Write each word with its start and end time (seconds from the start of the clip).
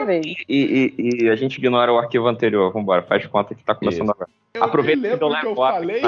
primeira 0.00 0.22
vez. 0.22 0.36
E, 0.48 0.94
e, 0.98 1.24
e, 1.24 1.28
a 1.30 1.36
gente 1.36 1.58
ignora 1.58 1.92
o 1.92 1.98
arquivo 1.98 2.26
anterior. 2.26 2.72
Vambora, 2.72 3.02
faz 3.02 3.26
conta 3.26 3.54
que 3.54 3.62
tá 3.64 3.74
começando 3.74 4.04
Isso. 4.04 4.12
agora. 4.12 4.30
Eu 4.54 4.64
Aproveita 4.64 5.16
que 5.16 5.22
eu 5.22 5.28
lembro 5.28 5.40
que 5.40 5.46
eu 5.46 5.50
levo 5.50 5.62
a- 5.64 5.72
falei. 5.72 6.02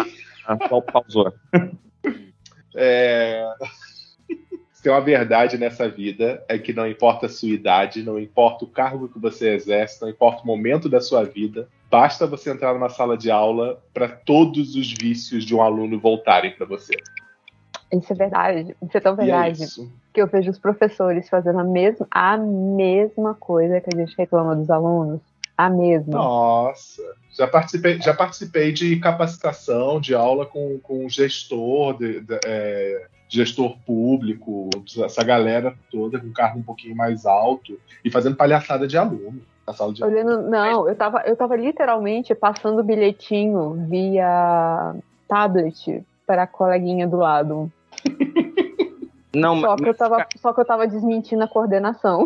Ah, 0.46 0.68
só 0.68 0.80
pausou. 0.80 1.32
É... 2.74 3.46
Se 4.72 4.82
tem 4.82 4.90
uma 4.92 5.00
verdade 5.00 5.58
nessa 5.58 5.88
vida 5.88 6.42
é 6.48 6.58
que 6.58 6.72
não 6.72 6.88
importa 6.88 7.26
a 7.26 7.28
sua 7.28 7.50
idade, 7.50 8.02
não 8.02 8.18
importa 8.18 8.64
o 8.64 8.68
cargo 8.68 9.08
que 9.08 9.18
você 9.18 9.50
exerce, 9.54 10.00
não 10.00 10.08
importa 10.08 10.42
o 10.42 10.46
momento 10.46 10.88
da 10.88 11.00
sua 11.00 11.24
vida, 11.24 11.68
basta 11.90 12.26
você 12.26 12.50
entrar 12.50 12.72
numa 12.72 12.88
sala 12.88 13.16
de 13.16 13.30
aula 13.30 13.82
para 13.92 14.08
todos 14.08 14.74
os 14.74 14.92
vícios 14.92 15.44
de 15.44 15.54
um 15.54 15.62
aluno 15.62 16.00
voltarem 16.00 16.52
para 16.52 16.64
você. 16.66 16.94
Isso 17.92 18.12
é 18.12 18.16
verdade. 18.16 18.76
Isso 18.82 18.96
é 18.96 19.00
tão 19.00 19.14
é 19.14 19.16
verdade. 19.16 19.62
isso. 19.64 19.90
que 20.12 20.20
eu 20.20 20.26
vejo 20.26 20.50
os 20.50 20.58
professores 20.58 21.28
fazendo 21.28 21.58
a 21.60 21.64
mesma, 21.64 22.06
a 22.10 22.36
mesma 22.36 23.34
coisa 23.34 23.80
que 23.80 23.90
a 23.94 23.98
gente 23.98 24.14
reclama 24.16 24.54
dos 24.56 24.70
alunos. 24.70 25.20
A 25.56 25.68
mesma. 25.68 26.14
Nossa, 26.14 27.02
já 27.36 27.46
participei, 27.46 28.00
já 28.00 28.14
participei 28.14 28.72
de 28.72 28.96
capacitação, 28.98 30.00
de 30.00 30.14
aula 30.14 30.46
com, 30.46 30.78
com 30.82 31.06
gestor, 31.08 31.98
de- 31.98 32.20
de- 32.20 32.40
é, 32.46 33.06
gestor 33.28 33.76
público, 33.86 34.70
essa 35.04 35.22
galera 35.22 35.74
toda 35.90 36.18
com 36.18 36.32
cargo 36.32 36.58
um 36.58 36.62
pouquinho 36.62 36.96
mais 36.96 37.26
alto 37.26 37.78
e 38.04 38.10
fazendo 38.10 38.36
palhaçada 38.36 38.86
de 38.88 38.96
aluno 38.96 39.42
na 39.66 39.72
sala 39.74 39.92
de 39.92 40.02
aula. 40.02 40.14
Olhando, 40.14 40.42
não, 40.48 40.88
eu 40.88 40.96
tava, 40.96 41.22
eu 41.26 41.36
tava 41.36 41.56
literalmente 41.56 42.34
passando 42.34 42.82
bilhetinho 42.82 43.86
via 43.88 44.94
tablet 45.28 46.02
para 46.26 46.44
a 46.44 46.46
coleguinha 46.46 47.06
do 47.06 47.18
lado. 47.18 47.70
Não, 49.34 49.60
Só 49.60 49.76
que 49.76 49.88
eu 49.88 49.94
tava, 49.94 50.26
só 50.36 50.52
que 50.52 50.60
eu 50.60 50.64
tava 50.64 50.86
desmentindo 50.88 51.44
a 51.44 51.48
coordenação. 51.48 52.24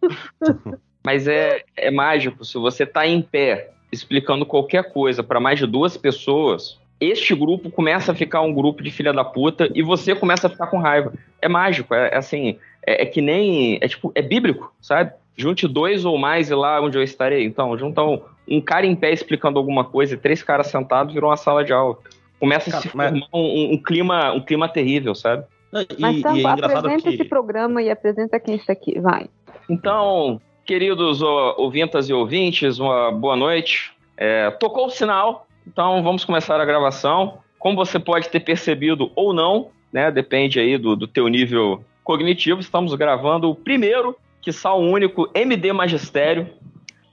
Mas 1.04 1.26
é, 1.26 1.64
é 1.76 1.90
mágico. 1.90 2.44
Se 2.44 2.56
você 2.58 2.86
tá 2.86 3.06
em 3.06 3.20
pé 3.20 3.70
explicando 3.90 4.46
qualquer 4.46 4.92
coisa 4.92 5.22
para 5.22 5.40
mais 5.40 5.58
de 5.58 5.66
duas 5.66 5.96
pessoas, 5.96 6.78
este 7.00 7.34
grupo 7.34 7.70
começa 7.70 8.12
a 8.12 8.14
ficar 8.14 8.40
um 8.40 8.54
grupo 8.54 8.82
de 8.82 8.90
filha 8.90 9.12
da 9.12 9.24
puta 9.24 9.68
e 9.74 9.82
você 9.82 10.14
começa 10.14 10.46
a 10.46 10.50
ficar 10.50 10.68
com 10.68 10.78
raiva. 10.78 11.12
É 11.42 11.48
mágico, 11.48 11.94
é, 11.94 12.08
é 12.08 12.16
assim, 12.16 12.58
é, 12.86 13.02
é 13.02 13.06
que 13.06 13.20
nem. 13.20 13.78
É 13.80 13.88
tipo, 13.88 14.12
é 14.14 14.22
bíblico, 14.22 14.72
sabe? 14.80 15.12
Junte 15.36 15.66
dois 15.66 16.04
ou 16.04 16.16
mais 16.16 16.50
e 16.50 16.54
lá 16.54 16.80
onde 16.80 16.96
eu 16.96 17.02
estarei. 17.02 17.44
Então, 17.44 17.76
junta 17.76 18.02
um, 18.02 18.20
um 18.48 18.60
cara 18.60 18.86
em 18.86 18.94
pé 18.94 19.12
explicando 19.12 19.58
alguma 19.58 19.84
coisa 19.84 20.14
e 20.14 20.18
três 20.18 20.42
caras 20.42 20.68
sentados 20.68 21.12
virou 21.12 21.30
uma 21.30 21.36
sala 21.36 21.64
de 21.64 21.72
aula. 21.72 21.98
Começa 22.44 22.68
a 22.68 22.72
Cara, 22.72 22.82
se 22.82 22.94
mas- 22.94 23.10
formar 23.10 23.26
um, 23.32 23.72
um 23.72 23.82
clima, 23.82 24.32
um 24.34 24.40
clima 24.40 24.68
terrível, 24.68 25.14
sabe? 25.14 25.44
E, 25.72 25.96
Mas 25.98 26.16
e 26.16 26.18
então, 26.18 26.36
é 26.36 26.40
engraçado 26.40 26.86
apresenta 26.86 27.08
que. 27.08 27.14
esse 27.14 27.24
programa 27.24 27.82
e 27.82 27.90
apresenta 27.90 28.38
quem 28.38 28.56
está 28.56 28.74
aqui. 28.74 29.00
Vai. 29.00 29.28
Então, 29.66 30.38
queridos 30.62 31.22
ouvintas 31.22 32.10
e 32.10 32.12
ouvintes, 32.12 32.78
uma 32.78 33.10
boa 33.10 33.34
noite. 33.34 33.92
É, 34.14 34.50
tocou 34.50 34.88
o 34.88 34.90
sinal, 34.90 35.46
então 35.66 36.02
vamos 36.02 36.22
começar 36.22 36.60
a 36.60 36.64
gravação. 36.66 37.38
Como 37.58 37.76
você 37.76 37.98
pode 37.98 38.28
ter 38.28 38.40
percebido 38.40 39.10
ou 39.16 39.32
não, 39.32 39.70
né? 39.90 40.10
Depende 40.10 40.60
aí 40.60 40.76
do, 40.76 40.94
do 40.94 41.08
teu 41.08 41.26
nível 41.28 41.82
cognitivo. 42.04 42.60
Estamos 42.60 42.94
gravando 42.94 43.50
o 43.50 43.54
primeiro, 43.54 44.14
que 44.42 44.50
o 44.50 44.76
único, 44.76 45.30
MD 45.34 45.72
Magistério, 45.72 46.50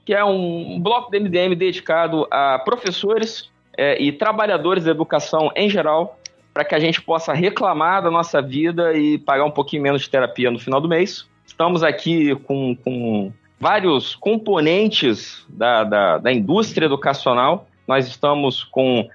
que 0.04 0.12
é 0.12 0.22
um 0.22 0.78
bloco 0.78 1.10
do 1.10 1.18
MDM 1.18 1.54
dedicado 1.56 2.28
a 2.30 2.58
professores 2.58 3.50
é, 3.76 4.00
e 4.02 4.12
trabalhadores 4.12 4.84
da 4.84 4.90
educação 4.90 5.50
em 5.56 5.68
geral, 5.68 6.18
para 6.54 6.64
que 6.64 6.74
a 6.74 6.80
gente 6.80 7.00
possa 7.00 7.32
reclamar 7.32 8.02
da 8.02 8.10
nossa 8.10 8.40
vida 8.42 8.92
e 8.94 9.18
pagar 9.18 9.44
um 9.44 9.50
pouquinho 9.50 9.82
menos 9.82 10.02
de 10.02 10.10
terapia 10.10 10.50
no 10.50 10.58
final 10.58 10.80
do 10.80 10.88
mês. 10.88 11.26
Estamos 11.46 11.82
aqui 11.82 12.34
com, 12.44 12.76
com 12.76 13.32
vários 13.58 14.14
componentes 14.14 15.44
da, 15.48 15.84
da, 15.84 16.18
da 16.18 16.32
indústria 16.32 16.86
educacional. 16.86 17.66
Nós 17.86 18.06
estamos 18.06 18.64
com 18.64 19.08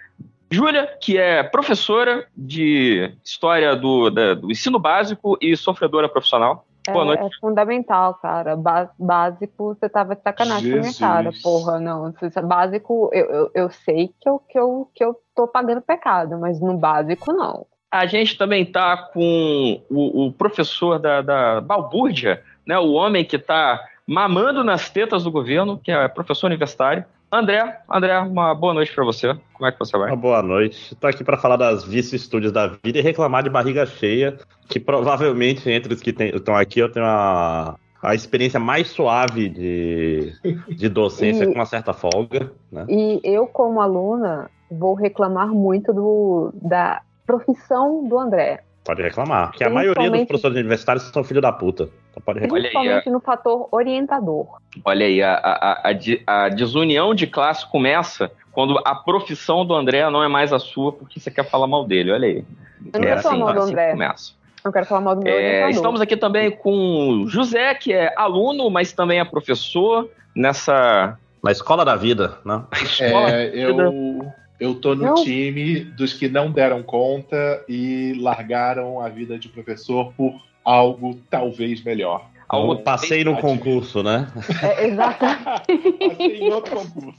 Júlia, 0.49 0.87
que 1.01 1.17
é 1.17 1.43
professora 1.43 2.25
de 2.35 3.11
História 3.23 3.75
do, 3.75 4.09
da- 4.09 4.33
do 4.33 4.49
Ensino 4.51 4.79
Básico 4.79 5.37
e 5.41 5.55
sofredora 5.57 6.07
profissional. 6.07 6.65
É, 6.91 7.25
é 7.25 7.29
fundamental, 7.39 8.15
cara. 8.15 8.55
Ba- 8.55 8.89
básico, 8.97 9.75
você 9.75 9.89
tava 9.89 10.15
de 10.15 10.21
sacanagem 10.21 10.71
com 10.71 10.77
a 10.77 10.81
minha 10.81 10.93
cara. 10.93 11.31
Porra, 11.41 11.79
não. 11.79 12.13
Básico, 12.43 13.09
eu, 13.13 13.25
eu, 13.25 13.51
eu 13.53 13.69
sei 13.69 14.13
que 14.19 14.29
eu, 14.29 14.39
que, 14.39 14.57
eu, 14.57 14.89
que 14.93 15.03
eu 15.03 15.15
tô 15.35 15.47
pagando 15.47 15.81
pecado, 15.81 16.37
mas 16.39 16.59
no 16.59 16.77
básico, 16.77 17.31
não. 17.33 17.65
A 17.91 18.05
gente 18.05 18.37
também 18.37 18.63
está 18.63 18.97
com 18.97 19.81
o, 19.89 20.25
o 20.27 20.31
professor 20.31 20.99
da, 20.99 21.21
da 21.21 21.61
Balbúrdia, 21.61 22.43
né, 22.65 22.77
o 22.77 22.93
homem 22.93 23.23
que 23.23 23.37
está 23.37 23.81
mamando 24.05 24.63
nas 24.63 24.89
tetas 24.89 25.23
do 25.23 25.31
governo, 25.31 25.77
que 25.77 25.91
é 25.91 26.07
professor 26.07 26.47
universitário. 26.47 27.05
André, 27.31 27.77
André, 27.89 28.17
uma 28.19 28.55
boa 28.55 28.73
noite 28.73 28.93
para 28.95 29.03
você. 29.03 29.35
Como 29.53 29.67
é 29.67 29.71
que 29.71 29.79
você 29.79 29.97
vai? 29.97 30.09
Uma 30.09 30.15
boa 30.15 30.41
noite. 30.41 30.93
Estou 30.93 31.09
aqui 31.09 31.23
para 31.23 31.37
falar 31.37 31.57
das 31.57 31.83
vicissitudes 31.83 32.51
da 32.51 32.67
vida 32.67 32.99
e 32.99 33.01
reclamar 33.01 33.43
de 33.43 33.49
barriga 33.49 33.85
cheia, 33.85 34.37
que 34.69 34.79
provavelmente 34.79 35.69
entre 35.69 35.93
os 35.93 36.01
que 36.01 36.11
estão 36.11 36.55
aqui 36.55 36.79
eu 36.79 36.89
tenho 36.89 37.05
a, 37.05 37.75
a 38.01 38.15
experiência 38.15 38.59
mais 38.59 38.87
suave 38.87 39.49
de, 39.49 40.31
de 40.69 40.87
docência 40.87 41.43
E- 41.43 41.47
com 41.47 41.55
uma 41.55 41.65
certa 41.65 41.91
folga. 41.91 42.49
Né? 42.71 42.85
E 42.87 43.19
eu, 43.23 43.45
como 43.45 43.81
aluna, 43.81 44.49
vou 44.71 44.93
reclamar 44.93 45.49
muito 45.49 45.93
do, 45.93 46.51
da 46.53 47.01
profissão 47.25 48.07
do 48.07 48.17
André. 48.17 48.63
Pode 48.87 49.01
reclamar. 49.01 49.49
Porque 49.49 49.65
a 49.65 49.69
maioria 49.69 50.09
dos 50.09 50.23
professores 50.23 50.55
universitários 50.55 51.03
são 51.03 51.21
filho 51.21 51.41
da 51.41 51.51
puta. 51.51 51.89
Então 52.09 52.23
pode 52.25 52.39
reclamar. 52.39 52.61
Principalmente 52.63 53.09
no 53.09 53.19
fator 53.19 53.67
orientador. 53.69 54.47
Olha 54.85 55.05
aí, 55.05 55.21
a, 55.21 55.33
a, 55.33 55.91
a, 55.91 56.45
a 56.45 56.49
desunião 56.49 57.13
de 57.13 57.27
classe 57.27 57.69
começa 57.69 58.31
quando 58.53 58.79
a 58.85 58.95
profissão 58.95 59.65
do 59.65 59.75
André 59.75 60.09
não 60.09 60.23
é 60.23 60.29
mais 60.29 60.53
a 60.53 60.57
sua, 60.59 60.93
porque 60.93 61.19
você 61.19 61.29
quer 61.29 61.43
falar 61.43 61.67
mal 61.67 61.83
dele. 61.85 62.13
Olha 62.13 62.27
aí. 62.27 62.45
Eu 62.93 62.99
não 63.01 63.07
é 63.07 63.11
quero 63.11 63.21
falar 63.23 63.37
mal 63.37 63.53
do 63.53 63.59
assim 63.59 63.67
que 63.67 63.73
André. 63.73 63.91
começa. 63.91 64.31
Eu 64.63 64.71
quero 64.71 64.85
falar 64.85 65.01
mal 65.01 65.15
do 65.15 65.21
meu 65.21 65.33
É, 65.33 65.35
orientador. 65.37 65.69
estamos 65.69 66.01
aqui 66.01 66.15
também 66.15 66.51
com 66.51 67.23
o 67.23 67.27
José, 67.27 67.75
que 67.75 67.91
é 67.91 68.13
aluno, 68.15 68.69
mas 68.69 68.93
também 68.93 69.19
é 69.19 69.25
professor 69.25 70.09
nessa 70.33 71.17
Na 71.43 71.51
escola 71.51 71.83
da 71.83 71.97
vida, 71.97 72.37
né? 72.45 72.63
escola. 72.81 73.31
É, 73.31 73.51
eu, 73.53 74.31
eu 74.59 74.75
tô 74.75 74.95
no 74.95 75.03
Não. 75.03 75.15
time 75.15 75.79
dos 75.81 76.13
que 76.13 76.27
não 76.27 76.51
deram 76.51 76.81
conta 76.81 77.63
e 77.67 78.13
largaram 78.19 78.99
a 78.99 79.09
vida 79.09 79.37
de 79.37 79.49
professor 79.49 80.13
por 80.13 80.33
algo 80.63 81.19
talvez 81.29 81.83
melhor. 81.83 82.25
Algo 82.49 82.73
Eu 82.73 82.77
passei 82.79 83.23
no 83.23 83.37
concurso, 83.37 84.01
né? 84.01 84.27
É, 84.63 84.87
exatamente. 84.87 85.67
Passei 86.07 86.39
em 86.39 86.51
outro 86.51 86.75
concurso. 86.75 87.17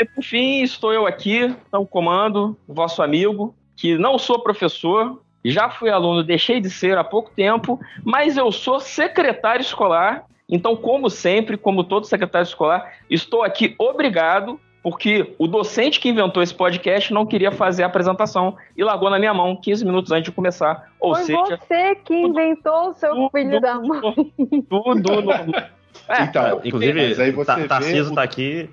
E, 0.00 0.04
por 0.04 0.22
fim, 0.22 0.62
estou 0.62 0.92
eu 0.92 1.06
aqui, 1.06 1.54
no 1.72 1.86
comando, 1.86 2.56
vosso 2.66 3.02
amigo, 3.02 3.54
que 3.76 3.96
não 3.96 4.18
sou 4.18 4.40
professor, 4.40 5.22
já 5.44 5.70
fui 5.70 5.90
aluno, 5.90 6.24
deixei 6.24 6.60
de 6.60 6.68
ser 6.68 6.98
há 6.98 7.04
pouco 7.04 7.30
tempo, 7.30 7.78
mas 8.04 8.36
eu 8.36 8.50
sou 8.50 8.80
secretário 8.80 9.62
escolar. 9.62 10.24
Então, 10.48 10.76
como 10.76 11.08
sempre, 11.08 11.56
como 11.56 11.84
todo 11.84 12.06
secretário 12.06 12.46
escolar, 12.46 12.94
estou 13.08 13.42
aqui 13.42 13.74
obrigado, 13.78 14.60
porque 14.88 15.34
o 15.36 15.48
docente 15.48 15.98
que 15.98 16.08
inventou 16.10 16.40
esse 16.40 16.54
podcast 16.54 17.12
não 17.12 17.26
queria 17.26 17.50
fazer 17.50 17.82
a 17.82 17.86
apresentação 17.86 18.56
e 18.76 18.84
largou 18.84 19.10
na 19.10 19.18
minha 19.18 19.34
mão 19.34 19.56
15 19.56 19.84
minutos 19.84 20.12
antes 20.12 20.26
de 20.26 20.30
começar. 20.30 20.92
Ou 21.00 21.12
Foi 21.12 21.24
seja, 21.24 21.56
você 21.58 21.96
que 21.96 22.14
inventou 22.14 22.90
o 22.90 22.94
seu 22.94 23.10
tudo- 23.12 23.30
filho 23.30 23.60
da 23.60 23.80
mãe. 23.80 24.32
tudo 24.70 25.22
no... 25.22 25.32
É, 26.08 26.22
Então, 26.22 26.60
Inclusive, 26.64 27.08
mas 27.08 27.18
aí 27.18 27.32
você 27.32 27.46
Ta- 27.46 27.56
vê 27.56 27.66
Tarciso 27.66 28.12
o- 28.12 28.14
tá 28.14 28.22
aqui. 28.22 28.70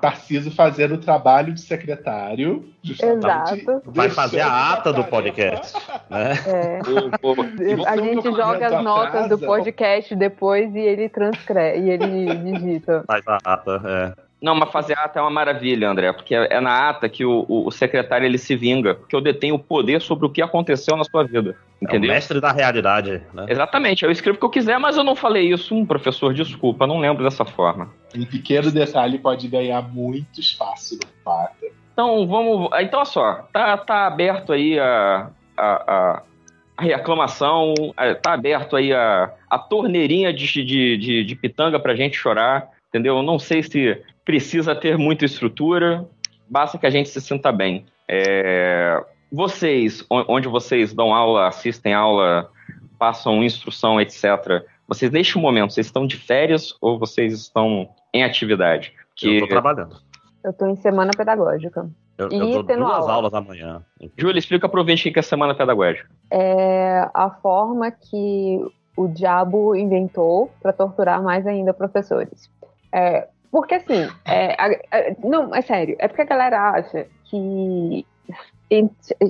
Tarciso 0.00 0.50
fazendo 0.52 0.94
o 0.94 0.98
trabalho 0.98 1.52
de 1.52 1.60
secretário. 1.60 2.64
Exato. 2.84 3.82
Vai 3.86 4.10
fazer 4.10 4.40
a 4.42 4.74
ata 4.74 4.92
do 4.92 5.02
podcast. 5.02 5.76
Né? 6.08 6.34
É. 6.46 6.80
A 7.88 7.96
gente 7.96 8.22
joga 8.30 8.66
as 8.76 8.84
notas 8.84 9.28
do 9.28 9.34
atrasa. 9.34 9.46
podcast 9.46 10.14
depois 10.14 10.72
e 10.74 10.78
ele 10.78 11.08
transcreve 11.08 11.80
e 11.80 11.90
ele 11.90 12.34
digita. 12.52 13.02
Faz 13.08 13.24
a 13.26 13.38
ata, 13.44 13.82
é. 13.84 14.27
Não, 14.40 14.54
mas 14.54 14.70
fazer 14.70 14.96
ata 14.96 15.18
é 15.18 15.22
uma 15.22 15.30
maravilha, 15.30 15.90
André, 15.90 16.12
porque 16.12 16.32
é 16.34 16.46
é 16.50 16.60
na 16.60 16.88
ata 16.88 17.08
que 17.08 17.24
o, 17.24 17.44
o- 17.48 17.66
o 17.66 17.70
secretário 17.72 18.24
ele 18.24 18.38
se 18.38 18.54
vinga, 18.54 18.94
porque 18.94 19.14
eu 19.16 19.20
detenho 19.20 19.56
o 19.56 19.58
poder 19.58 20.00
sobre 20.00 20.26
o 20.26 20.30
que 20.30 20.40
aconteceu 20.40 20.96
na 20.96 21.02
sua 21.04 21.24
vida. 21.24 21.50
É 21.80 21.84
o 21.84 21.88
Entendeu? 21.88 22.10
mestre 22.10 22.40
da 22.40 22.52
realidade, 22.52 23.20
né? 23.34 23.46
Exatamente, 23.48 24.04
eu 24.04 24.10
escrevo 24.12 24.36
o 24.36 24.38
que 24.38 24.46
eu 24.46 24.50
quiser, 24.50 24.78
mas 24.78 24.96
eu 24.96 25.02
não 25.02 25.16
falei 25.16 25.52
isso. 25.52 25.74
Um 25.74 25.84
professor, 25.84 26.32
desculpa, 26.32 26.86
não 26.86 26.98
lembro 26.98 27.24
dessa 27.24 27.44
forma. 27.44 27.90
Um 28.16 28.24
pequeno 28.24 28.70
detalhe 28.70 29.18
pode 29.18 29.48
ganhar 29.48 29.82
muito 29.82 30.38
espaço 30.40 30.94
no 30.94 31.08
mapa. 31.32 31.52
Então 31.92 32.24
vamos. 32.28 32.68
Então, 32.80 33.00
olha 33.00 33.04
só, 33.06 33.34
tá, 33.52 33.76
tá 33.76 34.06
aberto 34.06 34.52
aí 34.52 34.78
a, 34.78 35.30
a, 35.56 35.66
a, 35.66 36.22
a 36.76 36.82
reclamação, 36.82 37.74
tá 38.22 38.34
aberto 38.34 38.76
aí 38.76 38.92
a, 38.92 39.32
a 39.50 39.58
torneirinha 39.58 40.32
de, 40.32 40.46
de, 40.64 40.96
de, 40.96 41.24
de 41.24 41.34
pitanga 41.34 41.80
pra 41.80 41.96
gente 41.96 42.16
chorar, 42.16 42.68
entendeu? 42.88 43.16
Eu 43.16 43.22
Não 43.24 43.38
sei 43.38 43.62
se 43.64 44.00
precisa 44.28 44.74
ter 44.76 44.98
muita 44.98 45.24
estrutura, 45.24 46.06
basta 46.46 46.76
que 46.76 46.84
a 46.86 46.90
gente 46.90 47.08
se 47.08 47.18
sinta 47.18 47.50
bem. 47.50 47.86
É, 48.06 49.02
vocês, 49.32 50.04
on- 50.10 50.26
onde 50.28 50.46
vocês 50.48 50.92
dão 50.92 51.14
aula, 51.14 51.48
assistem 51.48 51.94
aula, 51.94 52.50
passam 52.98 53.42
instrução, 53.42 53.98
etc., 53.98 54.66
Vocês, 54.86 55.10
neste 55.10 55.38
momento, 55.38 55.72
vocês 55.72 55.86
estão 55.86 56.06
de 56.06 56.18
férias 56.18 56.74
ou 56.78 56.98
vocês 56.98 57.32
estão 57.32 57.88
em 58.12 58.22
atividade? 58.22 58.92
Que... 59.16 59.36
Eu 59.36 59.40
tô 59.40 59.46
trabalhando. 59.48 59.96
Eu 60.44 60.52
tô 60.52 60.66
em 60.66 60.76
semana 60.76 61.10
pedagógica. 61.16 61.88
Eu, 62.18 62.30
e 62.30 62.52
eu 62.52 62.62
duas 62.62 62.80
aula. 62.80 63.12
aulas 63.12 63.34
amanhã. 63.34 63.82
Júlia, 64.16 64.38
explica 64.38 64.68
para 64.68 64.76
o 64.76 64.80
ouvinte 64.80 65.08
o 65.08 65.12
que 65.12 65.18
é 65.18 65.22
semana 65.22 65.54
pedagógica. 65.54 66.08
É 66.30 67.08
a 67.14 67.30
forma 67.30 67.90
que 67.90 68.60
o 68.94 69.08
diabo 69.08 69.74
inventou 69.74 70.50
para 70.60 70.72
torturar 70.72 71.22
mais 71.22 71.46
ainda 71.46 71.72
professores. 71.72 72.50
É, 72.92 73.28
porque 73.50 73.74
assim, 73.74 74.08
é, 74.24 75.16
não, 75.24 75.54
é 75.54 75.62
sério, 75.62 75.96
é 75.98 76.08
porque 76.08 76.22
a 76.22 76.26
galera 76.26 76.70
acha 76.70 77.06
que 77.24 78.06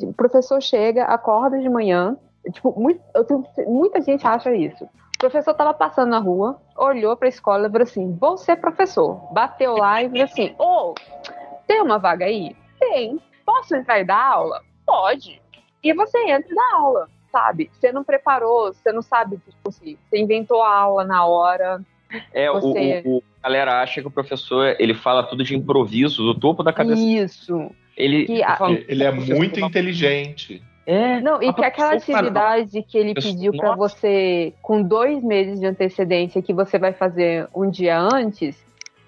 o 0.03 0.13
professor 0.13 0.61
chega, 0.61 1.05
acorda 1.05 1.59
de 1.61 1.69
manhã, 1.69 2.17
tipo, 2.53 2.79
muito, 2.79 3.01
tenho, 3.25 3.45
muita 3.67 4.01
gente 4.01 4.27
acha 4.27 4.55
isso. 4.55 4.85
O 4.85 5.19
professor 5.19 5.51
estava 5.51 5.75
passando 5.75 6.11
na 6.11 6.19
rua, 6.19 6.61
olhou 6.77 7.17
para 7.17 7.27
a 7.27 7.29
escola 7.29 7.67
e 7.67 7.71
falou 7.71 7.83
assim: 7.83 8.17
vou 8.17 8.37
ser 8.37 8.57
professor. 8.57 9.17
Bateu 9.33 9.77
lá 9.77 10.03
e 10.03 10.09
falou 10.09 10.25
assim: 10.25 10.55
ô, 10.59 10.65
oh, 10.65 10.95
tem 11.67 11.83
uma 11.83 11.99
vaga 11.99 12.25
aí? 12.25 12.57
Tem. 12.79 13.21
Posso 13.45 13.75
entrar 13.75 13.99
e 13.99 14.05
dar 14.05 14.23
aula? 14.23 14.63
Pode. 14.87 15.43
E 15.83 15.93
você 15.93 16.19
entra 16.31 16.53
e 16.53 16.55
dá 16.55 16.71
aula, 16.75 17.09
sabe? 17.33 17.71
Você 17.73 17.91
não 17.91 18.05
preparou, 18.05 18.73
você 18.73 18.93
não 18.93 19.03
sabe, 19.03 19.39
tipo 19.39 19.69
assim, 19.69 19.99
você 20.09 20.19
inventou 20.19 20.63
a 20.63 20.73
aula 20.73 21.05
na 21.05 21.25
hora. 21.27 21.81
É, 22.33 22.51
você... 22.51 23.03
o, 23.05 23.17
o, 23.17 23.23
a 23.43 23.49
galera 23.49 23.83
acha 23.83 24.01
que 24.01 24.07
o 24.07 24.11
professor 24.11 24.75
ele 24.79 24.95
fala 24.95 25.23
tudo 25.23 25.45
de 25.45 25.57
improviso, 25.57 26.23
do 26.23 26.35
topo 26.35 26.63
da 26.63 26.73
cabeça. 26.73 27.01
Isso. 27.01 27.71
Ele, 27.97 28.27
que, 28.27 28.43
ele 28.87 29.03
é 29.05 29.11
muito 29.11 29.61
inteligente. 29.61 30.63
É, 30.87 31.21
não, 31.21 31.43
e 31.43 31.53
que 31.53 31.63
aquela 31.63 31.93
atividade 31.93 32.83
que 32.83 32.97
ele 32.97 33.13
pediu 33.13 33.53
para 33.53 33.75
você 33.75 34.55
com 34.63 34.81
dois 34.81 35.23
meses 35.23 35.61
de 35.61 35.67
antecedência 35.67 36.41
que 36.41 36.55
você 36.55 36.79
vai 36.79 36.95
fazer 36.95 37.47
um 37.55 37.69
dia 37.69 37.99
antes, 37.99 38.57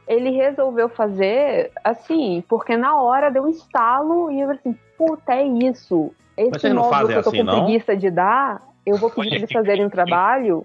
ele 0.07 0.31
resolveu 0.31 0.91
fazer 0.91 1.71
assim, 1.83 2.45
porque 2.49 2.77
na 2.77 3.01
hora 3.01 3.31
deu 3.31 3.45
um 3.45 3.49
estalo 3.49 4.31
e 4.31 4.41
eu 4.41 4.49
falei 4.49 4.61
assim, 4.61 4.79
puta, 4.99 5.35
é 5.35 5.43
isso. 5.43 6.13
Esse 6.37 6.75
módulo 6.75 7.09
que 7.09 7.15
eu 7.15 7.23
tô 7.23 7.29
assim, 7.31 7.39
com 7.39 7.45
não? 7.45 7.65
preguiça 7.65 7.97
de 7.97 8.11
dar, 8.11 8.61
eu 8.85 8.99
vou 8.99 9.09
pedir 9.15 9.29
pra 9.29 9.39
eles 9.39 9.53
fazerem 9.53 9.87
um 9.87 9.91
trabalho 9.91 10.65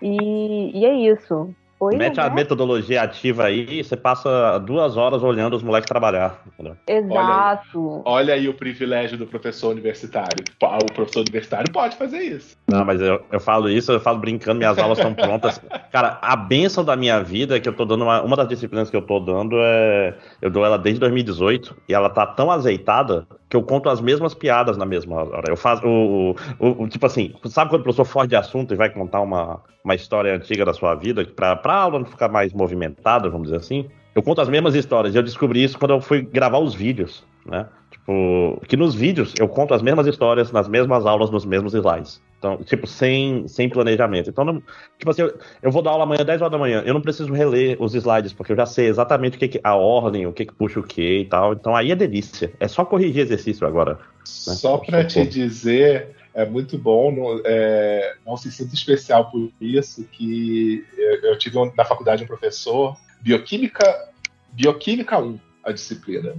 e, 0.00 0.70
e 0.72 0.86
é 0.86 0.94
isso. 0.94 1.54
Pois 1.78 1.96
Mete 1.96 2.18
a 2.20 2.30
metodologia 2.30 3.02
ativa 3.02 3.44
aí 3.44 3.80
e 3.80 3.84
você 3.84 3.96
passa 3.96 4.58
duas 4.58 4.96
horas 4.96 5.22
olhando 5.22 5.56
os 5.56 5.62
moleques 5.62 5.88
trabalhar. 5.88 6.42
Entendeu? 6.46 6.76
Exato. 6.86 8.02
Olha 8.04 8.04
aí, 8.04 8.26
olha 8.26 8.34
aí, 8.34 8.48
o 8.48 8.54
privilégio 8.54 9.18
do 9.18 9.26
professor 9.26 9.70
universitário. 9.72 10.44
O 10.62 10.92
professor 10.94 11.20
universitário 11.20 11.70
pode 11.70 11.96
fazer 11.96 12.18
isso. 12.18 12.56
Não, 12.66 12.84
mas 12.84 13.00
eu, 13.00 13.22
eu 13.30 13.40
falo 13.40 13.68
isso, 13.68 13.92
eu 13.92 14.00
falo 14.00 14.18
brincando, 14.18 14.58
minhas 14.58 14.78
aulas 14.78 14.98
são 14.98 15.12
prontas. 15.14 15.60
Cara, 15.92 16.18
a 16.22 16.34
benção 16.34 16.84
da 16.84 16.96
minha 16.96 17.22
vida 17.22 17.56
é 17.56 17.60
que 17.60 17.68
eu 17.68 17.74
tô 17.74 17.84
dando 17.84 18.04
uma, 18.04 18.22
uma 18.22 18.36
das 18.36 18.48
disciplinas 18.48 18.88
que 18.88 18.96
eu 18.96 19.02
tô 19.02 19.20
dando 19.20 19.56
é. 19.58 20.14
Eu 20.40 20.50
dou 20.50 20.64
ela 20.64 20.78
desde 20.78 21.00
2018 21.00 21.76
e 21.88 21.94
ela 21.94 22.08
tá 22.08 22.26
tão 22.26 22.50
azeitada 22.50 23.26
que 23.48 23.56
eu 23.56 23.62
conto 23.62 23.88
as 23.88 24.00
mesmas 24.00 24.34
piadas 24.34 24.76
na 24.76 24.84
mesma 24.84 25.16
hora. 25.16 25.44
Eu 25.48 25.56
faço 25.56 25.86
o, 25.86 26.30
o, 26.58 26.84
o, 26.84 26.88
tipo 26.88 27.06
assim, 27.06 27.32
sabe 27.44 27.70
quando 27.70 27.80
o 27.80 27.84
professor 27.84 28.04
foge 28.04 28.28
de 28.28 28.36
assunto 28.36 28.74
e 28.74 28.76
vai 28.76 28.90
contar 28.90 29.20
uma, 29.20 29.60
uma 29.84 29.94
história 29.94 30.34
antiga 30.34 30.64
da 30.64 30.74
sua 30.74 30.94
vida 30.94 31.24
para 31.24 31.56
a 31.74 31.78
aula 31.78 31.98
não 31.98 32.06
ficar 32.06 32.28
mais 32.28 32.52
movimentada, 32.52 33.28
vamos 33.28 33.48
dizer 33.48 33.58
assim? 33.58 33.86
Eu 34.14 34.22
conto 34.22 34.40
as 34.40 34.48
mesmas 34.48 34.74
histórias. 34.74 35.14
E 35.14 35.18
eu 35.18 35.22
descobri 35.22 35.62
isso 35.62 35.78
quando 35.78 35.92
eu 35.92 36.00
fui 36.00 36.22
gravar 36.22 36.58
os 36.58 36.74
vídeos, 36.74 37.24
né? 37.44 37.66
Tipo, 37.90 38.60
que 38.66 38.76
nos 38.76 38.94
vídeos 38.94 39.34
eu 39.38 39.48
conto 39.48 39.74
as 39.74 39.82
mesmas 39.82 40.06
histórias 40.06 40.50
nas 40.52 40.68
mesmas 40.68 41.04
aulas, 41.04 41.30
nos 41.30 41.44
mesmos 41.44 41.74
slides. 41.74 42.20
Então, 42.38 42.58
tipo, 42.58 42.86
sem, 42.86 43.48
sem 43.48 43.68
planejamento. 43.68 44.30
Então, 44.30 44.44
não, 44.44 44.62
tipo 44.98 45.10
assim, 45.10 45.22
eu, 45.22 45.34
eu, 45.62 45.70
vou 45.70 45.82
dar 45.82 45.90
aula 45.90 46.04
amanhã, 46.04 46.24
10 46.24 46.42
horas 46.42 46.52
da 46.52 46.58
manhã. 46.58 46.82
Eu 46.86 46.94
não 46.94 47.00
preciso 47.00 47.32
reler 47.32 47.76
os 47.80 47.94
slides, 47.94 48.32
porque 48.32 48.52
eu 48.52 48.56
já 48.56 48.66
sei 48.66 48.86
exatamente 48.86 49.36
o 49.36 49.40
que, 49.40 49.48
que 49.48 49.60
a 49.64 49.74
ordem, 49.74 50.26
o 50.26 50.32
que, 50.32 50.44
que 50.44 50.54
puxa 50.54 50.78
o 50.78 50.82
que 50.82 51.20
e 51.20 51.24
tal. 51.24 51.54
Então, 51.54 51.74
aí 51.74 51.90
é 51.90 51.96
delícia. 51.96 52.52
É 52.60 52.68
só 52.68 52.84
corrigir 52.84 53.22
exercício 53.22 53.66
agora. 53.66 53.94
Né? 53.94 53.98
Só 54.24 54.78
para 54.78 55.04
te 55.04 55.26
dizer, 55.26 56.14
é 56.36 56.44
muito 56.44 56.76
bom, 56.76 57.10
não, 57.10 57.40
é, 57.46 58.14
não 58.24 58.36
se 58.36 58.52
sinta 58.52 58.74
especial 58.74 59.30
por 59.30 59.50
isso, 59.58 60.04
que 60.04 60.84
eu, 60.94 61.30
eu 61.30 61.38
tive 61.38 61.56
na 61.74 61.84
faculdade 61.84 62.22
um 62.22 62.26
professor, 62.26 62.94
Bioquímica, 63.22 64.10
Bioquímica 64.52 65.18
1, 65.18 65.40
a 65.64 65.72
disciplina. 65.72 66.34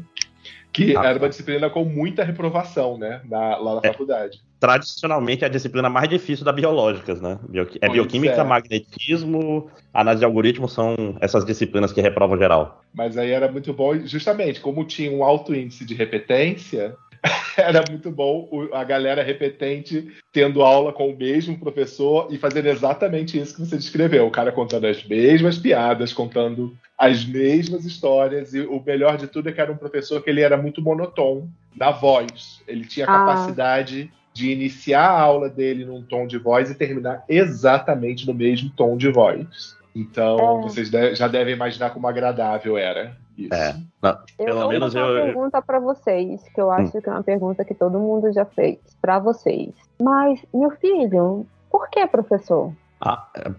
Que 0.71 0.95
ah, 0.95 1.03
era 1.03 1.17
uma 1.17 1.27
disciplina 1.27 1.67
com 1.71 1.83
muita 1.83 2.23
reprovação, 2.23 2.99
né? 2.99 3.21
Na, 3.25 3.57
lá 3.57 3.75
na 3.75 3.81
é, 3.83 3.87
faculdade. 3.87 4.39
Tradicionalmente 4.59 5.43
é 5.43 5.47
a 5.47 5.49
disciplina 5.49 5.89
mais 5.89 6.07
difícil 6.07 6.45
da 6.45 6.51
biológicas, 6.51 7.19
né? 7.19 7.39
é 7.81 7.89
bioquímica, 7.89 8.41
é. 8.41 8.43
magnetismo, 8.43 9.71
análise 9.91 10.19
de 10.19 10.25
algoritmos 10.25 10.73
são 10.73 11.17
essas 11.19 11.43
disciplinas 11.43 11.91
que 11.91 12.01
reprovam 12.01 12.37
geral. 12.37 12.83
Mas 12.93 13.17
aí 13.17 13.31
era 13.31 13.51
muito 13.51 13.73
bom, 13.73 13.97
justamente, 14.05 14.61
como 14.61 14.85
tinha 14.85 15.11
um 15.11 15.23
alto 15.23 15.55
índice 15.55 15.83
de 15.83 15.95
repetência, 15.95 16.95
era 17.57 17.83
muito 17.89 18.11
bom 18.11 18.49
a 18.73 18.83
galera 18.83 19.23
repetente 19.23 20.07
tendo 20.31 20.61
aula 20.61 20.93
com 20.93 21.09
o 21.09 21.17
mesmo 21.17 21.57
professor 21.59 22.27
e 22.31 22.37
fazendo 22.37 22.67
exatamente 22.67 23.39
isso 23.39 23.55
que 23.55 23.65
você 23.65 23.77
descreveu. 23.77 24.27
O 24.27 24.31
cara 24.31 24.51
contando 24.51 24.87
as 24.87 25.03
mesmas 25.03 25.57
piadas, 25.57 26.13
contando 26.13 26.75
as 26.97 27.25
mesmas 27.25 27.85
histórias. 27.85 28.53
E 28.53 28.61
o 28.61 28.81
melhor 28.83 29.17
de 29.17 29.27
tudo 29.27 29.49
é 29.49 29.51
que 29.51 29.61
era 29.61 29.71
um 29.71 29.77
professor 29.77 30.21
que 30.21 30.29
ele 30.29 30.41
era 30.41 30.57
muito 30.57 30.81
monotônico 30.81 31.49
na 31.75 31.91
voz. 31.91 32.61
Ele 32.67 32.85
tinha 32.85 33.05
a 33.05 33.09
ah. 33.09 33.19
capacidade 33.19 34.11
de 34.33 34.51
iniciar 34.51 35.07
a 35.07 35.19
aula 35.19 35.49
dele 35.49 35.83
num 35.83 36.01
tom 36.01 36.27
de 36.27 36.37
voz 36.37 36.69
e 36.69 36.75
terminar 36.75 37.23
exatamente 37.27 38.27
no 38.27 38.33
mesmo 38.33 38.69
tom 38.69 38.95
de 38.95 39.09
voz. 39.09 39.75
Então, 39.95 40.59
é. 40.59 40.61
vocês 40.63 40.89
já 40.89 41.27
devem 41.27 41.55
imaginar 41.55 41.89
como 41.89 42.07
agradável 42.07 42.77
era. 42.77 43.17
Isso. 43.37 43.53
É. 43.53 43.75
Não, 44.01 44.17
pelo 44.37 44.61
eu 44.61 44.69
menos 44.69 44.95
eu. 44.95 45.03
uma 45.03 45.23
pergunta 45.23 45.61
para 45.61 45.79
vocês, 45.79 46.41
que 46.49 46.59
eu 46.59 46.71
acho 46.71 46.97
hum. 46.97 47.01
que 47.01 47.09
é 47.09 47.11
uma 47.11 47.23
pergunta 47.23 47.63
que 47.63 47.75
todo 47.75 47.99
mundo 47.99 48.31
já 48.33 48.45
fez 48.45 48.79
para 49.01 49.19
vocês. 49.19 49.69
Mas, 50.01 50.43
meu 50.53 50.71
filho, 50.71 51.45
por 51.69 51.89
que 51.89 52.05
professor? 52.07 52.73
Ah, 52.99 53.27
é, 53.35 53.51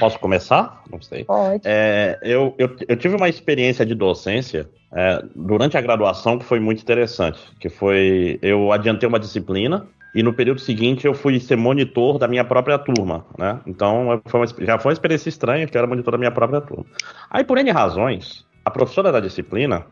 posso 0.00 0.18
começar? 0.18 0.82
Não 0.90 1.00
sei. 1.02 1.24
Pode. 1.24 1.62
É, 1.64 2.18
eu, 2.22 2.54
eu, 2.56 2.74
eu, 2.88 2.96
tive 2.96 3.16
uma 3.16 3.28
experiência 3.28 3.84
de 3.84 3.94
docência 3.94 4.68
é, 4.90 5.22
durante 5.36 5.76
a 5.76 5.80
graduação 5.80 6.38
que 6.38 6.44
foi 6.44 6.58
muito 6.58 6.80
interessante. 6.80 7.38
Que 7.60 7.68
foi. 7.68 8.38
Eu 8.40 8.72
adiantei 8.72 9.06
uma 9.06 9.20
disciplina 9.20 9.86
e 10.14 10.22
no 10.22 10.32
período 10.32 10.60
seguinte 10.60 11.06
eu 11.06 11.12
fui 11.14 11.38
ser 11.38 11.56
monitor 11.56 12.18
da 12.18 12.26
minha 12.26 12.44
própria 12.44 12.78
turma, 12.78 13.26
né? 13.36 13.60
Então 13.66 14.20
foi 14.24 14.40
uma, 14.40 14.46
já 14.46 14.78
foi 14.78 14.90
uma 14.90 14.94
experiência 14.94 15.28
estranha, 15.28 15.66
que 15.66 15.76
eu 15.76 15.78
era 15.78 15.86
monitor 15.86 16.12
da 16.12 16.18
minha 16.18 16.30
própria 16.30 16.60
turma. 16.60 16.86
Aí, 17.30 17.44
por 17.44 17.58
N 17.58 17.70
razões, 17.70 18.46
a 18.68 18.70
professora 18.70 19.10
da 19.10 19.18
disciplina, 19.18 19.86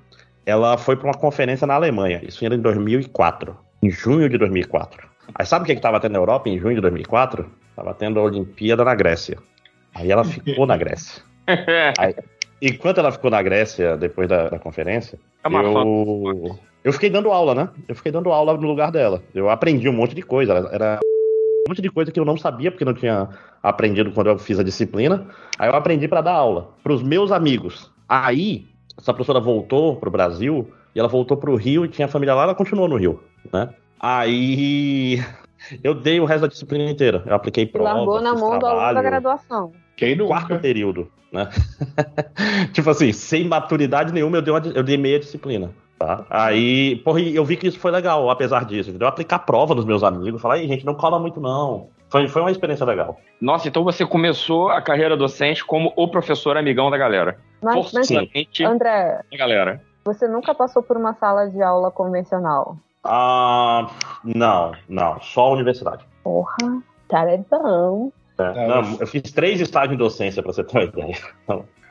ela 0.44 0.76
foi 0.76 0.96
para 0.96 1.06
uma 1.06 1.14
conferência 1.14 1.66
na 1.66 1.74
Alemanha. 1.74 2.20
Isso 2.22 2.44
era 2.44 2.54
em 2.54 2.60
2004, 2.60 3.56
em 3.82 3.90
junho 3.90 4.28
de 4.28 4.38
2004. 4.38 5.08
Aí 5.34 5.44
sabe 5.44 5.64
o 5.64 5.66
que 5.66 5.72
estava 5.72 5.98
tendo 5.98 6.12
na 6.12 6.18
Europa 6.18 6.48
em 6.48 6.58
junho 6.58 6.76
de 6.76 6.80
2004? 6.82 7.50
Estava 7.70 7.94
tendo 7.94 8.20
a 8.20 8.22
Olimpíada 8.22 8.84
na 8.84 8.94
Grécia. 8.94 9.38
Aí 9.94 10.10
ela 10.10 10.24
ficou 10.24 10.66
na 10.66 10.76
Grécia. 10.76 11.22
Aí, 11.98 12.14
enquanto 12.60 12.98
ela 12.98 13.10
ficou 13.10 13.30
na 13.30 13.42
Grécia, 13.42 13.96
depois 13.96 14.28
da, 14.28 14.50
da 14.50 14.58
conferência, 14.58 15.18
é 15.42 15.48
eu, 15.48 16.58
eu 16.84 16.92
fiquei 16.92 17.08
dando 17.08 17.32
aula, 17.32 17.54
né? 17.54 17.68
Eu 17.88 17.94
fiquei 17.94 18.12
dando 18.12 18.30
aula 18.30 18.54
no 18.54 18.66
lugar 18.66 18.90
dela. 18.90 19.22
Eu 19.34 19.48
aprendi 19.48 19.88
um 19.88 19.92
monte 19.92 20.14
de 20.14 20.22
coisa. 20.22 20.52
Era 20.70 21.00
um 21.66 21.70
monte 21.70 21.80
de 21.80 21.90
coisa 21.90 22.12
que 22.12 22.20
eu 22.20 22.24
não 22.24 22.36
sabia, 22.36 22.70
porque 22.70 22.84
não 22.84 22.94
tinha 22.94 23.28
aprendido 23.62 24.12
quando 24.12 24.28
eu 24.28 24.38
fiz 24.38 24.58
a 24.60 24.62
disciplina. 24.62 25.26
Aí 25.58 25.68
eu 25.68 25.74
aprendi 25.74 26.06
para 26.06 26.20
dar 26.20 26.34
aula 26.34 26.74
para 26.82 26.92
os 26.92 27.02
meus 27.02 27.32
amigos. 27.32 27.90
Aí, 28.08 28.66
essa 28.96 29.12
professora 29.12 29.40
voltou 29.40 29.96
pro 29.96 30.10
Brasil, 30.10 30.70
e 30.94 30.98
ela 30.98 31.08
voltou 31.08 31.36
pro 31.36 31.54
Rio 31.56 31.84
e 31.84 31.88
tinha 31.88 32.08
família 32.08 32.34
lá, 32.34 32.44
ela 32.44 32.54
continuou 32.54 32.88
no 32.88 32.96
Rio, 32.96 33.22
né? 33.52 33.68
Aí 34.00 35.22
eu 35.84 35.94
dei 35.94 36.18
o 36.18 36.24
resto 36.24 36.42
da 36.42 36.48
disciplina 36.48 36.90
inteira. 36.90 37.22
Eu 37.26 37.34
apliquei 37.34 37.66
prova, 37.66 37.92
Largou 37.92 38.20
na 38.20 38.34
mão 38.34 38.58
do 38.58 38.66
aluno 38.66 38.94
da 38.94 39.02
graduação. 39.02 39.72
Quem 39.94 40.16
no 40.16 40.26
quarto 40.26 40.58
período, 40.58 41.10
né? 41.30 41.48
tipo 42.72 42.88
assim, 42.88 43.12
sem 43.12 43.46
maturidade 43.46 44.12
nenhuma, 44.12 44.38
eu 44.38 44.42
dei, 44.42 44.54
uma, 44.54 44.62
eu 44.74 44.82
dei 44.82 44.96
meia 44.96 45.18
disciplina. 45.18 45.70
Tá? 45.98 46.26
Aí, 46.28 46.96
porra, 46.96 47.20
eu 47.20 47.44
vi 47.44 47.56
que 47.56 47.66
isso 47.66 47.78
foi 47.78 47.90
legal, 47.90 48.28
apesar 48.30 48.64
disso. 48.64 48.94
Eu 48.98 49.06
aplicar 49.06 49.40
prova 49.40 49.74
nos 49.74 49.84
meus 49.84 50.02
amigos, 50.02 50.40
falar, 50.40 50.54
aí, 50.54 50.68
gente, 50.68 50.84
não 50.84 50.94
cola 50.94 51.18
muito, 51.18 51.40
não. 51.40 51.88
Foi, 52.16 52.28
foi 52.28 52.42
uma 52.42 52.50
experiência 52.50 52.86
legal. 52.86 53.20
Nossa, 53.38 53.68
então 53.68 53.84
você 53.84 54.06
começou 54.06 54.70
a 54.70 54.80
carreira 54.80 55.14
docente 55.16 55.62
como 55.62 55.92
o 55.94 56.08
professor 56.08 56.56
amigão 56.56 56.90
da 56.90 56.96
galera. 56.96 57.36
Mas, 57.62 57.92
mas 57.92 58.10
André, 58.62 59.20
da 59.30 59.36
galera. 59.36 59.82
você 60.02 60.26
nunca 60.26 60.54
passou 60.54 60.82
por 60.82 60.96
uma 60.96 61.12
sala 61.12 61.50
de 61.50 61.60
aula 61.60 61.90
convencional? 61.90 62.78
Ah, 63.04 63.90
não, 64.24 64.72
não. 64.88 65.20
Só 65.20 65.48
a 65.48 65.50
universidade. 65.50 66.06
Porra, 66.24 66.56
cara 67.06 67.32
é 67.32 67.38
bom. 67.50 68.10
É, 68.38 68.66
não, 68.66 68.96
eu 68.98 69.06
fiz 69.06 69.22
três 69.32 69.60
estágios 69.60 69.94
em 69.94 69.98
docência, 69.98 70.42
pra 70.42 70.52
você 70.52 70.64
ter 70.64 70.76
uma 70.76 70.84
ideia. 70.84 71.18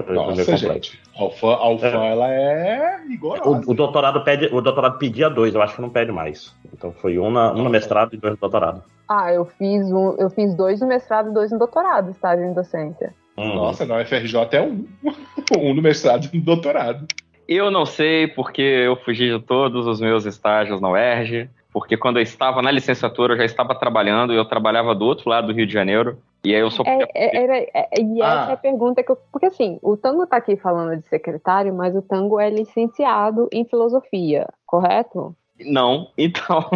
Nossa, 0.10 0.58
gente. 0.58 1.00
Alfa, 1.16 1.48
alfa 1.48 1.88
é. 1.88 2.12
ela 2.12 2.32
é 2.32 3.00
rigorosa. 3.08 3.48
O, 3.68 3.72
o, 3.72 3.74
doutorado 3.76 4.24
pede, 4.24 4.48
o 4.52 4.60
doutorado 4.60 4.98
pedia 4.98 5.30
dois, 5.30 5.54
eu 5.54 5.62
acho 5.62 5.76
que 5.76 5.82
não 5.82 5.90
pede 5.90 6.12
mais. 6.12 6.56
Então 6.74 6.92
foi 6.92 7.18
um, 7.20 7.30
na, 7.30 7.52
um 7.52 7.64
no 7.64 7.70
mestrado 7.70 8.14
e 8.14 8.18
dois 8.18 8.34
no 8.34 8.40
doutorado. 8.40 8.84
Ah, 9.08 9.32
eu 9.32 9.46
fiz 9.46 9.92
um, 9.92 10.16
eu 10.18 10.30
fiz 10.30 10.56
dois 10.56 10.82
no 10.82 10.88
mestrado 10.88 11.30
e 11.30 11.34
dois 11.34 11.52
no 11.52 11.60
doutorado, 11.60 12.10
estágio 12.10 12.46
em 12.46 12.54
docência. 12.54 13.14
Uhum. 13.38 13.56
Nossa, 13.56 13.86
na 13.86 14.02
UFRJ 14.02 14.36
é 14.54 14.62
um. 14.62 14.86
um 15.60 15.74
no 15.74 15.82
mestrado 15.82 16.26
e 16.26 16.38
um 16.38 16.40
no 16.40 16.46
doutorado. 16.46 17.06
Eu 17.48 17.70
não 17.70 17.86
sei 17.86 18.28
porque 18.28 18.62
eu 18.62 18.96
fugi 18.96 19.30
de 19.30 19.40
todos 19.44 19.86
os 19.86 20.00
meus 20.02 20.26
estágios 20.26 20.82
na 20.82 20.90
UERJ, 20.90 21.48
porque 21.72 21.96
quando 21.96 22.18
eu 22.18 22.24
estava 22.24 22.62
na 22.62 22.72
licenciatura 22.72 23.34
eu 23.34 23.38
já 23.38 23.46
estava 23.46 23.76
trabalhando 23.76 24.34
e 24.34 24.36
eu 24.36 24.46
trabalhava 24.46 24.96
do 24.96 25.06
outro 25.06 25.30
lado 25.30 25.48
do 25.48 25.54
Rio 25.54 25.68
de 25.68 25.74
Janeiro. 25.74 26.18
E 26.44 26.56
aí 26.56 26.62
eu 26.62 26.72
só 26.72 26.84
é, 26.86 27.00
é, 27.14 27.38
é, 27.38 27.70
é, 27.74 28.02
E 28.02 28.22
essa 28.22 28.48
ah. 28.48 28.50
é 28.52 28.54
a 28.54 28.58
pergunta 28.58 29.04
que 29.04 29.12
eu. 29.12 29.18
Porque 29.32 29.48
assim, 29.48 29.80
o 29.82 29.98
Tango 29.98 30.24
está 30.24 30.38
aqui 30.38 30.56
falando 30.56 30.98
de 31.00 31.08
secretário, 31.08 31.74
mas 31.74 31.96
o 31.96 32.02
Tango 32.02 32.40
é 32.40 32.50
licenciado 32.50 33.48
em 33.52 33.66
filosofia, 33.66 34.48
correto? 34.66 35.36
Não, 35.60 36.10
então, 36.18 36.70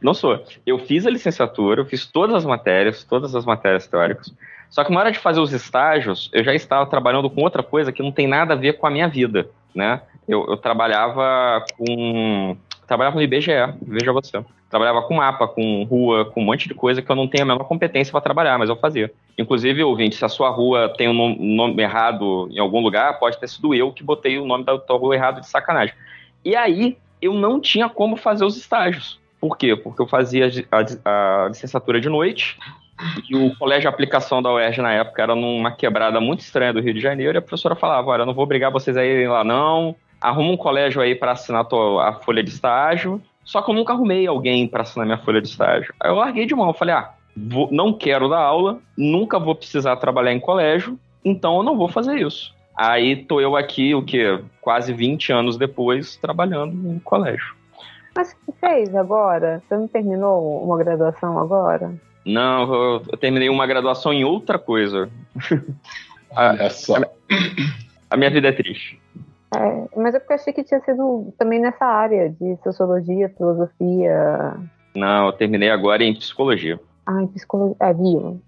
não 0.00 0.14
sou. 0.14 0.44
Eu 0.66 0.78
fiz 0.78 1.06
a 1.06 1.10
licenciatura, 1.10 1.80
eu 1.80 1.86
fiz 1.86 2.06
todas 2.06 2.36
as 2.36 2.44
matérias, 2.44 3.04
todas 3.04 3.34
as 3.34 3.44
matérias 3.44 3.86
teóricas. 3.86 4.32
Só 4.68 4.84
que 4.84 4.92
na 4.92 5.00
hora 5.00 5.12
de 5.12 5.18
fazer 5.18 5.40
os 5.40 5.52
estágios, 5.52 6.28
eu 6.32 6.42
já 6.42 6.54
estava 6.54 6.86
trabalhando 6.86 7.30
com 7.30 7.42
outra 7.42 7.62
coisa 7.62 7.92
que 7.92 8.02
não 8.02 8.12
tem 8.12 8.26
nada 8.26 8.54
a 8.54 8.56
ver 8.56 8.74
com 8.74 8.86
a 8.86 8.90
minha 8.90 9.08
vida, 9.08 9.48
né? 9.74 10.00
Eu, 10.28 10.44
eu 10.48 10.56
trabalhava 10.56 11.64
com 11.76 12.56
trabalhava 12.86 13.16
no 13.16 13.22
IBGE, 13.22 13.52
veja 13.82 14.12
você. 14.12 14.44
Trabalhava 14.70 15.02
com 15.02 15.14
mapa, 15.14 15.48
com 15.48 15.82
rua, 15.84 16.24
com 16.24 16.40
um 16.40 16.44
monte 16.44 16.68
de 16.68 16.74
coisa 16.74 17.02
que 17.02 17.10
eu 17.10 17.16
não 17.16 17.26
tenho 17.26 17.44
a 17.44 17.46
menor 17.46 17.64
competência 17.64 18.12
para 18.12 18.20
trabalhar, 18.20 18.58
mas 18.58 18.68
eu 18.68 18.76
fazia. 18.76 19.12
Inclusive, 19.36 19.82
ouvinte, 19.82 20.16
se 20.16 20.24
a 20.24 20.28
sua 20.28 20.50
rua 20.50 20.88
tem 20.96 21.08
um 21.08 21.54
nome 21.54 21.82
errado 21.82 22.48
em 22.50 22.58
algum 22.58 22.80
lugar, 22.80 23.18
pode 23.18 23.38
ter 23.38 23.48
sido 23.48 23.74
eu 23.74 23.92
que 23.92 24.04
botei 24.04 24.38
o 24.38 24.46
nome 24.46 24.64
da 24.64 24.78
tua 24.78 24.98
rua 24.98 25.14
errado 25.14 25.40
de 25.40 25.48
sacanagem. 25.48 25.94
E 26.44 26.54
aí, 26.54 26.96
eu 27.20 27.34
não 27.34 27.60
tinha 27.60 27.88
como 27.88 28.16
fazer 28.16 28.44
os 28.44 28.56
estágios. 28.56 29.18
Por 29.40 29.56
quê? 29.56 29.76
Porque 29.76 30.00
eu 30.00 30.06
fazia 30.06 30.48
a, 30.70 31.44
a 31.44 31.48
licenciatura 31.48 32.00
de 32.00 32.08
noite, 32.08 32.58
e 33.28 33.36
o 33.36 33.54
colégio 33.56 33.82
de 33.82 33.88
aplicação 33.88 34.42
da 34.42 34.52
UERJ 34.52 34.80
na 34.80 34.92
época 34.92 35.22
era 35.22 35.34
numa 35.34 35.70
quebrada 35.70 36.20
muito 36.20 36.40
estranha 36.40 36.72
do 36.72 36.80
Rio 36.80 36.94
de 36.94 37.00
Janeiro, 37.00 37.36
e 37.36 37.38
a 37.38 37.42
professora 37.42 37.74
falava: 37.74 38.10
Olha, 38.10 38.24
não 38.24 38.34
vou 38.34 38.44
obrigar 38.44 38.72
vocês 38.72 38.96
a 38.96 39.04
irem 39.04 39.28
lá, 39.28 39.44
não. 39.44 39.94
Arruma 40.20 40.52
um 40.52 40.56
colégio 40.56 41.02
aí 41.02 41.14
para 41.14 41.32
assinar 41.32 41.66
a, 42.02 42.12
folha 42.14 42.42
de 42.42 42.50
estágio. 42.50 43.20
Só 43.44 43.62
que 43.62 43.70
eu 43.70 43.74
nunca 43.74 43.92
arrumei 43.92 44.26
alguém 44.26 44.66
para 44.66 44.82
assinar 44.82 45.06
minha 45.06 45.18
folha 45.18 45.40
de 45.40 45.48
estágio. 45.48 45.94
Aí 46.00 46.10
eu 46.10 46.16
larguei 46.16 46.46
de 46.46 46.54
mão, 46.54 46.72
falei: 46.72 46.94
Ah, 46.94 47.12
vou, 47.36 47.68
não 47.70 47.92
quero 47.92 48.28
dar 48.28 48.40
aula, 48.40 48.78
nunca 48.96 49.38
vou 49.38 49.54
precisar 49.54 49.96
trabalhar 49.96 50.32
em 50.32 50.40
colégio, 50.40 50.98
então 51.24 51.58
eu 51.58 51.62
não 51.62 51.76
vou 51.76 51.88
fazer 51.88 52.16
isso. 52.16 52.55
Aí 52.76 53.16
tô 53.16 53.40
eu 53.40 53.56
aqui, 53.56 53.94
o 53.94 54.04
que? 54.04 54.38
Quase 54.60 54.92
20 54.92 55.32
anos 55.32 55.56
depois, 55.56 56.16
trabalhando 56.16 56.74
em 56.92 56.98
colégio. 56.98 57.56
Mas 58.14 58.32
o 58.32 58.52
que 58.52 58.58
fez 58.58 58.94
agora? 58.94 59.62
Você 59.66 59.76
não 59.76 59.88
terminou 59.88 60.62
uma 60.62 60.76
graduação 60.76 61.38
agora? 61.38 61.94
Não, 62.24 62.74
eu, 62.74 63.02
eu 63.12 63.18
terminei 63.18 63.48
uma 63.48 63.66
graduação 63.66 64.12
em 64.12 64.24
outra 64.24 64.58
coisa. 64.58 65.08
Olha 66.36 66.70
só. 66.70 66.96
A, 66.96 67.06
a, 68.10 68.16
minha 68.16 68.30
vida 68.30 68.48
é 68.48 68.52
triste. 68.52 69.00
É, 69.54 69.98
mas 69.98 70.14
é 70.14 70.18
porque 70.18 70.32
eu 70.32 70.36
achei 70.36 70.52
que 70.52 70.64
tinha 70.64 70.80
sido 70.80 71.32
também 71.38 71.60
nessa 71.60 71.84
área 71.84 72.28
de 72.28 72.56
sociologia, 72.64 73.32
filosofia. 73.36 74.54
Não, 74.94 75.26
eu 75.26 75.32
terminei 75.32 75.70
agora 75.70 76.02
em 76.02 76.14
psicologia. 76.14 76.80
Ah, 77.06 77.22
em 77.22 77.26
psicologia. 77.28 77.76
É, 77.80 77.94
viu? 77.94 78.38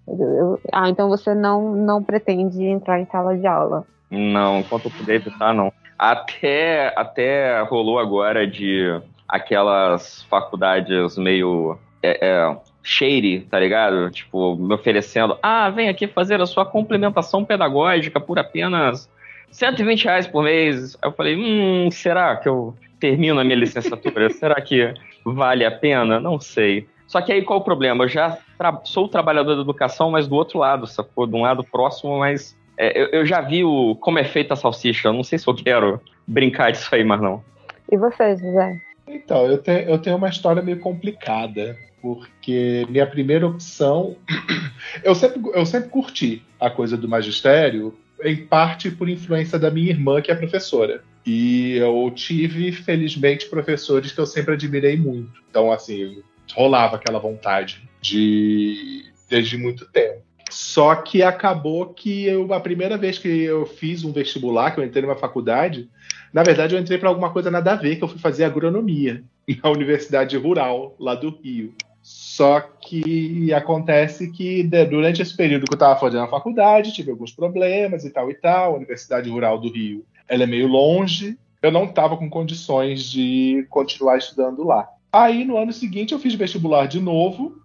Ah, 0.73 0.89
então 0.89 1.09
você 1.09 1.35
não, 1.35 1.75
não 1.75 2.03
pretende 2.03 2.65
entrar 2.65 3.01
em 3.01 3.07
sala 3.07 3.39
de 3.39 3.47
aula? 3.47 3.87
Não, 4.11 4.61
enquanto 4.61 4.87
eu 4.87 4.91
puder 4.91 5.17
evitar, 5.17 5.53
não. 5.53 5.73
Até, 5.99 6.93
até 6.97 7.61
rolou 7.63 7.99
agora 7.99 8.47
de 8.47 9.01
aquelas 9.29 10.23
faculdades 10.25 11.19
meio 11.19 11.79
é, 12.03 12.27
é, 12.27 12.57
shady, 12.83 13.41
tá 13.51 13.59
ligado? 13.59 14.11
Tipo, 14.11 14.57
me 14.57 14.75
oferecendo, 14.75 15.37
ah, 15.43 15.69
vem 15.69 15.89
aqui 15.89 16.07
fazer 16.07 16.41
a 16.41 16.47
sua 16.47 16.65
complementação 16.65 17.45
pedagógica 17.45 18.19
por 18.19 18.39
apenas 18.39 19.11
120 19.51 20.05
reais 20.05 20.27
por 20.27 20.43
mês. 20.43 20.97
Aí 21.03 21.09
eu 21.09 21.13
falei, 21.13 21.37
hum, 21.37 21.91
será 21.91 22.37
que 22.37 22.49
eu 22.49 22.75
termino 22.99 23.41
a 23.41 23.45
minha 23.45 23.57
licenciatura? 23.57 24.31
será 24.31 24.61
que 24.61 24.95
vale 25.25 25.65
a 25.65 25.71
pena? 25.71 26.19
Não 26.19 26.41
sei. 26.41 26.89
Só 27.07 27.21
que 27.21 27.33
aí 27.33 27.43
qual 27.43 27.61
o 27.61 27.65
problema? 27.65 28.05
Eu 28.05 28.09
já 28.09 28.39
tra 28.57 28.81
sou 28.85 29.09
trabalhador 29.09 29.55
da 29.55 29.63
educação, 29.63 30.11
mas 30.11 30.29
do 30.29 30.37
outro 30.37 30.59
lado, 30.59 30.87
sacou? 30.87 31.27
De 31.27 31.35
um 31.35 31.43
lado 31.43 31.65
próximo, 31.65 32.19
mas 32.19 32.58
é, 32.79 33.01
eu, 33.01 33.07
eu, 33.09 33.27
já 33.27 33.41
vi 33.41 33.65
o, 33.65 33.97
como 33.97 34.19
é 34.19 34.25
feita 34.25 34.55
a 34.55 34.57
salsicha. 34.57 35.09
Eu 35.09 35.13
não 35.13 35.25
sei 35.25 35.39
se 35.39 35.47
eu 35.47 35.55
quero 35.55 36.01
brincar 36.27 36.71
disso 36.71 36.95
aí, 36.95 37.03
mas 37.03 37.21
não. 37.21 37.43
E 37.91 37.97
você, 37.97 38.37
José? 38.37 38.81
Então, 39.07 39.47
eu, 39.47 39.59
te, 39.59 39.85
eu 39.87 39.99
tenho 39.99 40.17
uma 40.17 40.29
história 40.29 40.63
meio 40.63 40.79
complicada 40.79 41.77
porque 42.01 42.87
minha 42.89 43.07
primeira 43.07 43.47
opção. 43.47 44.17
Eu 45.03 45.15
sempre, 45.15 45.43
eu 45.55 45.67
sempre 45.67 45.91
curti 45.91 46.43
a 46.59 46.71
coisa 46.71 46.97
do 46.97 47.09
magistério, 47.09 47.95
em 48.23 48.37
parte 48.37 48.91
por 48.91 49.09
influência 49.09 49.59
da 49.59 49.71
minha 49.71 49.91
irmã, 49.91 50.23
que 50.23 50.31
é 50.31 50.35
professora. 50.35 51.03
E 51.27 51.77
eu 51.77 52.11
tive, 52.15 52.73
felizmente, 52.73 53.49
professores 53.49 54.13
que 54.13 54.19
eu 54.19 54.25
sempre 54.25 54.55
admirei 54.55 54.97
muito. 54.97 55.43
Então, 55.51 55.71
assim, 55.71 56.23
rolava 56.55 56.97
aquela 56.97 57.19
vontade 57.19 57.83
de. 58.01 59.05
desde 59.29 59.59
muito 59.59 59.85
tempo. 59.87 60.23
Só 60.51 60.95
que 60.95 61.23
acabou 61.23 61.87
que 61.87 62.25
eu, 62.25 62.53
a 62.53 62.61
primeira 62.61 62.97
vez 62.97 63.19
que 63.19 63.29
eu 63.29 63.67
fiz 63.67 64.05
um 64.05 64.13
vestibular, 64.13 64.71
que 64.71 64.81
eu 64.81 64.85
entrei 64.85 65.03
numa 65.03 65.17
faculdade, 65.17 65.89
na 66.33 66.43
verdade 66.43 66.75
eu 66.75 66.81
entrei 66.81 66.99
para 66.99 67.09
alguma 67.09 67.31
coisa 67.31 67.51
nada 67.51 67.73
a 67.73 67.77
ver, 67.77 67.97
que 67.97 68.05
eu 68.05 68.09
fui 68.09 68.19
fazer 68.19 68.45
agronomia 68.45 69.23
na 69.63 69.71
Universidade 69.71 70.37
Rural, 70.37 70.95
lá 70.99 71.15
do 71.15 71.31
Rio. 71.31 71.75
Só 72.01 72.61
que 72.61 73.53
acontece 73.53 74.31
que 74.31 74.63
durante 74.63 75.21
esse 75.21 75.37
período 75.37 75.67
que 75.67 75.75
eu 75.75 75.77
estava 75.77 76.01
fazendo 76.01 76.23
a 76.23 76.29
faculdade, 76.29 76.95
tive 76.95 77.11
alguns 77.11 77.33
problemas 77.33 78.05
e 78.05 78.11
tal 78.11 78.31
e 78.31 78.35
tal. 78.35 78.73
A 78.73 78.77
Universidade 78.77 79.29
Rural 79.29 79.59
do 79.59 79.71
Rio 79.71 80.07
ela 80.27 80.45
é 80.45 80.47
meio 80.47 80.69
longe. 80.69 81.37
Eu 81.61 81.71
não 81.71 81.85
estava 81.85 82.17
com 82.17 82.31
condições 82.31 83.03
de 83.03 83.67
continuar 83.69 84.17
estudando 84.17 84.65
lá. 84.65 84.89
Aí 85.13 85.45
no 85.45 85.59
ano 85.59 85.73
seguinte 85.73 86.13
eu 86.13 86.19
fiz 86.19 86.35
vestibular 86.35 86.87
de 86.87 87.01
novo 87.01 87.61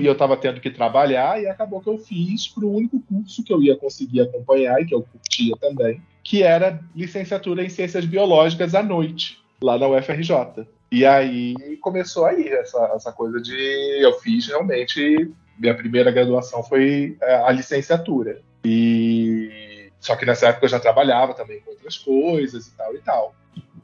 e 0.00 0.06
eu 0.06 0.12
estava 0.12 0.36
tendo 0.36 0.60
que 0.60 0.70
trabalhar 0.70 1.42
e 1.42 1.46
acabou 1.46 1.80
que 1.80 1.88
eu 1.88 1.98
fiz 1.98 2.46
para 2.48 2.64
o 2.64 2.74
único 2.74 3.00
curso 3.00 3.42
que 3.42 3.52
eu 3.52 3.62
ia 3.62 3.76
conseguir 3.76 4.20
acompanhar 4.20 4.80
e 4.80 4.86
que 4.86 4.94
eu 4.94 5.02
curtia 5.02 5.54
também, 5.60 6.00
que 6.22 6.42
era 6.42 6.80
licenciatura 6.94 7.64
em 7.64 7.68
ciências 7.68 8.04
biológicas 8.04 8.74
à 8.74 8.82
noite 8.82 9.38
lá 9.60 9.78
na 9.78 9.88
UFRJ. 9.88 10.66
E 10.90 11.04
aí 11.04 11.54
começou 11.80 12.24
aí 12.24 12.48
essa, 12.48 12.92
essa 12.94 13.12
coisa 13.12 13.40
de. 13.40 13.54
Eu 14.00 14.14
fiz 14.20 14.46
realmente. 14.46 15.30
Minha 15.58 15.74
primeira 15.74 16.10
graduação 16.12 16.62
foi 16.62 17.16
é, 17.20 17.34
a 17.36 17.50
licenciatura. 17.50 18.40
E. 18.64 19.90
Só 20.00 20.14
que 20.14 20.24
nessa 20.24 20.48
época 20.48 20.66
eu 20.66 20.70
já 20.70 20.78
trabalhava 20.78 21.34
também 21.34 21.60
com 21.60 21.72
outras 21.72 21.98
coisas 21.98 22.68
e 22.68 22.76
tal 22.76 22.94
e 22.94 22.98
tal. 22.98 23.34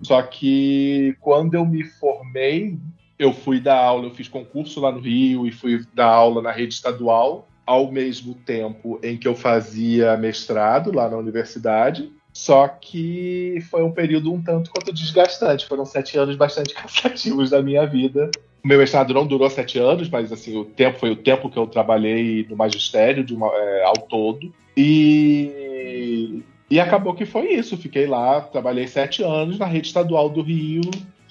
Só 0.02 0.23
que 0.23 1.16
quando 1.21 1.54
eu 1.54 1.66
me 1.66 1.83
formei, 1.85 2.78
eu 3.18 3.33
fui 3.33 3.61
dar 3.61 3.78
aula, 3.78 4.06
eu 4.06 4.14
fiz 4.14 4.28
concurso 4.28 4.80
lá 4.80 4.90
no 4.90 5.00
Rio 5.00 5.47
e 5.47 5.52
fui 5.52 5.85
dar 5.94 6.06
aula 6.06 6.42
na 6.42 6.50
rede 6.50 6.75
estadual, 6.75 7.49
ao 7.66 7.90
mesmo 7.90 8.35
tempo 8.35 8.99
em 9.02 9.16
que 9.16 9.26
eu 9.26 9.35
fazia 9.35 10.16
mestrado 10.16 10.92
lá 10.92 11.09
na 11.09 11.16
universidade. 11.16 12.12
Só 12.33 12.66
que 12.66 13.62
foi 13.71 13.85
um 13.85 13.92
período 13.92 14.33
um 14.33 14.42
tanto 14.42 14.71
quanto 14.71 14.92
desgastante. 14.92 15.66
Foram 15.66 15.85
sete 15.85 16.18
anos 16.18 16.35
bastante 16.35 16.75
cansativos 16.75 17.50
da 17.50 17.62
minha 17.62 17.87
vida. 17.87 18.30
O 18.62 18.66
meu 18.66 18.78
mestrado 18.78 19.14
não 19.14 19.26
durou 19.26 19.49
sete 19.49 19.78
anos, 19.78 20.09
mas 20.09 20.33
assim, 20.33 20.56
o 20.56 20.64
tempo 20.64 20.99
foi 20.99 21.11
o 21.11 21.16
tempo 21.16 21.49
que 21.49 21.59
eu 21.59 21.66
trabalhei 21.66 22.44
no 22.49 22.56
magistério 22.56 23.25
uma, 23.30 23.47
é, 23.54 23.85
ao 23.85 23.94
todo. 23.94 24.52
E, 24.76 26.42
e 26.68 26.80
acabou 26.80 27.14
que 27.14 27.25
foi 27.25 27.52
isso. 27.52 27.76
Fiquei 27.76 28.06
lá, 28.06 28.40
trabalhei 28.40 28.88
sete 28.88 29.23
anos 29.23 29.59
na 29.59 29.66
rede 29.66 29.87
estadual 29.87 30.28
do 30.28 30.42
Rio, 30.42 30.80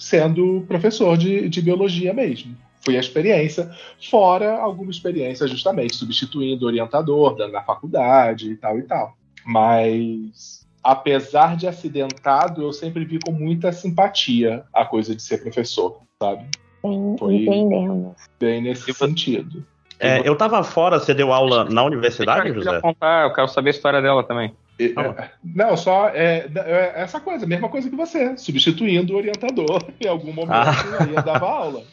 sendo 0.04 0.66
professor 0.68 1.18
de, 1.18 1.48
de 1.48 1.62
biologia 1.62 2.14
mesmo. 2.14 2.56
Foi 2.82 2.98
a 2.98 3.00
experiência, 3.00 3.72
fora 4.10 4.58
alguma 4.58 4.92
experiência 4.92 5.48
justamente 5.48 5.96
substituindo 5.96 6.66
orientador 6.66 7.38
na 7.50 7.62
faculdade 7.62 8.52
e 8.52 8.58
tal 8.58 8.78
e 8.78 8.84
tal. 8.84 9.16
Mas 9.46 10.68
apesar 10.84 11.56
de 11.56 11.66
acidentado, 11.66 12.62
eu 12.62 12.74
sempre 12.74 13.06
vi 13.06 13.18
com 13.20 13.32
muita 13.32 13.72
simpatia 13.72 14.66
a 14.74 14.84
coisa 14.84 15.16
de 15.16 15.22
ser 15.22 15.42
professor, 15.42 16.02
sabe? 16.22 16.46
Sim, 16.82 17.16
Foi 17.18 17.36
entendemos. 17.36 18.18
Bem 18.38 18.62
nesse 18.62 18.90
eu, 18.90 18.96
sentido. 18.96 19.66
É, 19.98 20.28
eu 20.28 20.36
tava 20.36 20.62
fora, 20.66 21.00
você 21.00 21.14
deu 21.14 21.32
aula 21.32 21.64
na 21.64 21.82
universidade, 21.86 22.50
eu 22.50 22.56
José? 22.56 22.82
Contar, 22.82 23.24
eu 23.28 23.34
quero 23.34 23.48
saber 23.48 23.70
a 23.70 23.72
história 23.72 24.02
dela 24.02 24.22
também. 24.22 24.54
É, 24.86 25.30
não, 25.44 25.78
só 25.78 26.10
é, 26.10 26.48
é, 26.56 26.94
essa 26.96 27.20
coisa, 27.20 27.46
mesma 27.46 27.70
coisa 27.70 27.90
que 27.90 27.96
você, 27.96 28.36
substituindo 28.38 29.14
o 29.14 29.18
orientador 29.18 29.84
em 30.00 30.08
algum 30.08 30.34
momento 30.34 30.52
ah. 30.52 31.08
ia 31.12 31.22
dava 31.22 31.48
aula. 31.48 31.84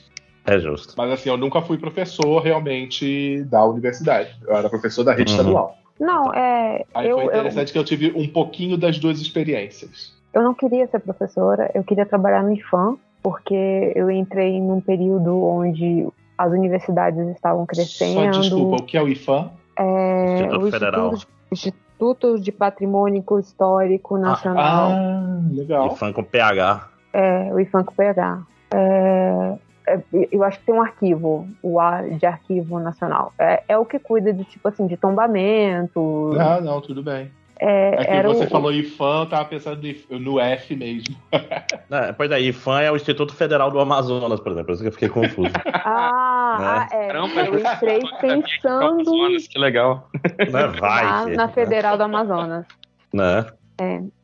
É 0.46 0.58
justo. 0.58 0.94
Mas 0.96 1.12
assim, 1.12 1.28
eu 1.28 1.36
nunca 1.36 1.60
fui 1.60 1.78
professor 1.78 2.40
realmente 2.40 3.44
da 3.44 3.64
universidade. 3.64 4.34
Eu 4.46 4.56
era 4.56 4.68
professor 4.68 5.04
da 5.04 5.12
rede 5.12 5.32
uhum. 5.32 5.38
estadual. 5.38 5.78
Não, 5.98 6.32
é. 6.32 6.84
Aí 6.94 7.08
eu, 7.08 7.18
foi 7.18 7.26
interessante 7.26 7.68
eu, 7.68 7.72
que 7.72 7.78
eu 7.78 7.84
tive 7.84 8.18
um 8.18 8.26
pouquinho 8.26 8.78
das 8.78 8.98
duas 8.98 9.20
experiências. 9.20 10.18
Eu 10.32 10.42
não 10.42 10.54
queria 10.54 10.86
ser 10.86 11.00
professora, 11.00 11.70
eu 11.74 11.84
queria 11.84 12.06
trabalhar 12.06 12.42
no 12.42 12.52
IFAM, 12.52 12.96
porque 13.22 13.92
eu 13.94 14.10
entrei 14.10 14.60
num 14.60 14.80
período 14.80 15.42
onde 15.42 16.08
as 16.38 16.52
universidades 16.52 17.28
estavam 17.28 17.66
crescendo. 17.66 18.34
Só 18.34 18.40
desculpa, 18.40 18.82
o 18.82 18.86
que 18.86 18.96
é 18.96 19.02
o 19.02 19.08
IFAM? 19.08 19.50
É, 19.78 20.34
Instituto 20.34 20.66
o 20.66 20.70
Federal. 20.70 21.14
Instituto, 21.52 21.89
Instituto 22.00 22.40
de 22.40 22.50
Patrimônio 22.50 23.22
Histórico 23.38 24.16
Nacional. 24.16 24.90
Ah, 24.90 25.40
legal. 25.52 25.92
E 25.92 25.96
fã 25.96 26.10
com 26.10 26.24
PH. 26.24 26.88
É, 27.12 27.52
o 27.52 27.60
IFAM 27.60 27.84
com 27.84 27.94
PH. 27.94 28.42
É, 28.72 29.54
é, 29.86 30.00
eu 30.32 30.42
acho 30.42 30.58
que 30.60 30.64
tem 30.64 30.74
um 30.74 30.80
arquivo, 30.80 31.46
o 31.62 31.78
A 31.78 32.00
de 32.02 32.24
Arquivo 32.24 32.78
Nacional. 32.78 33.34
É, 33.38 33.62
é 33.68 33.76
o 33.76 33.84
que 33.84 33.98
cuida 33.98 34.32
de, 34.32 34.44
tipo 34.44 34.66
assim, 34.66 34.86
de 34.86 34.96
tombamento. 34.96 36.34
Ah, 36.38 36.58
não, 36.60 36.80
tudo 36.80 37.02
bem. 37.02 37.30
É, 37.62 37.94
É 37.94 38.04
que 38.04 38.10
era 38.10 38.28
você 38.28 38.44
o- 38.46 38.48
falou 38.50 38.72
IFAM, 38.72 39.20
eu 39.20 39.26
tava 39.28 39.44
pensando 39.44 39.82
no 40.10 40.40
F 40.40 40.74
mesmo. 40.76 41.14
É, 41.92 42.12
pois 42.12 42.30
é, 42.30 42.40
IFAM 42.40 42.80
é 42.82 42.90
o 42.92 42.96
Instituto 42.96 43.34
Federal 43.34 43.68
do 43.70 43.80
Amazonas, 43.80 44.38
por 44.40 44.52
exemplo. 44.52 44.66
Por 44.66 44.72
isso 44.74 44.82
que 44.82 44.88
eu 44.88 44.92
fiquei 44.92 45.08
confuso. 45.08 45.50
Ah, 45.84 46.56
Né? 46.60 46.66
ah, 46.66 46.88
é. 46.92 47.06
Caramba, 47.08 47.40
eu 47.42 47.58
entrei 47.58 48.00
pensando 48.20 48.84
Amazonas, 49.00 49.48
que 49.48 49.58
legal. 49.58 50.08
né? 50.38 50.66
Vai. 50.78 51.04
na, 51.04 51.26
na 51.36 51.48
Federal 51.48 51.96
do 51.96 52.04
Amazonas. 52.04 52.64
Né? 53.12 53.46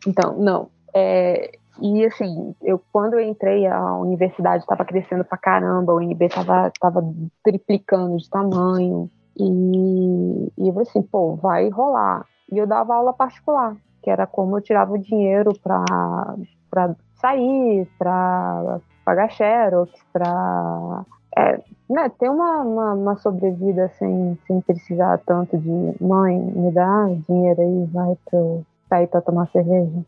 Então, 0.07 0.37
não. 0.39 0.69
É, 0.95 1.51
e 1.83 2.05
assim, 2.07 2.55
eu 2.63 2.81
quando 2.93 3.15
eu 3.15 3.21
entrei, 3.21 3.67
a 3.67 3.95
universidade 3.97 4.63
estava 4.63 4.85
crescendo 4.85 5.25
pra 5.25 5.37
caramba, 5.37 5.93
o 5.93 5.97
UNB 5.99 6.27
estava 6.27 6.71
tava 6.81 7.03
triplicando 7.45 8.17
de 8.17 8.29
tamanho. 8.31 9.11
E, 9.39 10.53
e 10.59 10.69
eu 10.69 10.73
falei 10.73 10.89
assim, 10.89 11.03
pô, 11.03 11.37
vai 11.37 11.69
rolar. 11.69 12.25
E 12.51 12.59
eu 12.59 12.67
dava 12.67 12.95
aula 12.95 13.13
particular, 13.13 13.77
que 14.03 14.11
era 14.11 14.27
como 14.27 14.57
eu 14.57 14.63
tirava 14.63 14.93
o 14.93 14.99
dinheiro 14.99 15.53
para 15.63 16.95
sair, 17.21 17.89
para 17.99 18.81
pagar 19.05 19.31
xerox, 19.31 19.93
para 20.13 21.05
é, 21.37 21.61
né, 21.89 22.09
ter 22.19 22.31
uma, 22.31 22.63
uma, 22.63 22.95
uma 22.95 23.17
sobrevida 23.17 23.89
sem, 23.99 24.39
sem 24.47 24.61
precisar 24.63 25.19
tanto 25.27 25.59
de 25.59 25.95
mãe, 26.01 26.39
me 26.39 26.73
dá 26.73 27.07
dinheiro 27.29 27.61
aí, 27.61 27.85
vai 27.93 28.17
pra 28.25 28.41
sair 28.89 29.07
pra 29.07 29.21
tomar 29.21 29.47
cerveja, 29.49 30.05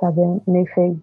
sabe? 0.00 0.20
Meio 0.46 0.66
feio. 0.74 1.02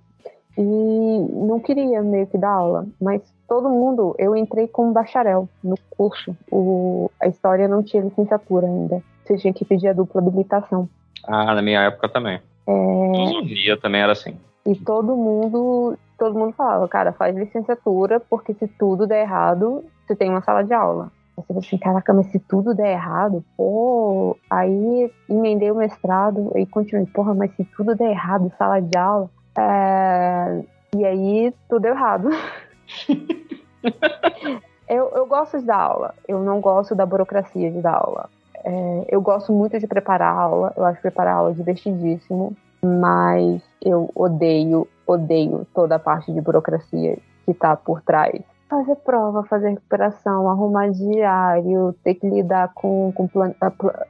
E 0.62 0.62
não 0.62 1.58
queria 1.62 2.02
meio 2.04 2.28
que 2.28 2.38
dar 2.38 2.50
aula, 2.52 2.86
mas 3.02 3.22
todo 3.48 3.70
mundo, 3.70 4.14
eu 4.20 4.36
entrei 4.36 4.68
como 4.68 4.92
bacharel 4.92 5.48
no 5.64 5.76
curso. 5.90 6.36
O, 6.52 7.10
a 7.22 7.28
história 7.28 7.66
não 7.66 7.82
tinha 7.82 8.04
licenciatura 8.04 8.68
ainda. 8.68 9.02
Você 9.24 9.38
tinha 9.38 9.54
que 9.54 9.64
pedir 9.64 9.88
a 9.88 9.94
dupla 9.94 10.20
habilitação. 10.20 10.90
Ah, 11.26 11.56
na 11.56 11.62
minha 11.62 11.80
época 11.84 12.10
também. 12.10 12.42
É, 12.68 13.12
Filosofia 13.16 13.78
também 13.78 14.02
era 14.02 14.12
assim. 14.12 14.36
e 14.66 14.76
todo 14.76 15.16
mundo, 15.16 15.98
todo 16.18 16.38
mundo 16.38 16.54
falava, 16.54 16.86
cara, 16.90 17.14
faz 17.14 17.34
licenciatura, 17.34 18.20
porque 18.20 18.54
se 18.54 18.68
tudo 18.68 19.08
der 19.08 19.22
errado, 19.22 19.86
você 20.06 20.14
tem 20.14 20.30
uma 20.30 20.42
sala 20.42 20.62
de 20.62 20.74
aula. 20.74 21.10
Aí 21.38 21.44
Você 21.44 21.48
fala 21.48 21.60
assim, 21.60 21.78
caraca, 21.78 22.14
mas 22.14 22.26
se 22.28 22.40
tudo 22.40 22.76
der 22.76 22.92
errado, 22.92 23.46
pô, 23.56 24.36
aí 24.50 25.10
emendei 25.30 25.72
o 25.72 25.76
mestrado 25.76 26.52
e 26.56 26.66
continuei, 26.66 27.06
porra, 27.06 27.34
mas 27.34 27.56
se 27.56 27.64
tudo 27.64 27.96
der 27.96 28.12
errado, 28.12 28.52
sala 28.58 28.82
de 28.82 28.98
aula, 28.98 29.30
é, 29.58 30.64
e 30.96 31.06
aí 31.06 31.54
tudo 31.68 31.86
errado. 31.86 32.30
eu, 34.88 35.10
eu 35.10 35.26
gosto 35.26 35.60
de 35.60 35.66
dar 35.66 35.78
aula, 35.78 36.16
eu 36.28 36.40
não 36.40 36.60
gosto 36.60 36.96
da 36.96 37.06
burocracia 37.06 37.72
de 37.72 37.82
dar 37.82 37.96
aula. 37.96 38.30
É, 38.64 39.06
eu 39.10 39.22
gosto 39.22 39.54
muito 39.54 39.80
de 39.80 39.88
preparar 39.88 40.34
aula, 40.34 40.74
eu 40.76 40.84
acho 40.86 41.02
preparar 41.02 41.36
aula 41.36 41.54
divertidíssimo, 41.54 42.56
mas 42.84 43.62
eu 43.82 44.10
odeio, 44.14 44.88
odeio 45.08 45.66
toda 45.74 45.96
a 45.96 46.00
parte 46.00 46.32
de 46.32 46.42
burocracia 46.42 47.18
que 47.46 47.54
tá 47.54 47.76
por 47.76 48.02
trás. 48.02 48.42
Fazer 48.70 48.96
prova, 48.98 49.44
fazer 49.46 49.70
recuperação, 49.70 50.48
arrumar 50.48 50.90
diário, 50.92 51.94
ter 52.04 52.14
que 52.14 52.30
lidar 52.30 52.72
com, 52.76 53.12
com 53.16 53.28
plan, 53.28 53.52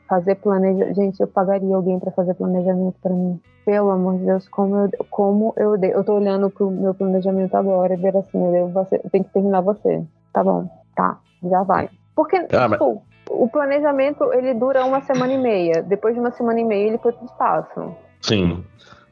fazer 0.07 0.35
planejamento. 0.35 0.95
Gente, 0.95 1.19
eu 1.21 1.27
pagaria 1.27 1.73
alguém 1.75 1.97
para 1.97 2.11
fazer 2.11 2.33
planejamento 2.33 2.95
para 3.01 3.13
mim. 3.13 3.39
Pelo 3.65 3.89
amor 3.91 4.17
de 4.17 4.25
Deus, 4.25 4.49
como 4.49 4.75
eu, 4.75 4.89
como 5.09 5.53
eu 5.55 5.71
odeio. 5.73 5.93
Eu 5.93 6.03
tô 6.03 6.15
olhando 6.15 6.49
pro 6.49 6.69
meu 6.69 6.93
planejamento 6.93 7.55
agora 7.55 7.93
e 7.93 7.97
ver 7.97 8.17
assim, 8.17 8.43
eu, 8.45 8.51
devo 8.51 8.69
você, 8.69 8.99
eu 9.01 9.09
tenho 9.09 9.23
que 9.23 9.31
terminar 9.31 9.61
você. 9.61 10.03
Tá 10.33 10.43
bom, 10.43 10.67
tá, 10.95 11.17
já 11.43 11.63
vai. 11.63 11.89
Porque, 12.13 12.35
Ah, 12.51 12.67
mas- 12.67 12.71
tipo, 12.79 13.01
o 13.29 13.47
planejamento 13.47 14.33
ele 14.33 14.53
dura 14.53 14.83
uma 14.83 14.99
semana 15.01 15.31
e 15.31 15.37
meia. 15.37 15.81
Depois 15.83 16.13
de 16.15 16.19
uma 16.19 16.31
semana 16.31 16.59
e 16.59 16.65
meia 16.65 16.87
ele 16.87 16.97
foi 16.97 17.13
pro 17.13 17.23
espaço. 17.25 17.95
Sim. 18.21 18.63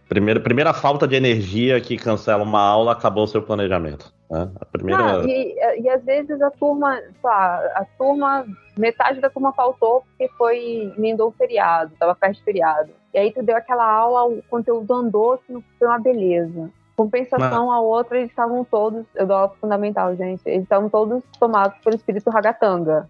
Primeira, 0.07 0.39
primeira 0.39 0.73
falta 0.73 1.07
de 1.07 1.15
energia 1.15 1.81
que 1.81 1.97
cancela 1.97 2.43
uma 2.43 2.61
aula 2.61 2.93
acabou 2.93 3.25
o 3.25 3.27
seu 3.27 3.41
planejamento. 3.41 4.13
Né? 4.29 4.49
A 4.59 4.65
primeira. 4.65 5.03
Não, 5.03 5.27
e, 5.27 5.55
e 5.81 5.89
às 5.89 6.03
vezes 6.03 6.41
a 6.41 6.49
turma, 6.49 6.97
lá, 7.21 7.57
a 7.75 7.85
turma, 7.97 8.45
metade 8.77 9.19
da 9.19 9.29
turma 9.29 9.51
faltou 9.53 10.01
porque 10.01 10.29
foi 10.37 10.93
emendou 10.97 11.29
o 11.29 11.31
feriado, 11.31 11.91
tava 11.99 12.15
perto 12.15 12.37
de 12.37 12.43
feriado. 12.43 12.89
E 13.13 13.17
aí 13.17 13.33
tu 13.33 13.43
deu 13.43 13.57
aquela 13.57 13.85
aula, 13.85 14.25
o 14.27 14.41
conteúdo 14.49 14.93
andou, 14.93 15.37
que 15.39 15.53
foi 15.77 15.87
uma 15.87 15.99
beleza. 15.99 16.69
Compensação 16.95 17.71
a 17.71 17.79
outra, 17.79 18.17
eles 18.17 18.29
estavam 18.29 18.63
todos, 18.63 19.05
eu 19.13 19.27
dou 19.27 19.35
aula 19.35 19.53
fundamental, 19.61 20.15
gente, 20.15 20.41
eles 20.45 20.63
estavam 20.63 20.89
todos 20.89 21.21
tomados 21.39 21.77
pelo 21.79 21.95
espírito 21.95 22.29
ragatanga. 22.29 23.09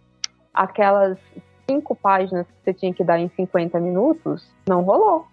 Aquelas 0.54 1.18
cinco 1.70 1.96
páginas 1.96 2.46
que 2.48 2.54
você 2.64 2.74
tinha 2.74 2.94
que 2.94 3.04
dar 3.04 3.20
em 3.20 3.30
50 3.30 3.80
minutos, 3.80 4.50
não 4.68 4.82
rolou. 4.82 5.26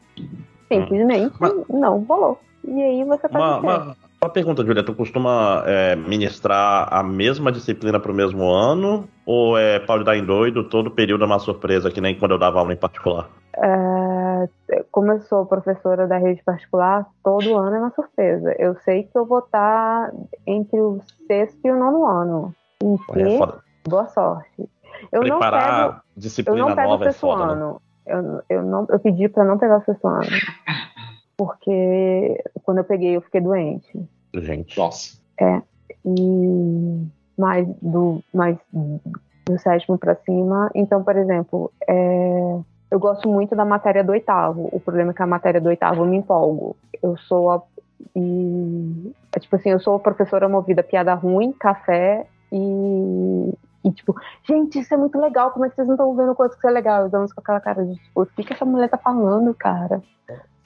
Simplesmente 0.68 1.34
Mas- 1.38 1.68
não 1.68 2.00
rolou. 2.04 2.38
E 2.66 2.82
aí 2.82 3.04
você 3.04 3.28
faz 3.28 3.34
Uma, 3.34 3.58
uma, 3.58 3.96
uma 4.22 4.30
pergunta, 4.30 4.64
Julia. 4.64 4.82
Tu 4.82 4.94
costuma 4.94 5.62
é, 5.66 5.94
ministrar 5.94 6.88
a 6.90 7.02
mesma 7.02 7.52
disciplina 7.52 8.00
para 8.00 8.10
o 8.10 8.14
mesmo 8.14 8.48
ano? 8.48 9.06
Ou 9.26 9.58
é 9.58 9.78
pode 9.78 10.04
dar 10.04 10.16
em 10.16 10.24
doido, 10.24 10.64
todo 10.64 10.90
período 10.90 11.24
é 11.24 11.26
uma 11.26 11.38
surpresa, 11.38 11.90
que 11.90 12.00
nem 12.00 12.18
quando 12.18 12.32
eu 12.32 12.38
dava 12.38 12.58
aula 12.58 12.72
em 12.72 12.76
particular? 12.76 13.28
É, 13.56 14.48
como 14.90 15.12
eu 15.12 15.20
sou 15.20 15.46
professora 15.46 16.06
da 16.06 16.16
rede 16.16 16.42
particular, 16.42 17.06
todo 17.22 17.56
ano 17.56 17.76
é 17.76 17.78
uma 17.80 17.90
surpresa. 17.90 18.54
Eu 18.58 18.74
sei 18.76 19.04
que 19.04 19.16
eu 19.16 19.26
vou 19.26 19.40
estar 19.40 20.10
entre 20.46 20.80
o 20.80 21.00
sexto 21.26 21.58
e 21.64 21.70
o 21.70 21.78
nono 21.78 22.06
ano. 22.06 22.54
Em 22.82 22.98
É 23.14 23.38
boa 23.88 24.06
sorte. 24.08 24.68
Eu 25.12 25.20
não 25.20 25.38
pego, 25.38 25.40
Preparar 25.40 25.86
eu 25.88 25.94
disciplina 26.16 26.58
não 26.58 26.74
pego 26.74 26.88
o 26.88 26.90
nova 26.92 27.08
é 27.08 27.12
foda. 27.12 27.54
Né? 27.54 27.76
Eu, 28.06 28.42
eu, 28.48 28.62
não, 28.62 28.86
eu 28.90 28.98
pedi 28.98 29.28
para 29.28 29.44
não 29.44 29.58
pegar 29.58 29.78
o 29.78 29.84
sexto 29.84 30.06
ano. 30.06 30.26
Porque 31.36 32.42
quando 32.62 32.78
eu 32.78 32.84
peguei, 32.84 33.16
eu 33.16 33.20
fiquei 33.20 33.40
doente. 33.40 34.08
Gente. 34.34 34.78
Nossa. 34.78 35.18
e 36.04 37.06
mais 37.36 37.66
do 37.82 38.22
mais 38.32 38.56
do 38.72 39.58
sétimo 39.58 39.98
para 39.98 40.14
cima. 40.16 40.70
Então, 40.74 41.02
por 41.02 41.16
exemplo, 41.16 41.72
é, 41.88 42.58
eu 42.90 42.98
gosto 42.98 43.28
muito 43.28 43.56
da 43.56 43.64
matéria 43.64 44.04
do 44.04 44.12
oitavo. 44.12 44.68
O 44.70 44.78
problema 44.78 45.10
é 45.10 45.14
que 45.14 45.22
a 45.22 45.26
matéria 45.26 45.60
do 45.60 45.68
oitavo 45.68 46.02
eu 46.02 46.06
me 46.06 46.16
empolgo. 46.16 46.76
Eu 47.02 47.16
sou 47.16 47.50
a 47.50 47.62
e 48.14 49.12
é 49.32 49.40
tipo 49.40 49.56
assim, 49.56 49.70
eu 49.70 49.80
sou 49.80 49.96
a 49.96 50.00
professora 50.00 50.48
movida 50.48 50.80
a 50.80 50.84
piada 50.84 51.14
ruim, 51.14 51.52
café 51.52 52.26
e 52.52 53.52
e 53.84 53.92
tipo, 53.92 54.14
gente, 54.48 54.78
isso 54.78 54.94
é 54.94 54.96
muito 54.96 55.20
legal, 55.20 55.50
como 55.50 55.66
é 55.66 55.68
que 55.68 55.76
vocês 55.76 55.86
não 55.86 55.94
estão 55.94 56.16
vendo 56.16 56.34
coisa 56.34 56.52
que 56.54 56.58
isso 56.58 56.68
é 56.68 56.70
legal? 56.70 57.06
Os 57.06 57.12
alunos 57.12 57.32
com 57.32 57.40
aquela 57.40 57.60
cara 57.60 57.84
de 57.84 57.94
tipo, 57.94 58.22
o 58.22 58.26
que, 58.26 58.42
que 58.42 58.52
essa 58.52 58.64
mulher 58.64 58.88
tá 58.88 58.96
falando, 58.96 59.52
cara? 59.54 60.02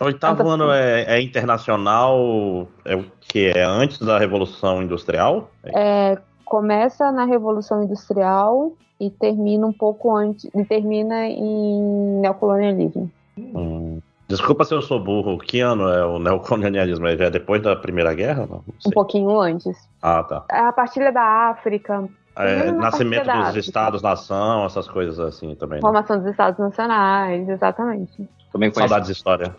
O 0.00 0.04
oitavo 0.04 0.48
ano 0.48 0.70
é, 0.70 1.02
é 1.02 1.20
internacional, 1.20 2.68
é 2.84 2.94
o 2.94 3.04
que? 3.20 3.48
É 3.48 3.64
antes 3.64 3.98
da 3.98 4.16
Revolução 4.16 4.80
Industrial? 4.80 5.50
É, 5.64 6.16
começa 6.44 7.10
na 7.10 7.24
Revolução 7.24 7.82
Industrial 7.82 8.72
e 9.00 9.10
termina 9.10 9.66
um 9.66 9.72
pouco 9.72 10.14
antes, 10.14 10.48
e 10.54 10.64
termina 10.64 11.26
em 11.26 12.20
neocolonialismo. 12.20 13.10
Hum. 13.36 14.00
Desculpa 14.28 14.62
se 14.64 14.74
eu 14.74 14.82
sou 14.82 15.00
burro. 15.00 15.38
Que 15.38 15.60
ano 15.60 15.88
é 15.88 16.04
o 16.04 16.18
neocolonialismo? 16.18 17.06
É 17.06 17.30
depois 17.30 17.62
da 17.62 17.74
Primeira 17.74 18.14
Guerra? 18.14 18.46
Não, 18.46 18.56
não 18.56 18.64
Um 18.86 18.90
pouquinho 18.90 19.40
antes. 19.40 19.74
Ah, 20.02 20.22
tá. 20.22 20.44
É 20.50 20.60
a 20.60 20.72
partilha 20.72 21.10
da 21.10 21.22
África, 21.22 22.06
É, 22.38 22.70
nascimento 22.70 23.26
dos 23.26 23.56
estados-nação, 23.56 24.64
essas 24.64 24.86
coisas 24.86 25.18
assim 25.18 25.54
também. 25.54 25.76
Né? 25.78 25.80
formação 25.82 26.18
dos 26.18 26.30
Estados 26.30 26.58
Nacionais, 26.58 27.48
exatamente. 27.48 28.28
Também 28.52 28.70
conheço 28.70 28.88
Saudades 28.88 29.08
de 29.08 29.12
história. 29.12 29.54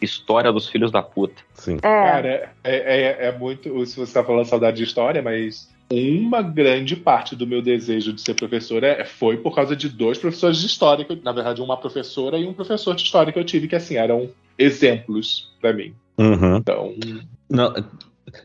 História 0.00 0.52
dos 0.52 0.68
Filhos 0.68 0.90
da 0.90 1.02
Puta. 1.02 1.42
Sim. 1.54 1.76
É, 1.76 1.80
Cara, 1.80 2.52
é, 2.62 3.22
é, 3.24 3.26
é 3.28 3.38
muito. 3.38 3.84
Se 3.86 3.98
você 3.98 4.12
tá 4.12 4.22
falando 4.22 4.44
saudade 4.44 4.76
de 4.76 4.84
história, 4.84 5.20
mas 5.22 5.68
uma 5.90 6.42
grande 6.42 6.94
parte 6.94 7.34
do 7.34 7.46
meu 7.46 7.62
desejo 7.62 8.12
de 8.12 8.20
ser 8.20 8.34
professora 8.34 8.86
é- 8.86 9.04
foi 9.04 9.38
por 9.38 9.54
causa 9.54 9.74
de 9.74 9.88
dois 9.88 10.18
professores 10.18 10.58
de 10.58 10.66
história. 10.66 11.04
que 11.04 11.12
eu- 11.12 11.20
na 11.22 11.32
verdade, 11.32 11.60
uma 11.62 11.76
professora 11.76 12.38
e 12.38 12.46
um 12.46 12.52
professor 12.52 12.94
de 12.94 13.02
história 13.02 13.32
que 13.32 13.38
eu 13.38 13.44
tive, 13.44 13.66
que 13.68 13.74
assim, 13.76 13.96
eram 13.96 14.28
exemplos 14.56 15.50
pra 15.60 15.72
mim. 15.72 15.94
Uhum. 16.18 16.56
Então, 16.58 16.94
Não, 17.50 17.72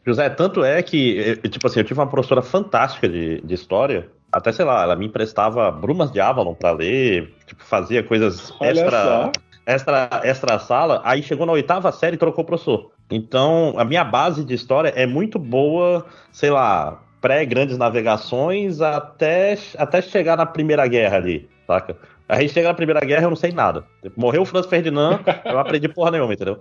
José, 0.06 0.30
tanto 0.30 0.64
é 0.64 0.82
que, 0.82 1.20
eh, 1.44 1.48
tipo 1.48 1.68
assim, 1.68 1.80
eu 1.80 1.84
tive 1.84 2.00
uma 2.00 2.08
professora 2.08 2.42
fantástica 2.42 3.08
de, 3.08 3.42
de 3.42 3.54
história. 3.54 4.10
Até, 4.32 4.52
sei 4.52 4.66
lá, 4.66 4.84
ela 4.84 4.96
me 4.96 5.06
emprestava 5.06 5.70
Brumas 5.72 6.12
de 6.12 6.20
Avalon 6.20 6.56
pra 6.56 6.72
ler, 6.72 7.34
tipo, 7.46 7.64
fazia 7.64 8.02
coisas 8.04 8.52
olha 8.60 8.72
extra, 8.72 9.04
só. 9.04 9.32
extra, 9.66 10.22
extra 10.24 10.60
sala. 10.60 11.02
Aí 11.04 11.22
chegou 11.22 11.46
na 11.46 11.54
oitava 11.54 11.92
série 11.92 12.16
e 12.16 12.20
trocou 12.20 12.44
o 12.44 12.48
professor. 12.48 12.92
Então, 13.12 13.76
a 13.78 13.86
minha 13.86 14.04
base 14.04 14.44
de 14.44 14.54
história 14.54 14.92
é 14.96 15.06
muito 15.06 15.38
boa, 15.38 16.06
sei 16.32 16.50
lá, 16.50 17.00
pré-grandes 17.22 17.78
navegações 17.78 18.82
até, 18.82 19.58
até 19.78 20.02
chegar 20.02 20.36
na 20.36 20.46
Primeira 20.46 20.86
Guerra 20.88 21.18
ali, 21.18 21.48
saca? 21.68 21.96
A 22.34 22.42
gente 22.42 22.54
chega 22.54 22.68
na 22.68 22.74
Primeira 22.74 23.00
Guerra 23.02 23.24
eu 23.24 23.30
não 23.30 23.36
sei 23.36 23.52
nada. 23.52 23.86
Morreu 24.16 24.42
o 24.42 24.46
Franz 24.46 24.66
Ferdinand, 24.66 25.20
eu 25.46 25.60
aprendi 25.60 25.88
porra 25.88 26.12
nenhuma, 26.12 26.34
entendeu? 26.34 26.60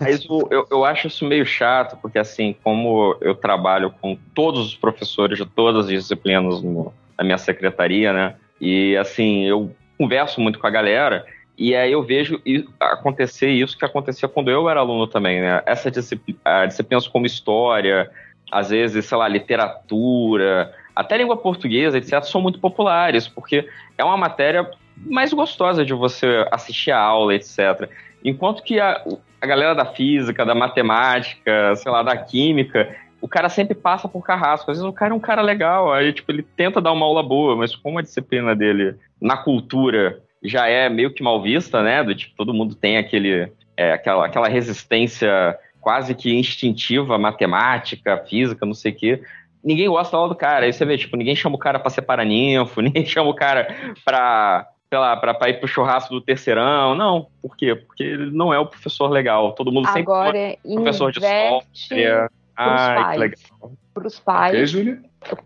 Mas 0.00 0.24
eu, 0.24 0.66
eu 0.70 0.84
acho 0.84 1.06
isso 1.06 1.24
meio 1.24 1.46
chato, 1.46 1.96
porque 2.02 2.18
assim, 2.18 2.54
como 2.64 3.16
eu 3.20 3.34
trabalho 3.34 3.92
com 4.00 4.18
todos 4.34 4.66
os 4.66 4.74
professores 4.74 5.38
de 5.38 5.46
todas 5.46 5.86
as 5.86 5.90
disciplinas 5.90 6.60
no, 6.62 6.92
na 7.16 7.24
minha 7.24 7.38
secretaria, 7.38 8.12
né? 8.12 8.34
E 8.60 8.96
assim, 8.96 9.44
eu 9.44 9.70
converso 9.96 10.40
muito 10.40 10.58
com 10.58 10.66
a 10.66 10.70
galera 10.70 11.24
e 11.56 11.76
aí 11.76 11.92
eu 11.92 12.02
vejo 12.02 12.40
acontecer 12.80 13.50
isso 13.50 13.78
que 13.78 13.84
acontecia 13.84 14.28
quando 14.28 14.50
eu 14.50 14.68
era 14.68 14.80
aluno 14.80 15.06
também, 15.06 15.40
né? 15.40 15.62
Essa 15.64 15.90
disciplina, 15.90 16.66
disciplinas 16.66 17.06
como 17.06 17.26
história, 17.26 18.10
às 18.50 18.70
vezes, 18.70 19.04
sei 19.04 19.16
lá, 19.16 19.28
literatura, 19.28 20.74
até 20.94 21.16
língua 21.16 21.36
portuguesa, 21.36 21.98
etc., 21.98 22.22
são 22.24 22.40
muito 22.40 22.58
populares, 22.58 23.28
porque 23.28 23.68
é 23.96 24.04
uma 24.04 24.16
matéria 24.16 24.68
mais 24.96 25.32
gostosa 25.32 25.84
de 25.84 25.94
você 25.94 26.46
assistir 26.50 26.90
a 26.90 26.98
aula, 26.98 27.34
etc. 27.34 27.88
Enquanto 28.24 28.62
que 28.62 28.80
a, 28.80 29.04
a 29.40 29.46
galera 29.46 29.74
da 29.74 29.84
física, 29.84 30.44
da 30.44 30.54
matemática, 30.54 31.74
sei 31.76 31.92
lá, 31.92 32.02
da 32.02 32.16
química, 32.16 32.96
o 33.20 33.28
cara 33.28 33.48
sempre 33.48 33.74
passa 33.74 34.08
por 34.08 34.22
carrasco. 34.22 34.70
Às 34.70 34.78
vezes 34.78 34.88
o 34.88 34.92
cara 34.92 35.12
é 35.12 35.16
um 35.16 35.20
cara 35.20 35.42
legal, 35.42 35.92
aí 35.92 36.12
tipo, 36.12 36.30
ele 36.30 36.42
tenta 36.42 36.80
dar 36.80 36.92
uma 36.92 37.06
aula 37.06 37.22
boa, 37.22 37.56
mas 37.56 37.74
como 37.74 37.98
a 37.98 38.02
disciplina 38.02 38.54
dele 38.54 38.96
na 39.20 39.36
cultura 39.36 40.22
já 40.42 40.66
é 40.68 40.88
meio 40.90 41.12
que 41.12 41.22
mal 41.22 41.42
vista, 41.42 41.82
né? 41.82 42.02
Do 42.02 42.14
tipo, 42.14 42.34
todo 42.36 42.52
mundo 42.52 42.74
tem 42.74 42.98
aquele, 42.98 43.50
é, 43.76 43.92
aquela, 43.92 44.26
aquela 44.26 44.48
resistência 44.48 45.58
quase 45.80 46.14
que 46.14 46.34
instintiva, 46.34 47.18
matemática, 47.18 48.18
física, 48.28 48.66
não 48.66 48.74
sei 48.74 48.92
o 48.92 48.94
quê. 48.94 49.22
Ninguém 49.62 49.88
gosta 49.88 50.12
da 50.12 50.18
aula 50.18 50.28
do 50.28 50.36
cara. 50.36 50.66
Aí 50.66 50.72
você 50.72 50.84
vê, 50.84 50.98
tipo, 50.98 51.16
ninguém 51.16 51.34
chama 51.34 51.56
o 51.56 51.58
cara 51.58 51.78
pra 51.78 51.90
ser 51.90 52.02
paraninfo, 52.02 52.80
ninguém 52.82 53.06
chama 53.06 53.30
o 53.30 53.34
cara 53.34 53.74
pra 54.04 54.66
sei 54.94 54.98
lá, 55.00 55.16
pra, 55.16 55.34
pra 55.34 55.48
ir 55.48 55.58
pro 55.58 55.66
churrasco 55.66 56.14
do 56.14 56.20
terceirão. 56.20 56.94
Não. 56.94 57.26
Por 57.42 57.56
quê? 57.56 57.74
Porque 57.74 58.04
ele 58.04 58.30
não 58.30 58.54
é 58.54 58.58
o 58.60 58.66
professor 58.66 59.10
legal. 59.10 59.52
Todo 59.52 59.72
mundo 59.72 59.86
sempre 59.86 60.02
Agora, 60.02 60.38
é 60.38 60.56
professor 60.72 61.10
de 61.10 61.18
história. 61.18 62.30
Ai, 62.56 63.12
que 63.12 63.18
legal. 63.18 63.72
Pros 63.92 64.20
pais. 64.20 64.72
Okay, 64.72 64.98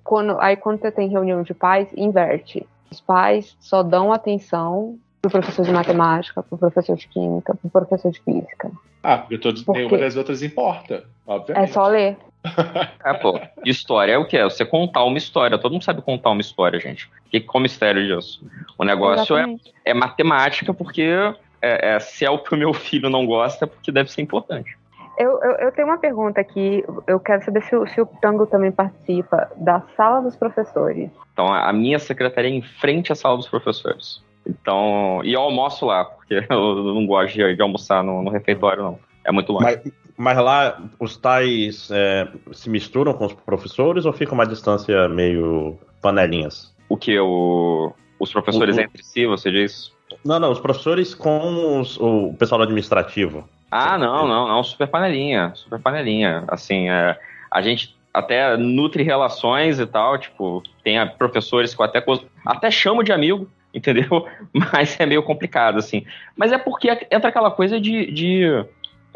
quando, 0.05 0.39
aí 0.39 0.55
quando 0.55 0.81
você 0.81 0.93
tem 0.93 1.09
reunião 1.09 1.43
de 1.43 1.55
pais, 1.55 1.89
inverte. 1.97 2.67
Os 2.91 3.01
pais 3.01 3.57
só 3.59 3.83
dão 3.83 4.13
atenção 4.13 4.99
pro 5.23 5.31
professor 5.31 5.65
de 5.65 5.73
matemática, 5.73 6.43
pro 6.43 6.59
professor 6.59 6.97
de 6.97 7.09
química, 7.09 7.55
pro 7.55 7.71
professor 7.71 8.13
de 8.13 8.21
física. 8.21 8.71
Ah, 9.03 9.19
porque 9.19 9.39
todos, 9.39 9.67
nenhuma 9.67 9.97
das 9.97 10.17
outras 10.17 10.43
importa, 10.43 11.05
obviamente. 11.27 11.71
É 11.71 11.73
só 11.73 11.87
ler. 11.87 12.19
É, 13.05 13.15
pô, 13.15 13.41
história 13.65 14.13
é 14.13 14.19
o 14.19 14.25
que 14.25 14.37
é? 14.37 14.45
Você 14.45 14.65
contar 14.65 15.05
uma 15.05 15.19
história. 15.19 15.59
Todo 15.59 15.73
mundo 15.73 15.85
sabe 15.85 16.03
contar 16.03 16.31
uma 16.31 16.41
história, 16.41 16.79
gente. 16.79 17.07
O 17.07 17.31
que, 17.31 17.41
qual 17.41 17.61
o 17.61 17.63
mistério 17.63 18.07
disso? 18.07 18.45
O 18.77 18.85
negócio 18.85 19.37
é, 19.37 19.47
é, 19.85 19.95
matemática, 19.95 20.73
porque 20.73 21.03
é, 21.61 21.95
é, 21.95 22.01
se 22.01 22.25
é 22.25 22.31
o 22.31 22.39
que 22.39 22.55
o 22.55 22.59
meu 22.59 22.73
filho 22.75 23.11
não 23.11 23.27
gosta, 23.27 23.65
é 23.65 23.69
porque 23.69 23.91
deve 23.91 24.11
ser 24.11 24.23
importante. 24.23 24.77
Eu, 25.19 25.31
eu, 25.43 25.53
eu, 25.57 25.73
tenho 25.73 25.89
uma 25.89 25.99
pergunta 25.99 26.41
aqui. 26.41 26.85
Eu 27.07 27.19
quero 27.19 27.45
saber 27.45 27.63
se 27.65 27.75
o, 27.75 27.87
se 27.89 28.01
o 28.01 28.07
Tango 28.07 28.47
também 28.47 28.71
participa 28.71 29.51
da 29.57 29.83
sala 29.97 30.21
dos 30.21 30.37
professores. 30.37 31.11
Então, 31.33 31.53
a 31.53 31.73
minha 31.73 31.99
secretaria 31.99 32.51
é 32.51 32.55
em 32.55 32.63
frente 32.63 33.11
à 33.11 33.17
sala 33.17 33.37
dos 33.37 33.49
professores. 33.49 34.23
Então, 34.47 35.21
e 35.25 35.33
eu 35.33 35.41
almoço 35.41 35.87
lá, 35.87 36.05
porque 36.05 36.35
eu 36.49 36.95
não 36.95 37.05
gosto 37.05 37.35
de, 37.35 37.57
de 37.57 37.63
almoçar 37.63 38.03
no, 38.05 38.23
no 38.23 38.31
refeitório, 38.31 38.83
não. 38.83 38.99
É 39.25 39.33
muito 39.33 39.53
longe. 39.53 39.65
Mas, 39.65 39.93
mas 40.19 40.37
lá 40.37 40.83
os 40.99 41.17
tais 41.17 41.89
é, 41.93 42.29
se 42.53 42.69
misturam 42.69 43.15
com 43.15 43.27
os 43.27 43.33
professores 43.33 44.05
ou 44.05 44.13
fica 44.13 44.35
uma 44.35 44.45
distância 44.45 45.09
meio 45.09 45.79
panelinhas? 46.03 46.75
O 46.89 46.97
que? 46.97 47.17
O, 47.19 47.93
os 48.19 48.33
professores 48.33 48.77
o, 48.77 48.81
entre 48.81 49.03
si, 49.03 49.27
você 49.27 49.51
diz? 49.51 49.93
Não, 50.25 50.41
não, 50.41 50.51
os 50.51 50.59
professores 50.59 51.15
com 51.15 51.81
os, 51.81 51.97
o 52.01 52.35
pessoal 52.37 52.63
administrativo. 52.63 53.49
Ah, 53.71 53.97
não, 53.97 54.27
não, 54.27 54.49
não, 54.49 54.65
super 54.65 54.89
panelinha, 54.89 55.53
super 55.55 55.79
panelinha. 55.79 56.45
Assim, 56.49 56.89
é, 56.89 57.17
a 57.51 57.63
gente 57.63 57.97
até 58.13 58.57
nutre 58.57 59.05
relações 59.05 59.79
e 59.79 59.87
tal, 59.87 60.19
tipo, 60.19 60.63
tem 60.83 60.97
professores 61.17 61.75
que 61.75 61.81
eu 61.81 61.85
até, 61.85 62.05
até 62.45 62.71
chamo 62.73 63.05
de 63.05 63.13
amigo, 63.13 63.49
entendeu? 63.73 64.27
Mas 64.53 64.99
é 64.99 65.07
meio 65.07 65.23
complicado, 65.23 65.79
assim. 65.79 66.05
Mas 66.37 66.51
é 66.51 66.59
porque 66.59 66.89
entra 67.11 67.29
aquela 67.29 67.51
coisa 67.51 67.81
de, 67.81 68.11
de 68.11 68.65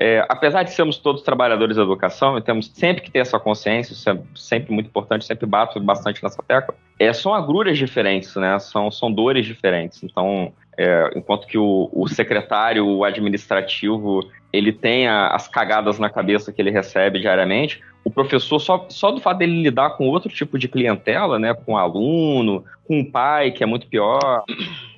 é, 0.02 0.26
apesar 0.28 0.64
de 0.64 0.72
sermos 0.72 0.98
todos 0.98 1.22
trabalhadores 1.22 1.76
da 1.76 1.82
educação, 1.84 2.36
e 2.36 2.42
temos 2.42 2.66
sempre 2.74 3.02
que 3.02 3.08
ter 3.08 3.20
essa 3.20 3.38
consciência, 3.38 3.92
isso 3.92 4.10
é 4.10 4.18
sempre 4.34 4.72
muito 4.72 4.88
importante, 4.88 5.24
sempre 5.24 5.46
bato 5.46 5.78
bastante 5.78 6.20
nessa 6.24 6.42
tecla, 6.42 6.74
é, 6.98 7.12
são 7.12 7.32
agruras 7.32 7.78
diferentes, 7.78 8.34
né? 8.34 8.58
São, 8.58 8.90
são 8.90 9.12
dores 9.12 9.46
diferentes. 9.46 10.02
Então, 10.02 10.52
é, 10.76 11.12
enquanto 11.14 11.46
que 11.46 11.56
o, 11.56 11.88
o, 11.92 12.08
secretário 12.08 12.84
o 12.84 13.04
administrativo 13.04 14.28
ele 14.52 14.72
tem 14.72 15.06
a, 15.06 15.28
as 15.28 15.46
cagadas 15.46 16.00
na 16.00 16.10
cabeça 16.10 16.52
que 16.52 16.60
ele 16.60 16.72
recebe 16.72 17.20
diariamente, 17.20 17.80
o 18.04 18.10
professor, 18.10 18.58
só, 18.58 18.86
só 18.88 19.12
do 19.12 19.20
fato 19.20 19.38
dele 19.38 19.62
lidar 19.62 19.90
com 19.90 20.08
outro 20.08 20.32
tipo 20.32 20.58
de 20.58 20.66
clientela, 20.66 21.38
né? 21.38 21.54
Com 21.54 21.78
aluno, 21.78 22.64
com 22.88 22.98
um 22.98 23.04
pai, 23.04 23.52
que 23.52 23.62
é 23.62 23.66
muito 23.66 23.86
pior, 23.86 24.42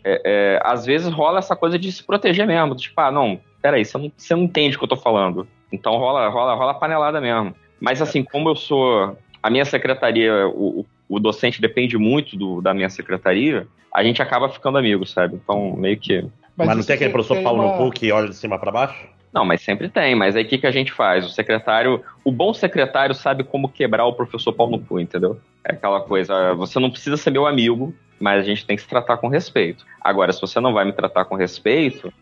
é, 0.03 0.23
é, 0.25 0.61
às 0.64 0.87
vezes 0.87 1.12
rola 1.12 1.40
essa 1.40 1.55
coisa 1.55 1.79
de 1.79 1.93
se 1.93 2.03
proteger 2.03 2.47
mesmo. 2.47 2.75
Tipo, 2.75 2.99
ah, 3.03 3.11
não, 3.11 3.38
peraí, 3.64 3.83
você 3.83 3.96
não, 3.96 4.12
você 4.14 4.37
não 4.37 4.42
entende 4.42 4.77
o 4.77 4.79
que 4.79 4.85
eu 4.85 4.88
tô 4.88 4.96
falando. 4.96 5.48
Então 5.72 5.96
rola, 5.96 6.29
rola, 6.29 6.55
rola 6.55 6.74
panelada 6.74 7.18
mesmo. 7.18 7.55
Mas 7.81 8.03
assim, 8.03 8.22
como 8.22 8.50
eu 8.50 8.57
sou. 8.57 9.16
A 9.42 9.48
minha 9.48 9.64
secretaria, 9.64 10.46
o, 10.48 10.85
o 11.09 11.18
docente 11.18 11.62
depende 11.62 11.96
muito 11.96 12.37
do, 12.37 12.61
da 12.61 12.74
minha 12.74 12.90
secretaria, 12.90 13.66
a 13.92 14.03
gente 14.05 14.20
acaba 14.20 14.50
ficando 14.50 14.77
amigo, 14.77 15.07
sabe? 15.07 15.37
Então, 15.42 15.74
meio 15.77 15.96
que. 15.96 16.22
Mas, 16.55 16.68
mas 16.68 16.77
não 16.77 16.85
tem 16.85 16.96
aquele 16.96 17.11
professor 17.11 17.42
Paulo 17.42 17.62
uma... 17.62 17.72
no 17.72 17.79
cu 17.79 17.90
que 17.90 18.12
olha 18.12 18.29
de 18.29 18.37
cima 18.37 18.59
para 18.59 18.70
baixo? 18.70 19.09
Não, 19.33 19.46
mas 19.46 19.62
sempre 19.62 19.88
tem. 19.88 20.14
Mas 20.14 20.37
aí 20.37 20.44
o 20.44 20.46
que, 20.46 20.59
que 20.59 20.66
a 20.66 20.70
gente 20.70 20.92
faz? 20.92 21.24
O 21.24 21.31
secretário, 21.31 22.03
o 22.22 22.31
bom 22.31 22.53
secretário 22.53 23.14
sabe 23.14 23.44
como 23.44 23.68
quebrar 23.68 24.05
o 24.05 24.12
professor 24.12 24.53
pau 24.53 24.68
no 24.68 24.79
cu, 24.79 25.00
entendeu? 25.00 25.40
É 25.64 25.72
aquela 25.72 26.03
coisa, 26.03 26.53
você 26.55 26.79
não 26.79 26.90
precisa 26.90 27.16
ser 27.16 27.31
meu 27.31 27.46
amigo, 27.46 27.94
mas 28.20 28.40
a 28.40 28.44
gente 28.44 28.64
tem 28.66 28.77
que 28.77 28.83
se 28.83 28.88
tratar 28.88 29.16
com 29.16 29.29
respeito. 29.29 29.85
Agora, 30.00 30.33
se 30.33 30.40
você 30.40 30.61
não 30.61 30.72
vai 30.72 30.85
me 30.85 30.92
tratar 30.92 31.24
com 31.24 31.35
respeito, 31.35 32.12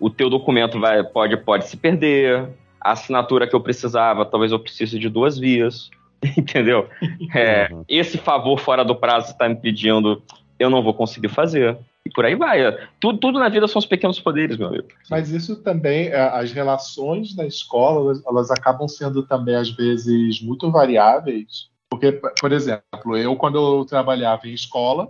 o 0.00 0.08
teu 0.08 0.30
documento 0.30 0.78
vai, 0.80 1.02
pode, 1.02 1.36
pode 1.38 1.66
se 1.66 1.76
perder, 1.76 2.48
a 2.80 2.92
assinatura 2.92 3.46
que 3.46 3.54
eu 3.54 3.60
precisava, 3.60 4.24
talvez 4.24 4.52
eu 4.52 4.58
precise 4.58 4.98
de 4.98 5.08
duas 5.08 5.38
vias, 5.38 5.90
entendeu? 6.36 6.88
É, 7.34 7.68
uhum. 7.72 7.84
Esse 7.88 8.18
favor 8.18 8.58
fora 8.58 8.84
do 8.84 8.94
prazo 8.94 9.26
que 9.26 9.32
está 9.32 9.48
me 9.48 9.56
pedindo, 9.56 10.22
eu 10.58 10.70
não 10.70 10.82
vou 10.82 10.94
conseguir 10.94 11.28
fazer. 11.28 11.76
E 12.06 12.10
por 12.10 12.24
aí 12.24 12.34
vai. 12.34 12.60
Tudo, 12.98 13.18
tudo 13.18 13.38
na 13.38 13.48
vida 13.48 13.68
são 13.68 13.78
os 13.78 13.86
pequenos 13.86 14.18
poderes, 14.18 14.56
meu 14.56 14.68
amigo. 14.68 14.88
Mas 15.10 15.30
isso 15.30 15.56
também, 15.56 16.08
é, 16.08 16.20
as 16.20 16.52
relações 16.52 17.36
na 17.36 17.44
escola, 17.44 18.00
elas, 18.00 18.22
elas 18.26 18.50
acabam 18.50 18.88
sendo 18.88 19.22
também, 19.24 19.54
às 19.54 19.70
vezes, 19.70 20.40
muito 20.40 20.70
variáveis. 20.70 21.68
Porque, 21.90 22.12
por 22.12 22.52
exemplo, 22.52 23.16
eu, 23.16 23.34
quando 23.36 23.58
eu 23.58 23.84
trabalhava 23.84 24.46
em 24.48 24.52
escola, 24.52 25.08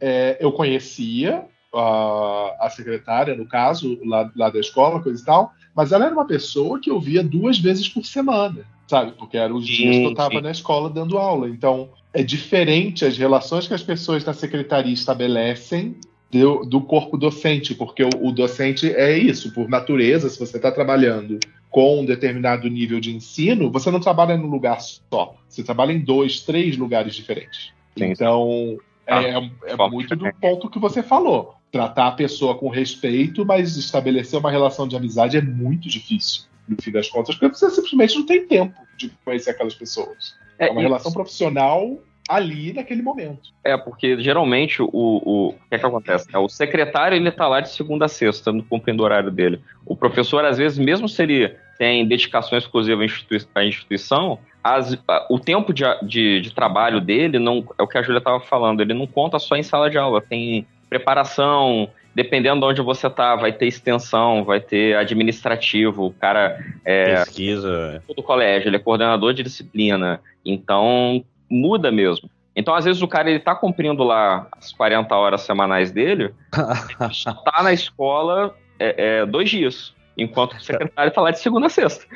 é, 0.00 0.36
eu 0.40 0.52
conhecia 0.52 1.46
a, 1.74 2.66
a 2.66 2.70
secretária, 2.70 3.34
no 3.34 3.46
caso, 3.46 3.98
lá, 4.04 4.30
lá 4.36 4.50
da 4.50 4.60
escola, 4.60 5.02
coisa 5.02 5.20
e 5.20 5.24
tal, 5.24 5.52
mas 5.74 5.92
ela 5.92 6.06
era 6.06 6.14
uma 6.14 6.26
pessoa 6.26 6.80
que 6.80 6.90
eu 6.90 7.00
via 7.00 7.22
duas 7.22 7.58
vezes 7.58 7.88
por 7.88 8.04
semana, 8.04 8.64
sabe? 8.86 9.12
Porque 9.12 9.36
eram 9.36 9.56
os 9.56 9.66
sim, 9.66 9.72
dias 9.72 9.96
que 9.96 10.04
eu 10.04 10.10
estava 10.10 10.40
na 10.40 10.50
escola 10.50 10.88
dando 10.88 11.18
aula. 11.18 11.48
Então, 11.48 11.90
é 12.12 12.22
diferente 12.22 13.04
as 13.04 13.18
relações 13.18 13.66
que 13.66 13.74
as 13.74 13.82
pessoas 13.82 14.24
na 14.24 14.32
secretaria 14.32 14.92
estabelecem 14.92 15.96
do, 16.30 16.64
do 16.64 16.80
corpo 16.80 17.16
docente, 17.16 17.74
porque 17.74 18.04
o, 18.04 18.08
o, 18.20 18.32
docente 18.32 18.92
é 18.92 19.16
isso, 19.16 19.52
por 19.52 19.68
natureza, 19.68 20.28
se 20.28 20.38
você 20.38 20.56
está 20.56 20.70
trabalhando 20.70 21.38
com 21.70 22.00
um 22.00 22.04
determinado 22.04 22.68
nível 22.68 23.00
de 23.00 23.14
ensino, 23.14 23.70
você 23.70 23.90
não 23.90 24.00
trabalha 24.00 24.36
num 24.36 24.48
lugar 24.48 24.80
só, 24.80 25.34
você 25.48 25.62
trabalha 25.64 25.92
em 25.92 26.00
dois, 26.00 26.40
três 26.40 26.76
lugares 26.76 27.14
diferentes. 27.14 27.72
Sim, 27.96 28.06
então, 28.06 28.78
é, 29.06 29.14
ah, 29.14 29.22
é, 29.66 29.72
é 29.72 29.88
muito 29.88 30.16
do 30.16 30.32
ponto 30.40 30.70
que 30.70 30.78
você 30.78 31.02
falou 31.02 31.54
tratar 31.74 32.06
a 32.06 32.12
pessoa 32.12 32.54
com 32.54 32.68
respeito, 32.68 33.44
mas 33.44 33.76
estabelecer 33.76 34.38
uma 34.38 34.48
relação 34.48 34.86
de 34.86 34.94
amizade 34.94 35.36
é 35.36 35.42
muito 35.42 35.88
difícil, 35.88 36.44
no 36.68 36.80
fim 36.80 36.92
das 36.92 37.08
contas, 37.08 37.34
porque 37.34 37.52
você 37.52 37.68
simplesmente 37.68 38.14
não 38.14 38.24
tem 38.24 38.46
tempo 38.46 38.80
de 38.96 39.10
conhecer 39.24 39.50
aquelas 39.50 39.74
pessoas. 39.74 40.36
É, 40.56 40.68
é 40.68 40.70
uma 40.70 40.80
relação 40.80 41.10
profissional 41.10 41.98
ali 42.28 42.72
naquele 42.72 43.02
momento. 43.02 43.50
É, 43.64 43.76
porque 43.76 44.20
geralmente 44.20 44.80
o, 44.80 44.88
o, 44.92 45.48
o 45.48 45.52
que, 45.68 45.74
é 45.74 45.78
que 45.80 45.84
acontece? 45.84 46.28
É, 46.32 46.38
o 46.38 46.48
secretário 46.48 47.16
ele 47.16 47.32
tá 47.32 47.48
lá 47.48 47.58
de 47.60 47.70
segunda 47.70 48.04
a 48.04 48.08
sexta, 48.08 48.52
cumprindo 48.70 49.02
o 49.02 49.04
horário 49.04 49.32
dele. 49.32 49.60
O 49.84 49.96
professor, 49.96 50.44
às 50.44 50.56
vezes, 50.56 50.78
mesmo 50.78 51.08
se 51.08 51.20
ele 51.24 51.56
tem 51.76 52.06
dedicação 52.06 52.56
exclusiva 52.56 53.02
à, 53.02 53.04
institui 53.04 53.40
à 53.52 53.64
instituição, 53.64 54.38
as, 54.62 54.96
o 55.28 55.40
tempo 55.40 55.72
de, 55.72 55.82
de, 56.04 56.40
de, 56.40 56.54
trabalho 56.54 57.00
dele 57.00 57.40
não 57.40 57.64
é 57.76 57.82
o 57.82 57.88
que 57.88 57.98
a 57.98 58.02
Júlia 58.02 58.18
estava 58.18 58.38
falando, 58.38 58.80
ele 58.80 58.94
não 58.94 59.08
conta 59.08 59.40
só 59.40 59.56
em 59.56 59.64
sala 59.64 59.90
de 59.90 59.98
aula, 59.98 60.22
tem 60.22 60.66
preparação, 60.94 61.88
dependendo 62.14 62.60
de 62.60 62.66
onde 62.66 62.82
você 62.82 63.10
tá, 63.10 63.34
vai 63.34 63.52
ter 63.52 63.66
extensão, 63.66 64.44
vai 64.44 64.60
ter 64.60 64.96
administrativo, 64.96 66.06
o 66.06 66.12
cara 66.12 66.56
é 66.84 67.16
pesquisa 67.16 68.02
do 68.14 68.22
colégio, 68.22 68.68
ele 68.68 68.76
é 68.76 68.78
coordenador 68.78 69.34
de 69.34 69.42
disciplina. 69.42 70.20
Então, 70.44 71.24
muda 71.50 71.90
mesmo. 71.90 72.30
Então, 72.54 72.72
às 72.72 72.84
vezes, 72.84 73.02
o 73.02 73.08
cara 73.08 73.28
ele 73.28 73.40
tá 73.40 73.54
cumprindo 73.56 74.04
lá 74.04 74.46
as 74.52 74.72
40 74.72 75.12
horas 75.16 75.40
semanais 75.40 75.90
dele, 75.90 76.32
tá 76.52 77.62
na 77.64 77.72
escola 77.72 78.54
é, 78.78 79.22
é, 79.22 79.26
dois 79.26 79.50
dias, 79.50 79.92
enquanto 80.16 80.52
o 80.52 80.60
secretário 80.60 81.10
tá 81.10 81.20
lá 81.20 81.32
de 81.32 81.40
segunda 81.40 81.66
a 81.66 81.70
sexta. 81.70 82.06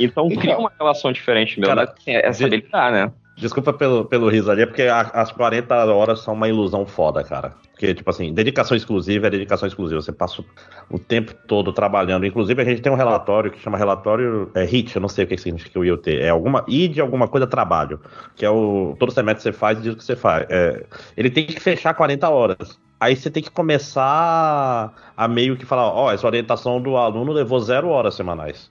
Então, 0.00 0.28
então 0.28 0.40
cria 0.40 0.56
uma 0.56 0.72
relação 0.78 1.12
diferente 1.12 1.60
mesmo. 1.60 1.74
Cara, 1.74 1.94
né? 2.06 2.14
É 2.14 2.26
essa 2.26 2.46
habilidade, 2.46 2.96
né? 2.96 3.12
Desculpa 3.36 3.72
pelo, 3.72 4.04
pelo 4.04 4.28
riso 4.28 4.50
ali, 4.50 4.62
é 4.62 4.66
porque 4.66 4.82
a, 4.82 5.00
as 5.00 5.32
40 5.32 5.74
horas 5.86 6.20
são 6.20 6.34
uma 6.34 6.48
ilusão 6.48 6.86
foda, 6.86 7.24
cara. 7.24 7.54
Porque, 7.70 7.94
tipo 7.94 8.08
assim, 8.10 8.32
dedicação 8.32 8.76
exclusiva 8.76 9.26
é 9.26 9.30
dedicação 9.30 9.66
exclusiva. 9.66 10.00
Você 10.00 10.12
passa 10.12 10.44
o 10.90 10.98
tempo 10.98 11.32
todo 11.46 11.72
trabalhando. 11.72 12.26
Inclusive, 12.26 12.60
a 12.60 12.64
gente 12.64 12.82
tem 12.82 12.92
um 12.92 12.96
relatório 12.96 13.50
que 13.50 13.58
chama 13.58 13.78
relatório 13.78 14.50
é, 14.54 14.64
HIT, 14.64 14.94
eu 14.94 15.02
não 15.02 15.08
sei 15.08 15.24
o 15.24 15.26
que 15.26 15.38
significa 15.38 15.78
o 15.78 15.84
IoT. 15.84 16.18
É 16.18 16.28
alguma 16.28 16.64
I 16.68 16.88
de 16.88 17.00
alguma 17.00 17.26
coisa 17.26 17.46
trabalho. 17.46 18.00
Que 18.36 18.44
é 18.44 18.50
o. 18.50 18.94
Todo 18.98 19.10
semestre 19.10 19.42
você 19.42 19.52
faz 19.52 19.78
e 19.78 19.82
diz 19.82 19.94
o 19.94 19.96
que 19.96 20.04
você 20.04 20.14
faz. 20.14 20.46
É, 20.50 20.84
ele 21.16 21.30
tem 21.30 21.46
que 21.46 21.58
fechar 21.58 21.94
40 21.94 22.28
horas. 22.28 22.78
Aí 23.00 23.16
você 23.16 23.30
tem 23.30 23.42
que 23.42 23.50
começar 23.50 24.92
a 25.16 25.26
meio 25.26 25.56
que 25.56 25.66
falar, 25.66 25.88
ó, 25.88 26.06
oh, 26.06 26.10
essa 26.12 26.26
orientação 26.26 26.80
do 26.80 26.96
aluno 26.96 27.32
levou 27.32 27.58
zero 27.58 27.88
horas 27.88 28.14
semanais 28.14 28.70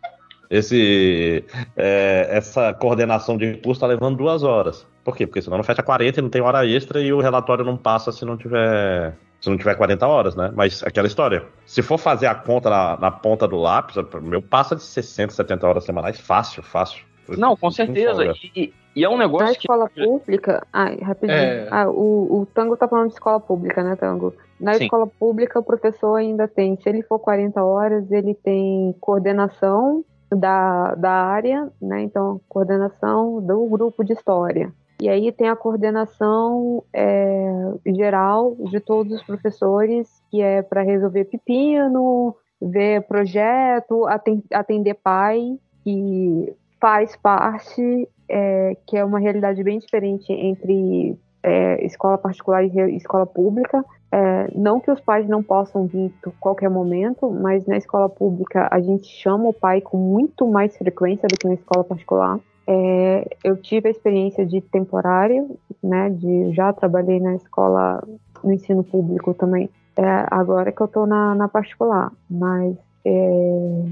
esse, 0.52 1.46
é, 1.78 2.28
essa 2.30 2.74
coordenação 2.74 3.38
de 3.38 3.54
curso 3.54 3.72
está 3.72 3.88
levando 3.88 4.18
duas 4.18 4.44
horas. 4.44 4.86
Por 5.02 5.16
quê? 5.16 5.26
Porque 5.26 5.42
senão 5.42 5.56
não 5.56 5.64
fecha 5.64 5.82
40 5.82 6.20
e 6.20 6.22
não 6.22 6.30
tem 6.30 6.42
hora 6.42 6.68
extra 6.68 7.00
e 7.00 7.14
o 7.14 7.22
relatório 7.22 7.64
não 7.64 7.78
passa 7.78 8.12
se 8.12 8.26
não 8.26 8.36
tiver. 8.36 9.16
Se 9.40 9.50
não 9.50 9.58
tiver 9.58 9.74
40 9.74 10.06
horas, 10.06 10.36
né? 10.36 10.52
Mas 10.54 10.84
aquela 10.84 11.08
história. 11.08 11.44
Se 11.66 11.82
for 11.82 11.98
fazer 11.98 12.28
a 12.28 12.36
conta 12.36 12.70
na, 12.70 12.98
na 13.00 13.10
ponta 13.10 13.48
do 13.48 13.56
lápis, 13.56 13.96
meu 14.22 14.42
passa 14.42 14.76
de 14.76 14.84
60, 14.84 15.34
70 15.34 15.68
horas 15.68 15.84
semanais, 15.84 16.20
fácil, 16.20 16.62
fácil. 16.62 17.04
Não, 17.30 17.56
com 17.56 17.72
certeza. 17.72 18.34
E, 18.56 18.72
e, 18.96 19.04
é 19.04 19.10
um 19.10 19.18
negócio 19.18 19.48
Na 19.48 19.54
escola 19.54 19.90
que... 19.90 20.04
pública. 20.04 20.68
Ai, 20.72 20.98
rapidinho. 20.98 21.40
É... 21.40 21.68
Ah, 21.72 21.90
o, 21.90 22.42
o 22.42 22.46
Tango 22.54 22.76
tá 22.78 22.88
falando 22.88 23.08
de 23.08 23.14
escola 23.14 23.40
pública, 23.40 23.82
né, 23.84 23.96
Tango? 23.96 24.36
Na 24.60 24.74
Sim. 24.74 24.84
escola 24.84 25.08
pública, 25.08 25.58
o 25.60 25.64
professor 25.64 26.18
ainda 26.18 26.48
tem, 26.48 26.78
se 26.80 26.88
ele 26.90 27.02
for 27.02 27.18
40 27.18 27.64
horas, 27.64 28.12
ele 28.12 28.36
tem 28.36 28.94
coordenação 29.00 30.04
da, 30.36 30.96
da 30.96 31.12
área, 31.12 31.70
né? 31.82 32.02
Então, 32.02 32.40
coordenação 32.48 33.42
do 33.42 33.66
grupo 33.68 34.04
de 34.04 34.14
história. 34.14 34.72
E 35.02 35.10
aí 35.10 35.32
tem 35.32 35.50
a 35.50 35.56
coordenação 35.56 36.84
é, 36.94 37.74
geral 37.88 38.56
de 38.70 38.80
todos 38.80 39.14
os 39.14 39.24
professores, 39.24 40.08
que 40.30 40.42
é 40.42 40.62
para 40.62 40.84
resolver 40.84 41.26
pepino, 41.26 42.36
ver 42.62 43.02
projeto, 43.08 44.06
atender 44.54 44.94
pai, 44.94 45.58
que 45.84 46.54
faz 46.80 47.16
parte, 47.16 48.08
é, 48.30 48.78
que 48.86 48.96
é 48.96 49.04
uma 49.04 49.18
realidade 49.18 49.64
bem 49.64 49.80
diferente 49.80 50.32
entre 50.32 51.18
é, 51.42 51.84
escola 51.84 52.18
particular 52.18 52.64
e 52.64 52.96
escola 52.96 53.26
pública. 53.26 53.84
É, 54.12 54.50
não 54.54 54.80
que 54.80 54.92
os 54.92 55.00
pais 55.00 55.28
não 55.28 55.42
possam 55.42 55.88
vir 55.88 56.12
a 56.26 56.30
qualquer 56.40 56.70
momento, 56.70 57.32
mas 57.32 57.66
na 57.66 57.78
escola 57.78 58.10
pública 58.10 58.68
a 58.70 58.82
gente 58.82 59.08
chama 59.08 59.48
o 59.48 59.54
pai 59.54 59.80
com 59.80 59.98
muito 59.98 60.46
mais 60.46 60.76
frequência 60.78 61.28
do 61.30 61.38
que 61.38 61.48
na 61.48 61.54
escola 61.54 61.84
particular. 61.84 62.38
É, 62.68 63.38
eu 63.44 63.56
tive 63.56 63.88
a 63.88 63.92
experiência 63.92 64.46
de 64.46 64.60
temporário, 64.60 65.58
né? 65.82 66.10
De 66.10 66.52
já 66.54 66.74
trabalhei 66.74 67.20
na 67.20 67.36
escola, 67.36 68.04
no 68.44 68.52
ensino 68.52 68.84
público 68.84 69.34
também. 69.34 69.70
É, 69.98 70.26
agora 70.30 70.72
que 70.72 70.82
eu 70.82 70.86
estou 70.86 71.06
na, 71.06 71.34
na 71.34 71.48
particular, 71.48 72.12
mas 72.30 72.76
é, 73.06 73.84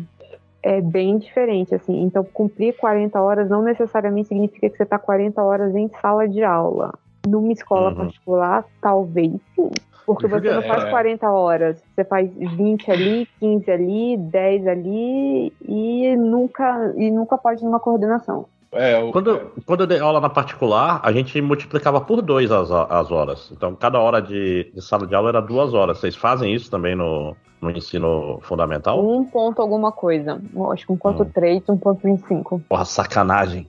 é 0.64 0.82
bem 0.82 1.18
diferente, 1.18 1.74
assim. 1.74 2.02
Então, 2.02 2.24
cumprir 2.24 2.76
40 2.78 3.20
horas 3.22 3.50
não 3.50 3.62
necessariamente 3.62 4.28
significa 4.28 4.70
que 4.70 4.78
você 4.78 4.84
está 4.84 5.00
40 5.00 5.42
horas 5.42 5.76
em 5.76 5.90
sala 6.02 6.28
de 6.28 6.44
aula. 6.44 6.94
Numa 7.28 7.52
escola 7.52 7.90
uhum. 7.90 7.96
particular, 7.96 8.66
talvez 8.82 9.34
sim. 9.56 9.70
Porque 10.14 10.28
você 10.28 10.52
não 10.52 10.64
faz 10.64 10.90
40 10.90 11.26
é. 11.26 11.30
horas, 11.30 11.84
você 11.94 12.04
faz 12.04 12.32
20 12.34 12.92
ali, 12.92 13.28
15 13.40 13.72
ali, 13.72 14.18
10 14.18 14.68
ali 14.68 15.54
e 15.62 16.16
nunca, 16.16 16.94
e 16.98 17.12
nunca 17.12 17.38
pode 17.38 17.64
numa 17.64 17.80
coordenação. 17.80 18.46
É, 18.72 19.02
eu... 19.02 19.12
quando, 19.12 19.52
quando 19.66 19.82
eu 19.82 19.88
dei 19.88 20.00
aula 20.00 20.20
na 20.20 20.30
particular, 20.30 21.00
a 21.04 21.12
gente 21.12 21.40
multiplicava 21.42 22.02
por 22.02 22.22
dois 22.22 22.52
as, 22.52 22.72
as 22.72 23.12
horas. 23.12 23.52
Então, 23.52 23.76
cada 23.76 24.00
hora 24.00 24.22
de, 24.22 24.72
de 24.74 24.82
sala 24.82 25.06
de 25.08 25.16
aula 25.16 25.30
era 25.30 25.42
duas 25.42 25.74
horas. 25.74 26.00
Vocês 26.00 26.16
fazem 26.16 26.54
isso 26.54 26.70
também 26.70 26.96
no, 26.96 27.36
no 27.62 27.72
ensino 27.72 28.40
fundamental? 28.42 29.04
Um 29.04 29.26
ponto 29.26 29.62
alguma 29.62 29.92
coisa. 29.92 30.42
Acho 30.72 30.86
que 30.86 30.94
um 30.94 30.98
ponto 30.98 31.24
hum. 31.24 31.32
3, 31.34 31.70
um 31.70 31.78
ponto 31.78 32.02
25. 32.04 32.62
Porra, 32.70 32.86
sacanagem. 32.86 33.68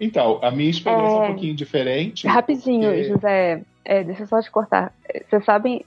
Então, 0.00 0.40
a 0.42 0.50
minha 0.50 0.70
experiência 0.70 1.16
é, 1.16 1.20
um 1.20 1.26
pouquinho 1.26 1.54
diferente. 1.54 2.26
Rapidinho, 2.26 2.88
porque... 2.88 3.04
José, 3.04 3.62
é, 3.84 4.04
deixa 4.04 4.22
eu 4.22 4.26
só 4.26 4.40
te 4.40 4.50
cortar. 4.50 4.92
Vocês 5.28 5.44
sabem, 5.44 5.84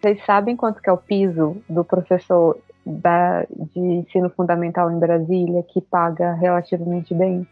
vocês 0.00 0.24
sabem 0.24 0.56
quanto 0.56 0.80
que 0.80 0.88
é 0.88 0.92
o 0.92 0.96
piso 0.96 1.56
do 1.68 1.84
professor 1.84 2.58
da, 2.84 3.44
de 3.74 3.80
ensino 3.80 4.30
fundamental 4.30 4.90
em 4.90 4.98
Brasília 4.98 5.62
que 5.62 5.80
paga 5.80 6.32
relativamente 6.34 7.12
bem? 7.14 7.46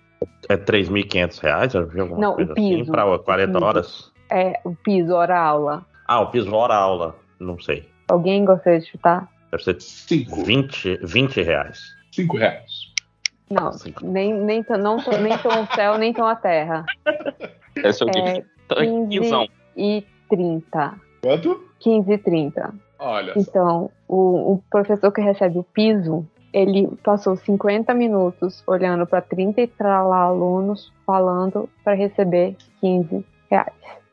É 0.49 0.57
3.500 0.57 1.41
reais? 1.41 1.75
Eu 1.75 1.87
vi 1.87 2.01
alguma 2.01 2.21
Não, 2.21 2.33
o 2.33 2.55
piso. 2.55 2.83
Assim, 2.83 2.91
para 2.91 3.19
40 3.19 3.65
horas? 3.65 4.12
É, 4.31 4.59
o 4.65 4.75
piso, 4.75 5.12
hora-aula. 5.15 5.85
Ah, 6.07 6.21
o 6.21 6.31
piso 6.31 6.53
hora-aula. 6.55 7.15
Não 7.39 7.61
sei. 7.61 7.87
Alguém 8.09 8.45
gostaria 8.45 8.81
de 8.81 8.87
chutar? 8.87 9.29
Deve 9.51 9.62
ser 9.62 9.81
Cinco. 9.81 10.45
20, 10.45 11.01
20 11.03 11.43
reais. 11.43 11.81
5 12.12 12.37
reais. 12.37 12.76
Não, 13.49 13.71
nem, 14.03 14.35
nem, 14.35 14.65
não, 14.79 14.97
nem 15.23 15.39
tão 15.39 15.63
o 15.63 15.67
céu, 15.75 15.99
nem 15.99 16.13
tão 16.13 16.27
a 16.27 16.35
terra. 16.35 16.85
Esse 17.77 18.03
é 18.03 18.07
o 18.07 18.11
é, 18.11 18.45
15 18.69 19.51
e 19.77 20.05
30. 20.29 20.95
Quanto? 21.23 21.65
15 21.79 22.13
e 22.13 22.19
30. 22.19 22.75
Olha. 22.99 23.35
Então, 23.37 23.91
o, 24.09 24.55
o 24.55 24.63
professor 24.71 25.13
que 25.13 25.21
recebe 25.21 25.59
o 25.59 25.63
piso, 25.63 26.27
ele 26.53 26.89
passou 27.05 27.37
50 27.37 27.93
minutos 27.95 28.65
olhando 28.67 29.07
para 29.07 29.21
30 29.21 29.61
e 29.61 29.71
lá 29.81 30.23
alunos 30.23 30.93
falando 31.05 31.69
para 31.85 31.95
receber 31.95 32.57
15 32.81 33.25
reais. 33.51 33.73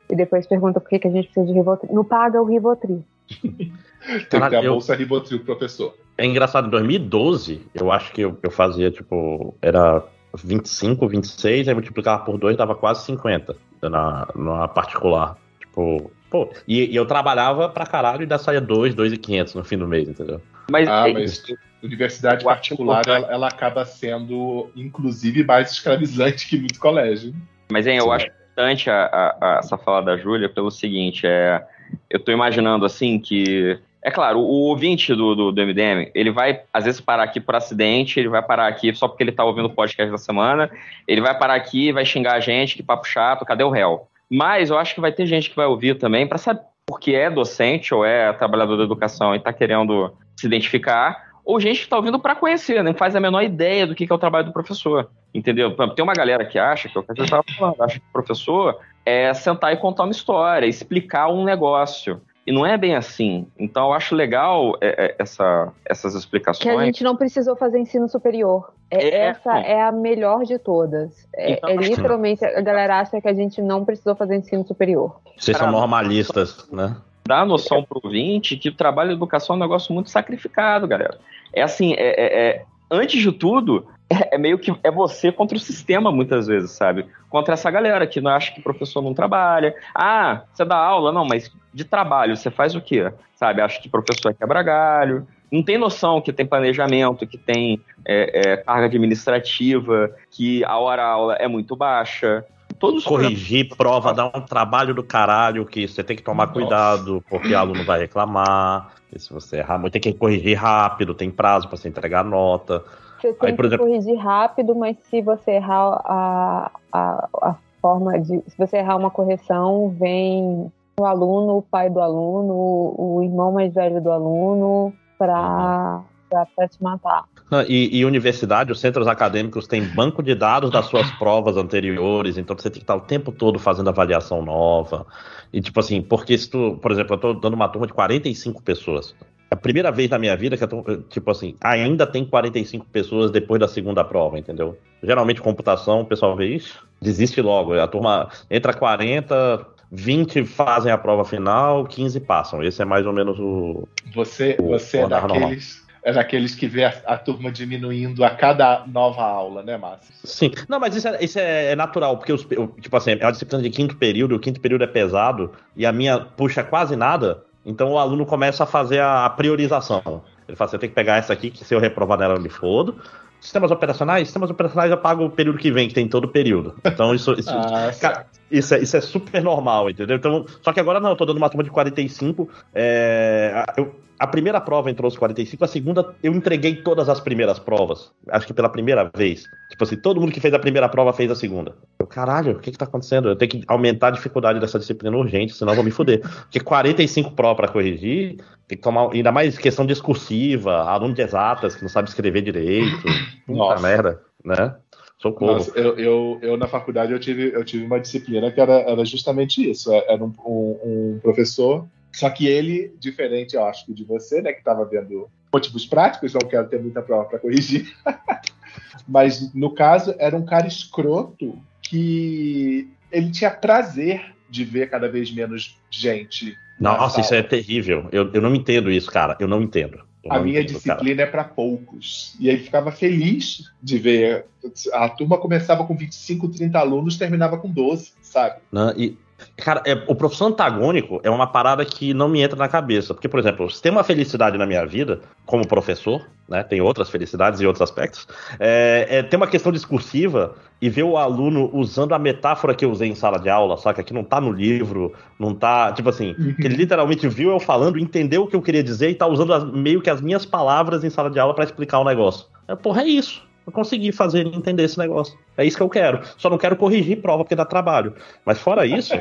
E 0.10 0.16
depois 0.16 0.46
pergunta 0.46 0.80
por 0.80 0.90
que, 0.90 1.00
que 1.00 1.08
a 1.08 1.12
gente 1.12 1.26
precisa 1.26 1.48
de 1.48 1.54
Rivotril. 1.54 1.94
Não 1.94 2.04
paga 2.04 2.42
o 2.42 2.46
Rivotril. 2.46 3.04
Tem 3.42 4.42
que 4.42 4.50
ter 4.50 4.56
a 4.56 4.62
bolsa 4.62 4.94
Rivotril, 4.94 5.44
professor. 5.44 5.96
É 6.18 6.26
engraçado, 6.26 6.68
em 6.68 6.70
2012, 6.70 7.66
eu 7.74 7.92
acho 7.92 8.12
que 8.12 8.22
eu, 8.22 8.38
eu 8.44 8.52
fazia, 8.52 8.92
tipo, 8.92 9.56
era 9.62 10.04
25, 10.36 11.08
26, 11.08 11.68
aí 11.68 11.74
multiplicava 11.74 12.24
por 12.24 12.38
2, 12.38 12.56
dava 12.56 12.76
quase 12.76 13.06
50 13.06 13.56
na, 13.82 14.28
na 14.36 14.68
particular. 14.68 15.38
Tipo, 15.60 16.12
pô, 16.30 16.50
e, 16.68 16.92
e 16.92 16.96
eu 16.96 17.06
trabalhava 17.06 17.68
pra 17.70 17.86
caralho 17.86 18.22
e 18.22 18.24
ainda 18.24 18.38
saía 18.38 18.62
2, 18.62 18.94
2,500 18.94 19.56
no 19.56 19.64
fim 19.64 19.78
do 19.78 19.88
mês, 19.88 20.08
entendeu? 20.08 20.42
Mas, 20.72 20.88
ah, 20.88 21.10
é 21.10 21.14
mas 21.14 21.44
universidade 21.82 22.44
particular, 22.44 23.04
ela, 23.06 23.28
ela, 23.32 23.48
acaba 23.48 23.86
sendo, 23.86 24.72
inclusive, 24.76 25.44
mais 25.44 25.72
escravizante 25.72 26.48
que 26.48 26.58
muito 26.58 26.80
colégio. 26.80 27.34
Mas, 27.72 27.86
hein, 27.86 27.98
eu 27.98 28.06
Sim. 28.06 28.12
acho 28.12 28.28
importante 28.28 28.90
a, 28.90 29.06
a, 29.06 29.38
a, 29.42 29.60
essa 29.60 29.78
fala 29.78 30.02
da 30.02 30.18
Júlia 30.18 30.48
pelo 30.48 30.72
seguinte, 30.72 31.28
é, 31.28 31.62
eu 32.10 32.20
tô 32.20 32.32
imaginando, 32.32 32.86
assim, 32.86 33.20
que 33.20 33.80
é 34.04 34.12
claro, 34.12 34.40
o 34.40 34.68
ouvinte 34.68 35.16
do, 35.16 35.34
do, 35.34 35.52
do, 35.52 35.62
MDM, 35.66 36.12
ele 36.14 36.30
vai, 36.30 36.62
às 36.74 36.86
vezes, 36.86 37.00
parar 37.00 37.24
aqui 37.24 37.40
por 37.40 37.56
acidente, 37.56 38.20
ele 38.20 38.28
vai 38.28 38.42
parar 38.42 38.68
aqui 38.68 38.94
só 38.94 39.08
porque 39.08 39.24
ele 39.24 39.32
tá 39.32 39.46
ouvindo 39.46 39.66
o 39.66 39.74
podcast 39.74 40.12
da 40.12 40.18
semana, 40.18 40.70
ele 41.08 41.22
vai 41.22 41.38
parar 41.38 41.56
aqui, 41.56 41.92
vai 41.92 42.06
xingar 42.06 42.34
a 42.34 42.40
gente, 42.40 42.76
que 42.76 42.84
papo 42.84 43.08
chato, 43.08 43.46
cadê 43.46 43.64
o 43.64 43.70
réu? 43.70 44.08
Mas 44.30 44.70
eu 44.70 44.78
acho 44.78 44.94
que 44.94 45.02
vai 45.02 45.12
ter 45.12 45.26
gente 45.26 45.50
que 45.50 45.56
vai 45.56 45.66
ouvir 45.66 45.98
também 45.98 46.28
para 46.28 46.38
saber 46.38 46.62
porque 46.86 47.14
é 47.14 47.30
docente 47.30 47.94
ou 47.94 48.04
é 48.06 48.34
trabalhador 48.34 48.78
da 48.78 48.84
educação 48.84 49.34
e 49.34 49.38
está 49.38 49.54
querendo 49.54 50.14
se 50.36 50.48
identificar, 50.48 51.32
ou 51.46 51.60
gente 51.60 51.80
que 51.80 51.84
está 51.84 51.98
ouvindo 51.98 52.20
para 52.20 52.36
conhecer, 52.36 52.76
nem 52.84 52.94
né? 52.94 52.94
faz 52.94 53.16
a 53.16 53.20
menor 53.20 53.42
ideia 53.42 53.86
do 53.86 53.96
que 53.96 54.10
é 54.10 54.14
o 54.14 54.18
trabalho 54.18 54.46
do 54.46 54.54
professor, 54.54 55.10
entendeu? 55.34 55.76
Tem 55.94 56.04
uma 56.04 56.14
galera 56.14 56.46
que 56.46 56.58
acha, 56.58 56.88
que 56.88 57.02
que 57.02 57.22
eu 57.22 57.24
estava 57.24 57.44
falando, 57.58 57.82
acha 57.82 58.00
que 58.00 58.06
o 58.06 58.14
professor 58.14 58.80
é 59.06 59.34
sentar 59.34 59.74
e 59.74 59.78
contar 59.78 60.04
uma 60.04 60.12
história, 60.12 60.66
explicar 60.66 61.30
um 61.30 61.44
negócio. 61.44 62.22
E 62.46 62.52
não 62.52 62.66
é 62.66 62.78
bem 62.78 62.96
assim. 62.96 63.48
Então 63.58 63.88
eu 63.88 63.94
acho 63.94 64.16
legal 64.16 64.76
é, 64.82 65.06
é, 65.06 65.16
essa, 65.18 65.72
essas 65.86 66.14
explicações. 66.14 66.64
Que 66.64 66.82
a 66.82 66.86
gente 66.86 67.04
não 67.04 67.16
precisou 67.16 67.56
fazer 67.56 67.80
ensino 67.80 68.08
superior. 68.10 68.74
É, 68.92 69.08
é 69.08 69.18
essa 69.28 69.60
é 69.60 69.82
a 69.82 69.92
melhor 69.92 70.44
de 70.44 70.60
todas. 70.60 71.28
É, 71.34 71.54
então, 71.54 71.70
é 71.70 71.76
literalmente, 71.76 72.44
a 72.44 72.62
galera 72.62 73.00
acha 73.00 73.20
que 73.22 73.28
a 73.28 73.34
gente 73.34 73.62
não 73.62 73.86
precisou 73.86 74.16
fazer 74.16 74.36
ensino 74.36 74.66
superior. 74.68 75.20
Vocês 75.38 75.58
são 75.58 75.72
normalistas, 75.72 76.68
né? 76.72 76.98
Dá 77.26 77.40
a 77.40 77.46
noção 77.46 77.82
pro 77.84 78.02
ouvinte 78.04 78.58
que 78.58 78.68
o 78.68 78.76
trabalho 78.76 79.10
de 79.10 79.16
educação 79.16 79.56
é 79.56 79.58
um 79.58 79.62
negócio 79.62 79.94
muito 79.94 80.10
sacrificado, 80.10 80.86
galera. 80.86 81.18
É 81.54 81.62
assim, 81.62 81.94
é, 81.94 82.58
é 82.58 82.66
antes 82.92 83.22
de 83.22 83.32
tudo, 83.32 83.88
é, 84.10 84.30
é, 84.36 84.38
meio 84.38 84.58
que 84.58 84.74
é 84.84 84.92
você 84.92 85.32
contra 85.32 85.58
o 85.58 85.60
sistema, 85.60 86.12
muitas 86.12 86.48
vezes, 86.48 86.72
sabe? 86.72 87.06
Contra 87.30 87.54
essa 87.54 87.70
galera 87.70 88.08
que 88.08 88.22
não 88.22 88.32
acha 88.32 88.54
que 88.54 88.62
professor 88.62 89.02
não 89.02 89.14
trabalha. 89.14 89.76
Ah, 89.94 90.44
você 90.54 90.66
dá 90.66 90.78
aula, 90.78 91.12
não, 91.12 91.26
mas 91.26 91.52
de 91.74 91.84
trabalho, 91.84 92.36
você 92.36 92.52
faz 92.52 92.76
o 92.76 92.82
quê? 92.82 93.12
Sabe? 93.36 93.62
Acha 93.62 93.82
que 93.82 93.90
professor 93.90 94.30
é 94.30 94.34
quebra 94.34 94.62
galho, 94.62 95.28
não 95.54 95.62
tem 95.62 95.78
noção 95.78 96.20
que 96.20 96.34
tem 96.34 96.48
planejamento, 96.48 97.28
que 97.28 97.38
tem 97.38 97.80
é, 98.04 98.54
é, 98.54 98.58
carga 98.58 98.88
administrativa, 98.88 100.10
que 100.32 100.64
a 100.66 100.80
hora-aula 100.80 101.36
é 101.36 101.48
muito 101.48 101.76
baixa. 101.76 102.44
todos 102.80 103.04
Corrigir 103.04 103.70
prova 103.78 104.12
dá 104.14 104.26
um 104.26 104.42
trabalho 104.42 104.96
do 104.96 105.04
caralho 105.04 105.64
que 105.64 105.88
você 105.88 106.04
tem 106.04 106.16
que 106.16 106.24
tomar 106.24 106.48
Nossa. 106.48 106.60
cuidado, 106.60 107.24
porque 107.30 107.54
o 107.54 107.58
aluno 107.58 107.86
vai 107.86 108.00
reclamar. 108.00 108.94
E 109.16 109.20
se 109.20 109.32
você 109.32 109.58
errar 109.58 109.78
muito, 109.78 109.94
tem 109.94 110.02
que 110.02 110.14
corrigir 110.14 110.58
rápido, 110.58 111.14
tem 111.14 111.30
prazo 111.30 111.68
para 111.68 111.78
você 111.78 111.88
entregar 111.88 112.22
a 112.22 112.24
nota. 112.24 112.84
Você 113.24 113.34
tem 113.34 113.50
Aí, 113.52 113.56
que 113.56 113.66
exemplo- 113.66 113.86
corrigir 113.86 114.18
rápido, 114.18 114.76
mas 114.76 114.98
se 115.10 115.22
você 115.22 115.52
errar 115.52 116.02
a, 116.04 116.72
a, 116.92 117.30
a 117.42 117.56
forma 117.82 118.20
de. 118.20 118.44
Se 118.48 118.58
você 118.58 118.78
errar 118.78 118.98
uma 118.98 119.10
correção, 119.10 119.96
vem 119.98 120.70
o 121.00 121.06
aluno, 121.06 121.58
o 121.58 121.62
pai 121.62 121.90
do 121.90 122.02
aluno, 122.02 122.54
o 122.98 123.22
irmão 123.24 123.54
mais 123.54 123.74
velho 123.74 124.02
do 124.02 124.12
aluno 124.12 124.94
pra, 125.18 126.02
pra 126.30 126.68
te 126.68 126.84
matar. 126.84 127.24
E, 127.70 127.98
e 128.00 128.04
universidade, 128.06 128.72
os 128.72 128.80
centros 128.80 129.08
acadêmicos 129.08 129.68
têm 129.68 129.84
banco 129.84 130.22
de 130.22 130.36
dados 130.36 130.70
das 130.70 130.88
suas 130.88 131.10
provas 131.18 131.56
anteriores, 131.56 132.38
então 132.38 132.58
você 132.58 132.70
tem 132.70 132.80
que 132.80 132.84
estar 132.84 132.96
o 132.96 133.02
tempo 133.02 133.32
todo 133.32 133.58
fazendo 133.58 133.90
avaliação 133.90 134.42
nova. 134.42 135.06
E 135.52 135.62
tipo 135.62 135.80
assim, 135.80 136.02
porque 136.02 136.38
se 136.38 136.50
tu, 136.50 136.78
por 136.82 136.92
exemplo, 136.92 137.16
eu 137.16 137.20
tô 137.20 137.34
dando 137.34 137.54
uma 137.54 137.70
turma 137.70 137.88
de 137.88 137.94
45 137.94 138.62
pessoas. 138.64 139.16
É 139.54 139.56
a 139.56 139.56
primeira 139.56 139.92
vez 139.92 140.10
na 140.10 140.18
minha 140.18 140.36
vida 140.36 140.58
que 140.58 140.64
eu 140.64 140.68
tô, 140.68 140.84
tipo 141.10 141.30
assim, 141.30 141.56
ainda 141.62 142.08
tem 142.08 142.26
45 142.26 142.88
pessoas 142.92 143.30
depois 143.30 143.60
da 143.60 143.68
segunda 143.68 144.04
prova, 144.04 144.40
entendeu? 144.40 144.76
Geralmente 145.04 145.42
computação, 145.42 146.02
o 146.02 146.06
pessoal 146.06 146.36
vê 146.36 146.48
isso, 146.56 146.84
desiste 147.00 147.40
logo. 147.40 147.80
A 147.80 147.88
turma 147.88 148.30
entra 148.50 148.74
40, 148.74 149.64
20 149.92 150.44
fazem 150.44 150.92
a 150.92 150.98
prova 150.98 151.24
final, 151.24 151.86
15 151.86 152.20
passam. 152.20 152.64
Esse 152.64 152.82
é 152.82 152.86
mais 152.86 153.06
ou 153.06 153.14
menos 153.14 153.38
o, 153.40 153.88
Você, 154.16 154.58
O- 154.60 154.70
você 154.70 154.98
é 154.98 155.06
o 155.06 155.10
normal. 155.10 155.40
daqueles, 155.40 155.86
é 156.04 156.12
daqueles 156.14 156.56
que 156.56 156.66
vê 156.66 156.86
a, 156.86 156.94
a 157.06 157.16
turma 157.16 157.52
diminuindo 157.52 158.26
a 158.26 158.32
cada 158.32 158.88
nova 158.88 159.22
aula, 159.22 159.62
né, 159.62 159.78
Márcio? 159.78 160.16
Sim, 160.24 160.50
não, 160.68 160.80
mas 160.80 160.96
isso 160.96 161.08
é, 161.08 161.24
isso 161.24 161.38
é 161.38 161.76
natural, 161.76 162.18
porque, 162.18 162.34
os, 162.34 162.42
tipo 162.82 162.98
assim, 162.98 163.12
é 163.20 163.24
uma 163.24 163.32
disciplina 163.32 163.62
de 163.62 163.70
quinto 163.70 163.96
período, 163.98 164.36
o 164.36 164.40
quinto 164.40 164.60
período 164.60 164.84
é 164.84 164.88
pesado, 164.88 165.52
e 165.78 165.86
a 165.86 165.92
minha 165.92 166.20
puxa 166.20 166.64
quase 166.64 166.96
nada, 166.96 167.44
então 167.66 167.92
o 167.92 167.98
aluno 167.98 168.26
começa 168.26 168.64
a 168.64 168.68
fazer 168.68 169.00
a, 169.00 169.30
priorização. 169.30 170.24
Ele 170.48 170.56
fala 170.56 170.68
assim, 170.68 170.76
eu 170.76 170.80
tenho 170.80 170.92
que 170.92 170.96
pegar 170.96 171.18
essa 171.18 171.32
aqui, 171.34 171.50
que 171.50 171.64
se 171.64 171.74
eu 171.74 171.80
reprovar 171.80 172.18
nela 172.18 172.36
eu 172.36 172.42
me 172.42 172.50
fodo. 172.50 172.96
Sistemas 173.40 173.72
operacionais, 173.72 174.28
sistemas 174.28 174.50
operacionais 174.50 174.90
eu 174.90 174.98
pago 174.98 175.26
o 175.26 175.30
período 175.30 175.58
que 175.58 175.72
vem, 175.72 175.88
que 175.88 175.94
tem 175.94 176.08
todo 176.08 176.26
o 176.26 176.30
período. 176.30 176.76
Então 176.86 177.14
isso, 177.14 177.34
isso, 177.34 177.52
Ah, 177.56 177.92
Cara, 178.00 178.26
isso, 178.50 178.74
é, 178.74 178.80
isso 178.80 178.96
é 178.96 179.02
super 179.02 179.42
normal, 179.44 179.90
entendeu? 179.90 180.16
Então, 180.16 180.46
só 180.62 180.72
que 180.72 180.80
agora 180.80 181.00
não, 181.00 181.10
eu 181.10 181.16
tô 181.16 181.26
dando 181.26 181.38
uma 181.38 181.50
turma 181.50 181.64
de 181.64 181.72
45. 181.72 182.50
É, 182.74 183.66
eu- 183.78 184.03
a 184.20 184.28
primeira 184.28 184.62
prova 184.62 184.90
entrou 184.90 185.08
os 185.08 185.18
45, 185.18 185.64
a 185.64 185.68
segunda 185.68 186.16
eu 186.24 186.34
entreguei 186.34 186.76
todas 186.78 187.10
as 187.10 187.20
primeiras 187.20 187.60
provas. 187.60 188.12
Acho 188.30 188.48
que 188.48 188.54
pela 188.54 188.70
primeira 188.70 189.10
vez. 189.16 189.44
Tipo 189.70 189.84
assim, 189.84 189.96
todo 189.96 190.20
mundo 190.22 190.32
que 190.32 190.40
fez 190.40 190.54
a 190.54 190.60
primeira 190.60 190.88
prova 190.88 191.12
fez 191.14 191.30
a 191.32 191.36
segunda. 191.36 191.76
Eu, 192.00 192.08
caralho, 192.08 192.54
o 192.54 192.60
que 192.60 192.72
que 192.72 192.78
tá 192.78 192.86
acontecendo? 192.86 193.30
Eu 193.30 193.36
tenho 193.36 193.52
que 193.52 193.64
aumentar 193.68 194.08
a 194.08 194.12
dificuldade 194.12 194.60
dessa 194.60 194.80
disciplina 194.80 195.18
urgente, 195.18 195.54
senão 195.54 195.74
eu 195.74 195.76
vou 195.76 195.84
me 195.86 195.92
fuder. 195.92 196.22
Porque 196.44 196.60
45 196.60 197.32
provas 197.32 197.58
pra 197.58 197.68
corrigir, 197.68 198.38
tem 198.68 198.78
que 198.78 198.84
tomar 198.84 199.12
ainda 199.12 199.32
mais 199.32 199.58
questão 199.58 199.86
discursiva, 199.86 200.84
aluno 200.84 201.14
de 201.14 201.22
exatas 201.22 201.76
que 201.76 201.82
não 201.82 201.90
sabe 201.90 202.08
escrever 202.10 202.42
direito. 202.42 203.04
Puta 203.46 203.58
Nossa. 203.58 203.82
merda, 203.88 204.22
né? 204.44 204.76
Socorro. 205.18 205.54
Nossa, 205.54 205.72
eu, 205.80 205.98
eu, 205.98 206.40
eu, 206.42 206.58
na 206.58 206.68
faculdade 206.68 207.14
eu 207.14 207.20
tive, 207.20 207.52
eu 207.54 207.64
tive 207.64 207.86
uma 207.86 208.00
disciplina 208.00 208.52
que 208.52 208.60
era, 208.60 208.74
era 208.82 209.06
justamente 209.06 209.70
isso. 209.70 209.92
Era 209.92 210.24
um, 210.24 210.34
um- 210.46 210.80
um 211.16 211.20
professor, 211.22 211.86
só 212.14 212.30
que 212.30 212.46
ele, 212.48 212.94
diferente, 213.00 213.56
eu 213.56 213.66
acho, 213.66 213.86
que 213.86 213.94
de 213.94 214.04
você, 214.04 214.42
né, 214.42 214.54
que 214.54 214.60
estava 214.60 214.86
vendo 214.86 215.30
motivos 215.52 215.86
práticos, 215.86 216.34
não 216.34 216.48
quero 216.48 216.68
ter 216.68 216.80
muita 216.82 217.02
prova 217.02 217.26
para 217.26 217.40
corrigir. 217.40 217.92
Mas 219.08 219.54
no 219.54 219.74
caso, 219.74 220.16
era 220.18 220.36
um 220.36 220.46
cara 220.46 220.68
escroto 220.68 221.60
que 221.82 222.90
ele 223.12 223.32
tinha 223.32 223.52
prazer 223.52 224.34
de 224.50 224.64
ver 224.64 224.90
cada 224.90 225.10
vez 225.10 225.32
menos 225.32 225.80
gente. 225.90 226.56
na 226.80 226.98
Nossa, 226.98 227.20
isso 227.20 227.34
é 227.34 227.42
terrível. 227.42 228.08
Eu, 228.12 228.32
eu 228.32 228.42
não 228.42 228.54
entendo 228.56 228.92
isso, 228.92 229.12
cara. 229.12 229.36
Eu 229.40 229.48
não 229.48 229.62
entendo. 229.62 230.00
Eu 230.24 230.32
A 230.32 230.38
não 230.38 230.46
minha 230.46 230.62
entendo, 230.62 230.82
cara. 230.82 230.96
disciplina 230.96 231.22
é 231.24 231.26
para 231.26 231.44
poucos. 231.44 232.36
E 232.40 232.48
ele 232.48 232.60
ficava 232.60 232.92
feliz 232.92 233.72
de 233.82 233.98
ver. 233.98 234.46
A 234.94 235.10
turma 235.10 235.38
começava 235.38 235.84
com 235.86 235.98
25, 235.98 236.48
30 236.50 236.80
alunos, 236.80 237.18
terminava 237.18 237.58
com 237.58 237.70
12, 237.70 238.14
sabe? 238.22 238.62
Né? 238.72 238.94
E, 238.96 239.18
cara, 239.58 239.82
é, 239.86 239.94
o 240.08 240.16
professor 240.16 240.46
antagônico 240.46 241.20
é 241.24 241.30
uma 241.30 241.48
parada 241.48 241.84
que 241.86 242.14
não 242.14 242.28
me 242.30 242.42
entra 242.42 242.58
na 242.58 242.68
cabeça. 242.68 243.14
Porque, 243.14 243.28
por 243.30 243.40
exemplo, 243.40 243.70
se 243.70 243.82
tem 243.82 243.92
uma 243.92 244.04
felicidade 244.04 244.58
na 244.58 244.66
minha 244.66 244.86
vida, 244.86 245.22
como 245.46 245.68
professor, 245.68 246.26
né? 246.48 246.64
Tem 246.64 246.82
outras 246.82 247.10
felicidades 247.10 247.60
e 247.62 247.66
outros 247.66 247.82
aspectos. 247.82 248.28
É, 248.60 249.08
é 249.10 249.24
ter 249.24 249.36
uma 249.38 249.48
questão 249.48 249.72
discursiva 249.72 250.56
e 250.82 250.90
ver 250.90 251.04
o 251.04 251.18
aluno 251.18 251.70
usando 251.74 252.14
a 252.14 252.20
metáfora 252.20 252.76
que 252.76 252.84
eu 252.84 252.92
usei 252.92 253.08
em 253.10 253.16
sala 253.16 253.40
de 253.40 253.50
aula, 253.50 253.78
saca? 253.78 254.04
Que 254.04 254.14
não 254.14 254.24
tá 254.24 254.42
no 254.42 254.52
livro, 254.52 255.14
não 255.40 255.54
tá. 255.54 255.92
Tipo 255.94 256.10
assim, 256.10 256.36
ele 256.60 256.76
literalmente 256.76 257.28
viu 257.28 257.52
eu 257.52 257.60
falando, 257.60 257.98
entendeu 257.98 258.44
o 258.44 258.48
que 258.48 258.56
eu 258.56 258.62
queria 258.62 258.84
dizer 258.84 259.10
e 259.10 259.16
tá 259.16 259.26
usando 259.26 259.54
as- 259.54 259.64
meio 259.64 260.02
que 260.02 260.10
as 260.10 260.20
minhas 260.22 260.46
palavras 260.46 261.04
em 261.04 261.10
sala 261.10 261.30
de 261.30 261.40
aula 261.40 261.54
pra 261.54 261.64
explicar 261.64 262.00
o 262.00 262.04
negócio. 262.04 262.48
É, 262.68 262.76
porra, 262.76 263.02
é 263.04 263.08
isso. 263.08 263.42
Eu 263.66 263.72
consegui 263.72 264.12
fazer 264.12 264.40
ele 264.42 264.56
entender 264.56 264.84
esse 264.84 264.98
negócio. 264.98 265.38
É 265.58 265.66
isso 265.66 265.78
que 265.78 265.84
eu 265.84 265.90
quero. 265.90 266.20
Só 266.38 266.50
não 266.50 266.58
quero 266.58 266.76
corrigir 266.76 267.22
prova 267.22 267.44
porque 267.44 267.56
dá 267.56 267.66
trabalho. 267.66 268.14
Mas 268.46 268.60
fora 268.60 268.86
isso, 268.86 269.14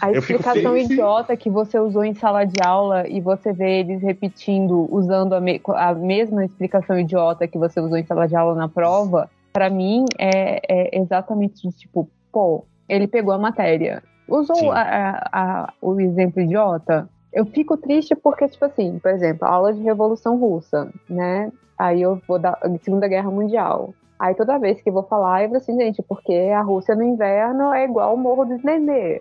A 0.00 0.12
explicação 0.12 0.76
idiota 0.76 1.36
que 1.36 1.48
você 1.50 1.78
usou 1.78 2.04
em 2.04 2.14
sala 2.14 2.44
de 2.44 2.60
aula 2.64 3.08
e 3.08 3.20
você 3.20 3.52
vê 3.52 3.80
eles 3.80 4.02
repetindo, 4.02 4.86
usando 4.94 5.32
a, 5.34 5.40
me- 5.40 5.60
a 5.68 5.94
mesma 5.94 6.44
explicação 6.44 6.98
idiota 6.98 7.48
que 7.48 7.58
você 7.58 7.80
usou 7.80 7.96
em 7.96 8.04
sala 8.04 8.28
de 8.28 8.36
aula 8.36 8.54
na 8.54 8.68
prova, 8.68 9.28
pra 9.52 9.70
mim 9.70 10.04
é, 10.18 10.60
é 10.68 10.98
exatamente 11.00 11.66
tipo, 11.72 12.08
pô, 12.30 12.66
ele 12.88 13.06
pegou 13.08 13.32
a 13.32 13.38
matéria, 13.38 14.02
usou 14.28 14.70
a- 14.70 15.22
a- 15.32 15.72
o 15.80 15.98
exemplo 16.00 16.42
idiota. 16.42 17.08
Eu 17.32 17.46
fico 17.46 17.76
triste 17.76 18.14
porque, 18.14 18.46
tipo 18.48 18.64
assim, 18.66 18.98
por 19.00 19.10
exemplo, 19.10 19.48
aula 19.48 19.72
de 19.72 19.82
Revolução 19.82 20.38
Russa, 20.38 20.92
né? 21.08 21.50
Aí 21.78 22.02
eu 22.02 22.20
vou 22.26 22.38
dar 22.38 22.58
Segunda 22.82 23.08
Guerra 23.08 23.30
Mundial. 23.30 23.92
Aí 24.18 24.34
toda 24.34 24.58
vez 24.58 24.80
que 24.80 24.88
eu 24.88 24.92
vou 24.92 25.02
falar, 25.02 25.42
eu 25.42 25.48
vou 25.48 25.58
assim, 25.58 25.76
gente, 25.78 26.02
porque 26.02 26.32
a 26.32 26.62
Rússia 26.62 26.94
no 26.94 27.02
inverno 27.02 27.72
é 27.74 27.84
igual 27.84 28.14
o 28.14 28.18
Morro 28.18 28.44
dos 28.44 28.62
Nenê. 28.62 29.20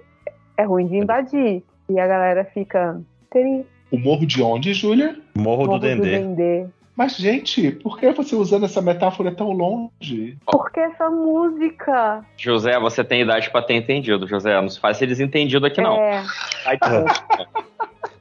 É 0.55 0.63
ruim 0.63 0.85
de 0.87 0.97
invadir. 0.97 1.63
E 1.89 1.99
a 1.99 2.07
galera 2.07 2.45
fica. 2.45 3.01
"Tri, 3.29 3.65
O 3.91 3.97
morro 3.99 4.25
de 4.25 4.41
onde, 4.41 4.73
Júlia? 4.73 5.15
morro, 5.35 5.65
Morro 5.65 5.79
do 5.79 5.87
Dendê. 5.87 6.19
Dendê. 6.19 6.65
Mas, 6.95 7.17
gente, 7.17 7.71
por 7.71 7.97
que 7.99 8.11
você 8.11 8.35
usando 8.35 8.65
essa 8.65 8.79
metáfora 8.81 9.31
tão 9.33 9.51
longe? 9.51 10.37
Por 10.45 10.71
que 10.71 10.79
essa 10.79 11.09
música? 11.09 12.23
José, 12.37 12.79
você 12.79 13.03
tem 13.03 13.21
idade 13.23 13.49
pra 13.49 13.63
ter 13.63 13.73
entendido, 13.73 14.27
José. 14.27 14.59
Não 14.61 14.69
se 14.69 14.79
faz 14.79 14.97
ser 14.97 15.07
desentendido 15.07 15.65
aqui, 15.65 15.81
não. 15.81 15.95
É, 15.95 16.23
Ai, 16.65 16.77
tá. 16.77 17.03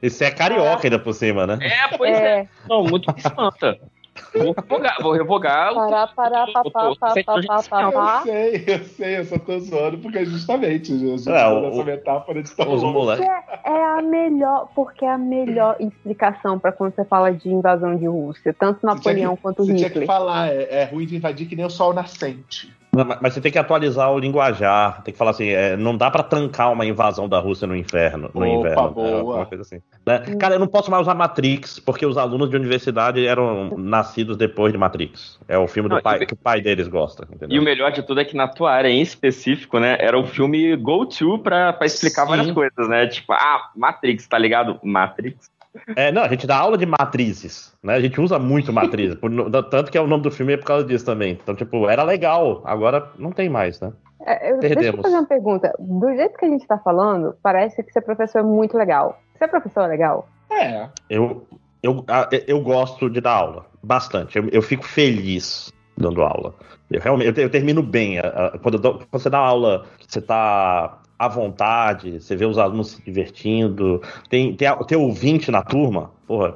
Esse 0.01 0.25
é 0.25 0.31
carioca 0.31 0.87
ainda 0.87 0.97
por 0.97 1.13
cima, 1.13 1.45
né? 1.45 1.59
É, 1.61 1.95
pois 1.95 2.11
é. 2.17 2.39
é. 2.39 2.47
Não, 2.67 2.83
muito 2.83 3.13
me 3.13 3.19
espanta. 3.19 3.77
Vou 4.35 4.53
revogar, 4.53 4.97
vou 5.01 5.11
revogar. 5.13 5.73
Pará, 5.75 6.07
pará, 6.07 6.45
o- 6.45 6.53
pá, 6.53 6.61
o- 6.63 6.71
pá, 6.71 6.89
o- 6.89 6.95
pá, 6.97 7.11
o- 7.13 7.23
pá, 7.23 7.63
pá, 7.69 7.91
pá, 7.91 8.23
Eu 8.25 8.31
sei, 8.31 8.63
eu 8.67 8.79
sei, 8.85 9.17
eu 9.19 9.25
só 9.25 9.37
tô 9.37 9.59
zoando, 9.59 9.97
porque 9.99 10.25
justamente, 10.25 10.91
a 10.91 10.95
gente 10.97 11.09
É, 11.09 11.13
usando 11.13 11.63
o- 11.63 11.67
essa 11.67 11.83
metáfora 11.83 12.41
de 12.41 12.51
tão 12.55 12.73
Os 12.73 12.81
longe. 12.81 12.93
moleques. 12.93 13.27
É 13.65 13.83
a 13.85 14.01
melhor, 14.01 14.69
porque 14.75 15.05
é 15.05 15.11
a 15.11 15.17
melhor 15.17 15.75
explicação 15.79 16.57
pra 16.57 16.71
quando 16.71 16.95
você 16.95 17.05
fala 17.05 17.31
de 17.31 17.49
invasão 17.49 17.95
de 17.95 18.07
Rússia, 18.07 18.55
tanto 18.57 18.85
Napoleão 18.85 19.35
quanto 19.35 19.63
Você 19.65 19.73
tinha 19.75 19.89
que 19.89 19.99
Hitler. 19.99 20.07
falar, 20.07 20.49
é, 20.49 20.81
é 20.81 20.83
ruim 20.85 21.05
de 21.05 21.15
invadir 21.15 21.47
que 21.47 21.55
nem 21.55 21.65
o 21.65 21.69
sol 21.69 21.93
nascente. 21.93 22.73
Mas- 22.95 23.33
você 23.33 23.41
tem 23.41 23.51
que 23.51 23.57
atualizar 23.57 24.11
o 24.11 24.19
linguajar. 24.19 25.01
Tem 25.01 25.11
que 25.11 25.17
falar 25.17 25.31
assim: 25.31 25.47
é, 25.47 25.75
não 25.75 25.97
dá 25.97 26.11
pra 26.11 26.21
trancar 26.21 26.71
uma 26.71 26.85
invasão 26.85 27.27
da 27.27 27.39
Rússia 27.39 27.65
no 27.67 27.75
inferno. 27.75 28.29
No 28.33 28.41
Opa, 28.41 28.47
inverno. 28.69 28.91
boa. 28.91 29.09
É, 29.09 29.37
uma 29.39 29.45
coisa 29.47 29.61
assim. 29.63 29.81
Né? 30.05 30.19
Cara, 30.39 30.55
eu 30.55 30.59
não 30.59 30.67
posso 30.67 30.91
mais 30.91 31.01
usar 31.01 31.15
Matrix, 31.15 31.79
porque 31.79 32.05
os 32.05 32.17
alunos 32.17 32.49
de 32.49 32.55
universidade 32.55 33.25
eram 33.25 33.71
nascidos 33.77 34.37
depois 34.37 34.71
de 34.71 34.77
Matrix. 34.77 35.39
É 35.47 35.57
o 35.57 35.67
filme 35.67 35.89
do 35.89 35.95
Não, 35.95 36.01
pai, 36.01 36.21
e- 36.21 36.25
que 36.25 36.33
o 36.33 36.37
pai 36.37 36.61
deles 36.61 36.87
gosta. 36.87 37.27
E 37.31 37.35
Entendeu? 37.35 37.61
o 37.61 37.65
melhor 37.65 37.91
de 37.91 38.03
tudo 38.03 38.19
é 38.21 38.25
que 38.25 38.35
na 38.35 38.47
tua 38.47 38.71
área 38.71 38.89
em 38.89 39.01
específico, 39.01 39.79
né, 39.79 39.97
era 39.99 40.17
o 40.19 40.25
filme 40.27 40.75
go-to 40.75 41.39
pra, 41.39 41.73
pra 41.73 41.87
explicar 41.87 42.23
Sim. 42.23 42.29
várias 42.29 42.51
coisas, 42.51 42.87
né? 42.89 43.07
Tipo, 43.07 43.33
ah, 43.33 43.69
Matrix, 43.75 44.27
tá 44.27 44.37
ligado? 44.37 44.79
Matrix. 44.83 45.49
É, 45.95 46.11
não, 46.11 46.21
a 46.23 46.27
gente 46.27 46.45
dá 46.45 46.57
aula 46.57 46.77
de 46.77 46.85
matrizes, 46.85 47.73
né? 47.83 47.95
A 47.95 47.99
gente 48.01 48.19
usa 48.21 48.37
muito 48.37 48.71
matrizes, 48.71 49.15
por- 49.15 49.31
tanto 49.69 49.91
que 49.91 49.97
é 49.97 50.01
o 50.01 50.07
nome 50.07 50.23
do 50.23 50.31
filme 50.31 50.53
é 50.53 50.57
por 50.57 50.65
causa 50.65 50.85
disso 50.85 51.05
também. 51.05 51.37
Então, 51.41 51.55
tipo, 51.55 51.89
era 51.89 52.03
legal, 52.03 52.61
agora 52.65 53.09
não 53.17 53.31
tem 53.31 53.49
mais, 53.49 53.79
né? 53.79 53.91
É, 54.25 54.51
eu- 54.51 54.59
deixa 54.59 54.73
eu 54.73 54.77
Perdemos. 54.79 55.01
fazer 55.01 55.15
uma 55.15 55.25
pergunta. 55.27 55.73
Do 55.79 56.13
jeito 56.15 56.37
que 56.37 56.45
a 56.45 56.49
gente 56.49 56.65
tá 56.67 56.77
falando, 56.77 57.35
parece 57.41 57.83
que 57.83 57.91
ser 57.91 58.01
professor 58.01 58.39
é 58.39 58.43
muito 58.43 58.77
legal. 58.77 59.19
Ser 59.37 59.47
professor 59.47 59.81
é 59.81 59.87
legal? 59.87 60.29
É. 60.51 60.87
Eu, 61.09 61.45
eu, 61.81 62.05
eu 62.47 62.61
gosto 62.61 63.09
de 63.09 63.19
dar 63.19 63.33
aula, 63.33 63.65
bastante. 63.83 64.37
Eu, 64.37 64.47
eu 64.49 64.61
fico 64.61 64.85
feliz 64.85 65.73
dando 65.97 66.21
aula. 66.21 66.53
Eu 66.89 67.01
realmente 67.01 67.37
eu, 67.37 67.43
eu 67.45 67.49
termino 67.49 67.81
bem. 67.83 68.19
a- 68.19 68.51
a- 68.53 68.59
Quando, 68.59 68.75
eu 68.75 68.79
dou- 68.79 68.93
quando 68.99 69.07
você 69.21 69.29
dá 69.29 69.39
aula, 69.39 69.85
você 70.07 70.21
tá 70.21 70.99
à 71.25 71.27
vontade, 71.27 72.19
você 72.19 72.35
vê 72.35 72.45
os 72.45 72.57
alunos 72.57 72.91
se 72.91 73.03
divertindo, 73.03 74.01
tem, 74.29 74.55
tem, 74.55 74.69
tem 74.85 74.97
ouvinte 74.97 75.51
na 75.51 75.61
turma, 75.61 76.11
porra, 76.27 76.55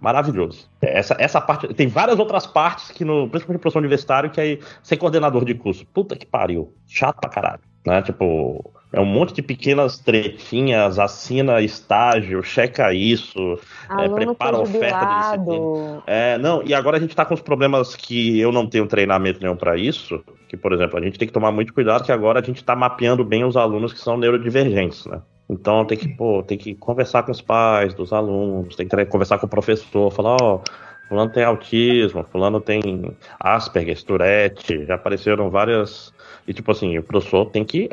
maravilhoso. 0.00 0.68
Essa, 0.80 1.16
essa 1.18 1.40
parte, 1.40 1.72
tem 1.74 1.86
várias 1.86 2.18
outras 2.18 2.46
partes 2.46 2.90
que, 2.90 3.04
no, 3.04 3.28
principalmente 3.28 3.58
no 3.58 3.60
professor 3.60 3.78
universitário, 3.78 4.30
que 4.30 4.40
é 4.40 4.58
ser 4.82 4.96
coordenador 4.96 5.44
de 5.44 5.54
curso. 5.54 5.86
Puta 5.86 6.16
que 6.16 6.26
pariu. 6.26 6.72
Chato 6.86 7.20
pra 7.20 7.30
caralho. 7.30 7.60
Né? 7.86 8.02
Tipo, 8.02 8.72
é 8.92 9.00
um 9.00 9.06
monte 9.06 9.32
de 9.32 9.42
pequenas 9.42 9.98
tretinhas, 9.98 10.98
assina 10.98 11.62
estágio, 11.62 12.42
checa 12.42 12.92
isso, 12.92 13.58
é, 13.98 14.08
prepara 14.08 14.58
oferta 14.58 15.06
de 15.06 15.20
disciplina. 15.20 16.02
É, 16.06 16.36
não, 16.36 16.62
e 16.62 16.74
agora 16.74 16.98
a 16.98 17.00
gente 17.00 17.10
está 17.10 17.24
com 17.24 17.32
os 17.32 17.40
problemas 17.40 17.96
que 17.96 18.38
eu 18.38 18.52
não 18.52 18.66
tenho 18.66 18.86
treinamento 18.86 19.40
nenhum 19.40 19.56
para 19.56 19.78
isso, 19.78 20.22
que, 20.46 20.56
por 20.56 20.72
exemplo, 20.72 20.98
a 20.98 21.02
gente 21.02 21.18
tem 21.18 21.26
que 21.26 21.32
tomar 21.32 21.50
muito 21.50 21.72
cuidado 21.72 22.04
que 22.04 22.12
agora 22.12 22.40
a 22.40 22.42
gente 22.42 22.58
está 22.58 22.76
mapeando 22.76 23.24
bem 23.24 23.44
os 23.44 23.56
alunos 23.56 23.92
que 23.92 23.98
são 23.98 24.18
neurodivergentes, 24.18 25.06
né? 25.06 25.22
Então 25.48 25.84
tem 25.84 25.98
que, 25.98 26.08
pô, 26.08 26.42
tem 26.42 26.58
que 26.58 26.74
conversar 26.74 27.22
com 27.22 27.32
os 27.32 27.40
pais 27.40 27.94
dos 27.94 28.12
alunos, 28.12 28.76
tem 28.76 28.86
que 28.86 29.04
conversar 29.06 29.38
com 29.38 29.46
o 29.46 29.48
professor, 29.48 30.10
falar, 30.10 30.36
ó, 30.40 30.56
oh, 30.56 30.60
fulano 31.08 31.30
tem 31.30 31.44
autismo, 31.44 32.24
fulano 32.30 32.60
tem 32.60 32.80
Asperger, 33.38 34.02
Tourette, 34.02 34.86
já 34.86 34.94
apareceram 34.94 35.50
várias 35.50 36.12
e, 36.46 36.52
tipo 36.52 36.70
assim, 36.72 36.98
o 36.98 37.02
professor 37.02 37.46
tem 37.46 37.64
que. 37.64 37.88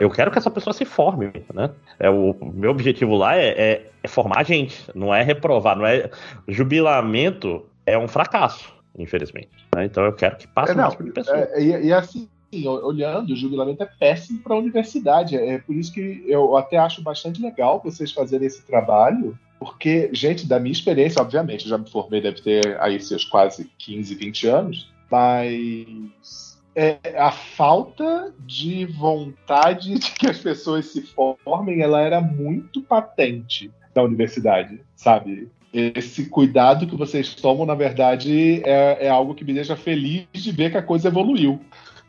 Eu 0.00 0.10
quero 0.10 0.30
que 0.30 0.38
essa 0.38 0.50
pessoa 0.50 0.72
se 0.72 0.84
forme, 0.84 1.30
né? 1.52 1.70
É, 1.98 2.08
o 2.08 2.34
meu 2.54 2.70
objetivo 2.70 3.14
lá 3.14 3.36
é, 3.36 3.48
é, 3.48 3.90
é 4.02 4.08
formar 4.08 4.44
gente, 4.44 4.84
não 4.94 5.14
é 5.14 5.22
reprovar, 5.22 5.76
não 5.76 5.86
é. 5.86 6.10
Jubilamento 6.48 7.64
é 7.84 7.98
um 7.98 8.08
fracasso, 8.08 8.72
infelizmente. 8.98 9.50
Né? 9.74 9.84
Então 9.84 10.04
eu 10.04 10.12
quero 10.12 10.36
que 10.36 10.46
passe 10.48 10.72
é, 10.72 10.74
mais 10.74 10.92
tipo 10.92 11.04
de 11.04 11.12
pessoa. 11.12 11.36
É, 11.36 11.62
e, 11.62 11.86
e 11.86 11.92
assim, 11.92 12.28
olhando, 12.66 13.32
o 13.32 13.36
jubilamento 13.36 13.82
é 13.82 13.86
péssimo 13.86 14.40
para 14.40 14.54
a 14.54 14.58
universidade. 14.58 15.36
É 15.36 15.58
por 15.58 15.74
isso 15.74 15.92
que 15.92 16.24
eu 16.26 16.56
até 16.56 16.78
acho 16.78 17.02
bastante 17.02 17.42
legal 17.42 17.82
vocês 17.84 18.12
fazerem 18.12 18.46
esse 18.46 18.62
trabalho, 18.62 19.38
porque, 19.58 20.10
gente, 20.12 20.46
da 20.46 20.58
minha 20.58 20.72
experiência, 20.72 21.20
obviamente, 21.20 21.64
eu 21.64 21.70
já 21.70 21.78
me 21.78 21.88
formei, 21.88 22.20
deve 22.20 22.40
ter 22.40 22.80
aí 22.80 23.00
seus 23.00 23.24
quase 23.24 23.70
15, 23.78 24.14
20 24.14 24.46
anos, 24.46 24.92
mas 25.10 26.43
é, 26.74 26.98
a 27.16 27.30
falta 27.30 28.32
de 28.40 28.84
vontade 28.86 29.94
de 29.98 30.10
que 30.12 30.26
as 30.26 30.38
pessoas 30.38 30.86
se 30.86 31.02
formem, 31.02 31.82
ela 31.82 32.00
era 32.00 32.20
muito 32.20 32.82
patente 32.82 33.70
na 33.94 34.02
universidade, 34.02 34.80
sabe? 34.96 35.48
Esse 35.72 36.26
cuidado 36.26 36.86
que 36.86 36.96
vocês 36.96 37.34
tomam, 37.34 37.66
na 37.66 37.74
verdade, 37.74 38.62
é, 38.64 39.06
é 39.06 39.08
algo 39.08 39.34
que 39.34 39.44
me 39.44 39.52
deixa 39.52 39.76
feliz 39.76 40.26
de 40.32 40.52
ver 40.52 40.70
que 40.70 40.76
a 40.76 40.82
coisa 40.82 41.08
evoluiu. 41.08 41.60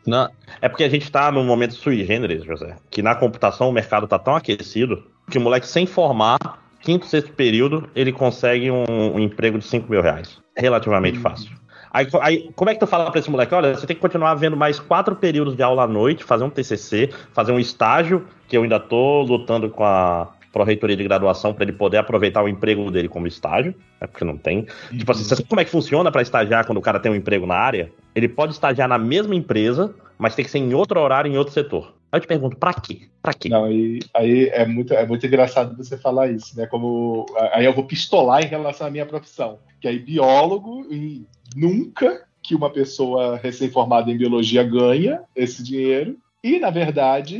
Não, 0.06 0.28
é 0.60 0.68
porque 0.68 0.84
a 0.84 0.88
gente 0.88 1.02
está 1.02 1.32
num 1.32 1.44
momento 1.44 1.74
sui 1.74 2.04
generis, 2.04 2.44
José, 2.44 2.76
que 2.90 3.02
na 3.02 3.14
computação 3.14 3.68
o 3.68 3.72
mercado 3.72 4.04
está 4.04 4.18
tão 4.18 4.36
aquecido 4.36 5.04
que 5.28 5.38
o 5.38 5.40
moleque 5.40 5.66
sem 5.66 5.84
formar, 5.84 6.38
quinto, 6.80 7.06
sexto 7.06 7.32
período, 7.32 7.90
ele 7.94 8.12
consegue 8.12 8.70
um, 8.70 8.84
um 8.88 9.18
emprego 9.18 9.58
de 9.58 9.64
5 9.64 9.90
mil 9.90 10.00
reais. 10.00 10.40
Relativamente 10.56 11.18
hum. 11.18 11.22
fácil. 11.22 11.50
Aí, 11.96 12.06
aí, 12.20 12.50
como 12.54 12.68
é 12.70 12.74
que 12.74 12.80
tu 12.80 12.86
fala 12.86 13.10
pra 13.10 13.18
esse 13.18 13.30
moleque? 13.30 13.54
Olha, 13.54 13.74
você 13.74 13.86
tem 13.86 13.96
que 13.96 14.02
continuar 14.02 14.34
vendo 14.34 14.54
mais 14.54 14.78
quatro 14.78 15.16
períodos 15.16 15.56
de 15.56 15.62
aula 15.62 15.84
à 15.84 15.86
noite, 15.86 16.24
fazer 16.24 16.44
um 16.44 16.50
TCC, 16.50 17.08
fazer 17.32 17.52
um 17.52 17.58
estágio, 17.58 18.26
que 18.46 18.54
eu 18.54 18.64
ainda 18.64 18.78
tô 18.78 19.22
lutando 19.22 19.70
com 19.70 19.82
a 19.82 20.28
pró-reitoria 20.52 20.94
de 20.94 21.02
graduação 21.04 21.54
para 21.54 21.64
ele 21.64 21.72
poder 21.72 21.96
aproveitar 21.96 22.42
o 22.42 22.48
emprego 22.48 22.90
dele 22.90 23.08
como 23.08 23.26
estágio, 23.26 23.74
é 23.98 24.06
porque 24.06 24.26
não 24.26 24.36
tem. 24.36 24.66
Uhum. 24.90 24.98
Tipo 24.98 25.10
assim, 25.10 25.22
você 25.22 25.36
sabe 25.36 25.48
como 25.48 25.58
é 25.58 25.64
que 25.64 25.70
funciona 25.70 26.12
para 26.12 26.20
estagiar 26.20 26.66
quando 26.66 26.76
o 26.76 26.82
cara 26.82 27.00
tem 27.00 27.10
um 27.10 27.14
emprego 27.14 27.46
na 27.46 27.56
área? 27.56 27.90
Ele 28.14 28.28
pode 28.28 28.52
estagiar 28.52 28.86
na 28.86 28.98
mesma 28.98 29.34
empresa, 29.34 29.94
mas 30.18 30.34
tem 30.34 30.44
que 30.44 30.50
ser 30.50 30.58
em 30.58 30.74
outro 30.74 31.00
horário, 31.00 31.32
em 31.32 31.38
outro 31.38 31.54
setor. 31.54 31.94
Aí 32.16 32.18
eu 32.18 32.22
te 32.22 32.26
pergunto, 32.26 32.56
pra 32.56 32.72
quê? 32.72 33.02
Pra 33.20 33.34
quê? 33.34 33.50
Não, 33.50 33.66
aí, 33.66 34.48
é, 34.48 34.64
muito, 34.64 34.94
é 34.94 35.06
muito 35.06 35.26
engraçado 35.26 35.76
você 35.76 35.98
falar 35.98 36.28
isso, 36.30 36.56
né? 36.56 36.66
Como. 36.66 37.26
Aí 37.52 37.66
eu 37.66 37.74
vou 37.74 37.84
pistolar 37.84 38.42
em 38.42 38.48
relação 38.48 38.86
à 38.86 38.90
minha 38.90 39.04
profissão. 39.04 39.58
Que 39.80 39.86
aí 39.86 39.98
biólogo, 39.98 40.86
e 40.90 41.26
nunca 41.54 42.24
que 42.42 42.54
uma 42.54 42.70
pessoa 42.70 43.36
recém-formada 43.36 44.10
em 44.10 44.16
biologia 44.16 44.64
ganha 44.64 45.20
esse 45.34 45.62
dinheiro. 45.62 46.16
E, 46.42 46.58
na 46.58 46.70
verdade, 46.70 47.38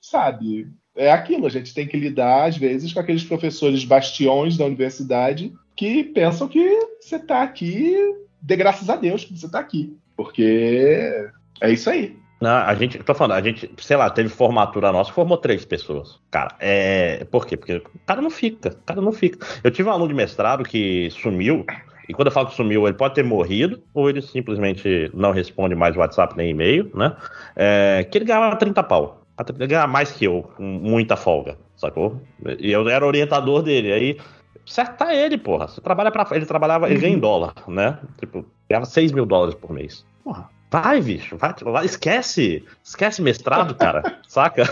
sabe, 0.00 0.66
é 0.96 1.12
aquilo, 1.12 1.46
a 1.46 1.50
gente 1.50 1.72
tem 1.72 1.86
que 1.86 1.96
lidar, 1.96 2.48
às 2.48 2.56
vezes, 2.56 2.92
com 2.92 2.98
aqueles 2.98 3.22
professores 3.22 3.84
bastiões 3.84 4.56
da 4.56 4.64
universidade 4.64 5.52
que 5.76 6.02
pensam 6.02 6.48
que 6.48 6.76
você 7.00 7.16
está 7.16 7.42
aqui, 7.42 7.94
de 8.42 8.56
graças 8.56 8.90
a 8.90 8.96
Deus 8.96 9.24
que 9.24 9.38
você 9.38 9.46
está 9.46 9.60
aqui. 9.60 9.96
Porque 10.16 11.30
é 11.60 11.70
isso 11.70 11.88
aí. 11.88 12.16
Não, 12.40 12.56
a 12.56 12.74
gente, 12.74 12.98
tô 12.98 13.14
falando, 13.14 13.32
a 13.32 13.42
gente, 13.42 13.68
sei 13.78 13.96
lá, 13.96 14.08
teve 14.08 14.28
formatura 14.28 14.92
nossa, 14.92 15.12
formou 15.12 15.36
três 15.36 15.64
pessoas. 15.64 16.20
Cara, 16.30 16.54
é. 16.60 17.24
Por 17.30 17.44
quê? 17.46 17.56
Porque 17.56 17.76
o 17.76 18.00
cara 18.06 18.22
não 18.22 18.30
fica, 18.30 18.70
o 18.70 18.84
cara 18.86 19.00
não 19.00 19.12
fica. 19.12 19.44
Eu 19.64 19.70
tive 19.70 19.88
um 19.88 19.92
aluno 19.92 20.08
de 20.08 20.14
mestrado 20.14 20.62
que 20.62 21.10
sumiu, 21.10 21.66
e 22.08 22.14
quando 22.14 22.28
eu 22.28 22.32
falo 22.32 22.46
que 22.46 22.54
sumiu, 22.54 22.86
ele 22.86 22.96
pode 22.96 23.14
ter 23.14 23.22
morrido, 23.22 23.82
ou 23.92 24.08
ele 24.08 24.22
simplesmente 24.22 25.10
não 25.12 25.30
responde 25.30 25.74
mais 25.74 25.94
WhatsApp 25.94 26.34
nem 26.36 26.50
e-mail, 26.50 26.90
né? 26.94 27.14
É, 27.54 28.06
que 28.10 28.16
ele 28.16 28.24
ganhava 28.24 28.56
30 28.56 28.82
pau. 28.84 29.20
Ele 29.58 29.66
ganhava 29.66 29.86
mais 29.86 30.10
que 30.10 30.24
eu, 30.24 30.50
com 30.56 30.62
muita 30.62 31.16
folga, 31.16 31.56
sacou? 31.76 32.20
E 32.58 32.72
eu 32.72 32.88
era 32.88 33.06
orientador 33.06 33.62
dele. 33.62 33.92
Aí, 33.92 34.18
certa 34.64 35.14
ele, 35.14 35.36
porra. 35.36 35.68
Você 35.68 35.80
trabalha 35.80 36.10
para 36.10 36.26
Ele 36.34 36.46
trabalhava, 36.46 36.88
ele 36.88 36.98
ganha 36.98 37.14
em 37.14 37.18
dólar, 37.18 37.52
né? 37.68 37.98
Tipo, 38.18 38.44
ganhava 38.68 38.86
6 38.86 39.12
mil 39.12 39.26
dólares 39.26 39.54
por 39.54 39.70
mês. 39.70 40.04
Porra, 40.24 40.48
vai, 40.70 41.00
bicho, 41.00 41.36
vai, 41.36 41.54
vai 41.62 41.84
esquece. 41.84 42.64
Esquece 42.82 43.22
mestrado, 43.22 43.74
cara, 43.74 44.18
saca? 44.28 44.64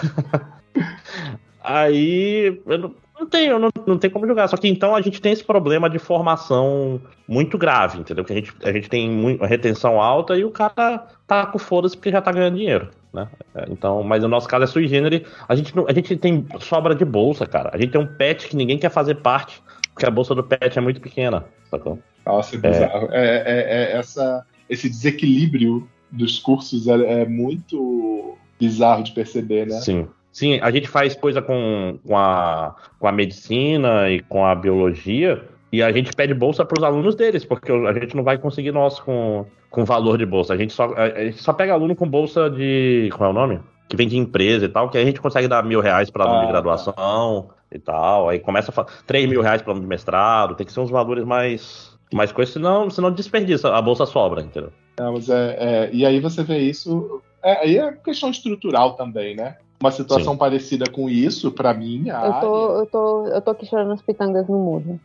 Aí, 1.63 2.61
eu 2.67 2.79
não, 2.79 2.95
não 3.19 3.27
tem, 3.27 3.49
não, 3.49 3.71
não 3.87 3.99
tem 3.99 4.11
como 4.11 4.27
julgar. 4.27 4.49
Só 4.49 4.57
que 4.57 4.69
então 4.69 4.95
a 4.95 5.01
gente 5.01 5.21
tem 5.21 5.33
esse 5.33 5.43
problema 5.43 5.89
de 5.89 5.99
formação 5.99 7.01
muito 7.27 7.59
grave, 7.59 7.99
entendeu? 7.99 8.25
Que 8.25 8.33
a 8.33 8.37
gente, 8.37 8.53
a 8.63 8.73
gente 8.73 8.89
tem 8.89 9.11
uma 9.11 9.47
retenção 9.47 10.01
alta 10.01 10.37
e 10.37 10.45
o 10.45 10.51
cara 10.51 11.07
tá 11.27 11.47
com 11.47 11.59
foda-se 11.59 11.97
porque 11.97 12.11
já 12.11 12.21
tá 12.21 12.31
ganhando 12.31 12.57
dinheiro. 12.57 12.91
Né? 13.13 13.27
É, 13.55 13.65
então, 13.71 14.03
mas 14.03 14.23
no 14.23 14.29
nosso 14.29 14.47
caso 14.47 14.65
é 14.65 14.67
sui 14.67 14.87
generis. 14.87 15.23
A 15.49 15.55
gente, 15.55 15.75
não, 15.75 15.87
a 15.89 15.93
gente 15.93 16.17
tem 16.17 16.47
sobra 16.61 16.95
de 16.95 17.05
bolsa, 17.05 17.47
cara. 17.47 17.71
A 17.73 17.79
gente 17.79 17.91
tem 17.91 18.01
um 18.01 18.07
pet 18.07 18.47
que 18.47 18.57
ninguém 18.57 18.79
quer 18.79 18.91
fazer 18.91 19.17
parte, 19.17 19.63
porque 19.93 20.07
a 20.07 20.11
bolsa 20.11 20.35
do 20.35 20.45
pet 20.45 20.79
é 20.79 20.81
muito 20.83 21.01
pequena. 21.01 21.47
Sacou? 21.71 21.99
Nossa, 22.25 22.57
é 22.57 22.59
bizarro. 22.59 23.09
É, 23.11 23.37
é, 23.37 23.93
é 23.95 23.97
essa, 23.97 24.45
esse 24.69 24.89
desequilíbrio 24.89 25.89
dos 26.11 26.39
cursos 26.39 26.87
é, 26.89 27.23
é 27.23 27.27
muito 27.27 28.37
bizarro 28.59 29.03
de 29.03 29.13
perceber, 29.13 29.67
né? 29.67 29.81
Sim. 29.81 30.09
Sim, 30.33 30.59
a 30.61 30.71
gente 30.71 30.87
faz 30.87 31.15
coisa 31.15 31.41
com, 31.41 31.99
com, 32.07 32.15
a, 32.15 32.77
com 32.99 33.09
a 33.09 33.13
medicina 33.13 34.11
e 34.11 34.21
com 34.21 34.45
a 34.45 34.55
biologia, 34.55 35.43
e 35.73 35.83
a 35.83 35.91
gente 35.91 36.13
pede 36.15 36.35
bolsa 36.35 36.63
para 36.63 36.79
os 36.79 36.85
alunos 36.85 37.15
deles, 37.15 37.43
porque 37.43 37.73
a 37.73 37.93
gente 37.95 38.15
não 38.15 38.23
vai 38.23 38.37
conseguir 38.37 38.71
nós 38.71 39.01
com, 39.01 39.47
com 39.71 39.85
valor 39.85 40.19
de 40.19 40.27
bolsa. 40.27 40.53
A 40.53 40.57
gente, 40.57 40.73
só, 40.73 40.93
a 40.95 41.25
gente 41.25 41.43
só 41.43 41.53
pega 41.53 41.73
aluno 41.73 41.97
com 41.97 42.09
bolsa 42.09 42.51
de. 42.51 43.09
Como 43.13 43.25
é 43.25 43.29
o 43.29 43.33
nome? 43.33 43.61
Que 43.89 43.97
vem 43.97 44.07
de 44.07 44.17
empresa 44.17 44.67
e 44.67 44.69
tal, 44.69 44.91
que 44.91 44.99
a 44.99 45.05
gente 45.05 45.21
consegue 45.21 45.49
dar 45.49 45.65
mil 45.65 45.81
reais 45.81 46.11
para 46.11 46.25
aluno 46.25 46.41
ah, 46.41 46.45
de 46.45 46.53
graduação 46.53 47.47
tá. 47.49 47.55
e 47.73 47.79
tal. 47.79 48.29
Aí 48.29 48.39
começa 48.39 48.71
a 48.71 48.75
falar 48.75 48.89
3 49.07 49.29
mil 49.29 49.41
reais 49.41 49.63
para 49.63 49.73
aluno 49.73 49.85
de 49.85 49.89
mestrado, 49.89 50.55
tem 50.55 50.67
que 50.67 50.73
ser 50.73 50.81
uns 50.81 50.91
valores 50.91 51.25
mais. 51.25 51.96
Mais 52.13 52.33
coisas, 52.33 52.55
senão, 52.55 52.89
senão 52.89 53.11
desperdiça, 53.11 53.75
a 53.75 53.83
bolsa 53.83 54.07
sobra, 54.07 54.43
entendeu? 54.43 54.73
Não, 54.99 55.13
mas 55.13 55.29
é, 55.29 55.57
é, 55.59 55.91
e 55.93 56.07
aí 56.07 56.21
você 56.21 56.43
vê 56.43 56.59
isso. 56.59 57.21
É, 57.43 57.65
aí 57.65 57.79
é 57.79 57.93
questão 57.93 58.31
estrutural 58.31 58.95
também, 58.95 59.35
né? 59.35 59.57
uma 59.81 59.91
situação 59.91 60.33
Sim. 60.33 60.39
parecida 60.39 60.91
com 60.91 61.09
isso, 61.09 61.53
para 61.53 61.75
mim, 61.75 62.07
eu 62.09 62.41
tô, 62.41 62.79
eu 62.79 62.87
tô, 62.87 63.27
eu 63.27 63.43
tô 63.43 63.51
aqui 63.51 63.67
chorando 63.67 63.93
as 63.93 64.03
pitangas 64.03 64.49
no 64.49 64.59
mudo. 64.59 64.99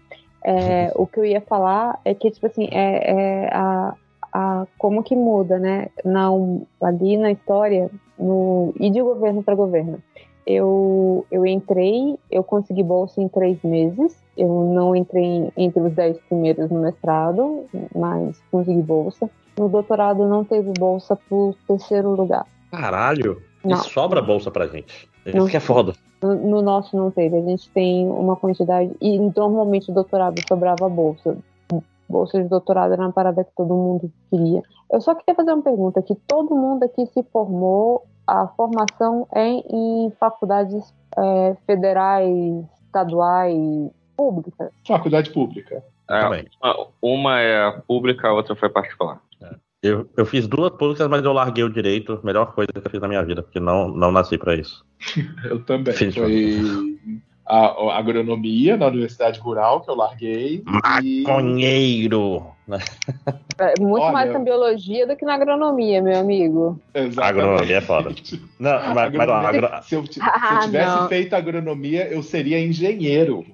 É, 0.43 0.91
o 0.95 1.05
que 1.05 1.19
eu 1.19 1.25
ia 1.25 1.41
falar 1.41 1.99
é 2.05 2.13
que, 2.13 2.31
tipo 2.31 2.47
assim, 2.47 2.67
é, 2.71 3.11
é 3.11 3.49
a, 3.53 3.93
a, 4.31 4.65
como 4.77 5.03
que 5.03 5.15
muda, 5.15 5.59
né? 5.59 5.89
Não, 6.05 6.65
ali 6.81 7.17
na 7.17 7.31
história, 7.31 7.89
no, 8.17 8.73
e 8.79 8.89
de 8.89 9.01
governo 9.01 9.43
para 9.43 9.55
governo. 9.55 10.01
Eu, 10.45 11.25
eu 11.31 11.45
entrei, 11.45 12.17
eu 12.29 12.43
consegui 12.43 12.83
bolsa 12.83 13.21
em 13.21 13.27
três 13.27 13.61
meses. 13.63 14.15
Eu 14.37 14.47
não 14.73 14.95
entrei 14.95 15.51
entre 15.55 15.81
os 15.81 15.93
dez 15.93 16.17
primeiros 16.27 16.69
no 16.69 16.81
mestrado, 16.81 17.65
mas 17.95 18.41
consegui 18.51 18.81
bolsa. 18.81 19.29
No 19.57 19.69
doutorado 19.69 20.27
não 20.27 20.43
teve 20.43 20.71
bolsa 20.77 21.15
por 21.29 21.55
terceiro 21.67 22.11
lugar. 22.11 22.45
Caralho! 22.71 23.41
Não. 23.63 23.77
E 23.77 23.83
sobra 23.83 24.21
bolsa 24.21 24.49
pra 24.49 24.67
gente. 24.67 25.07
Isso 25.25 25.37
não, 25.37 25.47
que 25.47 25.57
é 25.57 25.59
foda. 25.59 25.93
No, 26.21 26.33
no, 26.33 26.61
nosso 26.61 26.95
não 26.97 27.11
teve. 27.11 27.37
A 27.37 27.41
gente 27.41 27.69
tem 27.69 28.07
uma 28.07 28.35
quantidade. 28.35 28.91
E 28.99 29.19
normalmente 29.19 29.91
o 29.91 29.93
doutorado 29.93 30.41
sobrava 30.47 30.89
bolsa. 30.89 31.37
Bolsa 32.11 32.41
de 32.41 32.49
doutorado 32.49 32.93
era 32.93 33.01
uma 33.01 33.11
parada 33.11 33.43
que 33.43 33.51
todo 33.55 33.73
mundo 33.73 34.11
queria. 34.29 34.61
Eu 34.91 35.01
só 35.01 35.15
queria 35.15 35.35
fazer 35.35 35.53
uma 35.53 35.63
pergunta: 35.63 36.01
que 36.01 36.15
todo 36.27 36.55
mundo 36.55 36.83
aqui 36.83 37.05
se 37.07 37.23
formou, 37.31 38.05
a 38.27 38.47
formação 38.49 39.27
é 39.33 39.47
em 39.47 40.11
faculdades 40.19 40.93
é, 41.17 41.55
federais, 41.65 42.65
estaduais, 42.85 43.91
públicas? 44.15 44.71
Faculdade 44.87 45.31
pública. 45.31 45.83
É, 46.09 46.25
uma, 46.61 46.87
uma 47.01 47.39
é 47.39 47.71
pública, 47.87 48.27
a 48.27 48.33
outra 48.33 48.55
foi 48.55 48.69
particular. 48.69 49.21
Eu, 49.81 50.07
eu 50.15 50.27
fiz 50.27 50.47
duas 50.47 50.69
públicas, 50.71 51.07
mas 51.07 51.23
eu 51.23 51.33
larguei 51.33 51.63
o 51.63 51.73
direito. 51.73 52.19
Melhor 52.23 52.53
coisa 52.53 52.71
que 52.71 52.85
eu 52.85 52.91
fiz 52.91 53.01
na 53.01 53.07
minha 53.07 53.23
vida, 53.23 53.41
porque 53.41 53.59
não, 53.59 53.87
não 53.87 54.11
nasci 54.11 54.37
para 54.37 54.55
isso. 54.55 54.85
eu 55.45 55.63
também. 55.65 55.93
Fiz 55.93 56.13
Foi 56.13 56.97
a, 57.51 57.93
a 57.93 57.97
agronomia 57.97 58.77
na 58.77 58.87
Universidade 58.87 59.39
Rural, 59.39 59.81
que 59.81 59.89
eu 59.89 59.95
larguei. 59.95 60.63
e- 61.03 61.21
Maconheiro. 61.23 62.45
É 63.59 63.77
muito 63.79 64.01
Olha- 64.03 64.13
mais 64.13 64.31
na 64.31 64.39
biologia 64.39 65.05
do 65.05 65.15
que 65.17 65.25
na 65.25 65.33
agronomia, 65.33 66.01
meu 66.01 66.17
amigo. 66.17 66.79
Exatamente. 66.93 67.19
Agronomia 67.41 67.77
é 67.77 67.81
foda. 67.81 68.09
Não, 68.59 68.71
mas, 68.71 68.93
mas 68.95 68.97
Agronomia- 69.29 69.49
agro- 69.67 69.83
se, 69.83 69.95
eu, 69.95 70.03
ti- 70.03 70.13
se 70.13 70.21
Ah, 70.21 70.51
eu 70.53 70.59
tivesse 70.61 70.95
não. 70.95 71.07
feito 71.09 71.33
agronomia, 71.35 72.07
eu 72.07 72.23
seria 72.23 72.59
engenheiro. 72.63 73.45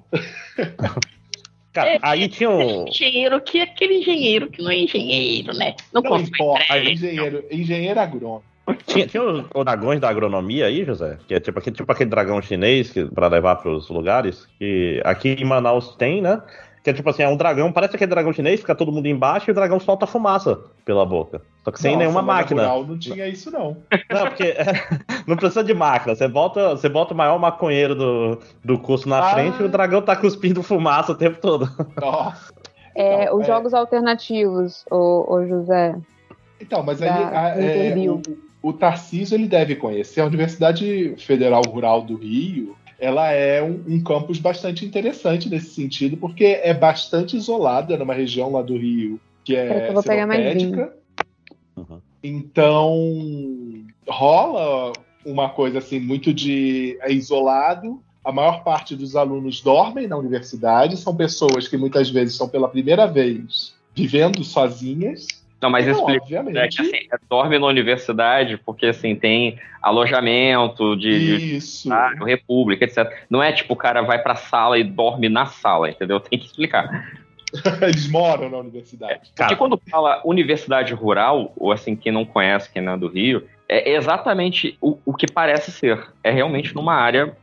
cara, 1.72 1.98
aí 2.02 2.28
tinha 2.28 2.50
um. 2.50 2.86
Engenheiro 2.86 3.40
que 3.40 3.58
é 3.58 3.62
aquele 3.62 3.98
engenheiro 3.98 4.48
que 4.50 4.62
não 4.62 4.70
é 4.70 4.78
engenheiro, 4.78 5.52
né? 5.56 5.74
Não, 5.92 6.00
Não 6.02 6.18
importa, 6.20 6.78
engenheiro, 6.78 7.44
engenheiro 7.50 7.98
agrônomo. 8.00 8.44
Tinha, 8.86 9.06
tinha 9.06 9.22
os, 9.22 9.44
os 9.54 9.64
dragões 9.64 10.00
da 10.00 10.08
agronomia 10.08 10.66
aí, 10.66 10.84
José? 10.84 11.18
Que 11.26 11.34
é 11.34 11.40
tipo 11.40 11.58
aquele, 11.58 11.76
tipo 11.76 11.90
aquele 11.90 12.10
dragão 12.10 12.40
chinês 12.42 12.90
que, 12.90 13.04
pra 13.04 13.28
levar 13.28 13.56
pros 13.56 13.88
lugares. 13.88 14.46
Que 14.58 15.00
aqui 15.04 15.30
em 15.38 15.44
Manaus 15.44 15.94
tem, 15.96 16.20
né? 16.22 16.42
Que 16.82 16.90
é 16.90 16.92
tipo 16.92 17.10
assim, 17.10 17.22
é 17.22 17.28
um 17.28 17.36
dragão, 17.36 17.72
parece 17.72 17.96
aquele 17.96 18.08
dragão 18.10 18.32
chinês, 18.32 18.60
fica 18.60 18.74
todo 18.74 18.92
mundo 18.92 19.06
embaixo 19.06 19.50
e 19.50 19.52
o 19.52 19.54
dragão 19.54 19.78
solta 19.80 20.06
fumaça 20.06 20.58
pela 20.84 21.04
boca. 21.04 21.42
Só 21.64 21.70
que 21.70 21.80
sem 21.80 21.90
Nossa, 21.92 21.98
nenhuma 22.04 22.22
máquina. 22.22 22.62
Rural 22.62 22.84
não 22.86 22.98
tinha 22.98 23.26
isso, 23.28 23.50
não. 23.50 23.76
Não, 24.10 24.26
porque 24.28 24.54
não 25.26 25.36
precisa 25.36 25.62
de 25.64 25.74
máquina. 25.74 26.14
Você 26.14 26.26
bota, 26.28 26.70
você 26.70 26.88
bota 26.88 27.12
o 27.12 27.16
maior 27.16 27.38
maconheiro 27.38 27.94
do, 27.94 28.38
do 28.64 28.78
curso 28.78 29.08
na 29.08 29.18
Ah. 29.18 29.34
frente 29.34 29.60
e 29.60 29.64
o 29.64 29.68
dragão 29.68 30.00
tá 30.00 30.16
cuspindo 30.16 30.62
fumaça 30.62 31.12
o 31.12 31.16
tempo 31.16 31.38
todo. 31.40 31.68
Nossa. 32.00 32.52
É, 32.94 33.24
Então, 33.24 33.36
os 33.36 33.42
é- 33.42 33.46
jogos 33.46 33.74
alternativos, 33.74 34.84
o, 34.90 35.34
o 35.34 35.46
José. 35.46 35.94
Então, 36.60 36.82
mas 36.82 37.02
aí 37.02 37.08
Da- 37.08 37.40
a- 37.40 37.48
é, 37.60 37.94
o, 38.08 38.22
o 38.62 38.72
Tarcísio 38.72 39.34
ele 39.34 39.46
deve 39.46 39.76
conhecer 39.76 40.20
a 40.20 40.26
Universidade 40.26 41.14
Federal 41.18 41.62
Rural 41.62 42.02
do 42.02 42.16
Rio. 42.16 42.76
Ela 42.98 43.30
é 43.30 43.62
um, 43.62 43.82
um 43.86 44.02
campus 44.02 44.38
bastante 44.38 44.84
interessante 44.84 45.48
nesse 45.48 45.70
sentido, 45.70 46.16
porque 46.16 46.60
é 46.62 46.74
bastante 46.74 47.36
isolada 47.36 47.96
numa 47.96 48.14
região 48.14 48.52
lá 48.52 48.62
do 48.62 48.76
Rio 48.76 49.20
que 49.48 49.56
é 49.56 49.88
sinopédica. 50.02 50.92
Uhum. 51.76 52.00
Então 52.22 53.86
rola 54.06 54.92
uma 55.24 55.48
coisa 55.48 55.78
assim 55.78 55.98
muito 55.98 56.34
de 56.34 56.98
é 57.00 57.12
isolado. 57.12 58.02
A 58.24 58.30
maior 58.30 58.62
parte 58.62 58.94
dos 58.94 59.16
alunos 59.16 59.62
dormem 59.62 60.06
na 60.06 60.18
universidade, 60.18 60.98
são 60.98 61.16
pessoas 61.16 61.66
que 61.66 61.78
muitas 61.78 62.10
vezes 62.10 62.34
estão 62.34 62.48
pela 62.48 62.68
primeira 62.68 63.06
vez 63.06 63.74
vivendo 63.94 64.44
sozinhas. 64.44 65.26
Não, 65.60 65.70
mas 65.70 65.86
Então, 65.86 65.98
explica. 65.98 66.22
obviamente. 66.22 66.56
É 66.56 66.68
que 66.68 66.80
assim, 66.80 67.06
é, 67.12 67.18
dorme 67.28 67.58
na 67.58 67.66
universidade, 67.66 68.56
porque 68.58 68.86
assim, 68.86 69.14
tem 69.16 69.58
alojamento 69.82 70.96
de, 70.96 71.38
de 71.38 71.56
Isso. 71.56 71.92
ah, 71.92 72.12
república, 72.24 72.84
etc. 72.84 73.10
Não 73.28 73.42
é 73.42 73.52
tipo 73.52 73.74
o 73.74 73.76
cara 73.76 74.02
vai 74.02 74.20
pra 74.22 74.34
sala 74.34 74.78
e 74.78 74.84
dorme 74.84 75.28
na 75.28 75.46
sala, 75.46 75.90
entendeu? 75.90 76.20
Tem 76.20 76.38
que 76.38 76.46
explicar. 76.46 77.12
Eles 77.82 78.08
moram 78.10 78.48
na 78.50 78.58
universidade. 78.58 79.20
Porque 79.20 79.32
Cara. 79.34 79.56
quando 79.56 79.80
fala 79.90 80.20
universidade 80.24 80.92
rural, 80.94 81.52
ou 81.56 81.72
assim, 81.72 81.96
quem 81.96 82.12
não 82.12 82.24
conhece, 82.24 82.70
quem 82.70 82.82
não 82.82 82.92
é 82.92 82.96
do 82.98 83.08
Rio, 83.08 83.46
é 83.68 83.92
exatamente 83.92 84.76
o, 84.80 84.98
o 85.04 85.14
que 85.14 85.26
parece 85.26 85.72
ser. 85.72 86.06
É 86.22 86.30
realmente 86.30 86.74
numa 86.74 86.94
área 86.94 87.34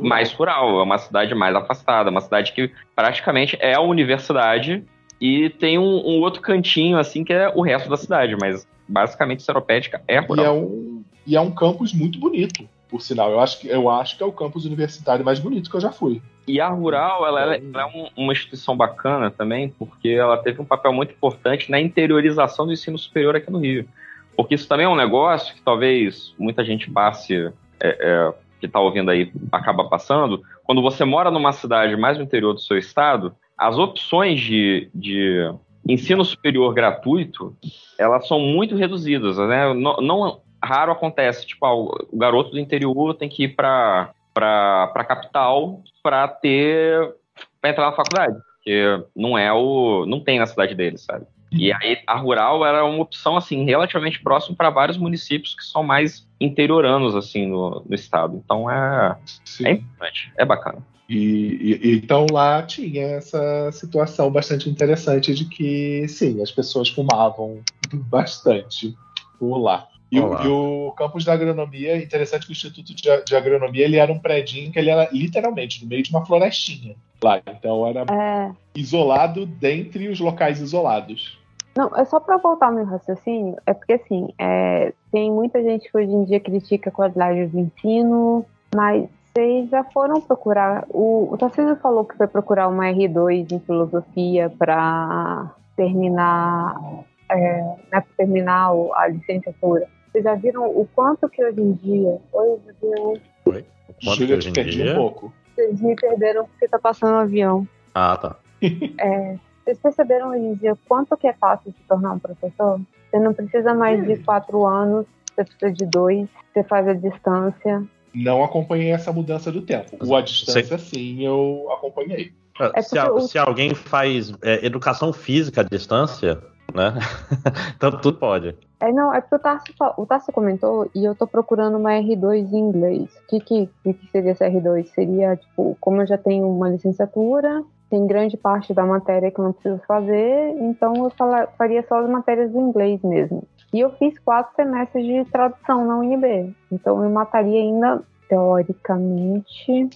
mais 0.00 0.32
rural, 0.32 0.78
é 0.78 0.82
uma 0.82 0.98
cidade 0.98 1.34
mais 1.34 1.54
afastada, 1.56 2.10
uma 2.10 2.20
cidade 2.20 2.52
que 2.52 2.70
praticamente 2.94 3.56
é 3.60 3.74
a 3.74 3.80
universidade 3.80 4.84
e 5.20 5.50
tem 5.50 5.78
um, 5.78 5.82
um 6.06 6.20
outro 6.20 6.40
cantinho, 6.40 6.98
assim, 6.98 7.24
que 7.24 7.32
é 7.32 7.48
o 7.54 7.60
resto 7.60 7.88
da 7.88 7.96
cidade, 7.96 8.36
mas 8.40 8.66
basicamente 8.86 9.42
Seropédica 9.42 10.02
é 10.06 10.14
E 10.14 10.16
é, 10.16 10.20
rural. 10.20 10.56
um, 10.58 11.02
e 11.26 11.36
é 11.36 11.40
um 11.40 11.50
campus 11.50 11.92
muito 11.92 12.18
bonito, 12.18 12.68
por 12.88 13.02
sinal. 13.02 13.30
Eu 13.30 13.40
acho, 13.40 13.60
que, 13.60 13.68
eu 13.68 13.90
acho 13.90 14.16
que 14.16 14.22
é 14.22 14.26
o 14.26 14.32
campus 14.32 14.64
universitário 14.64 15.24
mais 15.24 15.38
bonito 15.38 15.68
que 15.70 15.76
eu 15.76 15.80
já 15.80 15.92
fui. 15.92 16.22
E 16.46 16.60
a 16.60 16.68
Rural, 16.68 17.26
ela, 17.26 17.42
ela 17.42 17.54
é- 17.56 17.62
ela 17.74 17.82
é 17.82 17.86
um- 17.86 18.08
uma 18.16 18.32
instituição 18.32 18.74
bacana 18.74 19.30
também, 19.30 19.68
porque 19.68 20.08
ela 20.08 20.38
teve 20.38 20.62
um 20.62 20.64
papel 20.64 20.92
muito 20.94 21.12
importante 21.12 21.70
na 21.70 21.78
interiorização 21.78 22.64
do 22.64 22.72
ensino 22.72 22.96
superior 22.96 23.36
aqui 23.36 23.50
no 23.50 23.58
Rio. 23.58 23.86
Porque 24.34 24.54
isso 24.54 24.66
também 24.66 24.86
é 24.86 24.88
um 24.88 24.96
negócio 24.96 25.54
que 25.54 25.60
talvez 25.60 26.32
muita 26.38 26.64
gente 26.64 26.90
passe, 26.90 27.34
é, 27.34 27.88
é, 28.00 28.32
que 28.60 28.66
está 28.66 28.80
ouvindo 28.80 29.10
aí, 29.10 29.30
acaba 29.52 29.84
passando. 29.88 30.42
Quando 30.64 30.80
você 30.80 31.04
mora 31.04 31.30
numa 31.30 31.52
cidade 31.52 31.94
mais 31.96 32.16
no 32.16 32.24
interior 32.24 32.54
do 32.54 32.60
seu 32.60 32.78
estado, 32.78 33.34
as 33.58 33.76
opções 33.76 34.40
de, 34.40 34.88
de 34.94 35.52
ensino 35.86 36.24
superior 36.24 36.72
gratuito, 36.72 37.56
elas 37.98 38.28
são 38.28 38.38
muito 38.38 38.76
reduzidas, 38.76 39.36
né? 39.36 39.74
Não, 39.74 39.96
não 39.96 40.40
raro 40.62 40.92
acontece, 40.92 41.46
tipo, 41.46 41.66
ah, 41.66 41.74
o 41.74 42.08
garoto 42.14 42.50
do 42.50 42.58
interior 42.58 43.14
tem 43.14 43.28
que 43.28 43.44
ir 43.44 43.56
para 43.56 44.12
para 44.32 45.04
capital 45.04 45.82
para 46.00 46.28
ter 46.28 47.12
para 47.60 47.70
entrar 47.70 47.86
na 47.86 47.96
faculdade, 47.96 48.38
porque 48.54 49.04
não 49.16 49.36
é 49.36 49.52
o 49.52 50.06
não 50.06 50.20
tem 50.20 50.38
na 50.38 50.46
cidade 50.46 50.74
dele, 50.74 50.96
sabe? 50.96 51.26
E 51.50 51.72
aí 51.72 51.98
a 52.06 52.16
rural 52.16 52.64
era 52.64 52.84
uma 52.84 53.02
opção 53.02 53.36
assim 53.36 53.64
relativamente 53.64 54.22
próximo 54.22 54.56
para 54.56 54.70
vários 54.70 54.98
municípios 54.98 55.54
que 55.54 55.64
são 55.64 55.82
mais 55.82 56.26
interioranos 56.40 57.16
assim 57.16 57.46
no, 57.46 57.84
no 57.88 57.94
estado. 57.94 58.40
Então 58.44 58.70
é 58.70 59.16
Sim. 59.44 59.66
é 59.66 59.70
importante, 59.72 60.32
é 60.36 60.44
bacana. 60.44 60.78
E, 61.08 61.80
e- 61.82 61.96
então 61.96 62.26
lá 62.30 62.62
tinha 62.62 63.02
essa 63.02 63.72
situação 63.72 64.30
bastante 64.30 64.68
interessante 64.68 65.34
de 65.34 65.46
que, 65.46 66.06
sim, 66.06 66.42
as 66.42 66.50
pessoas 66.52 66.90
fumavam 66.90 67.62
bastante 68.10 68.94
por 69.38 69.56
lá. 69.58 69.88
E, 70.10 70.18
o, 70.18 70.42
e 70.42 70.48
o 70.48 70.92
campus 70.92 71.24
da 71.24 71.34
agronomia, 71.34 72.02
interessante 72.02 72.46
que 72.46 72.52
o 72.52 72.54
Instituto 72.54 72.94
de, 72.94 73.24
de 73.24 73.36
Agronomia 73.36 73.84
ele 73.84 73.96
era 73.96 74.10
um 74.10 74.18
predinho 74.18 74.72
que 74.72 74.78
ele 74.78 74.90
era 74.90 75.08
literalmente 75.12 75.82
no 75.82 75.88
meio 75.88 76.02
de 76.02 76.10
uma 76.10 76.24
florestinha 76.24 76.96
lá. 77.22 77.40
Então 77.46 77.86
era 77.86 78.04
É, 78.10 78.50
isolado 78.74 79.44
dentre 79.44 80.08
os 80.08 80.18
locais 80.18 80.60
isolados. 80.60 81.38
Não, 81.76 81.94
é 81.94 82.04
só 82.04 82.18
para 82.18 82.38
voltar 82.38 82.66
ao 82.66 82.72
meu 82.72 82.84
raciocínio, 82.84 83.56
é 83.64 83.72
porque 83.72 83.92
assim, 83.92 84.30
é, 84.38 84.92
tem 85.12 85.30
muita 85.30 85.62
gente 85.62 85.88
que 85.88 85.96
hoje 85.96 86.10
em 86.10 86.24
dia 86.24 86.40
critica 86.40 86.90
a 86.90 86.92
qualidade 86.92 87.46
do 87.46 87.60
ensino, 87.60 88.44
mas 88.74 89.08
vocês 89.38 89.70
já 89.70 89.84
foram 89.84 90.20
procurar. 90.20 90.84
O, 90.88 91.28
o 91.30 91.38
Tarcísio 91.38 91.76
falou 91.76 92.04
que 92.04 92.16
foi 92.16 92.26
procurar 92.26 92.66
uma 92.66 92.86
R2 92.86 93.52
em 93.52 93.60
filosofia 93.60 94.50
para 94.58 95.52
terminar, 95.76 97.04
é, 97.30 97.62
né, 97.92 98.04
terminar 98.16 98.72
a 98.94 99.06
licenciatura. 99.06 99.86
Vocês 100.10 100.24
já 100.24 100.34
viram 100.34 100.66
o 100.66 100.86
quanto 100.94 101.28
que 101.28 101.44
hoje 101.44 101.60
em 101.60 101.72
dia. 101.72 102.18
Oi, 102.32 102.58
meu 102.64 102.74
Deus, 102.80 103.20
Quanto 103.44 103.58
que 103.98 104.16
Júlia, 104.16 104.36
hoje 104.36 104.48
em 104.50 104.52
perdi 104.52 104.82
dia? 104.82 104.92
um 104.92 104.96
pouco. 104.96 105.32
vocês 105.54 105.80
me 105.80 105.94
perderam 105.96 106.44
porque 106.46 106.68
tá 106.68 106.78
passando 106.78 107.14
um 107.14 107.18
avião. 107.18 107.66
Ah, 107.94 108.16
tá. 108.16 108.36
Vocês 109.64 109.78
perceberam 109.80 110.30
hoje 110.30 110.40
em 110.44 110.54
dia 110.54 110.74
quanto 110.88 111.14
que 111.16 111.26
é 111.26 111.32
fácil 111.34 111.70
se 111.72 111.82
tornar 111.86 112.12
um 112.12 112.18
professor? 112.18 112.80
Você 113.10 113.18
não 113.18 113.34
precisa 113.34 113.74
mais 113.74 114.02
de 114.06 114.16
quatro 114.18 114.64
anos, 114.64 115.04
você 115.34 115.44
precisa 115.44 115.70
de 115.72 115.84
dois, 115.86 116.26
você 116.54 116.62
faz 116.64 116.88
a 116.88 116.94
distância. 116.94 117.82
Não 118.14 118.42
acompanhei 118.42 118.90
essa 118.92 119.12
mudança 119.12 119.52
do 119.52 119.60
tempo. 119.60 119.96
O 120.02 120.16
à 120.16 120.22
distância, 120.22 120.78
sim, 120.78 121.22
eu 121.24 121.68
acompanhei. 121.70 122.32
É 122.74 122.80
se, 122.80 122.98
a- 122.98 123.12
o- 123.12 123.20
se 123.20 123.36
alguém 123.38 123.74
faz 123.74 124.32
é, 124.42 124.64
educação 124.64 125.12
física 125.12 125.60
à 125.60 125.64
distância, 125.64 126.42
né? 126.74 126.94
então 127.76 127.90
tudo 128.00 128.18
pode. 128.18 128.56
É, 128.80 128.92
não, 128.92 129.12
é 129.12 129.20
porque 129.20 129.34
o 129.36 129.40
fa- 129.76 129.94
o 129.96 130.06
comentou 130.32 130.88
e 130.94 131.04
eu 131.04 131.14
tô 131.14 131.26
procurando 131.26 131.76
uma 131.78 131.90
R2 131.94 132.52
em 132.52 132.58
inglês. 132.58 133.12
O 133.24 133.26
que, 133.28 133.40
que, 133.40 133.66
que 133.82 134.10
seria 134.12 134.30
essa 134.32 134.46
R2? 134.48 134.86
Seria, 134.94 135.36
tipo, 135.36 135.76
como 135.80 136.00
eu 136.02 136.06
já 136.06 136.16
tenho 136.16 136.48
uma 136.48 136.68
licenciatura, 136.68 137.64
tem 137.90 138.06
grande 138.06 138.36
parte 138.36 138.72
da 138.72 138.84
matéria 138.86 139.30
que 139.32 139.40
eu 139.40 139.44
não 139.46 139.52
preciso 139.52 139.80
fazer, 139.86 140.54
então 140.60 140.94
eu 141.04 141.10
fala- 141.10 141.48
faria 141.58 141.84
só 141.88 141.98
as 142.04 142.08
matérias 142.08 142.52
do 142.52 142.60
inglês 142.60 143.02
mesmo. 143.02 143.42
E 143.74 143.80
eu 143.80 143.90
fiz 143.96 144.16
quatro 144.20 144.54
semestres 144.54 145.04
de 145.04 145.24
tradução 145.30 145.84
na 145.84 145.98
UNB, 145.98 146.54
então 146.70 147.02
eu 147.02 147.10
mataria 147.10 147.60
ainda, 147.60 148.02
teoricamente, 148.28 149.88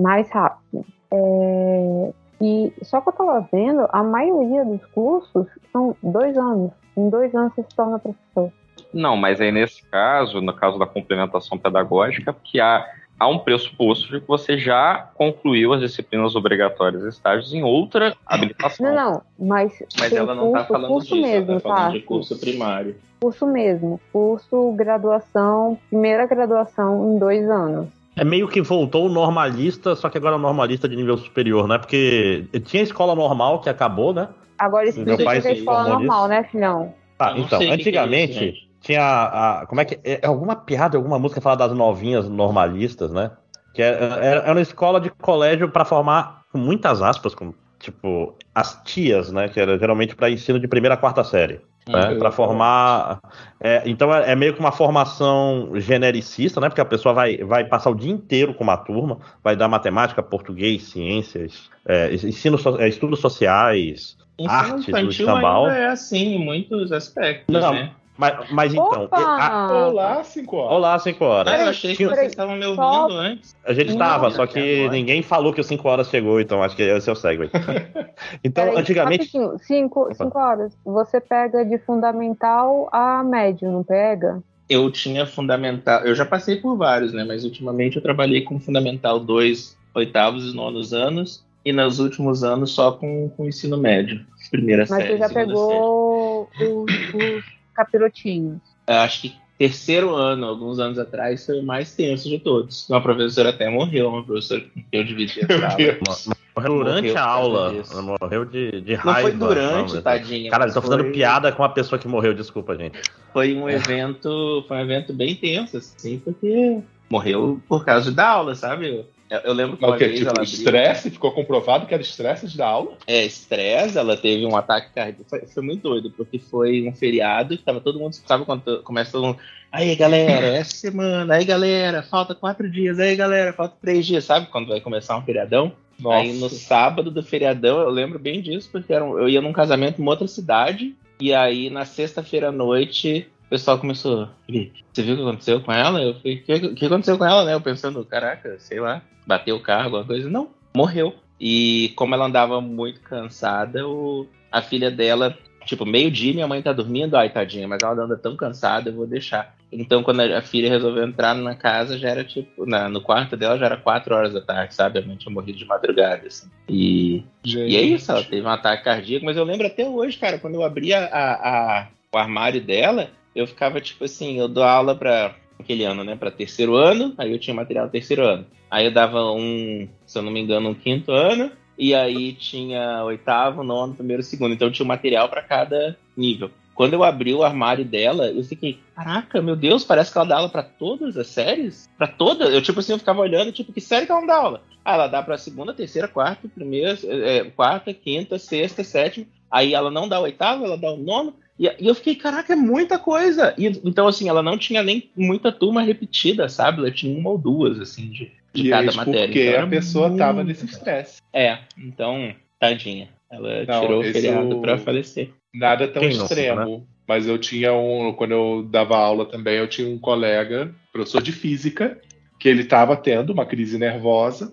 mais 0.00 0.28
rápido. 0.30 0.84
É, 1.12 2.12
E 2.42 2.72
só 2.82 3.02
que 3.02 3.10
eu 3.10 3.12
tava 3.12 3.46
vendo, 3.52 3.86
a 3.90 4.02
maioria 4.02 4.64
dos 4.64 4.82
cursos 4.86 5.46
são 5.70 5.94
dois 6.02 6.34
anos. 6.38 6.70
Em 6.96 7.08
dois 7.08 7.34
anos 7.34 7.54
você 7.54 7.62
se 7.62 7.74
torna 7.74 7.98
professor. 7.98 8.52
Não, 8.92 9.16
mas 9.16 9.40
aí 9.40 9.52
nesse 9.52 9.82
caso, 9.84 10.40
no 10.40 10.52
caso 10.52 10.78
da 10.78 10.86
complementação 10.86 11.56
pedagógica, 11.56 12.34
que 12.42 12.60
há, 12.60 12.84
há 13.18 13.28
um 13.28 13.38
pressuposto 13.38 14.08
de 14.10 14.20
que 14.20 14.26
você 14.26 14.58
já 14.58 15.10
concluiu 15.14 15.72
as 15.72 15.80
disciplinas 15.80 16.34
obrigatórias 16.34 17.04
e 17.04 17.08
estágios 17.08 17.52
em 17.52 17.62
outra 17.62 18.16
habilitação. 18.26 18.86
Não, 18.86 19.12
não, 19.12 19.22
mas, 19.38 19.82
Mas 19.98 20.12
ela 20.12 20.34
não 20.34 20.52
tá 20.52 20.64
curso, 20.64 20.72
falando 20.72 20.92
curso 20.92 21.14
disso, 21.14 21.26
mesmo, 21.26 21.50
ela 21.52 21.60
tá 21.60 21.68
falando 21.68 21.92
de 21.92 22.00
tá? 22.00 22.06
curso 22.06 22.40
primário. 22.40 22.96
Curso 23.20 23.46
mesmo, 23.46 24.00
curso, 24.12 24.72
graduação, 24.72 25.78
primeira 25.88 26.26
graduação 26.26 27.14
em 27.14 27.18
dois 27.18 27.48
anos. 27.48 27.88
É 28.16 28.24
meio 28.24 28.48
que 28.48 28.60
voltou 28.60 29.06
o 29.06 29.08
normalista, 29.08 29.94
só 29.94 30.08
que 30.08 30.18
agora 30.18 30.34
é 30.34 30.38
o 30.38 30.42
normalista 30.42 30.88
de 30.88 30.96
nível 30.96 31.16
superior, 31.16 31.68
né? 31.68 31.78
Porque 31.78 32.44
tinha 32.64 32.82
escola 32.82 33.14
normal 33.14 33.60
que 33.60 33.68
acabou, 33.68 34.12
né? 34.12 34.28
Agora 34.60 34.84
Meu 34.84 34.90
explica 34.90 35.22
o 35.22 35.24
pai 35.24 35.38
é 35.42 35.52
escola 35.52 35.88
normal, 35.88 36.28
né, 36.28 36.44
filhão? 36.44 36.94
Tá, 37.16 37.32
então, 37.36 37.58
o 37.58 37.62
que 37.62 37.66
que 37.66 37.70
é 37.70 37.74
antigamente 37.74 38.32
isso, 38.32 38.40
gente. 38.40 38.70
tinha 38.80 39.02
a, 39.02 39.60
a- 39.62 39.66
Como 39.66 39.80
é 39.80 39.84
que. 39.86 39.98
É 40.04 40.26
alguma 40.26 40.54
piada, 40.54 40.96
alguma 40.98 41.18
música 41.18 41.40
que 41.40 41.44
fala 41.44 41.56
das 41.56 41.72
novinhas 41.72 42.28
normalistas, 42.28 43.10
né? 43.10 43.30
Que 43.74 43.82
era, 43.82 43.96
era 44.16 44.40
era 44.42 44.52
uma 44.52 44.60
escola 44.60 45.00
de 45.00 45.08
colégio 45.10 45.70
para 45.70 45.84
formar, 45.84 46.42
com 46.52 46.58
muitas 46.58 47.00
aspas, 47.00 47.34
com, 47.34 47.54
tipo, 47.78 48.34
as 48.54 48.82
tias, 48.84 49.32
né? 49.32 49.48
Que 49.48 49.60
era 49.60 49.78
geralmente 49.78 50.14
para 50.14 50.30
ensino 50.30 50.60
de 50.60 50.68
primeira 50.68 50.94
a 50.94 50.98
quarta 50.98 51.24
série. 51.24 51.60
Né, 51.88 52.14
para 52.16 52.30
formar. 52.30 53.20
é, 53.58 53.82
então 53.86 54.14
é, 54.14 54.32
é 54.32 54.36
meio 54.36 54.52
que 54.54 54.60
uma 54.60 54.70
formação 54.70 55.70
genericista, 55.74 56.60
né? 56.60 56.68
Porque 56.68 56.80
a 56.80 56.84
pessoa 56.84 57.12
vai, 57.14 57.38
vai 57.38 57.64
passar 57.64 57.90
o 57.90 57.94
dia 57.94 58.12
inteiro 58.12 58.54
com 58.54 58.62
uma 58.62 58.76
turma, 58.76 59.18
vai 59.42 59.56
dar 59.56 59.66
matemática, 59.66 60.22
português, 60.22 60.84
ciências, 60.84 61.68
é, 61.88 62.12
ensino, 62.14 62.58
é, 62.78 62.86
estudos 62.86 63.18
sociais, 63.18 64.16
arte 64.48 64.72
do 64.72 64.78
infantil 64.90 65.26
escambau. 65.26 65.66
ainda 65.66 65.78
é 65.78 65.86
assim 65.88 66.34
em 66.36 66.38
muitos 66.44 66.92
aspectos, 66.92 67.52
Não, 67.52 67.72
né? 67.74 67.90
Mas, 68.18 68.50
mas 68.50 68.72
então. 68.74 69.04
Opa! 69.04 69.16
a- 69.16 69.72
Olá, 69.88 70.22
5 70.22 70.56
horas. 70.56 70.72
olá, 70.76 70.98
5 70.98 71.24
horas. 71.24 71.52
Ah, 71.54 71.58
eu 71.62 71.68
achei 71.70 71.96
que 71.96 72.06
vocês 72.06 72.26
estavam 72.28 72.54
me 72.54 72.66
ouvindo 72.66 72.82
Só- 72.82 73.08
antes. 73.10 73.56
A 73.64 73.72
gente 73.72 73.92
estava, 73.92 74.30
só 74.30 74.46
que 74.46 74.80
agora. 74.80 74.92
ninguém 74.92 75.22
falou 75.22 75.54
que 75.54 75.60
o 75.62 75.64
5 75.64 75.88
horas 75.88 76.08
chegou, 76.10 76.38
então 76.38 76.62
acho 76.62 76.76
que 76.76 76.82
esse 76.82 77.08
é 77.08 77.12
o 77.12 77.16
segue. 77.16 77.48
então, 78.44 78.64
Peraí, 78.66 78.78
antigamente. 78.78 79.24
rapidinho, 79.24 79.58
cinco, 79.60 80.14
cinco 80.14 80.38
horas. 80.38 80.76
Você 80.84 81.18
pega 81.18 81.64
de 81.64 81.78
fundamental 81.78 82.90
a 82.92 83.22
médio, 83.24 83.70
não 83.70 83.82
pega? 83.82 84.42
Eu 84.68 84.90
tinha 84.90 85.24
fundamental. 85.24 86.00
Eu 86.02 86.14
já 86.14 86.26
passei 86.26 86.56
por 86.56 86.76
vários, 86.76 87.12
né? 87.14 87.24
Mas 87.24 87.42
ultimamente 87.44 87.96
eu 87.96 88.02
trabalhei 88.02 88.42
com 88.42 88.60
fundamental 88.60 89.18
2, 89.18 89.78
oitavos 89.94 90.52
e 90.52 90.54
nonos 90.54 90.92
anos. 90.92 91.42
E 91.64 91.72
nos 91.72 91.98
últimos 91.98 92.42
anos 92.42 92.70
só 92.72 92.92
com, 92.92 93.28
com 93.36 93.46
ensino 93.46 93.76
médio. 93.76 94.24
Primeira 94.50 94.86
Mas 94.88 95.02
série. 95.04 95.12
você 95.12 95.18
já 95.18 95.28
pegou 95.28 96.48
os, 96.60 97.14
os 97.14 97.44
capirotinhos. 97.74 98.58
Eu 98.86 98.94
acho 98.96 99.20
que 99.22 99.34
terceiro 99.58 100.14
ano, 100.14 100.46
alguns 100.46 100.78
anos 100.78 100.98
atrás, 100.98 101.44
foi 101.44 101.60
o 101.60 101.62
mais 101.62 101.94
tenso 101.94 102.28
de 102.30 102.38
todos. 102.38 102.88
Uma 102.88 103.02
professora 103.02 103.50
até 103.50 103.68
morreu, 103.68 104.08
uma 104.08 104.24
professora 104.24 104.62
quem 104.72 104.86
eu 104.90 105.04
dividia 105.04 105.44
a 105.44 105.70
sala. 105.70 106.36
Morreu 106.56 106.74
durante 106.78 107.08
Morreu 107.08 107.18
a 107.18 107.22
aula. 107.22 107.74
Morreu 108.20 108.44
de, 108.46 108.80
de 108.80 108.92
Não 108.96 108.98
raiva. 109.02 109.20
foi 109.28 109.32
durante, 109.38 109.94
Não, 109.94 110.02
tadinha. 110.02 110.50
Cara, 110.50 110.64
mas 110.64 110.74
eles 110.74 110.76
estão 110.76 110.82
fazendo 110.82 111.04
foi- 111.04 111.12
piada 111.12 111.52
com 111.52 111.62
a 111.62 111.68
pessoa 111.68 111.98
que 111.98 112.08
morreu, 112.08 112.32
desculpa, 112.32 112.74
gente. 112.74 112.98
Foi 113.34 113.54
um 113.54 113.68
evento, 113.68 114.64
foi 114.66 114.78
um 114.78 114.80
evento 114.80 115.12
bem 115.12 115.34
tenso, 115.36 115.76
assim, 115.76 116.18
porque 116.18 116.78
morreu 117.10 117.60
por 117.68 117.84
causa 117.84 118.10
da 118.10 118.26
aula, 118.28 118.54
sabe? 118.54 119.04
Eu, 119.30 119.52
lembro 119.52 119.76
que 119.76 119.82
Mas 119.82 119.90
uma 119.92 119.96
que? 119.98 120.04
vez 120.06 120.18
Tipo, 120.18 120.30
ela 120.30 120.40
abriu- 120.40 120.52
estresse? 120.54 121.10
Ficou 121.10 121.30
comprovado 121.32 121.86
que 121.86 121.94
era 121.94 122.02
estresse 122.02 122.48
de 122.48 122.56
dar 122.58 122.66
aula? 122.66 122.92
É, 123.06 123.24
estresse, 123.24 123.96
ela 123.96 124.16
teve 124.16 124.44
um 124.44 124.56
ataque 124.56 124.90
cardíaco. 124.92 125.24
Foi, 125.28 125.40
foi 125.46 125.62
muito 125.62 125.82
doido, 125.82 126.10
porque 126.10 126.38
foi 126.38 126.86
um 126.88 126.92
feriado 126.92 127.56
que 127.56 127.62
tava 127.62 127.80
todo 127.80 127.98
mundo, 127.98 128.12
sabe 128.14 128.44
quando 128.44 128.82
começa 128.82 129.12
todo 129.12 129.26
mundo. 129.26 129.38
Aí, 129.70 129.94
galera, 129.94 130.46
essa 130.46 130.74
semana, 130.74 131.34
aí, 131.34 131.44
galera, 131.44 132.02
falta 132.02 132.34
quatro 132.34 132.68
dias, 132.68 132.98
aí, 132.98 133.14
galera, 133.14 133.52
falta 133.52 133.76
três 133.80 134.04
dias, 134.04 134.24
sabe? 134.24 134.48
Quando 134.48 134.66
vai 134.68 134.80
começar 134.80 135.16
um 135.16 135.22
feriadão. 135.22 135.72
Aí 136.10 136.32
no 136.32 136.48
sábado 136.48 137.10
do 137.10 137.22
feriadão, 137.22 137.78
eu 137.80 137.90
lembro 137.90 138.18
bem 138.18 138.40
disso, 138.40 138.68
porque 138.72 138.92
era 138.92 139.04
um- 139.04 139.18
eu 139.18 139.28
ia 139.28 139.40
num 139.40 139.52
casamento 139.52 140.00
em 140.02 140.08
outra 140.08 140.26
cidade, 140.26 140.94
e 141.20 141.32
aí 141.34 141.68
na 141.70 141.84
sexta-feira 141.84 142.48
à 142.48 142.52
noite. 142.52 143.28
O 143.50 143.56
pessoal 143.58 143.78
começou, 143.80 144.28
Felipe, 144.46 144.84
você 144.92 145.02
viu 145.02 145.14
o 145.14 145.16
que 145.16 145.22
aconteceu 145.24 145.60
com 145.60 145.72
ela? 145.72 146.00
Eu 146.00 146.14
falei, 146.14 146.36
o 146.36 146.42
que, 146.44 146.68
que 146.76 146.86
aconteceu 146.86 147.18
com 147.18 147.24
ela, 147.24 147.44
né? 147.44 147.52
Eu 147.52 147.60
pensando, 147.60 148.04
caraca, 148.04 148.56
sei 148.60 148.78
lá, 148.78 149.02
bateu 149.26 149.56
o 149.56 149.60
carro, 149.60 149.86
alguma 149.86 150.04
coisa. 150.04 150.30
Não, 150.30 150.50
morreu. 150.72 151.16
E 151.40 151.92
como 151.96 152.14
ela 152.14 152.26
andava 152.26 152.60
muito 152.60 153.00
cansada, 153.00 153.88
o, 153.88 154.28
a 154.52 154.62
filha 154.62 154.88
dela, 154.88 155.36
tipo, 155.66 155.84
meio-dia, 155.84 156.32
minha 156.32 156.46
mãe 156.46 156.62
tá 156.62 156.72
dormindo, 156.72 157.16
ai, 157.16 157.28
tadinha, 157.28 157.66
mas 157.66 157.82
ela 157.82 158.00
anda 158.04 158.16
tão 158.16 158.36
cansada, 158.36 158.88
eu 158.90 158.94
vou 158.94 159.04
deixar. 159.06 159.56
Então, 159.72 160.04
quando 160.04 160.20
a, 160.20 160.40
filha 160.42 160.68
resolveu 160.70 161.02
entrar 161.02 161.34
na 161.34 161.56
casa, 161.56 161.98
já 161.98 162.08
era 162.08 162.22
tipo, 162.22 162.64
na- 162.64 162.88
no 162.88 163.00
quarto 163.00 163.36
dela 163.36 163.58
já 163.58 163.66
era 163.66 163.76
quatro 163.76 164.14
horas 164.14 164.32
da 164.32 164.40
tarde, 164.40 164.76
sabe? 164.76 165.00
A 165.00 165.02
mãe 165.02 165.16
tinha 165.16 165.34
morrido 165.34 165.58
de 165.58 165.64
madrugada, 165.64 166.24
assim. 166.28 166.48
E, 166.68 167.24
Gente. 167.42 167.72
e 167.72 167.76
é 167.76 167.82
isso, 167.82 168.12
ela 168.12 168.22
teve 168.22 168.46
um 168.46 168.50
ataque 168.50 168.84
cardíaco, 168.84 169.24
mas 169.24 169.36
eu 169.36 169.42
lembro 169.42 169.66
até 169.66 169.88
hoje, 169.88 170.16
cara, 170.18 170.38
quando 170.38 170.54
eu 170.54 170.62
abri 170.62 170.92
a, 170.94 171.04
a- 171.04 171.32
a- 171.80 171.88
o 172.12 172.16
armário 172.18 172.60
dela, 172.60 173.10
eu 173.34 173.46
ficava 173.46 173.80
tipo 173.80 174.04
assim, 174.04 174.38
eu 174.38 174.48
dou 174.48 174.64
aula 174.64 174.94
pra 174.94 175.34
aquele 175.58 175.84
ano, 175.84 176.02
né, 176.02 176.16
pra 176.16 176.30
terceiro 176.30 176.74
ano, 176.74 177.14
aí 177.18 177.30
eu 177.30 177.38
tinha 177.38 177.54
material 177.54 177.86
do 177.86 177.92
terceiro 177.92 178.26
ano. 178.26 178.46
Aí 178.70 178.86
eu 178.86 178.92
dava 178.92 179.32
um, 179.32 179.88
se 180.06 180.18
eu 180.18 180.22
não 180.22 180.30
me 180.30 180.40
engano, 180.40 180.70
um 180.70 180.74
quinto 180.74 181.12
ano, 181.12 181.50
e 181.78 181.94
aí 181.94 182.32
tinha 182.34 183.04
oitavo, 183.04 183.62
nono, 183.62 183.94
primeiro, 183.94 184.22
segundo. 184.22 184.54
Então 184.54 184.70
tinha 184.70 184.84
um 184.84 184.88
material 184.88 185.28
pra 185.28 185.42
cada 185.42 185.96
nível. 186.16 186.50
Quando 186.74 186.94
eu 186.94 187.04
abri 187.04 187.34
o 187.34 187.42
armário 187.42 187.84
dela, 187.84 188.28
eu 188.28 188.42
fiquei, 188.42 188.78
caraca, 188.94 189.42
meu 189.42 189.54
Deus, 189.54 189.84
parece 189.84 190.10
que 190.10 190.16
ela 190.16 190.26
dá 190.26 190.36
aula 190.36 190.48
pra 190.48 190.62
todas 190.62 191.16
as 191.16 191.26
séries? 191.26 191.88
Pra 191.98 192.06
todas? 192.06 192.54
Eu, 192.54 192.62
tipo 192.62 192.80
assim, 192.80 192.92
eu 192.92 192.98
ficava 192.98 193.20
olhando, 193.20 193.52
tipo, 193.52 193.72
que 193.72 193.80
série 193.80 194.06
que 194.06 194.12
ela 194.12 194.20
não 194.20 194.26
dá 194.26 194.36
aula? 194.36 194.62
Ah, 194.84 194.94
ela 194.94 195.06
dá 195.06 195.22
pra 195.22 195.36
segunda, 195.36 195.74
terceira, 195.74 196.08
quarta, 196.08 196.48
primeira, 196.48 196.98
é, 197.04 197.44
quarta, 197.44 197.92
quinta, 197.92 198.38
sexta, 198.38 198.82
sétima. 198.82 199.26
Aí 199.50 199.74
ela 199.74 199.90
não 199.90 200.08
dá 200.08 200.20
oitavo, 200.20 200.64
ela 200.64 200.78
dá 200.78 200.90
o 200.90 200.96
nono. 200.96 201.34
E, 201.60 201.70
e 201.78 201.86
eu 201.86 201.94
fiquei, 201.94 202.14
caraca, 202.14 202.54
é 202.54 202.56
muita 202.56 202.98
coisa. 202.98 203.54
E, 203.58 203.66
então, 203.84 204.08
assim, 204.08 204.28
ela 204.30 204.42
não 204.42 204.56
tinha 204.56 204.82
nem 204.82 205.10
muita 205.14 205.52
turma 205.52 205.82
repetida, 205.82 206.48
sabe? 206.48 206.78
Ela 206.78 206.90
tinha 206.90 207.14
uma 207.16 207.28
ou 207.30 207.36
duas, 207.38 207.78
assim, 207.78 208.08
de, 208.08 208.32
de 208.54 208.66
E 208.66 208.70
cada 208.70 208.90
é 208.90 208.94
matéria. 208.94 209.26
porque 209.26 209.40
Então, 209.42 209.52
a 209.52 209.56
era 209.58 209.66
pessoa 209.66 210.08
muito- 210.08 210.18
tava 210.20 210.42
nesse 210.42 210.64
estresse. 210.64 211.20
É, 211.34 211.58
então, 211.76 212.34
tadinha. 212.58 213.10
Ela 213.30 213.64
Não, 213.66 213.80
tirou 213.82 214.00
o 214.00 214.04
feriado 214.04 214.56
o- 214.56 214.60
pra 214.62 214.78
falecer. 214.78 215.30
Nada 215.54 215.86
tão 215.86 216.00
Quem 216.02 216.16
não, 216.16 216.24
extremo. 216.24 216.86
Mas 217.06 217.26
eu 217.26 217.36
tinha 217.38 217.74
um. 217.74 218.12
Quando 218.12 218.30
eu 218.32 218.62
dava 218.70 218.96
aula 218.96 219.26
também, 219.26 219.56
eu 219.56 219.68
tinha 219.68 219.86
um 219.88 219.98
colega, 219.98 220.72
professor 220.92 221.20
de 221.20 221.32
física, 221.32 222.00
que 222.38 222.48
ele 222.48 222.62
estava 222.62 222.96
tendo 222.96 223.32
uma 223.32 223.44
crise 223.44 223.76
nervosa. 223.78 224.52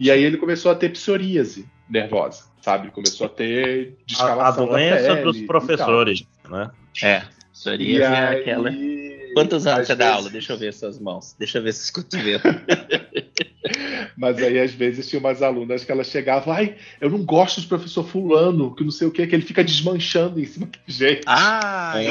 E 0.00 0.10
aí 0.10 0.22
ele 0.22 0.36
começou 0.38 0.70
a 0.70 0.74
ter 0.74 0.90
psoríase 0.90 1.66
nervosa, 1.94 2.44
sabe? 2.60 2.90
Começou 2.90 3.26
a 3.26 3.30
ter 3.30 3.96
A, 4.18 4.32
a 4.32 4.50
da 4.50 4.64
doença 4.64 5.14
pele 5.14 5.22
dos 5.22 5.40
professores, 5.42 6.24
né? 6.48 6.70
É, 7.02 7.20
tal. 7.20 7.28
psoríase 7.52 7.92
E 7.92 8.02
é 8.02 8.06
aí, 8.06 8.40
aquela. 8.40 8.70
Quantos 9.34 9.66
anos 9.66 9.80
às 9.80 9.86
você 9.88 9.94
dá 9.96 10.04
vezes- 10.04 10.16
aula? 10.18 10.30
Deixa 10.30 10.52
eu 10.52 10.58
ver 10.58 10.72
suas 10.74 10.98
mãos. 11.00 11.34
Deixa 11.38 11.58
eu 11.58 11.62
ver 11.62 11.72
seus 11.72 11.90
cotovelos. 11.90 12.42
Mas 14.16 14.38
aí, 14.38 14.60
às 14.60 14.72
vezes, 14.72 15.08
tinha 15.08 15.18
umas 15.18 15.42
alunas 15.42 15.84
que 15.84 15.90
elas 15.90 16.06
chegavam, 16.06 16.52
ai, 16.54 16.76
eu 17.00 17.10
não 17.10 17.24
gosto 17.24 17.60
do 17.60 17.66
professor 17.66 18.04
fulano, 18.06 18.74
que 18.74 18.84
não 18.84 18.90
sei 18.92 19.08
o 19.08 19.10
que, 19.10 19.26
que 19.26 19.34
ele 19.34 19.42
fica 19.42 19.64
desmanchando 19.64 20.38
em 20.40 20.44
cima 20.44 20.66
da 20.66 20.78
gente. 20.86 21.22
Ai, 21.26 22.06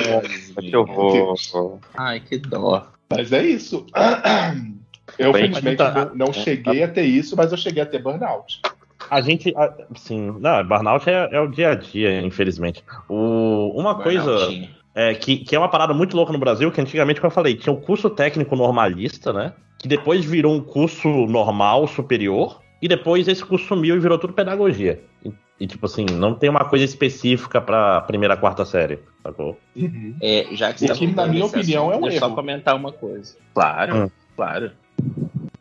Que 0.59 0.75
horror. 0.75 1.79
Ai, 1.95 2.19
que 2.19 2.37
dó. 2.37 2.87
Mas 3.09 3.31
é 3.31 3.45
isso. 3.45 3.85
Eu, 5.19 5.31
Bem, 5.31 5.43
felizmente, 5.43 5.77
mas 5.81 5.93
tá- 5.93 6.05
não, 6.05 6.27
não 6.27 6.33
cheguei 6.33 6.81
a 6.81 6.87
ter 6.87 7.03
isso, 7.03 7.35
mas 7.37 7.51
eu 7.51 7.57
cheguei 7.57 7.83
a 7.83 7.85
ter 7.85 8.01
burnout. 8.01 8.61
A 9.13 9.21
gente, 9.21 9.53
a- 9.55 9.71
sim, 9.95 10.33
não, 10.39 10.63
burnout 10.67 11.07
é, 11.09 11.29
é 11.31 11.39
o 11.39 11.47
dia 11.47 11.69
a 11.69 11.75
dia, 11.75 12.21
infelizmente. 12.21 12.83
O, 13.07 13.71
uma 13.79 13.95
coisa 14.01 14.49
é, 14.95 15.13
que, 15.13 15.37
que 15.37 15.55
é 15.55 15.59
uma 15.59 15.69
parada 15.69 15.93
muito 15.93 16.15
louca 16.17 16.33
no 16.33 16.39
Brasil, 16.39 16.71
que 16.71 16.81
antigamente, 16.81 17.21
como 17.21 17.29
eu 17.31 17.35
falei, 17.35 17.55
tinha 17.55 17.71
um 17.71 17.79
curso 17.79 18.09
técnico 18.09 18.55
normalista, 18.55 19.31
né? 19.31 19.53
Que 19.77 19.87
depois 19.87 20.25
virou 20.25 20.53
um 20.55 20.61
curso 20.61 21.07
normal, 21.27 21.87
superior, 21.87 22.61
e 22.81 22.87
depois 22.87 23.27
esse 23.27 23.45
curso 23.45 23.67
sumiu 23.67 23.95
e 23.95 23.99
virou 23.99 24.17
tudo 24.17 24.33
pedagogia. 24.33 25.03
E, 25.23 25.31
e, 25.59 25.67
tipo 25.67 25.85
assim, 25.85 26.05
não 26.05 26.33
tem 26.33 26.49
uma 26.49 26.65
coisa 26.65 26.83
específica 26.83 27.61
pra 27.61 28.01
primeira, 28.01 28.35
quarta 28.35 28.65
série, 28.65 28.99
sacou? 29.21 29.59
É, 30.21 30.47
já 30.53 30.73
que 30.73 30.79
você 30.79 30.85
O 30.85 30.87
tá 30.89 30.95
que, 30.95 31.07
na 31.07 31.25
minha 31.27 31.45
opinião, 31.45 31.91
é 31.91 31.95
um 31.97 32.01
deixa 32.01 32.15
eu 32.15 32.19
só 32.19 32.25
erro. 32.27 32.35
comentar 32.35 32.75
uma 32.75 32.91
coisa. 32.91 33.37
Claro, 33.53 33.95
Hum. 33.95 34.09
claro. 34.35 34.71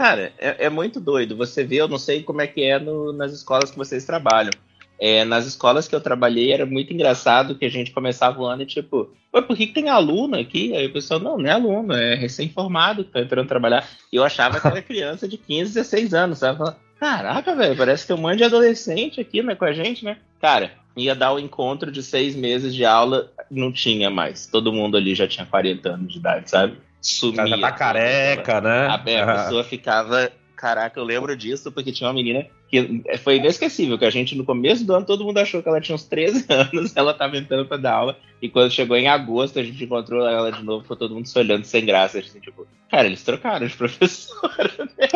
Cara, 0.03 0.33
é, 0.37 0.65
é 0.65 0.69
muito 0.69 0.99
doido. 0.99 1.37
Você 1.37 1.63
vê, 1.63 1.77
eu 1.77 1.87
não 1.87 1.97
sei 1.97 2.25
como 2.25 2.41
é 2.41 2.47
que 2.49 2.61
é 2.61 2.77
no- 2.77 3.13
nas 3.13 3.33
escolas 3.33 3.71
que 3.71 3.79
vocês 3.79 4.05
trabalham. 4.05 4.51
É, 4.99 5.25
nas 5.25 5.47
escolas 5.47 5.87
que 5.87 5.95
eu 5.95 6.01
trabalhei 6.01 6.51
era 6.51 6.67
muito 6.67 6.93
engraçado 6.93 7.55
que 7.55 7.65
a 7.65 7.69
gente 7.69 7.93
começava 7.93 8.41
o 8.41 8.45
ano 8.45 8.63
e 8.63 8.67
tipo, 8.67 9.15
por 9.31 9.57
que, 9.57 9.69
que 9.69 9.73
tem 9.73 9.89
aluno 9.89 10.37
aqui? 10.37 10.75
Aí 10.75 10.87
o 10.87 10.93
pessoal, 10.93 11.21
não, 11.21 11.39
não 11.39 11.49
é 11.49 11.53
aluno, 11.53 11.93
é 11.95 12.17
recém-formado 12.17 13.05
que 13.05 13.13
tá 13.13 13.21
entrando 13.21 13.47
trabalhar. 13.47 13.89
E 14.13 14.17
eu 14.17 14.25
achava 14.25 14.59
que 14.59 14.67
era 14.67 14.83
criança 14.83 15.29
de 15.29 15.39
15, 15.39 15.75
16 15.75 16.13
anos, 16.15 16.39
sabe? 16.39 16.59
Falava, 16.59 16.79
Caraca, 16.99 17.55
velho, 17.55 17.77
parece 17.77 18.03
que 18.03 18.09
tem 18.09 18.17
um 18.17 18.23
monte 18.23 18.39
de 18.39 18.45
adolescente 18.45 19.21
aqui, 19.21 19.41
né, 19.41 19.55
com 19.55 19.65
a 19.67 19.73
gente, 19.73 20.05
né? 20.05 20.17
Cara, 20.41 20.73
ia 20.97 21.15
dar 21.15 21.33
o 21.33 21.39
encontro 21.39 21.93
de 21.93 22.03
seis 22.03 22.35
meses 22.35 22.75
de 22.75 22.85
aula, 22.85 23.31
não 23.49 23.71
tinha 23.71 24.11
mais. 24.11 24.49
Todo 24.49 24.73
mundo 24.73 24.97
ali 24.97 25.15
já 25.15 25.29
tinha 25.29 25.47
40 25.47 25.91
anos 25.91 26.13
de 26.13 26.19
idade, 26.19 26.51
sabe? 26.51 26.77
Sumia. 27.03 27.47
Já 27.47 27.59
tá 27.59 27.73
careca, 27.73 28.61
né? 28.61 28.87
A, 28.87 29.03
é, 29.05 29.21
a 29.21 29.45
pessoa 29.45 29.65
ficava. 29.65 30.31
Caraca, 30.57 31.01
eu 31.01 31.05
lembro 31.05 31.37
disso 31.37 31.73
porque 31.73 31.91
tinha 31.91 32.09
uma 32.09 32.15
menina 32.15 32.47
que 32.73 33.03
foi 33.19 33.37
inesquecível, 33.37 33.99
que 33.99 34.05
a 34.05 34.11
gente 34.11 34.35
no 34.35 34.45
começo 34.45 34.87
do 34.87 34.95
ano 34.95 35.05
todo 35.05 35.25
mundo 35.25 35.37
achou 35.39 35.63
que 35.63 35.69
ela 35.69 35.81
tinha 35.81 35.95
uns 35.95 36.05
13 36.05 36.47
anos, 36.49 36.97
ela 36.97 37.13
tava 37.13 37.37
entrando 37.37 37.67
pra 37.67 37.77
dar 37.77 37.93
aula, 37.93 38.17
e 38.41 38.49
quando 38.49 38.71
chegou 38.71 38.97
em 38.97 39.09
agosto 39.09 39.59
a 39.59 39.63
gente 39.63 39.85
encontrou 39.85 40.27
ela 40.27 40.51
de 40.51 40.63
novo, 40.65 40.83
ficou 40.83 40.97
todo 40.97 41.15
mundo 41.15 41.27
se 41.27 41.39
olhando 41.39 41.65
sem 41.65 41.85
graça, 41.85 42.19
assim, 42.19 42.41
tipo, 42.41 42.67
cara, 42.91 43.07
eles 43.07 43.23
trocaram 43.23 43.67
de 43.67 43.75
professora, 43.77 44.71
né? 44.79 45.09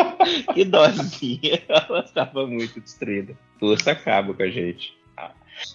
Idosinha, 0.54 1.62
ela 1.68 2.02
tava 2.02 2.46
muito 2.46 2.78
destruída. 2.78 3.34
Curso 3.58 3.88
acaba 3.88 4.34
com 4.34 4.42
a 4.42 4.50
gente. 4.50 4.94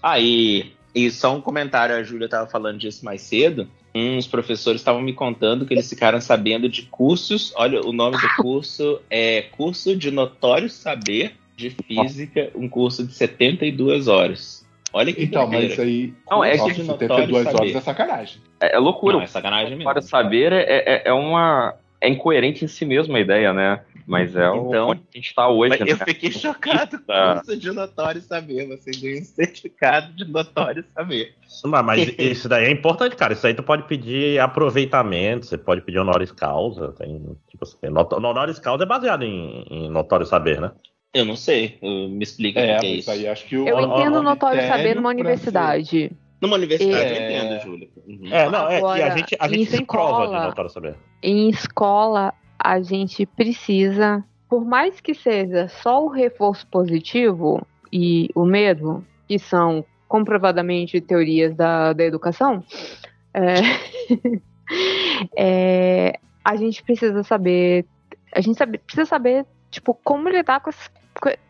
Aí, 0.04 0.74
E 0.94 1.10
só 1.10 1.36
um 1.36 1.42
comentário, 1.42 1.96
a 1.96 2.04
Júlia 2.04 2.26
estava 2.26 2.48
falando 2.48 2.78
disso 2.78 3.04
mais 3.04 3.22
cedo. 3.22 3.68
Uns 3.94 4.26
professores 4.28 4.80
estavam 4.82 5.02
me 5.02 5.14
contando 5.14 5.66
que 5.66 5.74
eles 5.74 5.90
ficaram 5.90 6.22
sabendo 6.22 6.70
de 6.70 6.84
cursos. 6.84 7.54
Olha, 7.56 7.82
o 7.86 7.92
nome 7.92 8.18
do 8.18 8.28
curso 8.42 9.02
é 9.10 9.42
Curso 9.52 9.96
de 9.96 10.12
Notório 10.12 10.70
Saber 10.70 11.34
de 11.58 11.70
Física, 11.70 12.50
um 12.56 12.68
curso 12.70 13.06
de 13.06 13.14
72 13.14 14.08
horas. 14.08 14.66
Olha 14.94 15.14
que 15.14 15.24
Então, 15.24 15.44
doideira. 15.50 15.76
mas 15.76 15.80
aí. 15.80 16.14
Não, 16.30 16.44
é 16.44 16.58
nossa, 16.58 16.74
que- 16.74 16.84
72 16.84 17.08
notório 17.10 17.36
horas 17.36 17.52
saber. 17.52 17.76
é 17.78 17.82
sacanagem. 17.82 18.42
É, 18.60 18.76
é 18.76 18.80
loucura. 18.80 19.18
Não, 19.18 19.24
é 19.24 19.28
sacanagem 19.28 19.70
mesmo. 19.78 19.84
Para 19.84 20.02
saber 20.02 20.52
é, 20.54 20.64
é, 20.68 21.02
é 21.06 21.14
uma. 21.14 21.76
É 22.00 22.10
incoerente 22.10 22.66
em 22.66 22.68
si 22.68 22.84
mesmo 22.84 23.16
a 23.16 23.20
ideia, 23.20 23.54
né? 23.54 23.82
Mas 24.08 24.36
é 24.36 24.50
o 24.50 24.68
Então, 24.70 24.90
onde 24.90 25.02
a 25.02 25.18
gente 25.18 25.28
está 25.28 25.48
hoje. 25.50 25.70
Mas 25.70 25.80
eu 25.82 25.98
né? 25.98 26.06
fiquei 26.06 26.32
chocado 26.34 26.98
com 27.00 27.06
Tá. 27.06 27.32
o 27.32 27.36
curso 27.36 27.58
de 27.58 27.72
notório 27.72 28.22
saber. 28.22 28.68
Você 28.68 28.92
ganha 28.92 29.22
um 29.22 29.26
certificado 29.26 30.14
de 30.14 30.26
notório 30.26 30.84
saber. 30.94 31.34
Não, 31.64 31.84
mas 31.84 32.08
isso 32.18 32.48
daí 32.50 32.66
é 32.66 32.72
importante, 32.72 33.16
cara. 33.16 33.34
Isso 33.34 33.46
aí 33.46 33.54
tu 33.54 33.64
pode 33.64 33.84
pedir 33.84 34.40
aproveitamento, 34.40 35.46
você 35.46 35.58
pode 35.58 35.82
pedir 35.82 36.00
honoris 36.00 36.32
causa. 36.32 36.94
Tem, 36.94 37.20
tipo 37.50 37.64
assim, 37.64 37.78
not- 37.90 38.14
honoris 38.14 38.60
causa 38.60 38.84
é 38.84 38.88
baseado 38.88 39.24
em, 39.24 39.64
em 39.70 39.90
notório 39.90 40.26
saber, 40.26 40.60
né? 40.62 40.72
Eu 41.14 41.26
não 41.26 41.36
sei. 41.36 41.78
Me 41.82 42.24
explica 42.24 42.60
É, 42.62 42.78
o 42.78 42.80
que 42.80 42.86
é 42.86 42.90
isso. 42.92 43.12
aí 43.12 43.28
acho 43.28 43.46
que 43.46 43.58
o. 43.58 43.68
Eu 43.68 43.80
entendo 43.82 44.24
notório 44.24 44.66
saber 44.68 44.96
numa 44.96 45.10
pra 45.10 45.12
ser- 45.14 45.22
universidade. 45.22 46.12
Numa 46.40 46.56
universidade 46.56 47.04
É. 47.04 47.12
eu 47.12 47.22
entendo, 47.48 47.64
Júlia. 47.64 47.88
Uhum. 48.08 48.28
É, 48.34 48.50
não, 48.50 48.68
é, 48.68 48.72
e 48.72 48.76
a 48.76 48.78
Agora, 48.80 49.18
gente, 49.18 49.38
a 49.40 49.48
gente 49.48 49.62
isso 49.62 49.76
se 49.76 49.82
em 49.84 49.86
prova 49.86 50.26
de 50.28 50.46
notório 50.48 50.72
saber. 50.72 50.96
Em 51.22 51.50
escola, 51.50 52.34
a 52.64 52.82
gente 52.82 53.26
precisa, 53.26 54.24
por 54.50 54.64
mais 54.66 55.00
que 55.02 55.14
seja 55.14 55.68
só 55.68 56.04
o 56.04 56.10
reforço 56.10 56.66
positivo 56.68 57.66
e 57.92 58.30
o 58.36 58.46
medo, 58.46 59.04
que 59.28 59.38
são 59.40 59.84
comprovadamente 60.08 61.00
teorias 61.02 61.56
da, 61.56 61.94
da 61.94 62.04
educação, 62.04 62.64
é, 63.34 63.56
é, 65.36 66.20
a 66.44 66.56
gente 66.56 66.84
precisa 66.84 67.24
saber, 67.24 67.86
a 68.34 68.42
gente 68.42 68.58
sabe- 68.58 68.78
precisa 68.80 69.06
saber, 69.06 69.46
tipo, 69.70 69.94
como 70.04 70.30
lidar 70.30 70.60
com, 70.60 70.70
essas- 70.70 70.92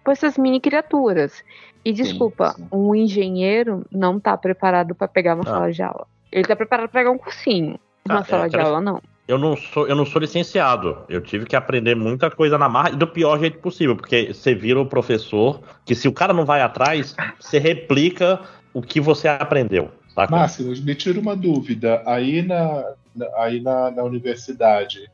com 0.03 0.11
essas 0.11 0.37
mini 0.37 0.59
criaturas. 0.59 1.43
E 1.83 1.91
desculpa, 1.91 2.51
sim. 2.51 2.67
um 2.71 2.93
engenheiro 2.93 3.83
não 3.91 4.19
tá 4.19 4.37
preparado 4.37 4.93
para 4.93 5.07
pegar 5.07 5.33
uma 5.33 5.43
Ah. 5.43 5.49
sala 5.53 5.71
de 5.71 5.81
aula. 5.81 6.05
Ele 6.31 6.43
tá 6.47 6.55
preparado 6.55 6.87
para 6.89 6.99
pegar 7.01 7.11
um 7.11 7.17
cursinho. 7.17 7.79
Uma 8.07 8.19
Ah, 8.19 8.21
é, 8.21 8.23
sala 8.25 8.47
de 8.49 8.55
cara, 8.55 8.67
aula, 8.69 8.81
não. 8.81 9.01
Eu 9.27 9.37
não, 9.37 9.55
sou, 9.55 9.87
eu 9.87 9.95
não 9.95 10.05
sou 10.05 10.19
licenciado. 10.21 10.97
Eu 11.07 11.21
tive 11.21 11.45
que 11.45 11.55
aprender 11.55 11.95
muita 11.95 12.29
coisa 12.29 12.57
na 12.57 12.67
marra 12.67 12.89
e 12.91 12.95
do 12.95 13.07
pior 13.07 13.39
jeito 13.39 13.59
possível, 13.59 13.95
porque 13.95 14.33
você 14.33 14.53
vira 14.53 14.79
o 14.81 14.85
professor 14.85 15.61
que 15.85 15.95
se 15.95 16.07
o 16.07 16.11
cara 16.11 16.33
não 16.33 16.43
vai 16.45 16.61
atrás, 16.61 17.15
você 17.39 17.57
replica 17.59 18.39
o 18.73 18.81
que 18.81 18.99
você 18.99 19.27
aprendeu. 19.27 19.91
Saca? 20.13 20.35
Máximos, 20.35 20.81
me 20.81 20.93
tira 20.95 21.19
uma 21.19 21.35
dúvida. 21.35 22.01
Aí 22.05 22.41
na, 22.41 22.93
na- 23.15 23.27
aí 23.37 23.61
na, 23.61 23.91
na 23.91 24.03
universidade, 24.03 25.09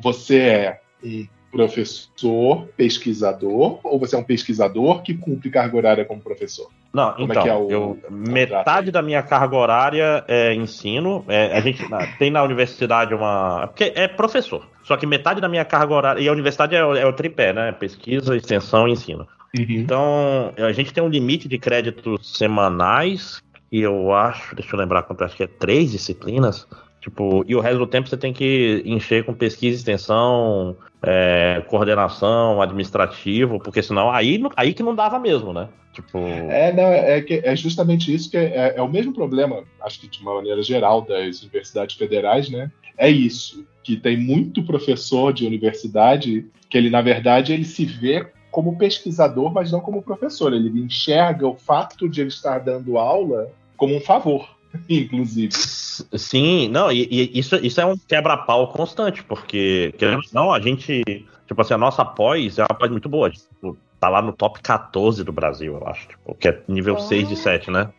você 0.00 0.38
é 0.38 0.80
professor, 1.56 2.68
pesquisador, 2.76 3.80
ou 3.82 3.98
você 3.98 4.14
é 4.14 4.18
um 4.18 4.22
pesquisador 4.24 5.02
que 5.02 5.14
cumpre 5.14 5.50
carga 5.50 5.76
horária 5.76 6.04
como 6.04 6.20
professor? 6.20 6.68
Não, 6.92 7.12
Como 7.12 7.24
é 7.24 7.26
então, 7.30 7.42
que 7.42 7.48
é 7.48 7.54
o 7.54 7.70
eu, 7.70 7.98
metade 8.10 8.90
da 8.90 9.02
minha 9.02 9.22
carga 9.22 9.56
horária 9.56 10.24
é 10.28 10.54
ensino. 10.54 11.24
É, 11.28 11.54
a 11.56 11.60
gente 11.60 11.84
tem 12.18 12.30
na 12.30 12.42
universidade 12.42 13.14
uma. 13.14 13.66
Porque 13.66 13.92
é 13.94 14.08
professor. 14.08 14.66
Só 14.82 14.96
que 14.96 15.06
metade 15.06 15.40
da 15.40 15.48
minha 15.48 15.64
carga 15.64 15.92
horária. 15.92 16.20
E 16.20 16.28
a 16.28 16.32
universidade 16.32 16.74
é, 16.74 16.84
o- 16.84 16.94
é 16.96 17.04
o 17.04 17.12
tripé, 17.12 17.52
né? 17.52 17.72
Pesquisa, 17.72 18.36
extensão 18.36 18.88
e 18.88 18.92
ensino. 18.92 19.26
Então, 19.54 20.52
a 20.56 20.72
gente 20.72 20.92
tem 20.92 21.02
um 21.02 21.08
limite 21.08 21.48
de 21.48 21.58
créditos 21.58 22.36
semanais, 22.38 23.40
que 23.70 23.80
eu 23.80 24.12
acho, 24.14 24.54
deixa 24.54 24.74
eu 24.74 24.80
lembrar 24.80 25.02
quanto, 25.02 25.24
acho 25.24 25.36
que 25.36 25.42
é 25.42 25.46
três 25.46 25.90
disciplinas. 25.90 26.66
Tipo, 27.06 27.44
e 27.46 27.54
o 27.54 27.60
resto 27.60 27.78
do 27.78 27.86
tempo 27.86 28.08
você 28.08 28.16
tem 28.16 28.32
que 28.32 28.82
encher 28.84 29.24
com 29.24 29.32
pesquisa, 29.32 29.76
extensão, 29.76 30.76
é, 31.00 31.62
coordenação, 31.68 32.60
administrativo, 32.60 33.60
porque 33.60 33.80
senão 33.80 34.10
aí, 34.10 34.42
aí 34.56 34.74
que 34.74 34.82
não 34.82 34.92
dava 34.92 35.16
mesmo, 35.16 35.52
né? 35.52 35.68
Tipo. 35.92 36.18
É, 36.18 36.72
não, 36.72 36.82
é, 36.82 37.20
que- 37.20 37.40
é 37.44 37.54
justamente 37.54 38.12
isso 38.12 38.28
que 38.28 38.36
é, 38.36 38.74
é 38.76 38.82
o 38.82 38.88
mesmo 38.88 39.14
problema, 39.14 39.62
acho 39.82 40.00
que 40.00 40.08
de 40.08 40.20
uma 40.20 40.34
maneira 40.34 40.60
geral, 40.64 41.00
das 41.00 41.42
universidades 41.42 41.94
federais, 41.94 42.50
né? 42.50 42.72
É 42.98 43.08
isso, 43.08 43.64
que 43.84 43.96
tem 43.96 44.16
muito 44.16 44.64
professor 44.64 45.32
de 45.32 45.46
universidade 45.46 46.44
que 46.68 46.76
ele, 46.76 46.90
na 46.90 47.02
verdade, 47.02 47.52
ele 47.52 47.64
se 47.64 47.84
vê 47.84 48.26
como 48.50 48.76
pesquisador, 48.76 49.52
mas 49.52 49.70
não 49.70 49.78
como 49.78 50.02
professor. 50.02 50.52
Ele 50.52 50.80
enxerga 50.80 51.46
o 51.46 51.54
fato 51.54 52.08
de 52.08 52.20
ele 52.20 52.30
estar 52.30 52.58
dando 52.58 52.98
aula 52.98 53.48
como 53.76 53.94
um 53.94 54.00
favor, 54.00 54.55
inclusive. 54.88 55.52
Sim, 55.52 56.68
não, 56.68 56.90
e, 56.92 57.08
e 57.10 57.38
isso, 57.38 57.56
isso 57.56 57.80
é 57.80 57.86
um 57.86 57.96
quebra-pau 57.96 58.68
constante, 58.68 59.22
porque, 59.24 59.94
querendo 59.98 60.18
ou 60.18 60.30
não, 60.32 60.52
a 60.52 60.60
gente, 60.60 61.02
tipo 61.46 61.60
assim, 61.60 61.74
a 61.74 61.78
nossa 61.78 62.04
pós 62.04 62.58
é 62.58 62.62
uma 62.62 62.74
pós 62.74 62.90
muito 62.90 63.08
boa, 63.08 63.30
tipo, 63.30 63.76
tá 63.98 64.08
lá 64.08 64.20
no 64.20 64.32
top 64.32 64.60
14 64.60 65.24
do 65.24 65.32
Brasil, 65.32 65.74
eu 65.74 65.88
acho, 65.88 66.08
tipo, 66.08 66.34
que 66.34 66.48
é 66.48 66.62
nível 66.68 66.94
Oh. 66.96 67.00
6 67.00 67.28
de 67.28 67.36
7, 67.36 67.70
né? 67.70 67.90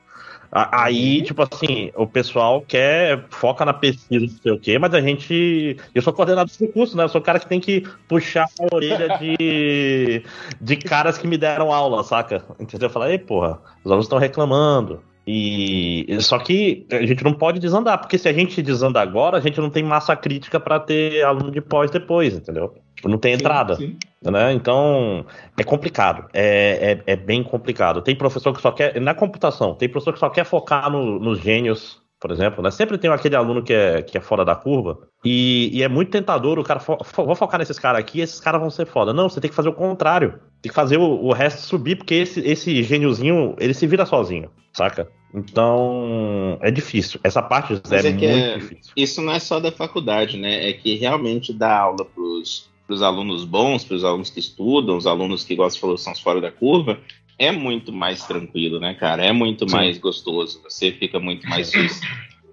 Aí, 0.49 1.21
tipo 1.23 1.41
assim, 1.41 1.91
o 1.93 2.07
pessoal 2.07 2.61
quer, 2.61 3.25
foca 3.29 3.65
na 3.65 3.73
pesquisa, 3.73 4.25
não 4.25 4.41
sei 4.41 4.51
o 4.53 4.59
quê, 4.59 4.79
mas 4.79 4.93
a 4.93 5.01
gente. 5.01 5.77
Eu 5.93 6.01
sou 6.01 6.13
coordenador 6.13 6.51
de 6.57 6.67
curso, 6.69 6.95
né? 6.95 7.03
Eu 7.03 7.09
sou 7.09 7.19
o 7.19 7.23
cara 7.23 7.37
que 7.39 7.47
tem 7.47 7.59
que 7.59 7.81
puxar 8.07 8.47
a 8.59 8.75
orelha 8.75 9.17
de, 9.19 10.23
de 10.61 10.75
caras 10.77 11.17
que 11.17 11.27
me 11.27 11.37
deram 11.37 11.73
aula, 11.73 12.01
saca? 12.03 12.45
Entendeu? 12.59 12.87
Eu 12.87 12.93
falei, 12.93 13.11
ei, 13.11 13.19
porra, 13.19 13.59
os 13.83 13.91
alunos 13.91 14.05
estão 14.05 14.17
reclamando. 14.17 15.01
E 15.29 16.05
só 16.21 16.39
que 16.39 16.87
a 16.89 17.05
gente 17.05 17.21
não 17.21 17.33
pode 17.33 17.59
desandar, 17.59 17.99
porque 17.99 18.17
se 18.17 18.29
a 18.29 18.33
gente 18.33 18.61
desanda 18.61 19.01
agora, 19.01 19.37
a 19.37 19.41
gente 19.41 19.59
não 19.59 19.69
tem 19.69 19.83
massa 19.83 20.15
crítica 20.15 20.57
pra 20.57 20.79
ter 20.79 21.21
aluno 21.23 21.51
de 21.51 21.59
pós 21.59 21.91
depois, 21.91 22.33
entendeu? 22.33 22.73
Tipo, 22.95 23.09
não 23.09 23.17
tem 23.17 23.33
entrada 23.33 23.75
Sim, 23.75 23.97
né? 24.23 24.53
Então 24.53 25.25
é 25.59 25.63
complicado, 25.63 26.25
é, 26.33 27.01
é, 27.05 27.13
é 27.13 27.15
bem 27.17 27.43
complicado. 27.43 28.01
Tem 28.01 28.15
professor 28.15 28.53
que 28.53 28.61
só 28.61 28.71
quer 28.71 28.99
na 29.01 29.13
computação, 29.13 29.75
tem 29.75 29.89
professor 29.89 30.13
que 30.13 30.19
só 30.19 30.29
quer 30.29 30.45
focar 30.45 30.89
no- 30.89 31.19
nos 31.19 31.39
gênios, 31.39 32.01
por 32.19 32.31
exemplo, 32.31 32.63
né? 32.63 32.71
Sempre 32.71 32.97
tem 32.97 33.11
aquele 33.11 33.35
aluno 33.35 33.61
que 33.61 33.73
é, 33.73 34.01
que 34.01 34.17
é 34.17 34.21
fora 34.21 34.43
da 34.45 34.55
curva 34.55 34.97
e, 35.25 35.69
e 35.73 35.83
é 35.83 35.87
muito 35.89 36.09
tentador 36.09 36.57
o 36.57 36.63
cara 36.63 36.79
fo- 36.79 36.97
vou 37.17 37.35
focar 37.35 37.59
nesses 37.59 37.77
caras 37.77 37.99
aqui, 37.99 38.21
esses 38.21 38.39
caras 38.39 38.61
vão 38.61 38.69
ser 38.69 38.87
foda. 38.87 39.13
Não, 39.13 39.27
você 39.29 39.41
tem 39.41 39.49
que 39.49 39.55
fazer 39.55 39.69
o 39.69 39.73
contrário, 39.73 40.39
tem 40.61 40.69
que 40.69 40.75
fazer 40.75 40.97
o, 40.97 41.03
o 41.25 41.33
resto 41.33 41.61
subir 41.61 41.97
porque 41.97 42.15
esse 42.15 42.39
esse 42.39 42.81
gêniozinho 42.81 43.55
ele 43.59 43.73
se 43.73 43.85
vira 43.85 44.05
sozinho, 44.05 44.49
saca? 44.73 45.07
Então 45.33 46.57
é 46.61 46.71
difícil. 46.71 47.19
Essa 47.23 47.41
parte 47.41 47.79
Mas 47.89 48.05
é, 48.05 48.09
é 48.09 48.13
que 48.13 48.27
muito 48.27 48.45
é- 48.45 48.57
difícil. 48.57 48.93
Isso 48.95 49.21
não 49.21 49.33
é 49.33 49.39
só 49.39 49.59
da 49.59 49.71
faculdade, 49.71 50.37
né? 50.37 50.69
É 50.69 50.73
que 50.73 50.95
realmente 50.95 51.53
dar 51.53 51.79
aula 51.79 52.05
para 52.05 52.23
os 52.23 53.01
alunos 53.01 53.43
bons, 53.43 53.83
para 53.83 53.95
os 53.95 54.03
alunos 54.03 54.29
que 54.29 54.39
estudam, 54.39 54.97
os 54.97 55.05
alunos 55.05 55.43
que, 55.43 55.55
falou, 55.55 55.97
são 55.97 56.13
os 56.13 56.19
fora 56.19 56.39
da 56.39 56.51
curva, 56.51 56.99
é 57.37 57.51
muito 57.51 57.91
mais 57.91 58.25
tranquilo, 58.25 58.79
né, 58.79 58.93
cara? 58.93 59.23
É 59.23 59.31
muito 59.31 59.67
Sim. 59.69 59.75
mais 59.75 59.97
gostoso, 59.97 60.61
você 60.63 60.91
fica 60.91 61.19
muito 61.19 61.47
mais 61.47 61.71
feliz. 61.71 62.01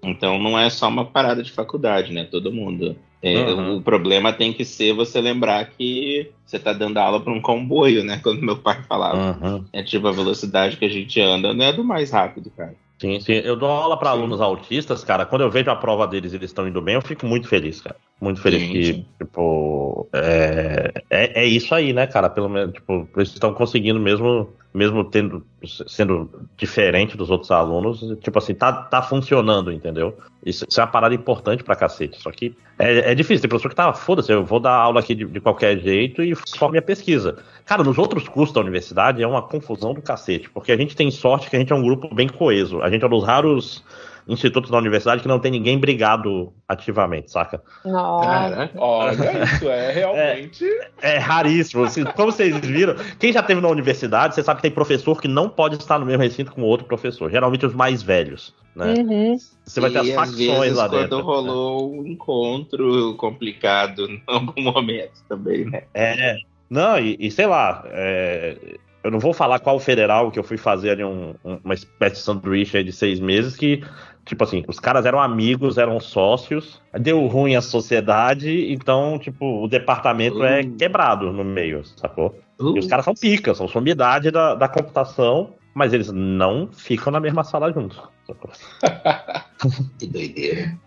Então 0.03 0.37
não 0.37 0.57
é 0.59 0.69
só 0.69 0.87
uma 0.87 1.05
parada 1.05 1.41
de 1.41 1.51
faculdade, 1.51 2.13
né? 2.13 2.25
Todo 2.25 2.51
mundo. 2.51 2.95
É, 3.25 3.53
Uhum. 3.53 3.77
O 3.77 3.81
problema 3.81 4.31
tem 4.31 4.53
que 4.53 4.63
ser 4.63 4.93
você 4.93 5.19
lembrar 5.19 5.65
que 5.65 6.31
você 6.45 6.59
tá 6.59 6.71
dando 6.71 6.97
aula 6.97 7.19
para 7.19 7.33
um 7.33 7.41
comboio, 7.41 8.03
né? 8.03 8.19
Quando 8.21 8.41
meu 8.41 8.57
pai 8.57 8.83
falava. 8.87 9.37
Uhum. 9.41 9.65
É 9.73 9.81
tipo 9.81 10.07
a 10.07 10.11
velocidade 10.11 10.77
que 10.77 10.85
a 10.85 10.89
gente 10.89 11.19
anda, 11.19 11.51
não 11.53 11.65
é 11.65 11.73
do 11.73 11.83
mais 11.83 12.11
rápido, 12.11 12.51
cara. 12.55 12.75
Sim, 12.99 13.19
sim. 13.19 13.33
Eu 13.33 13.55
dou 13.55 13.69
aula 13.69 13.97
para 13.97 14.11
alunos 14.11 14.39
autistas, 14.39 15.03
cara. 15.03 15.25
Quando 15.25 15.41
eu 15.41 15.49
vejo 15.49 15.69
a 15.69 15.75
prova 15.75 16.07
deles 16.07 16.31
e 16.31 16.35
eles 16.37 16.51
estão 16.51 16.67
indo 16.67 16.81
bem, 16.81 16.95
eu 16.95 17.01
fico 17.01 17.25
muito 17.25 17.47
feliz, 17.47 17.81
cara. 17.81 17.95
Muito 18.21 18.39
feliz 18.41 18.61
Sim, 18.61 18.71
que, 18.71 18.83
sim. 18.85 19.05
tipo, 19.17 20.07
é, 20.13 20.93
é, 21.09 21.41
é 21.43 21.45
isso 21.45 21.75
aí, 21.75 21.91
né, 21.91 22.07
cara? 22.07 22.29
Pelo 22.29 22.47
menos, 22.47 22.73
tipo, 22.73 23.07
eles 23.17 23.29
estão 23.29 23.53
conseguindo 23.53 23.99
mesmo, 23.99 24.49
mesmo 24.75 25.05
tendo, 25.05 25.45
sendo 25.87 26.29
diferente 26.57 27.15
dos 27.15 27.31
outros 27.31 27.49
alunos, 27.49 28.01
tipo 28.19 28.37
assim, 28.37 28.53
tá, 28.53 28.73
tá 28.73 29.01
funcionando, 29.01 29.71
entendeu? 29.71 30.17
Isso, 30.45 30.65
isso 30.69 30.79
é 30.79 30.83
uma 30.83 30.91
parada 30.91 31.15
importante 31.15 31.63
pra 31.63 31.77
cacete. 31.77 32.21
Só 32.21 32.29
que 32.29 32.55
é, 32.77 33.11
é 33.11 33.15
difícil. 33.15 33.41
Tem 33.41 33.49
professor 33.49 33.69
que 33.69 33.75
tá, 33.75 33.93
foda-se, 33.93 34.31
eu 34.31 34.43
vou 34.43 34.59
dar 34.59 34.73
aula 34.73 34.99
aqui 34.99 35.15
de, 35.15 35.25
de 35.25 35.39
qualquer 35.39 35.79
jeito 35.79 36.21
e 36.21 36.35
foco 36.35 36.71
minha 36.71 36.81
pesquisa. 36.81 37.37
Cara, 37.65 37.83
nos 37.83 37.97
outros 37.97 38.27
cursos 38.27 38.53
da 38.53 38.59
universidade 38.59 39.23
é 39.23 39.27
uma 39.27 39.41
confusão 39.41 39.93
do 39.93 40.01
cacete, 40.01 40.49
porque 40.49 40.73
a 40.73 40.77
gente 40.77 40.95
tem 40.95 41.09
sorte 41.09 41.49
que 41.49 41.55
a 41.55 41.59
gente 41.59 41.71
é 41.71 41.75
um 41.75 41.81
grupo 41.81 42.13
bem 42.13 42.27
coeso. 42.27 42.81
A 42.81 42.89
gente 42.89 43.03
é 43.03 43.07
um 43.07 43.09
dos 43.09 43.23
raros 43.23 43.81
institutos 44.27 44.71
da 44.71 44.77
universidade 44.77 45.21
que 45.21 45.27
não 45.27 45.39
tem 45.39 45.51
ninguém 45.51 45.77
brigado 45.77 46.53
ativamente, 46.67 47.31
saca? 47.31 47.61
Nossa. 47.83 48.69
Olha, 48.75 49.43
isso 49.43 49.69
é 49.69 49.91
realmente. 49.91 50.65
É 51.01 51.17
raríssimo. 51.17 51.83
Assim, 51.83 52.03
como 52.03 52.31
vocês 52.31 52.57
viram, 52.59 52.95
quem 53.19 53.31
já 53.31 53.43
teve 53.43 53.61
na 53.61 53.67
universidade, 53.69 54.35
você 54.35 54.43
sabe 54.43 54.57
que 54.57 54.61
tem 54.63 54.71
professor 54.71 55.21
que 55.21 55.27
não 55.27 55.47
pode 55.49 55.75
estar 55.75 55.99
no 55.99 56.05
mesmo 56.05 56.21
recinto 56.23 56.51
com 56.51 56.61
outro 56.63 56.87
professor. 56.87 57.29
Geralmente 57.29 57.65
os 57.65 57.73
mais 57.75 58.01
velhos, 58.01 58.53
né? 58.75 58.93
Uhum. 58.97 59.37
Você 59.63 59.79
vai 59.79 59.91
ter 59.91 59.99
as 59.99 60.09
às 60.09 60.15
facções 60.15 60.59
vezes, 60.59 60.77
lá 60.77 60.89
quando 60.89 61.01
dentro. 61.01 61.21
rolou 61.21 61.93
um 61.93 62.07
encontro 62.07 63.15
complicado 63.17 64.05
em 64.09 64.21
algum 64.27 64.61
momento 64.61 65.13
também, 65.29 65.65
né? 65.65 65.83
É. 65.93 66.37
Não, 66.69 66.97
e, 66.97 67.15
e 67.19 67.29
sei 67.29 67.45
lá, 67.45 67.83
é, 67.91 68.57
eu 69.03 69.11
não 69.11 69.19
vou 69.19 69.33
falar 69.33 69.59
qual 69.59 69.79
federal 69.79 70.31
que 70.31 70.39
eu 70.39 70.43
fui 70.43 70.57
fazer 70.57 70.89
ali 70.89 71.03
um, 71.03 71.35
um- 71.45 71.59
uma 71.63 71.75
espécie 71.75 72.15
de 72.15 72.21
sanduíche 72.21 72.75
aí 72.75 72.83
de 72.83 72.91
seis 72.91 73.19
meses 73.19 73.55
que, 73.55 73.83
tipo 74.25 74.43
assim, 74.43 74.63
os 74.67 74.79
caras 74.79 75.05
eram 75.05 75.19
amigos, 75.19 75.77
eram 75.77 75.99
sócios, 75.99 76.81
deu 76.99 77.25
ruim 77.27 77.55
a 77.55 77.61
sociedade, 77.61 78.71
então, 78.73 79.17
tipo, 79.19 79.63
o 79.63 79.67
departamento 79.67 80.43
é 80.43 80.61
Uh. 80.61 80.71
quebrado 80.75 81.31
no 81.31 81.43
meio, 81.43 81.83
sacou? 81.97 82.35
Uh, 82.59 82.75
E 82.75 82.79
os 82.79 82.87
caras 82.87 83.05
são 83.05 83.13
pica, 83.13 83.53
são 83.53 83.67
sumidade 83.67 84.31
da, 84.31 84.55
da 84.55 84.67
computação, 84.67 85.53
mas 85.73 85.93
eles 85.93 86.11
não 86.11 86.69
ficam 86.71 87.11
na 87.13 87.19
mesma 87.19 87.43
sala 87.43 87.71
juntos. 87.71 88.01
sacou? 88.25 88.51
que 89.99 90.07
doideira. 90.07 90.77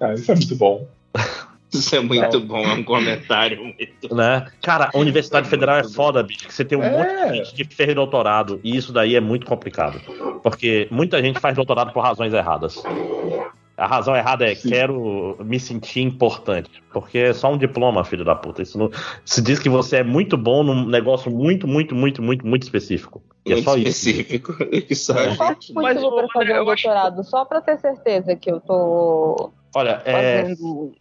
Ah, 0.00 0.12
isso 0.14 0.32
é 0.32 0.34
muito 0.34 0.56
bom. 0.56 0.86
Isso 1.72 1.94
é 1.96 2.00
muito 2.00 2.40
bom, 2.40 2.64
é 2.64 2.72
um 2.74 2.84
comentário 2.84 3.62
muito 3.62 4.14
Né? 4.14 4.46
Cara, 4.62 4.90
a 4.94 4.98
Universidade 4.98 5.48
Federal 5.48 5.76
é 5.78 5.84
foda, 5.84 6.22
bicho, 6.22 6.46
que 6.46 6.54
você 6.54 6.64
tem 6.64 6.78
um 6.78 6.82
É. 6.82 6.90
monte 6.90 7.30
de 7.32 7.36
gente 7.38 7.54
que 7.68 7.74
fez 7.74 7.94
doutorado, 7.94 8.60
e 8.62 8.76
isso 8.76 8.92
daí 8.92 9.14
é 9.16 9.20
muito 9.20 9.44
complicado. 9.46 10.00
Porque 10.42 10.86
muita 10.90 11.20
gente 11.20 11.40
faz 11.40 11.54
doutorado 11.56 11.92
por 11.92 12.00
razões 12.02 12.32
erradas. 12.32 12.82
A 13.76 13.86
razão 13.86 14.16
errada 14.16 14.50
é 14.50 14.54
Sim. 14.54 14.70
quero 14.70 15.36
me 15.44 15.60
sentir 15.60 16.00
importante. 16.00 16.70
Porque 16.94 17.18
é 17.18 17.32
só 17.34 17.52
um 17.52 17.58
diploma, 17.58 18.04
filho 18.04 18.24
da 18.24 18.34
puta. 18.34 18.62
Isso 18.62 18.78
não... 18.78 18.90
Se 19.22 19.42
diz 19.42 19.58
que 19.58 19.68
você 19.68 19.96
é 19.98 20.02
muito 20.02 20.34
bom 20.38 20.62
num 20.62 20.86
negócio 20.86 21.30
muito, 21.30 21.68
muito, 21.68 21.94
muito, 21.94 22.22
muito, 22.22 22.46
muito 22.46 22.62
específico. 22.62 23.22
E 23.44 23.50
é 23.52 23.54
muito 23.56 23.64
só 23.66 23.76
isso. 23.76 24.08
específico. 24.08 24.54
Que 24.88 24.94
só 24.94 25.12
Mas, 25.74 26.02
ô, 26.02 26.10
pra 26.10 26.26
fazer 26.32 26.52
um 26.54 26.56
eu 26.56 26.70
acho- 26.70 26.84
doutorado? 26.84 27.22
Só 27.24 27.44
pra 27.44 27.60
ter 27.60 27.76
certeza 27.78 28.34
que 28.34 28.50
eu 28.50 28.60
tô 28.60 29.52
Olha, 29.74 30.00
é, 30.06 30.12
fazendo. 30.42 30.94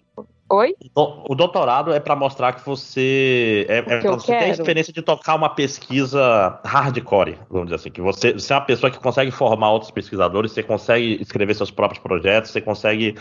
Oi? 0.50 0.76
o 0.96 1.34
doutorado 1.34 1.92
é 1.92 2.00
pra 2.00 2.16
mostrar 2.16 2.54
que 2.54 2.64
você 2.64 3.66
é, 3.68 3.78
é 3.80 4.00
que 4.00 4.08
você 4.08 4.28
ter 4.28 4.36
a 4.36 4.40
quero. 4.40 4.52
experiência 4.52 4.94
de 4.94 5.02
tocar 5.02 5.34
uma 5.36 5.50
pesquisa 5.50 6.60
hardcore, 6.64 7.40
vamos 7.50 7.68
dizer 7.68 7.76
assim, 7.76 7.90
que 7.90 8.02
você, 8.02 8.34
você 8.34 8.54
é 8.54 8.56
uma 8.56 8.62
pessoa 8.62 8.92
que 8.92 9.00
consegue 9.00 9.32
formar 9.32 9.72
outros 9.72 9.90
pesquisadores, 9.90 10.52
você 10.52 10.62
consegue 10.62 11.20
escrever 11.20 11.56
seus 11.56 11.72
próprios 11.72 12.02
projetos, 12.02 12.52
você 12.52 12.62
consegue 12.62 13.16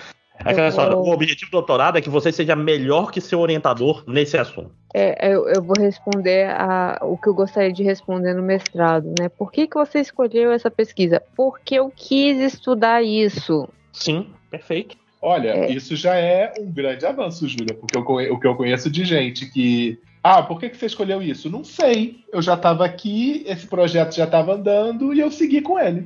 é 0.45 0.53
Eu 0.53 0.69
história, 0.69 0.97
o 0.97 1.11
objetivo 1.11 1.51
do 1.51 1.59
doutorado 1.59 1.97
é 1.97 2.01
que 2.01 2.11
você 2.11 2.33
seja 2.33 2.57
melhor 2.57 3.13
que 3.13 3.21
seu 3.21 3.39
orientador 3.39 4.03
nesse 4.07 4.37
assunto. 4.37 4.73
É, 4.93 5.33
eu, 5.33 5.49
eu 5.49 5.63
vou 5.63 5.75
responder 5.79 6.51
a, 6.51 6.99
o 7.03 7.17
que 7.17 7.29
eu 7.29 7.35
gostaria 7.35 7.73
de 7.73 7.83
responder 7.85 8.35
no 8.35 8.43
mestrado, 8.43 9.15
né? 9.19 9.29
Por 9.29 9.53
que, 9.53 9.67
que 9.67 9.77
você 9.77 10.01
escolheu 10.01 10.53
essa 10.53 10.71
pesquisa? 10.71 11.23
Porque 11.37 11.77
eu 11.77 11.93
quis 11.95 12.39
estudar 12.39 13.03
isso. 13.03 13.69
Sim, 13.93 14.29
perfeito. 14.51 14.97
Olha, 15.27 15.49
É. 15.51 15.71
isso 15.73 15.97
já 15.97 16.15
é 16.17 16.53
um 16.61 16.71
grande 16.71 17.07
avanço, 17.07 17.49
Júlia, 17.49 17.75
porque 17.75 17.97
eu 17.97 18.03
o 18.03 18.39
que 18.39 18.47
eu 18.47 18.55
conheço 18.55 18.91
de 18.91 19.05
gente 19.05 19.51
que. 19.51 19.99
Ah, 20.23 20.43
por 20.43 20.59
que, 20.61 20.69
que 20.69 20.77
você 20.77 20.87
escolheu 20.87 21.23
isso? 21.23 21.51
Não 21.51 21.65
sei. 21.65 22.17
Eu 22.33 22.43
já 22.43 22.55
estava 22.55 22.85
aqui, 22.85 23.43
esse 23.47 23.67
projeto 23.67 24.15
já 24.15 24.25
estava 24.25 24.53
andando 24.53 25.13
e 25.15 25.21
eu 25.21 25.31
segui 25.31 25.61
com 25.63 25.79
ele. 25.79 26.05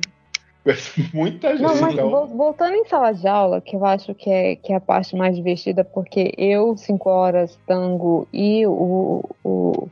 Muita 1.13 1.51
gente. 1.57 1.61
Não, 1.61 1.81
mas 1.81 1.93
então, 1.93 2.09
vol- 2.09 2.27
voltando 2.27 2.75
em 2.75 2.85
sala 2.85 3.11
de 3.13 3.27
aula, 3.27 3.59
que 3.61 3.75
eu 3.75 3.85
acho 3.85 4.13
que 4.15 4.29
é, 4.29 4.55
que 4.55 4.71
é 4.71 4.75
a 4.75 4.79
parte 4.81 5.15
mais 5.15 5.35
divertida, 5.35 5.83
porque 5.83 6.33
eu, 6.37 6.75
cinco 6.77 7.09
horas, 7.09 7.57
tango 7.67 8.27
e 8.31 8.65
o. 8.67 9.23
o 9.43 9.87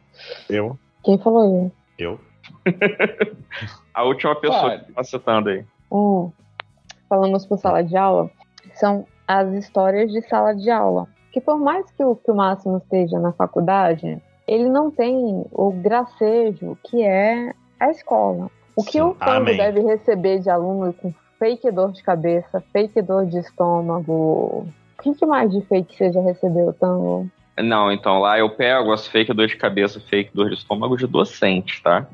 Eu, 0.49 0.77
quem 1.03 1.17
falou 1.17 1.43
eu? 1.43 1.71
eu. 1.97 2.19
A 3.93 4.03
última 4.03 4.35
pessoa 4.35 4.59
Claro. 4.61 4.85
que 4.85 4.91
tá 4.93 5.03
citando 5.03 5.49
aí. 5.49 5.65
Um, 5.91 6.31
falamos 7.09 7.45
por 7.45 7.57
sala 7.57 7.81
de 7.83 7.95
aula, 7.97 8.29
são 8.75 9.05
as 9.27 9.51
histórias 9.53 10.11
de 10.11 10.21
sala 10.27 10.55
de 10.55 10.69
aula. 10.69 11.07
Que 11.31 11.41
por 11.41 11.59
mais 11.59 11.89
que 11.91 12.03
o, 12.03 12.15
que 12.15 12.31
o 12.31 12.35
Máximo 12.35 12.77
esteja 12.77 13.19
na 13.19 13.31
faculdade, 13.33 14.21
ele 14.47 14.69
não 14.69 14.89
tem 14.89 15.45
o 15.51 15.71
gracejo 15.71 16.77
que 16.83 17.03
é 17.03 17.53
a 17.79 17.91
escola. 17.91 18.49
O 18.75 18.83
que 18.83 18.93
Sim, 18.93 19.01
o 19.01 19.13
Tango 19.13 19.45
deve 19.45 19.81
receber 19.81 20.39
de 20.39 20.49
aluno 20.49 20.93
com 20.93 21.13
fake 21.37 21.69
dor 21.71 21.91
de 21.91 22.01
cabeça, 22.01 22.63
fake 22.71 23.01
dor 23.01 23.25
de 23.25 23.39
estômago. 23.39 24.67
O 24.97 25.03
que, 25.03 25.13
que 25.13 25.25
mais 25.25 25.51
de 25.51 25.61
fake 25.61 25.95
você 25.95 26.11
já 26.11 26.21
recebeu, 26.21 26.73
Tango? 26.73 27.29
Não, 27.59 27.91
então 27.91 28.19
lá 28.19 28.37
eu 28.37 28.49
pego 28.51 28.91
as 28.91 29.07
fake 29.07 29.33
dor 29.33 29.47
de 29.47 29.57
cabeça, 29.57 29.99
fake 29.99 30.31
dor 30.33 30.49
de 30.49 30.55
estômago 30.55 30.95
de 30.95 31.07
docente, 31.07 31.81
tá? 31.81 32.05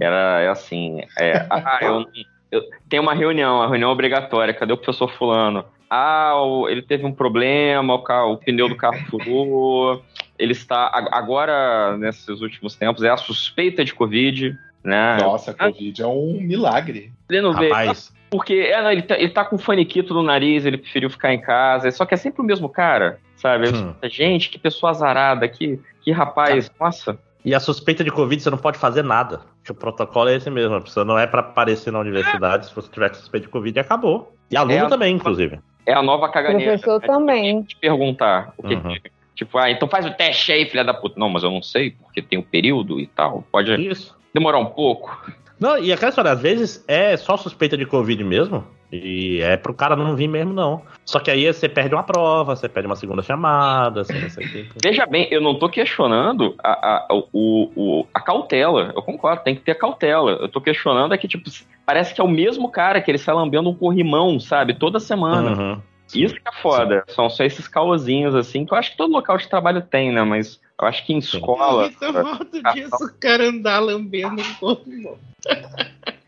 Era 0.00 0.40
é 0.40 0.48
assim, 0.48 1.00
é, 1.18 1.46
ah, 1.50 1.78
eu, 1.82 2.04
eu- 2.50 2.62
tem 2.88 3.00
uma 3.00 3.12
reunião, 3.12 3.60
a 3.60 3.68
reunião 3.68 3.90
obrigatória, 3.90 4.54
cadê 4.54 4.72
o 4.72 4.76
professor 4.76 5.10
fulano? 5.10 5.64
Ah, 5.96 6.34
ele 6.68 6.82
teve 6.82 7.06
um 7.06 7.12
problema, 7.12 7.94
o, 7.94 8.02
carro- 8.02 8.32
o 8.32 8.36
pneu 8.36 8.68
do 8.68 8.76
carro 8.76 8.98
furou, 9.08 10.02
ele 10.36 10.52
está, 10.52 10.90
agora, 11.12 11.96
nesses 11.96 12.40
últimos 12.40 12.74
tempos, 12.74 13.04
é 13.04 13.10
a 13.10 13.16
suspeita 13.16 13.84
de 13.84 13.94
Covid, 13.94 14.58
né? 14.82 15.16
Nossa, 15.20 15.52
a 15.52 15.54
Covid 15.54 16.02
é 16.02 16.06
um 16.06 16.40
milagre. 16.40 17.12
Ele 17.30 17.40
não 17.40 17.52
veio, 17.54 17.72
Rapaz, 17.72 18.12
porque 18.30 18.54
é, 18.54 18.82
não, 18.82 18.90
ele, 18.90 19.02
tá, 19.02 19.16
ele 19.16 19.28
tá 19.28 19.44
com 19.44 19.56
faniquito 19.56 20.12
no 20.12 20.22
nariz, 20.22 20.66
ele 20.66 20.78
preferiu 20.78 21.08
ficar 21.08 21.32
em 21.32 21.40
casa. 21.40 21.88
Só 21.92 22.04
que 22.04 22.14
é 22.14 22.16
sempre 22.16 22.42
o 22.42 22.44
mesmo 22.44 22.68
cara, 22.68 23.20
sabe? 23.36 23.68
Hum. 23.68 23.94
Gente, 24.04 24.50
que 24.50 24.58
pessoa 24.58 24.90
azarada, 24.90 25.46
que, 25.46 25.78
que 26.02 26.10
rapaz, 26.10 26.68
nossa. 26.80 27.16
e 27.44 27.54
a 27.54 27.60
suspeita 27.60 28.02
de 28.02 28.10
Covid 28.10 28.42
você 28.42 28.50
não 28.50 28.58
pode 28.58 28.76
fazer 28.78 29.04
nada. 29.04 29.42
O 29.70 29.74
protocolo 29.74 30.28
é 30.28 30.34
esse 30.34 30.50
mesmo. 30.50 30.74
A 30.74 30.80
pessoa 30.80 31.04
não 31.04 31.16
é 31.16 31.26
pra 31.28 31.40
aparecer 31.40 31.92
na 31.92 32.00
universidade. 32.00 32.66
Se 32.66 32.74
você 32.74 32.90
tiver 32.90 33.14
suspeita 33.14 33.46
de 33.46 33.52
Covid, 33.52 33.78
acabou. 33.78 34.34
E 34.50 34.56
aluno 34.56 34.74
É, 34.86 34.88
também, 34.88 35.14
inclusive. 35.14 35.60
É 35.86 35.92
a 35.92 36.02
nova 36.02 36.28
caganeira. 36.28 36.72
Professor 36.78 37.02
É 37.02 37.06
também. 37.06 37.62
Te 37.62 37.76
perguntar 37.76 38.52
o 38.56 38.62
que, 38.66 38.74
Uhum. 38.74 38.94
que- 38.94 39.14
Tipo, 39.34 39.58
ah, 39.58 39.68
então 39.68 39.88
faz 39.88 40.06
o 40.06 40.12
teste 40.12 40.52
aí, 40.52 40.64
filha 40.64 40.84
da 40.84 40.94
puta. 40.94 41.18
Não, 41.18 41.28
mas 41.28 41.42
eu 41.42 41.50
não 41.50 41.60
sei, 41.60 41.90
porque 41.90 42.22
tem 42.22 42.38
o 42.38 42.42
período 42.42 43.00
e 43.00 43.06
tal. 43.08 43.42
Pode 43.50 43.74
Isso. 43.90 44.16
demorar 44.32 44.58
um 44.60 44.66
pouco. 44.66 45.20
Não, 45.58 45.76
e 45.76 45.92
aquela 45.92 46.10
história, 46.10 46.30
às 46.30 46.40
vezes 46.40 46.84
é 46.86 47.16
só 47.16 47.36
suspeita 47.36 47.76
de 47.76 47.84
Covid 47.84 48.22
mesmo. 48.22 48.64
E 49.02 49.40
é 49.42 49.56
pro 49.56 49.74
cara 49.74 49.96
não 49.96 50.14
vir 50.14 50.28
mesmo, 50.28 50.52
não. 50.52 50.82
Só 51.04 51.18
que 51.18 51.30
aí 51.30 51.52
você 51.52 51.68
perde 51.68 51.94
uma 51.94 52.02
prova, 52.04 52.54
você 52.54 52.68
perde 52.68 52.86
uma 52.86 52.94
segunda 52.96 53.22
chamada, 53.22 54.04
você 54.04 54.18
não 54.18 54.30
sei 54.30 54.46
o 54.46 54.50
que. 54.50 54.68
Veja 54.82 55.04
bem, 55.06 55.26
eu 55.30 55.40
não 55.40 55.58
tô 55.58 55.68
questionando 55.68 56.54
a, 56.62 56.70
a, 56.70 57.06
o, 57.10 57.70
o- 57.74 58.06
a 58.14 58.20
cautela. 58.20 58.92
Eu 58.94 59.02
concordo, 59.02 59.42
tem 59.42 59.54
que 59.54 59.62
ter 59.62 59.74
cautela. 59.74 60.32
Eu 60.32 60.48
tô 60.48 60.60
questionando 60.60 61.12
é 61.12 61.18
que, 61.18 61.26
tipo, 61.26 61.50
parece 61.84 62.14
que 62.14 62.20
é 62.20 62.24
o 62.24 62.28
mesmo 62.28 62.70
cara 62.70 63.00
que 63.00 63.10
ele 63.10 63.18
sai 63.18 63.34
lambendo 63.34 63.68
um 63.68 63.74
corrimão, 63.74 64.38
sabe? 64.38 64.74
Toda 64.74 65.00
semana. 65.00 65.50
Uhum. 65.60 65.80
Isso 66.14 66.34
que 66.34 66.42
é 66.46 66.52
foda. 66.62 67.02
São 67.08 67.28
só 67.28 67.42
esses 67.44 67.66
caosinhos, 67.66 68.34
assim, 68.34 68.64
que 68.64 68.72
eu 68.72 68.78
acho 68.78 68.92
que 68.92 68.96
todo 68.96 69.10
local 69.10 69.36
de 69.38 69.48
trabalho 69.48 69.80
tem, 69.82 70.12
né? 70.12 70.22
Mas 70.22 70.60
eu 70.80 70.86
acho 70.86 71.04
que 71.04 71.12
em 71.12 71.18
escola. 71.18 71.88
Isso 71.88 72.12
volta 72.12 72.72
disso, 72.74 73.04
o 73.04 73.18
cara 73.18 73.48
andar 73.48 73.80
lambendo 73.80 74.40
o 74.40 74.54
corpo. 74.60 75.18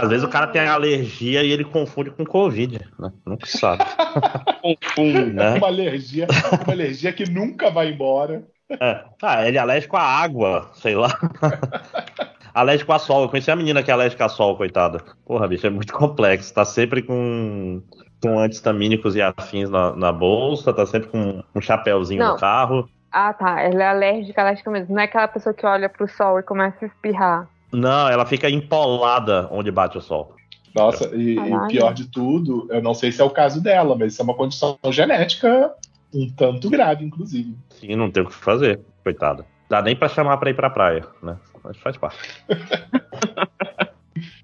Às 0.00 0.08
vezes 0.08 0.24
o 0.24 0.28
cara 0.28 0.46
tem 0.46 0.60
alergia 0.62 1.42
e 1.42 1.50
ele 1.50 1.64
confunde 1.64 2.10
com 2.10 2.24
Covid, 2.24 2.80
né? 2.98 3.12
Nunca 3.26 3.46
se 3.46 3.58
sabe. 3.58 3.84
confunde. 4.62 5.32
Né? 5.32 5.54
Uma 5.54 5.66
alergia, 5.66 6.26
uma 6.64 6.72
alergia 6.72 7.12
que 7.12 7.28
nunca 7.30 7.70
vai 7.70 7.90
embora. 7.90 8.44
É. 8.70 9.04
Ah, 9.22 9.46
ele 9.46 9.56
é 9.56 9.60
alérgico 9.60 9.96
à 9.96 10.02
água, 10.02 10.70
sei 10.74 10.94
lá. 10.94 11.10
alérgico 12.54 12.92
a 12.92 12.98
sol. 12.98 13.22
Eu 13.22 13.28
conheci 13.28 13.50
a 13.50 13.56
menina 13.56 13.82
que 13.82 13.90
é 13.90 13.94
alérgica 13.94 14.26
a 14.26 14.28
sol, 14.28 14.56
coitada. 14.56 15.02
Porra, 15.24 15.48
bicho, 15.48 15.66
é 15.66 15.70
muito 15.70 15.92
complexo. 15.92 16.54
Tá 16.54 16.64
sempre 16.64 17.02
com, 17.02 17.82
com 18.22 18.38
antistamínicos 18.38 19.16
e 19.16 19.22
afins 19.22 19.68
na, 19.68 19.94
na 19.96 20.12
bolsa, 20.12 20.72
tá 20.72 20.86
sempre 20.86 21.08
com 21.08 21.42
um 21.54 21.60
chapéuzinho 21.60 22.22
Não. 22.22 22.32
no 22.34 22.38
carro. 22.38 22.88
Ah, 23.10 23.32
tá. 23.32 23.60
Ela 23.60 23.82
é 23.82 23.88
alérgica, 23.88 24.40
alérgica 24.40 24.70
mesmo. 24.70 24.94
Não 24.94 25.02
é 25.02 25.04
aquela 25.04 25.28
pessoa 25.28 25.52
que 25.52 25.66
olha 25.66 25.88
pro 25.88 26.08
sol 26.08 26.38
e 26.38 26.42
começa 26.42 26.84
a 26.84 26.88
espirrar. 26.88 27.48
Não, 27.72 28.08
ela 28.08 28.26
fica 28.26 28.48
empolada 28.50 29.48
onde 29.50 29.70
bate 29.70 29.98
o 29.98 30.00
sol. 30.00 30.34
Nossa, 30.74 31.14
e, 31.14 31.34
e 31.34 31.38
o 31.38 31.66
pior 31.66 31.92
de 31.92 32.06
tudo, 32.06 32.68
eu 32.70 32.82
não 32.82 32.94
sei 32.94 33.10
se 33.10 33.20
é 33.20 33.24
o 33.24 33.30
caso 33.30 33.60
dela, 33.60 33.96
mas 33.96 34.12
isso 34.12 34.22
é 34.22 34.24
uma 34.24 34.34
condição 34.34 34.78
genética 34.90 35.74
um 36.12 36.28
tanto 36.30 36.68
grave, 36.68 37.04
inclusive. 37.04 37.56
Sim, 37.70 37.96
não 37.96 38.10
tem 38.10 38.22
o 38.22 38.26
que 38.26 38.34
fazer, 38.34 38.80
coitada. 39.02 39.44
Dá 39.68 39.80
nem 39.80 39.94
pra 39.94 40.08
chamar 40.08 40.36
pra 40.38 40.50
ir 40.50 40.54
pra 40.54 40.70
praia, 40.70 41.06
né? 41.22 41.36
Mas 41.62 41.76
faz 41.78 41.96
parte. 41.96 42.18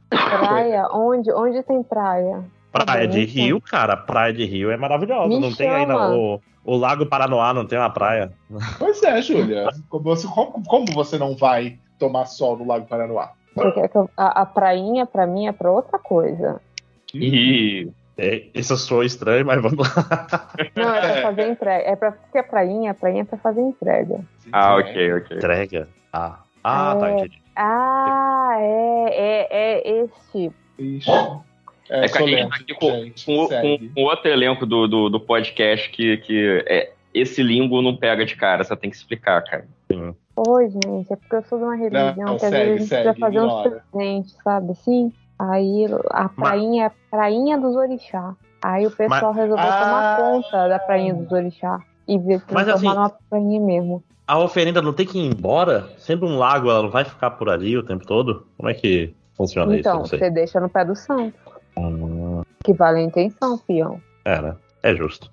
Praia? 0.09 0.89
onde? 0.93 1.33
Onde 1.33 1.63
tem 1.65 1.83
praia? 1.83 2.45
Praia 2.85 3.07
de. 3.07 3.25
Rio, 3.25 3.61
cara, 3.61 3.97
praia 3.97 4.33
de 4.33 4.45
Rio 4.45 4.71
é 4.71 4.77
maravilhosa. 4.77 5.29
Me 5.29 5.41
não 5.41 5.53
tem 5.55 5.69
aí 5.69 5.87
chama. 5.87 6.09
não. 6.09 6.19
O, 6.19 6.41
o 6.65 6.77
Lago 6.77 7.07
Paranoá 7.07 7.55
não 7.55 7.67
tem 7.67 7.79
uma 7.79 7.91
praia. 7.91 8.33
Pois 8.79 9.03
é, 9.03 9.23
Júlia. 9.23 9.69
Como 9.89 10.05
você, 10.05 10.27
como, 10.27 10.63
como 10.65 10.87
você 10.93 11.19
não 11.19 11.37
vai 11.37 11.79
tomar 11.99 12.27
sol 12.27 12.57
no 12.57 12.67
Lago 12.67 12.87
Paranoá? 12.87 13.31
A, 14.17 14.43
a 14.43 14.47
prainha, 14.47 15.07
pra 15.07 15.27
mim, 15.27 15.47
é 15.47 15.53
pra 15.53 15.71
outra 15.71 15.99
coisa. 15.99 16.61
E 17.15 17.89
É, 18.19 18.45
isso 18.55 18.77
soa 18.77 19.05
estranho, 19.05 19.45
mas 19.45 19.61
vamos 19.61 19.79
lá. 19.79 20.49
Não, 20.75 20.95
é 20.95 21.13
pra 21.13 21.23
fazer 21.23 21.51
entrega. 21.51 21.85
É 21.91 21.97
pra 21.97 22.13
porque 22.13 22.39
a 22.39 22.43
prainha, 22.43 22.91
a 22.91 22.95
prainha 22.95 23.23
é 23.23 23.25
pra 23.25 23.39
fazer 23.39 23.61
entrega. 23.61 24.21
Ah, 24.53 24.77
ok, 24.77 25.15
ok. 25.15 25.37
Entrega. 25.37 25.89
Ah, 26.13 26.39
ah 26.65 26.97
tá, 26.99 27.09
É. 27.11 27.13
entendi. 27.13 27.43
Ah, 27.57 28.57
é, 28.59 29.11
é, 29.11 29.49
é 29.51 30.03
esse. 30.03 30.53
Ixi. 30.79 31.11
É 31.91 32.05
É, 32.05 32.09
que 32.09 32.19
a 32.19 32.21
gente 32.21 32.31
solento, 32.31 32.49
tá 32.51 32.57
aqui 32.57 32.75
com, 32.75 32.91
gente. 32.91 33.27
com, 33.27 33.49
com- 33.49 33.89
com 33.95 34.03
outro 34.03 34.29
elenco 34.31 34.67
do, 34.67 34.87
do, 34.89 35.09
do 35.09 35.21
podcast 35.21 35.89
que, 35.91 36.17
que 36.19 36.65
é, 36.67 36.93
esse 37.15 37.43
lingo 37.43 37.81
não 37.83 37.97
pega 37.97 38.25
de 38.25 38.37
cara, 38.37 38.65
você 38.65 38.77
tem 38.77 38.91
que 38.91 38.97
explicar, 38.97 39.43
cara. 39.45 39.67
Oi, 40.49 40.69
gente, 40.69 41.13
é 41.13 41.17
porque 41.17 41.37
eu 41.37 41.43
sou 41.45 41.59
de 41.59 41.65
uma 41.65 41.77
religião 41.77 42.15
Não, 42.17 42.37
que 42.37 42.45
às 42.45 42.51
segue, 42.51 42.73
vezes 42.73 42.93
a 42.93 42.97
gente 42.97 43.05
precisa 43.05 43.05
segue, 43.05 43.21
fazer 43.21 43.41
uns 43.41 43.45
ignora. 43.53 43.71
presentes, 43.93 44.37
sabe 44.45 44.71
assim? 44.73 45.13
Aí 45.39 45.87
a 46.11 46.29
prainha 46.29 46.83
é 46.85 46.87
a 46.87 46.93
prainha 47.11 47.59
dos 47.59 47.75
orixá. 47.77 48.35
Aí 48.63 48.87
o 48.87 48.91
pessoal 48.91 49.33
resolveu 49.33 49.65
Ah. 49.67 49.85
tomar 49.85 50.17
conta 50.19 50.69
da 50.69 50.79
prainha 50.79 51.15
dos 51.15 51.31
orixá. 51.31 51.79
E 52.09 52.19
ver 52.19 52.41
Mas, 52.51 52.67
transformar 52.67 52.75
assim, 52.75 52.87
numa 52.87 53.11
prainha 53.31 53.61
mesmo. 53.61 54.03
A 54.27 54.39
oferenda 54.39 54.81
não 54.83 54.93
tem 54.93 55.07
que 55.07 55.19
ir 55.19 55.27
embora? 55.27 55.89
Sendo 55.99 56.27
um 56.27 56.37
lago, 56.39 56.69
ela 56.71 56.83
não 56.83 56.91
vai 56.91 57.05
ficar 57.05 57.31
por 57.33 57.49
ali 57.49 57.77
o 57.77 57.83
tempo 57.83 58.05
todo? 58.07 58.47
Como 58.57 58.69
é 58.69 58.75
que 58.75 59.15
funciona 59.37 59.73
isso? 59.73 59.81
Então, 59.81 59.99
não 59.99 60.05
sei. 60.05 60.19
você 60.19 60.31
deixa 60.31 60.61
no 60.61 60.69
pé 60.69 60.85
do 60.85 60.95
santo. 60.95 61.35
Hum, 61.79 62.43
Que 62.65 62.73
vale 62.73 63.01
a 63.01 63.03
intenção, 63.03 63.59
fião. 63.59 64.01
é, 64.25 64.41
né? 64.41 64.57
É 64.83 64.95
justo. 64.95 65.31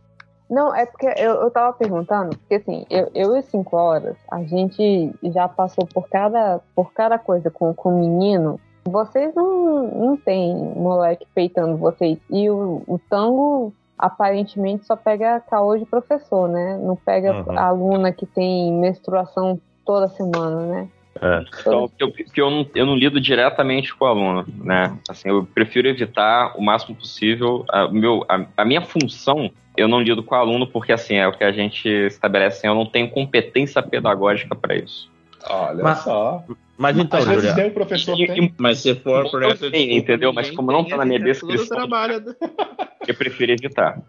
Não, 0.50 0.76
é 0.76 0.86
porque 0.86 1.08
eu, 1.18 1.36
eu 1.42 1.50
tava 1.50 1.74
perguntando, 1.74 2.38
porque 2.38 2.56
assim, 2.56 2.86
eu, 2.90 3.10
eu 3.16 3.36
e 3.38 3.42
cinco 3.44 3.76
horas, 3.76 4.16
a 4.32 4.44
gente 4.44 5.12
já 5.24 5.48
passou 5.48 5.88
por 5.88 6.08
cada, 6.10 6.60
por 6.76 6.94
cada 6.94 7.18
coisa 7.18 7.50
com, 7.50 7.74
com 7.74 7.90
o 7.96 8.00
menino. 8.00 8.60
Vocês 8.86 9.34
não, 9.34 9.88
não 9.88 10.18
tem 10.18 10.54
moleque 10.76 11.26
peitando 11.34 11.78
vocês. 11.78 12.20
E 12.30 12.50
o, 12.50 12.84
o 12.86 13.00
tango 13.10 13.74
aparentemente 13.98 14.86
só 14.86 14.96
pega 14.96 15.40
caô 15.40 15.78
de 15.78 15.86
professor, 15.86 16.48
né? 16.50 16.78
Não 16.78 16.96
pega 16.96 17.34
Uhum. 17.34 17.58
aluna 17.58 18.12
que 18.12 18.26
tem 18.26 18.74
menstruação 18.74 19.60
toda 19.86 20.08
semana, 20.10 20.66
né? 20.68 20.88
É. 21.24 21.46
Então, 21.62 21.88
porque 21.88 22.04
eu, 22.04 22.12
porque 22.12 22.42
eu, 22.42 22.50
não, 22.52 22.70
eu 22.76 22.86
não 22.86 22.96
lido 22.98 23.20
diretamente 23.22 23.96
com 23.96 24.04
o 24.04 24.08
aluno, 24.10 24.46
né? 24.64 24.98
Assim, 25.10 25.30
eu 25.30 25.46
prefiro 25.46 25.88
evitar 25.88 26.54
o 26.58 26.62
máximo 26.62 26.96
possível. 26.96 27.64
A, 27.70 27.88
meu, 27.88 28.26
a, 28.28 28.46
a 28.58 28.66
minha 28.66 28.82
função, 28.82 29.50
eu 29.78 29.88
não 29.88 30.02
lido 30.02 30.22
com 30.22 30.36
o 30.36 30.38
aluno, 30.38 30.68
porque 30.68 30.92
assim, 30.92 31.16
é 31.16 31.28
o 31.28 31.32
que 31.32 31.44
a 31.44 31.52
gente 31.54 31.88
estabelece, 31.88 32.58
assim, 32.58 32.68
eu 32.68 32.76
não 32.76 32.86
tenho 32.86 33.10
competência 33.10 33.82
pedagógica 33.82 34.54
para 34.54 34.76
isso. 34.76 35.10
Olha 35.50 35.84
Mas- 35.84 36.00
só. 36.00 36.44
Mas 36.76 36.98
então, 36.98 37.20
Às 37.20 37.26
vezes 37.28 37.56
nem 37.56 37.68
o 37.68 37.72
professor 37.72 38.20
E- 38.20 38.28
tem. 38.28 38.54
Mas 38.58 38.80
se 38.80 38.96
for 38.96 39.30
por 39.30 39.44
essa 39.44 39.70
desculpa, 39.70 39.78
entendeu? 39.78 40.34
Mas 40.34 40.50
como 40.52 40.72
não 40.72 40.82
tem 40.84 40.92
tá 40.92 40.98
na 40.98 41.06
minha 41.06 41.20
descrição- 41.20 41.68
trabalho 41.78 42.20
do- 42.20 42.36
eu 43.08 43.14
prefiro 43.16 43.52
evitar. 43.52 44.02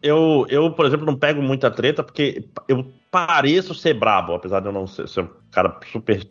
eu, 0.00 0.46
eu, 0.48 0.70
por 0.70 0.86
exemplo, 0.86 1.04
não 1.04 1.16
pego 1.16 1.42
muita 1.42 1.68
treta 1.70 2.02
porque 2.02 2.44
eu 2.68 2.86
pareço 3.10 3.74
ser 3.74 3.94
brabo, 3.94 4.34
apesar 4.34 4.60
de 4.60 4.66
eu 4.66 4.72
não 4.72 4.86
ser, 4.86 5.08
ser 5.08 5.22
um 5.22 5.28
cara 5.50 5.78
super 5.90 6.24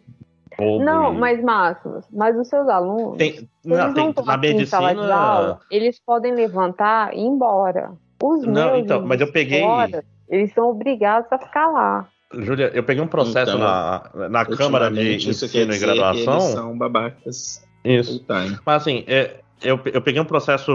bobo. 0.57 0.83
Não, 0.83 1.13
e- 1.13 1.17
mas 1.17 1.43
Márcio, 1.43 2.01
mas 2.11 2.37
os 2.37 2.47
seus 2.47 2.67
alunos, 2.67 3.17
Tem, 3.17 3.47
não, 3.65 3.81
eles 3.83 3.93
tem, 3.93 4.07
na 4.07 4.23
sala 4.23 4.37
de 4.37 4.53
medicina. 4.53 5.15
aula, 5.15 5.59
eles 5.69 5.99
podem 6.05 6.33
levantar 6.33 7.13
e 7.15 7.19
ir 7.19 7.25
embora. 7.25 7.91
Os 8.23 8.45
Não, 8.45 8.71
meus, 8.73 8.83
então, 8.83 9.01
mas 9.05 9.19
eu 9.21 9.31
peguei- 9.31 9.61
fora, 9.61 10.03
eles 10.29 10.53
são 10.53 10.69
obrigados 10.69 11.31
a 11.31 11.37
ficar 11.39 11.67
lá. 11.67 12.07
Júlia, 12.33 12.71
eu 12.73 12.83
peguei 12.83 13.03
um 13.03 13.07
processo 13.07 13.57
Então, 13.57 13.59
na, 13.59 14.29
na 14.29 14.45
Câmara 14.45 14.89
de 14.89 15.15
Ensino 15.29 15.73
e 15.73 15.79
Graduação. 15.79 16.33
Eles 16.35 16.43
são 16.53 16.77
babacas 16.77 17.67
Isso. 17.83 18.23
Mas 18.29 18.81
assim, 18.81 19.03
é, 19.07 19.41
eu, 19.61 19.77
eu 19.91 20.01
peguei 20.01 20.21
um 20.21 20.25
processo 20.25 20.73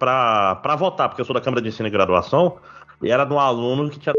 pra 0.00 0.74
votar, 0.76 1.08
porque 1.08 1.20
eu 1.20 1.24
sou 1.24 1.34
da 1.34 1.40
Câmara 1.40 1.62
de 1.62 1.68
Ensino 1.68 1.86
e 1.86 1.90
Graduação, 1.92 2.56
e 3.02 3.10
era 3.10 3.24
de 3.24 3.32
um 3.32 3.38
aluno 3.38 3.88
que 3.90 3.98
tinha. 4.00 4.14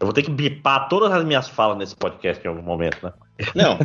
Eu 0.00 0.06
vou 0.06 0.12
ter 0.12 0.22
que 0.22 0.30
bipar 0.30 0.88
todas 0.88 1.10
as 1.10 1.24
minhas 1.24 1.48
falas 1.48 1.76
nesse 1.76 1.96
podcast 1.96 2.44
em 2.44 2.48
algum 2.48 2.62
momento, 2.62 2.98
né? 3.04 3.12
Não. 3.54 3.78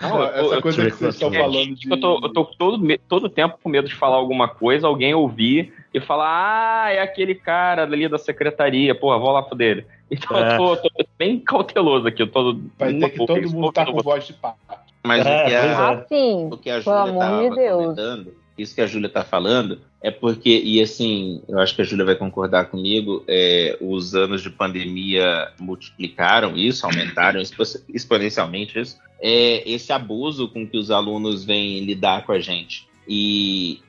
Não, 0.00 0.18
eu- 0.22 0.24
Essa 0.46 0.54
eu- 0.56 0.62
coisa 0.62 0.82
eu- 0.82 0.90
que 0.90 0.96
vocês 0.96 1.14
estão 1.14 1.32
É, 1.34 1.38
falando 1.38 1.74
de. 1.74 1.90
Eu 1.90 2.00
tô, 2.00 2.14
eu 2.22 2.28
tô 2.32 2.44
todo, 2.44 2.98
todo 3.08 3.28
tempo 3.28 3.58
com 3.62 3.68
medo 3.68 3.88
de 3.88 3.94
falar 3.94 4.16
alguma 4.16 4.48
coisa, 4.48 4.86
alguém 4.86 5.14
ouvir 5.14 5.72
e 5.94 6.00
falar, 6.00 6.84
ah, 6.86 6.90
é 6.90 7.00
aquele 7.00 7.34
cara 7.34 7.84
ali 7.84 8.08
da 8.08 8.18
secretaria, 8.18 8.94
porra, 8.94 9.18
vou 9.18 9.30
lá 9.30 9.42
pro 9.42 9.56
dele. 9.56 9.86
Então 10.10 10.36
É. 10.36 10.54
eu 10.54 10.58
tô, 10.58 10.76
tô 10.76 10.88
bem 11.18 11.38
cauteloso 11.40 12.06
aqui, 12.06 12.22
eu 12.22 12.26
tô 12.30 12.56
Vai 12.78 12.92
ter 12.92 13.10
que 13.10 13.24
todo 13.26 13.40
mundo 13.50 13.68
estar 13.68 13.86
com 13.86 14.02
voz 14.02 14.26
de 14.26 14.32
pato. 14.34 14.58
Mas 15.02 15.24
É, 15.24 15.42
o 15.44 15.46
que 15.48 15.54
a, 15.54 15.58
é. 15.58 15.74
Assim, 15.74 16.48
o 16.52 16.56
que 16.56 16.70
a 16.70 16.80
Pelo 16.80 16.84
Júlia 16.84 17.00
amor 17.02 17.22
estava 17.22 17.50
de 17.50 17.56
Deus. 17.56 17.82
comentando, 17.82 18.34
isso 18.56 18.74
que 18.74 18.80
a 18.80 18.86
Júlia 18.86 19.08
está 19.08 19.24
falando, 19.24 19.80
é 20.02 20.10
porque, 20.10 20.60
e 20.64 20.80
assim, 20.80 21.42
eu 21.48 21.58
acho 21.58 21.74
que 21.74 21.82
a 21.82 21.84
Júlia 21.84 22.04
vai 22.04 22.14
concordar 22.14 22.66
comigo, 22.66 23.24
é, 23.26 23.76
os 23.80 24.14
anos 24.14 24.42
de 24.42 24.50
pandemia 24.50 25.50
multiplicaram 25.58 26.56
isso, 26.56 26.86
aumentaram 26.86 27.40
expo- 27.42 27.82
exponencialmente 27.88 28.78
isso, 28.78 28.98
é, 29.20 29.68
esse 29.68 29.92
abuso 29.92 30.48
com 30.48 30.66
que 30.66 30.76
os 30.76 30.90
alunos 30.90 31.44
vêm 31.44 31.84
lidar 31.84 32.24
com 32.24 32.32
a 32.32 32.40
gente. 32.40 32.86
E 33.08 33.80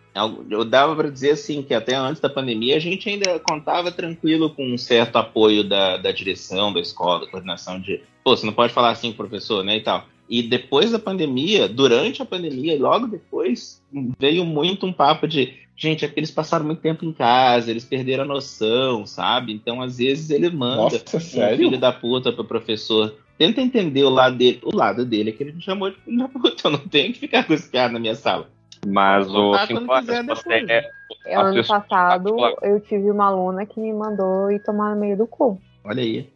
eu 0.49 0.63
dava 0.63 0.95
para 0.95 1.09
dizer 1.09 1.32
assim 1.32 1.61
que 1.61 1.74
até 1.74 1.93
antes 1.93 2.22
da 2.22 2.30
pandemia 2.30 2.78
a 2.78 2.80
gente 2.80 3.09
ainda 3.09 3.38
contava 3.39 3.91
tranquilo 3.91 4.49
com 4.49 4.66
um 4.66 4.78
certo 4.78 5.18
apoio 5.18 5.61
da, 5.61 5.97
da 5.97 6.11
direção 6.11 6.72
da 6.72 6.80
escola, 6.80 7.26
da 7.26 7.28
coordenação 7.32 7.82
de, 7.82 8.01
pô, 8.24 8.36
você 8.36 8.45
não 8.45 8.53
pode 8.53 8.72
falar 8.72 8.91
assim, 8.91 9.11
professor, 9.11 9.63
né, 9.63 9.76
e 9.76 9.82
tal. 9.82 10.05
E 10.30 10.41
depois 10.43 10.91
da 10.91 10.99
pandemia, 10.99 11.67
durante 11.67 12.21
a 12.21 12.26
pandemia 12.26 12.73
e 12.76 12.80
logo 12.80 13.07
depois, 13.07 13.82
veio 14.19 14.43
muito 14.43 14.86
um 14.86 14.91
papo 14.93 15.28
de, 15.28 15.53
gente, 15.76 16.03
é 16.03 16.07
porque 16.07 16.19
eles 16.19 16.32
passaram 16.32 16.65
muito 16.65 16.82
tempo 16.82 17.05
em 17.05 17.13
casa, 17.13 17.69
eles 17.69 17.86
perderam 17.86 18.23
a 18.23 18.28
noção, 18.28 19.05
sabe? 19.05 19.53
Então, 19.53 19.82
às 19.82 19.97
vezes, 19.97 20.30
ele 20.32 20.49
manda 20.49 20.82
Nossa, 20.84 21.17
um 21.17 21.19
filho 21.19 21.78
da 21.80 21.91
puta 21.91 22.32
pro 22.32 22.43
professor. 22.43 23.13
Tenta 23.38 23.61
entender 23.61 24.03
o 24.03 24.09
lado 24.09 24.38
dele. 24.38 24.59
O 24.63 24.76
lado 24.76 25.05
dele 25.05 25.30
é 25.30 25.34
que 25.34 25.43
ele 25.43 25.51
me 25.51 25.61
chamou 25.61 25.89
de 25.91 25.97
filho 25.97 26.17
da 26.17 26.28
puta. 26.30 26.67
Eu 26.67 26.71
não 26.71 26.80
tenho 26.80 27.11
que 27.13 27.19
ficar 27.19 27.43
com 27.45 27.53
esse 27.53 27.69
piada 27.69 27.93
na 27.93 27.99
minha 27.99 28.15
sala. 28.15 28.47
Mas 28.88 29.28
o 29.30 29.57
cinco 29.67 29.91
horas, 29.91 30.05
você 30.05 30.23
depois. 30.23 30.69
é, 30.69 30.91
É, 31.26 31.36
A 31.36 31.41
ano 31.41 31.53
pessoa- 31.55 31.80
passado 31.82 32.43
a- 32.45 32.55
eu 32.61 32.80
tive 32.80 33.09
uma 33.11 33.26
aluna 33.28 33.65
que 33.65 33.80
me 33.80 33.91
mandou 33.91 34.51
ir 34.51 34.59
tomar 34.59 34.93
no 34.93 35.01
meio 35.01 35.17
do 35.17 35.26
cu. 35.28 35.59
Olha 35.84 36.01
aí. 36.01 36.30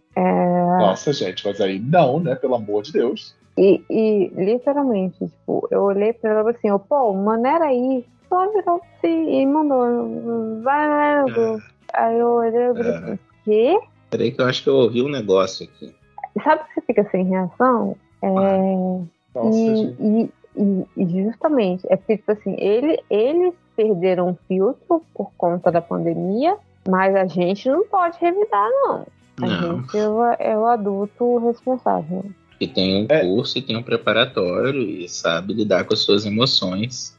Nossa, 0.80 1.14
gente, 1.14 1.46
mas 1.46 1.62
aí 1.62 1.80
não, 1.80 2.20
né? 2.20 2.36
Pelo 2.36 2.56
amor 2.56 2.84
de 2.84 2.92
Deus. 2.92 3.36
E, 3.58 3.84
e, 3.90 4.28
literalmente, 4.36 5.18
tipo, 5.28 5.68
eu 5.70 5.84
olhei 5.84 6.14
pra 6.14 6.30
ela 6.32 6.50
assim, 6.52 6.70
eu, 6.70 6.80
pô, 6.80 7.14
maneira 7.14 7.66
aí. 7.66 8.06
Ela 8.32 8.48
virou 8.52 8.82
assim 8.98 9.42
e 9.42 9.46
mandou, 9.46 10.62
vai, 10.62 10.88
vai, 10.88 11.32
vai. 11.32 11.58
Aí 11.94 12.20
eu 12.20 12.28
olhei 12.28 12.62
e 12.70 12.74
falei 12.74 12.92
assim, 12.92 13.20
quê? 13.44 13.80
Peraí 14.12 14.32
que 14.32 14.42
eu 14.42 14.46
acho 14.46 14.64
que 14.64 14.70
eu 14.70 14.76
ouvi 14.76 15.02
um 15.02 15.10
negócio 15.10 15.66
aqui. 15.68 15.94
Sabe 16.44 16.64
que 16.64 16.74
você 16.76 16.82
fica 16.82 17.10
sem 17.10 17.26
reação? 17.26 17.96
É, 18.22 18.28
Nossa, 18.28 19.48
e, 19.58 19.96
e, 20.00 20.30
e- 20.56 20.86
e 20.98 21.24
justamente, 21.24 21.86
é 21.90 21.96
porque, 21.96 22.18
tipo 22.18 22.32
assim, 22.32 22.56
ele, 22.60 23.00
eles 23.10 23.54
perderam 23.76 24.30
o 24.32 24.38
filtro 24.48 25.02
por 25.14 25.32
conta 25.38 25.72
da 25.72 25.82
pandemia, 25.82 26.56
mas 26.88 27.16
a 27.16 27.26
gente 27.26 27.68
não 27.70 27.86
pode 27.88 28.18
revidar, 28.20 28.70
não. 28.70 29.06
A 29.42 29.48
Não, 29.48 29.80
gente 29.82 29.98
é 29.98 30.08
o, 30.08 30.24
é 30.38 30.58
o 30.58 30.66
adulto 30.66 31.38
responsável. 31.40 32.26
Que 32.60 32.68
tem 32.68 33.04
um 33.04 33.06
É. 33.10 33.22
curso 33.22 33.58
e 33.58 33.62
tem 33.62 33.78
um 33.78 33.84
preparatório 33.84 34.82
e 34.82 35.08
sabe 35.08 35.54
lidar 35.54 35.86
com 35.86 35.94
as 35.94 36.02
suas 36.02 36.26
emoções. 36.26 37.18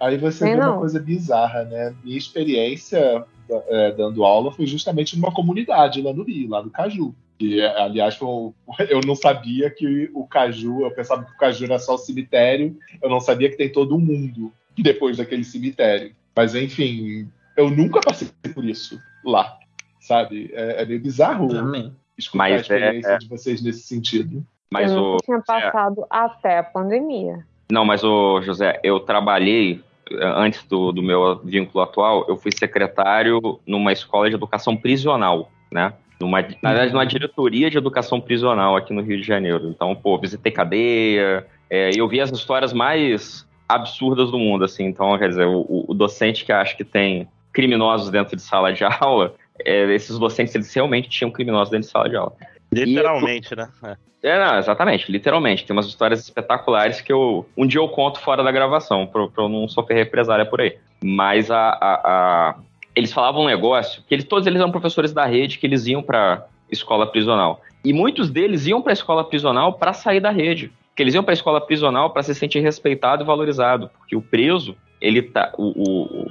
Aí 0.00 0.16
você 0.18 0.38
Sei 0.38 0.54
vê 0.54 0.56
não. 0.60 0.72
uma 0.72 0.78
coisa 0.80 0.98
bizarra, 0.98 1.62
né? 1.64 1.94
Minha 2.02 2.18
experiência 2.18 3.24
é, 3.68 3.92
dando 3.92 4.24
aula 4.24 4.50
foi 4.50 4.66
justamente 4.66 5.14
numa 5.16 5.32
comunidade 5.32 6.02
lá 6.02 6.12
no 6.12 6.24
Rio, 6.24 6.48
lá 6.48 6.60
do 6.60 6.70
Caju. 6.70 7.14
E, 7.38 7.60
aliás, 7.60 8.16
foi 8.16 8.26
um- 8.28 8.52
eu 8.88 9.00
não 9.06 9.14
sabia 9.14 9.70
que 9.70 10.10
o 10.14 10.26
Caju, 10.26 10.82
eu 10.82 10.90
pensava 10.90 11.24
que 11.24 11.32
o 11.32 11.36
Caju 11.36 11.64
era 11.64 11.78
só 11.78 11.94
o 11.94 11.98
cemitério, 11.98 12.76
eu 13.00 13.08
não 13.10 13.20
sabia 13.20 13.48
que 13.50 13.56
tem 13.56 13.70
todo 13.70 13.94
um 13.94 14.00
mundo 14.00 14.52
depois 14.76 15.18
daquele 15.18 15.44
cemitério. 15.44 16.12
Mas, 16.34 16.54
enfim, 16.54 17.28
eu 17.56 17.70
nunca 17.70 18.00
passei 18.00 18.28
por 18.54 18.64
isso 18.64 18.98
lá, 19.24 19.56
sabe? 20.00 20.50
É, 20.54 20.82
é 20.82 20.86
meio 20.86 21.00
bizarro 21.00 21.54
Amém. 21.56 21.92
Escutar 22.22 22.44
Mas 22.44 22.52
a 22.52 22.56
é- 22.56 22.60
experiência 22.60 23.18
de 23.18 23.28
vocês 23.28 23.62
nesse 23.62 23.82
sentido. 23.82 24.44
mas 24.70 24.90
eu 24.90 24.98
o, 24.98 25.12
nunca 25.12 25.24
tinha 25.24 25.40
passado 25.40 26.04
até 26.10 26.58
a 26.58 26.62
pandemia. 26.62 27.44
Não, 27.70 27.84
mas 27.84 28.02
o 28.04 28.40
José, 28.42 28.80
eu 28.82 29.00
trabalhei 29.00 29.80
eh, 30.10 30.32
antes 30.36 30.62
do, 30.64 30.92
do 30.92 31.02
meu 31.02 31.38
vínculo 31.42 31.82
atual, 31.82 32.24
eu 32.28 32.36
fui 32.36 32.52
secretário 32.52 33.40
numa 33.66 33.92
escola 33.92 34.28
de 34.28 34.34
educação 34.34 34.76
prisional, 34.76 35.50
né? 35.70 35.92
Numa, 36.20 36.40
na 36.62 36.70
verdade, 36.70 36.92
numa 36.92 37.06
diretoria 37.06 37.70
de 37.70 37.78
educação 37.78 38.20
prisional 38.20 38.76
aqui 38.76 38.92
no 38.92 39.00
Rio 39.02 39.16
de 39.20 39.26
Janeiro. 39.26 39.68
Então, 39.68 39.94
pô, 39.94 40.18
visitei 40.18 40.52
cadeia, 40.52 41.46
eh, 41.70 41.90
eu 41.96 42.06
vi 42.06 42.20
as 42.20 42.30
histórias 42.30 42.72
mais 42.72 43.46
absurdas 43.68 44.30
do 44.30 44.38
mundo, 44.38 44.64
assim. 44.64 44.84
Então, 44.84 45.16
quer 45.18 45.30
dizer, 45.30 45.46
o, 45.46 45.84
o 45.88 45.94
docente 45.94 46.44
que 46.44 46.52
acha 46.52 46.76
que 46.76 46.84
tem 46.84 47.26
criminosos 47.52 48.10
dentro 48.10 48.36
de 48.36 48.42
sala 48.42 48.72
de 48.72 48.84
aula, 49.00 49.34
eh, 49.64 49.92
esses 49.94 50.18
docentes, 50.18 50.54
eles 50.54 50.72
realmente 50.74 51.08
tinham 51.08 51.30
criminosos 51.30 51.70
dentro 51.70 51.86
de 51.86 51.92
sala 51.92 52.08
de 52.08 52.16
aula. 52.16 52.32
Literalmente, 52.72 53.54
né? 53.54 53.68
É. 53.84 53.96
É, 54.24 54.38
não, 54.38 54.56
exatamente, 54.56 55.10
literalmente. 55.10 55.64
Tem 55.66 55.74
umas 55.74 55.86
histórias 55.86 56.20
espetaculares 56.20 57.00
que 57.00 57.12
eu 57.12 57.44
um 57.56 57.66
dia 57.66 57.80
eu 57.80 57.88
conto 57.88 58.20
fora 58.20 58.42
da 58.42 58.52
gravação, 58.52 59.04
pra, 59.06 59.26
pra 59.26 59.44
eu 59.44 59.48
não 59.48 59.66
sofrer 59.68 59.96
represália 59.96 60.46
por 60.46 60.60
aí. 60.60 60.76
Mas 61.02 61.50
a, 61.50 61.70
a- 61.70 62.00
a- 62.04 62.54
eles 62.94 63.12
falavam 63.12 63.42
um 63.42 63.46
negócio 63.46 64.02
que 64.06 64.14
eles, 64.14 64.24
todos 64.24 64.46
eles 64.46 64.60
eram 64.60 64.70
professores 64.70 65.12
da 65.12 65.24
rede 65.26 65.58
que 65.58 65.66
eles 65.66 65.86
iam 65.86 66.02
pra 66.02 66.46
escola 66.70 67.06
prisional. 67.06 67.60
E 67.84 67.92
muitos 67.92 68.30
deles 68.30 68.64
iam 68.66 68.80
pra 68.80 68.92
escola 68.92 69.24
prisional 69.24 69.72
pra 69.72 69.92
sair 69.92 70.20
da 70.20 70.30
rede. 70.30 70.70
Que 70.94 71.02
eles 71.02 71.14
iam 71.14 71.24
pra 71.24 71.32
escola 71.34 71.60
prisional 71.60 72.10
pra 72.10 72.22
se 72.22 72.32
sentir 72.34 72.60
respeitado 72.60 73.24
e 73.24 73.26
valorizado. 73.26 73.90
Porque 73.98 74.14
o 74.14 74.22
preso, 74.22 74.76
ele 75.00 75.20
tá. 75.20 75.52
O, 75.58 75.64
o- 75.64 76.02
o- 76.22 76.30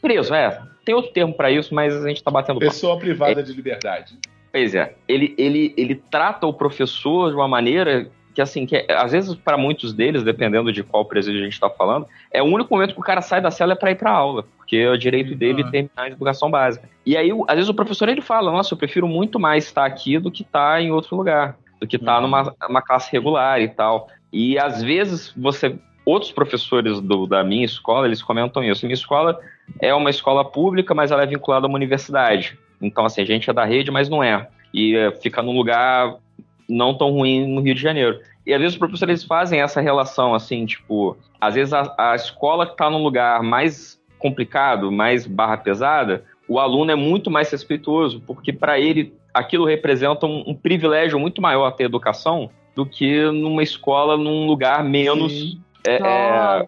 preso, 0.00 0.32
é. 0.34 0.62
Tem 0.88 0.94
outro 0.94 1.12
termo 1.12 1.34
pra 1.34 1.50
isso, 1.50 1.74
mas 1.74 1.94
a 2.02 2.08
gente 2.08 2.22
tá 2.24 2.30
batendo 2.30 2.58
papo. 2.60 2.70
Pessoa 2.72 2.98
privada 2.98 3.42
de 3.42 3.52
liberdade. 3.52 4.16
Pois 4.50 4.74
é, 4.74 4.94
ele, 5.06 5.34
ele, 5.36 5.74
ele 5.76 5.94
trata 5.94 6.46
o 6.46 6.52
professor 6.54 7.28
de 7.28 7.36
uma 7.36 7.46
maneira 7.46 8.08
que, 8.34 8.40
assim, 8.40 8.64
que 8.64 8.74
é- 8.74 8.86
às 8.96 9.12
vezes 9.12 9.34
para 9.34 9.58
muitos 9.58 9.92
deles, 9.92 10.22
dependendo 10.22 10.72
de 10.72 10.82
qual 10.82 11.04
presídio 11.04 11.42
a 11.42 11.44
gente 11.44 11.52
está 11.52 11.68
falando, 11.68 12.06
é 12.32 12.42
o 12.42 12.46
único 12.46 12.72
momento 12.74 12.94
que 12.94 13.00
o 13.00 13.02
cara 13.02 13.20
sai 13.20 13.42
da 13.42 13.50
cela 13.50 13.74
é 13.74 13.76
para 13.76 13.90
ir 13.90 13.96
para 13.96 14.10
aula, 14.10 14.44
porque 14.56 14.76
é 14.78 14.88
o 14.90 14.96
direito 14.96 15.34
dele 15.34 15.62
Ah. 15.66 15.70
terminar 15.70 16.02
a 16.04 16.06
educação 16.06 16.50
básica. 16.50 16.88
E 17.04 17.18
aí, 17.18 17.30
às 17.46 17.54
vezes 17.56 17.68
o 17.68 17.74
professor 17.74 18.08
ele 18.08 18.22
fala, 18.22 18.50
nossa, 18.50 18.72
eu 18.72 18.78
prefiro 18.78 19.06
muito 19.06 19.38
mais 19.38 19.64
estar 19.66 19.84
aqui 19.84 20.18
do 20.18 20.30
que 20.30 20.42
estar 20.42 20.80
em 20.80 20.90
outro 20.90 21.14
lugar, 21.14 21.58
do 21.78 21.86
que 21.86 21.96
estar 21.96 22.16
Uhum. 22.16 22.22
numa 22.22 22.54
uma 22.66 22.80
classe 22.80 23.12
regular 23.12 23.60
e 23.60 23.68
tal. 23.68 24.08
E 24.32 24.58
às 24.58 24.82
vezes 24.82 25.34
você 25.36 25.76
outros 26.06 26.32
professores 26.32 27.02
do- 27.02 27.26
da 27.26 27.44
minha 27.44 27.66
escola, 27.66 28.06
eles 28.06 28.22
comentam 28.22 28.64
isso. 28.64 28.86
Minha 28.86 28.94
escola 28.94 29.38
é 29.80 29.94
uma 29.94 30.10
escola 30.10 30.44
pública, 30.44 30.94
mas 30.94 31.10
ela 31.10 31.22
é 31.22 31.26
vinculada 31.26 31.66
a 31.66 31.68
uma 31.68 31.76
universidade. 31.76 32.58
Então, 32.80 33.04
assim, 33.04 33.20
a 33.20 33.24
gente 33.24 33.48
é 33.48 33.52
da 33.52 33.64
rede, 33.64 33.90
mas 33.90 34.08
não 34.08 34.22
é. 34.22 34.48
E 34.72 34.96
é, 34.96 35.10
fica 35.10 35.42
num 35.42 35.56
lugar 35.56 36.16
não 36.68 36.94
tão 36.94 37.10
ruim 37.10 37.46
no 37.46 37.60
Rio 37.60 37.74
de 37.74 37.80
Janeiro. 37.80 38.20
E 38.46 38.52
às 38.52 38.60
vezes 38.60 38.74
os 38.74 38.78
professores 38.78 39.24
fazem 39.24 39.60
essa 39.60 39.80
relação, 39.80 40.34
assim, 40.34 40.64
tipo, 40.66 41.16
às 41.40 41.54
vezes 41.54 41.72
a, 41.72 41.94
a 41.98 42.14
escola 42.14 42.66
que 42.66 42.72
está 42.72 42.88
num 42.88 43.02
lugar 43.02 43.42
mais 43.42 44.00
complicado, 44.18 44.90
mais 44.90 45.26
barra 45.26 45.56
pesada, 45.56 46.24
o 46.48 46.58
aluno 46.58 46.90
é 46.90 46.94
muito 46.94 47.30
mais 47.30 47.50
respeitoso, 47.50 48.22
porque 48.26 48.52
para 48.52 48.78
ele 48.78 49.14
aquilo 49.32 49.64
representa 49.64 50.26
um, 50.26 50.44
um 50.46 50.54
privilégio 50.54 51.18
muito 51.18 51.40
maior 51.40 51.70
ter 51.72 51.84
educação 51.84 52.50
do 52.74 52.86
que 52.86 53.22
numa 53.30 53.62
escola 53.62 54.16
num 54.16 54.46
lugar 54.46 54.82
menos 54.82 55.58
é, 55.86 55.96
é. 55.96 56.66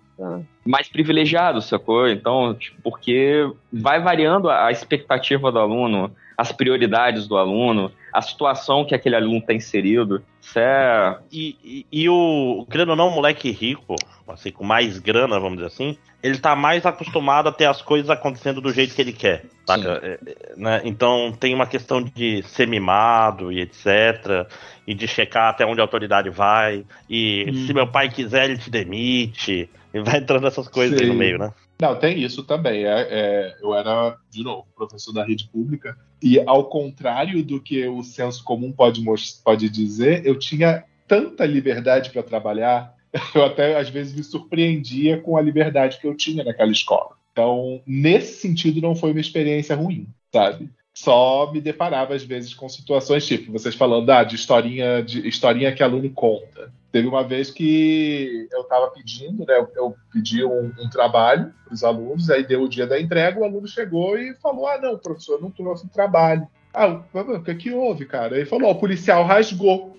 Mais 0.65 0.89
privilegiado, 0.89 1.61
sacou? 1.63 2.09
Então, 2.09 2.55
tipo, 2.55 2.81
porque 2.83 3.51
vai 3.73 4.01
variando 4.01 4.49
a 4.49 4.67
a 4.67 4.71
expectativa 4.71 5.51
do 5.51 5.59
aluno, 5.59 6.15
as 6.37 6.53
prioridades 6.53 7.27
do 7.27 7.37
aluno, 7.37 7.91
a 8.13 8.23
situação 8.23 8.85
que 8.85 8.95
aquele 8.95 9.17
aluno 9.17 9.39
está 9.39 9.53
inserido. 9.53 10.23
Isso 10.41 10.59
é. 10.59 11.19
E, 11.31 11.57
e, 11.63 11.87
e 11.93 12.09
o, 12.09 12.67
querendo 12.71 12.91
ou 12.91 12.97
não, 12.97 13.09
o 13.09 13.15
moleque 13.15 13.51
rico, 13.51 13.95
assim, 14.29 14.51
com 14.51 14.65
mais 14.65 14.99
grana, 14.99 15.39
vamos 15.39 15.59
dizer 15.59 15.67
assim, 15.67 15.97
ele 16.23 16.39
tá 16.39 16.55
mais 16.57 16.85
acostumado 16.87 17.49
a 17.49 17.53
ter 17.53 17.67
as 17.67 17.83
coisas 17.83 18.11
acontecendo 18.11 18.61
do 18.61 18.73
jeito 18.73 18.95
que 18.95 19.03
ele 19.03 19.13
quer. 19.13 19.45
É, 19.69 20.19
é, 20.27 20.55
né? 20.57 20.81
Então 20.85 21.33
tem 21.39 21.55
uma 21.55 21.67
questão 21.67 22.03
de 22.03 22.43
ser 22.43 22.67
mimado 22.67 23.53
e 23.53 23.61
etc. 23.61 24.47
E 24.87 24.95
de 24.95 25.07
checar 25.07 25.51
até 25.51 25.65
onde 25.65 25.81
a 25.81 25.85
autoridade 25.85 26.31
vai. 26.31 26.85
E 27.09 27.47
Hum. 27.49 27.67
se 27.67 27.75
meu 27.75 27.87
pai 27.87 28.09
quiser, 28.09 28.47
ele 28.47 28.59
te 28.59 28.71
demite. 28.71 29.69
E 29.93 30.01
vai 30.01 30.19
entrando 30.19 30.47
essas 30.47 30.69
coisas 30.69 30.99
aí 30.99 31.07
Sim. 31.07 31.13
no 31.13 31.19
meio, 31.19 31.39
né? 31.39 31.53
Não, 31.81 31.97
tem 31.97 32.23
isso 32.23 32.45
também. 32.45 32.85
É, 32.85 33.09
é, 33.11 33.57
eu 33.61 33.75
era, 33.75 34.17
de 34.31 34.43
novo, 34.43 34.67
professor 34.77 35.13
da 35.13 35.25
rede 35.25 35.49
pública, 35.49 35.97
e 36.23 36.41
ao 36.47 36.69
contrário 36.69 37.43
do 37.43 37.61
que 37.61 37.87
o 37.89 38.03
senso 38.03 38.45
comum 38.45 38.71
pode, 38.71 39.03
pode 39.43 39.69
dizer, 39.69 40.25
eu 40.27 40.39
tinha 40.39 40.85
tanta 41.09 41.45
liberdade 41.45 42.11
para 42.11 42.23
trabalhar, 42.23 42.95
eu 43.35 43.45
até 43.45 43.77
às 43.77 43.89
vezes 43.89 44.15
me 44.15 44.23
surpreendia 44.23 45.21
com 45.21 45.37
a 45.37 45.43
liberdade 45.43 45.99
que 45.99 46.07
eu 46.07 46.17
tinha 46.17 46.45
naquela 46.45 46.71
escola. 46.71 47.17
Então, 47.33 47.81
nesse 47.87 48.41
sentido, 48.41 48.81
não 48.81 48.95
foi 48.95 49.13
uma 49.13 49.21
experiência 49.21 49.75
ruim, 49.75 50.07
sabe? 50.33 50.69
Só 51.03 51.51
me 51.51 51.63
deparava 51.63 52.15
às 52.15 52.23
vezes 52.23 52.53
com 52.53 52.69
situações 52.69 53.27
tipo 53.27 53.51
vocês 53.51 53.75
falando 53.75 54.11
ah, 54.11 54.23
de 54.23 54.35
historinha 54.35 55.03
de 55.03 55.27
historinha 55.27 55.75
que 55.75 55.83
aluno 55.83 56.11
conta. 56.11 56.71
Teve 56.93 57.09
uma 57.09 57.25
vez 57.25 57.51
que 57.51 58.47
eu 58.53 58.61
estava 58.61 58.89
pedindo, 58.89 59.47
né? 59.47 59.57
Eu, 59.57 59.71
eu 59.77 59.97
pedi 60.13 60.45
um, 60.45 60.71
um 60.79 60.91
trabalho 60.91 61.55
para 61.65 61.73
os 61.73 61.83
alunos, 61.83 62.29
aí 62.29 62.47
deu 62.47 62.65
o 62.65 62.69
dia 62.69 62.87
da 62.87 63.01
entrega, 63.01 63.41
o 63.41 63.45
aluno 63.45 63.67
chegou 63.67 64.19
e 64.19 64.35
falou: 64.43 64.69
Ah, 64.69 64.77
não, 64.77 64.99
professor, 64.99 65.41
não 65.41 65.51
trouxe 65.51 65.87
o 65.87 65.89
trabalho. 65.89 66.47
Ah, 66.75 67.01
o 67.15 67.43
que, 67.43 67.55
que 67.55 67.73
houve, 67.73 68.05
cara? 68.05 68.37
Ele 68.37 68.45
falou: 68.45 68.71
o 68.71 68.79
policial 68.79 69.25
rasgou. 69.25 69.97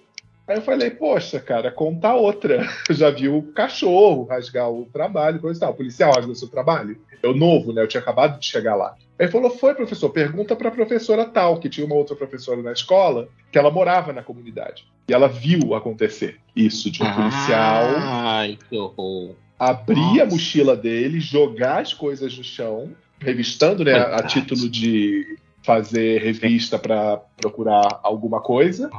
Aí 0.52 0.58
eu 0.58 0.62
falei, 0.62 0.90
poxa, 0.90 1.40
cara, 1.40 1.72
conta 1.72 2.14
outra. 2.14 2.68
Eu 2.90 2.94
já 2.94 3.10
vi 3.10 3.30
o 3.30 3.42
cachorro 3.42 4.26
rasgar 4.26 4.70
o 4.70 4.86
trabalho, 4.92 5.40
coisa 5.40 5.58
e 5.58 5.62
tal. 5.62 5.72
O 5.72 5.76
policial 5.76 6.14
rasgou 6.14 6.36
seu 6.36 6.50
trabalho? 6.50 6.98
Eu 7.24 7.34
novo, 7.34 7.72
né? 7.72 7.82
Eu 7.82 7.88
tinha 7.88 8.02
acabado 8.02 8.38
de 8.38 8.46
chegar 8.46 8.76
lá. 8.76 8.96
Aí 9.18 9.30
falou, 9.30 9.50
foi, 9.50 9.74
professor, 9.74 10.10
pergunta 10.10 10.54
pra 10.54 10.70
professora 10.70 11.24
tal, 11.24 11.58
que 11.58 11.70
tinha 11.70 11.86
uma 11.86 11.96
outra 11.96 12.18
professora 12.18 12.62
na 12.62 12.74
escola, 12.74 13.30
que 13.50 13.58
ela 13.58 13.72
morava 13.72 14.12
na 14.12 14.22
comunidade. 14.22 14.86
E 15.08 15.14
ela 15.14 15.30
viu 15.30 15.74
acontecer 15.74 16.38
isso, 16.54 16.92
de 16.92 17.02
um 17.02 17.14
policial 17.14 17.86
Ai, 17.98 18.58
que 18.70 18.78
horror. 18.78 19.36
abrir 19.58 20.20
a 20.20 20.26
Nossa. 20.26 20.36
mochila 20.36 20.76
dele, 20.76 21.22
jogar 21.22 21.80
as 21.80 21.94
coisas 21.94 22.38
no 22.38 22.44
chão, 22.44 22.92
revistando, 23.22 23.86
né, 23.86 23.94
a 23.94 24.04
Verdade. 24.06 24.34
título 24.34 24.68
de 24.68 25.38
fazer 25.64 26.22
revista 26.22 26.80
pra 26.80 27.18
procurar 27.38 28.00
alguma 28.04 28.42
coisa. 28.42 28.90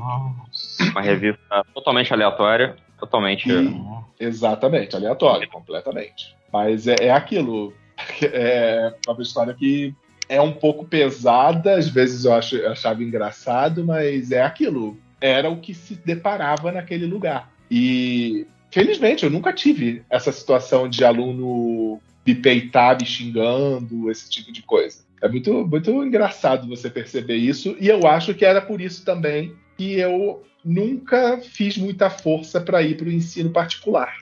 Uma 0.80 1.02
revista 1.02 1.64
totalmente 1.74 2.12
aleatória, 2.12 2.76
totalmente. 2.98 3.50
E- 3.50 4.24
exatamente, 4.24 4.96
aleatório, 4.96 5.48
completamente. 5.48 6.36
Mas 6.52 6.86
é, 6.86 6.96
é 7.00 7.10
aquilo. 7.10 7.72
É 8.22 8.92
uma 9.06 9.22
história 9.22 9.54
que 9.54 9.94
é 10.28 10.40
um 10.40 10.52
pouco 10.52 10.86
pesada, 10.86 11.76
às 11.76 11.88
vezes 11.88 12.24
eu 12.24 12.32
acho, 12.32 12.56
eu 12.56 12.72
achava 12.72 13.02
engraçado, 13.02 13.84
mas 13.84 14.32
é 14.32 14.42
aquilo. 14.42 14.96
Era 15.20 15.50
o 15.50 15.60
que 15.60 15.74
se 15.74 15.94
deparava 15.94 16.72
naquele 16.72 17.06
lugar. 17.06 17.52
E 17.70 18.46
felizmente 18.70 19.24
eu 19.24 19.30
nunca 19.30 19.52
tive 19.52 20.02
essa 20.08 20.32
situação 20.32 20.88
de 20.88 21.04
aluno 21.04 22.00
me 22.26 22.34
peitar, 22.34 22.98
me 22.98 23.06
xingando, 23.06 24.10
esse 24.10 24.30
tipo 24.30 24.52
de 24.52 24.62
coisa. 24.62 25.04
É 25.20 25.28
muito, 25.28 25.66
muito 25.66 25.90
engraçado 26.02 26.66
você 26.66 26.90
perceber 26.90 27.36
isso, 27.36 27.76
e 27.78 27.88
eu 27.88 28.06
acho 28.06 28.34
que 28.34 28.44
era 28.44 28.60
por 28.60 28.80
isso 28.80 29.04
também 29.04 29.54
que 29.76 29.98
eu 29.98 30.42
nunca 30.64 31.38
fiz 31.38 31.76
muita 31.76 32.08
força 32.10 32.60
para 32.60 32.82
ir 32.82 32.96
para 32.96 33.06
o 33.06 33.12
ensino 33.12 33.50
particular. 33.50 34.12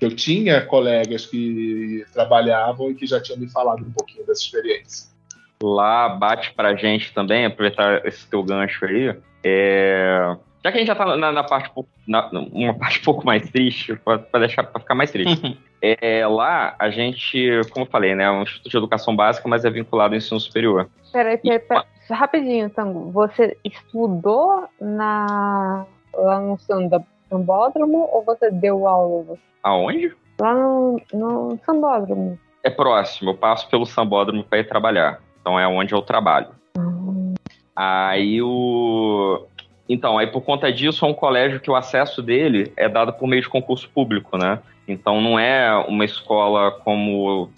Eu 0.00 0.14
tinha 0.14 0.60
colegas 0.60 1.24
que 1.24 2.04
trabalhavam 2.12 2.90
e 2.90 2.94
que 2.94 3.06
já 3.06 3.20
tinham 3.20 3.38
me 3.40 3.48
falado 3.50 3.82
um 3.82 3.90
pouquinho 3.90 4.26
dessa 4.26 4.42
experiência. 4.42 5.08
Lá 5.62 6.08
bate 6.10 6.52
pra 6.52 6.74
gente 6.74 7.14
também, 7.14 7.46
aproveitar 7.46 8.06
esse 8.06 8.26
teu 8.28 8.42
gancho 8.42 8.84
aí. 8.84 9.16
é, 9.42 10.36
Já 10.62 10.70
que 10.70 10.76
a 10.76 10.80
gente 10.80 10.88
já 10.88 10.94
tá 10.94 11.16
na, 11.16 11.32
na 11.32 11.42
parte, 11.44 11.70
um 11.70 11.72
pouco- 11.72 11.90
na, 12.06 12.28
uma 12.30 12.74
parte 12.74 13.00
um 13.00 13.02
pouco 13.04 13.24
mais 13.24 13.48
triste, 13.50 13.96
pra 13.96 14.18
deixar 14.38 14.64
pra 14.64 14.80
ficar 14.80 14.94
mais 14.94 15.10
triste. 15.10 15.58
É, 15.82 16.26
lá, 16.26 16.74
a 16.78 16.88
gente, 16.90 17.60
como 17.70 17.84
eu 17.84 17.90
falei, 17.90 18.14
né, 18.14 18.24
é 18.24 18.30
um 18.30 18.42
instituto 18.42 18.70
de 18.70 18.76
educação 18.78 19.14
básica, 19.14 19.46
mas 19.46 19.62
é 19.64 19.70
vinculado 19.70 20.14
ao 20.14 20.18
ensino 20.18 20.40
superior. 20.40 20.88
Peraí, 21.12 21.36
peraí, 21.36 21.58
peraí. 21.60 21.84
Rapidinho, 22.10 22.70
Tango. 22.70 23.10
Você 23.10 23.56
estudou 23.64 24.68
na... 24.80 25.86
lá 26.14 26.40
no 26.40 26.58
sambódromo 26.58 28.08
ou 28.12 28.22
você 28.22 28.50
deu 28.50 28.86
aula? 28.86 29.36
Aonde? 29.62 30.14
Lá 30.38 30.54
no, 30.54 31.00
no 31.12 31.58
sambódromo. 31.64 32.38
É 32.62 32.70
próximo, 32.70 33.30
eu 33.30 33.36
passo 33.36 33.68
pelo 33.68 33.86
sambódromo 33.86 34.44
para 34.44 34.58
ir 34.58 34.68
trabalhar. 34.68 35.20
Então 35.40 35.58
é 35.58 35.66
onde 35.66 35.94
eu 35.94 36.02
trabalho. 36.02 36.48
Aí 37.76 38.40
o. 38.40 39.46
Então, 39.88 40.18
aí 40.18 40.26
por 40.26 40.40
conta 40.40 40.72
disso, 40.72 41.04
é 41.04 41.08
um 41.08 41.14
colégio 41.14 41.60
que 41.60 41.70
o 41.70 41.76
acesso 41.76 42.22
dele 42.22 42.72
é 42.76 42.88
dado 42.88 43.12
por 43.12 43.28
meio 43.28 43.42
de 43.42 43.48
concurso 43.48 43.88
público, 43.90 44.36
né? 44.36 44.58
Então 44.88 45.20
não 45.20 45.38
é 45.38 45.72
uma 45.86 46.04
escola 46.04 46.72
como 46.72 47.50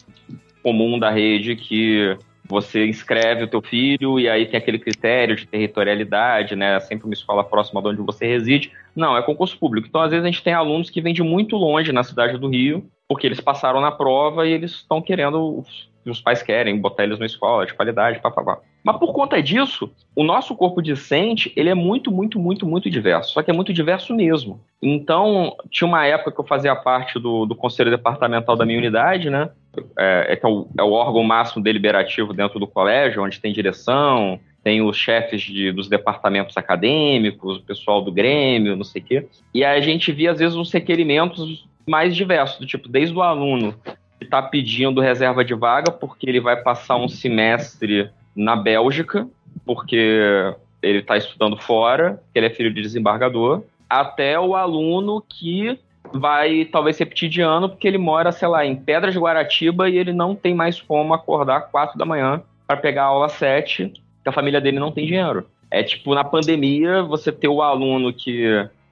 comum 0.63 0.99
da 0.99 1.09
rede 1.09 1.57
que 1.57 2.19
você 2.49 2.87
inscreve 2.87 3.45
o 3.45 3.49
teu 3.49 3.61
filho 3.61 4.19
e 4.19 4.29
aí 4.29 4.47
tem 4.47 4.57
aquele 4.57 4.79
critério 4.79 5.37
de 5.37 5.47
territorialidade, 5.47 6.57
né? 6.57 6.81
Sempre 6.81 7.05
uma 7.05 7.13
escola 7.13 7.45
próxima 7.45 7.83
de 7.83 7.89
onde 7.89 8.01
você 8.01 8.27
reside. 8.27 8.73
Não, 8.97 9.17
é 9.17 9.23
concurso 9.23 9.59
público. 9.59 9.87
Então, 9.87 10.01
às 10.01 10.11
vezes, 10.11 10.25
a 10.25 10.31
gente 10.31 10.43
tem 10.43 10.55
alunos 10.55 10.89
que 10.89 11.01
vêm 11.01 11.13
de 11.13 11.23
muito 11.23 11.57
longe 11.57 11.93
na 11.93 12.03
cidade 12.03 12.39
do 12.39 12.49
Rio, 12.49 12.89
porque 13.07 13.27
eles 13.27 13.41
passaram 13.41 13.81
na 13.81 13.93
prova 13.93 14.47
e 14.47 14.53
eles 14.53 14.73
estão 14.73 15.03
querendo, 15.03 15.63
os 16.05 16.21
pais 16.21 16.43
querem 16.43 16.79
botar 16.81 17.05
eles 17.05 17.19
numa 17.19 17.27
escola 17.27 17.67
de 17.67 17.75
qualidade, 17.75 18.21
papapá. 18.21 18.59
Mas 18.83 18.97
por 18.97 19.13
conta 19.13 19.43
disso, 19.43 19.91
o 20.15 20.23
nosso 20.23 20.55
corpo 20.55 20.81
discente, 20.81 21.53
ele 21.57 21.69
é 21.69 21.75
muito, 21.75 22.11
muito, 22.11 22.39
muito, 22.39 22.67
muito 22.67 22.89
diverso. 22.89 23.33
Só 23.33 23.43
que 23.43 23.51
é 23.51 23.55
muito 23.55 23.73
diverso 23.73 24.15
mesmo. 24.15 24.61
Então, 24.81 25.57
tinha 25.71 25.87
uma 25.87 26.07
época 26.07 26.33
que 26.33 26.41
eu 26.41 26.47
fazia 26.47 26.75
parte 26.75 27.19
do, 27.19 27.45
do 27.45 27.55
conselho 27.55 27.91
departamental 27.91 28.57
da 28.57 28.65
minha 28.65 28.79
unidade, 28.79 29.29
né? 29.29 29.51
É, 29.97 30.27
é, 30.31 30.37
que 30.37 30.47
é, 30.47 30.49
o, 30.49 30.67
é 30.79 30.83
o 30.83 30.93
órgão 30.93 31.23
máximo 31.23 31.63
deliberativo 31.63 32.33
dentro 32.33 32.59
do 32.59 32.67
colégio, 32.67 33.23
onde 33.23 33.41
tem 33.41 33.53
direção, 33.53 34.41
tem 34.63 34.83
os 34.83 34.97
chefes 34.97 35.43
de, 35.43 35.73
dos 35.73 35.89
departamentos 35.89 36.57
acadêmicos, 36.57 37.59
o 37.59 37.63
pessoal 37.63 38.03
do 38.03 38.13
Grêmio, 38.13 38.77
não 38.77 38.85
sei 38.85 39.03
o 39.03 39.05
quê. 39.05 39.29
E 39.55 39.65
a 39.65 39.81
gente 39.81 40.13
via, 40.13 40.33
às 40.33 40.39
vezes, 40.39 40.57
uns 40.57 40.73
requerimentos 40.73 41.67
mais 41.87 42.15
diversos, 42.15 42.59
do 42.59 42.67
tipo, 42.67 42.89
desde 42.89 43.15
o 43.15 43.23
aluno 43.23 43.75
que 44.19 44.25
está 44.25 44.43
pedindo 44.43 45.01
reserva 45.01 45.45
de 45.45 45.55
vaga 45.55 45.93
porque 45.93 46.29
ele 46.29 46.41
vai 46.41 46.57
passar 46.57 46.97
um 46.97 47.09
semestre 47.09 48.11
na 48.39 48.55
Bélgica, 48.55 49.29
porque 49.67 50.55
ele 50.81 50.99
está 51.01 51.17
estudando 51.17 51.59
fora, 51.59 52.23
ele 52.33 52.47
é 52.47 52.51
filho 52.51 52.73
de 52.73 52.81
desembargador, 52.81 53.65
até 53.91 54.39
o 54.39 54.55
aluno 54.55 55.21
que 55.29 55.79
vai 56.13 56.65
talvez 56.65 56.97
repetir 56.99 57.29
de 57.29 57.43
ano 57.43 57.69
porque 57.69 57.87
ele 57.87 57.99
mora, 57.99 58.31
sei 58.31 58.49
lá, 58.49 58.65
em 58.65 58.77
Pedras 58.77 59.13
de 59.13 59.21
Guaratiba 59.21 59.91
e 59.91 59.99
ele 59.99 60.13
não 60.13 60.35
tem 60.35 60.55
mais 60.55 60.81
como 60.81 61.13
acordar 61.13 61.63
quatro 61.63 61.99
da 61.99 62.07
manhã 62.07 62.41
para 62.67 62.77
pegar 62.77 63.03
a 63.03 63.07
aula 63.07 63.29
sete, 63.29 63.93
que 64.23 64.29
a 64.29 64.33
família 64.33 64.61
dele 64.61 64.79
não 64.79 64.93
tem 64.93 65.05
dinheiro. 65.05 65.47
É 65.71 65.83
tipo, 65.83 66.15
na 66.15 66.23
pandemia, 66.23 67.03
você 67.03 67.33
ter 67.33 67.49
o 67.49 67.61
aluno 67.61 68.13
que 68.13 68.47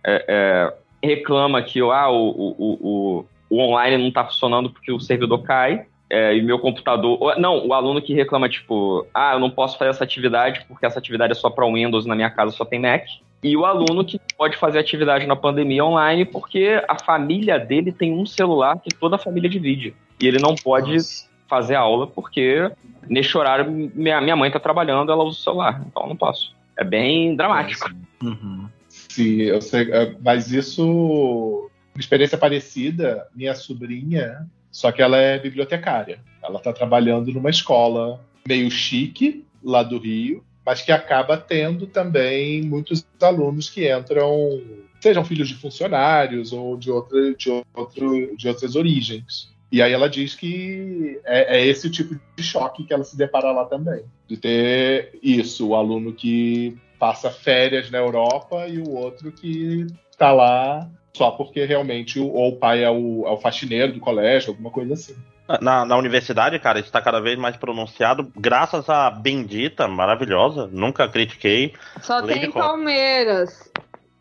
é, 0.04 0.24
é, 0.28 0.74
reclama 1.02 1.62
que 1.62 1.80
ah, 1.80 2.10
o, 2.10 2.28
o, 2.28 2.54
o, 2.58 3.26
o 3.48 3.60
online 3.60 3.96
não 3.96 4.08
está 4.08 4.24
funcionando 4.24 4.70
porque 4.70 4.92
o 4.92 5.00
servidor 5.00 5.42
cai, 5.42 5.86
é, 6.08 6.36
e 6.36 6.42
meu 6.42 6.58
computador. 6.58 7.36
Não, 7.38 7.66
o 7.66 7.74
aluno 7.74 8.00
que 8.00 8.14
reclama, 8.14 8.48
tipo, 8.48 9.06
ah, 9.12 9.34
eu 9.34 9.40
não 9.40 9.50
posso 9.50 9.76
fazer 9.76 9.90
essa 9.90 10.04
atividade 10.04 10.64
porque 10.68 10.86
essa 10.86 10.98
atividade 10.98 11.32
é 11.32 11.34
só 11.34 11.50
para 11.50 11.66
Windows 11.66 12.06
na 12.06 12.14
minha 12.14 12.30
casa 12.30 12.52
só 12.52 12.64
tem 12.64 12.80
Mac. 12.80 13.04
E 13.42 13.56
o 13.56 13.64
aluno 13.64 14.04
que 14.04 14.20
pode 14.36 14.56
fazer 14.56 14.78
atividade 14.78 15.26
na 15.26 15.36
pandemia 15.36 15.84
online 15.84 16.24
porque 16.24 16.82
a 16.88 16.98
família 16.98 17.58
dele 17.58 17.92
tem 17.92 18.12
um 18.12 18.24
celular 18.24 18.78
que 18.78 18.94
toda 18.94 19.16
a 19.16 19.18
família 19.18 19.48
divide. 19.48 19.94
E 20.20 20.26
ele 20.26 20.38
não 20.38 20.54
pode 20.54 20.94
Nossa. 20.94 21.28
fazer 21.48 21.74
aula 21.74 22.06
porque 22.06 22.70
neste 23.08 23.36
horário 23.36 23.70
minha, 23.70 24.20
minha 24.20 24.36
mãe 24.36 24.50
tá 24.50 24.58
trabalhando, 24.58 25.12
ela 25.12 25.24
usa 25.24 25.38
o 25.38 25.42
celular. 25.42 25.82
Então 25.86 26.04
eu 26.04 26.08
não 26.08 26.16
posso. 26.16 26.54
É 26.76 26.84
bem 26.84 27.34
dramático. 27.34 27.90
Uhum. 28.22 28.68
Sim, 28.88 29.42
eu 29.42 29.60
sei. 29.60 29.90
É, 29.92 30.14
mas 30.22 30.52
isso. 30.52 31.70
Uma 31.94 32.00
experiência 32.00 32.36
parecida, 32.36 33.26
minha 33.34 33.54
sobrinha 33.54 34.46
só 34.76 34.92
que 34.92 35.00
ela 35.00 35.16
é 35.16 35.38
bibliotecária. 35.38 36.20
Ela 36.42 36.58
está 36.58 36.70
trabalhando 36.70 37.32
numa 37.32 37.48
escola 37.48 38.20
meio 38.46 38.70
chique 38.70 39.42
lá 39.64 39.82
do 39.82 39.98
Rio, 39.98 40.44
mas 40.66 40.82
que 40.82 40.92
acaba 40.92 41.38
tendo 41.38 41.86
também 41.86 42.60
muitos 42.60 43.02
alunos 43.22 43.70
que 43.70 43.90
entram, 43.90 44.60
sejam 45.00 45.24
filhos 45.24 45.48
de 45.48 45.54
funcionários 45.54 46.52
ou 46.52 46.76
de, 46.76 46.90
outra, 46.90 47.34
de, 47.34 47.64
outro, 47.74 48.36
de 48.36 48.48
outras 48.48 48.76
origens. 48.76 49.50
E 49.72 49.80
aí 49.80 49.94
ela 49.94 50.10
diz 50.10 50.34
que 50.34 51.22
é, 51.24 51.56
é, 51.56 51.66
esse 51.66 51.88
tipo 51.88 52.14
de 52.36 52.42
choque 52.42 52.84
que 52.84 52.92
ela 52.92 53.02
se 53.02 53.16
depara 53.16 53.52
lá 53.52 53.64
também. 53.64 54.04
De 54.28 54.36
ter 54.36 55.18
isso, 55.22 55.68
o 55.68 55.74
aluno 55.74 56.12
que 56.12 56.76
passa 56.98 57.30
férias 57.30 57.90
na 57.90 57.96
Europa 57.96 58.68
e 58.68 58.78
o 58.78 58.90
outro 58.90 59.32
que 59.32 59.86
está 60.10 60.32
lá 60.32 60.86
só 61.16 61.30
porque 61.30 61.64
realmente 61.64 62.18
o, 62.20 62.30
ou 62.30 62.50
o 62.50 62.56
pai 62.56 62.84
é 62.84 62.90
o, 62.90 63.24
é 63.26 63.30
o 63.30 63.38
faxineiro 63.38 63.92
do 63.92 64.00
colégio, 64.00 64.50
alguma 64.50 64.70
coisa 64.70 64.94
assim. 64.94 65.16
Na, 65.60 65.84
na 65.84 65.96
universidade, 65.96 66.58
cara, 66.58 66.78
isso 66.78 66.88
está 66.88 67.00
cada 67.00 67.20
vez 67.20 67.38
mais 67.38 67.56
pronunciado, 67.56 68.30
graças 68.36 68.88
à 68.90 69.10
bendita, 69.10 69.86
maravilhosa, 69.86 70.68
nunca 70.72 71.08
critiquei. 71.08 71.72
Só 72.02 72.20
tem 72.22 72.50
Palmeiras. 72.50 73.72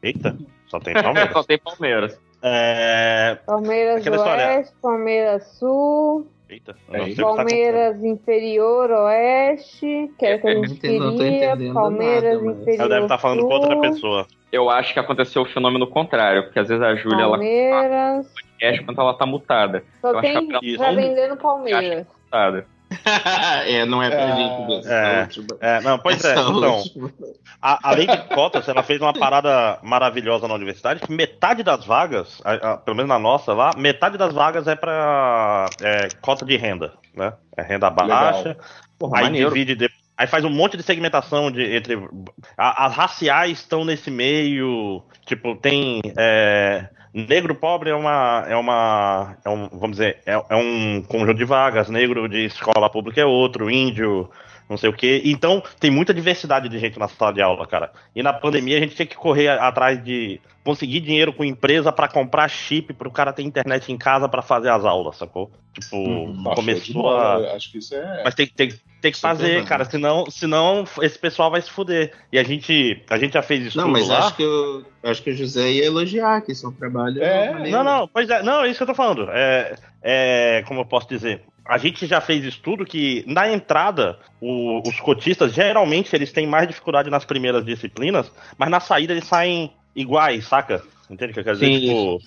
Eita, 0.02 0.38
só 0.68 0.80
tem 0.80 0.94
Palmeiras. 0.94 1.34
só 1.34 1.44
tem 1.44 1.58
Palmeiras. 1.58 2.20
É... 2.48 3.40
Palmeiras 3.44 4.06
Oeste, 4.06 4.16
história... 4.16 4.66
Palmeiras 4.80 5.48
Sul. 5.58 6.28
Eita, 6.48 6.76
é 6.92 7.16
Palmeiras 7.16 8.00
tá 8.00 8.08
Inferior 8.08 8.92
Oeste, 8.92 10.12
que 10.20 10.26
é 10.28 10.36
o 10.36 10.42
que 10.42 10.48
a 10.48 10.54
gente 10.54 10.76
queria. 10.76 11.74
Palmeiras 11.74 12.44
nada, 12.44 12.62
Inferior 12.62 12.80
Ela 12.82 12.90
deve 12.90 13.06
estar 13.06 13.16
tá 13.16 13.18
falando 13.18 13.40
Sul. 13.40 13.50
com 13.50 13.56
outra 13.56 13.82
pessoa. 13.82 14.28
Eu 14.52 14.70
acho 14.70 14.94
que 14.94 15.00
aconteceu 15.00 15.42
o 15.42 15.46
fenômeno 15.46 15.88
contrário, 15.88 16.44
porque 16.44 16.60
às 16.60 16.68
vezes 16.68 16.84
a 16.84 16.94
Júlia 16.96 17.24
ela 17.24 17.40
podcast 17.40 18.86
quando 18.86 19.02
ela 19.02 19.14
tá 19.16 19.26
mutada. 19.26 19.84
Só 20.00 20.12
eu 20.12 20.22
tem 20.22 20.38
acho 20.38 20.78
tá 20.78 20.92
vendendo 20.92 21.38
Palmeiras. 21.38 22.06
é, 23.66 23.86
não 23.86 24.02
é 24.02 24.10
pra 24.10 24.22
é, 24.22 24.36
gente. 24.36 25.48
É, 25.60 25.78
é, 25.78 25.82
não, 25.82 26.00
pois 26.00 26.24
é, 26.24 26.34
então. 26.34 26.84
A, 27.62 27.90
além 27.90 28.08
de 28.08 28.18
cotas, 28.34 28.68
ela 28.68 28.84
fez 28.84 29.02
uma 29.02 29.14
parada 29.14 29.80
maravilhosa 29.82 30.48
na 30.48 30.54
universidade, 30.54 31.00
que 31.00 31.12
metade 31.12 31.64
das 31.64 31.86
vagas, 31.86 32.42
a, 32.44 32.54
a, 32.54 32.78
pelo 32.78 32.98
menos 32.98 33.10
na 33.10 33.20
nossa 33.20 33.54
lá, 33.54 33.72
metade 33.76 34.18
das 34.18 34.34
vagas 34.34 34.68
é 34.68 34.76
pra 34.76 35.68
é, 35.82 36.08
cota 36.22 36.46
de 36.46 36.56
renda, 36.58 36.94
né? 37.16 37.34
É 37.58 37.64
renda 37.64 37.90
baixa. 37.90 38.58
Porra, 38.98 39.18
aí 39.20 39.24
maneiro. 39.26 39.50
divide 39.50 39.76
depois 39.76 40.06
Aí 40.18 40.28
faz 40.28 40.46
um 40.46 40.50
monte 40.50 40.78
de 40.78 40.84
segmentação 40.84 41.52
de, 41.52 41.76
entre. 41.76 41.98
A, 42.58 42.86
as 42.86 42.96
raciais 42.96 43.60
estão 43.60 43.84
nesse 43.84 44.10
meio. 44.10 45.04
Tipo, 45.26 45.56
tem. 45.56 46.02
É, 46.18 46.88
negro 47.16 47.56
pobre 47.56 47.90
é 47.90 47.96
uma. 47.96 48.46
É 48.48 48.56
uma. 48.56 49.38
É 49.46 49.50
um, 49.50 49.70
vamos 49.70 49.92
dizer, 49.92 50.18
é, 50.26 50.34
é, 50.34 50.56
um 50.56 51.02
conjunto 51.02 51.38
de 51.38 51.46
vagas. 51.46 51.90
Negro 51.90 52.28
de 52.28 52.46
escola 52.46 52.90
pública 52.90 53.22
é 53.22 53.26
outro. 53.26 53.72
Índio, 53.72 54.30
não 54.70 54.78
sei 54.78 54.90
o 54.90 54.94
quê. 54.94 55.22
Então, 55.26 55.64
tem 55.80 55.92
muita 55.92 56.14
diversidade 56.14 56.68
de 56.68 56.80
gente 56.80 56.98
na 56.98 57.08
sala 57.08 57.34
de 57.34 57.42
aula, 57.42 57.68
cara. 57.68 57.92
E 58.16 58.24
na 58.24 58.34
pandemia 58.34 58.78
a 58.78 58.80
gente 58.82 58.96
tinha 58.96 59.06
que 59.06 59.16
correr 59.16 59.48
atrás 59.48 60.04
de 60.04 60.40
conseguir 60.64 61.00
dinheiro 61.00 61.32
com 61.32 61.46
empresa 61.46 61.92
para 61.92 62.08
comprar 62.08 62.48
chip 62.50 62.92
para 62.94 63.08
o 63.08 63.12
cara 63.12 63.32
ter 63.32 63.44
internet 63.44 63.92
em 63.92 63.98
casa 63.98 64.28
para 64.28 64.42
fazer 64.42 64.70
as 64.70 64.84
aulas, 64.84 65.18
sacou? 65.18 65.52
Tipo, 65.74 65.98
hum, 65.98 66.44
começou 66.56 67.16
a. 67.16 67.56
Acho 67.56 67.72
que 67.72 67.78
isso 67.78 67.94
é. 67.94 68.24
Mas 68.24 68.34
tem, 68.34 68.48
tem, 68.48 68.74
tem 69.02 69.12
que 69.12 69.20
fazer, 69.20 69.64
cara, 69.66 69.86
senão, 69.86 70.26
senão 70.32 70.84
esse 71.02 71.20
pessoal 71.20 71.52
vai 71.52 71.62
se 71.62 71.70
fuder. 71.70 72.14
E 72.32 72.40
a 72.40 72.44
gente, 72.44 73.04
a 73.10 73.18
gente 73.20 73.34
já 73.34 73.44
fez 73.44 73.68
isso. 73.68 73.78
Não, 73.78 73.88
mas 73.88 74.08
lá. 74.08 74.20
acho 74.20 74.36
que 74.36 74.44
eu, 74.44 74.84
acho 75.04 75.22
que 75.22 75.30
o 75.30 75.36
José 75.36 75.70
ia 75.74 75.86
elogiar 75.86 76.42
que 76.42 76.56
seu 76.56 76.72
trabalho. 76.72 77.22
É, 77.22 77.70
não, 77.70 77.84
não, 77.84 78.08
pois 78.08 78.28
é, 78.30 78.42
não, 78.42 78.64
é 78.64 78.70
isso 78.70 78.78
que 78.78 78.84
eu 78.84 78.88
tô 78.88 78.96
falando. 78.96 79.30
É, 79.30 79.76
é, 80.02 80.64
como 80.66 80.80
eu 80.80 80.86
posso 80.86 81.08
dizer, 81.08 81.42
a 81.66 81.78
gente 81.78 82.06
já 82.06 82.22
fez 82.22 82.46
estudo 82.46 82.86
que 82.86 83.24
na 83.28 83.52
entrada 83.52 84.20
o, 84.40 84.88
os 84.88 85.00
cotistas 85.00 85.54
geralmente 85.54 86.16
eles 86.16 86.32
têm 86.32 86.46
mais 86.46 86.68
dificuldade 86.68 87.10
nas 87.10 87.26
primeiras 87.26 87.66
disciplinas, 87.66 88.32
mas 88.58 88.70
na 88.70 88.80
saída 88.80 89.14
eles 89.14 89.26
saem 89.26 89.74
iguais, 89.96 90.46
saca? 90.46 90.84
Entende 91.10 91.32
o 91.32 91.34
que 91.34 91.40
eu 91.40 91.44
quero 91.44 91.58
dizer? 91.58 91.80
Sim. 91.80 91.80
Tipo, 91.80 92.20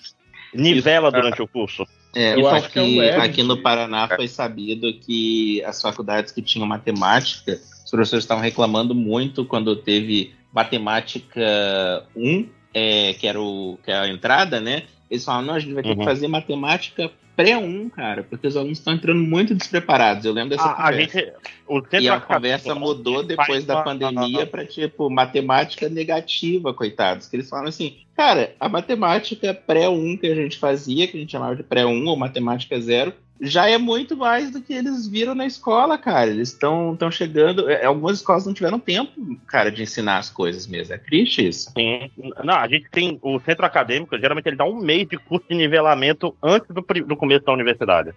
nivela 0.53 1.11
durante 1.11 1.41
o 1.41 1.47
curso. 1.47 1.85
É, 2.15 2.35
eu, 2.35 2.47
acho 2.47 2.69
que, 2.69 2.81
que 2.81 2.99
é 2.99 3.17
aqui 3.17 3.43
no 3.43 3.61
Paraná 3.61 4.07
foi 4.07 4.27
sabido 4.27 4.91
que 4.93 5.63
as 5.63 5.79
faculdades 5.79 6.31
que 6.31 6.41
tinham 6.41 6.67
matemática, 6.67 7.59
os 7.85 7.91
professores 7.91 8.23
estavam 8.23 8.43
reclamando 8.43 8.95
muito 8.95 9.45
quando 9.45 9.75
teve 9.75 10.33
matemática 10.51 12.03
1, 12.15 12.49
é, 12.73 13.13
que 13.13 13.27
era 13.27 13.39
o, 13.39 13.77
que 13.83 13.91
é 13.91 13.95
a 13.95 14.07
entrada, 14.07 14.59
né? 14.59 14.83
Eles 15.09 15.25
falaram, 15.25 15.47
não, 15.47 15.53
a 15.55 15.59
gente 15.59 15.73
vai 15.73 15.83
ter 15.83 15.89
uhum. 15.89 15.97
que 15.97 16.05
fazer 16.05 16.27
matemática 16.27 17.11
pré-1, 17.39 17.89
cara, 17.91 18.21
porque 18.23 18.45
os 18.45 18.57
alunos 18.57 18.79
estão 18.79 18.93
entrando 18.93 19.21
muito 19.21 19.55
despreparados. 19.55 20.25
Eu 20.25 20.33
lembro 20.33 20.49
dessa 20.49 20.69
a, 20.69 20.73
conversa. 20.73 21.17
A 21.17 21.21
gente, 21.21 22.03
e 22.03 22.09
a 22.09 22.19
conversa 22.19 22.75
mudou 22.75 23.23
depois 23.23 23.63
da 23.63 23.81
pandemia 23.81 24.45
para 24.45 24.65
tipo 24.65 25.09
matemática 25.09 25.87
negativa, 25.87 26.73
coitados. 26.73 27.27
Que 27.27 27.37
eles 27.37 27.49
falam 27.49 27.67
assim, 27.67 27.95
cara, 28.13 28.53
a 28.59 28.67
matemática 28.67 29.53
pré-1 29.53 30.19
que 30.19 30.27
a 30.27 30.35
gente 30.35 30.57
fazia, 30.59 31.07
que 31.07 31.15
a 31.15 31.19
gente 31.21 31.31
chamava 31.31 31.55
de 31.55 31.63
pré-1 31.63 32.05
ou 32.07 32.17
matemática 32.17 32.77
zero, 32.81 33.13
já 33.41 33.69
é 33.69 33.77
muito 33.77 34.17
mais 34.17 34.51
do 34.51 34.61
que 34.61 34.73
eles 34.73 35.07
viram 35.07 35.33
na 35.33 35.45
escola, 35.45 35.97
cara. 35.97 36.29
Eles 36.29 36.49
estão 36.49 36.97
chegando. 37.11 37.69
É, 37.69 37.85
algumas 37.85 38.17
escolas 38.17 38.45
não 38.45 38.53
tiveram 38.53 38.79
tempo, 38.79 39.11
cara, 39.47 39.71
de 39.71 39.81
ensinar 39.81 40.17
as 40.17 40.29
coisas 40.29 40.67
mesmo. 40.67 40.93
É 40.93 40.97
triste 40.97 41.47
isso. 41.47 41.71
Sim. 41.71 42.11
Não, 42.43 42.55
a 42.55 42.67
gente 42.67 42.89
tem. 42.89 43.17
O 43.21 43.39
centro 43.39 43.65
acadêmico, 43.65 44.17
geralmente, 44.17 44.47
ele 44.47 44.57
dá 44.57 44.65
um 44.65 44.79
mês 44.79 45.07
de 45.07 45.17
curso 45.17 45.45
de 45.49 45.55
nivelamento 45.55 46.35
antes 46.43 46.67
do, 46.69 46.81
do 46.81 47.15
começo 47.15 47.45
da 47.45 47.53
universidade. 47.53 48.11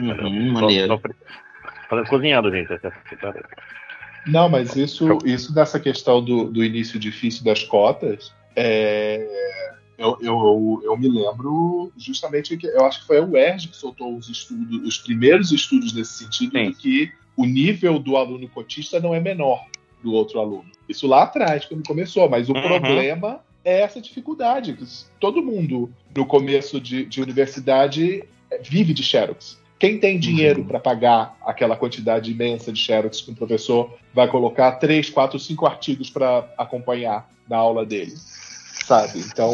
Uhum, 0.00 0.52
maneiro. 0.52 1.00
Fazendo 1.88 2.08
cozinhando, 2.08 2.50
gente. 2.50 2.68
Não, 4.26 4.48
mas 4.48 4.74
isso, 4.76 5.18
isso 5.24 5.54
dessa 5.54 5.78
questão 5.78 6.22
do, 6.22 6.44
do 6.44 6.64
início 6.64 6.98
difícil 6.98 7.44
das 7.44 7.62
cotas 7.62 8.32
é 8.56 9.26
eu, 9.96 10.18
eu, 10.20 10.80
eu, 10.84 10.96
me 10.96 11.08
lembro 11.08 11.92
justamente 11.96 12.56
que 12.56 12.66
eu 12.66 12.84
acho 12.84 13.00
que 13.00 13.06
foi 13.06 13.20
o 13.20 13.30
UERJ 13.30 13.68
que 13.68 13.76
soltou 13.76 14.16
os 14.16 14.28
estudos, 14.28 14.86
os 14.86 14.98
primeiros 14.98 15.52
estudos 15.52 15.92
nesse 15.92 16.24
sentido, 16.24 16.52
Sim. 16.52 16.70
de 16.70 16.74
que 16.74 17.12
o 17.36 17.44
nível 17.44 17.98
do 17.98 18.16
aluno 18.16 18.48
cotista 18.48 18.98
não 19.00 19.14
é 19.14 19.20
menor 19.20 19.64
do 20.02 20.12
outro 20.12 20.40
aluno. 20.40 20.66
Isso 20.88 21.06
lá 21.06 21.22
atrás, 21.22 21.64
quando 21.64 21.86
começou, 21.86 22.28
mas 22.28 22.48
o 22.48 22.52
uhum. 22.52 22.62
problema 22.62 23.40
é 23.64 23.80
essa 23.80 24.00
dificuldade. 24.00 24.74
Que 24.74 24.84
todo 25.18 25.42
mundo, 25.42 25.90
no 26.14 26.26
começo 26.26 26.80
de, 26.80 27.04
de 27.06 27.22
universidade, 27.22 28.24
vive 28.62 28.92
de 28.92 29.02
Xerox. 29.02 29.58
Quem 29.78 29.98
tem 29.98 30.18
dinheiro 30.18 30.60
uhum. 30.60 30.66
para 30.66 30.78
pagar 30.78 31.36
aquela 31.44 31.76
quantidade 31.76 32.30
imensa 32.30 32.72
de 32.72 32.80
Xerox 32.80 33.20
que 33.20 33.30
o 33.30 33.34
professor 33.34 33.94
vai 34.12 34.28
colocar 34.28 34.72
três, 34.72 35.10
quatro, 35.10 35.38
cinco 35.38 35.66
artigos 35.66 36.10
para 36.10 36.48
acompanhar 36.56 37.28
na 37.48 37.56
aula 37.56 37.84
dele? 37.84 38.14
Sabe? 38.84 39.20
Então, 39.20 39.50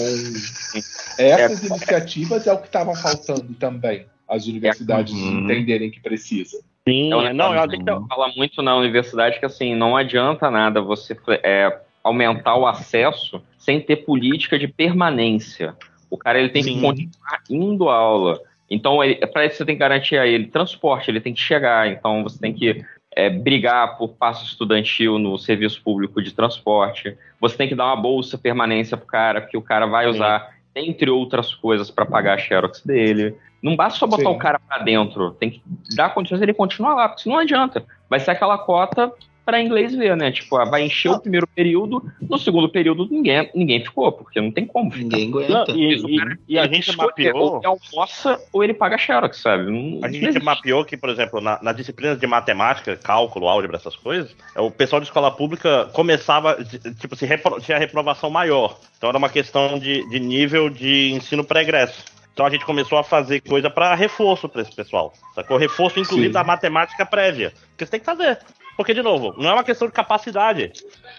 essas 1.19 1.63
é, 1.63 1.67
iniciativas 1.67 2.47
é 2.47 2.53
o 2.53 2.59
que 2.59 2.67
estavam 2.67 2.95
faltando 2.95 3.55
também, 3.55 4.07
as 4.29 4.47
universidades 4.47 5.15
é, 5.15 5.17
entenderem 5.17 5.91
que 5.91 6.01
precisa. 6.01 6.61
Sim, 6.87 7.13
é, 7.13 7.33
não, 7.33 7.55
eu 7.55 7.69
tenho 7.69 7.85
que 7.85 8.09
falar 8.09 8.33
muito 8.37 8.63
na 8.63 8.77
universidade 8.77 9.39
que 9.39 9.47
assim, 9.47 9.75
não 9.75 9.97
adianta 9.97 10.51
nada 10.51 10.81
você 10.81 11.17
é, 11.43 11.81
aumentar 12.03 12.57
o 12.57 12.67
acesso 12.67 13.43
sem 13.59 13.81
ter 13.81 13.97
política 13.97 14.59
de 14.59 14.67
permanência. 14.67 15.77
O 16.11 16.17
cara 16.17 16.41
ele 16.41 16.49
tem 16.49 16.63
Sim. 16.63 16.75
que 16.75 16.81
continuar 16.81 17.43
indo 17.49 17.89
à 17.89 17.95
aula. 17.95 18.41
Então, 18.69 18.99
para 19.33 19.47
isso 19.47 19.57
você 19.57 19.65
tem 19.65 19.75
que 19.75 19.81
garantir 19.81 20.17
a 20.17 20.27
ele 20.27 20.47
transporte, 20.47 21.11
ele 21.11 21.21
tem 21.21 21.35
que 21.35 21.41
chegar. 21.41 21.89
Então, 21.89 22.23
você 22.23 22.39
tem 22.39 22.53
que 22.53 22.85
é, 23.15 23.29
brigar 23.29 23.97
por 23.97 24.11
passo 24.11 24.45
estudantil 24.45 25.19
no 25.19 25.37
serviço 25.39 25.83
público 25.83 26.23
de 26.23 26.33
transporte. 26.33 27.17
Você 27.41 27.57
tem 27.57 27.69
que 27.69 27.75
dar 27.75 27.87
uma 27.87 27.97
bolsa 27.97 28.39
permanência 28.39 28.97
pro 28.97 29.07
cara, 29.07 29.41
que 29.41 29.57
o 29.57 29.63
cara 29.63 29.87
vai 29.87 30.07
usar, 30.07 30.51
Sim. 30.77 30.91
entre 30.91 31.11
outras 31.11 31.55
coisas, 31.55 31.91
para 31.91 32.07
pagar 32.07 32.35
a 32.35 32.39
xerox 32.39 32.83
dele. 32.85 33.37
Não 33.63 33.77
basta 33.77 33.99
só 33.99 34.07
botar 34.07 34.31
Sim. 34.31 34.37
o 34.37 34.39
cara 34.39 34.59
para 34.59 34.83
dentro, 34.83 35.33
tem 35.33 35.51
que 35.51 35.63
dar 35.95 36.15
condições 36.15 36.41
ele 36.41 36.55
continuar 36.55 36.95
lá, 36.95 37.09
porque 37.09 37.23
senão 37.23 37.37
não 37.37 37.43
adianta. 37.43 37.85
Vai 38.09 38.21
ser 38.21 38.31
aquela 38.31 38.57
cota 38.57 39.13
para 39.51 39.61
inglês 39.61 39.93
ver, 39.95 40.17
né? 40.17 40.31
Tipo, 40.31 40.57
ah, 40.57 40.65
vai 40.65 40.83
encher 40.85 41.09
o 41.11 41.19
primeiro 41.21 41.47
período, 41.47 42.03
no 42.23 42.39
segundo 42.39 42.69
período 42.69 43.09
ninguém, 43.11 43.51
ninguém 43.53 43.85
ficou, 43.85 44.13
porque 44.13 44.41
não 44.41 44.53
tem 44.53 44.65
como. 44.65 44.91
ficar. 44.93 45.17
Ninguém 45.17 45.31
Não, 45.49 45.63
aguenta. 45.63 45.73
e, 45.73 45.95
e- 45.97 46.37
e 46.51 46.59
a 46.59 46.67
gente 46.69 46.89
escolhe, 46.91 47.09
mapeou. 47.09 47.37
Ou 47.37 47.57
ele 47.59 47.67
almoça 47.67 48.41
ou 48.53 48.63
ele 48.63 48.75
paga 48.75 48.97
xerox, 48.97 49.39
sabe? 49.39 49.65
Não- 49.71 50.05
A 50.05 50.11
gente 50.11 50.25
existe. 50.25 50.45
mapeou 50.45 50.85
que, 50.85 50.97
por 50.97 51.11
exemplo, 51.11 51.41
na, 51.41 51.59
nas 51.61 51.75
disciplinas 51.77 52.19
de 52.19 52.27
matemática, 52.29 52.97
cálculo, 52.97 53.49
álgebra, 53.49 53.77
essas 53.77 53.97
coisas, 53.97 54.35
é, 54.55 54.61
o 54.61 54.71
pessoal 54.71 55.01
de 55.01 55.07
escola 55.09 55.31
pública 55.33 55.91
começava, 55.93 56.57
tipo, 57.01 57.17
se 57.17 57.27
repro- 57.27 57.61
tinha 57.61 57.77
reprovação 57.79 58.31
maior. 58.31 58.79
Então 58.97 59.09
era 59.09 59.19
uma 59.19 59.29
questão 59.29 59.79
de, 59.81 60.09
de 60.09 60.21
nível 60.21 60.71
de 60.71 61.11
ensino 61.13 61.43
pregresso. 61.43 62.05
Então 62.33 62.47
a 62.47 62.51
gente 62.51 62.65
começou 62.65 62.97
a 62.97 63.03
fazer 63.05 63.41
coisa 63.41 63.69
para 63.69 63.95
reforço 63.95 64.49
para 64.49 64.63
esse 64.63 64.75
pessoal. 64.75 65.13
Sacou? 65.35 65.57
Reforço, 65.59 65.99
inclusive, 65.99 66.29
Sim. 66.29 66.33
da 66.33 66.45
matemática 66.45 67.05
prévia. 67.05 67.53
Que 67.77 67.85
você 67.85 67.91
tem 67.91 68.01
que 68.01 68.07
fazer. 68.07 68.39
Porque, 68.81 68.95
de 68.95 69.03
novo, 69.03 69.35
não 69.37 69.51
é 69.51 69.53
uma 69.53 69.63
questão 69.63 69.87
de 69.87 69.93
capacidade. 69.93 70.73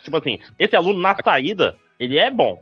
Tipo 0.04 0.18
assim, 0.18 0.40
esse 0.58 0.76
aluno 0.76 1.00
na 1.00 1.16
saída, 1.24 1.76
ele 2.00 2.18
é 2.18 2.32
bom. 2.32 2.60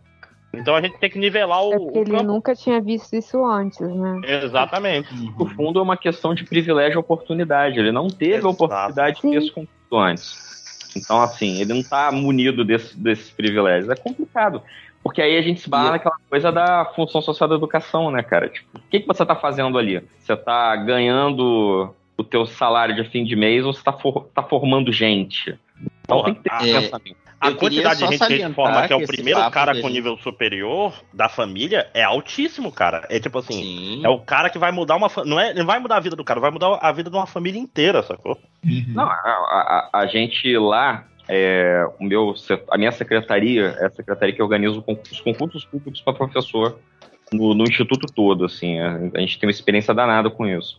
Então 0.54 0.76
a 0.76 0.82
gente 0.82 0.98
tem 0.98 1.10
que 1.10 1.18
nivelar 1.18 1.64
o, 1.64 1.74
É 1.74 1.78
porque 1.80 2.00
o 2.00 2.02
ele 2.02 2.22
nunca 2.22 2.54
tinha 2.54 2.82
visto 2.82 3.16
isso 3.16 3.46
antes, 3.46 3.80
né? 3.80 4.20
Exatamente. 4.44 5.08
No 5.38 5.46
fundo, 5.46 5.80
é 5.80 5.82
uma 5.82 5.96
questão 5.96 6.34
de 6.36 6.44
privilégio 6.44 6.98
e 6.98 7.00
oportunidade. 7.00 7.80
Ele 7.80 7.94
não 7.94 8.10
teve 8.10 8.34
Exato. 8.34 8.48
a 8.48 8.52
oportunidade 8.52 9.16
de 9.16 9.22
Sim. 9.22 9.32
ter 9.32 9.38
esse 9.38 9.52
conteúdo 9.52 9.98
antes. 9.98 10.92
Então, 10.98 11.22
assim, 11.22 11.62
ele 11.62 11.74
não 11.76 11.82
tá 11.82 12.12
munido 12.12 12.66
desse- 12.66 12.98
desses 13.00 13.32
privilégios. 13.32 13.90
É 13.90 13.96
complicado. 13.96 14.62
Porque 15.02 15.22
aí 15.22 15.38
a 15.38 15.42
gente 15.42 15.62
se 15.62 15.70
barra 15.70 15.88
E- 15.88 15.92
naquela 15.92 16.16
coisa 16.30 16.52
da 16.52 16.84
função 16.94 17.22
social 17.22 17.48
da 17.48 17.56
educação, 17.56 18.12
né, 18.12 18.22
cara? 18.22 18.50
Tipo, 18.50 18.78
o 18.78 18.82
que, 18.90 19.00
que 19.00 19.08
você 19.08 19.26
tá 19.26 19.34
fazendo 19.34 19.78
ali? 19.78 20.04
Você 20.20 20.36
tá 20.36 20.76
ganhando 20.76 21.96
o 22.20 22.24
teu 22.24 22.46
salário 22.46 22.96
de 22.96 23.10
fim 23.10 23.24
de 23.24 23.36
mês 23.36 23.66
ou 23.66 23.74
você 23.74 23.82
tá, 23.84 23.94
for- 23.94 24.30
tá 24.34 24.44
formando 24.44 24.92
gente? 24.92 25.58
Então 26.04 26.18
Porra, 26.18 26.26
tem 26.26 26.34
que 26.36 26.42
ter 26.42 26.52
a- 26.54 26.58
esse 26.58 26.76
é, 26.76 26.82
pensamento. 26.82 27.18
A 27.40 27.52
quantidade 27.54 28.00
de 28.00 28.08
gente 28.08 28.18
que 28.18 28.24
a 28.34 28.38
gente 28.38 28.54
forma 28.54 28.86
que 28.86 28.92
é 28.92 28.96
o 28.98 29.08
primeiro 29.08 29.50
cara 29.50 29.80
com 29.80 29.88
nível 29.88 30.18
superior 30.18 30.94
da 31.14 31.30
família 31.30 31.90
é 31.94 32.04
altíssimo, 32.04 32.70
cara. 32.70 33.08
É 33.10 33.18
tipo 33.18 33.40
assim, 33.40 33.64
Sim. 33.64 34.06
é 34.06 34.10
o 34.10 34.20
cara 34.20 34.50
que 34.50 34.60
vai 34.60 34.74
mudar 34.74 34.98
uma 34.98 35.10
não 35.26 35.40
é, 35.40 35.54
não 35.54 35.66
vai 35.66 35.80
mudar 35.80 35.96
a 35.96 36.00
vida 36.02 36.18
do 36.18 36.24
cara, 36.26 36.42
vai 36.42 36.52
mudar 36.52 36.78
a 36.82 36.92
vida 36.92 37.10
de 37.10 37.16
uma 37.16 37.26
família 37.26 37.58
inteira, 37.58 38.04
sacou? 38.04 38.38
Não, 38.90 39.04
a, 39.04 39.14
a- 39.14 39.90
a- 39.94 40.08
gente 40.08 40.58
lá, 40.58 41.06
é, 41.30 41.88
o 41.98 42.04
meu, 42.04 42.34
a 42.70 42.78
minha 42.78 42.92
secretaria 42.92 43.68
é 43.80 43.86
a 43.86 43.90
secretaria 43.92 44.36
que 44.36 44.44
organiza 44.44 44.78
os 44.78 45.22
concursos 45.22 45.64
públicos 45.64 46.02
para 46.02 46.12
professor 46.14 46.78
no, 47.32 47.54
no 47.54 47.64
instituto 47.64 48.12
todo, 48.14 48.44
assim, 48.44 48.80
a, 48.80 48.96
a 49.16 49.20
gente 49.22 49.40
tem 49.40 49.48
uma 49.48 49.52
experiência 49.52 49.94
danada 49.94 50.30
com 50.30 50.46
isso, 50.46 50.78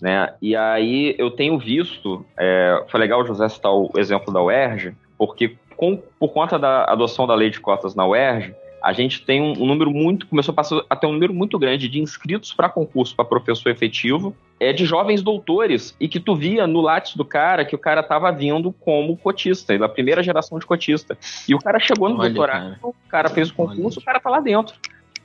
né? 0.00 0.32
E 0.40 0.54
aí 0.56 1.14
eu 1.18 1.30
tenho 1.30 1.58
visto, 1.58 2.24
é, 2.38 2.84
foi 2.88 3.00
legal 3.00 3.20
o 3.22 3.26
José 3.26 3.48
citar 3.48 3.72
o 3.72 3.90
exemplo 3.96 4.32
da 4.32 4.42
UERJ, 4.42 4.94
porque 5.18 5.56
com- 5.76 6.02
por 6.18 6.28
conta 6.28 6.58
da 6.58 6.84
adoção 6.84 7.26
da 7.26 7.34
lei 7.34 7.50
de 7.50 7.60
cotas 7.60 7.94
na 7.94 8.06
UERJ, 8.06 8.54
a 8.82 8.94
gente 8.94 9.22
tem 9.26 9.42
um, 9.42 9.52
um 9.62 9.66
número 9.66 9.90
muito, 9.90 10.26
começou 10.26 10.52
a 10.52 10.54
passar 10.56 10.80
a 10.88 10.96
ter 10.96 11.06
um 11.06 11.12
número 11.12 11.34
muito 11.34 11.58
grande 11.58 11.86
de 11.86 12.00
inscritos 12.00 12.52
para 12.54 12.66
concurso 12.68 13.14
para 13.14 13.26
professor 13.26 13.68
efetivo, 13.68 14.34
é 14.58 14.72
de 14.72 14.86
jovens 14.86 15.20
doutores 15.22 15.94
e 16.00 16.08
que 16.08 16.18
tu 16.18 16.34
via 16.34 16.66
no 16.66 16.80
látis 16.80 17.14
do 17.14 17.24
cara 17.24 17.62
que 17.64 17.74
o 17.74 17.78
cara 17.78 18.02
tava 18.02 18.30
vindo 18.32 18.72
como 18.72 19.16
cotista, 19.18 19.76
da 19.78 19.86
primeira 19.88 20.22
geração 20.22 20.58
de 20.58 20.64
cotista. 20.64 21.16
E 21.46 21.54
o 21.54 21.58
cara 21.58 21.78
chegou 21.78 22.08
no 22.08 22.18
Olha, 22.18 22.30
doutorado, 22.30 22.70
cara. 22.70 22.78
o 22.82 22.94
cara 23.10 23.28
fez 23.28 23.50
o 23.50 23.54
concurso, 23.54 24.00
o 24.00 24.02
cara 24.02 24.18
tá 24.18 24.30
lá 24.30 24.40
dentro. 24.40 24.74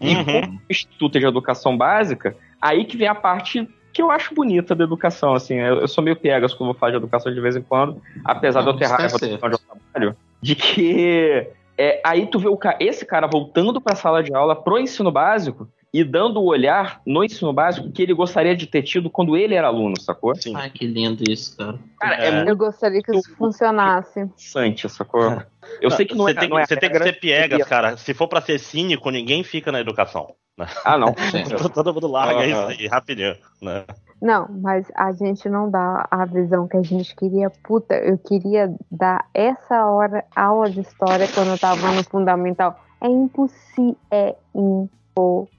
E 0.02 0.14
Uhum. 0.14 0.26
como 0.26 0.47
o 0.57 0.61
Instituto 0.69 1.18
de 1.18 1.26
Educação 1.26 1.77
Básica, 1.77 2.35
aí 2.61 2.84
que 2.84 2.97
vem 2.97 3.07
a 3.07 3.15
parte 3.15 3.65
que 3.95 4.01
eu 4.01 4.11
acho 4.11 4.35
bonita 4.35 4.76
da 4.76 4.84
educação, 4.84 5.34
assim, 5.34 5.55
eu, 5.55 5.80
eu 5.80 5.88
sou 5.88 6.03
meio 6.03 6.17
piegas 6.17 6.53
quando 6.53 6.72
vou 6.72 6.73
falar 6.73 6.91
de 6.91 6.97
educação 6.97 7.34
de 7.34 7.39
vez 7.39 7.55
em 7.55 7.61
quando, 7.61 8.01
apesar 8.26 8.59
de 8.59 8.67
eu 8.67 8.73
Não, 8.73 8.80
ter 8.80 8.88
raiva 8.88 9.17
eu 9.17 9.39
trabalho, 9.39 10.17
de 10.41 10.53
que 10.53 11.47
é, 11.77 12.01
aí 12.03 12.27
tu 12.27 12.38
vê 12.38 12.49
o 12.49 12.59
esse 12.81 13.05
cara 13.05 13.26
voltando 13.26 13.80
para 13.80 13.93
a 13.93 13.95
sala 13.95 14.22
de 14.22 14.35
aula 14.35 14.53
pro 14.53 14.77
ensino 14.77 15.09
básico 15.13 15.69
e 15.95 16.03
dando 16.03 16.41
o 16.41 16.45
olhar 16.45 17.01
no 17.05 17.23
ensino 17.23 17.53
básico 17.53 17.89
que 17.89 18.03
ele 18.03 18.13
gostaria 18.13 18.53
de 18.53 18.67
ter 18.67 18.84
tido 18.84 19.09
quando 19.09 19.38
ele 19.38 19.55
era 19.55 19.67
aluno, 19.67 19.97
sacou? 19.97 20.35
Sim. 20.35 20.53
Ai, 20.53 20.69
que 20.69 20.85
lindo 20.85 21.23
isso, 21.23 21.55
cara. 21.55 21.80
Cara, 21.97 22.15
é, 22.15 22.27
É. 22.27 22.31
muito 22.31 22.49
Eu 22.49 22.57
gostaria 22.57 23.01
que 23.01 23.15
isso 23.15 23.34
funcionasse. 23.38 24.19
interessante, 24.19 24.89
sacou? 24.89 25.41
Eu 25.80 25.89
sei 25.89 26.05
que 26.05 26.13
não 26.13 26.26
você 26.26 26.31
é, 26.31 26.34
tem, 26.35 26.49
não 26.49 26.59
é 26.59 26.65
você 26.65 26.76
tem 26.76 26.91
que 26.91 26.99
ser 27.01 27.17
piegas, 27.17 27.63
cara. 27.63 27.95
Se 27.95 28.13
for 28.13 28.27
pra 28.27 28.41
ser 28.41 28.59
cínico, 28.59 29.09
ninguém 29.09 29.41
fica 29.41 29.72
na 29.72 29.80
educação. 29.80 30.35
Ah, 30.84 30.97
não. 30.97 31.13
Todo 31.73 31.93
mundo 31.93 32.07
larga 32.07 32.39
Aham. 32.41 32.45
isso 32.45 32.81
aí, 32.81 32.88
rapidinho. 32.88 33.38
Né? 33.61 33.85
Não, 34.22 34.47
mas 34.49 34.85
a 34.95 35.13
gente 35.13 35.47
não 35.47 35.72
dá 35.72 36.05
a 36.11 36.26
visão 36.26 36.67
que 36.67 36.76
a 36.76 36.84
gente 36.84 37.15
queria. 37.15 37.49
Puta, 37.63 37.95
eu 37.95 38.17
queria 38.17 38.73
dar 38.91 39.30
essa 39.34 39.85
hora, 39.85 40.26
aula 40.35 40.69
de 40.69 40.81
história 40.81 41.26
quando 41.34 41.51
eu 41.51 41.57
tava 41.57 41.89
no 41.91 42.03
fundamental. 42.03 42.84
É 43.01 43.07
impossível, 43.07 43.97
é 44.11 44.35
impossível, 44.53 45.49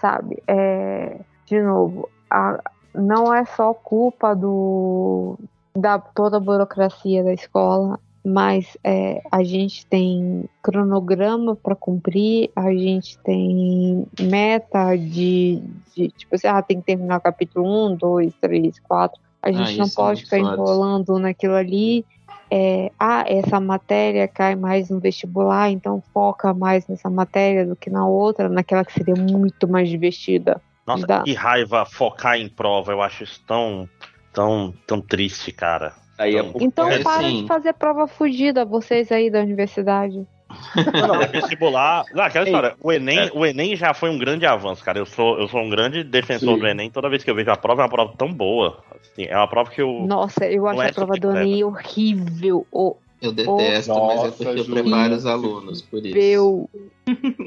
sabe? 0.00 0.42
É, 0.46 1.18
de 1.46 1.60
novo, 1.62 2.08
a- 2.30 2.60
não 2.94 3.32
é 3.34 3.44
só 3.44 3.72
culpa 3.74 4.34
do 4.34 5.38
da 5.76 5.98
toda 5.98 6.38
a 6.38 6.40
burocracia 6.40 7.22
da 7.22 7.32
escola, 7.34 8.00
mas 8.24 8.76
é, 8.82 9.22
a 9.30 9.44
gente 9.44 9.86
tem 9.86 10.46
cronograma 10.62 11.54
para 11.54 11.76
cumprir, 11.76 12.50
a 12.56 12.72
gente 12.72 13.18
tem 13.18 14.06
meta 14.18 14.96
de, 14.96 15.62
de 15.94 16.08
tipo 16.08 16.34
assim, 16.34 16.48
ah, 16.48 16.62
tem 16.62 16.80
que 16.80 16.86
terminar 16.86 17.18
o 17.18 17.20
capítulo 17.20 17.88
1, 17.92 17.94
2, 17.94 18.32
3, 18.40 18.80
4. 18.80 19.20
A 19.42 19.52
gente 19.52 19.78
não 19.78 19.86
isso 19.86 20.00
é 20.00 20.04
pode 20.04 20.24
ficar 20.24 20.38
enrolando 20.38 21.18
naquilo 21.18 21.54
ali. 21.54 22.04
É, 22.50 22.92
ah, 22.98 23.24
essa 23.26 23.58
matéria 23.58 24.28
cai 24.28 24.54
mais 24.54 24.88
no 24.88 25.00
vestibular, 25.00 25.70
então 25.70 26.02
foca 26.12 26.54
mais 26.54 26.86
nessa 26.86 27.10
matéria 27.10 27.66
do 27.66 27.74
que 27.74 27.90
na 27.90 28.06
outra, 28.06 28.48
naquela 28.48 28.84
que 28.84 28.92
seria 28.92 29.14
muito 29.14 29.66
mais 29.66 29.88
divertida. 29.88 30.60
Nossa, 30.86 31.06
Dá. 31.06 31.22
que 31.22 31.34
raiva 31.34 31.84
focar 31.84 32.36
em 32.36 32.48
prova. 32.48 32.92
Eu 32.92 33.02
acho 33.02 33.24
isso 33.24 33.42
tão, 33.46 33.88
tão, 34.32 34.72
tão 34.86 35.00
triste, 35.00 35.50
cara. 35.50 35.94
Aí 36.16 36.36
é 36.36 36.40
Então, 36.40 36.60
Então 36.60 36.90
É, 36.90 37.02
para 37.02 37.22
sim. 37.22 37.42
de 37.42 37.48
fazer 37.48 37.72
prova 37.74 38.06
fugida, 38.06 38.64
vocês 38.64 39.10
aí 39.10 39.28
da 39.30 39.40
universidade. 39.40 40.26
Não, 40.92 41.08
não, 41.08 41.28
vestibular. 41.28 42.04
Não, 42.14 42.24
aquela 42.24 42.46
Ei, 42.46 42.52
história. 42.52 42.76
O 42.80 42.92
Enem, 42.92 43.18
é. 43.18 43.30
o 43.34 43.44
Enem 43.44 43.76
já 43.76 43.92
foi 43.92 44.10
um 44.10 44.18
grande 44.18 44.46
avanço, 44.46 44.84
cara. 44.84 44.98
Eu 44.98 45.06
sou, 45.06 45.38
eu 45.38 45.48
sou 45.48 45.60
um 45.60 45.68
grande 45.68 46.04
defensor 46.04 46.54
Sim. 46.54 46.60
do 46.60 46.66
Enem. 46.66 46.90
Toda 46.90 47.08
vez 47.08 47.24
que 47.24 47.30
eu 47.30 47.34
vejo 47.34 47.50
a 47.50 47.56
prova, 47.56 47.82
é 47.82 47.84
uma 47.84 47.90
prova 47.90 48.12
tão 48.16 48.32
boa. 48.32 48.78
Assim, 49.00 49.24
é 49.24 49.36
uma 49.36 49.48
prova 49.48 49.70
que 49.70 49.82
eu. 49.82 50.04
Nossa, 50.06 50.46
eu 50.46 50.66
acho 50.66 50.82
é 50.82 50.90
a 50.90 50.92
prova 50.92 51.14
do 51.14 51.36
Enem 51.36 51.64
horrível. 51.64 52.66
Eu 53.20 53.32
detesto, 53.32 53.94
mas 53.94 54.20
é 54.20 54.24
Nossa, 54.24 54.32
porque 54.32 54.60
eu 54.60 54.64
Júlia. 54.64 54.82
preparo 54.82 55.14
os 55.14 55.26
alunos, 55.26 55.82
por 55.82 56.04
isso. 56.04 56.16
Horrível. 56.16 56.70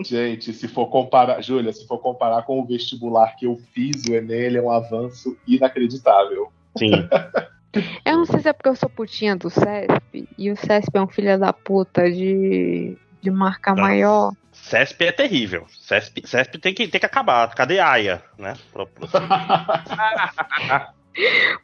Gente, 0.03 0.51
se 0.51 0.67
for 0.67 0.87
comparar, 0.87 1.41
Júlia, 1.41 1.71
se 1.71 1.85
for 1.85 1.99
comparar 1.99 2.41
com 2.43 2.59
o 2.59 2.65
vestibular 2.65 3.35
que 3.35 3.45
eu 3.45 3.59
fiz, 3.73 4.03
o 4.09 4.13
Enem 4.13 4.39
ele 4.39 4.57
é 4.57 4.61
um 4.61 4.71
avanço 4.71 5.37
inacreditável. 5.47 6.51
Sim. 6.77 6.91
Eu 8.05 8.17
não 8.17 8.25
sei 8.25 8.39
se 8.39 8.49
é 8.49 8.53
porque 8.53 8.69
eu 8.69 8.75
sou 8.75 8.89
putinha 8.89 9.35
do 9.35 9.49
CESP 9.49 10.27
e 10.37 10.51
o 10.51 10.55
CESP 10.57 10.97
é 10.97 11.01
um 11.01 11.07
filho 11.07 11.37
da 11.39 11.53
puta 11.53 12.09
de, 12.11 12.97
de 13.21 13.31
marca 13.31 13.73
Tá. 13.75 13.81
maior. 13.81 14.33
CESP 14.51 15.05
é 15.05 15.11
terrível. 15.11 15.65
CESP, 15.69 16.27
CESP 16.27 16.57
tem, 16.57 16.73
que, 16.73 16.87
tem 16.87 16.99
que 16.99 17.05
acabar. 17.05 17.47
Cadê 17.55 17.79
a 17.79 17.91
AIA, 17.91 18.21
né? 18.37 18.53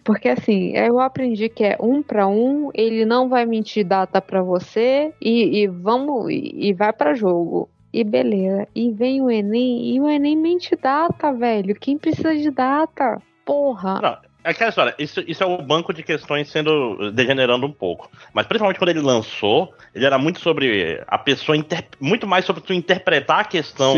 Porque 0.03 0.27
assim, 0.30 0.76
eu 0.76 0.99
aprendi 0.99 1.48
que 1.49 1.64
é 1.64 1.77
um 1.80 2.02
pra 2.03 2.27
um, 2.27 2.69
ele 2.73 3.06
não 3.06 3.30
vai 3.30 3.45
mentir 3.45 3.86
data 3.86 4.22
pra 4.22 4.41
você 4.41 5.14
e, 5.22 5.61
e 5.64 5.68
vamos 5.68 6.30
e, 6.30 6.69
e 6.69 6.73
vai 6.73 6.91
pra 6.91 7.14
jogo. 7.14 7.69
E 7.94 8.03
beleza. 8.03 8.68
E 8.76 8.91
vem 8.91 9.22
o 9.22 9.32
Enem 9.32 9.95
e 9.95 10.02
o 10.02 10.10
Enem 10.10 10.36
mente 10.36 10.76
data, 10.76 11.32
velho. 11.32 11.73
Quem 11.76 11.98
precisa 11.98 12.36
de 12.36 12.52
data? 12.52 13.22
Porra. 13.45 14.02
Não, 14.02 14.18
aquela 14.49 14.69
história, 14.69 14.95
isso, 14.99 15.23
isso 15.27 15.43
é 15.43 15.45
o 15.45 15.61
banco 15.61 15.93
de 15.93 16.03
questões 16.03 16.49
sendo 16.49 17.11
degenerando 17.11 17.65
um 17.65 17.72
pouco. 17.72 18.09
Mas 18.34 18.45
principalmente 18.45 18.77
quando 18.77 18.89
ele 18.89 19.01
lançou, 19.01 19.73
ele 19.93 20.05
era 20.05 20.17
muito 20.17 20.39
sobre 20.39 21.03
a 21.07 21.17
pessoa 21.17 21.57
inter- 21.57 21.88
muito 21.99 22.26
mais 22.27 22.45
sobre 22.45 22.61
tu 22.61 22.73
interpretar 22.73 23.39
a 23.39 23.43
questão 23.45 23.95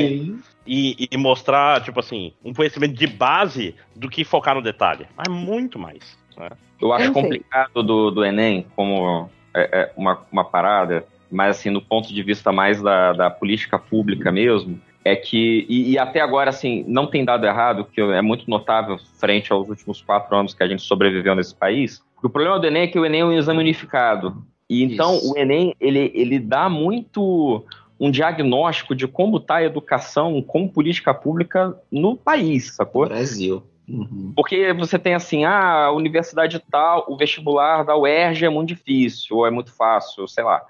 e, 0.66 1.08
e 1.12 1.18
mostrar, 1.18 1.82
tipo 1.82 2.00
assim, 2.00 2.34
um 2.44 2.54
conhecimento 2.54 2.94
de 2.94 3.08
base 3.08 3.76
do 3.96 4.10
que 4.10 4.24
focar 4.24 4.56
no 4.56 4.62
detalhe. 4.62 5.06
Mas 5.16 5.28
muito 5.34 5.78
mais. 5.80 6.18
né? 6.38 6.50
Eu 6.82 6.94
acho 6.94 7.12
complicado 7.12 7.82
do, 7.84 8.12
do 8.12 8.24
Enem 8.26 8.66
como 8.76 9.30
é, 9.54 9.82
é, 9.82 9.92
uma, 9.96 10.22
uma 10.32 10.46
parada, 10.46 11.06
mas 11.32 11.58
assim, 11.58 11.70
no 11.70 11.82
ponto 11.82 12.14
de 12.14 12.22
vista 12.24 12.52
mais 12.52 12.82
da, 12.82 13.14
da 13.14 13.30
política 13.30 13.80
pública 13.80 14.32
mesmo, 14.32 14.80
é 15.08 15.16
que, 15.16 15.66
e, 15.70 15.92
e 15.92 16.00
até 16.00 16.20
agora, 16.20 16.50
assim, 16.50 16.84
não 16.88 17.08
tem 17.08 17.24
dado 17.24 17.46
errado, 17.46 17.86
que 17.86 18.02
é 18.02 18.22
muito 18.22 18.50
notável 18.50 18.98
frente 19.18 19.52
aos 19.54 19.70
últimos 19.70 20.02
quatro 20.02 20.36
anos 20.36 20.54
que 20.54 20.62
a 20.62 20.68
gente 20.68 20.82
sobreviveu 20.82 21.34
nesse 21.34 21.56
país. 21.56 22.02
O 22.22 22.30
problema 22.30 22.60
do 22.60 22.68
Enem 22.68 22.84
é 22.84 22.88
que 22.88 23.00
o 23.00 23.06
Enem 23.06 23.22
é 23.22 23.26
um 23.26 23.32
exame 23.32 23.60
unificado. 23.60 24.44
E 24.70 24.84
então 24.84 25.16
Isso. 25.16 25.34
o 25.34 25.38
Enem, 25.38 25.74
ele, 25.80 26.12
ele 26.14 26.40
dá 26.40 26.68
muito 26.68 27.64
um 28.00 28.12
diagnóstico 28.12 28.94
de 28.94 29.08
como 29.08 29.38
está 29.38 29.56
a 29.56 29.64
educação 29.64 30.42
como 30.42 30.70
política 30.70 31.14
pública 31.14 31.76
no 31.92 32.16
país, 32.16 32.76
sacou? 32.76 33.08
Brasil. 33.08 33.64
Uhum. 33.88 34.34
Porque 34.36 34.74
você 34.74 35.00
tem 35.00 35.16
assim, 35.16 35.46
ah, 35.46 35.86
a 35.86 35.92
universidade 35.92 36.62
tal, 36.70 37.06
o 37.08 37.16
vestibular 37.16 37.84
da 37.84 37.96
UERJ 37.96 38.46
é 38.46 38.50
muito 38.50 38.68
difícil, 38.68 39.38
ou 39.38 39.48
é 39.48 39.50
muito 39.50 39.74
fácil, 39.74 40.28
sei 40.28 40.44
lá. 40.44 40.62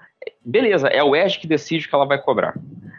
Beleza, 0.44 0.88
é 0.88 0.98
a 0.98 1.04
UERJ 1.04 1.38
que 1.40 1.46
decide 1.46 1.86
o 1.86 1.88
que 1.88 1.94
ela 1.94 2.06
vai 2.06 2.18
cobrar. 2.20 2.54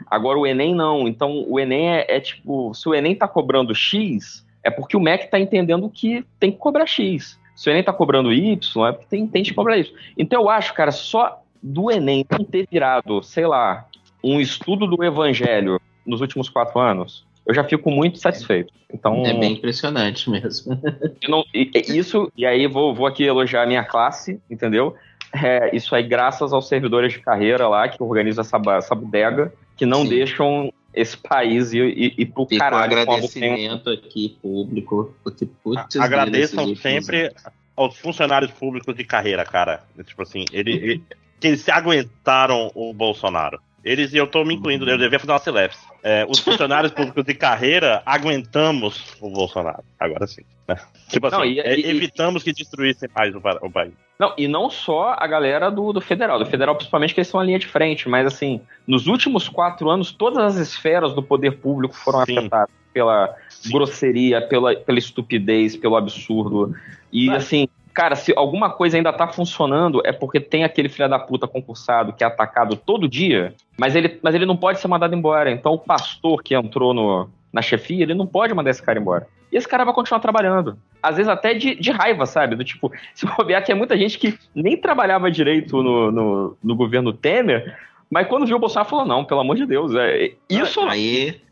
Agora 0.07 0.37
o 0.39 0.45
Enem 0.47 0.73
não. 0.73 1.07
Então 1.07 1.43
o 1.47 1.59
Enem 1.59 1.89
é, 1.89 2.05
é 2.07 2.19
tipo, 2.19 2.73
se 2.73 2.87
o 2.87 2.93
Enem 2.95 3.15
tá 3.15 3.27
cobrando 3.27 3.73
X, 3.75 4.45
é 4.63 4.69
porque 4.69 4.95
o 4.97 4.99
MEC 4.99 5.29
tá 5.29 5.39
entendendo 5.39 5.89
que 5.89 6.25
tem 6.39 6.51
que 6.51 6.57
cobrar 6.57 6.85
X. 6.85 7.39
Se 7.55 7.69
o 7.69 7.71
Enem 7.71 7.83
tá 7.83 7.91
cobrando 7.93 8.31
Y, 8.33 8.87
é 8.87 8.91
porque 8.91 9.07
tem, 9.09 9.27
tem 9.27 9.43
que 9.43 9.53
cobrar 9.53 9.77
Y. 9.77 9.91
Então 10.17 10.41
eu 10.43 10.49
acho, 10.49 10.73
cara, 10.73 10.91
só 10.91 11.41
do 11.61 11.91
Enem 11.91 12.25
não 12.31 12.45
ter 12.45 12.67
virado, 12.71 13.21
sei 13.21 13.45
lá, 13.45 13.85
um 14.23 14.39
estudo 14.39 14.87
do 14.87 15.03
Evangelho 15.03 15.79
nos 16.05 16.21
últimos 16.21 16.49
quatro 16.49 16.79
anos, 16.79 17.27
eu 17.45 17.53
já 17.53 17.63
fico 17.63 17.91
muito 17.91 18.17
satisfeito. 18.19 18.73
Então, 18.91 19.23
É 19.25 19.33
bem 19.33 19.53
impressionante 19.53 20.29
mesmo. 20.29 20.79
não- 21.27 21.43
e- 21.53 21.69
e 21.75 21.97
isso, 21.97 22.31
e 22.35 22.45
aí 22.45 22.65
vou, 22.65 22.93
vou 22.95 23.05
aqui 23.05 23.23
elogiar 23.23 23.63
a 23.63 23.65
minha 23.67 23.83
classe, 23.83 24.39
entendeu? 24.49 24.95
É, 25.33 25.75
isso 25.75 25.93
aí, 25.95 26.03
graças 26.03 26.51
aos 26.53 26.67
servidores 26.67 27.13
de 27.13 27.19
carreira 27.19 27.67
lá 27.67 27.87
que 27.87 28.01
organizam 28.01 28.41
essa, 28.41 28.59
essa 28.77 28.95
bodega, 28.95 29.53
que 29.77 29.85
não 29.85 30.03
Sim. 30.03 30.09
deixam 30.09 30.73
esse 30.93 31.15
país 31.15 31.71
ir, 31.71 31.83
ir, 31.85 32.13
ir 32.17 32.25
pro 32.25 32.45
Fica 32.45 32.55
um 32.55 32.69
caralho 32.69 32.99
agradecimento 32.99 33.89
aqui 33.89 34.37
público, 34.41 35.15
porque 35.23 35.47
putz, 35.63 35.95
Agradeçam 35.97 36.63
últimos- 36.63 36.81
sempre 36.81 37.31
aos 37.77 37.95
funcionários 37.97 38.51
públicos 38.51 38.95
de 38.95 39.03
carreira, 39.03 39.45
cara. 39.45 39.83
Tipo 40.03 40.23
assim, 40.23 40.43
ele, 40.51 40.71
ele- 40.73 41.03
que 41.39 41.47
eles 41.47 41.61
se 41.61 41.71
aguentaram 41.71 42.69
o 42.75 42.91
Bolsonaro. 42.93 43.61
Eles, 43.83 44.13
e 44.13 44.17
eu 44.17 44.27
tô 44.27 44.43
me 44.43 44.55
incluindo, 44.55 44.89
eu 44.89 44.97
devia 44.97 45.19
fazer 45.19 45.31
uma 45.31 45.39
celebs. 45.39 45.77
É, 46.03 46.25
os 46.29 46.39
funcionários 46.39 46.91
públicos 46.93 47.23
de 47.23 47.33
carreira 47.33 48.01
aguentamos 48.05 49.15
o 49.21 49.29
Bolsonaro. 49.29 49.83
Agora 49.99 50.27
sim. 50.27 50.43
né? 50.67 50.77
Tipo 51.07 51.27
assim, 51.27 51.37
Não, 51.37 51.45
e- 51.45 51.59
é, 51.59 51.77
e- 51.79 51.85
evitamos 51.89 52.43
que 52.43 52.51
destruíssem 52.53 53.09
mais 53.15 53.33
o, 53.33 53.41
o 53.61 53.71
país. 53.71 53.93
Não, 54.19 54.33
e 54.37 54.47
não 54.47 54.69
só 54.69 55.15
a 55.17 55.25
galera 55.25 55.69
do, 55.71 55.93
do 55.93 56.01
federal, 56.01 56.37
do 56.39 56.45
federal 56.45 56.75
principalmente 56.75 57.13
que 57.13 57.19
eles 57.21 57.27
são 57.29 57.39
a 57.39 57.43
linha 57.43 57.57
de 57.59 57.67
frente, 57.67 58.09
mas 58.09 58.27
assim, 58.27 58.59
nos 58.85 59.07
últimos 59.07 59.47
quatro 59.47 59.89
anos, 59.89 60.11
todas 60.11 60.43
as 60.43 60.55
esferas 60.57 61.13
do 61.13 61.23
poder 61.23 61.51
público 61.59 61.95
foram 61.95 62.25
Sim. 62.25 62.37
afetadas 62.37 62.69
pela 62.93 63.33
grosseria, 63.71 64.41
pela, 64.41 64.75
pela 64.75 64.99
estupidez, 64.99 65.75
pelo 65.77 65.95
absurdo. 65.95 66.75
E 67.13 67.27
Mas- 67.27 67.43
assim, 67.43 67.67
cara, 67.99 68.15
se 68.15 68.33
alguma 68.33 68.69
coisa 68.69 68.95
ainda 68.95 69.11
tá 69.11 69.27
funcionando, 69.27 70.01
é 70.05 70.13
porque 70.13 70.39
tem 70.39 70.63
aquele 70.63 70.87
filho 70.87 71.09
da 71.09 71.19
puta 71.19 71.45
concursado 71.45 72.13
que 72.13 72.23
é 72.23 72.27
atacado 72.27 72.77
todo 72.77 73.09
dia, 73.09 73.53
mas 73.77 73.93
ele, 73.93 74.17
mas 74.23 74.33
ele 74.33 74.45
não 74.45 74.55
pode 74.55 74.79
ser 74.79 74.87
mandado 74.87 75.13
embora. 75.13 75.51
Então 75.51 75.73
o 75.73 75.77
pastor 75.77 76.41
que 76.41 76.55
entrou 76.55 76.93
no, 76.93 77.29
na 77.51 77.61
chefia, 77.61 78.03
ele 78.03 78.13
não 78.13 78.25
pode 78.25 78.53
mandar 78.53 78.69
esse 78.69 78.81
cara 78.81 78.97
embora. 78.97 79.27
E 79.51 79.57
esse 79.57 79.67
cara 79.67 79.83
vai 79.83 79.93
continuar 79.93 80.21
trabalhando. 80.21 80.77
Às 81.03 81.17
vezes 81.17 81.29
até 81.29 81.53
de, 81.53 81.75
de 81.75 81.91
raiva, 81.91 82.25
sabe? 82.25 82.55
Do 82.55 82.63
tipo, 82.63 82.89
se 83.13 83.25
bobear 83.25 83.65
que 83.65 83.71
é 83.73 83.75
muita 83.75 83.97
gente 83.97 84.17
que 84.17 84.39
nem 84.55 84.77
trabalhava 84.77 85.29
direito 85.29 85.83
no, 85.83 86.09
no, 86.09 86.57
no 86.63 86.75
governo 86.77 87.11
Temer, 87.11 87.77
mas 88.09 88.29
quando 88.29 88.45
viu 88.45 88.55
o 88.55 88.59
Bolsonaro 88.61 88.87
falou, 88.87 89.05
não, 89.05 89.25
pelo 89.25 89.41
amor 89.41 89.57
de 89.57 89.65
Deus, 89.65 89.93
é, 89.93 90.31
isso... 90.49 90.79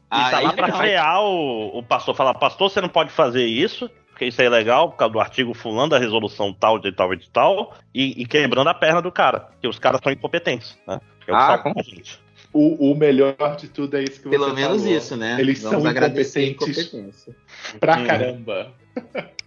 Aí, 0.09 0.31
tá 0.31 0.37
aí 0.37 0.53
pra 0.53 0.67
vai. 0.67 0.77
frear 0.77 1.21
o, 1.21 1.79
o 1.79 1.83
pastor. 1.83 2.15
Falar, 2.15 2.35
pastor, 2.35 2.69
você 2.69 2.79
não 2.79 2.87
pode 2.87 3.09
fazer 3.09 3.45
isso, 3.45 3.91
porque 4.17 4.25
isso 4.25 4.41
é 4.41 4.45
ilegal, 4.45 4.89
por 4.89 4.97
causa 4.97 5.13
do 5.13 5.19
artigo 5.19 5.53
fulano 5.53 5.89
da 5.91 5.99
resolução 5.99 6.51
tal, 6.51 6.79
de 6.79 6.91
tal 6.91 7.13
e 7.13 7.17
de 7.17 7.29
tal, 7.29 7.75
e, 7.93 8.19
e 8.19 8.25
quebrando 8.25 8.67
a 8.67 8.73
perna 8.73 8.99
do 8.99 9.11
cara. 9.11 9.41
Porque 9.41 9.67
os 9.67 9.77
caras 9.77 10.01
são 10.03 10.11
incompetentes, 10.11 10.75
né? 10.87 10.99
É 11.19 11.21
o 11.21 11.25
que 11.25 11.31
Ah, 11.31 11.57
com- 11.59 11.73
gente. 11.83 12.19
O, 12.51 12.91
o 12.91 12.95
melhor 12.97 13.55
de 13.57 13.67
tudo 13.67 13.95
é 13.95 14.03
isso 14.03 14.19
que 14.19 14.27
pelo 14.27 14.45
você 14.45 14.53
menos 14.55 14.81
falou. 14.81 14.97
isso, 14.97 15.15
né? 15.15 15.37
Eles 15.39 15.61
Vamos 15.61 15.83
são 15.83 15.91
incompetentes 15.91 16.35
incompetência. 16.87 17.35
pra 17.79 17.97
Hum. 17.99 18.07
caramba. 18.07 18.71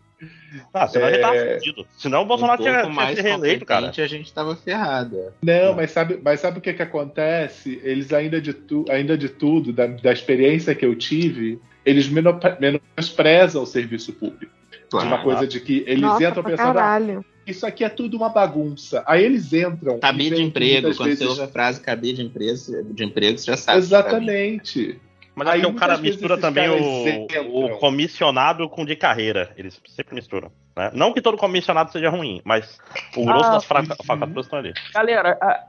Ah, 0.74 0.86
senão 0.86 1.06
É. 1.06 1.12
ele 1.14 1.18
tava 1.22 1.36
fudido. 1.54 1.86
Senão 1.96 2.22
o 2.22 2.26
Bolsonaro 2.26 2.60
um 2.60 2.64
tinha, 2.64 2.82
tinha 2.82 3.06
sido 3.16 3.22
reeleito, 3.22 3.64
cara. 3.64 3.88
a 3.88 4.06
gente 4.06 4.32
tava 4.32 4.54
ferrado. 4.54 5.32
Não, 5.42 5.74
mas 5.74 5.90
sabe, 5.92 6.20
mas 6.22 6.40
sabe 6.40 6.58
o 6.58 6.60
que, 6.60 6.74
que 6.74 6.82
acontece? 6.82 7.80
Eles 7.82 8.12
ainda 8.12 8.38
de, 8.40 8.52
tu, 8.52 8.84
ainda 8.90 9.16
de 9.16 9.28
tudo, 9.30 9.72
da, 9.72 9.86
da 9.86 10.12
experiência 10.12 10.74
que 10.74 10.84
eu 10.84 10.94
tive, 10.94 11.58
eles 11.86 12.08
meno- 12.08 12.38
menosprezam 12.60 13.62
o 13.62 13.66
serviço 13.66 14.12
público. 14.12 14.52
Claro. 14.90 15.06
Uma 15.06 15.22
coisa 15.22 15.46
de 15.46 15.60
que 15.60 15.84
eles 15.86 16.02
Nossa, 16.02 16.24
entram 16.28 16.42
pensando, 16.42 16.70
ah, 16.70 16.74
caralho. 16.74 17.24
isso 17.46 17.64
aqui 17.66 17.84
é 17.84 17.88
tudo 17.88 18.16
uma 18.16 18.28
bagunça. 18.28 19.02
Aí 19.06 19.22
eles 19.24 19.52
entram. 19.52 19.98
Cabide 20.00 20.34
de 20.36 20.42
emprego, 20.42 20.88
quando 20.88 20.96
você 20.96 21.04
vezes- 21.10 21.28
ouve 21.28 21.42
a 21.42 21.48
frase 21.48 21.80
cabide 21.80 22.18
de 22.18 22.22
emprego, 22.24 22.54
de 22.92 23.04
emprego, 23.04 23.38
você 23.38 23.50
já 23.52 23.56
sabe. 23.56 23.78
Exatamente. 23.78 25.00
Mas 25.34 25.48
Aí 25.48 25.64
o 25.64 25.72
cara 25.74 25.96
mistura 25.96 26.36
também 26.36 26.68
o, 26.68 27.64
o 27.66 27.78
comissionado 27.78 28.68
com 28.68 28.84
de 28.84 28.96
carreira. 28.96 29.52
Eles 29.56 29.80
sempre 29.88 30.14
misturam. 30.14 30.50
né? 30.76 30.90
Não 30.92 31.12
que 31.12 31.20
todo 31.22 31.36
comissionado 31.36 31.90
seja 31.92 32.10
ruim, 32.10 32.40
mas 32.44 32.78
o 33.16 33.24
grosso 33.24 33.44
Ah, 33.46 33.52
das 33.52 33.68
uhum. 33.70 33.96
falcatruas 34.04 34.46
estão 34.46 34.58
ali. 34.58 34.72
Galera, 34.92 35.38
a- 35.40 35.66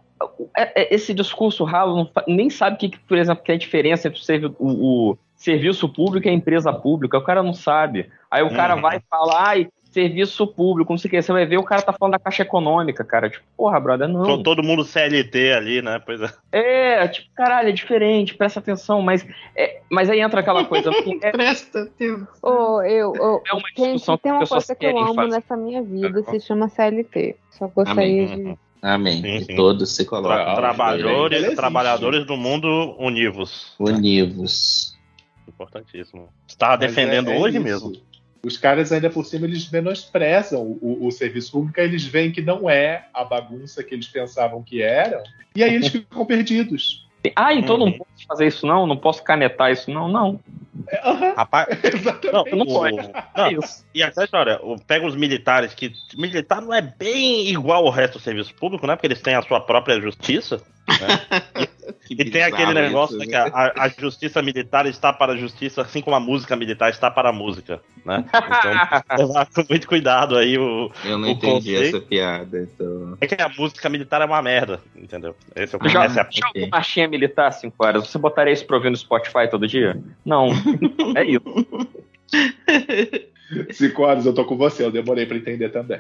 é- 0.58 0.82
é- 0.84 0.96
esse 0.96 1.14
discurso 1.14 1.64
ralo 1.64 1.96
não 1.96 2.12
nem 2.28 2.50
sabe 2.50 2.76
o 2.76 2.80
que, 2.80 2.90
que, 2.90 3.00
por 3.00 3.18
exemplo, 3.18 3.44
que 3.44 3.52
é 3.52 3.56
a 3.56 3.58
diferença 3.58 4.08
entre 4.08 4.48
o- 4.48 4.56
o 4.60 5.18
serviço 5.42 5.90
público 5.90 6.30
a 6.30 6.32
empresa 6.32 6.72
pública. 6.72 7.18
O 7.18 7.24
cara 7.24 7.42
não 7.42 7.54
sabe. 7.54 8.10
Aí 8.30 8.44
o 8.44 8.50
cara 8.54 8.76
Uhum. 8.76 8.82
vai 8.82 9.00
falar, 9.10 9.48
ai, 9.50 9.68
serviço 9.92 10.48
público, 10.48 10.94
não 10.94 10.98
sei 10.98 11.10
o 11.10 11.12
que. 11.12 11.22
Você 11.22 11.34
vai 11.34 11.46
ver, 11.46 11.58
o 11.58 11.64
cara 11.64 11.82
tá 11.82 11.92
falando 11.92 12.14
da 12.14 12.20
caixa 12.20 12.44
econômica, 12.44 13.04
cara. 13.04 13.30
Tipo, 13.30 13.44
porra, 13.58 13.80
brother, 13.80 14.08
não. 14.08 14.24
To- 14.24 14.44
Todo 14.44 14.64
mundo 14.64 14.86
CLT 14.86 15.52
ali, 15.54 15.82
né? 15.82 16.00
Pois 16.06 16.22
é. 16.22 16.30
É, 16.52 17.08
tipo, 17.08 17.28
caralho, 17.36 17.70
é 17.70 17.72
diferente, 17.74 18.36
presta 18.36 18.60
atenção, 18.60 19.02
mas, 19.02 19.26
é, 19.56 19.82
mas 19.90 20.10
aí 20.10 20.22
entra 20.22 20.40
aquela 20.42 20.64
coisa. 20.64 20.90
assim, 20.98 21.20
é, 21.22 21.32
Presta 21.32 21.82
atenção. 21.82 22.28
Ô, 22.42 22.82
eu, 22.84 23.10
ô, 23.12 23.42
é 23.46 23.52
uma 23.54 23.62
gente, 23.68 23.76
discussão 23.94 24.16
que 24.18 24.24
tem 24.24 24.32
uma 24.32 24.48
coisa 24.48 24.76
que 24.76 24.86
eu 24.86 24.98
amo 24.98 25.14
fazer. 25.16 25.32
nessa 25.32 25.58
minha 25.58 25.82
vida, 25.82 26.24
se 26.24 26.40
chama 26.40 26.70
CLT. 26.70 27.36
Só 27.50 27.68
gostaria 27.68 28.26
Amém. 28.34 28.44
de. 28.54 28.58
Amém. 28.84 29.22
Sim, 29.22 29.46
sim. 29.46 29.56
todos 29.56 29.94
se 29.96 30.06
colocam. 30.06 30.38
Tra- 30.38 30.56
trabalhadores, 30.56 31.54
trabalhadores 31.56 32.26
do 32.26 32.38
mundo 32.38 32.96
univos. 32.98 33.76
Univos. 33.78 34.98
Importantíssimo. 35.48 36.30
Mas 36.60 36.80
defendendo 36.80 37.30
é- 37.30 37.36
é 37.36 37.40
hoje 37.40 37.58
isso. 37.58 37.64
mesmo. 37.64 37.94
Os 38.44 38.58
caras 38.58 38.92
ainda 38.92 39.10
por 39.10 39.24
cima 39.24 39.46
eles 39.46 39.70
menosprezam 39.70 40.62
o, 40.82 41.06
o 41.06 41.12
serviço 41.12 41.52
público, 41.52 41.80
eles 41.80 42.04
veem 42.06 42.32
que 42.32 42.42
não 42.42 42.68
é 42.70 43.06
a 43.14 43.24
bagunça 43.24 43.84
que 43.84 43.94
eles 43.94 44.08
pensavam 44.08 44.64
que 44.64 44.82
era, 44.82 45.22
e 45.56 45.64
aí 45.64 45.76
eles 45.76 45.90
ficam 45.90 46.26
perdidos. 46.26 47.08
Ah, 47.36 47.54
então 47.54 47.78
não 47.78 47.86
Uhum. 47.86 47.98
posso 48.00 48.26
fazer 48.28 48.48
isso, 48.48 48.66
não? 48.66 48.88
Não 48.88 48.98
posso 48.98 49.24
canetar 49.24 49.72
isso, 49.72 49.92
não? 49.92 50.08
Não. 50.08 50.40
Aham, 51.04 51.34
Rapaz, 51.36 51.68
exatamente. 51.86 52.56
Não 52.56 52.66
o- 52.66 52.74
pode. 52.74 52.96
não, 52.98 53.46
É. 53.46 53.52
E 53.94 54.02
essa 54.02 54.24
história, 54.24 54.60
o- 54.64 54.76
pega 54.82 55.06
os 55.06 55.16
militares, 55.16 55.76
que 55.76 55.94
militar 56.18 56.64
não 56.64 56.74
é 56.74 56.82
bem 56.82 57.48
igual 57.48 57.86
ao 57.86 57.92
resto 57.92 58.14
do 58.18 58.24
serviço 58.24 58.56
público, 58.56 58.88
né? 58.88 58.96
Porque 58.96 59.06
eles 59.06 59.22
têm 59.22 59.36
a 59.36 59.42
sua 59.44 59.60
própria 59.62 60.02
justiça. 60.02 60.64
Que 62.06 62.14
E 62.14 62.30
tem 62.30 62.44
aquele 62.44 62.74
negócio 62.74 63.18
isso, 63.18 63.26
né, 63.26 63.26
que 63.28 63.36
a, 63.36 63.74
a 63.78 63.88
justiça 63.90 64.42
militar 64.42 64.86
está 64.86 65.14
para 65.14 65.34
a 65.34 65.38
justiça, 65.38 65.82
assim 65.82 66.02
como 66.02 66.16
a 66.16 66.20
música 66.20 66.56
militar 66.56 66.90
está 66.90 67.10
para 67.10 67.30
a 67.30 67.34
música, 67.34 67.82
né? 68.06 68.26
Então, 68.28 69.18
levar 69.28 69.46
com 69.48 69.64
muito 69.70 69.88
cuidado 69.88 70.38
aí 70.38 70.58
o. 70.58 70.92
Eu 71.06 71.18
não 71.18 71.30
o 71.30 71.32
entendi 71.32 71.74
conceito- 71.74 71.98
essa 71.98 72.06
piada. 72.06 72.62
Então... 72.62 73.18
É 73.22 73.28
que 73.28 73.42
a 73.42 73.50
música 73.50 73.88
militar 73.90 74.22
é 74.22 74.26
uma 74.26 74.42
merda, 74.42 74.80
entendeu? 74.96 75.36
Esse 75.56 75.76
é 75.76 75.80
o 75.82 75.88
Já- 75.90 76.04
essa 76.06 76.20
é 76.22 76.24
a- 76.24 76.28
Já 76.32 76.48
ouviu 76.48 76.68
marchinha 76.70 77.08
militar 77.08 77.52
5 77.52 77.76
horas? 77.84 78.08
Você 78.08 78.18
botaria 78.18 78.54
isso 78.54 78.66
pra 78.66 78.76
ouvir 78.78 78.90
no 78.90 78.98
Spotify 78.98 79.50
todo 79.50 79.68
dia? 79.68 80.02
Não. 80.26 80.50
é 81.16 81.24
isso. 81.26 81.42
Cinco 83.72 84.04
horas 84.04 84.26
eu 84.26 84.34
tô 84.34 84.46
com 84.46 84.58
você, 84.58 84.84
eu 84.84 84.92
demorei 84.92 85.26
pra 85.26 85.38
entender 85.38 85.70
também. 85.70 86.00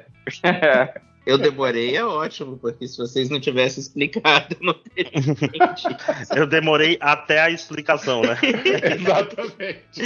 Eu 1.26 1.38
demorei, 1.38 1.96
é 1.96 2.04
ótimo, 2.04 2.58
porque 2.58 2.88
se 2.88 2.98
vocês 2.98 3.30
não 3.30 3.40
tivessem 3.40 3.82
explicado, 3.82 4.56
eu 4.60 4.66
não 4.66 4.74
teria 4.74 5.12
entendido. 5.16 5.98
Eu 6.36 6.48
demorei 6.48 6.98
até 7.00 7.40
a 7.42 7.50
explicação, 7.52 8.22
né? 8.24 8.38
Exatamente. 8.96 10.02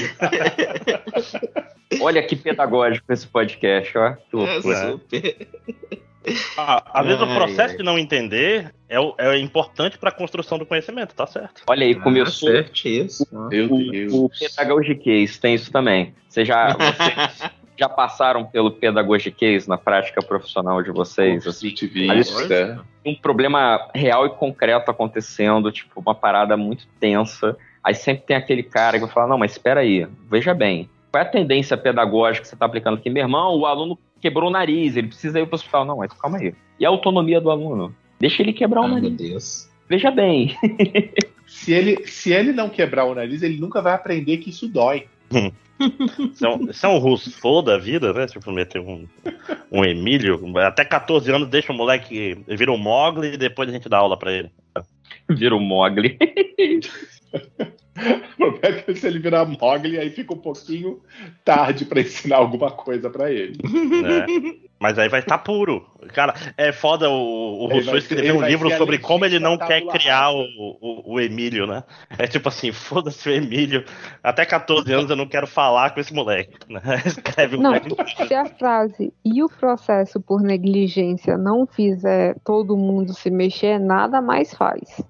Olha 2.02 2.22
que 2.24 2.36
pedagógico 2.36 3.12
esse 3.14 3.28
podcast, 3.28 3.98
ó. 3.98 4.08
É 4.46 4.60
super. 4.92 5.48
Ah, 6.58 6.84
Às 7.02 7.06
vezes 7.06 7.22
o 7.22 7.26
Ai, 7.26 7.36
processo 7.36 7.72
ai. 7.74 7.78
de 7.78 7.84
não 7.84 8.00
entender 8.00 8.74
é, 8.90 9.00
o- 9.00 9.14
é 9.18 9.38
importante 9.38 9.98
para 10.00 10.10
a 10.10 10.12
construção 10.12 10.58
do 10.58 10.66
conhecimento, 10.66 11.14
tá 11.14 11.28
certo? 11.28 11.62
Olha 11.68 11.86
aí, 11.86 11.94
começou 11.96 12.50
Ah, 12.50 12.54
certíssimo. 12.54 13.48
Meu 13.50 13.72
o, 13.72 14.26
o 14.26 14.30
pedagogiquez, 14.30 15.38
tem 15.38 15.54
isso 15.54 15.72
também. 15.72 16.16
Vocês 16.28 16.48
já, 16.48 16.74
vocês 16.74 17.52
já 17.78 17.90
passaram 17.90 18.46
pelo 18.46 18.72
pedagogiquez 18.72 19.68
na 19.68 19.78
prática 19.78 20.22
profissional 20.22 20.82
de 20.82 20.92
vocês? 20.92 21.46
Assim, 21.46 21.70
Positivista. 21.70 22.86
um 23.06 23.16
problema 23.16 23.90
real 23.94 24.26
e 24.26 24.30
concreto 24.30 24.90
acontecendo, 24.90 25.72
tipo, 25.72 26.00
uma 26.00 26.16
parada 26.16 26.56
muito 26.56 26.88
tensa. 27.00 27.58
Aí 27.84 27.94
sempre 27.94 28.26
tem 28.26 28.36
aquele 28.36 28.64
cara 28.64 28.98
que 28.98 29.06
vai 29.06 29.14
falar, 29.14 29.28
não, 29.28 29.38
mas 29.38 29.52
espera 29.52 29.82
aí, 29.82 30.08
veja 30.30 30.54
bem, 30.54 30.90
qual 31.12 31.24
é 31.24 31.28
a 31.28 31.30
tendência 31.30 31.78
pedagógica 31.78 32.42
que 32.44 32.48
você 32.50 32.56
está 32.56 32.66
aplicando 32.66 32.98
aqui? 32.98 33.10
Meu 33.10 33.24
irmão, 33.24 33.58
o 33.58 33.66
aluno 33.66 33.98
quebrou 34.20 34.50
o 34.50 34.52
nariz, 34.52 34.98
ele 34.98 35.08
precisa 35.08 35.40
ir 35.40 35.46
para 35.46 35.54
o 35.54 35.56
hospital. 35.56 35.86
Não, 35.86 35.98
mas 35.98 36.12
calma 36.14 36.38
aí. 36.38 36.54
E 36.80 36.86
a 36.86 36.90
autonomia 36.90 37.40
do 37.40 37.50
aluno? 37.52 37.96
Deixa 38.20 38.42
ele 38.42 38.52
quebrar 38.52 38.82
o 38.82 38.84
Ai, 38.86 38.90
meu 38.92 39.02
nariz. 39.02 39.18
Deus. 39.18 39.70
Veja 39.88 40.10
bem. 40.12 40.58
Se 41.46 41.72
ele, 41.72 42.08
se 42.08 42.34
ele 42.34 42.52
não 42.52 42.68
quebrar 42.68 43.06
o 43.06 43.14
nariz, 43.14 43.44
ele 43.44 43.60
nunca 43.60 43.82
vai 43.82 43.94
aprender 43.94 44.38
que 44.38 44.50
isso 44.50 44.68
dói. 44.68 45.08
É 46.82 46.88
um 46.88 46.98
Rousseau 46.98 47.62
da 47.62 47.78
vida, 47.78 48.14
né? 48.14 48.26
Tipo, 48.28 48.52
meter 48.52 48.80
um, 48.80 49.08
um 49.72 49.84
Emílio. 49.84 50.40
Até 50.60 50.86
14 50.86 51.32
anos 51.32 51.50
deixa 51.50 51.72
o 51.72 51.76
moleque. 51.76 52.38
Vira 52.48 52.72
um 52.72 52.78
Mogli 52.78 53.34
e 53.34 53.38
depois 53.38 53.70
a 53.70 53.72
gente 53.72 53.90
dá 53.90 53.98
aula 53.98 54.18
pra 54.18 54.32
ele. 54.32 54.52
Vira 55.30 55.56
o 55.56 55.60
Mogli. 55.60 56.18
O 57.36 58.52
problema 58.52 58.78
é 58.80 58.82
que 58.82 58.96
se 58.96 59.08
ele 59.08 59.20
virar 59.20 59.46
Mogli, 59.46 59.98
aí 59.98 60.10
fica 60.10 60.34
um 60.34 60.38
pouquinho 60.38 61.00
tarde 61.46 61.86
pra 61.86 62.02
ensinar 62.02 62.38
alguma 62.38 62.70
coisa 62.70 63.10
pra 63.10 63.32
ele. 63.32 63.58
né? 64.02 64.26
Mas 64.80 65.00
aí 65.00 65.08
vai 65.08 65.22
estar 65.22 65.38
puro. 65.38 65.86
Cara, 66.14 66.34
é 66.58 66.74
foda 66.74 67.10
o, 67.10 67.64
o 67.64 67.68
Rousseau 67.68 67.98
escrever 67.98 68.34
um 68.34 68.46
livro 68.46 68.70
sobre 68.78 68.98
como 68.98 69.24
ele 69.26 69.40
não 69.40 69.58
quer 69.58 69.82
criar 69.88 70.32
o, 70.32 70.42
o, 70.82 71.14
o 71.14 71.20
Emílio, 71.22 71.66
né? 71.66 71.84
É 72.20 72.28
tipo 72.28 72.50
assim, 72.50 72.74
foda-se 72.74 73.30
o 73.30 73.32
Emílio. 73.32 73.86
Até 74.22 74.46
14 74.46 74.92
anos 74.92 75.10
eu 75.10 75.16
não 75.16 75.28
quero 75.28 75.48
falar 75.48 75.92
com 75.92 76.02
esse 76.02 76.14
moleque. 76.14 76.52
Né? 76.70 76.82
Escreve 77.06 77.56
um 77.56 77.62
Não, 77.62 77.74
livro. 77.74 77.96
se 78.28 78.34
a 78.34 78.46
frase 78.46 79.14
e 79.24 79.42
o 79.42 79.48
processo 79.48 80.20
por 80.20 80.42
negligência 80.42 81.38
não 81.38 81.66
fizer 81.66 82.36
todo 82.44 82.76
mundo 82.76 83.14
se 83.14 83.32
mexer, 83.32 83.80
nada 83.80 84.22
mais 84.22 84.54
faz. 84.54 85.02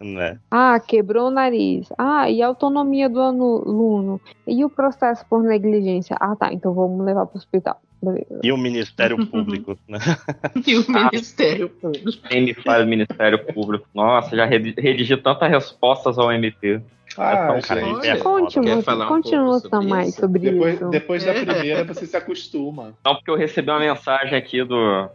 Né? 0.00 0.38
Ah, 0.50 0.78
quebrou 0.78 1.26
o 1.28 1.30
nariz. 1.30 1.88
Ah, 1.98 2.30
e 2.30 2.40
a 2.40 2.46
autonomia 2.46 3.08
do 3.08 3.20
aluno? 3.20 4.20
E 4.46 4.64
o 4.64 4.70
processo 4.70 5.24
por 5.28 5.42
negligência? 5.42 6.16
Ah, 6.20 6.36
tá, 6.36 6.52
então 6.52 6.72
vamos 6.72 7.04
levar 7.04 7.26
para 7.26 7.34
o 7.34 7.38
hospital. 7.38 7.80
Beleza. 8.00 8.40
E 8.44 8.52
o 8.52 8.56
Ministério 8.56 9.26
Público, 9.26 9.76
né? 9.88 9.98
E 10.66 10.76
o 10.76 10.84
Ministério 10.88 11.68
Público. 11.68 12.28
Quem 12.28 12.44
me 12.44 12.54
faz 12.54 12.86
Ministério 12.86 13.44
Público? 13.52 13.88
Nossa, 13.92 14.36
já 14.36 14.44
redi- 14.44 14.74
redigi 14.78 15.16
tantas 15.16 15.50
respostas 15.50 16.16
ao 16.16 16.30
MP. 16.30 16.80
Ah, 17.16 17.58
gente. 17.58 17.72
é 18.06 18.14
muito, 18.14 18.84
falar 18.84 19.10
um 19.10 19.46
outra 19.46 19.70
sobre 19.70 19.88
mais 19.88 20.08
isso? 20.10 20.20
sobre 20.20 20.38
Depois, 20.40 20.74
isso. 20.76 20.90
depois 20.90 21.24
da 21.24 21.32
primeira, 21.32 21.84
você 21.84 22.06
se 22.06 22.16
acostuma. 22.16 22.94
Não, 23.04 23.14
porque 23.16 23.30
eu 23.30 23.36
recebi 23.36 23.68
uma 23.70 23.80
mensagem 23.80 24.38
aqui 24.38 24.62
do 24.62 25.08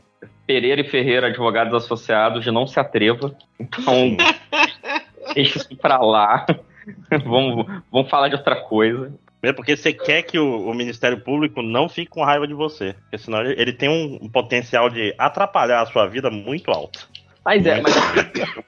Pereira 0.45 0.81
e 0.81 0.83
Ferreira, 0.89 1.27
advogados 1.27 1.73
associados, 1.73 2.43
de 2.43 2.51
não 2.51 2.65
se 2.67 2.79
atreva. 2.79 3.35
Então, 3.59 4.15
deixa 5.33 5.59
isso 5.59 5.75
pra 5.77 5.97
lá. 5.99 6.45
vamos, 7.25 7.65
vamos 7.91 8.09
falar 8.09 8.27
de 8.29 8.35
outra 8.35 8.55
coisa. 8.55 9.11
Mesmo 9.41 9.57
porque 9.57 9.75
você 9.75 9.91
quer 9.91 10.21
que 10.23 10.39
o, 10.39 10.69
o 10.69 10.73
Ministério 10.73 11.19
Público 11.19 11.61
não 11.61 11.89
fique 11.89 12.09
com 12.09 12.23
raiva 12.23 12.47
de 12.47 12.53
você. 12.53 12.93
Porque 12.93 13.17
senão 13.17 13.41
ele, 13.41 13.61
ele 13.61 13.73
tem 13.73 13.89
um, 13.89 14.19
um 14.25 14.29
potencial 14.29 14.89
de 14.89 15.13
atrapalhar 15.17 15.81
a 15.81 15.85
sua 15.85 16.07
vida 16.07 16.29
muito 16.29 16.71
alto. 16.71 17.09
Mas 17.43 17.65
é, 17.65 17.81
mas 17.81 17.93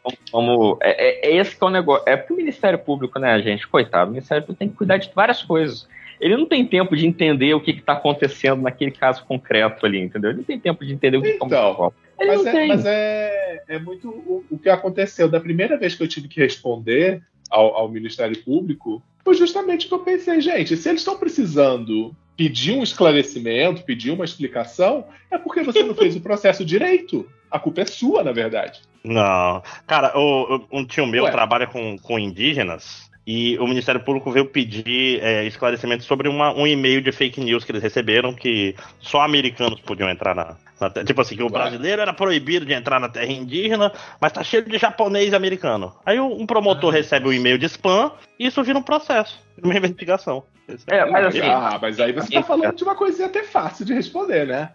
vamos- 0.04 0.20
vamos. 0.34 0.78
É, 0.82 1.30
é- 1.30 1.30
é 1.32 1.36
esse 1.38 1.56
que 1.58 1.64
é 1.64 1.68
o 1.68 1.70
negócio. 1.70 2.04
É 2.06 2.18
porque 2.18 2.34
o 2.34 2.36
Ministério 2.36 2.78
Público, 2.78 3.18
né, 3.20 3.42
gente? 3.42 3.66
Coitado, 3.66 4.10
o 4.10 4.14
Ministério 4.14 4.44
Público 4.44 4.60
tem 4.60 4.68
que 4.68 4.76
cuidar 4.76 4.98
de 4.98 5.10
várias 5.16 5.42
coisas. 5.42 5.88
Ele 6.20 6.38
não 6.38 6.46
tem 6.46 6.66
tempo 6.66 6.96
de 6.96 7.06
entender 7.06 7.54
o 7.54 7.62
que 7.62 7.72
está 7.72 7.94
acontecendo 7.94 8.62
naquele 8.62 8.92
caso 8.92 9.24
concreto 9.26 9.86
ali, 9.86 10.00
entendeu? 10.00 10.30
Ele 10.32 10.38
não 10.40 10.46
tem 10.46 10.60
tempo 10.60 10.86
de 10.86 10.94
entender 10.94 11.18
o 11.18 11.22
que 11.22 11.30
está 11.30 11.46
Então, 11.46 11.72
acontecendo. 11.72 12.06
Ele 12.20 12.32
Mas, 12.38 12.46
é, 12.46 12.66
mas 12.68 12.86
é, 12.86 13.64
é 13.68 13.80
muito 13.80 14.10
o, 14.10 14.46
o 14.50 14.58
que 14.58 14.70
aconteceu. 14.70 15.28
Da 15.30 15.40
primeira 15.40 15.78
vez 15.78 15.96
que 15.96 16.04
eu 16.04 16.08
tive 16.08 16.28
que 16.28 16.40
responder 16.40 17.22
ao, 17.50 17.76
ao 17.76 17.90
Ministério 17.90 18.38
Público, 18.44 19.04
foi 19.24 19.34
justamente 19.36 19.86
o 19.86 19.90
que 19.90 19.96
eu 19.96 20.00
pensei, 20.00 20.40
gente, 20.40 20.78
se 20.78 20.88
eles 20.90 21.02
estão 21.02 21.18
precisando 21.18 22.16
pedir 22.38 22.74
um 22.74 22.84
esclarecimento, 22.84 23.84
pedir 23.84 24.12
uma 24.12 24.26
explicação, 24.26 25.06
é 25.32 25.38
porque 25.38 25.64
você 25.64 25.84
não 25.84 25.96
fez 25.96 26.16
o 26.16 26.22
processo 26.22 26.64
direito. 26.66 27.28
A 27.52 27.60
culpa 27.60 27.82
é 27.82 27.86
sua, 27.86 28.24
na 28.24 28.32
verdade. 28.32 28.82
Não. 29.04 29.62
Cara, 29.88 30.18
o, 30.18 30.56
o- 30.58 30.68
um 30.80 30.86
tio 30.86 31.06
meu 31.06 31.26
Ué. 31.26 31.32
trabalha 31.32 31.68
com, 31.68 31.98
com 31.98 32.18
indígenas 32.20 33.10
e 33.28 33.58
o 33.60 33.68
Ministério 33.68 34.02
Público 34.02 34.32
veio 34.32 34.46
pedir 34.46 35.20
é, 35.24 35.46
esclarecimento 35.46 36.04
sobre 36.04 36.30
uma- 36.30 36.54
um 36.54 36.68
e-mail 36.68 37.02
de 37.02 37.12
fake 37.12 37.42
news 37.42 37.64
que 37.64 37.72
eles 37.72 37.82
receberam 37.82 38.34
que 38.34 38.76
só 39.00 39.22
americanos 39.22 39.80
podiam 39.82 40.10
entrar 40.10 40.36
na, 40.36 40.56
na 40.80 40.90
terra. 40.90 41.06
Tipo 41.06 41.22
assim, 41.22 41.36
que 41.36 41.44
o 41.44 41.50
brasileiro 41.50 42.02
era 42.02 42.14
proibido 42.14 42.66
de 42.66 42.74
entrar 42.74 43.00
na 43.00 43.10
terra 43.10 43.32
indígena, 43.32 43.92
mas 44.22 44.32
tá 44.32 44.44
cheio 44.44 44.64
de 44.64 44.78
japonês 44.78 45.34
e 45.34 45.36
americano. 45.36 45.94
Aí 46.06 46.20
um 46.20 46.46
promotor 46.46 46.92
recebe 46.94 47.28
um 47.28 47.34
e-mail 47.34 47.58
de 47.58 47.66
spam 47.66 48.12
e 48.40 48.46
isso 48.48 48.62
vira 48.64 48.78
um 48.78 48.84
processo, 48.84 49.40
uma 49.64 49.74
investigação. 49.76 50.44
É, 50.88 51.06
mas 51.06 51.28
assim, 51.28 51.42
ah, 51.42 51.78
mas 51.80 52.00
aí 52.00 52.12
você 52.12 52.34
tá 52.34 52.42
falando 52.42 52.76
de 52.76 52.84
uma 52.84 52.96
coisinha 52.96 53.28
até 53.28 53.44
fácil 53.44 53.86
de 53.86 53.94
responder, 53.94 54.48
né? 54.48 54.72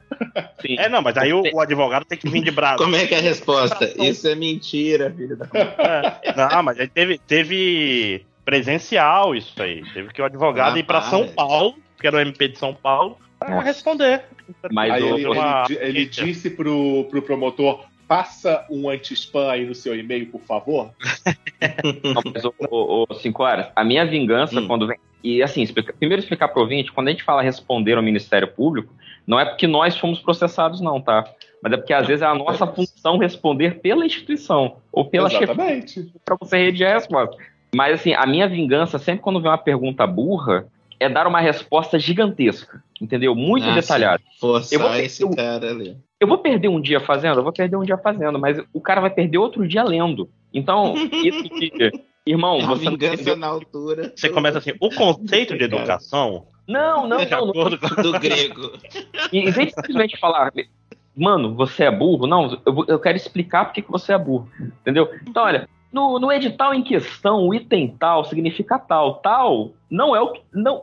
sim. 0.63 0.79
É, 0.79 0.89
não, 0.89 1.03
mas 1.03 1.17
aí 1.17 1.33
o, 1.33 1.43
o 1.53 1.61
advogado 1.61 2.05
tem 2.05 2.17
que 2.17 2.29
vir 2.29 2.45
de 2.45 2.53
braço. 2.53 2.77
Como 2.85 2.95
é 2.95 3.07
que 3.07 3.15
é 3.15 3.19
a 3.19 3.21
resposta? 3.21 3.93
Isso 4.01 4.29
é 4.29 4.37
mentira, 4.37 5.13
filho 5.13 5.37
da. 5.37 5.47
É, 5.53 6.33
não, 6.37 6.63
mas 6.63 6.79
aí 6.79 6.87
teve, 6.87 7.19
teve 7.19 8.25
presencial 8.51 9.35
isso 9.35 9.63
aí. 9.63 9.83
Teve 9.95 10.13
que 10.13 10.21
o 10.21 10.25
advogado 10.25 10.77
ir 10.77 10.83
pra 10.83 11.03
São. 11.03 11.29
Paulo, 11.29 11.77
que 12.01 12.07
era 12.07 12.17
o 12.17 12.21
MP 12.21 12.49
de 12.49 12.59
São 12.59 12.75
Paulo, 12.75 13.17
pra 13.39 13.49
Nossa. 13.51 13.63
responder. 13.63 14.23
Mas 14.73 14.91
aí 14.93 15.03
o- 15.05 15.15
ele, 15.17 15.27
uma- 15.29 15.65
ele- 15.71 15.79
ele 15.81 16.07
disse 16.07 16.51
pro, 16.51 17.05
pro 17.09 17.23
promotor: 17.23 17.85
passa 18.09 18.67
um 18.69 18.89
anti-spam 18.91 19.49
aí 19.49 19.65
no 19.65 19.75
seu 19.75 19.95
e-mail, 19.97 20.27
por 20.27 20.41
favor. 20.41 20.91
Não, 22.03 22.23
mas, 22.35 22.45
ô, 22.45 22.53
ô, 22.69 23.07
ô, 23.09 23.15
cinco 23.15 23.45
horas, 23.45 23.69
a 23.77 23.85
minha 23.85 24.05
vingança 24.05 24.59
Hum. 24.61 24.67
quando 24.67 24.87
vem. 24.89 24.99
E 25.23 25.43
assim, 25.43 25.63
explica- 25.63 25.93
primeiro 25.93 26.21
explicar 26.23 26.49
pro 26.49 26.63
ouvinte, 26.63 26.91
quando 26.91 27.09
a 27.09 27.11
gente 27.11 27.23
fala 27.23 27.43
responder 27.43 27.95
ao 27.97 28.03
Ministério 28.03 28.49
Público, 28.49 28.93
não 29.27 29.39
é 29.39 29.45
porque 29.45 29.67
nós 29.67 29.97
fomos 29.97 30.19
processados, 30.19 30.81
não, 30.81 31.01
tá? 31.01 31.25
Mas 31.63 31.75
é 31.75 31.77
porque 31.77 31.93
às 31.93 32.07
vezes 32.07 32.23
é 32.23 32.27
a 32.27 32.35
nossa 32.35 32.67
função 32.67 33.19
responder 33.19 33.81
pela 33.81 34.05
instituição 34.07 34.79
ou 34.91 35.05
pela 35.05 35.29
chefia 35.29 35.45
Exatamente. 35.53 36.11
para 36.25 36.37
você 36.41 36.57
redigir 36.57 36.87
a 36.89 36.95
resposta. 36.95 37.37
Mas 37.75 38.01
assim, 38.01 38.13
a 38.15 38.27
minha 38.27 38.49
vingança, 38.49 38.99
sempre 38.99 39.23
quando 39.23 39.41
vem 39.41 39.51
uma 39.51 39.59
pergunta 39.59 40.07
burra, 40.07 40.67
é 40.99 41.09
dar 41.09 41.27
uma 41.27 41.41
resposta 41.41 41.99
gigantesca, 41.99 42.83
entendeu? 43.01 43.35
Muito 43.35 43.69
Ah, 43.69 43.75
detalhada. 43.75 44.23
Forçar 44.39 44.79
Eu 44.79 44.87
vou- 44.87 44.95
esse 44.97 45.23
eu- 45.23 45.31
cara 45.35 45.71
ali. 45.71 45.97
Eu 46.21 46.29
vou 46.29 46.39
perder 46.39 46.69
um 46.69 46.81
dia 46.81 47.01
fazendo? 47.01 47.39
Eu 47.39 47.43
vou 47.43 47.53
perder 47.53 47.77
um 47.77 47.85
dia 47.85 47.97
fazendo, 47.97 48.39
mas 48.39 48.61
o 48.75 48.81
cara 48.81 49.01
vai 49.01 49.09
perder 49.11 49.39
outro 49.39 49.67
dia 49.67 49.83
lendo. 49.83 50.29
Então, 50.53 50.95
isso 51.25 51.43
que. 51.49 51.91
Irmão, 52.27 52.59
É 52.59 52.67
você 52.67 52.91
vingança 52.91 53.35
na 53.35 53.47
altura. 53.47 54.13
Você 54.15 54.29
começa 54.29 54.59
assim, 54.59 54.73
o 54.79 54.91
conceito 54.95 55.57
de 55.57 55.65
educação, 55.65 56.45
Não, 56.69 57.09
não, 57.09 57.19
não. 57.19 57.27
não. 57.47 57.51
acordo 57.51 57.79
com 57.79 58.03
do 58.03 58.13
grego. 58.21 58.73
E, 59.33 59.39
Em 59.39 59.51
vez 59.51 59.69
de 59.69 59.75
simplesmente 59.77 60.19
falar, 60.19 60.53
mano, 61.17 61.55
você 61.55 61.85
é 61.85 61.91
burro, 61.91 62.27
não, 62.27 62.61
eu, 62.67 62.85
eu 62.87 62.99
quero 63.01 63.17
explicar 63.17 63.65
por 63.65 63.73
que 63.73 63.81
que 63.81 63.91
você 63.91 64.13
é 64.13 64.19
burro. 64.19 64.47
Entendeu? 64.83 65.09
Então, 65.27 65.43
olha, 65.45 65.67
no, 65.93 66.19
no 66.19 66.31
edital 66.33 66.73
em 66.75 66.83
questão, 66.83 67.47
o 67.49 67.55
item 67.55 67.97
tal 67.99 68.25
significa 68.25 68.79
tal. 68.79 69.15
Tal 69.17 69.71
não 69.91 70.15
é 70.15 70.21
o 70.21 70.33
que. 70.33 70.41
Não, 70.53 70.83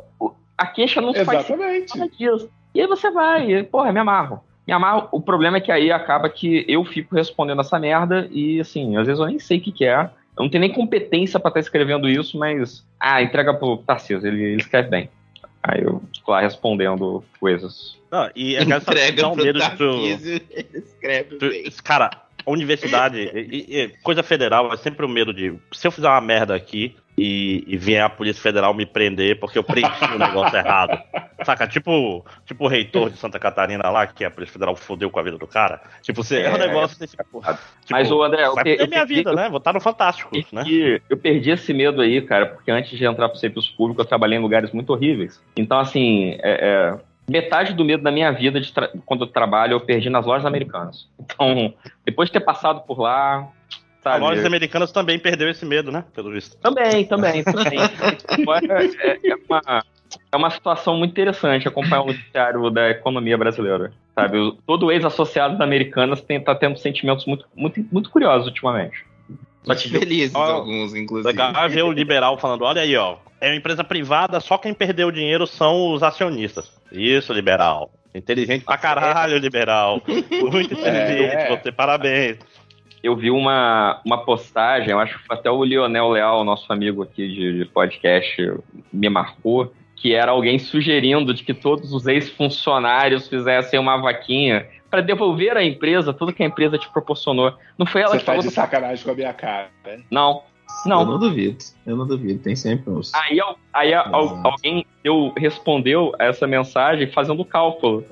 a 0.58 0.66
queixa 0.68 1.00
não 1.02 1.14
faz 1.14 1.50
Exatamente. 1.50 1.98
nada 1.98 2.12
disso. 2.12 2.50
E 2.74 2.82
aí 2.82 2.88
você 2.88 3.10
vai, 3.10 3.52
e, 3.52 3.64
porra, 3.64 3.92
me 3.92 4.00
amarro. 4.00 4.42
Me 4.68 4.74
amarro. 4.74 5.08
O 5.12 5.22
problema 5.22 5.58
é 5.58 5.62
que 5.62 5.72
aí 5.72 5.92
acaba 5.92 6.30
que 6.30 6.66
eu 6.68 6.84
fico 6.84 7.16
respondendo 7.16 7.62
essa 7.62 7.80
merda 7.80 8.28
e, 8.32 8.60
assim, 8.60 8.98
às 8.98 9.08
vezes 9.08 9.20
eu 9.20 9.28
nem 9.28 9.40
sei 9.40 9.58
o 9.58 9.62
que, 9.62 9.72
que 9.72 9.86
é. 9.86 10.10
Eu 10.38 10.44
não 10.44 10.50
tenho 10.50 10.62
nem 10.62 10.74
competência 10.74 11.40
pra 11.40 11.50
estar 11.50 11.60
escrevendo 11.62 12.08
isso, 12.08 12.38
mas. 12.38 12.86
Ah, 13.00 13.22
entrega 13.22 13.54
pro 13.54 13.78
Tarcísio, 13.78 14.28
ele, 14.28 14.44
ele 14.44 14.62
escreve 14.62 14.90
bem. 14.90 15.10
Aí 15.64 15.82
eu 15.84 16.02
fico 16.14 16.32
lá 16.32 16.42
respondendo 16.42 17.24
coisas. 17.40 17.98
Não, 18.12 18.30
e 18.36 18.56
é 18.56 18.62
aquela 18.62 18.78
Entrega 18.80 19.30
pro 19.30 19.44
medo 19.44 19.60
de 19.60 19.70
tu, 19.72 19.78
Tarcísio, 19.78 20.42
ele 20.52 20.70
escreve 20.78 21.36
tu- 21.38 21.50
bem. 21.50 21.64
Cara, 21.84 22.10
a 22.46 22.52
universidade, 22.52 23.18
e- 23.34 23.80
e- 23.84 23.88
coisa 24.04 24.24
federal, 24.24 24.72
é 24.74 24.78
sempre 24.78 25.06
o 25.06 25.10
medo 25.10 25.34
de. 25.34 25.54
Se 25.72 25.88
eu 25.88 25.92
fizer 25.92 26.08
uma 26.08 26.22
merda 26.22 26.56
aqui 26.56 26.96
e, 27.18 27.64
e 27.68 27.76
vier 27.78 28.04
a 28.04 28.10
Polícia 28.10 28.42
Federal 28.42 28.74
me 28.74 28.86
prender 28.86 29.40
porque 29.40 29.58
eu 29.58 29.64
preenchi 29.64 30.06
o 30.16 30.20
negócio 30.20 30.56
errado. 30.58 31.00
Saca? 31.44 31.68
Tipo, 31.68 32.26
tipo 32.46 32.66
o 32.66 32.68
reitor 32.68 33.10
de 33.10 33.18
Santa 33.18 33.40
Catarina 33.40 33.90
lá, 33.90 34.06
que 34.08 34.24
a 34.24 34.30
Polícia 34.32 34.54
Federal 34.54 34.76
fodeu 34.76 35.10
com 35.10 35.20
a 35.20 35.24
vida 35.24 35.38
do 35.38 35.48
cara. 35.48 35.82
Tipo, 36.02 36.24
você, 36.24 36.42
é, 36.42 36.50
um 36.52 36.56
É, 36.56 36.68
negócio 36.68 37.00
desse. 37.00 37.16
Tipo, 37.18 37.42
Mas, 37.90 38.12
ô 38.12 38.24
André, 38.24 38.46
eu, 38.46 38.54
vai 38.56 38.64
foder 38.64 38.80
eu 38.82 38.88
minha 38.88 39.06
vida, 39.06 39.34
né? 39.34 39.50
Vou 39.50 39.58
estar 39.58 39.74
no 39.74 39.80
Fantástico, 39.80 40.36
eu 40.36 40.44
né? 40.52 40.64
perdi- 40.64 41.02
eu 41.10 41.18
perdi 41.18 41.52
esse 41.52 41.74
medo 41.74 42.02
aí, 42.02 42.22
cara, 42.22 42.48
porque 42.48 42.70
antes 42.72 42.98
de 42.98 43.06
entrar 43.06 43.30
pro 43.30 43.38
serviço 43.38 43.76
público 43.76 44.02
eu 44.02 44.06
trabalhei 44.06 44.38
em 44.38 44.42
lugares 44.42 44.72
muito 44.72 44.92
horríveis. 44.92 45.42
Então, 45.56 45.80
assim, 45.80 46.32
é- 46.42 46.94
é, 46.94 46.98
metade 47.30 47.74
do 47.74 47.84
medo 47.84 48.04
da 48.04 48.12
minha 48.12 48.32
vida 48.32 48.60
de 48.60 48.72
tra- 48.72 48.90
quando 49.06 49.22
eu 49.26 49.28
trabalho 49.28 49.74
eu 49.74 49.80
perdi 49.82 50.10
nas 50.10 50.26
lojas 50.26 50.46
americanas. 50.46 51.08
Então, 51.20 51.74
depois 52.06 52.30
de 52.30 52.34
ter 52.34 52.40
passado 52.40 52.82
por 52.82 53.00
lá, 53.00 53.40
A 53.40 54.02
sabe? 54.02 54.20
lojas 54.22 54.46
americanas 54.46 54.92
também 54.92 55.20
perdeu 55.20 55.50
esse 55.50 55.66
medo, 55.66 55.92
né? 55.92 56.06
Pelo 56.14 56.32
visto. 56.32 56.56
Também, 56.58 57.06
também, 57.06 57.44
também. 57.44 57.80
é, 59.00 59.30
é- 59.30 59.36
uma, 59.50 59.84
é 60.32 60.38
uma 60.38 60.50
situação 60.50 60.96
muito 60.98 61.12
interessante 61.12 61.68
acompanhar 61.68 62.04
o 62.04 62.08
noticiário 62.08 62.70
da 62.70 62.90
economia 62.90 63.38
brasileira. 63.38 63.92
Sabe? 64.16 64.58
Todo 64.66 64.92
ex-associado 64.92 65.58
da 65.58 65.64
Americanas 65.66 66.24
está 66.28 66.56
tendo 66.56 66.78
sentimentos 66.78 67.26
muito, 67.26 67.46
muito, 67.56 67.86
muito 67.92 68.10
curiosos 68.10 68.48
ultimamente. 68.48 69.06
Só 69.64 69.76
que 69.76 69.90
felizes 69.90 70.34
Ó, 70.34 70.44
alguns, 70.44 70.96
inclusive. 70.96 71.28
Legal 71.28 71.70
ver 71.70 71.84
o 71.84 71.92
liberal 71.92 72.38
falando: 72.38 72.64
olha 72.64 72.82
aí, 72.82 72.96
ó. 72.96 73.18
É 73.40 73.50
uma 73.50 73.56
empresa 73.56 73.84
privada, 73.84 74.40
só 74.40 74.58
quem 74.58 74.74
perdeu 74.74 75.10
o 75.10 75.12
dinheiro 75.12 75.46
são 75.46 75.94
os 75.94 76.02
acionistas. 76.04 76.72
Isso, 76.92 77.32
liberal. 77.34 77.92
Inteligente 78.16 78.66
pra 78.66 78.78
caralho, 78.78 79.38
liberal. 79.38 80.02
Muito 80.08 80.74
inteligente, 80.74 81.36
É. 81.36 81.56
você, 81.56 81.72
parabéns. 81.72 82.38
eu 83.04 83.16
vi 83.16 83.30
uma, 83.30 84.02
uma 84.04 84.24
postagem, 84.26 84.90
eu 84.90 85.00
acho 85.00 85.20
que 85.20 85.28
foi 85.28 85.36
até 85.38 85.52
o 85.52 85.64
Lionel 85.64 86.10
Leal, 86.10 86.44
nosso 86.44 86.72
amigo 86.74 87.04
aqui 87.04 87.28
de, 87.28 87.60
de 87.60 87.66
podcast, 87.66 88.56
me 88.92 89.08
marcou, 89.10 89.72
que 89.96 90.14
era 90.16 90.32
alguém 90.32 90.58
sugerindo 90.58 91.34
de 91.34 91.44
que 91.44 91.54
todos 91.54 91.94
os 91.94 92.08
ex-funcionários 92.08 93.28
fizessem 93.28 93.80
uma 93.80 93.98
vaquinha 93.98 94.68
para 94.90 95.02
devolver 95.02 95.58
à 95.58 95.64
empresa 95.64 96.14
tudo 96.14 96.34
que 96.34 96.42
a 96.42 96.46
empresa 96.46 96.78
te 96.78 96.90
proporcionou. 96.90 97.54
Não 97.78 97.86
foi 97.86 98.02
ela 98.02 98.12
Você 98.12 98.20
que 98.20 98.26
tá 98.26 98.32
falou 98.32 98.42
de 98.42 98.48
do... 98.48 98.54
sacanagem 98.54 99.04
com 99.04 99.12
a 99.12 99.16
minha 99.16 99.34
cara, 99.34 99.70
né? 99.86 100.00
Não. 100.10 100.44
Eu 100.86 100.90
Não. 100.90 101.06
não 101.06 101.20
duvido. 101.20 101.58
Eu 101.86 101.96
não 101.96 102.08
duvido. 102.08 102.42
Tem 102.42 102.56
sempre 102.56 102.92
uns. 102.92 103.14
Aí, 103.14 103.40
aí 103.74 103.96
Nossa. 104.10 104.42
alguém 104.44 104.86
deu, 105.04 105.34
respondeu 105.38 106.14
essa 106.20 106.48
mensagem 106.48 107.08
fazendo 107.12 107.42
o 107.42 107.46
cálculo. 107.46 108.06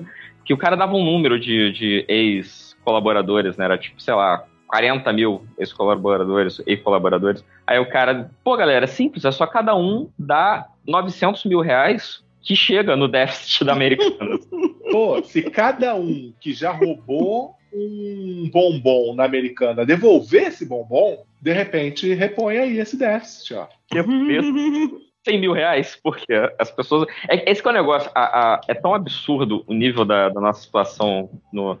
Que 0.44 0.52
o 0.54 0.58
cara 0.58 0.76
dava 0.76 0.94
um 0.94 1.04
número 1.04 1.40
de, 1.40 1.72
de 1.72 2.04
ex-colaboradores, 2.08 3.56
né? 3.56 3.64
Era 3.64 3.78
tipo, 3.78 4.00
sei 4.00 4.14
lá, 4.14 4.44
40 4.68 5.12
mil 5.12 5.44
ex-colaboradores, 5.58 6.62
ex-colaboradores. 6.66 7.44
Aí 7.66 7.78
o 7.78 7.88
cara, 7.88 8.30
pô, 8.44 8.56
galera, 8.56 8.84
é 8.84 8.88
simples, 8.88 9.24
é 9.24 9.32
só 9.32 9.46
cada 9.46 9.74
um 9.74 10.08
dar 10.18 10.68
900 10.86 11.44
mil 11.44 11.60
reais 11.60 12.22
que 12.42 12.54
chega 12.54 12.94
no 12.94 13.08
déficit 13.08 13.64
da 13.64 13.72
Americanas. 13.72 14.48
Pô, 14.92 15.20
se 15.24 15.42
cada 15.50 15.96
um 15.96 16.32
que 16.40 16.52
já 16.52 16.70
roubou 16.70 17.56
um 17.74 18.48
bombom 18.52 19.14
na 19.16 19.24
americana 19.24 19.84
devolver 19.84 20.46
esse 20.46 20.64
bombom, 20.64 21.24
de 21.46 21.52
repente 21.52 22.12
repõe 22.12 22.58
aí 22.58 22.78
esse 22.80 22.96
déficit, 22.98 23.54
ó. 23.54 23.68
Que 23.88 24.02
preço 24.02 24.52
100 25.24 25.40
mil 25.40 25.52
reais, 25.52 25.96
porque 26.02 26.32
as 26.58 26.72
pessoas. 26.72 27.06
É, 27.28 27.48
esse 27.50 27.62
que 27.62 27.68
é 27.68 27.70
o 27.70 27.74
negócio. 27.74 28.10
a- 28.14 28.54
a- 28.54 28.60
é 28.66 28.74
tão 28.74 28.92
absurdo 28.92 29.62
o 29.68 29.72
nível 29.72 30.04
da, 30.04 30.28
da 30.28 30.40
nossa 30.40 30.60
situação 30.62 31.30
no. 31.52 31.78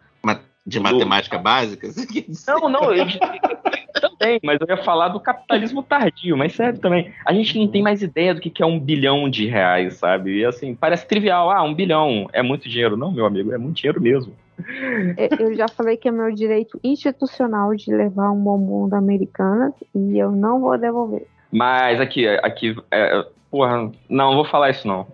De 0.68 0.80
matemática 0.80 1.38
básica? 1.38 1.86
Quer 2.12 2.22
dizer? 2.26 2.52
Não, 2.52 2.68
não, 2.68 2.92
eu 2.92 3.06
também, 4.00 4.40
mas 4.42 4.58
eu 4.60 4.66
ia 4.68 4.82
falar 4.82 5.08
do 5.08 5.20
capitalismo 5.20 5.80
tardio, 5.80 6.36
mas 6.36 6.54
sério 6.54 6.80
também. 6.80 7.12
A 7.24 7.32
gente 7.32 7.56
não 7.56 7.68
tem 7.68 7.82
mais 7.84 8.02
ideia 8.02 8.34
do 8.34 8.40
que 8.40 8.50
que 8.50 8.64
é 8.64 8.66
um 8.66 8.78
bilhão 8.80 9.30
de 9.30 9.46
reais, 9.46 9.94
sabe? 9.94 10.38
E 10.40 10.44
assim, 10.44 10.74
parece 10.74 11.06
trivial. 11.06 11.50
Ah, 11.52 11.62
um 11.62 11.72
bilhão 11.72 12.28
é 12.32 12.42
muito 12.42 12.68
dinheiro. 12.68 12.96
Não, 12.96 13.12
meu 13.12 13.26
amigo, 13.26 13.52
é 13.52 13.58
muito 13.58 13.76
dinheiro 13.76 14.00
mesmo. 14.00 14.34
Eu 15.38 15.54
já 15.54 15.68
falei 15.68 15.96
que 15.96 16.08
é 16.08 16.12
meu 16.12 16.32
direito 16.32 16.78
institucional 16.82 17.74
de 17.74 17.92
levar 17.94 18.30
um 18.30 18.40
bombom 18.40 18.88
da 18.88 18.98
Americanas 18.98 19.74
e 19.94 20.18
eu 20.18 20.30
não 20.30 20.60
vou 20.60 20.78
devolver. 20.78 21.26
Mas 21.52 22.00
aqui, 22.00 22.26
aqui, 22.26 22.76
é, 22.90 23.26
porra, 23.50 23.76
não, 23.76 23.92
não 24.08 24.34
vou 24.34 24.44
falar 24.44 24.70
isso 24.70 24.86
não. 24.86 25.06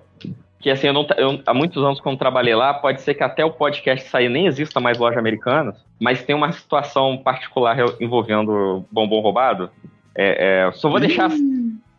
Que 0.61 0.71
assim, 0.71 0.87
eu 0.87 0.93
não, 0.93 1.07
eu, 1.17 1.41
há 1.45 1.53
muitos 1.53 1.83
anos 1.83 2.01
quando 2.01 2.19
trabalhei 2.19 2.55
lá, 2.55 2.73
pode 2.73 3.01
ser 3.01 3.15
que 3.15 3.25
até 3.25 3.45
o 3.45 3.51
podcast 3.51 4.09
sair 4.09 4.29
nem 4.29 4.47
exista 4.47 4.79
mais 4.79 4.97
loja 4.97 5.19
americana, 5.19 5.75
mas 6.01 6.23
tem 6.23 6.37
uma 6.37 6.53
situação 6.53 7.19
particular 7.19 7.77
envolvendo 8.01 8.85
bombom 8.91 9.21
roubado. 9.21 9.69
É, 10.15 10.67
é, 10.69 10.73
só 10.73 10.89
vou 10.89 11.01
deixar 11.01 11.31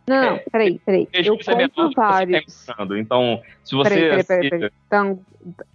assim, 0.06 0.26
Não, 0.26 0.34
É, 0.36 0.44
peraí, 0.50 0.78
peraí. 0.84 1.08
Eu 1.12 1.36
compro 1.38 1.90
tá 1.94 2.02
vários. 2.10 2.66
imaginando. 2.68 2.98
Então, 2.98 3.42
se 3.62 3.74
você. 3.74 3.90
Peraí, 3.90 4.24
peraí, 4.24 4.50
peraí. 4.50 4.70
Então, 4.86 5.20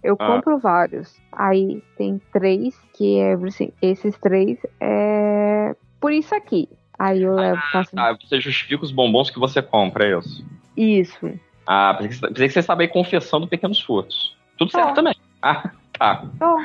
eu 0.02 0.16
Ah. 0.18 0.26
compro 0.26 0.58
vários. 0.58 1.16
Aí 1.32 1.82
tem 1.96 2.20
três 2.32 2.74
que 2.94 3.18
é 3.18 3.32
assim, 3.34 3.72
esses 3.82 4.16
três 4.18 4.58
é 4.80 5.74
por 6.00 6.12
isso 6.12 6.34
aqui. 6.34 6.68
Aí 6.98 7.22
eu 7.22 7.34
levo 7.34 7.60
faço 7.72 7.90
Ah, 7.98 8.12
você 8.20 8.40
justifica 8.40 8.84
os 8.84 8.92
bombons 8.92 9.30
que 9.30 9.38
você 9.38 9.62
compra, 9.62 10.04
é 10.06 10.18
isso. 10.18 10.44
isso. 10.76 11.40
Ah, 11.66 11.94
pensei 11.98 12.30
que 12.30 12.52
você- 12.52 12.58
estava 12.60 12.82
aí 12.82 12.88
confessando 12.88 13.46
pequenos 13.48 13.80
furtos. 13.80 14.36
Tudo 14.58 14.70
certo 14.70 14.90
Ó. 14.90 14.92
também. 14.94 15.14
Ah, 15.40 15.70
tá. 15.98 16.22
Então, 16.34 16.56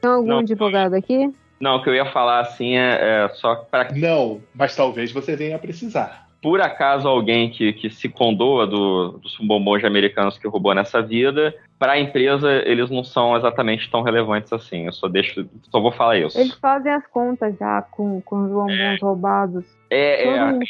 tem 0.00 0.10
algum 0.10 0.26
Não. 0.28 0.38
advogado 0.38 0.94
aqui? 0.94 1.32
Não, 1.60 1.76
o 1.76 1.82
que 1.82 1.90
eu 1.90 1.94
ia 1.94 2.06
falar 2.06 2.40
assim 2.40 2.76
é, 2.76 3.24
é 3.24 3.28
só 3.34 3.56
para 3.56 3.88
Não, 3.92 4.40
mas 4.54 4.74
talvez 4.76 5.12
você 5.12 5.34
venha 5.36 5.56
a 5.56 5.58
precisar. 5.58 6.29
Por 6.42 6.60
acaso 6.60 7.06
alguém 7.06 7.50
que, 7.50 7.72
que 7.72 7.90
se 7.90 8.08
condoa 8.08 8.66
do, 8.66 9.18
dos 9.18 9.36
bombons 9.38 9.84
americanos 9.84 10.38
que 10.38 10.48
roubou 10.48 10.74
nessa 10.74 11.02
vida, 11.02 11.54
para 11.78 11.92
a 11.92 12.00
empresa 12.00 12.50
eles 12.64 12.90
não 12.90 13.04
são 13.04 13.36
exatamente 13.36 13.90
tão 13.90 14.02
relevantes 14.02 14.52
assim. 14.52 14.86
Eu 14.86 14.92
só 14.92 15.08
deixo, 15.08 15.46
só 15.70 15.80
vou 15.80 15.92
falar 15.92 16.18
isso. 16.18 16.38
Eles 16.38 16.54
fazem 16.54 16.92
as 16.92 17.06
contas 17.06 17.56
já 17.58 17.82
com, 17.82 18.20
com 18.22 18.44
os 18.44 18.50
bombons 18.50 19.00
roubados. 19.00 19.64
É, 19.90 20.28
é, 20.28 20.38
Todo 20.38 20.52
mundo- 20.52 20.64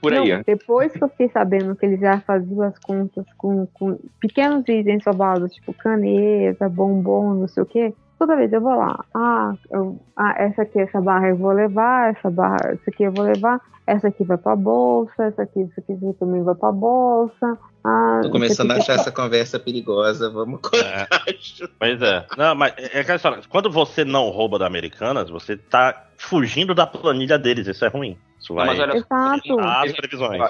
por 0.00 0.14
aí. 0.14 0.32
Não, 0.32 0.42
depois 0.46 0.92
que 0.92 1.04
eu 1.04 1.08
fiquei 1.10 1.28
sabendo 1.28 1.76
que 1.76 1.84
eles 1.84 2.00
já 2.00 2.20
faziam 2.20 2.62
as 2.62 2.78
contas 2.78 3.26
com, 3.36 3.66
com 3.74 3.98
pequenos 4.18 4.66
itens 4.66 5.04
roubados, 5.04 5.52
tipo 5.54 5.74
caneta, 5.74 6.68
bombom, 6.68 7.34
não 7.34 7.48
sei 7.48 7.62
o 7.62 7.66
quê, 7.66 7.92
toda 8.20 8.36
vez 8.36 8.52
eu 8.52 8.60
vou 8.60 8.76
lá. 8.76 9.04
Ah, 9.14 9.54
eu- 9.72 9.98
ah, 10.16 10.34
essa 10.36 10.62
aqui, 10.62 10.78
essa 10.78 11.00
barra 11.00 11.28
eu 11.30 11.36
vou 11.36 11.50
levar, 11.52 12.10
essa 12.14 12.30
barra, 12.30 12.56
essa 12.66 12.90
aqui 12.90 13.02
eu 13.02 13.10
vou 13.12 13.24
levar, 13.24 13.58
essa 13.86 14.08
aqui 14.08 14.22
vai 14.22 14.36
pra 14.36 14.54
bolsa, 14.54 15.24
essa 15.24 15.42
aqui, 15.42 15.62
essa 15.62 15.80
aqui 15.80 15.98
também 16.20 16.42
vai 16.44 16.54
pra 16.54 16.70
bolsa. 16.70 17.58
Ah, 17.82 18.20
Tô 18.22 18.30
começando 18.30 18.70
a 18.72 18.76
achar 18.76 18.92
essa 18.96 19.10
conversa 19.10 19.58
perigosa. 19.58 20.30
Vamos 20.30 20.60
cortar. 20.60 21.08
Pois 21.78 22.00
é. 22.02 22.26
Não, 22.36 22.54
mas 22.54 22.74
é 22.92 23.00
aquela 23.00 23.16
história. 23.16 23.38
Quando 23.48 23.70
você 23.70 24.04
não 24.04 24.28
rouba 24.28 24.58
da 24.58 24.66
Americanas, 24.66 25.30
você 25.30 25.56
tá 25.56 26.08
fugindo 26.18 26.74
da 26.74 26.86
planilha 26.86 27.38
deles. 27.38 27.66
Isso 27.66 27.84
é 27.84 27.88
ruim. 27.88 28.18
Isso 28.40 28.54
Não, 28.54 28.56
vai 28.56 28.66
mas 28.66 28.80
olha 28.80 28.96
Exato. 28.96 29.60
as 29.60 29.92
previsões. 29.92 30.42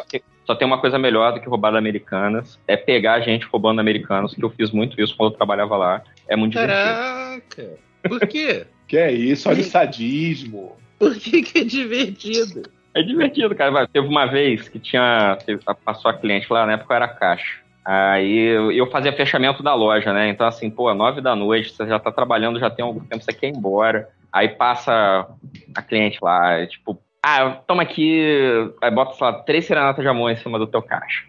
Só 0.46 0.54
tem 0.54 0.66
uma 0.66 0.80
coisa 0.80 0.98
melhor 0.98 1.32
do 1.32 1.40
que 1.40 1.48
roubar 1.48 1.72
da 1.72 1.78
Americanas, 1.78 2.58
é 2.66 2.76
pegar 2.76 3.20
gente 3.20 3.46
roubando 3.46 3.80
Americanas, 3.80 4.34
que 4.34 4.42
eu 4.42 4.50
fiz 4.50 4.70
muito 4.70 5.00
isso 5.00 5.16
quando 5.16 5.32
eu 5.32 5.36
trabalhava 5.36 5.76
lá. 5.76 6.02
É 6.28 6.36
muito 6.36 6.52
divertido. 6.52 6.84
Caraca! 6.84 7.70
Por 8.08 8.20
quê? 8.26 8.66
Que 8.90 8.96
é 8.96 9.12
isso? 9.12 9.48
Olha 9.48 9.60
o 9.60 9.62
sadismo. 9.64 10.76
Por 10.98 11.14
que, 11.14 11.42
que 11.42 11.60
é 11.60 11.64
divertido? 11.64 12.62
É 12.92 13.00
divertido, 13.00 13.54
cara. 13.54 13.70
Vai, 13.70 13.86
Teve 13.86 14.08
uma 14.08 14.26
vez 14.26 14.68
que 14.68 14.80
tinha. 14.80 15.38
passou 15.84 16.10
a 16.10 16.14
cliente 16.14 16.52
lá, 16.52 16.66
na 16.66 16.72
época 16.72 16.92
eu 16.92 16.96
era 16.96 17.06
caixa. 17.06 17.60
Aí 17.84 18.36
eu, 18.48 18.72
eu 18.72 18.90
fazia 18.90 19.12
fechamento 19.12 19.62
da 19.62 19.74
loja, 19.74 20.12
né? 20.12 20.28
Então, 20.28 20.44
assim, 20.44 20.68
pô, 20.68 20.92
nove 20.92 21.20
da 21.20 21.36
noite, 21.36 21.70
você 21.70 21.86
já 21.86 22.00
tá 22.00 22.10
trabalhando, 22.10 22.58
já 22.58 22.68
tem 22.68 22.84
algum 22.84 22.98
tempo, 22.98 23.22
você 23.24 23.32
quer 23.32 23.46
ir 23.46 23.56
embora. 23.56 24.08
Aí 24.32 24.48
passa 24.48 25.26
a 25.74 25.82
cliente 25.82 26.18
lá, 26.20 26.54
é 26.54 26.66
tipo, 26.66 27.00
ah, 27.22 27.59
toma 27.66 27.82
aqui, 27.82 28.22
aí 28.82 28.90
bota, 28.90 29.14
sei 29.14 29.26
lá, 29.26 29.32
três 29.42 29.64
serenatas 29.66 30.02
de 30.02 30.09
amor 30.09 30.30
em 30.30 30.36
cima 30.36 30.59
do 30.59 30.66
teu 30.66 30.82
caixa. 30.82 31.24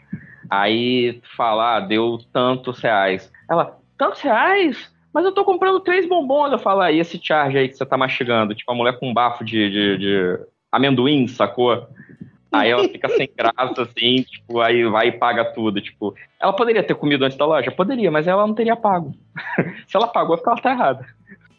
Aí 0.50 1.14
tu 1.14 1.36
fala, 1.36 1.78
ah, 1.78 1.80
deu 1.80 2.18
tantos 2.34 2.80
reais. 2.80 3.32
Ela, 3.50 3.78
tantos 3.98 4.22
reais? 4.22 4.92
Mas 5.14 5.26
eu 5.26 5.32
tô 5.32 5.44
comprando 5.44 5.80
três 5.80 6.08
bombons. 6.08 6.52
Eu 6.52 6.60
falo, 6.60 6.82
aí 6.82 7.00
esse 7.00 7.20
charge 7.22 7.58
aí 7.58 7.68
que 7.68 7.76
você 7.76 7.86
tá 7.86 7.98
mastigando? 7.98 8.56
Tipo, 8.56 8.72
a 8.72 8.76
mulher 8.76 8.98
com 9.00 9.10
um 9.10 9.14
bafo 9.14 9.44
de, 9.44 9.70
de, 9.70 9.98
de 9.98 10.40
amendoim, 10.72 11.28
sacou? 11.28 11.88
Aí 12.52 12.70
ela 12.70 12.84
fica 12.88 13.08
sem 13.10 13.30
graça, 13.36 13.82
assim, 13.82 14.24
tipo, 14.24 14.60
aí 14.60 14.84
vai 14.86 15.08
e 15.08 15.12
paga 15.14 15.46
tudo. 15.46 15.80
Tipo, 15.82 16.14
ela 16.40 16.54
poderia 16.54 16.84
ter 16.84 16.96
comido 16.96 17.24
antes 17.24 17.38
da 17.38 17.46
loja? 17.46 17.72
Poderia, 17.72 18.12
mas 18.12 18.28
ela 18.28 18.46
não 18.46 18.54
teria 18.54 18.76
pago. 18.76 19.14
Se 19.88 19.96
ela 19.96 20.08
pagou, 20.08 20.36
é 20.36 20.38
porque 20.38 20.50
ela 20.50 20.62
tá 20.62 20.72
errada. 20.72 21.06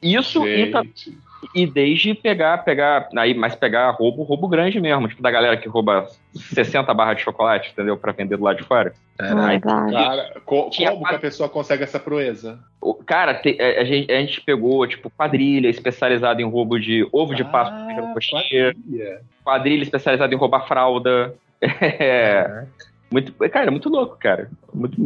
Isso 0.03 0.47
e, 0.47 0.71
ta- 0.71 0.83
Gente. 0.83 1.17
E 1.55 1.67
desde 1.67 2.15
pegar, 2.15 2.59
pegar, 2.65 3.09
aí, 3.17 3.35
mas 3.35 3.55
pegar 3.55 3.91
roubo, 3.91 4.23
roubo 4.23 4.47
grande 4.49 4.81
mesmo, 4.81 5.09
tipo, 5.09 5.23
da 5.23 5.31
galera 5.31 5.57
que 5.57 5.69
rouba 5.69 6.07
60 6.35 6.93
barras 6.95 7.17
de 7.17 7.23
chocolate, 7.25 7.71
entendeu? 7.73 7.97
Pra 7.97 8.13
vender 8.13 8.37
do 8.37 8.45
lado 8.45 8.57
de 8.59 8.63
fora. 8.65 8.93
Ah, 9.19 9.59
tá. 9.61 9.87
Cara, 9.91 10.33
co- 10.45 10.71
Tinha 10.71 10.91
como 10.93 11.05
que 11.07 11.15
a 11.15 11.19
pessoa 11.19 11.49
consegue 11.49 11.83
essa 11.85 11.99
proeza? 11.99 12.59
O- 12.81 12.95
Cara, 12.95 13.35
te- 13.35 13.57
a, 13.61 13.81
a 13.81 13.85
gente, 13.85 14.13
a 14.13 14.21
gente 14.21 14.41
pegou, 14.41 14.87
tipo, 14.87 15.11
quadrilha 15.11 15.69
especializada 15.69 16.41
em 16.41 16.49
roubo 16.49 16.79
de 16.79 17.07
ovo 17.13 17.35
de 17.35 17.45
Páscoa 17.45 17.77
Ah, 17.79 17.93
de 17.93 18.13
coxinha, 18.13 18.75
quadrilha. 18.75 19.21
quadrilha 19.45 19.83
especializada 19.83 20.35
em 20.35 20.39
roubar 20.39 20.67
fralda. 20.67 21.35
É, 22.01 22.65
muito, 23.13 23.33
cara, 23.51 23.67
é 23.67 23.71
muito 23.71 23.89
louco, 23.89 24.17
cara. 24.19 24.51
Muito, 24.73 24.99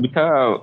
muita, 0.00 0.60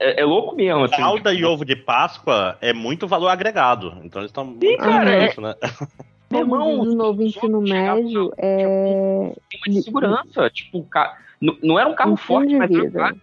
é, 0.00 0.20
é 0.20 0.24
louco 0.24 0.56
mesmo, 0.56 0.84
assim. 0.84 0.96
Fralda 0.96 1.30
tipo, 1.30 1.42
e 1.42 1.44
ovo 1.44 1.64
de 1.64 1.76
Páscoa 1.76 2.56
é 2.60 2.72
muito 2.72 3.06
valor 3.06 3.28
agregado. 3.28 3.94
Então 4.02 4.20
eles 4.22 4.30
estão. 4.30 4.56
Sim, 4.60 4.76
cara, 4.78 5.10
é- 5.14 5.26
isso, 5.28 5.40
né? 5.40 5.54
meu 6.30 6.40
irmão, 6.40 6.84
no 6.84 6.94
novo 6.94 7.22
ensino 7.22 7.60
médio 7.60 8.32
é 8.38 9.32
sistema 9.50 9.74
de 9.76 9.82
segurança. 9.82 10.50
Tipo, 10.50 10.82
ca- 10.84 11.16
não, 11.40 11.56
não 11.62 11.78
era 11.78 11.88
um 11.88 11.94
carro 11.94 12.14
ensino 12.14 12.26
forte, 12.26 12.54
mas 12.56 12.70
era, 12.70 12.84
um 12.84 12.90
carro, 12.90 13.16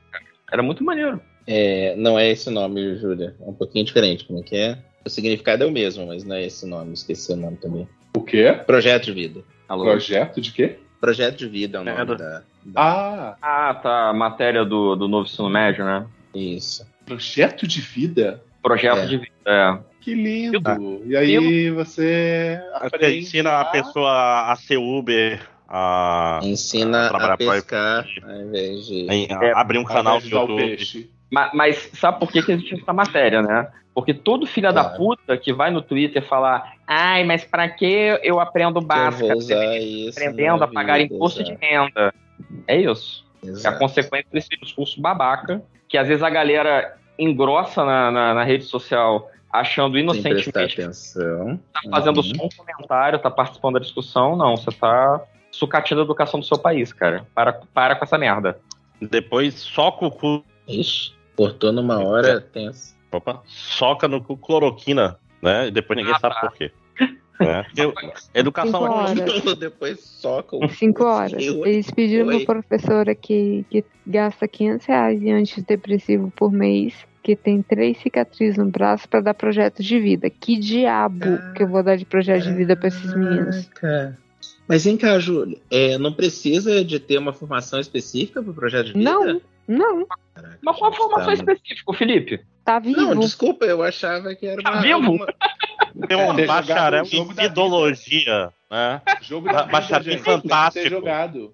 era 0.52 0.64
muito 0.64 0.84
maneiro. 0.84 1.19
É, 1.48 1.95
não 1.95 2.19
é 2.19 2.30
esse 2.30 2.49
nome, 2.52 2.95
Júlia. 2.98 3.36
É 3.41 3.49
um 3.49 3.53
pouquinho 3.53 3.84
diferente. 3.84 4.26
Como 4.26 4.40
é 4.40 4.44
que 4.44 4.56
é? 4.56 4.77
O 5.03 5.10
significado 5.10 5.64
é 5.64 5.68
o 5.68 5.72
mesmo, 5.72 6.06
mas 6.06 6.23
não 6.23 6.36
é 6.36 6.45
esse 6.45 6.68
nome. 6.68 6.94
Esqueci 6.94 7.34
o 7.34 7.36
nome 7.36 7.57
também. 7.57 7.88
O 8.15 8.22
quê? 8.22 8.53
Projeto 8.68 9.06
de 9.06 9.14
vida. 9.14 9.41
Alô? 9.68 9.86
Projeto 9.86 10.40
de 10.40 10.52
quê? 10.52 10.77
Projeto 11.02 11.38
de 11.38 11.48
vida 11.48 11.77
é 11.77 11.81
o 11.81 11.84
nome 11.86 11.98
É 12.02 12.06
do- 12.06 12.15
da, 12.15 12.40
da- 12.40 12.44
Ah, 12.76 13.36
Ah, 13.41 13.73
tá. 13.73 14.10
A 14.10 14.14
matéria 14.14 14.64
do, 14.65 14.95
do 14.95 15.07
novo 15.07 15.26
ensino 15.27 15.49
médio, 15.49 15.84
né? 15.86 16.06
Isso. 16.34 16.88
projeto 17.06 17.65
de 17.68 17.81
vida? 17.81 18.44
Projeto 18.61 18.99
É. 18.99 19.06
de 19.07 19.18
vida. 19.18 19.31
É. 19.48 19.77
Que 20.02 20.14
lindo. 20.14 20.61
E 21.06 21.15
aí 21.18 21.69
você 21.72 22.61
Você 22.81 22.86
aprende 22.86 23.19
ensina 23.19 23.60
a 23.60 23.65
pessoa 23.65 24.52
a 24.52 24.56
ser 24.56 24.77
Uber, 24.77 25.41
a, 25.68 26.40
Ensina 26.44 27.07
a 27.07 27.10
pra- 27.10 27.38
pescar 27.38 28.06
ao 28.23 28.41
invés 28.41 28.86
de. 28.86 29.07
a- 29.31 29.57
a 29.57 29.61
abrir 29.61 29.77
um 29.80 29.84
canal 29.84 30.19
de 30.22 30.30
YouTube. 30.31 30.57
peixe. 30.57 31.10
Ma- 31.31 31.52
Mas, 31.53 31.90
sabe 31.94 32.19
por 32.19 32.31
que, 32.31 32.41
que 32.44 32.52
existe 32.52 32.76
essa 32.81 32.94
matéria, 32.94 33.41
né? 33.41 33.68
Porque 33.94 34.14
todo 34.14 34.45
filho 34.45 34.72
da 34.72 34.84
Claro. 34.84 34.98
puta 34.98 35.38
que 35.38 35.52
vai 35.52 35.69
no 35.72 35.81
Twitter 35.81 36.22
falar 36.27 36.73
ai, 36.88 37.23
mas 37.23 37.44
pra 37.44 37.68
que 37.69 38.19
eu 38.23 38.40
aprendo 38.40 38.80
eu 38.80 38.84
básica? 38.86 39.34
Aprendendo 40.11 40.64
a 40.64 40.68
pagar 40.68 40.98
vida, 40.99 41.14
imposto 41.14 41.44
de 41.44 41.52
exato. 41.52 41.65
renda. 41.65 42.14
É 42.68 42.78
isso. 42.78 43.26
É 43.44 43.48
a 43.48 43.52
Exato. 43.52 43.80
consequência 43.80 44.28
desse 44.32 44.49
discurso 44.61 44.99
babaca, 45.02 45.61
que 45.88 45.98
às 45.98 46.07
vezes 46.07 46.24
a 46.24 46.30
galera 46.30 46.98
engrossa 47.18 47.84
na, 47.86 48.11
na, 48.11 48.34
na 48.34 48.44
rede 48.44 48.64
social 48.66 49.30
achando 49.52 49.98
inocentemente 49.98 50.49
atenção. 50.82 51.60
tá 51.74 51.82
fazendo 51.90 52.18
Uhum. 52.18 52.24
só 52.24 52.45
um 52.45 52.49
comentário, 52.49 53.20
tá 53.20 53.32
participando 53.32 53.74
da 53.76 53.80
discussão. 53.80 54.36
Não, 54.36 54.56
você 54.56 54.72
tá 54.72 55.22
sucateando 55.52 56.02
a 56.02 56.06
educação 56.06 56.40
do 56.40 56.45
seu 56.45 56.57
país, 56.60 56.94
cara. 56.94 57.26
Para, 57.34 57.53
para 57.74 57.95
com 57.95 58.06
essa 58.06 58.18
merda. 58.18 58.60
Depois 59.02 59.56
soca 59.56 60.06
o 60.06 60.11
cu. 60.11 60.44
Ixi, 60.68 61.14
cortou 61.36 61.72
numa 61.72 61.98
hora 61.99 62.40
tensa. 62.41 62.95
Opa, 63.11 63.41
soca 63.48 64.07
no 64.07 64.22
cu 64.22 64.38
cloroquina, 64.38 65.18
né? 65.41 65.68
E 65.68 65.72
depois 65.72 65.98
ninguém 65.98 66.14
Ah, 66.14 66.20
sabe 66.20 66.36
tá. 66.36 66.41
por 66.41 66.52
quê. 66.53 66.72
Né? 67.40 67.64
Porque 67.64 68.14
educação 68.34 68.86
é 68.86 68.90
horas. 68.90 69.20
Depois 69.57 70.24
o 70.52 70.70
Cinco 70.70 71.03
horas. 71.06 71.41
Eu- 71.44 71.66
Eles 71.66 71.90
pediram 71.90 72.28
pra 72.44 72.56
professora 72.61 73.16
que, 73.16 73.66
que 73.70 73.84
gasta 74.06 74.48
500 74.48 74.86
reais 74.86 75.22
em 75.22 75.32
antidepressivo 75.32 76.32
por 76.36 76.52
mês, 76.52 76.94
que 77.24 77.36
tem 77.36 77.61
três 77.61 77.98
cicatrizes 77.99 78.57
no 78.57 78.66
braço 78.66 79.07
pra 79.07 79.22
dar 79.22 79.34
projeto 79.34 79.82
de 79.82 79.99
vida. 79.99 80.30
Que 80.30 80.57
diabo 80.57 81.38
que 81.56 81.64
eu 81.64 81.68
vou 81.68 81.82
dar 81.84 81.95
de 81.95 82.06
projeto 82.06 82.44
de 82.44 82.53
vida 82.53 82.76
pra 82.76 82.88
esses 82.90 83.14
meninos? 83.14 83.70
Caraca. 83.76 84.18
Mas 84.68 84.84
vem 84.86 84.95
cá, 84.98 85.18
Júlia, 85.18 85.57
é, 85.72 85.98
não 85.98 86.14
precisa 86.14 86.84
de 86.86 86.99
ter 86.99 87.18
uma 87.18 87.34
formação 87.34 87.80
específica 87.80 88.41
pro 88.44 88.53
projeto 88.53 88.88
de 88.88 88.94
vida? 88.94 89.03
Não, 89.11 89.41
não, 89.68 90.06
Caraca, 90.41 90.60
Mas 90.61 90.78
qual 90.78 90.91
a 90.91 90.94
formação 90.94 91.26
tá- 91.26 91.34
específica, 91.34 91.94
Felipe? 91.94 92.40
tá 92.66 92.80
vivo. 92.80 93.02
Não, 93.02 93.20
desculpa, 93.20 93.66
eu 93.66 93.82
achava 93.84 94.34
que 94.36 94.45
era 94.45 94.61
Tá 94.61 94.72
uma, 94.74 94.82
vivo? 94.82 95.11
uma- 95.14 95.26
Tem 96.07 96.18
um 96.18 96.36
ter 96.36 96.45
bacharel 96.48 97.03
em 97.11 97.45
ideologia, 97.45 98.49
né? 98.70 99.02
Jogo 99.22 99.52
da 99.52 99.64
bacharel 99.64 100.03
ter 100.03 100.18
fantástico. 100.20 101.02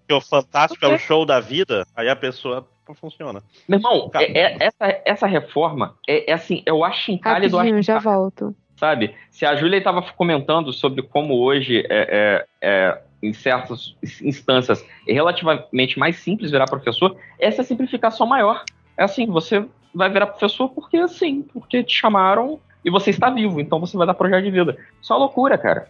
Que 0.07 0.13
o 0.13 0.21
fantástico 0.21 0.85
é 0.85 0.87
o 0.93 0.97
show 0.99 1.25
da 1.25 1.39
vida, 1.39 1.85
aí 1.95 2.09
a 2.09 2.15
pessoa 2.15 2.67
funciona. 2.99 3.41
Meu 3.67 3.79
irmão, 3.79 4.11
é- 4.13 4.39
é- 4.39 4.57
essa, 4.59 5.01
essa 5.05 5.27
reforma 5.27 5.95
é, 6.07 6.29
é 6.31 6.33
assim, 6.33 6.61
é 6.65 6.73
o 6.73 6.83
achincalhe 6.83 7.47
do 7.49 7.57
Rapidinho, 7.57 7.81
já 7.81 7.95
achincalhe, 7.97 8.17
volto. 8.17 8.55
sabe? 8.77 9.15
Se 9.31 9.45
a 9.45 9.55
Júlia 9.55 9.77
estava 9.77 10.01
comentando 10.01 10.71
sobre 10.71 11.01
como 11.01 11.35
hoje, 11.41 11.79
é, 11.79 11.85
é- 11.89 12.45
é, 12.61 13.01
em 13.27 13.33
certas 13.33 13.95
instâncias, 14.21 14.85
é 15.07 15.13
relativamente 15.13 15.97
mais 15.99 16.17
simples 16.17 16.51
virar 16.51 16.65
professor, 16.65 17.15
essa 17.39 17.61
é 17.61 17.63
a 17.63 17.65
simplificação 17.65 18.25
maior. 18.27 18.63
É 18.97 19.03
assim, 19.03 19.25
você 19.25 19.65
vai 19.93 20.09
virar 20.09 20.27
professor 20.27 20.69
porque 20.69 20.97
assim, 20.97 21.41
porque 21.53 21.83
te 21.83 21.93
chamaram 21.95 22.59
e 22.83 22.89
você 22.89 23.09
está 23.09 23.29
vivo, 23.29 23.59
então 23.59 23.79
você 23.79 23.97
vai 23.97 24.05
dar 24.05 24.13
projeto 24.13 24.43
de 24.43 24.51
vida. 24.51 24.77
Isso 25.01 25.11
é 25.11 25.15
uma 25.15 25.25
loucura, 25.25 25.57
cara. 25.57 25.87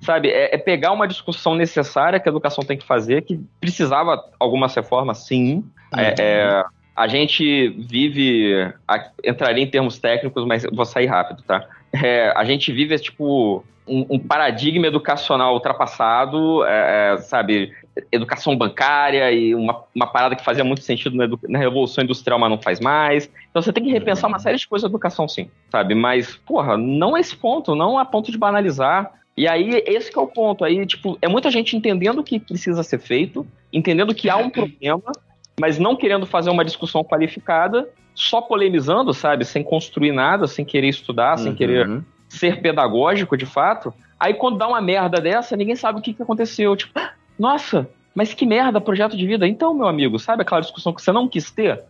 Sabe, 0.00 0.28
é, 0.28 0.54
é 0.54 0.58
pegar 0.58 0.92
uma 0.92 1.08
discussão 1.08 1.54
necessária 1.54 2.20
que 2.20 2.28
a 2.28 2.30
educação 2.30 2.64
tem 2.64 2.78
que 2.78 2.86
fazer, 2.86 3.22
que 3.22 3.40
precisava 3.60 4.24
algumas 4.38 4.74
reformas, 4.74 5.26
sim, 5.26 5.64
é, 5.96 6.14
é, 6.18 6.64
a 6.94 7.08
gente 7.08 7.68
vive. 7.70 8.72
a- 8.86 9.10
entraria 9.24 9.62
em 9.64 9.70
termos 9.70 9.98
técnicos, 9.98 10.44
mas 10.44 10.64
vou 10.72 10.84
sair 10.84 11.06
rápido, 11.06 11.42
tá? 11.42 11.66
É, 11.92 12.32
a 12.36 12.44
gente 12.44 12.72
vive, 12.72 12.98
tipo, 12.98 13.64
um, 13.88 14.06
um 14.10 14.18
paradigma 14.18 14.86
educacional 14.86 15.54
ultrapassado, 15.54 16.64
é, 16.64 17.14
é, 17.14 17.18
sabe? 17.18 17.72
Educação 18.12 18.56
bancária 18.56 19.32
e 19.32 19.54
uma, 19.54 19.82
uma 19.94 20.06
parada 20.06 20.36
que 20.36 20.44
fazia 20.44 20.62
muito 20.62 20.82
sentido 20.82 21.16
na, 21.16 21.26
na 21.48 21.58
Revolução 21.58 22.04
Industrial, 22.04 22.38
mas 22.38 22.50
não 22.50 22.60
faz 22.60 22.78
mais. 22.78 23.30
Então 23.50 23.62
você 23.62 23.72
tem 23.72 23.82
que 23.82 23.90
repensar 23.90 24.28
uma 24.28 24.38
série 24.38 24.58
de 24.58 24.68
coisas 24.68 24.88
da 24.88 24.92
educação, 24.92 25.26
sim, 25.26 25.50
sabe? 25.70 25.94
Mas, 25.94 26.36
porra, 26.36 26.76
não 26.76 27.14
a 27.14 27.20
esse 27.20 27.36
ponto, 27.36 27.74
não 27.74 27.98
a 27.98 28.04
ponto 28.04 28.30
de 28.30 28.38
banalizar. 28.38 29.12
E 29.36 29.48
aí, 29.48 29.82
esse 29.86 30.16
é 30.16 30.20
o 30.20 30.26
ponto. 30.26 30.64
Aí, 30.64 30.84
tipo, 30.84 31.16
é 31.22 31.28
muita 31.28 31.50
gente 31.50 31.76
entendendo 31.76 32.18
o 32.18 32.24
que 32.24 32.38
precisa 32.40 32.82
ser 32.82 32.98
feito, 32.98 33.46
entendendo 33.72 34.14
que 34.14 34.28
há 34.28 34.36
um 34.36 34.50
problema, 34.50 35.12
mas 35.60 35.78
não 35.78 35.96
querendo 35.96 36.26
fazer 36.26 36.50
uma 36.50 36.64
discussão 36.64 37.04
qualificada, 37.04 37.88
só 38.20 38.40
polemizando, 38.40 39.14
sabe? 39.14 39.44
Sem 39.44 39.62
construir 39.62 40.10
nada, 40.10 40.48
sem 40.48 40.64
querer 40.64 40.88
estudar, 40.88 41.36
sem 41.38 41.50
Uhum. 41.52 41.56
querer 41.56 42.02
ser 42.28 42.60
pedagógico 42.60 43.36
de 43.36 43.46
fato. 43.46 43.94
Aí 44.18 44.34
quando 44.34 44.58
dá 44.58 44.66
uma 44.66 44.80
merda 44.80 45.20
dessa, 45.20 45.56
ninguém 45.56 45.76
sabe 45.76 46.00
o 46.00 46.02
que, 46.02 46.12
que 46.12 46.20
aconteceu. 46.22 46.74
Tipo, 46.76 46.90
"Ah, 46.98 47.12
nossa, 47.38 47.88
mas 48.12 48.34
que 48.34 48.44
merda, 48.44 48.80
projeto 48.80 49.16
de 49.16 49.24
vida. 49.24 49.46
Então, 49.46 49.72
meu 49.72 49.86
amigo, 49.86 50.18
sabe 50.18 50.42
aquela 50.42 50.60
discussão 50.60 50.92
que 50.92 51.00
você 51.00 51.12
não 51.12 51.28
quis 51.28 51.50
ter? 51.52 51.84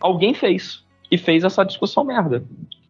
Alguém 0.00 0.32
fez. 0.32 0.82
E 1.10 1.18
fez 1.18 1.44
essa 1.44 1.64
discussão 1.64 2.02
merda. 2.02 2.42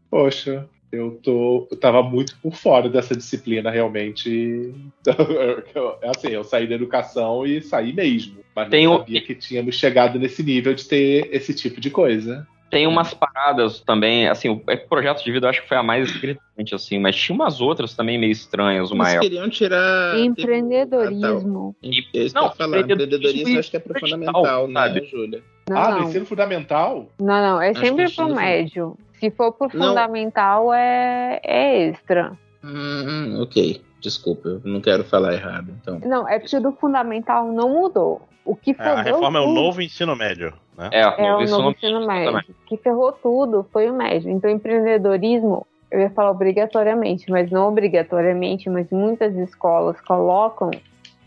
Poxa, 0.09 0.68
eu 0.92 1.18
tô. 1.22 1.66
Eu 1.70 1.76
tava 1.76 2.00
muito 2.02 2.36
por 2.40 2.55
fora 2.55 2.88
dessa 2.88 3.14
disciplina, 3.16 3.70
realmente. 3.72 4.72
É 6.02 6.09
assim, 6.10 6.28
eu 6.28 6.44
saí 6.44 6.66
da 6.68 6.74
educação 6.76 7.44
e 7.44 7.60
saí 7.60 7.92
mesmo. 7.92 8.38
Mas 8.55 8.68
Tem 8.68 8.86
não 8.86 8.94
o- 8.94 8.98
sabia 8.98 9.20
que 9.20 9.34
tínhamos 9.34 9.74
chegado 9.74 10.18
nesse 10.18 10.42
nível 10.42 10.74
de 10.74 10.84
ter 10.84 11.28
esse 11.32 11.52
tipo 11.55 11.80
de 11.80 11.90
coisa. 11.90 12.46
Tem 12.70 12.86
umas 12.86 13.14
paradas 13.14 13.80
também, 13.80 14.28
assim, 14.28 14.48
o 14.50 14.62
é 14.68 14.74
o 14.74 14.88
projeto 14.88 15.24
de 15.24 15.32
vida 15.32 15.46
eu 15.46 15.50
acho 15.50 15.62
que 15.62 15.68
foi 15.68 15.76
a 15.78 15.82
mais 15.82 16.10
gritante, 16.20 16.74
assim, 16.74 16.98
mas 16.98 17.16
tinha 17.16 17.34
umas 17.34 17.60
outras 17.60 17.94
também 17.94 18.18
meio 18.18 18.30
estranhas, 18.32 18.90
uma 18.90 19.08
Eles 19.10 19.20
queriam 19.20 19.48
tirar. 19.48 20.18
Empreendedorismo. 20.18 21.74
É 21.82 21.88
isso 21.88 22.34
que 22.34 22.40
Não, 22.40 22.50
falar. 22.50 22.78
empreendedorismo 22.80 23.04
Empreendedorismo 23.04 23.58
acho 23.58 23.70
que 23.70 23.76
é 23.76 23.80
pro 23.80 23.98
fundamental, 24.00 24.68
né, 24.68 24.80
sabe? 24.80 25.06
Júlia? 25.06 25.42
Não, 25.70 25.76
ah, 25.78 25.90
não. 25.90 26.02
ensino 26.04 26.26
fundamental? 26.26 27.08
Não, 27.20 27.26
não. 27.42 27.60
É 27.62 27.70
Acho 27.70 27.80
sempre 27.80 28.04
pro 28.04 28.28
fun- 28.28 28.34
médio. 28.34 28.96
Se 29.18 29.30
for 29.30 29.52
pro 29.52 29.68
Não. 29.74 29.88
fundamental, 29.88 30.72
é, 30.72 31.40
é 31.44 31.88
extra. 31.88 32.32
Hum, 32.64 33.40
ok. 33.42 33.82
Desculpa, 34.00 34.48
eu 34.48 34.60
não 34.64 34.80
quero 34.80 35.02
falar 35.04 35.34
errado. 35.34 35.74
Então. 35.80 36.00
Não, 36.04 36.28
é 36.28 36.38
porque 36.38 36.58
do 36.60 36.72
fundamental 36.72 37.50
não 37.52 37.68
mudou. 37.70 38.27
O 38.48 38.56
que 38.56 38.70
É, 38.70 38.74
ferrou 38.74 38.96
a 38.96 39.02
reforma 39.02 39.38
é 39.38 39.42
o 39.42 39.44
tudo 39.44 39.60
novo 39.60 39.82
ensino 39.82 40.16
médio, 40.16 40.54
né? 40.74 40.88
É, 40.90 41.00
é 41.02 41.34
o 41.34 41.46
novo 41.46 41.70
ensino 41.70 42.06
médio. 42.06 42.38
O 42.38 42.66
que 42.66 42.78
ferrou 42.78 43.12
tudo 43.12 43.66
foi 43.70 43.90
o 43.90 43.94
médio. 43.94 44.30
Então, 44.30 44.50
empreendedorismo, 44.50 45.66
eu 45.90 46.00
ia 46.00 46.08
falar 46.08 46.30
obrigatoriamente, 46.30 47.30
mas 47.30 47.50
não 47.50 47.68
obrigatoriamente, 47.68 48.70
mas 48.70 48.90
muitas 48.90 49.36
escolas 49.36 50.00
colocam 50.00 50.70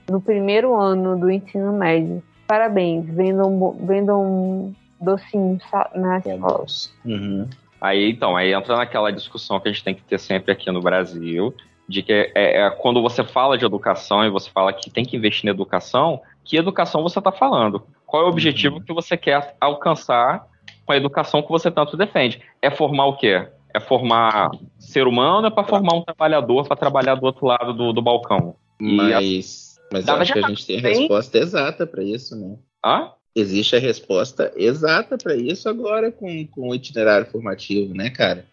no 0.10 0.20
primeiro 0.20 0.76
ano 0.76 1.16
do 1.16 1.30
ensino 1.30 1.72
médio. 1.72 2.24
Parabéns, 2.48 3.06
vendam, 3.06 3.78
vendam 3.82 4.74
docinho 5.00 5.60
sa- 5.70 5.92
na 5.94 6.18
escola. 6.18 6.66
Uhum. 7.06 7.48
Aí, 7.80 8.10
então, 8.10 8.36
aí 8.36 8.52
entra 8.52 8.76
naquela 8.76 9.12
discussão 9.12 9.60
que 9.60 9.70
a 9.70 9.72
gente 9.72 9.84
tem 9.84 9.94
que 9.94 10.02
ter 10.02 10.20
sempre 10.20 10.52
aqui 10.52 10.72
no 10.72 10.82
Brasil, 10.82 11.54
de 11.88 12.02
que 12.02 12.14
é, 12.34 12.62
é 12.62 12.70
quando 12.72 13.02
você 13.02 13.24
fala 13.24 13.58
de 13.58 13.66
educação 13.66 14.26
e 14.26 14.30
você 14.30 14.50
fala 14.50 14.74
que 14.74 14.90
tem 14.90 15.06
que 15.06 15.16
investir 15.16 15.46
na 15.46 15.52
educação, 15.52 16.20
que 16.44 16.58
educação 16.58 17.02
você 17.04 17.20
está 17.20 17.32
falando? 17.32 17.84
Qual 18.06 18.24
é 18.24 18.26
o 18.26 18.30
objetivo 18.30 18.82
que 18.82 18.94
você 18.94 19.16
quer 19.16 19.56
alcançar 19.60 20.46
com 20.86 20.94
a 20.94 20.98
educação 20.98 21.42
que 21.42 21.50
você 21.50 21.72
tanto 21.72 21.96
defende? 21.96 22.42
É 22.62 22.70
formar 22.70 23.06
o 23.06 23.18
quê? 23.18 23.48
É 23.74 23.80
formar 23.80 24.52
ser 24.78 25.08
humano 25.08 25.42
ou 25.42 25.48
é 25.48 25.50
para 25.50 25.64
formar 25.64 25.96
um 25.96 26.02
trabalhador 26.04 26.68
para 26.68 26.76
trabalhar 26.76 27.16
do 27.16 27.26
outro 27.26 27.46
lado 27.46 27.74
do, 27.74 27.94
do 27.94 28.02
balcão? 28.02 28.56
Mas, 28.80 29.80
mas 29.92 30.08
acho 30.10 30.34
que 30.34 30.40
a 30.40 30.48
gente 30.48 30.66
tem 30.66 30.80
a 30.80 30.82
bem- 30.82 31.00
resposta 31.00 31.38
exata 31.38 31.88
para 31.88 32.04
isso, 32.04 32.36
né? 32.36 32.58
Hã? 32.84 33.12
Existe 33.34 33.78
a 33.78 33.80
resposta 33.80 34.52
exata 34.58 35.18
para 35.18 35.36
isso 35.36 35.70
agora 35.70 36.12
com, 36.12 36.46
com 36.48 36.70
o 36.70 36.76
itinerário 36.76 37.28
formativo, 37.28 37.94
né, 37.94 38.10
cara? 38.10 38.46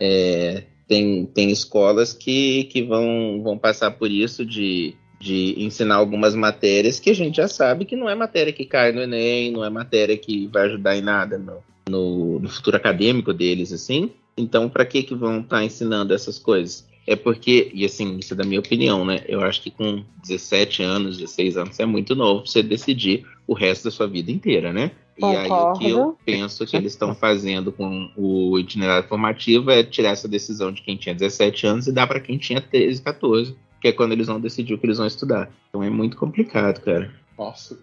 É, 0.00 0.64
tem, 0.88 1.26
tem 1.26 1.50
escolas 1.50 2.14
que, 2.14 2.64
que 2.64 2.82
vão, 2.82 3.42
vão 3.42 3.58
passar 3.58 3.90
por 3.90 4.10
isso 4.10 4.46
de, 4.46 4.94
de 5.22 5.54
ensinar 5.56 5.94
algumas 5.94 6.34
matérias 6.34 6.98
que 6.98 7.08
a 7.08 7.14
gente 7.14 7.36
já 7.36 7.46
sabe 7.46 7.84
que 7.84 7.94
não 7.94 8.10
é 8.10 8.14
matéria 8.14 8.52
que 8.52 8.64
cai 8.64 8.90
no 8.90 9.00
Enem, 9.00 9.52
não 9.52 9.64
é 9.64 9.70
matéria 9.70 10.16
que 10.16 10.48
vai 10.48 10.64
ajudar 10.64 10.96
em 10.96 11.00
nada 11.00 11.38
no, 11.38 11.58
no, 11.88 12.40
no 12.40 12.48
futuro 12.48 12.76
acadêmico 12.76 13.32
deles, 13.32 13.72
assim. 13.72 14.10
Então, 14.36 14.68
para 14.68 14.84
que, 14.84 15.00
que 15.04 15.14
vão 15.14 15.38
estar 15.38 15.62
ensinando 15.62 16.12
essas 16.12 16.40
coisas? 16.40 16.84
É 17.06 17.14
porque, 17.14 17.70
e 17.72 17.84
assim, 17.84 18.18
isso 18.18 18.34
é 18.34 18.36
da 18.36 18.42
minha 18.42 18.58
opinião, 18.58 19.04
né? 19.04 19.22
Eu 19.28 19.42
acho 19.42 19.62
que 19.62 19.70
com 19.70 20.04
17 20.22 20.82
anos, 20.82 21.18
16 21.18 21.56
anos, 21.56 21.78
é 21.78 21.86
muito 21.86 22.16
novo 22.16 22.44
você 22.44 22.60
decidir 22.60 23.24
o 23.46 23.54
resto 23.54 23.84
da 23.84 23.90
sua 23.92 24.08
vida 24.08 24.32
inteira, 24.32 24.72
né? 24.72 24.90
E 25.16 25.24
aí 25.24 25.48
o 25.48 25.72
que 25.74 25.88
eu 25.88 25.98
Concordo. 25.98 26.18
penso 26.24 26.66
que 26.66 26.76
eles 26.76 26.92
estão 26.92 27.14
fazendo 27.14 27.70
com 27.70 28.10
o 28.16 28.58
itinerário 28.58 29.08
formativo 29.08 29.70
é 29.70 29.84
tirar 29.84 30.10
essa 30.10 30.26
decisão 30.26 30.72
de 30.72 30.82
quem 30.82 30.96
tinha 30.96 31.14
17 31.14 31.66
anos 31.66 31.86
e 31.86 31.92
dar 31.92 32.08
para 32.08 32.18
quem 32.18 32.38
tinha 32.38 32.60
13, 32.60 33.02
14, 33.02 33.54
que 33.82 33.88
é 33.88 33.92
quando 33.92 34.12
eles 34.12 34.28
vão 34.28 34.40
decidir 34.40 34.72
o 34.74 34.78
que 34.78 34.86
eles 34.86 34.96
vão 34.98 35.06
estudar. 35.06 35.50
Então 35.68 35.82
é 35.82 35.90
muito 35.90 36.16
complicado, 36.16 36.80
cara. 36.80 37.10
Nossa. 37.36 37.76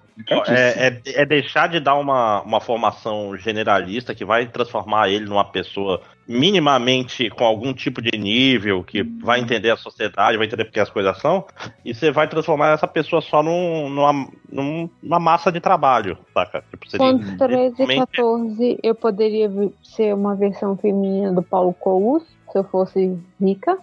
É, 0.48 0.88
é, 0.88 1.02
é 1.22 1.26
deixar 1.26 1.68
de 1.68 1.80
dar 1.80 1.96
uma, 1.96 2.42
uma 2.44 2.62
formação 2.62 3.36
generalista 3.38 4.14
que 4.16 4.24
vai 4.24 4.46
transformar 4.48 5.10
ele 5.10 5.26
numa 5.26 5.44
pessoa 5.46 6.02
minimamente 6.28 7.30
com 7.30 7.44
algum 7.44 7.74
tipo 7.74 8.02
de 8.02 8.18
nível, 8.18 8.84
que 8.84 9.02
vai 9.02 9.40
entender 9.40 9.72
a 9.72 9.78
sociedade, 9.78 10.38
vai 10.38 10.46
entender 10.46 10.66
porque 10.66 10.80
as 10.80 10.90
coisas 10.90 11.18
são, 11.20 11.46
e 11.84 11.94
você 11.94 12.12
vai 12.12 12.28
transformar 12.28 12.74
essa 12.74 12.88
pessoa 12.88 13.22
só 13.22 13.42
num, 13.42 13.90
numa, 13.90 14.28
num- 14.52 14.90
numa 15.02 15.20
massa 15.20 15.52
de 15.52 15.60
trabalho, 15.60 16.18
saca? 16.34 16.64
Tipo, 16.70 16.90
seria 16.90 17.12
Com 17.14 17.20
13 17.38 17.56
e 17.64 17.70
literalmente- 17.70 18.12
14, 18.12 18.80
eu 18.84 18.96
poderia 18.96 19.50
ser 19.84 20.14
uma 20.14 20.36
versão 20.36 20.78
feminina 20.78 21.34
do 21.34 21.42
Paulo 21.42 21.74
Coelho, 21.74 22.24
se 22.52 22.58
eu 22.58 22.64
fosse 22.66 23.18
rica, 23.42 23.78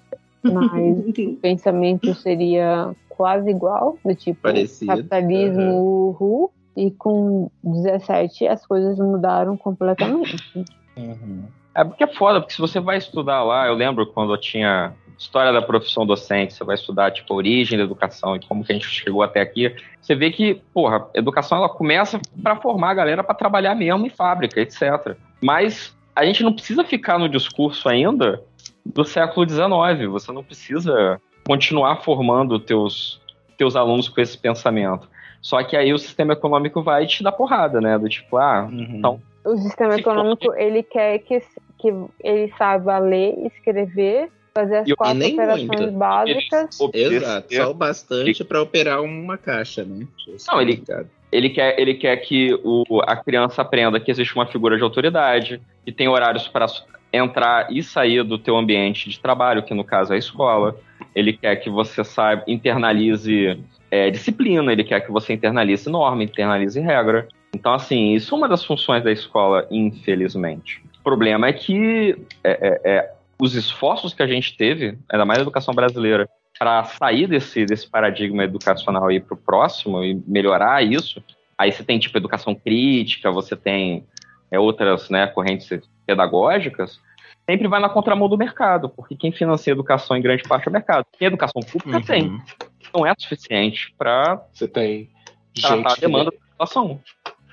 mas 0.53 0.99
o 1.09 1.37
pensamento 1.37 2.15
seria 2.15 2.95
quase 3.09 3.51
igual, 3.51 3.99
do 4.05 4.15
tipo 4.15 4.41
Parecido, 4.43 4.87
capitalismo, 4.87 6.17
uhul. 6.21 6.51
E 6.77 6.91
com 6.91 7.51
17 7.65 8.47
as 8.47 8.67
coisas 8.67 8.99
mudaram 8.99 9.57
completamente. 9.57 10.37
Uhum. 10.95 11.45
É 11.75 11.83
porque 11.83 12.05
é 12.05 12.07
foda, 12.07 12.41
porque 12.41 12.55
se 12.55 12.61
você 12.61 12.79
vai 12.79 12.99
estudar 12.99 13.43
lá, 13.43 13.67
eu 13.67 13.75
lembro 13.75 14.07
quando 14.07 14.33
eu 14.33 14.39
tinha 14.39 14.93
história 15.19 15.53
da 15.53 15.63
profissão 15.63 16.05
docente, 16.05 16.53
você 16.53 16.65
vai 16.65 16.75
estudar 16.75 17.11
tipo 17.11 17.33
a 17.33 17.37
origem 17.37 17.79
da 17.79 17.85
educação 17.85 18.37
e 18.37 18.41
como 18.41 18.63
que 18.63 18.73
a 18.73 18.75
gente 18.75 18.89
chegou 18.89 19.23
até 19.23 19.41
aqui, 19.41 19.75
você 20.01 20.15
vê 20.15 20.31
que, 20.31 20.61
porra, 20.75 21.09
a 21.15 21.19
educação 21.19 21.57
ela 21.59 21.69
começa 21.69 22.21
para 22.43 22.57
formar 22.57 22.91
a 22.91 22.95
galera 22.95 23.25
para 23.25 23.35
trabalhar 23.35 23.75
mesmo 23.75 24.07
em 24.07 24.11
fábrica, 24.11 24.61
etc. 24.61 25.17
Mas 25.43 25.96
a 26.17 26.25
gente 26.25 26.43
não 26.43 26.53
precisa 26.53 26.83
ficar 26.83 27.19
no 27.19 27.29
discurso 27.29 27.89
ainda 27.89 28.43
do 28.85 29.05
século 29.05 29.47
XIX, 29.49 30.09
você 30.11 30.33
não 30.33 30.43
precisa 30.43 31.21
continuar 31.47 31.97
formando 32.03 32.59
teus 32.59 33.21
teus 33.59 33.77
alunos 33.77 34.09
com 34.09 34.21
esse 34.21 34.37
pensamento. 34.37 35.09
Só 35.41 35.63
que 35.63 35.77
aí 35.77 35.93
o 35.93 35.99
sistema 35.99 36.33
econômico 36.33 36.83
vai 36.83 37.07
te 37.07 37.23
dar 37.23 37.33
porrada, 37.33 37.81
né? 37.81 37.99
Do 37.99 38.09
tipo, 38.09 38.37
ah, 38.37 38.69
uhum. 38.71 38.97
então. 38.99 39.23
O 39.45 39.57
sistema 39.57 39.99
econômico, 39.99 40.45
for... 40.45 40.59
ele 40.59 40.83
quer 40.83 41.19
que, 41.21 41.41
que 41.79 41.89
ele 42.23 42.53
saiba 42.59 42.99
ler, 42.99 43.35
escrever, 43.47 44.31
fazer 44.55 44.79
as 44.79 44.93
quatro 44.93 45.27
operações 45.27 45.69
muito. 45.69 45.93
básicas. 45.93 46.79
Exato, 46.93 47.55
só 47.55 47.71
o 47.71 47.75
bastante 47.75 48.45
para 48.45 48.61
operar 48.61 49.03
uma 49.03 49.39
caixa, 49.39 49.85
né? 49.85 50.07
Não, 50.49 50.61
ele, 50.61 50.83
ele, 51.37 51.51
quer, 51.51 51.79
ele 51.79 51.95
quer 51.95 52.17
que 52.17 52.59
o, 52.65 52.85
a 53.07 53.15
criança 53.15 53.61
aprenda 53.61 54.01
que 54.01 54.11
existe 54.11 54.35
uma 54.35 54.47
figura 54.47 54.77
de 54.77 54.83
autoridade, 54.83 55.61
que 55.85 55.93
tem 55.93 56.09
horários 56.09 56.49
para 56.49 56.67
entrar 57.13 57.71
e 57.71 57.83
sair 57.83 58.23
do 58.23 58.39
teu 58.39 58.57
ambiente 58.57 59.11
de 59.11 59.21
trabalho, 59.21 59.63
que 59.63 59.75
no 59.75 59.85
caso 59.85 60.13
é 60.13 60.17
a 60.17 60.19
escola. 60.19 60.77
Ele 61.15 61.35
quer 61.35 61.57
que 61.57 61.69
você 61.69 62.03
saiba, 62.03 62.43
internalize 62.47 63.59
é, 63.91 64.11
disciplina, 64.11 64.73
ele 64.73 64.83
quer 64.83 65.01
que 65.01 65.13
você 65.13 65.35
internalize 65.35 65.89
norma, 65.91 66.25
internalize 66.25 66.81
regra. 66.81 67.29
Então, 67.55 67.75
assim, 67.75 68.15
isso 68.15 68.35
é 68.35 68.39
uma 68.39 68.49
das 68.49 68.65
funções 68.65 69.05
da 69.05 69.13
escola, 69.13 69.67
infelizmente. 69.71 70.83
O 71.01 71.05
problema 71.05 71.49
é 71.49 71.53
que 71.53 72.17
é, 72.43 72.51
é, 72.51 72.81
é 72.85 73.13
os 73.39 73.55
esforços 73.55 74.15
que 74.15 74.23
a 74.23 74.27
gente 74.27 74.57
teve, 74.57 74.99
ainda 75.09 75.25
mais 75.25 75.39
a 75.39 75.43
educação 75.43 75.75
brasileira, 75.75 76.29
para 76.59 76.85
sair 76.85 77.27
desse, 77.27 77.65
desse 77.65 77.89
paradigma 77.89 78.45
educacional 78.45 79.11
e 79.11 79.17
ir 79.17 79.21
para 79.21 79.35
o 79.35 79.39
próximo 79.39 80.03
e 80.03 80.15
melhorar 80.27 80.83
isso, 80.83 81.23
aí 81.57 81.71
você 81.71 81.83
tem 81.83 81.99
tipo 81.99 82.17
educação 82.17 82.55
crítica, 82.55 83.31
você 83.31 83.55
tem 83.57 84.07
é, 84.51 84.59
outras 84.59 85.11
né, 85.11 85.27
correntes 85.27 85.69
pedagógicas, 86.07 87.01
sempre 87.49 87.69
vai 87.69 87.81
na 87.81 87.89
contramão 87.89 88.29
do 88.29 88.39
mercado, 88.39 88.89
porque 88.89 89.15
quem 89.15 89.33
financia 89.33 89.73
a 89.73 89.75
educação 89.75 90.17
em 90.17 90.23
grande 90.23 90.43
parte 90.45 90.67
é 90.67 90.71
o 90.71 90.73
mercado. 90.73 91.07
Quem 91.19 91.27
educação 91.27 91.63
pública 91.63 91.99
uhum. 91.99 92.05
tem. 92.05 92.43
Não 92.95 93.07
é 93.07 93.13
suficiente 93.19 93.95
para 93.97 94.43
você 94.53 94.67
tem 94.67 95.11
tratar 95.61 95.93
a 95.93 95.97
demanda 95.97 96.31
nem, 96.31 96.39
da 96.39 96.47
população. 96.47 97.01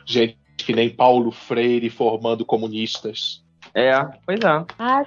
Gente 0.05 0.37
que 0.57 0.73
nem 0.73 0.89
Paulo 0.89 1.31
Freire 1.31 1.89
formando 1.89 2.45
comunistas. 2.45 3.43
É, 3.73 3.93
pois 4.25 4.39
é. 4.39 4.65
Ah. 4.77 5.03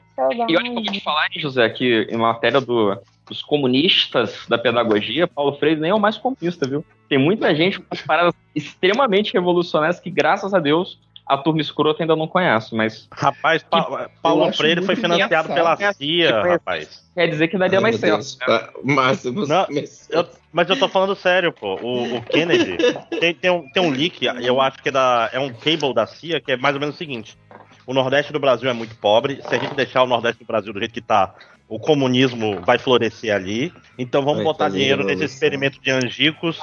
E 0.48 0.56
olha 0.56 0.62
que 0.62 0.68
eu 0.68 0.74
vou 0.74 0.82
te 0.82 1.00
falar, 1.00 1.26
hein, 1.26 1.40
José, 1.40 1.68
que 1.70 2.06
em 2.10 2.16
matéria 2.16 2.60
do, 2.60 2.98
dos 3.28 3.42
comunistas 3.42 4.46
da 4.48 4.56
pedagogia, 4.56 5.26
Paulo 5.26 5.56
Freire 5.58 5.80
nem 5.80 5.90
é 5.90 5.94
o 5.94 6.00
mais 6.00 6.16
comunista, 6.16 6.66
viu? 6.66 6.84
Tem 7.08 7.18
muita 7.18 7.54
gente 7.54 7.80
com 7.80 7.96
paradas 8.06 8.34
extremamente 8.54 9.32
revolucionárias 9.32 10.00
que, 10.00 10.10
graças 10.10 10.54
a 10.54 10.58
Deus, 10.58 10.98
a 11.26 11.36
turma 11.36 11.60
escrota 11.60 12.02
ainda 12.02 12.14
não 12.14 12.28
conhece, 12.28 12.74
mas. 12.74 13.08
Rapaz, 13.10 13.62
pa 13.64 14.08
Paulo 14.22 14.52
Freire 14.52 14.82
foi 14.82 14.94
financiado 14.94 15.52
pela 15.52 15.76
CIA, 15.92 16.42
rapaz. 16.42 17.04
Quer 17.14 17.28
dizer 17.28 17.48
que 17.48 17.58
daria 17.58 17.78
Ai, 17.78 17.82
mais 17.82 17.96
certo. 17.96 18.38
Né? 18.46 18.94
Máximo. 18.94 19.46
Não, 19.46 19.66
eu, 20.10 20.26
mas 20.52 20.70
eu 20.70 20.78
tô 20.78 20.88
falando 20.88 21.16
sério, 21.16 21.52
pô. 21.52 21.74
O, 21.82 22.16
o 22.16 22.22
Kennedy 22.22 22.76
tem, 23.18 23.34
tem, 23.34 23.50
um, 23.50 23.68
tem 23.70 23.82
um 23.82 23.90
leak, 23.90 24.24
eu 24.24 24.60
acho 24.60 24.80
que 24.80 24.88
é, 24.88 24.92
da, 24.92 25.28
é 25.32 25.40
um 25.40 25.52
cable 25.52 25.92
da 25.92 26.06
CIA, 26.06 26.40
que 26.40 26.52
é 26.52 26.56
mais 26.56 26.76
ou 26.76 26.80
menos 26.80 26.94
o 26.94 26.98
seguinte: 26.98 27.36
o 27.84 27.92
Nordeste 27.92 28.32
do 28.32 28.38
Brasil 28.38 28.70
é 28.70 28.72
muito 28.72 28.94
pobre. 28.96 29.42
Se 29.42 29.52
a 29.52 29.58
gente 29.58 29.74
deixar 29.74 30.04
o 30.04 30.06
Nordeste 30.06 30.44
do 30.44 30.46
Brasil 30.46 30.72
do 30.72 30.78
jeito 30.78 30.94
que 30.94 31.00
tá, 31.00 31.34
o 31.68 31.78
comunismo 31.78 32.60
vai 32.64 32.78
florescer 32.78 33.34
ali. 33.34 33.72
Então 33.98 34.22
vamos 34.22 34.38
vai 34.38 34.44
botar 34.44 34.68
dinheiro 34.68 35.04
nesse 35.04 35.24
experimento 35.24 35.80
de 35.80 35.90
angicos 35.90 36.60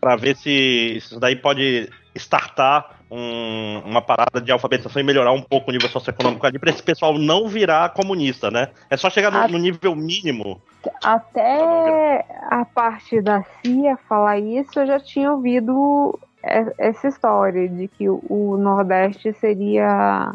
para 0.00 0.16
ver 0.16 0.36
se 0.36 0.96
isso 0.96 1.18
daí 1.18 1.36
pode 1.36 1.88
startar 2.14 2.98
um, 3.10 3.80
uma 3.84 4.02
parada 4.02 4.40
de 4.40 4.50
alfabetização 4.52 5.00
e 5.00 5.04
melhorar 5.04 5.32
um 5.32 5.42
pouco 5.42 5.70
o 5.70 5.72
nível 5.72 5.88
socioeconômico 5.88 6.46
ali 6.46 6.58
para 6.58 6.70
esse 6.70 6.82
pessoal 6.82 7.16
não 7.18 7.48
virar 7.48 7.90
comunista, 7.90 8.50
né? 8.50 8.68
É 8.90 8.96
só 8.96 9.08
chegar 9.08 9.30
no, 9.30 9.48
no 9.48 9.58
nível 9.58 9.94
mínimo. 9.94 10.60
Até 11.02 12.24
a 12.50 12.64
parte 12.64 13.20
da 13.20 13.42
CIA 13.42 13.96
falar 14.08 14.38
isso, 14.38 14.78
eu 14.78 14.86
já 14.86 15.00
tinha 15.00 15.32
ouvido 15.32 16.18
essa 16.42 17.08
história 17.08 17.68
de 17.68 17.88
que 17.88 18.08
o 18.08 18.56
Nordeste 18.58 19.32
seria 19.34 20.34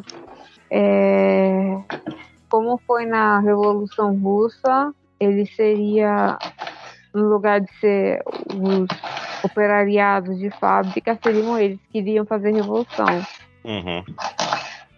é, 0.71 1.77
como 2.49 2.79
foi 2.85 3.05
na 3.05 3.39
Revolução 3.39 4.15
Russa, 4.17 4.93
ele 5.19 5.45
seria 5.45 6.37
no 7.13 7.27
lugar 7.27 7.61
de 7.61 7.71
ser 7.79 8.23
os 8.53 8.87
operariados 9.43 10.37
de 10.37 10.49
fábrica, 10.49 11.17
seriam 11.23 11.57
eles 11.57 11.79
que 11.91 11.99
iriam 11.99 12.25
fazer 12.25 12.53
revolução. 12.53 13.05
Uhum. 13.63 14.03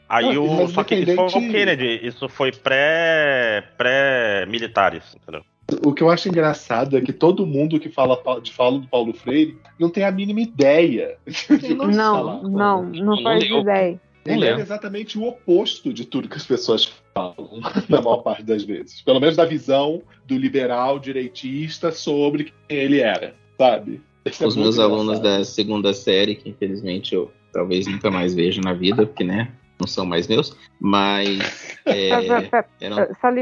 Aí 0.09 0.37
o. 0.37 0.67
Só 0.67 0.83
que 0.83 0.95
isso 0.95 1.15
foi 1.15 1.25
o 1.25 1.51
Kennedy, 1.51 1.99
isso 2.03 2.27
foi 2.27 2.51
pré. 2.51 3.63
pré-militares, 3.77 5.15
entendeu? 5.15 5.43
O 5.85 5.93
que 5.93 6.03
eu 6.03 6.09
acho 6.09 6.27
engraçado 6.27 6.97
é 6.97 7.01
que 7.01 7.13
todo 7.13 7.47
mundo 7.47 7.79
que 7.79 7.87
fala 7.87 8.21
de 8.41 8.51
fala 8.51 8.79
do 8.79 8.87
Paulo 8.87 9.13
Freire 9.13 9.57
não 9.79 9.89
tem 9.89 10.03
a 10.03 10.11
mínima 10.11 10.41
ideia. 10.41 11.17
Não, 11.95 12.43
não, 12.43 12.83
não 12.83 13.23
faz 13.23 13.43
ideia. 13.43 13.99
Ele 14.25 14.45
é 14.45 14.59
exatamente 14.59 15.17
o 15.17 15.23
oposto 15.23 15.91
de 15.91 16.05
tudo 16.05 16.29
que 16.29 16.37
as 16.37 16.45
pessoas 16.45 16.93
falam, 17.13 17.59
na 17.89 18.01
maior 18.01 18.17
parte 18.17 18.43
das 18.43 18.63
vezes. 18.63 19.01
Pelo 19.01 19.19
menos 19.19 19.35
da 19.35 19.45
visão 19.45 20.01
do 20.25 20.37
liberal 20.37 20.99
direitista 20.99 21.91
sobre 21.91 22.53
quem 22.67 22.77
ele 22.77 22.99
era, 22.99 23.33
sabe? 23.57 24.01
Esse 24.23 24.43
é 24.43 24.47
Os 24.47 24.55
é 24.55 24.59
meus 24.59 24.75
engraçado. 24.75 24.93
alunos 24.93 25.19
da 25.19 25.43
segunda 25.43 25.93
série, 25.93 26.35
que 26.35 26.49
infelizmente 26.49 27.15
eu 27.15 27.31
talvez 27.51 27.87
nunca 27.87 28.11
mais 28.11 28.33
vejo 28.33 28.61
na 28.61 28.73
vida, 28.73 29.05
porque, 29.05 29.23
né, 29.23 29.51
não 29.79 29.87
são 29.87 30.05
mais 30.05 30.27
meus, 30.27 30.55
mas 30.79 31.77
é, 31.85 32.09
eram, 32.79 32.97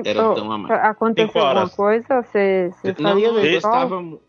eram 0.06 0.36
tão 0.36 0.52
amados. 0.52 0.78
Aconteceu 0.86 1.42
alguma 1.42 1.70
coisa? 1.70 2.22
Você, 2.22 2.72
você 2.82 2.96
não, 2.98 3.16
não, 3.16 3.20
eu 3.20 3.54
gostava... 3.54 4.20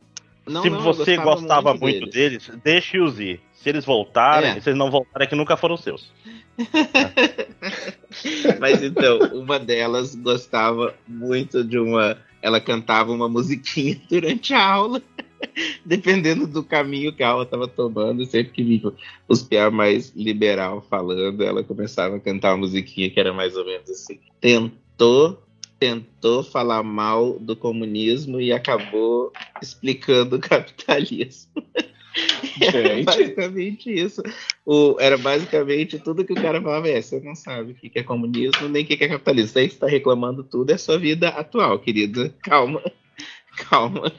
Não, 0.47 0.63
Se 0.63 0.71
não, 0.71 0.81
você 0.81 1.17
gostava 1.17 1.75
muito, 1.75 2.01
muito 2.01 2.11
deles, 2.11 2.47
deles 2.47 2.63
deixe-os 2.63 3.21
ir. 3.21 3.41
Se 3.53 3.69
eles 3.69 3.85
voltarem, 3.85 4.51
é. 4.51 4.61
se 4.61 4.71
eles 4.71 4.79
não 4.79 4.91
voltarem, 4.91 5.27
é 5.27 5.29
que 5.29 5.37
nunca 5.37 5.57
foram 5.57 5.77
seus. 5.77 6.11
Mas 8.59 8.83
então, 8.83 9.19
uma 9.35 9.59
delas 9.59 10.15
gostava 10.15 10.95
muito 11.07 11.63
de 11.63 11.79
uma. 11.79 12.17
Ela 12.43 12.61
cantava 12.61 13.13
uma 13.13 13.29
musiquinha 13.29 14.01
durante 14.09 14.55
a 14.55 14.65
aula, 14.65 15.03
dependendo 15.85 16.47
do 16.47 16.63
caminho 16.63 17.13
que 17.13 17.23
a 17.23 17.29
aula 17.29 17.45
estava 17.45 17.69
tomando. 17.69 18.25
Sempre 18.25 18.53
que 18.53 18.63
via 18.63 18.93
os 19.29 19.43
piar 19.43 19.71
mais 19.71 20.13
liberal 20.17 20.85
falando, 20.89 21.43
ela 21.43 21.63
começava 21.63 22.17
a 22.17 22.21
cantar 22.21 22.53
uma 22.53 22.59
musiquinha 22.59 23.11
que 23.11 23.21
era 23.21 23.33
mais 23.33 23.57
ou 23.57 23.65
menos 23.65 23.91
assim. 23.91 24.19
Tentou 24.41 25.43
tentou 25.81 26.45
falar 26.45 26.83
mal 26.83 27.39
do 27.39 27.57
comunismo 27.57 28.39
e 28.39 28.53
acabou 28.53 29.33
explicando 29.63 30.37
o 30.37 30.41
capitalismo. 30.41 31.51
Gente. 32.61 33.05
basicamente 33.05 33.91
isso. 33.91 34.21
O, 34.67 34.97
era 35.01 35.17
basicamente 35.17 35.99
tudo 35.99 36.25
que 36.25 36.33
o 36.33 36.43
cara 36.43 36.61
falava 36.61 36.89
é, 36.89 37.01
você 37.01 37.21
não 37.21 37.35
sabe 37.35 37.73
o 37.73 37.75
que 37.75 37.91
é 37.99 38.03
comunismo, 38.03 38.69
nem 38.69 38.83
o 38.83 38.87
que 38.87 39.03
é 39.03 39.09
capitalismo. 39.09 39.59
Aí 39.59 39.69
você 39.69 39.75
está 39.75 39.87
reclamando 39.87 40.45
tudo, 40.45 40.71
é 40.71 40.77
sua 40.77 40.99
vida 40.99 41.29
atual, 41.29 41.79
querida. 41.79 42.35
Calma. 42.43 42.83
Calma. 43.71 44.13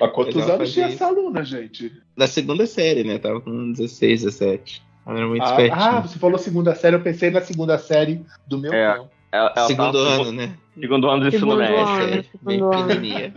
Há 0.00 0.08
quantos 0.08 0.48
anos 0.48 0.72
tinha 0.72 0.86
essa 0.86 1.06
aluna, 1.06 1.44
gente? 1.44 1.92
Na 2.16 2.26
segunda 2.26 2.66
série, 2.66 3.04
né? 3.04 3.18
Tava 3.18 3.40
com 3.40 3.72
16, 3.72 4.24
17. 4.24 4.82
Ela 5.06 5.18
era 5.18 5.28
muito 5.28 5.44
ah, 5.44 5.56
ah, 5.70 6.00
você 6.00 6.18
falou 6.18 6.38
segunda 6.38 6.74
série, 6.74 6.96
eu 6.96 7.00
pensei 7.00 7.30
na 7.30 7.40
segunda 7.40 7.78
série 7.78 8.24
do 8.48 8.58
meu 8.58 8.72
é, 8.72 8.94
tempo. 8.94 9.15
Ela, 9.36 9.52
ela 9.56 9.66
segundo 9.66 9.98
ano, 9.98 10.32
né? 10.32 10.54
Segundo 10.78 11.08
ano 11.08 11.20
do 11.22 11.28
ensino 11.28 11.56
médio. 11.56 11.76
É, 11.76 12.24
bem 12.42 12.70
pequenininha. 12.70 13.34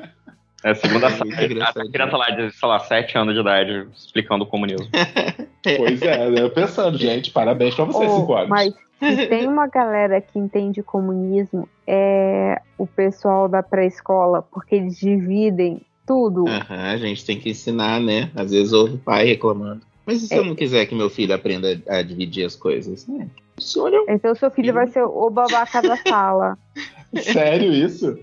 É, 0.63 0.73
segunda 0.73 1.09
série. 1.09 1.61
A 1.61 1.73
criança 1.73 2.17
lá 2.17 2.29
de, 2.31 2.51
sei 2.51 2.67
lá, 2.67 2.79
7 2.79 3.17
anos 3.17 3.33
de 3.33 3.39
idade 3.39 3.87
explicando 3.95 4.43
o 4.43 4.47
comunismo. 4.47 4.87
pois 5.77 6.01
é, 6.01 6.27
eu 6.27 6.49
pensando, 6.49 6.97
gente, 6.97 7.31
parabéns 7.31 7.75
pra 7.75 7.85
vocês, 7.85 8.11
5 8.11 8.31
oh, 8.31 8.35
anos. 8.35 8.49
Mas 8.49 8.73
se 8.99 9.27
tem 9.27 9.47
uma 9.47 9.67
galera 9.67 10.19
que 10.19 10.37
entende 10.37 10.83
comunismo, 10.83 11.67
é 11.87 12.61
o 12.77 12.85
pessoal 12.85 13.47
da 13.47 13.63
pré-escola, 13.63 14.41
porque 14.41 14.75
eles 14.75 14.99
dividem 14.99 15.81
tudo. 16.05 16.43
Uhum, 16.43 16.65
a 16.69 16.97
gente 16.97 17.23
tem 17.25 17.39
que 17.39 17.51
ensinar, 17.51 18.01
né? 18.01 18.29
Às 18.35 18.51
vezes 18.51 18.73
ouve 18.73 18.95
o 18.95 18.99
pai 18.99 19.25
reclamando. 19.25 19.81
Mas 20.05 20.23
e 20.23 20.27
se 20.27 20.33
é. 20.33 20.39
eu 20.39 20.43
não 20.43 20.55
quiser 20.55 20.85
que 20.87 20.95
meu 20.95 21.09
filho 21.09 21.33
aprenda 21.33 21.81
a 21.87 22.01
dividir 22.01 22.45
as 22.45 22.55
coisas? 22.55 23.07
Né? 23.07 23.27
Então 24.07 24.33
seu 24.35 24.49
filho 24.51 24.73
vai 24.73 24.87
ser 24.87 25.03
o 25.03 25.29
babaca 25.29 25.81
da 25.81 25.95
sala. 25.97 26.57
Sério 27.21 27.73
isso? 27.73 28.17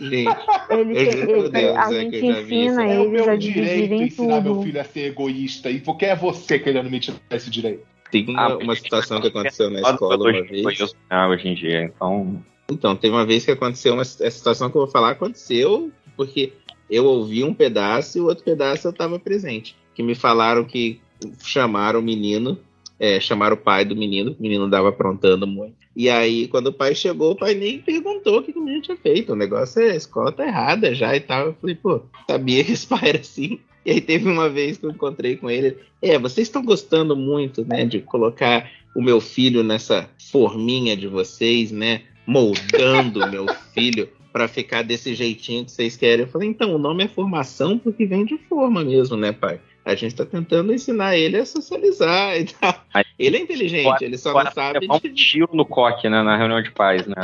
Gente, 0.00 0.34
Ele 0.70 0.96
ele- 0.98 1.48
Deus, 1.50 1.76
a 1.76 1.92
é 1.94 2.00
gente 2.00 2.16
ensina 2.24 2.40
isso. 2.70 2.80
É 2.80 2.98
o 3.00 3.02
eles 3.04 3.22
a 3.22 3.26
meu 3.26 3.38
dividirem 3.38 3.82
direito 3.82 4.02
ensinar 4.04 4.40
meu 4.40 4.54
tudo. 4.54 4.64
filho 4.64 4.80
a 4.80 4.84
ser 4.84 5.00
egoísta. 5.06 5.70
E 5.70 5.78
por 5.80 5.96
que 5.98 6.06
é 6.06 6.16
você 6.16 6.58
querendo 6.58 6.88
me 6.90 6.98
tirar 7.00 7.18
esse 7.32 7.50
direito? 7.50 7.84
tem 8.10 8.24
uma, 8.28 8.42
Ah, 8.42 8.56
uma 8.56 8.74
situação 8.74 9.20
que 9.20 9.28
aconteceu 9.28 9.70
na 9.70 9.80
escola 9.82 10.16
uma 10.16 10.42
vez. 10.42 10.64
né, 11.10 11.26
hoje 11.28 11.48
em 11.48 11.54
dia, 11.54 11.82
então. 11.84 12.42
Então, 12.68 12.96
teve 12.96 13.14
uma 13.14 13.24
vez 13.26 13.44
que 13.44 13.50
aconteceu 13.52 13.92
uma 13.92 14.02
essa 14.02 14.30
situação 14.30 14.68
que 14.70 14.76
eu 14.76 14.82
vou 14.82 14.90
falar, 14.90 15.10
aconteceu 15.10 15.92
porque 16.16 16.52
eu 16.88 17.04
ouvi 17.04 17.44
um 17.44 17.52
pedaço 17.54 18.18
e 18.18 18.20
o 18.20 18.24
outro 18.26 18.42
pedaço 18.44 18.86
eu 18.88 18.90
estava 18.90 19.18
presente. 19.18 19.76
Que 19.94 20.02
me 20.02 20.14
falaram 20.14 20.64
que 20.64 21.00
chamaram 21.42 22.00
o 22.00 22.02
menino, 22.02 22.58
é, 23.00 23.18
chamaram 23.18 23.56
o 23.56 23.58
pai 23.58 23.82
do 23.82 23.96
menino, 23.96 24.36
o 24.38 24.42
menino 24.42 24.68
dava 24.68 24.90
aprontando 24.90 25.46
muito. 25.46 25.74
E 25.96 26.10
aí, 26.10 26.46
quando 26.48 26.66
o 26.66 26.72
pai 26.72 26.94
chegou, 26.94 27.32
o 27.32 27.36
pai 27.36 27.54
nem 27.54 27.78
perguntou 27.78 28.38
o 28.38 28.42
que, 28.42 28.52
que 28.52 28.58
o 28.58 28.62
menino 28.62 28.82
tinha 28.82 28.96
feito. 28.98 29.32
O 29.32 29.36
negócio 29.36 29.80
é, 29.80 29.92
a 29.92 29.96
escola 29.96 30.30
tá 30.30 30.46
errada 30.46 30.94
já 30.94 31.16
e 31.16 31.20
tal. 31.20 31.46
Eu 31.46 31.54
falei, 31.54 31.74
pô, 31.74 32.02
sabia 32.28 32.62
que 32.62 32.72
esse 32.72 32.86
pai 32.86 33.08
era 33.08 33.18
assim. 33.18 33.58
E 33.86 33.92
aí 33.92 34.00
teve 34.02 34.28
uma 34.28 34.50
vez 34.50 34.76
que 34.76 34.84
eu 34.84 34.90
encontrei 34.90 35.36
com 35.36 35.50
ele. 35.50 35.78
É, 36.02 36.18
vocês 36.18 36.46
estão 36.46 36.62
gostando 36.62 37.16
muito, 37.16 37.64
né, 37.64 37.86
de 37.86 38.00
colocar 38.00 38.70
o 38.94 39.00
meu 39.00 39.18
filho 39.18 39.62
nessa 39.62 40.10
forminha 40.30 40.94
de 40.94 41.08
vocês, 41.08 41.72
né? 41.72 42.02
Moldando 42.26 43.24
o 43.24 43.30
meu 43.30 43.46
filho 43.72 44.10
para 44.30 44.46
ficar 44.46 44.82
desse 44.82 45.14
jeitinho 45.14 45.64
que 45.64 45.72
vocês 45.72 45.96
querem. 45.96 46.26
Eu 46.26 46.30
falei, 46.30 46.48
então, 46.50 46.74
o 46.74 46.78
nome 46.78 47.04
é 47.04 47.08
formação 47.08 47.78
porque 47.78 48.04
vem 48.04 48.26
de 48.26 48.36
forma 48.36 48.84
mesmo, 48.84 49.16
né, 49.16 49.32
pai? 49.32 49.58
A 49.84 49.94
gente 49.94 50.14
tá 50.14 50.24
tentando 50.26 50.72
ensinar 50.72 51.16
ele 51.16 51.36
a 51.38 51.46
socializar 51.46 52.36
e 52.38 52.44
tal. 52.44 52.74
Ele 53.18 53.36
é 53.36 53.40
inteligente, 53.40 54.04
ele 54.04 54.18
só 54.18 54.32
não 54.32 54.50
sabe 54.52 54.80
levar 54.80 54.96
um 54.96 55.14
tiro 55.14 55.48
no 55.52 55.64
coque, 55.64 56.08
né, 56.08 56.22
na 56.22 56.36
reunião 56.36 56.62
de 56.62 56.70
pais, 56.70 57.06
né? 57.06 57.16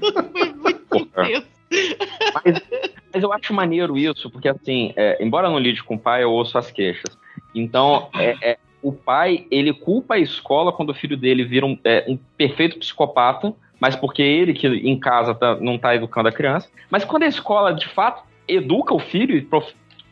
Foi 0.00 0.54
muito 0.54 0.96
intenso. 0.96 1.46
Mas, 2.34 2.62
mas 3.12 3.22
eu 3.22 3.32
acho 3.32 3.52
maneiro 3.52 3.96
isso, 3.96 4.30
porque 4.30 4.48
assim, 4.48 4.92
é, 4.96 5.22
embora 5.22 5.46
eu 5.48 5.50
não 5.50 5.58
lide 5.58 5.82
com 5.82 5.94
o 5.94 5.98
pai, 5.98 6.22
eu 6.22 6.30
ouço 6.30 6.56
as 6.58 6.70
queixas. 6.70 7.16
Então, 7.54 8.08
é, 8.14 8.36
é, 8.42 8.58
o 8.82 8.92
pai, 8.92 9.46
ele 9.50 9.72
culpa 9.72 10.14
a 10.14 10.18
escola 10.18 10.72
quando 10.72 10.90
o 10.90 10.94
filho 10.94 11.16
dele 11.16 11.44
vira 11.44 11.64
um, 11.64 11.78
é, 11.84 12.04
um 12.06 12.18
perfeito 12.36 12.78
psicopata, 12.78 13.54
mas 13.80 13.96
porque 13.96 14.22
ele 14.22 14.52
que 14.54 14.66
em 14.66 14.98
casa 14.98 15.34
tá- 15.34 15.56
não 15.56 15.78
tá 15.78 15.94
educando 15.94 16.28
a 16.28 16.32
criança. 16.32 16.68
Mas 16.90 17.04
quando 17.04 17.24
a 17.24 17.28
escola, 17.28 17.72
de 17.72 17.88
fato, 17.88 18.22
educa 18.46 18.94
o 18.94 18.98
filho 18.98 19.36
e 19.36 19.42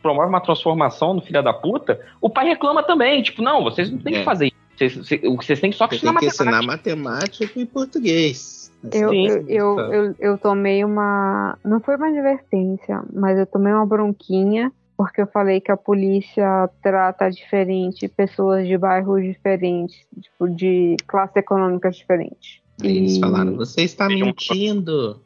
promove 0.03 0.27
uma 0.29 0.41
transformação 0.41 1.13
no 1.15 1.21
filho 1.21 1.41
da 1.41 1.53
puta, 1.53 1.99
o 2.21 2.29
pai 2.29 2.45
reclama 2.45 2.83
também. 2.83 3.23
Tipo, 3.23 3.41
não, 3.41 3.63
vocês 3.63 3.89
não 3.89 3.97
têm 3.97 4.15
É. 4.15 4.19
que 4.19 4.25
fazer 4.25 4.47
isso. 4.47 4.57
Vocês, 4.77 4.95
vocês, 4.97 5.21
vocês 5.21 5.59
têm 5.59 5.71
que 5.71 5.77
só 5.77 5.87
Você 5.87 5.95
ensinar 5.95 6.11
tem 6.11 6.19
que 6.19 6.25
matemática. 6.25 6.51
ensinar 6.51 6.67
matemática 6.67 7.59
e 7.59 7.65
português. 7.65 8.71
Eu, 8.91 9.13
eu, 9.13 9.47
eu, 9.47 9.79
eu, 9.79 10.15
eu 10.19 10.37
tomei 10.37 10.83
uma. 10.83 11.57
Não 11.63 11.79
foi 11.79 11.95
uma 11.95 12.07
advertência, 12.09 13.01
mas 13.13 13.39
eu 13.39 13.45
tomei 13.45 13.71
uma 13.71 13.85
bronquinha, 13.85 14.71
porque 14.97 15.21
eu 15.21 15.27
falei 15.27 15.61
que 15.61 15.71
a 15.71 15.77
polícia 15.77 16.69
trata 16.81 17.29
diferente 17.29 18.07
pessoas 18.09 18.67
de 18.67 18.77
bairros 18.77 19.23
diferentes, 19.23 19.95
tipo, 20.21 20.49
de 20.49 20.97
classe 21.07 21.39
econômica 21.39 21.89
diferente. 21.89 22.61
Aí 22.83 22.97
eles 22.97 23.15
E- 23.15 23.19
falaram, 23.21 23.55
você 23.55 23.83
está 23.83 24.07
mentindo. 24.09 25.21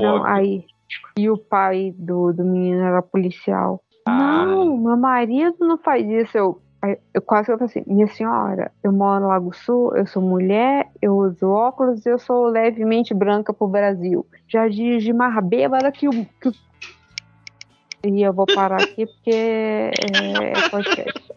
Não, 0.00 0.24
aí. 0.24 0.66
E 1.16 1.30
o 1.30 1.38
pai 1.38 1.94
do, 1.96 2.32
do 2.32 2.44
menino 2.44 2.82
era 2.82 3.00
policial. 3.00 3.82
Ah. 4.08 4.46
Não, 4.46 4.76
meu 4.76 4.96
marido 4.96 5.56
não 5.60 5.76
faz 5.76 6.06
isso. 6.08 6.36
Eu, 6.36 6.60
eu 7.12 7.20
quase 7.20 7.46
que 7.46 7.52
eu 7.52 7.58
falei 7.58 7.70
assim, 7.70 7.92
minha 7.92 8.06
senhora, 8.06 8.70
eu 8.82 8.92
moro 8.92 9.22
no 9.22 9.28
Lago 9.28 9.54
Sul, 9.54 9.94
eu 9.96 10.06
sou 10.06 10.22
mulher, 10.22 10.88
eu 11.02 11.16
uso 11.16 11.48
óculos 11.48 12.06
e 12.06 12.08
eu 12.08 12.18
sou 12.18 12.46
levemente 12.46 13.12
branca 13.12 13.52
pro 13.52 13.68
Brasil. 13.68 14.26
Já 14.46 14.68
dirigi 14.68 15.12
mais 15.12 15.44
bêbada 15.44 15.90
que 15.92 16.08
o. 16.08 16.12
Que... 16.40 16.52
E 18.06 18.22
eu 18.22 18.32
vou 18.32 18.46
parar 18.46 18.80
aqui 18.80 19.06
porque 19.06 19.30
é, 19.30 19.90
é 19.90 20.68
podcast. 20.70 21.27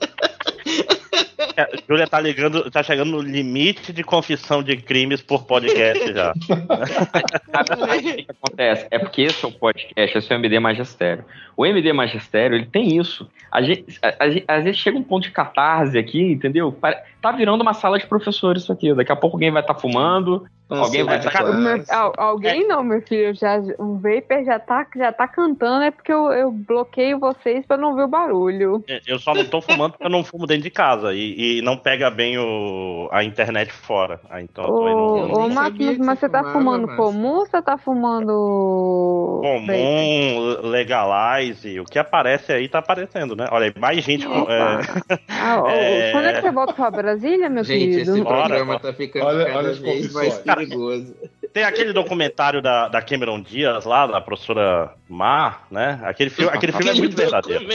A 1.58 1.68
Júlia 1.88 2.08
tá 2.08 2.20
ligando, 2.20 2.70
tá 2.72 2.82
chegando 2.84 3.12
no 3.12 3.22
limite 3.22 3.92
de 3.94 4.04
confissão 4.04 4.62
de 4.64 4.78
crimes 4.78 5.22
por 5.22 5.44
podcast 5.46 6.14
já. 6.14 6.32
O 6.32 6.36
que 8.16 8.26
acontece? 8.30 8.88
É 8.92 9.00
porque 9.00 9.22
esse 9.24 9.44
é 9.44 9.48
o 9.48 9.52
podcast, 9.52 10.18
esse 10.18 10.32
é 10.32 10.36
o 10.36 10.40
MD 10.40 10.60
Magistério. 10.60 11.26
O 11.56 11.66
MD 11.66 11.94
Magistério, 11.94 12.56
ele 12.56 12.66
tem 12.66 12.98
isso. 12.98 13.30
A 13.52 13.62
gente, 13.62 13.86
a- 14.02 14.16
a 14.48 14.58
às 14.58 14.64
vezes 14.64 14.80
chega 14.80 14.98
um 14.98 15.04
ponto 15.04 15.24
de 15.24 15.32
catarse 15.32 15.98
aqui, 15.98 16.22
entendeu? 16.22 16.76
Tá 17.22 17.32
virando 17.32 17.62
uma 17.62 17.74
sala 17.74 18.00
de 18.00 18.08
professores 18.08 18.64
isso 18.64 18.72
aqui. 18.72 18.94
Daqui 18.94 19.12
a 19.12 19.16
pouco 19.16 19.36
alguém 19.38 19.52
vai 19.52 19.62
estar 19.62 19.76
fumando. 19.76 20.46
Alguém 20.72 21.04
vai 21.04 21.20
tacar- 21.20 21.54
Meu- 21.54 21.84
alguém 22.18 22.68
não, 22.68 22.84
meu 22.84 23.02
filho. 23.02 23.34
Já, 23.36 23.58
o 23.78 23.96
Vapor 24.00 24.44
já 24.46 24.58
tá, 24.60 24.88
já 24.96 25.12
tá 25.12 25.28
cantando, 25.28 25.84
é 25.84 25.92
porque 25.92 26.12
eu, 26.12 26.32
eu 26.32 26.52
bloqueio 26.52 27.20
vocês 27.20 27.66
pra 27.66 27.76
não 27.78 27.96
ver 27.96 28.04
o 28.04 28.08
barulho. 28.08 28.84
Eu 29.06 29.20
só 29.20 29.34
não 29.34 29.44
tô 29.46 29.62
fumando 29.62 29.92
porque 29.92 30.06
eu 30.06 30.10
não 30.10 30.24
fumo 30.24 30.48
dentro 30.48 30.64
de 30.64 30.70
casa 30.70 31.14
e, 31.14 31.60
e 31.60 31.62
não 31.62 31.76
pega 31.78 32.10
bem 32.10 32.38
o, 32.38 33.10
a 33.12 33.24
internet 33.24 33.72
fora. 33.72 34.20
Ah, 34.30 34.42
então 34.42 34.64
Ô, 34.66 35.46
ô 35.46 35.52
sabia 35.52 35.88
mas, 35.88 35.98
mas 35.98 36.20
você 36.20 36.30
tá 36.30 36.44
fumando 36.52 36.88
Márcio. 36.88 37.04
comum 37.06 37.28
ou 37.40 37.46
você 37.46 37.62
tá 37.62 37.78
fumando. 37.78 39.42
vape? 39.44 39.68
comum, 39.68 40.70
legalize, 40.70 41.80
o 41.80 41.86
que 41.86 42.00
aparece 42.00 42.52
aí 42.54 42.68
tá 42.68 42.80
aparecendo, 42.80 43.36
né? 43.36 43.48
Olha 43.52 43.74
mais 43.78 44.04
gente 44.04 44.26
com. 44.28 44.50
é, 44.50 44.80
Ah, 45.30 45.62
ô, 45.64 45.68
É. 45.82 46.12
Quando 46.12 46.26
é 46.28 46.34
que 46.34 46.42
você 46.42 46.52
volta 46.52 46.74
pra 46.74 46.92
Brasília, 46.92 47.50
meu 47.50 47.64
Gente, 47.64 47.90
esse 48.00 48.12
querido? 48.12 48.28
Ora, 48.28 48.40
programa 48.48 48.80
tá 48.80 48.94
ficando 48.94 49.26
olha- 49.26 49.46
cada 49.46 49.58
olha 49.58 49.74
vez 49.74 50.14
mais. 50.14 50.42
Perigoso. 50.66 51.16
Tem 51.54 51.64
aquele 51.64 51.92
documentário 51.92 52.62
da, 52.62 52.88
da 52.88 53.02
Cameron 53.02 53.42
Diaz 53.42 53.84
lá, 53.84 54.08
da 54.08 54.22
professora 54.22 54.94
Mar, 55.10 55.68
né? 55.70 56.00
Aquele 56.04 56.30
filme, 56.30 56.50
aquele 56.54 56.72
filme 56.72 56.90
é 56.90 56.94
muito 56.94 57.16
verdadeiro. 57.16 57.66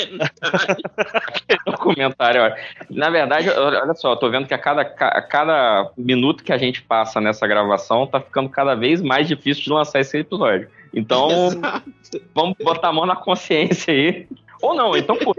documentário. 1.66 2.40
ó. 2.42 2.50
Na 2.90 3.10
verdade, 3.10 3.50
olha 3.50 3.82
olha 3.82 3.94
só, 3.94 4.12
eu 4.12 4.16
tô 4.16 4.30
vendo 4.30 4.46
que 4.46 4.54
a 4.54 4.58
cada, 4.58 4.84
ca- 4.84 5.08
a 5.08 5.20
cada 5.22 5.90
minuto 5.96 6.42
que 6.42 6.52
a 6.52 6.58
gente 6.58 6.80
passa 6.82 7.20
nessa 7.20 7.46
gravação, 7.46 8.06
tá 8.06 8.20
ficando 8.20 8.48
cada 8.48 8.74
vez 8.74 9.02
mais 9.02 9.28
difícil 9.28 9.64
de 9.64 9.70
lançar 9.70 10.00
esse 10.00 10.18
episódio. 10.18 10.68
Então, 10.94 11.28
Exato. 11.48 11.90
vamos 12.34 12.56
botar 12.58 12.88
a 12.88 12.92
mão 12.92 13.04
na 13.04 13.16
consciência 13.16 13.92
aí. 13.92 14.26
Ou 14.62 14.74
não, 14.74 14.96
então 14.96 15.16
pô, 15.16 15.34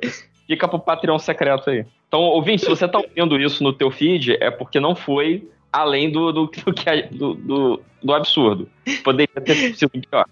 fica 0.45 0.67
pro 0.67 0.79
Patreon 0.79 1.17
secreto 1.17 1.69
aí. 1.71 1.85
Então, 2.07 2.21
ouvinte, 2.21 2.61
se 2.61 2.69
você 2.69 2.87
tá 2.87 2.99
ouvindo 2.99 3.39
isso 3.39 3.63
no 3.63 3.73
teu 3.73 3.89
feed, 3.89 4.37
é 4.39 4.51
porque 4.51 4.79
não 4.79 4.95
foi 4.95 5.49
além 5.81 6.11
do, 6.11 6.31
do, 6.31 6.45
do, 6.47 6.73
do, 7.11 7.33
do, 7.35 7.81
do 8.03 8.13
absurdo. 8.13 8.69
Poderia 9.03 9.27
ter 9.43 9.75
sido 9.75 9.89
pior. 9.89 10.25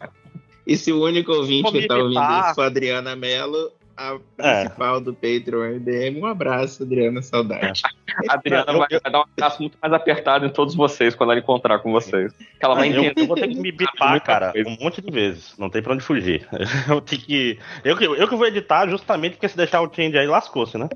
E 0.66 0.76
se 0.76 0.92
o 0.92 1.04
único 1.04 1.32
ouvinte 1.32 1.72
que 1.72 1.88
tá 1.88 1.96
ouvindo 1.98 2.20
isso 2.50 2.62
a 2.62 2.66
Adriana 2.66 3.16
Mello, 3.16 3.72
a 3.96 4.18
É. 4.40 4.64
principal 4.64 5.00
do 5.00 5.14
Patreon 5.14 5.76
MDM, 5.76 6.20
um 6.20 6.26
abraço, 6.26 6.84
Adriana, 6.84 7.22
saudade. 7.22 7.82
A 8.28 8.34
Adriana 8.34 8.74
vai, 8.74 8.88
vai 8.90 9.12
dar 9.12 9.20
um 9.20 9.26
abraço 9.38 9.62
muito 9.62 9.78
mais 9.82 9.94
apertado 9.94 10.46
em 10.46 10.50
todos 10.50 10.74
vocês 10.76 11.14
quando 11.16 11.32
ela 11.32 11.40
encontrar 11.40 11.80
com 11.80 11.92
vocês. 11.92 12.34
Que 12.34 12.66
ela 12.66 12.76
vai 12.76 12.90
Eu, 12.90 13.04
entender. 13.04 13.22
eu 13.22 13.28
vou 13.28 13.36
ter 13.36 13.48
que 13.48 13.56
me 13.56 13.72
bipar, 13.72 14.22
cara, 14.24 14.52
um 14.66 14.76
monte 14.84 15.02
de 15.02 15.12
vezes. 15.12 15.54
Não 15.58 15.70
tem 15.70 15.82
pra 15.82 15.94
onde 15.94 16.04
fugir. 16.04 16.46
Eu 16.90 17.00
tenho 17.00 17.22
que. 17.22 17.60
Eu, 17.84 17.96
que- 17.96 18.06
eu 18.06 18.28
que 18.28 18.36
vou 18.36 18.48
editar 18.48 18.88
justamente 18.90 19.34
porque 19.34 19.48
se 19.48 19.56
deixar 19.56 19.82
o 19.82 19.94
change 19.94 20.18
aí, 20.18 20.28
lascou-se, 20.28 20.78
né? 20.78 20.90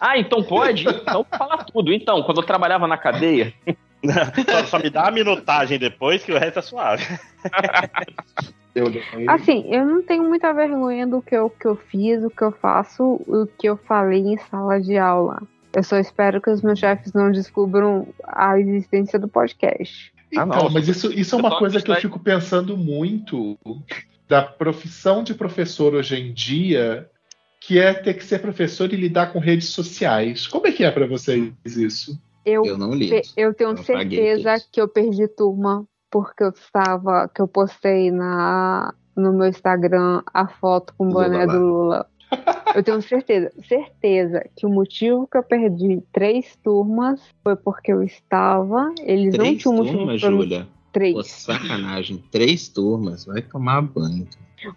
Ah, 0.00 0.18
então 0.18 0.42
pode? 0.42 0.86
Então 0.88 1.24
fala 1.38 1.58
tudo. 1.58 1.92
Então, 1.92 2.20
quando 2.24 2.40
eu 2.40 2.46
trabalhava 2.46 2.86
na 2.88 2.96
cadeia, 2.98 3.54
Só, 4.50 4.66
só 4.66 4.78
me 4.78 4.90
dá 4.90 5.08
a 5.08 5.10
minutagem 5.10 5.78
depois 5.78 6.22
que 6.22 6.32
o 6.32 6.38
resto 6.38 6.58
é 6.58 6.62
suave. 6.62 7.04
Eu, 8.74 8.86
Assim, 9.28 9.72
eu 9.72 9.86
não 9.86 10.02
tenho 10.02 10.24
muita 10.24 10.52
vergonha 10.52 11.06
do 11.06 11.22
que 11.22 11.36
eu, 11.36 11.48
que 11.48 11.64
eu 11.64 11.76
fiz, 11.76 12.24
o 12.24 12.28
que 12.30 12.42
eu 12.42 12.50
faço, 12.50 13.04
o 13.24 13.46
que 13.46 13.68
eu 13.68 13.76
falei 13.76 14.18
em 14.18 14.36
sala 14.36 14.80
de 14.80 14.98
aula. 14.98 15.40
Eu 15.72 15.84
só 15.84 15.96
espero 15.96 16.40
que 16.40 16.50
os 16.50 16.60
meus 16.60 16.80
chefes 16.80 17.12
não 17.12 17.30
descubram 17.30 18.08
a 18.24 18.58
existência 18.58 19.16
do 19.16 19.28
podcast. 19.28 20.12
Ah, 20.36 20.42
Então, 20.44 20.46
não. 20.46 20.70
mas 20.70 20.88
isso, 20.88 21.12
isso 21.12 21.36
é 21.36 21.38
uma 21.38 21.56
coisa 21.56 21.80
que 21.80 21.88
eu 21.88 21.94
fico 21.96 22.18
pensando 22.18 22.76
muito 22.76 23.56
da 24.28 24.42
profissão 24.42 25.22
de 25.22 25.34
professor 25.34 25.94
hoje 25.94 26.16
em 26.16 26.32
dia, 26.32 27.08
que 27.60 27.78
é 27.78 27.94
ter 27.94 28.14
que 28.14 28.24
ser 28.24 28.40
professor 28.40 28.92
e 28.92 28.96
lidar 28.96 29.32
com 29.32 29.38
redes 29.38 29.68
sociais. 29.68 30.48
Como 30.48 30.66
é 30.66 30.72
que 30.72 30.82
é 30.82 30.90
pra 30.90 31.06
vocês 31.06 31.52
isso? 31.64 32.20
Eu, 32.44 32.64
Eu 32.64 32.78
não 32.78 32.92
li. 32.92 33.22
eu 33.36 33.54
tenho 33.54 33.70
Eu 33.70 33.76
certeza 33.78 34.56
que 34.70 34.80
eu 34.80 34.88
perdi 34.88 35.26
turma 35.28 35.86
porque 36.10 36.44
eu 36.44 36.50
estava, 36.50 37.28
que 37.28 37.42
eu 37.42 37.48
postei 37.48 38.10
na, 38.10 38.94
no 39.16 39.32
meu 39.32 39.48
Instagram 39.48 40.22
a 40.32 40.46
foto 40.46 40.94
com 40.96 41.06
o 41.06 41.08
Lula 41.08 41.24
boné 41.24 41.46
do 41.46 41.58
Lula. 41.58 42.06
Eu 42.74 42.82
tenho 42.82 43.00
certeza, 43.02 43.52
certeza 43.68 44.44
que 44.56 44.66
o 44.66 44.68
motivo 44.68 45.26
que 45.30 45.38
eu 45.38 45.42
perdi 45.42 46.02
três 46.12 46.56
turmas 46.62 47.20
foi 47.42 47.56
porque 47.56 47.92
eu 47.92 48.02
estava. 48.02 48.92
Eles 49.00 49.34
não 49.34 49.44
Três 49.44 49.62
tinham 49.62 49.76
motivo 49.76 49.98
turmas, 49.98 50.20
Júlia. 50.20 50.68
Três. 50.92 51.14
Pô, 51.14 51.22
sacanagem. 51.24 52.22
Três 52.30 52.68
turmas. 52.68 53.24
Vai 53.24 53.42
tomar 53.42 53.82
banho. 53.82 54.26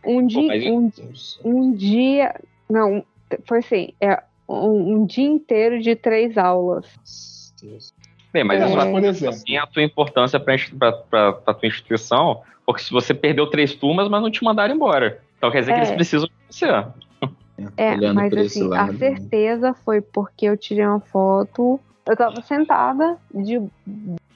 Um 0.06 0.26
dia, 0.26 0.48
mas- 0.48 1.39
um, 1.44 1.49
um 1.49 1.73
dia. 1.73 2.35
Não, 2.69 3.03
foi 3.45 3.60
assim, 3.60 3.94
é 4.02 4.22
um, 4.49 4.95
um 4.95 5.06
dia 5.06 5.27
inteiro 5.27 5.80
de 5.80 5.95
três 5.95 6.38
aulas. 6.38 6.85
Deus. 7.62 7.94
Bem, 8.34 8.44
mas 8.44 8.62
É, 8.62 8.66
isso 8.68 8.92
por 8.92 9.04
exemplo. 9.04 9.30
assim, 9.36 9.58
a 9.58 9.66
tua 9.66 9.84
importância 9.84 10.40
para 10.40 10.56
a 11.46 11.54
tua 11.54 11.68
instituição, 11.68 12.42
porque 12.66 12.84
se 12.84 12.92
você 12.92 13.14
perdeu 13.14 13.48
três 13.48 13.74
turmas, 13.74 14.08
mas 14.10 14.22
não 14.22 14.30
te 14.30 14.44
mandaram 14.44 14.76
embora. 14.76 15.22
Então 15.38 15.50
quer 15.52 15.62
dizer 15.62 15.74
que 15.74 15.80
É. 15.80 15.84
eles 15.84 15.92
precisam 15.96 16.28
de 16.28 16.34
você. 16.56 16.66
É, 17.76 17.94
Olhando 17.94 18.16
mas 18.16 18.34
assim, 18.38 18.66
a 18.66 18.70
lado, 18.70 18.92
né? 18.94 18.98
certeza 19.00 19.74
foi 19.84 20.00
porque 20.00 20.46
eu 20.46 20.56
tirei 20.56 20.86
uma 20.86 21.00
foto. 21.00 21.80
Eu 22.06 22.16
tava 22.16 22.40
sentada 22.44 23.18
de. 23.34 23.60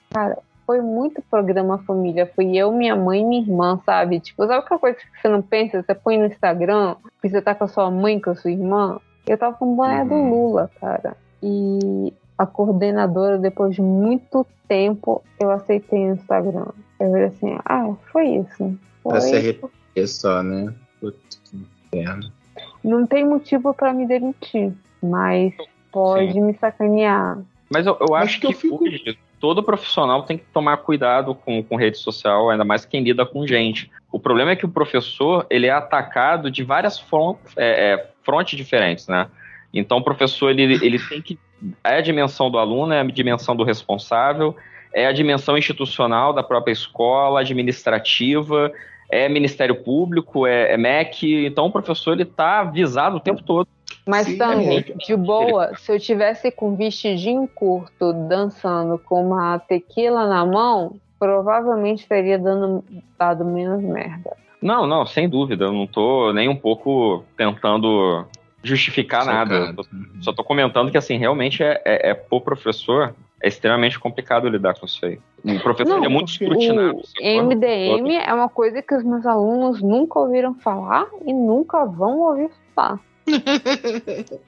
Cara, 0.10 0.40
foi 0.66 0.82
muito 0.82 1.22
programa 1.30 1.78
família. 1.80 2.26
Fui 2.36 2.58
eu, 2.58 2.72
minha 2.72 2.96
mãe 2.96 3.22
e 3.22 3.26
minha 3.26 3.42
irmã, 3.42 3.80
sabe? 3.86 4.20
Tipo, 4.20 4.48
sabe 4.48 4.64
aquela 4.66 4.80
coisa 4.80 4.98
que 4.98 5.22
você 5.22 5.30
não 5.30 5.42
pensa? 5.42 5.84
Você 5.84 5.94
põe 5.94 6.18
no 6.18 6.26
Instagram, 6.26 6.96
que 7.22 7.30
você 7.30 7.42
tá 7.42 7.54
com 7.54 7.66
a 7.66 7.68
sua 7.68 7.92
mãe, 7.92 8.20
com 8.20 8.32
a 8.32 8.36
sua 8.36 8.50
irmã. 8.52 9.00
Eu 9.28 9.38
tava 9.38 9.56
com 9.56 9.72
o 9.72 9.76
boné 9.76 10.04
do 10.04 10.14
Uhum. 10.16 10.30
Lula, 10.32 10.72
cara. 10.80 11.16
E 11.44 12.12
a 12.42 12.46
coordenadora, 12.48 13.38
depois 13.38 13.76
de 13.76 13.82
muito 13.82 14.46
tempo, 14.68 15.24
eu 15.40 15.52
aceitei 15.52 16.08
no 16.08 16.16
Instagram. 16.16 16.66
Eu 17.00 17.10
falei 17.12 17.24
assim, 17.26 17.58
ah, 17.66 17.94
foi 18.12 18.28
isso. 18.38 18.78
Pra 19.04 19.22
se 19.22 19.30
Foi 19.30 19.38
arrepender 19.40 20.08
só, 20.08 20.42
né? 20.42 20.74
Puta 21.00 21.18
que 21.44 21.58
inferno. 21.94 22.32
Não 22.84 23.06
tem 23.06 23.24
motivo 23.28 23.74
pra 23.76 23.94
me 23.94 24.08
demitir, 24.08 24.74
mas 25.04 25.54
pode 25.92 26.40
me 26.42 26.54
sacanear. 26.56 27.38
Mas 27.70 27.86
eu, 27.86 27.96
eu 28.00 28.08
Mas 28.10 28.24
acho 28.24 28.42
que 28.42 28.48
que, 28.48 28.54
eu 28.54 28.58
fico- 28.58 28.84
hoje 28.84 29.18
todo 29.40 29.62
profissional 29.64 30.24
tem 30.24 30.38
que 30.38 30.46
tomar 30.54 30.78
cuidado 30.78 31.34
com, 31.36 31.62
com 31.64 31.76
rede 31.76 31.98
social, 31.98 32.50
ainda 32.50 32.64
mais 32.66 32.86
quem 32.86 33.04
lida 33.04 33.26
com 33.26 33.46
gente. 33.46 33.90
O 34.12 34.20
problema 34.20 34.52
é 34.52 34.56
que 34.56 34.66
o 34.66 34.70
professor 34.70 35.46
ele 35.50 35.68
é 35.68 35.72
atacado 35.72 36.50
de 36.50 36.64
várias 36.64 37.00
fron- 37.00 37.38
é, 37.56 37.94
é, 37.94 38.10
frontes 38.24 38.58
diferentes, 38.58 39.08
né? 39.08 39.28
Então 39.74 40.00
o 40.00 40.04
professor 40.04 40.50
ele, 40.50 40.74
ele 40.84 41.00
tem 41.00 41.22
que 41.22 41.40
é 41.84 41.98
a 41.98 42.02
dimensão 42.02 42.50
do 42.50 42.58
aluno, 42.58 42.94
é 42.94 43.00
a 43.00 43.04
dimensão 43.04 43.56
do 43.56 43.64
responsável, 43.64 44.56
é 44.94 45.08
a 45.08 45.12
dimensão 45.12 45.58
institucional 45.58 46.34
da 46.34 46.44
própria 46.44 46.74
escola, 46.74 47.42
administrativa, 47.42 48.72
é 49.10 49.28
Ministério 49.28 49.76
Público, 49.76 50.48
é, 50.48 50.74
é 50.74 50.78
MEC. 50.78 51.46
Então 51.46 51.66
o 51.66 51.72
professor 51.72 52.14
ele 52.14 52.24
está 52.24 52.62
avisado 52.62 53.18
o 53.18 53.20
tempo 53.20 53.44
todo. 53.44 53.68
Mas, 54.08 54.26
Sim, 54.26 54.38
Tango, 54.38 54.72
é. 54.72 54.82
de 54.82 55.16
boa, 55.16 55.76
se 55.76 55.92
eu 55.92 56.00
tivesse 56.00 56.50
com 56.50 56.76
vestidinho 56.76 57.48
curto, 57.54 58.14
dançando 58.14 58.98
com 58.98 59.28
uma 59.28 59.60
tequila 59.60 60.28
na 60.28 60.46
mão, 60.46 60.96
provavelmente 61.20 62.08
teria 62.08 62.40
dando, 62.40 62.84
dado 63.20 63.46
menos 63.46 63.84
merda. 63.84 64.36
Não, 64.62 64.88
não, 64.88 65.06
sem 65.06 65.28
dúvida. 65.28 65.66
Eu 65.66 65.74
não 65.74 65.88
tô 65.88 66.32
nem 66.34 66.48
um 66.48 66.56
pouco 66.56 67.24
tentando 67.36 68.26
justificar 68.64 69.26
nada. 69.26 69.76
Só 70.22 70.32
tô 70.34 70.44
comentando 70.44 70.92
que, 70.92 70.98
assim, 70.98 71.18
realmente 71.18 71.64
é, 71.64 71.82
é, 71.86 72.10
é 72.12 72.14
pro 72.14 72.42
professor, 72.42 73.16
é 73.42 73.48
extremamente 73.48 74.00
complicado 74.00 74.48
lidar 74.48 74.76
com 74.80 74.86
isso 74.86 75.04
aí. 75.06 75.20
O 75.44 75.60
professor 75.62 75.98
ele 75.98 76.06
é 76.06 76.10
muito 76.10 76.30
escrutinado. 76.30 77.02
MDM 77.20 78.16
é 78.16 78.34
uma 78.34 78.50
coisa 78.50 78.82
que 78.82 78.96
os 78.96 79.04
meus 79.04 79.26
alunos 79.26 79.82
nunca 79.82 80.20
ouviram 80.20 80.54
falar 80.56 81.08
e 81.26 81.34
nunca 81.34 81.86
vão 81.86 82.20
ouvir 82.20 82.50
falar. 82.76 83.00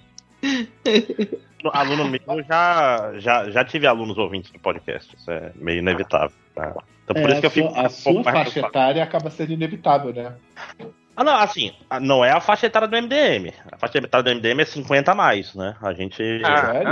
Aluno 1.72 2.10
meu 2.10 2.44
já, 2.44 3.14
já, 3.20 3.50
já 3.50 3.64
tive 3.64 3.88
alunos 3.88 4.18
ouvintes 4.18 4.52
do 4.52 4.60
podcast. 4.60 5.16
Isso 5.16 5.32
é 5.32 5.52
meio 5.56 5.80
inevitável. 5.80 6.36
tá? 6.54 6.76
Então 7.06 7.22
por 7.22 7.30
É, 7.30 7.34
isso 7.34 7.42
que 7.42 7.46
eu 7.46 7.50
a 7.50 7.52
fico 7.52 7.80
a 7.80 7.84
um 7.84 7.90
sua 7.90 8.24
faixa 8.24 8.60
etária 8.60 9.04
acaba 9.04 9.30
sendo 9.30 9.54
inevitável, 9.54 10.14
né? 10.14 10.34
Ah, 11.16 11.24
não, 11.24 11.36
assim, 11.36 11.72
a- 11.90 12.00
não 12.00 12.26
é 12.26 12.32
a 12.32 12.40
faixa 12.42 12.66
etária 12.66 12.88
do 12.88 12.96
MDM. 12.98 13.54
A 13.72 13.78
faixa 13.78 14.00
etária 14.00 14.24
do 14.24 14.30
MDM 14.32 14.62
é 14.62 14.66
50 14.66 15.12
a 15.12 15.16
mais, 15.16 15.54
né? 15.54 15.76
A 15.82 15.94
gente. 15.94 16.22
Ah, 16.44 16.72
Sério? 16.72 16.88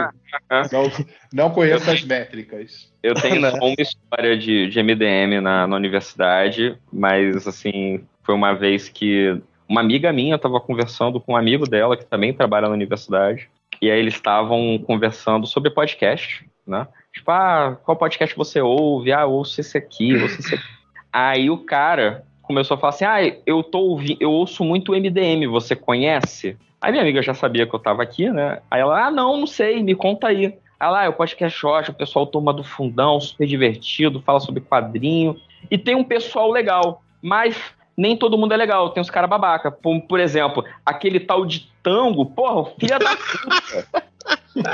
ah. 0.49 0.63
Não, 0.71 0.91
não 1.33 1.49
conheço 1.49 1.89
as 1.89 2.03
métricas. 2.03 2.91
Eu 3.01 3.15
tenho 3.15 3.39
Né? 3.41 3.51
só 3.51 3.57
uma 3.65 3.75
história 3.79 4.37
de, 4.37 4.67
de 4.67 4.79
MDM 4.83 5.41
na, 5.41 5.65
na 5.65 5.75
universidade, 5.75 6.77
mas, 6.93 7.47
assim, 7.47 8.03
foi 8.23 8.35
uma 8.35 8.53
vez 8.53 8.89
que 8.89 9.41
uma 9.67 9.81
amiga 9.81 10.11
minha 10.13 10.35
estava 10.35 10.59
conversando 10.59 11.19
com 11.19 11.33
um 11.33 11.37
amigo 11.37 11.67
dela, 11.67 11.97
que 11.97 12.05
também 12.05 12.33
trabalha 12.33 12.67
na 12.67 12.73
universidade, 12.73 13.49
e 13.81 13.89
aí 13.89 13.97
eles 13.99 14.13
estavam 14.13 14.77
conversando 14.85 15.47
sobre 15.47 15.71
podcast, 15.71 16.45
né? 16.67 16.87
Tipo, 17.13 17.31
ah, 17.31 17.77
qual 17.83 17.97
podcast 17.97 18.35
você 18.35 18.61
ouve? 18.61 19.11
Ah, 19.11 19.25
ouço 19.25 19.59
esse 19.59 19.77
aqui, 19.77 20.13
ouço 20.15 20.39
esse 20.39 20.53
aqui. 20.55 20.63
Aí 21.11 21.49
o 21.49 21.57
cara 21.57 22.23
começou 22.41 22.75
a 22.75 22.77
falar 22.77 22.89
assim, 22.89 23.05
ah, 23.05 23.35
eu, 23.45 23.63
tô 23.63 23.79
ouvi 23.79 24.17
eu 24.19 24.31
ouço 24.31 24.63
muito 24.63 24.93
MDM, 24.93 25.47
você 25.47 25.75
conhece? 25.75 26.57
Aí 26.79 26.91
minha 26.91 27.03
amiga 27.03 27.21
já 27.21 27.33
sabia 27.33 27.67
que 27.67 27.73
eu 27.73 27.79
tava 27.79 28.01
aqui, 28.01 28.29
né? 28.29 28.59
Aí 28.69 28.81
ela, 28.81 29.07
ah, 29.07 29.11
não, 29.11 29.37
não 29.37 29.47
sei, 29.47 29.83
me 29.83 29.95
conta 29.95 30.27
aí. 30.27 30.53
Ah 30.79 30.89
lá, 30.89 31.05
é 31.05 31.09
o 31.09 31.13
podcast 31.13 31.63
ótimo, 31.63 31.93
o 31.93 31.97
pessoal 31.97 32.25
toma 32.25 32.51
do 32.51 32.63
fundão, 32.63 33.21
super 33.21 33.45
divertido, 33.45 34.21
fala 34.21 34.39
sobre 34.39 34.61
quadrinho. 34.61 35.39
E 35.69 35.77
tem 35.77 35.93
um 35.93 36.03
pessoal 36.03 36.49
legal, 36.49 37.03
mas 37.21 37.55
nem 37.95 38.17
todo 38.17 38.37
mundo 38.37 38.53
é 38.53 38.57
legal, 38.57 38.89
tem 38.89 38.99
uns 38.99 39.09
caras 39.09 39.29
babaca. 39.29 39.69
Por, 39.69 40.01
por 40.01 40.19
exemplo, 40.19 40.65
aquele 40.83 41.19
tal 41.19 41.45
de 41.45 41.69
tango, 41.83 42.25
porra, 42.25 42.71
filha 42.79 42.97
da 42.97 43.15
puta. 43.15 44.03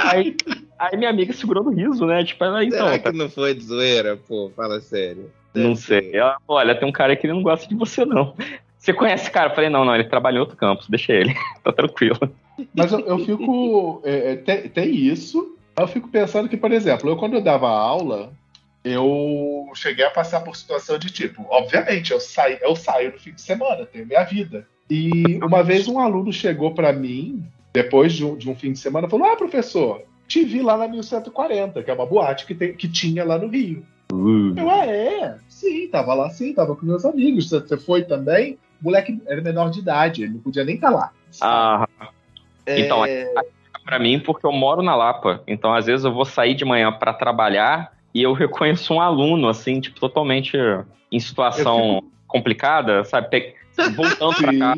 aí, 0.10 0.36
aí 0.80 0.98
minha 0.98 1.10
amiga 1.10 1.34
segurando 1.34 1.70
o 1.70 1.74
riso, 1.74 2.06
né? 2.06 2.24
Tipo, 2.24 2.46
ela, 2.46 2.64
então, 2.64 2.88
Será 2.88 3.00
que 3.00 3.12
não 3.12 3.30
foi 3.30 3.54
de 3.54 3.66
zoeira? 3.66 4.16
Pô, 4.16 4.50
fala 4.56 4.80
sério. 4.80 5.30
Não 5.58 5.76
sei. 5.76 6.12
Ela, 6.14 6.38
olha, 6.48 6.76
tem 6.76 6.88
um 6.88 6.92
cara 6.92 7.16
que 7.16 7.26
ele 7.26 7.34
não 7.34 7.44
gosta 7.44 7.68
de 7.68 7.76
você, 7.76 8.06
não. 8.06 8.34
Você 8.78 8.94
conhece 8.94 9.24
esse 9.24 9.32
cara? 9.32 9.50
Eu 9.52 9.56
falei, 9.56 9.70
não, 9.70 9.84
não, 9.84 9.94
ele 9.96 10.06
trabalha 10.06 10.38
em 10.38 10.40
outro 10.40 10.56
campus, 10.56 10.88
deixa 10.88 11.12
ele, 11.14 11.34
tá 11.64 11.74
tranquilo. 11.74 12.20
Mas 12.74 12.92
eu, 12.92 13.00
eu 13.02 13.20
fico. 13.20 14.02
é, 14.06 14.32
é, 14.32 14.36
tem, 14.36 14.70
tem 14.70 14.96
isso. 14.96 15.56
Eu 15.78 15.88
fico 15.88 16.08
pensando 16.08 16.48
que, 16.50 16.58
por 16.58 16.72
exemplo, 16.72 17.10
eu 17.10 17.18
quando 17.18 17.34
eu 17.34 17.42
dava 17.42 17.68
aula, 17.70 18.32
eu 18.84 19.70
cheguei 19.76 20.06
a 20.06 20.10
passar 20.10 20.42
por 20.42 20.56
situação 20.56 20.98
de 20.98 21.12
tipo, 21.12 21.46
obviamente, 21.50 22.12
eu 22.12 22.20
saio, 22.20 22.58
eu 22.62 22.76
saio 22.76 23.12
no 23.12 23.20
fim 23.20 23.32
de 23.34 23.42
semana, 23.42 23.86
tenho 23.86 24.06
minha 24.06 24.24
vida. 24.24 24.68
E 24.90 25.12
uma 25.44 25.62
vez 25.64 25.88
um 25.88 26.00
aluno 26.00 26.32
chegou 26.32 26.74
para 26.74 26.94
mim, 26.94 27.44
depois 27.74 28.14
de 28.14 28.24
um, 28.26 28.36
de 28.38 28.50
um 28.50 28.56
fim 28.56 28.72
de 28.72 28.80
semana, 28.80 29.10
falou: 29.10 29.28
Ah, 29.28 29.36
professor, 29.36 30.02
te 30.28 30.44
vi 30.44 30.62
lá 30.62 30.78
na 30.78 30.88
1140, 30.88 31.84
que 31.84 31.92
é 31.92 31.94
uma 31.94 32.06
boate 32.06 32.46
que, 32.46 32.56
tem- 32.56 32.74
que 32.74 32.88
tinha 32.88 33.26
lá 33.26 33.38
no 33.38 33.48
Rio. 33.50 33.86
Eu, 34.56 34.70
ah, 34.70 34.86
é? 34.86 35.38
Sim, 35.48 35.88
tava 35.90 36.14
lá 36.14 36.30
sim, 36.30 36.54
tava 36.54 36.76
com 36.76 36.86
meus 36.86 37.06
amigos. 37.06 37.50
Você- 37.50 37.78
foi 37.78 38.04
também? 38.04 38.58
O 38.82 38.86
moleque 38.86 39.20
era 39.28 39.42
menor 39.42 39.70
de 39.70 39.80
idade, 39.80 40.24
ele 40.24 40.34
não 40.34 40.40
podia 40.42 40.64
nem 40.64 40.76
estar 40.76 40.90
lá. 40.90 41.12
Ah, 41.42 41.88
É, 42.66 42.80
então, 42.82 43.04
pra 43.84 43.98
mim, 44.00 44.20
porque 44.20 44.46
eu 44.46 44.52
moro 44.52 44.82
na 44.82 44.96
Lapa. 44.96 45.42
Então, 45.48 45.74
às 45.74 45.86
vezes, 45.86 46.06
eu 46.06 46.14
vou 46.14 46.26
sair 46.26 46.54
de 46.54 46.66
manhã 46.66 46.92
pra 46.92 47.14
trabalhar 47.14 47.92
e 48.14 48.22
eu 48.22 48.34
reconheço 48.34 48.94
um 48.94 49.02
aluno, 49.02 49.48
assim, 49.48 49.80
tipo, 49.80 50.00
totalmente 50.00 50.58
em 51.12 51.20
situação 51.20 52.02
complicada, 52.28 53.04
sabe? 53.04 53.30
Pe- 53.30 53.56
Voltando 53.96 54.36
pra 54.36 54.58
cá. 54.58 54.74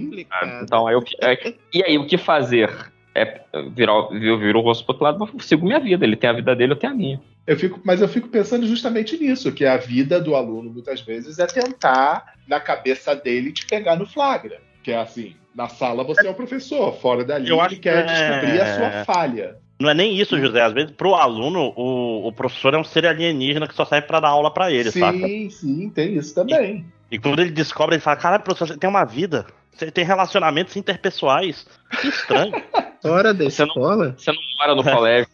Então, 0.64 0.86
aí 0.88 0.94
eu, 0.94 1.04
é, 1.22 1.54
e 1.74 1.84
aí, 1.84 1.98
o 1.98 2.06
que 2.06 2.18
fazer? 2.18 2.70
É 3.16 3.42
virar, 3.72 3.94
eu 4.12 4.38
viro 4.38 4.60
o 4.60 4.62
rosto 4.62 4.84
pro 4.86 4.94
outro 4.94 5.04
lado, 5.06 5.32
eu 5.34 5.40
sigo 5.42 5.66
minha 5.66 5.80
vida. 5.80 6.06
Ele 6.06 6.16
tem 6.16 6.30
a 6.30 6.34
vida 6.34 6.56
dele, 6.56 6.74
eu 6.74 6.78
tenho 6.78 6.94
a 6.94 6.96
minha. 6.96 7.22
Eu 7.50 7.58
fico, 7.58 7.82
mas 7.84 8.00
eu 8.00 8.08
fico 8.08 8.28
pensando 8.28 8.68
justamente 8.68 9.18
nisso, 9.18 9.52
que 9.52 9.66
a 9.66 9.76
vida 9.76 10.22
do 10.22 10.36
aluno, 10.36 10.70
muitas 10.70 11.02
vezes, 11.02 11.40
é 11.40 11.48
tentar, 11.48 12.36
na 12.48 12.60
cabeça 12.60 13.16
dele, 13.16 13.52
te 13.52 13.66
pegar 13.66 13.96
no 13.96 14.06
flagra. 14.06 14.62
Que 14.84 14.92
é 14.92 14.98
assim, 14.98 15.36
na 15.56 15.68
sala 15.68 16.04
você 16.04 16.28
é 16.28 16.30
o 16.30 16.36
professor, 16.36 16.94
fora 17.02 17.26
dali 17.26 17.50
Eu 17.50 17.56
ele 17.56 17.62
acho 17.66 17.76
que 17.76 17.82
quer 17.82 17.98
é- 17.98 18.04
descobrir 18.04 18.62
a 18.62 18.76
sua 18.78 19.04
falha. 19.06 19.58
Não 19.82 19.90
é 19.90 19.94
nem 19.96 20.16
isso, 20.16 20.38
José. 20.40 20.62
Às 20.62 20.74
vezes, 20.74 20.92
pro 20.92 21.16
aluno, 21.16 21.74
o, 21.76 22.28
o 22.28 22.32
professor 22.34 22.74
é 22.74 22.78
um 22.78 22.84
ser 22.84 23.08
alienígena 23.08 23.68
que 23.68 23.74
só 23.74 23.84
serve 23.86 24.06
pra 24.08 24.20
dar 24.20 24.28
aula 24.28 24.54
pra 24.54 24.72
ele, 24.72 24.92
sim, 24.92 25.00
saca? 25.00 25.18
sim, 25.50 25.90
tem 25.90 26.16
isso 26.18 26.36
também. 26.36 26.86
E 27.10 27.18
quando 27.18 27.40
ele 27.40 27.50
descobre, 27.50 27.96
ele 27.96 28.02
fala: 28.02 28.18
Caralho, 28.18 28.44
professor, 28.44 28.68
você 28.68 28.78
tem 28.78 28.90
uma 28.90 29.06
vida. 29.06 29.48
Você 29.72 29.90
tem 29.90 30.04
relacionamentos 30.06 30.76
interpessoais. 30.76 31.66
Que 32.00 32.10
estranho. 32.10 32.52
Fora 33.02 33.34
da 33.34 33.46
Você 33.46 33.62
não- 33.62 33.70
escola? 33.70 34.16
Você 34.18 34.32
não 34.32 34.40
mora 34.60 34.76
no 34.76 34.84
colégio. 34.84 35.30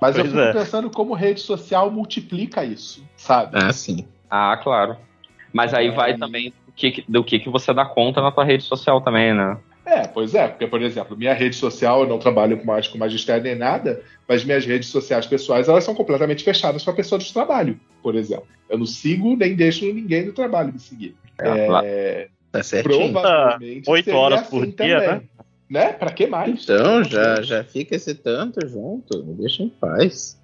Mas 0.00 0.16
eu 0.16 0.24
Pois 0.24 0.34
fico 0.34 0.44
é. 0.44 0.52
pensando 0.52 0.90
como 0.90 1.14
rede 1.14 1.40
social 1.40 1.90
multiplica 1.90 2.64
isso, 2.64 3.02
sabe? 3.16 3.56
Ah, 3.56 3.72
sim. 3.72 4.06
Ah, 4.30 4.58
claro. 4.62 4.96
Mas 5.52 5.72
aí 5.72 5.90
vai 5.90 6.12
Aí- 6.12 6.18
também 6.18 6.50
do 6.66 6.72
que, 6.72 7.04
do 7.08 7.24
que, 7.24 7.38
que 7.38 7.48
você 7.48 7.72
dá 7.72 7.84
conta 7.84 8.20
na 8.20 8.30
tua 8.32 8.44
rede 8.44 8.64
social 8.64 9.00
também, 9.00 9.32
né? 9.34 9.56
É, 9.86 10.06
pois 10.08 10.34
é, 10.34 10.48
porque, 10.48 10.66
por 10.66 10.80
exemplo, 10.80 11.16
minha 11.16 11.34
rede 11.34 11.54
social, 11.56 12.00
eu 12.00 12.08
não 12.08 12.18
trabalho 12.18 12.56
com 12.58 12.64
mais 12.64 12.88
com 12.88 12.96
magistério 12.96 13.42
nem 13.44 13.54
nada, 13.54 14.02
mas 14.26 14.42
minhas 14.42 14.64
redes 14.64 14.88
sociais 14.88 15.26
pessoais, 15.26 15.68
elas 15.68 15.84
são 15.84 15.94
completamente 15.94 16.42
fechadas 16.42 16.82
para 16.82 16.94
pessoas 16.94 17.24
do 17.28 17.32
trabalho, 17.32 17.78
por 18.02 18.14
exemplo. 18.14 18.46
Eu 18.68 18.78
não 18.78 18.86
sigo 18.86 19.36
nem 19.36 19.54
deixo 19.54 19.84
ninguém 19.84 20.24
do 20.24 20.32
trabalho 20.32 20.72
me 20.72 20.78
seguir. 20.80 21.14
É, 21.38 21.68
É, 21.84 22.28
Tá 22.50 22.62
certinho. 22.62 23.12
provavelmente 23.12 23.90
Oito 23.90 24.04
seria 24.06 24.20
horas 24.20 24.42
por 24.46 24.64
dia, 24.66 24.98
né? 25.00 25.22
Né? 25.68 25.92
Pra 25.92 26.10
que 26.10 26.26
mais? 26.26 26.62
Então, 26.64 27.02
já, 27.04 27.42
já 27.42 27.64
fica 27.64 27.96
esse 27.96 28.14
tanto 28.14 28.66
junto. 28.68 29.24
Me 29.24 29.34
deixa 29.34 29.62
em 29.62 29.68
paz. 29.68 30.40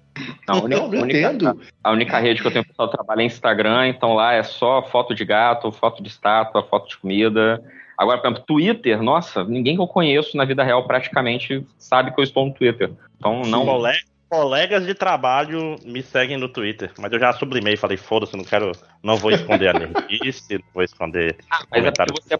A 0.47 0.57
única, 0.57 0.83
única- 0.83 1.17
entendo. 1.17 1.61
a 1.83 1.91
única 1.91 2.19
rede 2.19 2.41
que 2.41 2.47
eu 2.47 2.51
tenho 2.51 2.65
pessoal 2.65 2.89
trabalha 2.89 3.21
é 3.21 3.25
Instagram, 3.25 3.87
então 3.87 4.13
lá 4.13 4.33
é 4.33 4.43
só 4.43 4.83
foto 4.83 5.15
de 5.15 5.23
gato, 5.23 5.71
foto 5.71 6.03
de 6.03 6.09
estátua, 6.09 6.63
foto 6.63 6.89
de 6.89 6.97
comida. 6.97 7.63
Agora, 7.97 8.17
por 8.19 8.27
exemplo, 8.27 8.43
Twitter, 8.45 9.01
nossa, 9.01 9.43
ninguém 9.45 9.75
que 9.75 9.81
eu 9.81 9.87
conheço 9.87 10.35
na 10.35 10.43
vida 10.43 10.63
real 10.63 10.85
praticamente 10.85 11.65
sabe 11.77 12.11
que 12.13 12.19
eu 12.19 12.23
estou 12.23 12.45
no 12.45 12.53
Twitter. 12.53 12.91
Então 13.17 13.41
não. 13.43 13.65
Colégio, 13.65 14.05
colegas 14.31 14.85
de 14.85 14.93
trabalho 14.93 15.75
me 15.83 16.01
seguem 16.01 16.37
no 16.37 16.47
Twitter, 16.47 16.89
mas 16.97 17.11
eu 17.11 17.19
já 17.19 17.33
sublimei, 17.33 17.75
falei, 17.75 17.97
foda-se, 17.97 18.37
não 18.37 18.45
quero, 18.45 18.71
não 19.03 19.17
vou 19.17 19.29
esconder 19.29 19.67
a 19.67 19.73
nerdice, 19.73 20.53
não 20.53 20.63
vou 20.73 20.83
esconder 20.83 21.35
Ah, 21.51 21.65
mas 21.69 21.83
é 21.83 21.91
comentários. 21.91 22.15
você, 22.23 22.39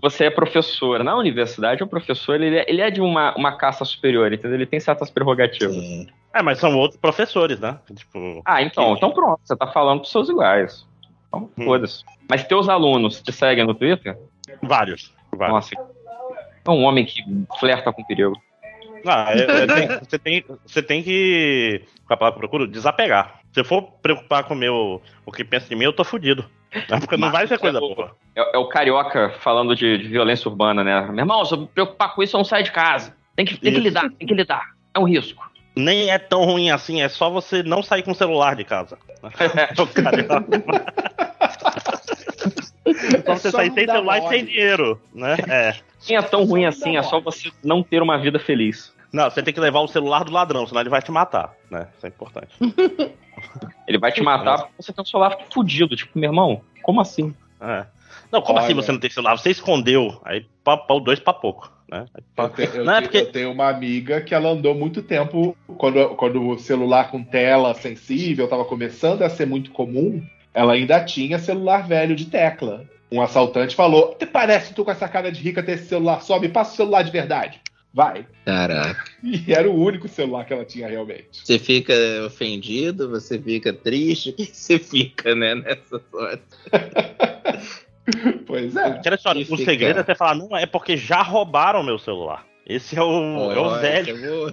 você 0.00 0.24
é 0.26 0.30
professor. 0.30 1.02
Na 1.02 1.16
universidade, 1.16 1.82
o 1.82 1.88
professor 1.88 2.40
ele 2.40 2.58
é, 2.58 2.64
ele 2.70 2.80
é 2.80 2.88
de 2.88 3.00
uma, 3.00 3.34
uma 3.36 3.56
caça 3.58 3.84
superior, 3.84 4.32
entendeu? 4.32 4.54
Ele 4.54 4.64
tem 4.64 4.78
certas 4.78 5.10
prerrogativas. 5.10 5.74
Sim. 5.74 6.06
É, 6.32 6.40
mas 6.40 6.58
são 6.60 6.76
outros 6.78 7.00
professores, 7.00 7.58
né? 7.58 7.80
Tipo, 7.92 8.40
Ah, 8.44 8.62
então, 8.62 8.94
então 8.94 9.10
pronto, 9.10 9.40
você 9.42 9.56
tá 9.56 9.66
falando 9.66 10.00
pros 10.00 10.12
seus 10.12 10.28
iguais. 10.28 10.86
Então, 11.26 11.50
Hum. 11.58 11.64
foda-se. 11.64 12.04
Mas 12.30 12.44
teus 12.46 12.68
alunos 12.68 13.20
te 13.20 13.32
seguem 13.32 13.66
no 13.66 13.74
Twitter? 13.74 14.16
vários. 14.62 15.12
vários. 15.32 15.52
Nossa, 15.72 15.74
é 16.64 16.70
um 16.70 16.84
homem 16.84 17.04
que 17.04 17.24
flerta 17.58 17.92
com 17.92 18.04
perigo. 18.04 18.40
Ah, 19.06 19.26
é- 19.32 19.62
é, 19.62 19.66
tem- 19.66 19.88
você, 19.98 20.18
tem, 20.18 20.44
você 20.66 20.82
tem 20.82 21.02
que, 21.02 21.82
com 22.06 22.14
a 22.14 22.16
palavra 22.16 22.38
que 22.38 22.44
eu 22.44 22.48
procuro, 22.48 22.66
desapegar. 22.70 23.40
Se 23.52 23.60
eu 23.60 23.64
for 23.64 23.82
preocupar 24.02 24.44
com 24.44 24.54
o 24.54 24.56
meu, 24.56 25.00
o 25.24 25.30
que 25.32 25.44
pensa 25.44 25.68
de 25.68 25.76
mim, 25.76 25.84
eu 25.84 25.92
tô 25.92 26.04
fudido. 26.04 26.44
Porque 27.00 27.16
não 27.16 27.30
vai 27.30 27.46
ser 27.46 27.58
coisa 27.58 27.78
boa. 27.78 28.16
É, 28.34 28.56
é 28.56 28.58
o 28.58 28.68
carioca 28.68 29.30
falando 29.40 29.76
de, 29.76 29.96
de 29.98 30.08
violência 30.08 30.48
urbana, 30.48 30.82
né? 30.82 31.00
Meu 31.02 31.20
irmão, 31.20 31.44
se 31.44 31.54
eu 31.54 31.60
me 31.60 31.66
preocupar 31.68 32.14
com 32.14 32.22
isso, 32.22 32.34
eu 32.36 32.38
não 32.38 32.44
saio 32.44 32.64
de 32.64 32.72
casa. 32.72 33.14
Tem 33.36 33.44
que, 33.46 33.56
tem 33.56 33.72
que 33.72 33.80
lidar, 33.80 34.10
tem 34.10 34.26
que 34.26 34.34
lidar. 34.34 34.70
É 34.92 34.98
um 34.98 35.04
risco. 35.04 35.48
Nem 35.76 36.10
é 36.10 36.18
tão 36.18 36.44
ruim 36.44 36.70
assim, 36.70 37.02
é 37.02 37.08
só 37.08 37.30
você 37.30 37.62
não 37.62 37.82
sair 37.82 38.02
com 38.02 38.10
o 38.12 38.14
celular 38.14 38.56
de 38.56 38.64
casa. 38.64 38.98
O 39.78 39.86
carioca. 39.86 40.44
É 42.86 43.22
só 43.22 43.34
você 43.34 43.50
só 43.50 43.56
sair 43.58 43.72
sem 43.72 43.86
celular 43.86 44.18
e 44.18 44.28
sem 44.28 44.44
dinheiro, 44.44 45.00
né? 45.14 45.36
É. 45.48 45.74
Nem 46.08 46.16
é 46.18 46.22
tão 46.22 46.44
ruim 46.44 46.64
assim, 46.66 46.96
é 46.96 47.02
só 47.02 47.20
você 47.20 47.50
não 47.62 47.82
ter 47.82 48.02
uma 48.02 48.18
vida 48.18 48.38
feliz. 48.38 48.92
Não, 49.12 49.30
você 49.30 49.42
tem 49.42 49.54
que 49.54 49.60
levar 49.60 49.80
o 49.80 49.88
celular 49.88 50.24
do 50.24 50.32
ladrão, 50.32 50.66
senão 50.66 50.80
ele 50.80 50.90
vai 50.90 51.00
te 51.00 51.12
matar, 51.12 51.54
né? 51.70 51.88
Isso 51.96 52.06
é 52.06 52.08
importante. 52.08 52.48
Ele 53.86 53.98
vai 53.98 54.12
te 54.12 54.22
matar 54.22 54.58
porque 54.58 54.74
você 54.82 54.92
tem 54.92 55.02
um 55.02 55.06
celular 55.06 55.36
fudido. 55.52 55.96
Tipo, 55.96 56.18
meu 56.18 56.30
irmão, 56.30 56.60
como 56.82 57.00
assim? 57.00 57.34
É. 57.60 57.84
Não, 58.30 58.40
como 58.42 58.58
assim 58.58 58.72
Olha. 58.72 58.82
você 58.82 58.92
não 58.92 58.98
tem 58.98 59.10
celular? 59.10 59.36
Você 59.36 59.50
escondeu, 59.50 60.20
aí 60.24 60.46
o 60.88 61.00
dois 61.00 61.20
pra 61.20 61.32
pouco, 61.32 61.70
né? 61.88 62.06
Eu, 62.36 62.48
te- 62.48 62.76
eu 62.76 62.84
Não, 62.84 62.94
é 62.94 63.00
porque- 63.02 63.18
eu 63.18 63.32
tenho 63.32 63.52
uma 63.52 63.68
amiga 63.68 64.20
que 64.20 64.34
ela 64.34 64.50
andou 64.50 64.74
muito 64.74 65.02
tempo, 65.02 65.56
quando, 65.76 66.08
quando 66.16 66.48
o 66.48 66.58
celular 66.58 67.10
com 67.10 67.22
tela 67.22 67.74
sensível 67.74 68.44
estava 68.46 68.64
começando 68.64 69.22
a 69.22 69.28
ser 69.28 69.46
muito 69.46 69.70
comum, 69.70 70.24
ela 70.52 70.72
ainda 70.72 71.04
tinha 71.04 71.38
celular 71.38 71.86
velho 71.86 72.16
de 72.16 72.26
tecla. 72.26 72.84
Um 73.14 73.22
assaltante 73.22 73.76
falou: 73.76 74.14
"Te 74.18 74.26
parece 74.26 74.74
tu 74.74 74.84
com 74.84 74.90
essa 74.90 75.08
cara 75.08 75.30
de 75.30 75.40
rica 75.40 75.62
ter 75.62 75.72
esse 75.72 75.86
celular 75.86 76.20
só? 76.22 76.38
Me 76.40 76.48
passa 76.48 76.72
o 76.72 76.76
celular 76.76 77.02
de 77.02 77.10
verdade. 77.10 77.60
Vai. 77.92 78.26
Caraca. 78.44 79.04
E 79.22 79.52
era 79.52 79.70
o 79.70 79.74
único 79.80 80.08
celular 80.08 80.44
que 80.44 80.52
ela 80.52 80.64
tinha 80.64 80.88
realmente. 80.88 81.28
Você 81.44 81.60
fica 81.60 81.94
ofendido, 82.26 83.08
você 83.08 83.38
fica 83.38 83.72
triste, 83.72 84.30
o 84.30 84.32
que 84.34 84.46
você 84.46 84.80
fica, 84.80 85.32
né, 85.34 85.54
nessa 85.54 86.00
hora? 86.12 86.40
Pois 88.46 88.76
é. 88.76 88.84
Aquela 88.84 89.16
história, 89.16 89.40
E 89.40 89.42
o 89.44 89.46
fica- 89.46 89.64
segredo 89.64 90.00
é 90.00 90.04
você 90.04 90.14
falar, 90.14 90.34
não, 90.34 90.54
é 90.56 90.66
porque 90.66 90.94
já 90.96 91.22
roubaram 91.22 91.82
meu 91.82 91.98
celular. 91.98 92.44
Esse 92.66 92.98
é 92.98 93.02
o, 93.02 93.52
é 93.52 93.58
o 93.58 93.62
Olha, 93.62 93.80
velho, 93.80 94.16
eu 94.16 94.40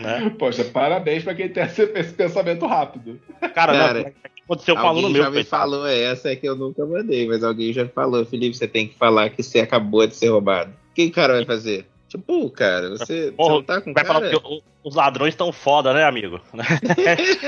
né? 0.00 0.30
Poxa, 0.38 0.64
parabéns 0.64 1.24
pra 1.24 1.34
quem 1.34 1.48
tem 1.48 1.62
esse, 1.64 1.82
esse 1.82 2.12
pensamento 2.14 2.66
rápido. 2.66 3.20
Cara, 3.40 3.72
Cara, 3.72 3.94
não, 4.04 4.12
aconteceu 4.52 4.76
com 4.76 4.82
um 4.82 4.86
aluno 4.88 5.06
Alguém 5.08 5.22
meu, 5.22 5.24
já 5.24 5.30
me 5.30 5.44
falou 5.44 5.86
essa 5.86 6.30
é 6.30 6.36
que 6.36 6.48
eu 6.48 6.54
nunca 6.56 6.84
mandei, 6.86 7.26
mas 7.26 7.42
alguém 7.42 7.72
já 7.72 7.86
falou, 7.88 8.24
Felipe, 8.24 8.56
você 8.56 8.68
tem 8.68 8.86
que 8.88 8.94
falar 8.96 9.30
que 9.30 9.42
você 9.42 9.60
acabou 9.60 10.06
de 10.06 10.14
ser 10.14 10.28
roubado. 10.28 10.70
O 10.90 10.94
que 10.94 11.06
o 11.06 11.12
cara 11.12 11.34
vai 11.34 11.44
fazer? 11.44 11.86
Tipo, 12.08 12.48
cara, 12.50 12.90
você, 12.90 13.04
você 13.26 13.32
Porra, 13.32 13.54
não 13.54 13.62
tá 13.62 13.80
com 13.80 13.92
Vai 13.94 14.04
falar 14.04 14.20
cara? 14.20 14.38
que 14.38 14.46
o- 14.46 14.62
os 14.84 14.94
ladrões 14.94 15.32
estão 15.32 15.50
foda, 15.50 15.94
né, 15.94 16.04
amigo? 16.04 16.38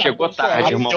Chegou 0.00 0.28
tarde, 0.28 0.72
irmão. 0.72 0.90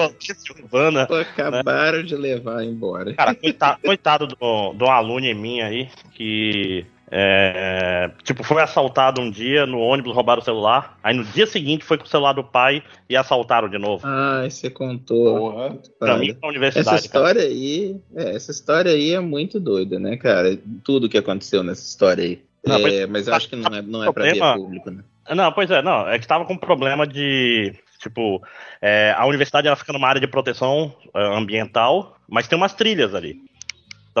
Urbana. 0.62 1.02
Acabaram 1.04 2.02
de 2.02 2.16
levar 2.16 2.64
embora. 2.64 3.12
Cara, 3.14 3.34
coitado, 3.34 3.80
coitado 3.82 4.26
do, 4.26 4.72
do 4.72 4.86
aluno 4.86 5.32
minha 5.36 5.66
aí, 5.66 5.88
que 6.14 6.84
é, 7.10 8.10
tipo, 8.22 8.42
foi 8.44 8.62
assaltado 8.62 9.20
um 9.20 9.30
dia 9.30 9.66
no 9.66 9.78
ônibus, 9.80 10.14
roubaram 10.14 10.40
o 10.42 10.44
celular. 10.44 10.98
Aí 11.02 11.14
no 11.16 11.24
dia 11.24 11.46
seguinte 11.46 11.84
foi 11.84 11.98
com 11.98 12.04
o 12.04 12.08
celular 12.08 12.32
do 12.32 12.44
pai 12.44 12.82
e 13.08 13.16
assaltaram 13.16 13.68
de 13.68 13.78
novo. 13.78 14.02
Ai, 14.06 14.50
você 14.50 14.70
contou. 14.70 15.52
Porra. 15.52 15.78
Pra 15.98 16.16
mim, 16.18 16.30
Essa 16.30 16.46
universidade. 16.46 16.86
cara. 16.86 17.00
história 17.00 17.42
aí, 17.42 17.96
é, 18.14 18.34
essa 18.36 18.50
história 18.50 18.92
aí 18.92 19.12
é 19.14 19.20
muito 19.20 19.58
doida, 19.58 19.98
né, 19.98 20.16
cara? 20.16 20.58
Tudo 20.84 21.08
que 21.08 21.18
aconteceu 21.18 21.62
nessa 21.62 21.82
história 21.86 22.24
aí. 22.24 22.42
Não, 22.66 22.76
É, 22.86 23.06
mas- 23.06 23.28
eu 23.28 23.34
acho 23.34 23.48
que 23.48 23.56
não 23.56 23.74
é, 23.74 23.80
não 23.82 24.02
é 24.04 24.12
pra 24.12 24.24
ver 24.24 24.30
Problema- 24.36 24.54
público, 24.56 24.90
né? 24.90 25.02
Não, 25.34 25.52
pois 25.52 25.70
é, 25.70 25.82
não. 25.82 26.08
É 26.08 26.18
que 26.18 26.26
tava 26.26 26.44
com 26.44 26.56
problema 26.56 27.06
de. 27.06 27.74
Tipo, 27.98 28.40
é, 28.80 29.12
a 29.16 29.26
universidade 29.26 29.66
ela 29.66 29.76
fica 29.76 29.92
numa 29.92 30.06
área 30.08 30.20
de 30.20 30.26
proteção 30.28 30.94
é, 31.14 31.36
ambiental, 31.36 32.16
mas 32.28 32.46
tem 32.46 32.56
umas 32.56 32.72
trilhas 32.72 33.14
ali. 33.14 33.40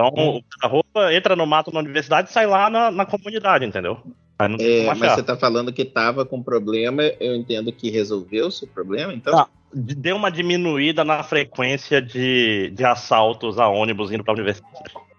Então, 0.06 0.36
Hum. 0.36 0.40
a 0.62 0.66
roupa 0.66 1.12
entra 1.12 1.34
no 1.34 1.46
mato 1.46 1.72
na 1.72 1.80
universidade 1.80 2.28
e 2.28 2.32
sai 2.32 2.46
lá 2.46 2.70
na, 2.70 2.90
na 2.90 3.04
comunidade, 3.04 3.64
entendeu? 3.64 3.98
Aí 4.38 4.48
não 4.48 4.56
tem 4.56 4.86
É, 4.86 4.94
mas 4.94 5.12
você 5.12 5.22
tá 5.22 5.36
falando 5.36 5.72
que 5.72 5.84
tava 5.84 6.24
com 6.24 6.42
problema, 6.42 7.02
eu 7.20 7.34
entendo 7.34 7.72
que 7.72 7.90
resolveu-se 7.90 8.64
o 8.64 8.68
problema, 8.68 9.12
então? 9.12 9.34
Não. 9.34 9.46
Deu 9.70 10.16
uma 10.16 10.30
diminuída 10.30 11.04
na 11.04 11.22
frequência 11.22 12.00
de, 12.00 12.70
de 12.70 12.84
assaltos 12.84 13.58
a 13.58 13.68
ônibus 13.68 14.10
indo 14.10 14.24
pra 14.24 14.32
universidade. 14.32 14.72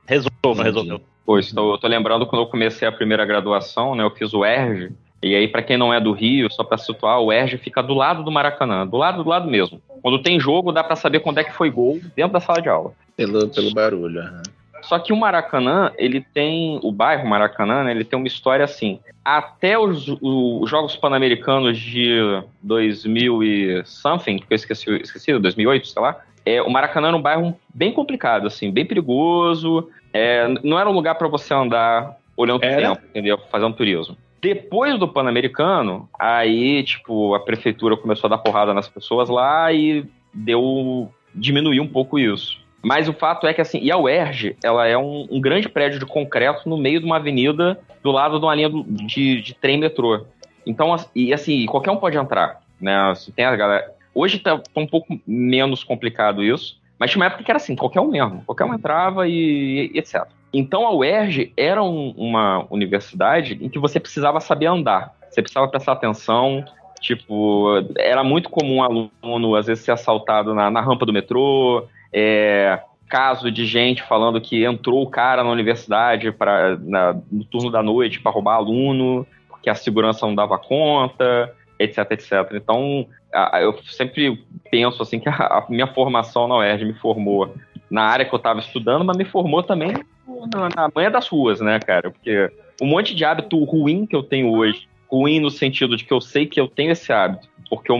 Resolveu, 0.07 0.55
não 0.55 0.63
resolveu. 0.63 1.01
Pois, 1.23 1.53
eu 1.55 1.77
tô 1.77 1.87
lembrando 1.87 2.25
quando 2.25 2.41
eu 2.41 2.47
comecei 2.47 2.87
a 2.87 2.91
primeira 2.91 3.23
graduação, 3.25 3.93
né? 3.93 4.03
Eu 4.03 4.09
fiz 4.09 4.33
o 4.33 4.43
ERJ. 4.43 4.91
E 5.21 5.35
aí, 5.35 5.47
pra 5.47 5.61
quem 5.61 5.77
não 5.77 5.93
é 5.93 5.99
do 5.99 6.13
Rio, 6.13 6.51
só 6.51 6.63
pra 6.63 6.77
situar, 6.77 7.19
o 7.19 7.31
ERJ 7.31 7.59
fica 7.59 7.83
do 7.83 7.93
lado 7.93 8.23
do 8.23 8.31
Maracanã, 8.31 8.87
do 8.87 8.97
lado 8.97 9.23
do 9.23 9.29
lado 9.29 9.47
mesmo. 9.47 9.79
Quando 10.01 10.23
tem 10.23 10.39
jogo, 10.39 10.71
dá 10.71 10.83
pra 10.83 10.95
saber 10.95 11.19
quando 11.19 11.37
é 11.37 11.43
que 11.43 11.53
foi 11.53 11.69
gol 11.69 11.99
dentro 12.15 12.33
da 12.33 12.39
sala 12.39 12.61
de 12.61 12.69
aula. 12.69 12.93
Pelo, 13.15 13.49
pelo 13.49 13.71
barulho. 13.71 14.21
aham. 14.21 14.41
Só 14.81 14.99
que 14.99 15.13
o 15.13 15.15
Maracanã, 15.15 15.91
ele 15.97 16.21
tem. 16.33 16.79
O 16.83 16.91
bairro 16.91 17.27
Maracanã, 17.27 17.83
né, 17.83 17.91
ele 17.91 18.03
tem 18.03 18.17
uma 18.17 18.27
história 18.27 18.63
assim. 18.63 18.99
Até 19.23 19.77
os, 19.77 20.07
os 20.21 20.69
Jogos 20.69 20.95
Pan-Americanos 20.95 21.77
de 21.77 22.19
2000 22.61 23.43
e 23.43 23.83
something, 23.85 24.37
que 24.37 24.45
eu 24.49 24.55
esqueci, 24.55 24.89
esqueci 25.01 25.37
2008, 25.37 25.87
sei 25.87 26.01
lá. 26.01 26.19
É, 26.45 26.61
o 26.61 26.69
Maracanã 26.69 27.09
era 27.09 27.17
um 27.17 27.21
bairro 27.21 27.55
bem 27.73 27.91
complicado, 27.91 28.47
assim, 28.47 28.71
bem 28.71 28.85
perigoso. 28.85 29.89
É, 30.13 30.47
não 30.63 30.79
era 30.79 30.89
um 30.89 30.93
lugar 30.93 31.15
para 31.15 31.27
você 31.27 31.53
andar 31.53 32.17
olhando 32.35 32.63
Era? 32.63 32.95
tempo, 32.95 33.05
entendeu? 33.07 33.37
Fazendo 33.51 33.75
turismo. 33.75 34.17
Depois 34.41 34.97
do 34.97 35.07
Pan-Americano, 35.07 36.09
aí, 36.17 36.81
tipo, 36.83 37.35
a 37.35 37.39
prefeitura 37.41 37.97
começou 37.97 38.27
a 38.27 38.31
dar 38.31 38.37
porrada 38.37 38.73
nas 38.73 38.87
pessoas 38.87 39.27
lá 39.27 39.71
e 39.73 40.05
deu. 40.33 41.11
diminuiu 41.35 41.83
um 41.83 41.87
pouco 41.87 42.17
isso. 42.17 42.57
Mas 42.81 43.09
o 43.09 43.13
fato 43.13 43.45
é 43.45 43.53
que, 43.53 43.61
assim, 43.61 43.79
e 43.79 43.91
a 43.91 43.97
UERJ, 43.97 44.55
ela 44.63 44.87
é 44.87 44.97
um, 44.97 45.27
um 45.29 45.41
grande 45.41 45.67
prédio 45.67 45.99
de 45.99 46.05
concreto 46.05 46.67
no 46.69 46.77
meio 46.77 46.99
de 46.99 47.05
uma 47.05 47.17
avenida 47.17 47.79
do 48.01 48.11
lado 48.11 48.39
de 48.39 48.45
uma 48.45 48.55
linha 48.55 48.69
de, 48.69 49.41
de 49.41 49.53
trem 49.53 49.77
metrô. 49.77 50.25
Então, 50.65 50.95
e 51.15 51.33
assim, 51.33 51.65
qualquer 51.65 51.91
um 51.91 51.97
pode 51.97 52.17
entrar, 52.17 52.61
né? 52.79 52.95
Assim, 53.11 53.31
tem 53.31 53.45
a 53.45 53.55
galera... 53.55 53.91
Hoje 54.15 54.39
tá, 54.39 54.57
tá 54.57 54.81
um 54.81 54.87
pouco 54.87 55.19
menos 55.27 55.83
complicado 55.83 56.43
isso, 56.43 56.79
mas 56.97 57.11
tinha 57.11 57.19
uma 57.19 57.25
época 57.27 57.43
que 57.43 57.51
era 57.51 57.57
assim, 57.57 57.75
qualquer 57.75 58.01
um 58.01 58.09
mesmo. 58.09 58.43
Qualquer 58.45 58.65
um 58.65 58.73
entrava 58.73 59.27
e, 59.27 59.91
e 59.93 59.97
etc. 59.99 60.25
Então, 60.53 60.87
a 60.87 60.93
UERJ 60.93 61.53
era 61.55 61.83
um- 61.83 62.13
uma 62.17 62.65
universidade 62.69 63.57
em 63.61 63.69
que 63.69 63.77
você 63.79 63.99
precisava 63.99 64.39
saber 64.39 64.65
andar. 64.65 65.13
Você 65.29 65.41
precisava 65.41 65.67
prestar 65.67 65.93
atenção, 65.93 66.65
Tipo, 66.99 67.81
era 67.97 68.23
muito 68.23 68.49
comum 68.49 68.77
um 68.77 68.83
aluno, 68.83 69.55
às 69.55 69.67
vezes, 69.67 69.83
ser 69.83 69.91
assaltado 69.91 70.53
na, 70.53 70.69
na 70.69 70.81
rampa 70.81 71.05
do 71.05 71.13
metrô, 71.13 71.87
é, 72.13 72.79
caso 73.07 73.51
de 73.51 73.65
gente 73.65 74.03
falando 74.03 74.39
que 74.39 74.63
entrou 74.63 75.01
o 75.01 75.09
cara 75.09 75.43
na 75.43 75.49
universidade 75.49 76.31
pra, 76.31 76.77
na- 76.77 77.15
no 77.31 77.43
turno 77.43 77.71
da 77.71 77.81
noite 77.81 78.19
para 78.19 78.31
roubar 78.31 78.55
aluno, 78.55 79.25
porque 79.49 79.69
a 79.69 79.75
segurança 79.75 80.25
não 80.25 80.35
dava 80.35 80.57
conta, 80.57 81.53
etc, 81.79 82.11
etc. 82.11 82.31
Então, 82.53 83.07
a- 83.33 83.59
eu 83.61 83.77
sempre 83.83 84.43
penso 84.69 85.01
assim 85.01 85.19
que 85.19 85.27
a, 85.29 85.33
a 85.33 85.65
minha 85.69 85.87
formação 85.87 86.47
na 86.47 86.57
UERJ 86.57 86.85
me 86.85 86.93
formou 86.93 87.55
na 87.89 88.03
área 88.03 88.25
que 88.25 88.33
eu 88.33 88.37
estava 88.37 88.59
estudando, 88.59 89.03
mas 89.03 89.17
me 89.17 89.25
formou 89.25 89.63
também 89.63 89.91
na, 90.53 90.69
na 90.75 90.89
manha 90.93 91.09
das 91.09 91.27
ruas, 91.27 91.59
né, 91.59 91.79
cara? 91.79 92.11
Porque 92.11 92.51
um 92.81 92.85
monte 92.85 93.15
de 93.15 93.25
hábito 93.25 93.61
ruim 93.63 94.05
que 94.05 94.15
eu 94.15 94.21
tenho 94.23 94.51
hoje, 94.51 94.87
ruim 95.09 95.39
no 95.39 95.49
sentido 95.49 95.97
de 95.97 96.05
que 96.05 96.13
eu 96.13 96.21
sei 96.21 96.45
que 96.45 96.59
eu 96.59 96.67
tenho 96.67 96.91
esse 96.91 97.11
hábito, 97.11 97.47
porque 97.69 97.91
eu 97.91 97.97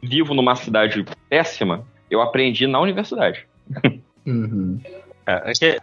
vivo 0.00 0.34
numa 0.34 0.54
cidade 0.54 1.04
péssima, 1.28 1.84
eu 2.10 2.20
aprendi 2.20 2.66
na 2.66 2.80
universidade. 2.80 3.46
Uhum. 4.26 4.80
É, 5.26 5.50
é 5.50 5.52
que 5.52 5.80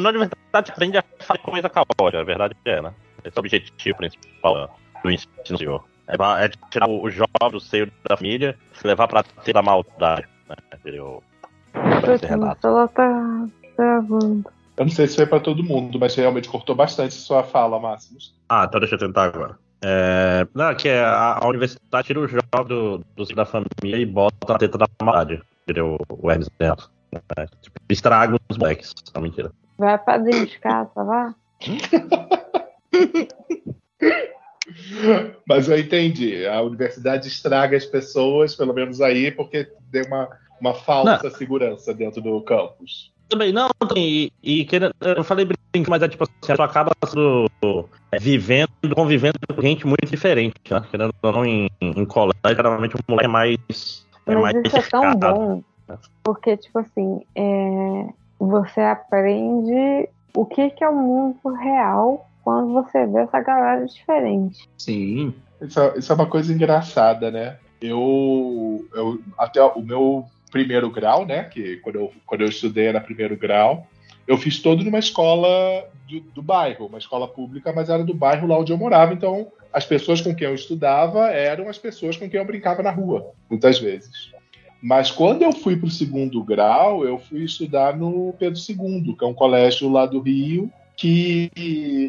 na 0.00 0.08
universidade 0.08 0.66
você 0.66 0.72
aprende 0.72 0.98
a 0.98 1.04
fazer 1.20 1.40
coisa 1.40 1.68
caótica, 1.68 2.20
a 2.20 2.24
verdade 2.24 2.54
é, 2.64 2.80
né? 2.80 2.92
Esse 3.24 3.36
é 3.36 3.40
o 3.40 3.40
objetivo 3.40 3.96
principal 3.96 4.78
do 5.02 5.10
ensino 5.10 5.32
superior. 5.44 5.84
É, 6.06 6.44
é 6.44 6.48
tirar 6.70 6.88
o 6.88 7.08
jovem 7.10 7.50
do 7.50 7.60
seio 7.60 7.90
da 8.08 8.16
família 8.16 8.56
e 8.82 8.86
levar 8.86 9.08
pra 9.08 9.22
ter 9.22 9.52
da 9.52 9.62
maldade. 9.62 10.26
Né? 10.48 10.56
Eu, 10.84 11.22
celular 12.18 12.54
tá 12.56 13.48
travando. 13.76 14.44
Eu 14.76 14.84
não 14.84 14.90
sei 14.90 15.06
se 15.06 15.16
foi 15.16 15.26
pra 15.26 15.40
todo 15.40 15.62
mundo, 15.62 15.98
mas 15.98 16.14
realmente 16.14 16.48
cortou 16.48 16.74
bastante 16.74 17.14
sua 17.14 17.42
fala, 17.42 17.78
Máximos. 17.78 18.34
Ah, 18.48 18.66
então 18.68 18.80
deixa 18.80 18.96
eu 18.96 18.98
tentar 18.98 19.24
agora. 19.24 19.56
É, 19.82 20.46
não, 20.54 20.74
que 20.74 20.88
é 20.88 21.04
a, 21.04 21.38
a 21.42 21.46
universidade 21.46 22.06
tira 22.06 22.20
o 22.20 22.26
jogo 22.26 22.64
do, 22.66 23.04
do, 23.14 23.34
da 23.34 23.44
família 23.44 23.98
e 23.98 24.06
bota 24.06 24.54
a 24.54 24.58
teta 24.58 24.78
da 24.78 24.86
maldade. 25.02 25.42
Tira 25.66 25.84
o, 25.84 25.98
o 26.08 26.30
Hermes 26.30 26.48
Neto. 26.58 26.90
É, 27.36 27.46
tipo, 27.60 27.78
estraga 27.88 28.36
os 28.48 28.58
moleques. 28.58 28.92
Não, 29.14 29.22
mentira. 29.22 29.52
Vai 29.78 29.96
pra 29.98 30.18
dentro 30.18 30.46
de 30.46 30.58
casa, 30.58 30.90
vá. 30.94 31.34
Mas 35.46 35.68
eu 35.68 35.78
entendi. 35.78 36.46
A 36.46 36.62
universidade 36.62 37.28
estraga 37.28 37.76
as 37.76 37.84
pessoas, 37.84 38.56
pelo 38.56 38.72
menos 38.72 39.00
aí, 39.00 39.30
porque 39.30 39.68
tem 39.92 40.02
uma, 40.06 40.28
uma 40.60 40.74
falsa 40.74 41.20
não. 41.22 41.30
segurança 41.30 41.92
dentro 41.94 42.22
do 42.22 42.40
campus. 42.42 43.12
Também 43.28 43.52
não, 43.52 43.70
e, 43.96 44.30
e 44.42 44.66
eu 45.00 45.24
falei 45.24 45.46
brinco, 45.46 45.90
mas 45.90 46.02
é 46.02 46.08
tipo 46.08 46.24
assim, 46.24 46.52
a 46.60 46.64
acaba 46.64 46.92
sendo, 47.06 47.48
é, 48.12 48.18
vivendo, 48.18 48.68
convivendo 48.94 49.38
com 49.48 49.62
gente 49.62 49.86
muito 49.86 50.06
diferente, 50.06 50.54
né? 50.70 50.84
Querendo 50.90 51.14
ou 51.22 51.32
não, 51.32 51.44
em, 51.44 51.70
em 51.80 52.04
colégio, 52.04 52.38
geralmente 52.44 52.94
o 52.94 52.98
moleque 53.08 53.26
é 53.26 53.28
mais. 53.28 54.03
É 54.26 54.34
mas 54.34 54.42
mais 54.54 54.66
isso 54.66 54.76
é 54.76 54.82
tão 54.82 55.14
bom, 55.14 55.62
porque, 56.22 56.56
tipo 56.56 56.78
assim, 56.78 57.20
é, 57.34 58.08
você 58.38 58.80
aprende 58.80 60.08
o 60.34 60.44
que, 60.44 60.70
que 60.70 60.82
é 60.82 60.88
o 60.88 60.94
mundo 60.94 61.54
real 61.54 62.28
quando 62.42 62.72
você 62.72 63.06
vê 63.06 63.20
essa 63.20 63.40
galera 63.40 63.84
diferente. 63.86 64.68
Sim. 64.76 65.34
Isso, 65.60 65.80
é, 65.80 65.98
isso 65.98 66.12
é 66.12 66.14
uma 66.14 66.26
coisa 66.26 66.52
engraçada, 66.52 67.30
né? 67.30 67.58
Eu, 67.80 68.86
eu 68.94 69.20
até 69.38 69.62
o 69.62 69.80
meu 69.80 70.24
primeiro 70.50 70.90
grau, 70.90 71.26
né? 71.26 71.44
Que 71.44 71.78
quando 71.78 71.96
eu, 71.96 72.12
quando 72.26 72.40
eu 72.42 72.48
estudei 72.48 72.86
era 72.86 73.00
primeiro 73.00 73.36
grau, 73.36 73.86
eu 74.26 74.36
fiz 74.38 74.60
todo 74.60 74.84
numa 74.84 74.98
escola 74.98 75.48
do, 76.08 76.20
do, 76.20 76.42
bairro, 76.42 76.86
uma 76.86 76.98
escola 76.98 77.28
pública, 77.28 77.72
mas 77.72 77.88
era 77.88 78.04
do 78.04 78.14
bairro 78.14 78.46
lá 78.46 78.58
onde 78.58 78.72
eu 78.72 78.78
morava. 78.78 79.12
Então, 79.12 79.48
as 79.74 79.84
pessoas 79.84 80.20
com 80.20 80.32
quem 80.32 80.46
eu 80.46 80.54
estudava 80.54 81.30
eram 81.30 81.68
as 81.68 81.76
pessoas 81.76 82.16
com 82.16 82.30
quem 82.30 82.38
eu 82.38 82.46
brincava 82.46 82.80
na 82.80 82.92
rua, 82.92 83.32
muitas 83.50 83.80
vezes. 83.80 84.32
Mas 84.80 85.10
quando 85.10 85.42
eu 85.42 85.50
fui 85.50 85.76
para 85.76 85.88
o 85.88 85.90
segundo 85.90 86.44
grau, 86.44 87.04
eu 87.04 87.18
fui 87.18 87.42
estudar 87.42 87.96
no 87.96 88.32
Pedro 88.38 88.60
II, 88.60 89.16
que 89.18 89.24
é 89.24 89.26
um 89.26 89.34
colégio 89.34 89.90
lá 89.90 90.06
do 90.06 90.20
Rio, 90.20 90.70
que 90.96 91.50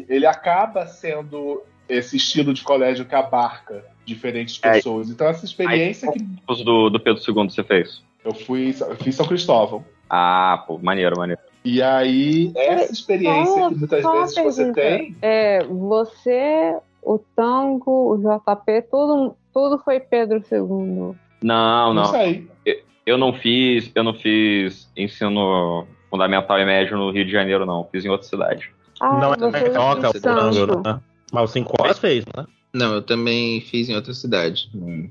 ele 0.08 0.26
acaba 0.26 0.86
sendo 0.86 1.64
esse 1.88 2.16
estilo 2.16 2.54
de 2.54 2.62
colégio 2.62 3.04
que 3.04 3.14
abarca 3.16 3.84
diferentes 4.04 4.60
é. 4.62 4.74
pessoas. 4.74 5.10
Então 5.10 5.26
essa 5.26 5.44
experiência 5.44 6.08
Aí, 6.08 6.18
que 6.18 6.64
do, 6.64 6.88
do 6.88 7.00
Pedro 7.00 7.20
II 7.20 7.50
você 7.50 7.64
fez? 7.64 8.00
Eu 8.24 8.32
fui, 8.32 8.76
eu 8.78 8.96
fiz 8.96 9.16
São 9.16 9.26
Cristóvão. 9.26 9.84
Ah, 10.08 10.62
pô, 10.68 10.78
maneiro, 10.78 11.16
maneiro. 11.18 11.40
E 11.64 11.82
aí 11.82 12.52
essa 12.54 12.92
experiência 12.92 13.68
que 13.70 13.74
muitas 13.74 14.04
vezes 14.04 14.36
você 14.36 14.72
tem, 14.72 15.16
é 15.20 15.64
você, 15.64 16.76
o 17.06 17.20
Tango, 17.36 18.14
o 18.14 18.18
JP, 18.18 18.82
tudo, 18.90 19.36
tudo 19.54 19.78
foi 19.78 20.00
Pedro 20.00 20.42
II. 20.50 21.16
Não, 21.40 21.94
não. 21.94 22.12
Eu, 22.64 22.80
eu 23.06 23.16
não 23.16 23.32
fiz, 23.32 23.92
eu 23.94 24.02
não 24.02 24.12
fiz 24.12 24.90
ensino 24.96 25.86
fundamental 26.10 26.58
e 26.58 26.64
médio 26.64 26.98
no 26.98 27.12
Rio 27.12 27.24
de 27.24 27.30
Janeiro, 27.30 27.64
não. 27.64 27.88
Fiz 27.92 28.04
em 28.04 28.08
outra 28.08 28.26
cidade. 28.26 28.72
Ah, 29.00 29.18
não 29.18 29.32
é 29.32 29.36
em 29.36 30.08
o. 30.08 30.20
Tango, 30.20 30.82
né? 30.82 31.00
Mas 31.32 31.50
o 31.50 31.52
5 31.52 31.74
horas 31.80 31.98
fez, 31.98 32.24
né? 32.36 32.44
Não, 32.74 32.94
eu 32.94 33.02
também 33.02 33.60
fiz 33.60 33.88
em 33.88 33.94
outra 33.94 34.12
cidade. 34.12 34.68
Hum. 34.74 35.08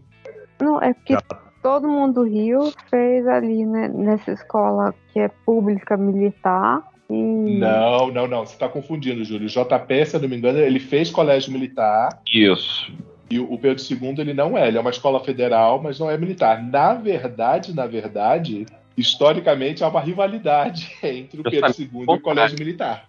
Não, 0.60 0.82
é 0.82 0.94
porque 0.94 1.14
Já. 1.14 1.22
todo 1.64 1.88
mundo 1.88 2.16
do 2.16 2.24
Rio 2.24 2.74
fez 2.90 3.26
ali, 3.26 3.66
né, 3.66 3.88
nessa 3.88 4.34
escola 4.34 4.94
que 5.14 5.20
é 5.20 5.30
pública 5.46 5.96
militar. 5.96 6.84
E... 7.10 7.58
Não, 7.58 8.12
não, 8.12 8.28
não. 8.28 8.46
Você 8.46 8.54
está 8.54 8.68
confundindo, 8.68 9.24
Júlio. 9.24 9.48
O 9.48 9.50
JP, 9.50 10.06
se 10.06 10.16
eu 10.16 10.22
não 10.22 10.30
me 10.30 10.38
engano, 10.38 10.60
ele 10.60 10.80
fez 10.80 11.12
colégio 11.12 11.52
militar 11.52 12.10
Isso. 12.32 12.92
e 13.30 13.40
o 13.40 13.58
Pedro 13.58 13.84
II 13.84 14.16
ele 14.20 14.34
não 14.34 14.58
é. 14.58 14.68
Ele 14.68 14.78
é 14.78 14.82
uma 14.82 14.90
escola 14.90 15.24
federal, 15.24 15.82
mas 15.82 16.00
não 16.00 16.10
é 16.10 16.18
militar. 16.18 16.64
Na 16.64 16.94
verdade, 16.94 17.76
na 17.76 17.86
verdade, 17.86 18.66
historicamente 18.98 19.84
há 19.84 19.88
uma 19.88 20.02
rivalidade 20.02 20.92
entre 21.04 21.42
o 21.42 21.44
Pedro 21.44 21.72
II 21.78 21.90
e 22.08 22.12
o 22.12 22.20
colégio 22.20 22.58
militar. 22.58 23.08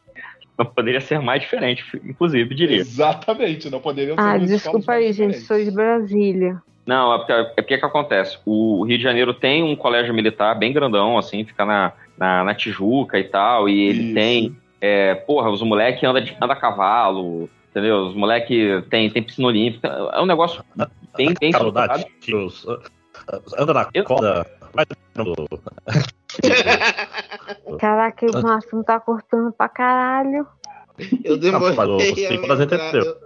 Não 0.59 0.65
poderia 0.65 1.01
ser 1.03 1.21
mais 1.21 1.43
diferente, 1.43 1.85
inclusive, 2.03 2.55
diria. 2.55 2.79
Exatamente, 2.79 3.69
não 3.69 3.79
poderiam 3.79 4.17
ser 4.17 4.23
Ah, 4.23 4.39
desculpa 4.39 4.93
aí, 4.93 5.13
gente, 5.13 5.39
sou 5.41 5.63
de 5.63 5.71
Brasília. 5.71 6.63
Não, 6.87 7.13
é 7.13 7.19
porque, 7.19 7.33
é 7.33 7.45
porque 7.63 7.79
que 7.79 7.85
acontece? 7.85 8.39
O 8.47 8.85
Rio 8.85 8.97
de 8.97 9.03
Janeiro 9.03 9.35
tem 9.35 9.63
um 9.63 9.77
colégio 9.77 10.15
militar 10.15 10.59
bem 10.59 10.73
grandão, 10.73 11.19
assim, 11.19 11.45
fica 11.45 11.67
na, 11.67 11.93
na, 12.19 12.45
na 12.45 12.55
Tijuca 12.55 13.19
e 13.19 13.25
tal, 13.25 13.69
e 13.69 13.89
ele 13.89 14.03
Isso. 14.05 14.15
tem, 14.15 14.57
é, 14.81 15.15
porra, 15.15 15.51
os 15.51 15.63
moleques 15.63 16.03
andam 16.05 16.23
anda 16.41 16.53
a 16.53 16.57
cavalo, 16.57 17.49
entendeu? 17.71 18.07
Os 18.07 18.15
moleques 18.15 18.85
tem, 18.89 19.11
tem 19.11 19.23
piscina 19.23 19.49
olímpica, 19.49 19.89
é 19.89 20.21
um 20.21 20.27
negócio 20.27 20.63
bem, 21.17 21.35
bem 21.41 21.51
Carolidade, 21.53 21.99
estruturado. 22.01 22.21
tiros, 22.21 22.65
uh, 22.65 22.79
anda 23.59 23.75
na 23.75 23.89
Eu- 23.95 24.05
corda. 24.05 24.47
Caraca, 27.79 28.27
o 28.27 28.43
Márcio 28.43 28.85
tá 28.85 29.01
cortando 29.01 29.53
pra 29.53 29.69
caralho. 29.69 30.47
Eu 31.25 31.37
demorei. 31.37 31.69
Não, 31.69 31.77
mas 31.77 31.89
o 31.89 31.97
a 32.27 32.31
Nicolas 32.31 32.61
entrar, 32.61 32.89
entendeu. 32.89 33.17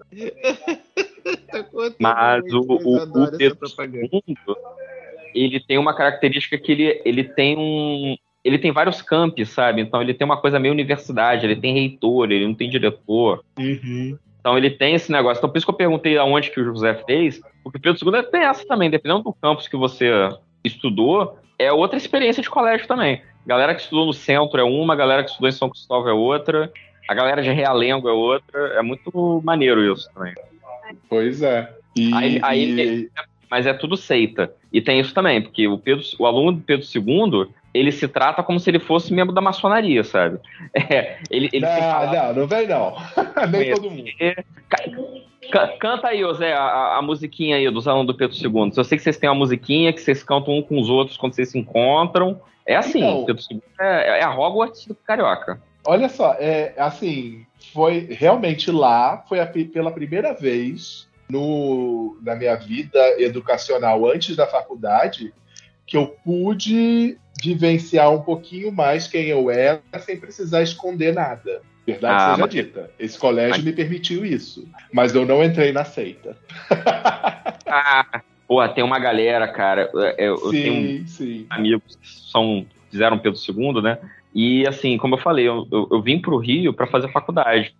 Tá 1.51 1.65
Mas 1.99 2.45
o, 2.53 2.61
o, 2.61 2.97
o. 2.97 2.99
II, 3.39 3.57
ele 5.35 5.61
tem 5.61 5.79
uma 5.79 5.95
característica 5.95 6.59
que 6.59 6.73
ele, 6.73 7.01
ele 7.05 7.25
tem 7.25 7.57
um. 7.57 8.17
Ele 8.43 8.59
tem 8.59 8.73
vários 8.73 9.03
campos, 9.03 9.49
sabe? 9.51 9.83
Então 9.83 10.01
ele 10.01 10.15
tem 10.15 10.25
uma 10.25 10.37
coisa 10.37 10.59
meio 10.59 10.73
universidade, 10.73 11.45
ele 11.45 11.57
tem 11.57 11.75
reitor, 11.75 12.31
ele 12.31 12.47
não 12.47 12.55
tem 12.55 12.71
diretor. 12.71 13.45
Uhum. 13.59 14.19
Então 14.41 14.57
ele 14.57 14.71
tem 14.71 14.95
esse 14.95 15.13
negócio. 15.13 15.39
Então 15.41 15.51
por 15.51 15.59
isso 15.59 15.67
que 15.67 15.71
eu 15.73 15.77
perguntei 15.77 16.17
aonde 16.17 16.51
que 16.51 16.61
o 16.61 16.65
José 16.65 16.95
fez, 17.07 17.41
porque 17.63 17.79
o 17.79 17.81
Pedro 17.81 18.17
II 18.17 18.23
tem 18.31 18.43
essa 18.43 18.67
também, 18.67 18.89
dependendo 18.91 19.23
do 19.25 19.33
campus 19.35 19.69
que 19.69 19.77
você 19.77 20.11
estudou, 20.65 21.39
é 21.59 21.71
outra 21.73 21.99
experiência 21.99 22.43
de 22.43 22.49
colégio 22.49 22.87
também. 22.87 23.23
Galera 23.47 23.75
que 23.75 23.83
estudou 23.83 24.07
no 24.07 24.13
centro 24.13 24.59
é 24.61 24.65
uma, 24.65 24.97
galera 24.97 25.23
que 25.23 25.31
estudou 25.31 25.49
em 25.49 25.53
São 25.53 25.69
Cristóvão 25.69 26.09
é 26.11 26.15
outra, 26.15 26.73
a 27.09 27.15
galera 27.15 27.43
de 27.43 27.51
Realengo 27.51 28.09
é 28.09 28.13
outra. 28.13 28.59
É 28.75 28.83
muito 28.83 29.43
maneiro 29.45 29.93
isso 29.93 30.09
também. 30.15 30.33
Pois 31.09 31.43
é. 31.43 31.69
E, 31.97 32.15
Aí- 32.15 32.41
aí- 32.43 33.11
mas 33.51 33.67
é 33.67 33.73
tudo 33.75 33.97
seita. 33.97 34.55
E 34.73 34.81
tem 34.81 35.01
isso 35.01 35.13
também, 35.13 35.43
porque 35.43 35.67
o, 35.67 35.77
Pedro, 35.77 36.05
o 36.19 36.25
aluno 36.27 36.53
do 36.53 36.63
Pedro 36.63 36.87
II, 36.87 37.49
ele 37.73 37.93
se 37.93 38.07
trata 38.09 38.43
como 38.43 38.59
se 38.59 38.69
ele 38.71 38.79
fosse 38.79 39.13
membro 39.13 39.35
da 39.35 39.41
maçonaria, 39.41 40.03
sabe? 40.05 40.39
É, 40.75 41.19
ele, 41.31 41.49
ele 41.53 41.65
não, 41.67 41.77
falar- 41.79 42.13
não, 42.35 42.41
não 42.41 42.47
vem 42.47 42.67
não. 42.67 42.97
Nem 43.51 43.75
todo 43.75 43.91
mundo. 43.91 44.05
Ca- 44.69 44.85
ca- 45.51 45.77
Canta 45.79 46.09
aí, 46.09 46.23
Zé, 46.35 46.53
a, 46.53 46.97
a- 46.97 47.03
musiquinha 47.03 47.57
aí 47.57 47.71
dos 47.71 47.87
alunos 47.89 48.07
do 48.09 48.15
Pedro 48.17 48.37
II. 48.37 48.73
Eu 48.77 48.85
sei 48.85 48.97
que 48.99 49.03
vocês 49.05 49.17
têm 49.17 49.29
uma 49.29 49.35
musiquinha 49.37 49.93
que 49.93 50.01
vocês 50.01 50.23
cantam 50.23 50.55
um 50.59 50.63
com 50.63 50.79
os 50.81 50.89
outros 50.89 51.17
quando 51.17 51.35
vocês 51.35 51.51
se 51.51 51.59
encontram. 51.59 52.41
É 52.67 52.77
assim, 52.77 52.99
Então. 53.05 53.25
Pedro 53.25 53.43
II 53.51 53.63
é, 53.81 54.21
é 54.21 54.23
a 54.23 54.31
Hogwarts 54.35 54.87
do 54.87 54.95
Carioca. 54.95 55.61
Olha 55.85 56.09
só, 56.09 56.35
é 56.39 56.75
assim, 56.77 57.45
foi 57.73 58.07
realmente 58.11 58.71
lá, 58.71 59.25
foi 59.29 59.41
a 59.41 59.47
pela 59.47 59.91
primeira 59.91 60.35
vez 60.35 61.09
no, 61.29 62.19
na 62.23 62.35
minha 62.37 62.55
vida 62.57 62.99
educacional 63.21 64.07
antes 64.07 64.37
da 64.37 64.47
faculdade 64.47 65.33
que 65.87 65.97
eu 65.97 66.07
pude 66.25 67.17
vivenciar 67.43 68.11
um 68.13 68.21
pouquinho 68.23 68.71
mais 68.73 69.07
quem 69.07 69.27
eu 69.27 69.51
era 69.51 69.81
sem 70.01 70.17
precisar 70.19 70.63
esconder 70.63 71.15
nada. 71.15 71.63
Verdade 71.87 72.15
Ah, 72.15 72.31
seja 72.35 72.39
mas- 72.43 72.51
dita. 72.51 72.91
Esse 72.99 73.19
colégio 73.19 73.57
mas- 73.57 73.65
me 73.65 73.73
permitiu 73.73 74.25
isso. 74.25 74.69
Mas 74.93 75.15
eu 75.15 75.25
não 75.27 75.43
entrei 75.43 75.73
na 75.73 75.85
seita. 75.85 76.37
Ah, 77.73 78.21
porra, 78.49 78.69
tem 78.69 78.83
uma 78.83 78.99
galera, 78.99 79.47
cara. 79.47 79.89
Eu, 80.19 80.37
eu 80.45 80.51
tenho 80.51 80.99
sim, 80.99 81.07
sim. 81.07 81.47
amigos 81.49 81.95
que 81.95 82.09
são, 82.33 82.67
fizeram 82.91 83.17
Pedro 83.17 83.39
II, 83.39 83.81
né? 83.81 83.97
E 84.35 84.67
assim, 84.67 84.99
como 84.99 85.15
eu 85.15 85.21
falei, 85.21 85.47
eu, 85.47 85.69
eu, 85.71 85.87
eu 85.93 86.03
vim 86.03 86.19
pro 86.21 86.37
Rio 86.37 86.73
para 86.73 86.89
fazer 86.89 87.13
faculdade. 87.13 87.73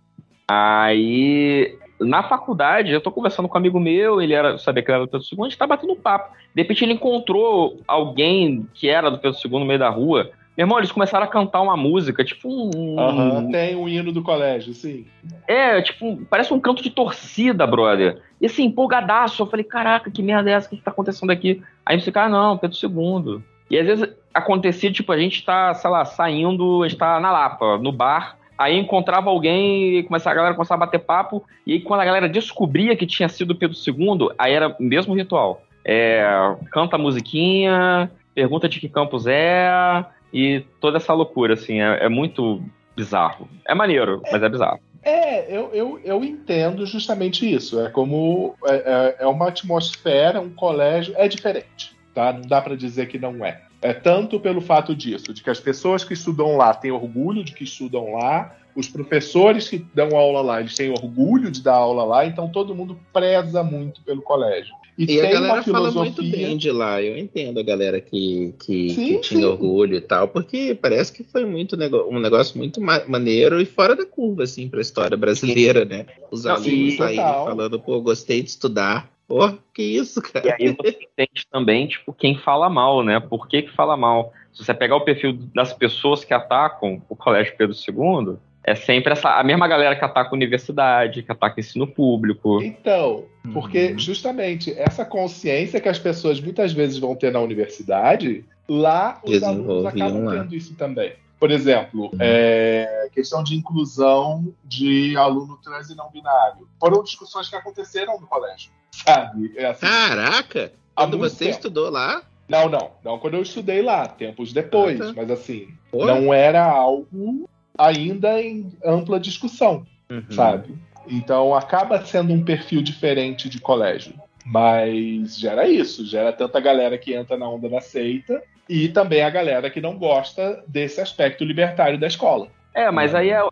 Aí, 0.47 1.77
na 2.01 2.23
faculdade, 2.23 2.91
eu 2.91 3.01
tô 3.01 3.11
conversando 3.11 3.47
com 3.47 3.55
um 3.55 3.59
amigo 3.59 3.79
meu, 3.79 4.21
ele 4.21 4.33
era, 4.33 4.57
sabia 4.57 4.83
que 4.83 4.91
era 4.91 5.01
do 5.01 5.07
Pedro 5.07 5.25
II, 5.31 5.39
a 5.39 5.43
gente 5.43 5.57
tá 5.57 5.67
batendo 5.67 5.95
papo. 5.95 6.35
De 6.53 6.61
repente 6.61 6.83
ele 6.83 6.93
encontrou 6.93 7.79
alguém 7.87 8.67
que 8.73 8.89
era 8.89 9.09
do 9.09 9.17
Pedro 9.17 9.37
II 9.43 9.59
no 9.59 9.65
meio 9.65 9.79
da 9.79 9.89
rua. 9.89 10.31
Meu 10.57 10.65
irmão, 10.65 10.79
eles 10.79 10.91
começaram 10.91 11.25
a 11.25 11.29
cantar 11.29 11.61
uma 11.61 11.77
música, 11.77 12.25
tipo 12.25 12.49
um. 12.49 12.99
Aham, 12.99 13.49
tem 13.49 13.75
um 13.75 13.87
hino 13.87 14.11
do 14.11 14.21
colégio, 14.21 14.73
sim. 14.73 15.05
É, 15.47 15.81
tipo, 15.81 16.19
parece 16.29 16.53
um 16.53 16.59
canto 16.59 16.83
de 16.83 16.89
torcida, 16.89 17.65
brother. 17.65 18.21
E 18.39 18.45
assim, 18.45 18.65
empolgadaço. 18.65 19.41
Eu 19.41 19.47
falei, 19.47 19.63
caraca, 19.63 20.11
que 20.11 20.21
merda 20.21 20.49
é 20.49 20.53
essa? 20.53 20.67
O 20.67 20.69
que 20.71 20.83
tá 20.83 20.91
acontecendo 20.91 21.29
aqui? 21.29 21.63
Aí 21.85 21.97
você 21.97 22.05
fica, 22.05 22.23
ah, 22.23 22.29
não, 22.29 22.57
Pedro 22.57 22.77
II. 22.77 23.41
E 23.69 23.79
às 23.79 23.87
vezes 23.87 24.09
acontecia, 24.33 24.91
tipo, 24.91 25.11
a 25.13 25.17
gente 25.17 25.45
tá, 25.45 25.73
sei 25.73 25.89
lá, 25.89 26.03
saindo, 26.03 26.83
a 26.83 26.87
gente 26.87 26.99
tá 26.99 27.17
na 27.19 27.31
Lapa, 27.31 27.77
no 27.77 27.91
bar. 27.91 28.37
Aí 28.61 28.77
encontrava 28.77 29.31
alguém 29.31 29.97
e 29.97 30.03
começava, 30.03 30.33
a 30.33 30.35
galera 30.35 30.55
começava 30.55 30.83
a 30.83 30.85
bater 30.85 30.99
papo. 30.99 31.43
E 31.65 31.73
aí, 31.73 31.81
quando 31.81 32.01
a 32.01 32.05
galera 32.05 32.29
descobria 32.29 32.95
que 32.95 33.07
tinha 33.07 33.27
sido 33.27 33.55
Pedro 33.55 33.75
II, 33.75 34.29
aí 34.37 34.53
era 34.53 34.67
o 34.67 34.83
mesmo 34.83 35.15
ritual. 35.15 35.63
É, 35.83 36.23
canta 36.71 36.95
a 36.95 36.99
musiquinha, 36.99 38.11
pergunta 38.35 38.69
de 38.69 38.79
que 38.79 38.87
campus 38.87 39.25
é, 39.25 40.05
e 40.31 40.63
toda 40.79 40.97
essa 40.97 41.11
loucura, 41.11 41.55
assim, 41.55 41.81
é, 41.81 42.05
é 42.05 42.09
muito 42.09 42.61
bizarro. 42.95 43.49
É 43.67 43.73
maneiro, 43.73 44.21
mas 44.31 44.43
é 44.43 44.49
bizarro. 44.49 44.79
É, 45.01 45.57
eu, 45.57 45.71
eu, 45.73 45.99
eu 46.03 46.23
entendo 46.23 46.85
justamente 46.85 47.51
isso. 47.51 47.83
É 47.83 47.89
como. 47.89 48.55
É, 48.65 48.75
é, 48.75 49.15
é 49.21 49.27
uma 49.27 49.47
atmosfera, 49.47 50.39
um 50.39 50.51
colégio. 50.51 51.15
É 51.17 51.27
diferente, 51.27 51.95
tá? 52.13 52.31
Não 52.31 52.41
dá 52.41 52.61
para 52.61 52.75
dizer 52.75 53.07
que 53.07 53.17
não 53.17 53.43
é. 53.43 53.59
É 53.81 53.93
tanto 53.93 54.39
pelo 54.39 54.61
fato 54.61 54.95
disso, 54.95 55.33
de 55.33 55.41
que 55.41 55.49
as 55.49 55.59
pessoas 55.59 56.03
que 56.03 56.13
estudam 56.13 56.55
lá 56.55 56.73
têm 56.73 56.91
orgulho 56.91 57.43
de 57.43 57.53
que 57.53 57.63
estudam 57.63 58.13
lá, 58.13 58.55
os 58.75 58.87
professores 58.87 59.67
que 59.67 59.85
dão 59.93 60.15
aula 60.15 60.41
lá, 60.41 60.59
eles 60.59 60.75
têm 60.75 60.91
orgulho 60.91 61.51
de 61.51 61.61
dar 61.61 61.75
aula 61.75 62.03
lá, 62.03 62.25
então 62.25 62.47
todo 62.49 62.75
mundo 62.75 62.97
preza 63.11 63.63
muito 63.63 64.01
pelo 64.03 64.21
colégio. 64.21 64.73
E, 64.97 65.15
e 65.15 65.21
a 65.21 65.31
galera 65.31 65.63
filosofia... 65.63 65.73
fala 65.73 65.91
muito 65.91 66.21
bem 66.21 66.57
de 66.57 66.71
lá. 66.71 67.01
Eu 67.01 67.17
entendo 67.17 67.59
a 67.59 67.63
galera 67.63 67.99
que, 67.99 68.53
que, 68.59 68.89
sim, 68.89 69.07
que 69.07 69.19
tinha 69.19 69.41
sim. 69.41 69.45
orgulho 69.45 69.95
e 69.95 70.01
tal, 70.01 70.27
porque 70.27 70.77
parece 70.79 71.11
que 71.11 71.23
foi 71.23 71.45
muito 71.45 71.75
um 71.75 72.19
negócio 72.19 72.57
muito 72.57 72.79
maneiro 72.81 73.59
e 73.59 73.65
fora 73.65 73.95
da 73.95 74.05
curva, 74.05 74.43
assim, 74.43 74.67
para 74.67 74.79
a 74.79 74.81
história 74.81 75.17
brasileira, 75.17 75.85
né? 75.85 76.05
Os 76.29 76.45
alunos 76.45 76.99
aí 77.01 77.15
falando, 77.15 77.79
pô, 77.79 77.99
gostei 78.01 78.43
de 78.43 78.49
estudar. 78.49 79.09
Pô, 79.31 79.57
que 79.73 79.81
isso, 79.81 80.21
cara. 80.21 80.45
E 80.45 80.51
aí 80.51 80.75
você 80.75 80.89
entende 81.13 81.47
também, 81.49 81.87
tipo, 81.87 82.11
quem 82.11 82.37
fala 82.37 82.69
mal, 82.69 83.01
né? 83.01 83.19
Por 83.19 83.47
que, 83.47 83.61
que 83.61 83.71
fala 83.71 83.95
mal? 83.95 84.33
Se 84.51 84.65
você 84.65 84.73
pegar 84.73 84.97
o 84.97 85.01
perfil 85.01 85.39
das 85.55 85.71
pessoas 85.71 86.25
que 86.25 86.33
atacam 86.33 87.01
o 87.07 87.15
Colégio 87.15 87.55
Pedro 87.55 87.73
II, 87.73 88.35
é 88.63 88.75
sempre 88.75 89.13
essa, 89.13 89.39
a 89.39 89.43
mesma 89.43 89.67
galera 89.67 89.95
que 89.95 90.03
ataca 90.03 90.29
a 90.29 90.33
universidade, 90.33 91.23
que 91.23 91.31
ataca 91.31 91.55
o 91.57 91.59
ensino 91.61 91.87
público. 91.87 92.61
Então, 92.61 93.23
porque 93.53 93.91
uhum. 93.91 93.99
justamente 93.99 94.77
essa 94.77 95.05
consciência 95.05 95.79
que 95.79 95.89
as 95.89 95.97
pessoas 95.97 96.39
muitas 96.41 96.73
vezes 96.73 96.99
vão 96.99 97.15
ter 97.15 97.31
na 97.31 97.39
universidade, 97.39 98.43
lá 98.67 99.19
os 99.23 99.41
alunos 99.41 99.85
acabam 99.85 100.25
lá. 100.25 100.41
tendo 100.41 100.55
isso 100.55 100.75
também. 100.75 101.13
Por 101.41 101.49
exemplo, 101.49 102.11
é, 102.19 103.09
questão 103.11 103.43
de 103.43 103.55
inclusão 103.55 104.53
de 104.63 105.17
aluno 105.17 105.57
trans 105.57 105.89
e 105.89 105.95
não 105.95 106.11
binário. 106.11 106.67
Foram 106.79 107.03
discussões 107.03 107.49
que 107.49 107.55
aconteceram 107.55 108.21
no 108.21 108.27
colégio, 108.27 108.69
sabe? 108.91 109.51
É 109.57 109.65
assim, 109.65 109.87
Caraca! 109.87 110.71
Quando 110.93 111.17
você 111.17 111.45
tempo. 111.45 111.57
estudou 111.57 111.89
lá? 111.89 112.21
Não, 112.47 112.69
não. 112.69 112.91
Não 113.03 113.17
quando 113.17 113.33
eu 113.33 113.41
estudei 113.41 113.81
lá, 113.81 114.07
tempos 114.07 114.53
depois. 114.53 115.01
Ah, 115.01 115.07
tá. 115.07 115.13
Mas 115.17 115.31
assim, 115.31 115.69
não 115.91 116.31
era 116.31 116.63
algo 116.63 117.49
ainda 117.75 118.39
em 118.39 118.71
ampla 118.85 119.19
discussão, 119.19 119.83
uhum. 120.11 120.23
sabe? 120.29 120.77
Então 121.07 121.55
acaba 121.55 122.05
sendo 122.05 122.33
um 122.33 122.45
perfil 122.45 122.83
diferente 122.83 123.49
de 123.49 123.59
colégio. 123.59 124.13
Mas 124.45 125.39
gera 125.39 125.67
isso, 125.67 126.05
gera 126.05 126.31
tanta 126.31 126.59
galera 126.59 126.99
que 126.99 127.15
entra 127.15 127.35
na 127.35 127.49
onda 127.49 127.67
da 127.67 127.81
seita 127.81 128.43
e 128.71 128.87
também 128.87 129.21
a 129.21 129.29
galera 129.29 129.69
que 129.69 129.81
não 129.81 129.97
gosta 129.97 130.63
desse 130.65 131.01
aspecto 131.01 131.43
libertário 131.43 131.99
da 131.99 132.07
escola. 132.07 132.47
É, 132.73 132.89
mas 132.89 133.13
aí 133.13 133.29
é, 133.29 133.43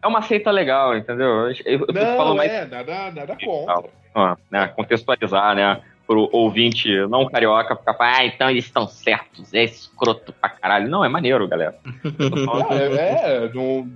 é 0.00 0.06
uma 0.06 0.22
seita 0.22 0.52
legal, 0.52 0.96
entendeu? 0.96 1.50
Eu, 1.64 1.84
eu 1.88 1.92
não, 1.92 2.36
mais... 2.36 2.48
é, 2.48 2.64
nada, 2.64 3.10
nada 3.10 3.36
contra. 3.44 3.90
Ah, 4.14 4.36
né, 4.48 4.68
contextualizar, 4.68 5.56
né? 5.56 5.80
pro 6.06 6.30
ouvinte 6.32 6.88
não 7.08 7.28
carioca 7.28 7.76
ficar 7.76 7.94
ah, 8.00 8.24
então 8.24 8.48
eles 8.48 8.64
estão 8.64 8.88
certos, 8.88 9.52
é 9.52 9.64
escroto 9.64 10.32
pra 10.32 10.48
caralho. 10.48 10.88
Não, 10.88 11.04
é 11.04 11.08
maneiro, 11.08 11.46
galera. 11.46 11.76
é, 12.70 13.44
é 13.44 13.52
não, 13.52 13.86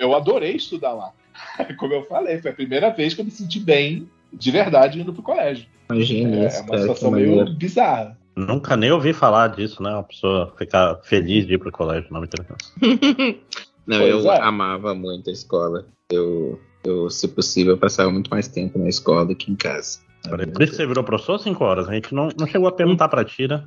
eu 0.00 0.14
adorei 0.16 0.56
estudar 0.56 0.94
lá. 0.94 1.12
Como 1.78 1.92
eu 1.92 2.02
falei, 2.06 2.40
foi 2.40 2.50
a 2.50 2.54
primeira 2.54 2.90
vez 2.90 3.14
que 3.14 3.20
eu 3.20 3.24
me 3.24 3.30
senti 3.30 3.60
bem, 3.60 4.08
de 4.32 4.50
verdade, 4.50 5.00
indo 5.00 5.12
pro 5.12 5.22
colégio. 5.22 5.66
Imagina 5.90 6.36
é, 6.38 6.44
é 6.46 6.60
uma 6.62 6.78
situação 6.78 7.10
meio 7.12 7.44
bizarra. 7.54 8.18
Nunca 8.46 8.76
nem 8.76 8.90
ouvi 8.90 9.12
falar 9.12 9.48
disso, 9.48 9.82
né? 9.82 9.90
Uma 9.90 10.02
pessoa 10.02 10.52
ficar 10.56 10.96
feliz 11.04 11.46
de 11.46 11.54
ir 11.54 11.58
pro 11.58 11.70
colégio, 11.70 12.08
não 12.10 12.20
me 12.20 12.26
interessa. 12.26 12.54
não, 13.86 13.98
pois 13.98 14.24
eu 14.24 14.32
é. 14.32 14.40
amava 14.40 14.94
muito 14.94 15.30
a 15.30 15.32
escola. 15.32 15.86
Eu, 16.10 16.58
eu, 16.84 17.10
se 17.10 17.28
possível, 17.28 17.76
passava 17.76 18.10
muito 18.10 18.30
mais 18.30 18.48
tempo 18.48 18.78
na 18.78 18.88
escola 18.88 19.26
do 19.26 19.36
que 19.36 19.50
em 19.50 19.56
casa. 19.56 19.98
Por 20.28 20.62
isso 20.62 20.74
você 20.74 20.86
virou 20.86 21.04
professor 21.04 21.38
5 21.38 21.64
horas? 21.64 21.88
A 21.88 21.94
gente 21.94 22.14
não, 22.14 22.28
não 22.38 22.46
chegou 22.46 22.68
a 22.68 22.72
perguntar 22.72 23.08
pra 23.08 23.24
ti, 23.24 23.48
né? 23.48 23.64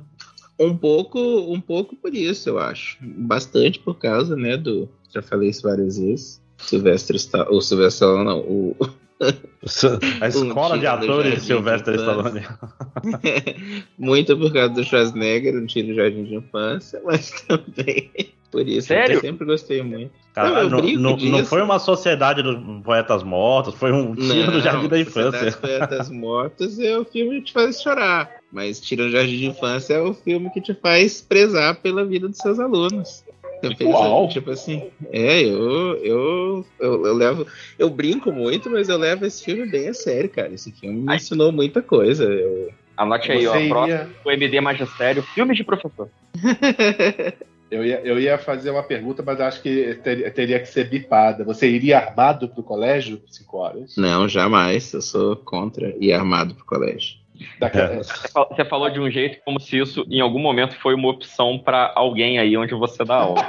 Um 0.58 0.76
pouco, 0.76 1.18
um 1.18 1.60
pouco 1.60 1.96
por 1.96 2.14
isso, 2.14 2.48
eu 2.48 2.58
acho. 2.58 2.98
Bastante 3.00 3.78
por 3.80 3.98
causa, 3.98 4.36
né, 4.36 4.56
do... 4.56 4.88
Já 5.12 5.20
falei 5.20 5.48
isso 5.48 5.62
várias 5.62 5.98
vezes. 5.98 6.40
Silvestre 6.58 7.16
está... 7.16 7.48
O 7.50 7.60
Silvestre 7.60 8.06
não, 8.06 8.40
o... 8.40 8.76
A 10.20 10.28
escola 10.28 10.78
de 10.78 10.86
atores 10.86 11.42
Silvestre 11.42 11.96
Stallone. 11.96 12.42
Muito 13.98 14.36
por 14.36 14.52
causa 14.52 14.74
do 14.74 14.84
Schwarzenegger, 14.84 15.54
no 15.54 15.66
tiro 15.66 15.94
Jardim 15.94 16.24
de 16.24 16.34
Infância, 16.34 17.00
mas 17.04 17.30
também 17.42 18.10
por 18.54 18.68
isso. 18.68 18.86
Sério? 18.86 19.16
Eu 19.16 19.20
sempre 19.20 19.44
gostei 19.44 19.82
muito. 19.82 20.12
Cara, 20.32 20.68
não, 20.68 20.80
não, 20.80 21.16
não, 21.16 21.44
foi 21.44 21.60
uma 21.60 21.80
sociedade 21.80 22.40
dos 22.40 22.56
poetas 22.84 23.24
mortos, 23.24 23.74
foi 23.74 23.90
um 23.90 24.14
tiro 24.14 24.52
do 24.52 24.60
Jardim 24.60 24.88
da 24.88 25.00
Infância. 25.00 25.52
Poetas 25.52 26.08
mortos 26.08 26.78
é 26.78 26.96
o 26.96 27.04
filme 27.04 27.40
que 27.40 27.46
te 27.46 27.52
faz 27.52 27.82
chorar. 27.82 28.30
Mas 28.52 28.80
Tiro 28.80 29.06
do 29.06 29.10
Jardim 29.10 29.38
de 29.38 29.46
Infância 29.46 29.94
é 29.94 30.00
o 30.00 30.14
filme 30.14 30.48
que 30.50 30.60
te 30.60 30.72
faz 30.72 31.20
prezar 31.20 31.74
pela 31.76 32.04
vida 32.04 32.28
dos 32.28 32.38
seus 32.38 32.60
alunos. 32.60 33.23
Eu 33.66 33.76
penso, 33.76 34.28
tipo 34.28 34.50
assim, 34.50 34.90
é, 35.12 35.42
eu, 35.42 35.96
eu, 35.96 36.66
eu, 36.78 37.06
eu, 37.06 37.14
levo, 37.14 37.46
eu 37.78 37.90
brinco 37.90 38.32
muito, 38.32 38.70
mas 38.70 38.88
eu 38.88 38.98
levo 38.98 39.24
esse 39.24 39.44
filme 39.44 39.66
bem 39.66 39.88
a 39.88 39.94
sério, 39.94 40.30
cara. 40.30 40.52
Esse 40.52 40.72
filme 40.72 41.00
me 41.00 41.16
ensinou 41.16 41.52
muita 41.52 41.82
coisa. 41.82 42.24
Eu... 42.24 42.70
Anote 42.96 43.32
aí, 43.32 43.46
ó, 43.46 43.56
iria... 43.56 43.68
próximo, 43.68 44.10
o 44.24 44.30
MD 44.30 44.60
Magistério, 44.60 45.22
filme 45.22 45.54
de 45.54 45.64
professor. 45.64 46.08
Eu 47.70 47.84
ia, 47.84 48.00
eu 48.04 48.20
ia 48.20 48.38
fazer 48.38 48.70
uma 48.70 48.84
pergunta, 48.84 49.20
mas 49.26 49.40
acho 49.40 49.60
que 49.60 49.94
ter, 49.96 50.32
teria 50.32 50.60
que 50.60 50.66
ser 50.66 50.88
bipada. 50.88 51.42
Você 51.42 51.68
iria 51.68 51.98
armado 51.98 52.48
pro 52.48 52.62
colégio, 52.62 53.20
5 53.26 53.56
horas? 53.56 53.96
Não, 53.96 54.28
jamais. 54.28 54.92
Eu 54.92 55.02
sou 55.02 55.34
contra 55.34 55.92
ir 55.98 56.12
armado 56.12 56.54
pro 56.54 56.64
colégio. 56.64 57.16
É. 57.60 57.98
Você 57.98 58.64
falou 58.64 58.88
de 58.90 59.00
um 59.00 59.10
jeito 59.10 59.40
como 59.44 59.58
se 59.58 59.78
isso 59.78 60.04
em 60.08 60.20
algum 60.20 60.38
momento 60.38 60.76
foi 60.80 60.94
uma 60.94 61.08
opção 61.08 61.58
para 61.58 61.92
alguém 61.94 62.38
aí 62.38 62.56
onde 62.56 62.74
você 62.74 63.04
dá 63.04 63.16
aula. 63.16 63.42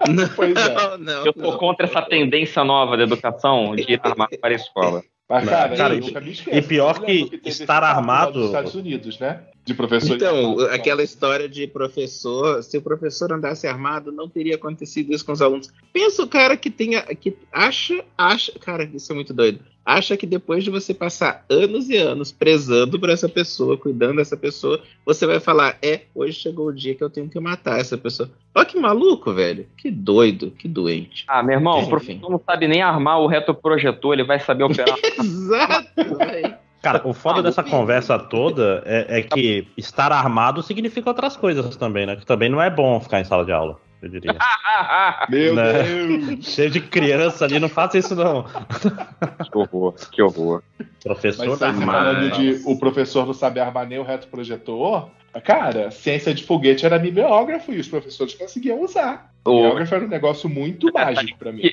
pois 0.36 0.54
é. 0.54 0.98
Não, 0.98 1.26
eu 1.26 1.32
tô 1.32 1.52
não, 1.52 1.58
contra 1.58 1.86
essa 1.86 2.02
tendência 2.02 2.62
nova 2.62 2.96
da 2.96 3.04
educação 3.04 3.74
de 3.74 3.92
ir 3.92 4.00
armado 4.02 4.36
para 4.38 4.50
a 4.50 4.56
escola. 4.56 5.02
Mas, 5.28 5.48
cara, 5.48 5.76
cara 5.76 5.94
e, 5.94 6.58
e 6.58 6.62
pior 6.62 7.00
que 7.00 7.40
estar 7.46 7.82
armado. 7.82 8.38
Nos 8.38 8.46
Estados 8.48 8.74
Unidos, 8.74 9.18
né? 9.18 9.42
De 9.64 9.72
professor. 9.72 10.16
Então, 10.16 10.60
aquela 10.66 11.02
história 11.02 11.48
de 11.48 11.66
professor, 11.66 12.62
se 12.62 12.76
o 12.76 12.82
professor 12.82 13.32
andasse 13.32 13.66
armado, 13.66 14.12
não 14.12 14.28
teria 14.28 14.56
acontecido 14.56 15.14
isso 15.14 15.24
com 15.24 15.32
os 15.32 15.40
alunos. 15.40 15.72
Pensa 15.92 16.22
o 16.22 16.28
cara 16.28 16.56
que 16.56 16.68
tenha, 16.68 17.00
que 17.14 17.34
acha, 17.50 18.04
acha, 18.18 18.52
cara, 18.58 18.84
isso 18.92 19.10
é 19.10 19.14
muito 19.14 19.32
doido 19.32 19.60
acha 19.84 20.16
que 20.16 20.26
depois 20.26 20.64
de 20.64 20.70
você 20.70 20.94
passar 20.94 21.44
anos 21.48 21.88
e 21.88 21.96
anos 21.96 22.32
prezando 22.32 22.98
por 22.98 23.10
essa 23.10 23.28
pessoa, 23.28 23.76
cuidando 23.76 24.16
dessa 24.16 24.36
pessoa, 24.36 24.80
você 25.04 25.26
vai 25.26 25.40
falar: 25.40 25.76
é, 25.82 26.02
hoje 26.14 26.34
chegou 26.34 26.66
o 26.66 26.72
dia 26.72 26.94
que 26.94 27.02
eu 27.02 27.10
tenho 27.10 27.28
que 27.28 27.38
matar 27.40 27.80
essa 27.80 27.98
pessoa. 27.98 28.30
Olha 28.54 28.64
que 28.64 28.78
maluco, 28.78 29.32
velho. 29.32 29.66
Que 29.76 29.90
doido, 29.90 30.50
que 30.50 30.68
doente. 30.68 31.24
Ah, 31.28 31.42
meu 31.42 31.54
irmão, 31.54 31.82
o 31.82 31.88
professor 31.88 32.30
não 32.30 32.40
sabe 32.44 32.68
nem 32.68 32.82
armar 32.82 33.20
o 33.20 33.26
retroprojetor, 33.26 34.14
ele 34.14 34.24
vai 34.24 34.38
saber 34.38 34.64
operar. 34.64 34.96
Exato, 35.18 36.16
velho. 36.16 36.54
Cara, 36.82 37.00
o 37.04 37.12
foda 37.12 37.38
ah, 37.38 37.42
dessa 37.42 37.62
conversa 37.62 38.18
toda 38.18 38.82
é, 38.84 39.20
é, 39.20 39.22
que 39.22 39.68
estar 39.76 40.10
armado 40.10 40.62
significa 40.64 41.10
outras 41.10 41.36
coisas 41.36 41.76
também, 41.76 42.06
né? 42.06 42.16
Que 42.16 42.26
também 42.26 42.48
não 42.48 42.60
é 42.60 42.68
bom 42.68 43.00
ficar 43.00 43.20
em 43.20 43.24
sala 43.24 43.44
de 43.44 43.52
aula 43.52 43.78
eu 44.02 44.08
diria. 44.08 44.36
Meu 45.30 45.54
né? 45.54 45.82
Deus! 45.82 46.44
Cheio 46.44 46.70
de 46.70 46.80
criança 46.80 47.44
ali, 47.44 47.58
não 47.60 47.68
faça 47.68 47.98
isso 47.98 48.14
não. 48.14 48.44
Que 48.44 49.56
horror, 49.56 49.94
que 50.10 50.20
horror. 50.20 50.62
Professor 51.02 51.46
Mas 51.46 51.58
tá 51.58 51.72
falando 51.72 52.30
de 52.32 52.62
o 52.64 52.78
professor 52.78 53.26
não 53.26 53.32
sabe 53.32 53.60
armar 53.60 53.86
nem 53.86 53.98
o 53.98 54.02
reto 54.02 54.26
projetor. 54.28 55.08
Cara, 55.44 55.90
ciência 55.90 56.34
de 56.34 56.44
foguete 56.44 56.84
era 56.84 56.98
mimeógrafo 56.98 57.72
e 57.72 57.78
os 57.78 57.88
professores 57.88 58.34
conseguiam 58.34 58.82
usar. 58.82 59.32
O... 59.44 59.54
Mimeógrafo 59.54 59.94
era 59.94 60.04
um 60.04 60.08
negócio 60.08 60.48
muito 60.48 60.92
mágico 60.92 61.38
para 61.38 61.52
mim. 61.52 61.70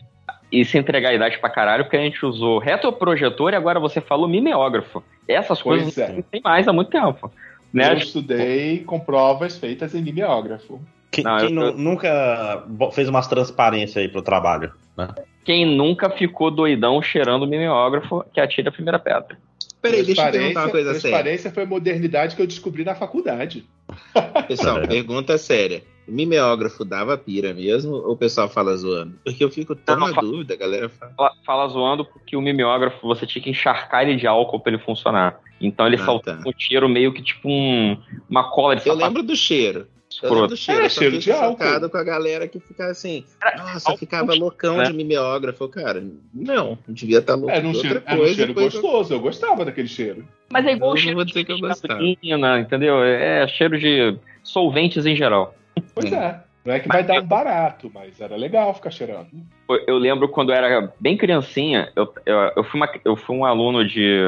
E 0.52 0.66
se 0.66 0.78
entregar 0.78 1.10
a 1.10 1.14
idade 1.14 1.38
pra 1.40 1.50
caralho, 1.50 1.84
porque 1.84 1.98
a 1.98 2.02
gente 2.02 2.26
usou 2.26 2.60
retroprojetor 2.60 3.54
e 3.54 3.56
agora 3.56 3.80
você 3.80 4.00
falou 4.02 4.28
mimeógrafo. 4.28 5.04
Essas 5.28 5.62
pois 5.62 5.82
coisas 5.82 5.98
é. 5.98 6.12
não 6.12 6.22
tem 6.22 6.42
mais 6.44 6.68
há 6.68 6.74
muito 6.74 6.90
tempo. 6.90 7.32
Né? 7.72 7.92
Eu 7.92 7.98
estudei 7.98 8.80
com 8.80 9.00
provas 9.00 9.58
feitas 9.58 9.94
em 9.94 10.02
mimeógrafo. 10.02 10.82
Quem, 11.12 11.24
não, 11.24 11.38
quem 11.40 11.56
eu... 11.56 11.78
nunca 11.78 12.64
fez 12.92 13.10
umas 13.10 13.28
transparências 13.28 13.98
aí 13.98 14.08
pro 14.08 14.22
trabalho, 14.22 14.72
né? 14.98 15.08
Quem 15.44 15.66
nunca 15.66 16.10
ficou 16.10 16.52
doidão 16.52 17.02
cheirando 17.02 17.44
o 17.44 17.48
mimeógrafo 17.48 18.24
que 18.34 18.40
atira 18.40 18.70
a 18.70 18.72
primeira 18.72 19.00
pedra. 19.00 19.38
Peraí, 19.82 20.04
deixa 20.04 20.28
eu 20.28 20.32
perguntar 20.32 20.66
uma 20.66 20.70
coisa 20.70 20.94
séria. 20.94 21.10
Transparência 21.10 21.52
foi 21.52 21.64
a 21.64 21.66
modernidade 21.66 22.36
que 22.36 22.42
eu 22.42 22.48
descobri 22.48 22.84
na 22.84 22.96
faculdade. 22.96 23.66
Pessoal, 24.48 24.86
pergunta 24.88 25.38
séria. 25.38 25.82
O 26.08 26.12
mimeógrafo 26.12 26.84
dava 26.84 27.18
pira 27.18 27.54
mesmo 27.54 27.94
ou 27.94 28.14
o 28.14 28.18
pessoal 28.18 28.50
fala 28.50 28.76
zoando? 28.76 29.16
Porque 29.24 29.44
eu 29.44 29.50
fico 29.50 29.76
tão 29.76 29.96
na 29.96 30.12
dúvida, 30.12 30.54
a 30.54 30.58
galera 30.58 30.90
fala. 30.90 31.14
fala. 31.16 31.32
Fala 31.46 31.68
zoando 31.68 32.04
porque 32.04 32.36
o 32.36 32.42
mimeógrafo 32.42 33.08
você 33.08 33.26
tinha 33.26 33.42
que 33.42 33.50
encharcar 33.50 34.04
ele 34.04 34.18
de 34.18 34.28
álcool 34.28 34.60
para 34.60 34.74
ele 34.74 34.82
funcionar. 34.82 35.40
Então 35.62 35.86
ele 35.86 35.96
ah, 35.96 36.06
soltava 36.06 36.44
tá. 36.44 36.50
um 36.50 36.54
cheiro 36.58 36.90
meio 36.90 37.14
que 37.14 37.22
tipo 37.22 37.48
um, 37.48 37.98
uma 38.30 38.50
cola 38.52 38.76
de 38.76 38.88
Eu 38.88 38.96
lembro 38.96 39.24
do 39.24 39.36
cheiro. 39.36 39.88
Eu 40.22 40.30
lembro 40.34 40.48
do 40.48 40.58
cheiro, 40.58 40.82
É, 40.86 40.90
cheiro 40.90 41.18
de 41.18 41.32
álcool. 41.32 41.90
com 41.90 41.98
a 41.98 42.04
galera 42.04 42.48
que 42.48 42.60
fica 42.60 42.88
assim, 42.88 43.24
nossa, 43.58 43.96
ficava 43.98 44.34
loucão 44.34 44.78
né? 44.78 44.84
de 44.86 44.94
mimeógrafo. 44.94 45.68
Cara, 45.70 46.04
não, 46.34 46.78
devia 46.88 47.20
estar 47.20 47.36
louco 47.36 47.52
Era 47.52 47.66
um 47.68 47.72
de 47.72 47.80
cheiro, 47.80 47.96
outra 47.96 48.12
era 48.12 48.16
um 48.16 48.20
coisa. 48.24 48.36
cheiro 48.36 48.54
coisa- 48.54 48.82
gostoso, 48.82 49.14
eu 49.14 49.20
gostava 49.20 49.64
daquele 49.66 49.88
cheiro. 49.88 50.26
Mas 50.52 50.66
é 50.66 50.72
igual 50.74 50.92
Eu 50.92 50.96
não 50.96 51.02
cheiro 51.02 51.16
vou 51.16 51.26
de 51.26 51.32
dizer 51.32 51.46
que 51.46 51.52
eu 51.52 51.60
gostava. 51.60 51.94
gasolina, 51.94 52.60
entendeu? 52.60 53.04
É 53.04 53.48
cheiro 53.48 53.80
de 53.80 54.18
solventes 54.44 55.06
em 55.06 55.16
geral. 55.16 55.56
Pois 55.96 56.12
é. 56.12 56.42
Não 56.66 56.74
é 56.74 56.80
que 56.82 56.90
vai 56.90 57.04
dar 57.04 57.22
um 57.22 57.26
barato, 57.26 57.90
mas 57.94 58.20
era 58.20 58.36
legal 58.36 58.74
ficar 58.74 58.92
cheirando. 58.92 59.28
Eu- 59.70 59.84
Eu 59.88 59.98
lembro 59.98 60.28
quando 60.28 60.50
eu 60.52 60.56
era 60.56 60.92
bem 61.00 61.16
criancinha, 61.16 61.92
eu, 61.96 62.14
eu, 62.26 62.36
eu 62.58 62.64
fui, 62.66 62.80
uma- 62.80 62.90
eu 63.06 63.16
fui 63.16 63.36
um 63.38 63.46
aluno 63.46 63.88
de 63.88 64.20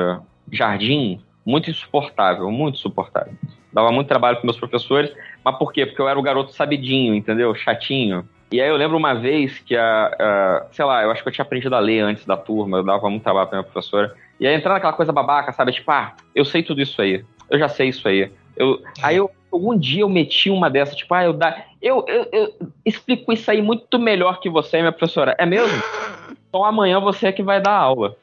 jardim 0.52 1.20
muito 1.46 1.70
insuportável, 1.70 2.50
muito 2.50 2.76
insuportável. 2.76 3.34
Dava 3.74 3.92
muito 3.92 4.08
trabalho 4.08 4.38
para 4.38 4.46
meus 4.46 4.58
professores, 4.58 5.12
mas 5.44 5.58
por 5.58 5.72
quê? 5.72 5.86
Porque 5.86 6.02
eu 6.02 6.08
era 6.10 6.20
o 6.20 6.24
garoto 6.24 6.54
sabidinho, 6.54 7.16
entendeu? 7.16 7.54
Chatinho. 7.56 8.28
E 8.52 8.60
aí 8.62 8.68
eu 8.70 8.76
lembro 8.76 8.98
uma 8.98 9.14
vez 9.14 9.60
que 9.60 9.76
a, 9.78 10.08
a- 10.08 10.68
sei 10.72 10.84
lá, 10.84 11.04
eu 11.04 11.12
acho 11.12 11.24
que 11.24 11.30
eu 11.30 11.34
tinha 11.34 11.44
aprendido 11.46 11.74
a 11.76 11.80
ler 11.80 12.02
antes 12.02 12.26
da 12.26 12.36
turma, 12.36 12.78
eu 12.80 12.84
dava 12.84 13.10
muito 13.10 13.24
trabalho 13.24 13.48
pra 13.48 13.60
minha 13.60 13.72
professora. 13.72 14.14
E 14.40 14.46
aí 14.46 14.54
entrando 14.56 14.74
naquela 14.74 14.94
coisa 14.94 15.12
babaca, 15.14 15.54
sabe? 15.54 15.72
Tipo, 15.72 15.90
ah, 15.92 16.14
eu 16.36 16.44
sei 16.44 16.62
tudo 16.64 16.82
isso 16.82 17.02
aí. 17.02 17.24
Eu 17.50 17.58
já 17.60 17.70
sei 17.70 17.90
isso 17.90 18.08
aí. 18.08 18.32
Eu, 18.56 18.80
aí 19.02 19.16
eu, 19.18 19.30
algum 19.52 19.78
dia 19.78 20.02
eu 20.02 20.10
meti 20.10 20.50
uma 20.50 20.70
dessa, 20.70 20.96
tipo, 20.96 21.14
ah, 21.14 21.24
eu, 21.24 21.34
dá, 21.34 21.64
eu, 21.82 22.04
eu, 22.08 22.28
eu 22.34 22.54
explico 22.86 23.32
isso 23.32 23.50
aí 23.50 23.62
muito 23.62 23.98
melhor 23.98 24.40
que 24.42 24.50
você, 24.50 24.80
minha 24.80 24.92
professora. 24.92 25.36
É 25.40 25.46
mesmo? 25.46 25.82
Então 26.50 26.66
amanhã 26.66 27.00
você 27.00 27.28
é 27.28 27.32
que 27.32 27.42
vai 27.44 27.62
dar 27.62 27.76
aula. 27.78 28.18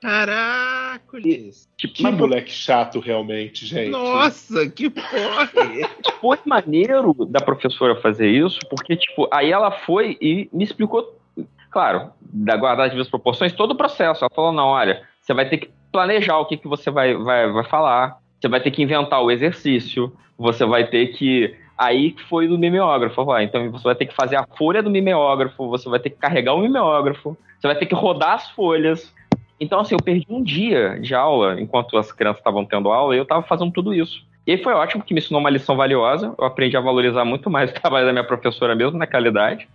Caracoles! 0.00 1.68
Tipo, 1.76 1.94
Que 1.94 2.02
mas 2.02 2.14
moleque 2.14 2.50
chato, 2.50 3.00
realmente, 3.00 3.66
gente. 3.66 3.90
Nossa, 3.90 4.68
que 4.68 4.88
porra! 4.88 5.50
foi 6.20 6.38
maneiro 6.46 7.14
da 7.26 7.40
professora 7.40 7.94
fazer 7.96 8.28
isso, 8.28 8.60
porque, 8.70 8.96
tipo, 8.96 9.28
aí 9.30 9.52
ela 9.52 9.70
foi 9.70 10.16
e 10.20 10.48
me 10.52 10.64
explicou, 10.64 11.18
claro, 11.70 12.10
da 12.20 12.56
guardar 12.56 12.86
as 12.86 12.92
devidas 12.92 13.10
proporções, 13.10 13.52
todo 13.52 13.72
o 13.72 13.76
processo. 13.76 14.24
Ela 14.24 14.30
falou, 14.34 14.52
não, 14.52 14.68
olha, 14.68 15.02
você 15.20 15.34
vai 15.34 15.48
ter 15.48 15.58
que 15.58 15.70
planejar 15.92 16.38
o 16.38 16.46
que, 16.46 16.56
que 16.56 16.68
você 16.68 16.90
vai, 16.90 17.14
vai, 17.14 17.50
vai 17.50 17.64
falar, 17.64 18.18
você 18.40 18.48
vai 18.48 18.60
ter 18.60 18.70
que 18.70 18.82
inventar 18.82 19.22
o 19.22 19.30
exercício, 19.30 20.12
você 20.38 20.64
vai 20.64 20.86
ter 20.86 21.08
que... 21.08 21.54
Aí 21.76 22.12
que 22.12 22.22
foi 22.24 22.46
do 22.46 22.58
mimeógrafo, 22.58 23.24
vai. 23.24 23.44
então 23.44 23.70
você 23.70 23.84
vai 23.84 23.94
ter 23.94 24.04
que 24.04 24.14
fazer 24.14 24.36
a 24.36 24.46
folha 24.58 24.82
do 24.82 24.90
mimeógrafo, 24.90 25.66
você 25.70 25.88
vai 25.88 25.98
ter 25.98 26.10
que 26.10 26.16
carregar 26.16 26.52
o 26.52 26.60
mimeógrafo, 26.60 27.34
você 27.58 27.66
vai 27.66 27.74
ter 27.74 27.86
que 27.86 27.94
rodar 27.94 28.34
as 28.34 28.50
folhas. 28.50 29.14
Então, 29.60 29.80
assim, 29.80 29.94
eu 29.94 30.02
perdi 30.02 30.26
um 30.30 30.42
dia 30.42 30.98
de 30.98 31.14
aula, 31.14 31.60
enquanto 31.60 31.98
as 31.98 32.10
crianças 32.10 32.40
estavam 32.40 32.64
tendo 32.64 32.88
aula, 32.88 33.14
e 33.14 33.18
eu 33.18 33.24
estava 33.24 33.42
fazendo 33.42 33.70
tudo 33.70 33.92
isso. 33.92 34.24
E 34.46 34.52
aí 34.52 34.62
foi 34.62 34.72
ótimo, 34.72 35.04
que 35.04 35.12
me 35.12 35.20
ensinou 35.20 35.38
uma 35.38 35.50
lição 35.50 35.76
valiosa. 35.76 36.34
Eu 36.38 36.44
aprendi 36.44 36.76
a 36.76 36.80
valorizar 36.80 37.24
muito 37.26 37.50
mais 37.50 37.70
o 37.70 37.74
trabalho 37.78 38.06
da 38.06 38.12
minha 38.12 38.24
professora 38.24 38.74
mesmo 38.74 38.98
naquela 38.98 39.28
idade. 39.28 39.68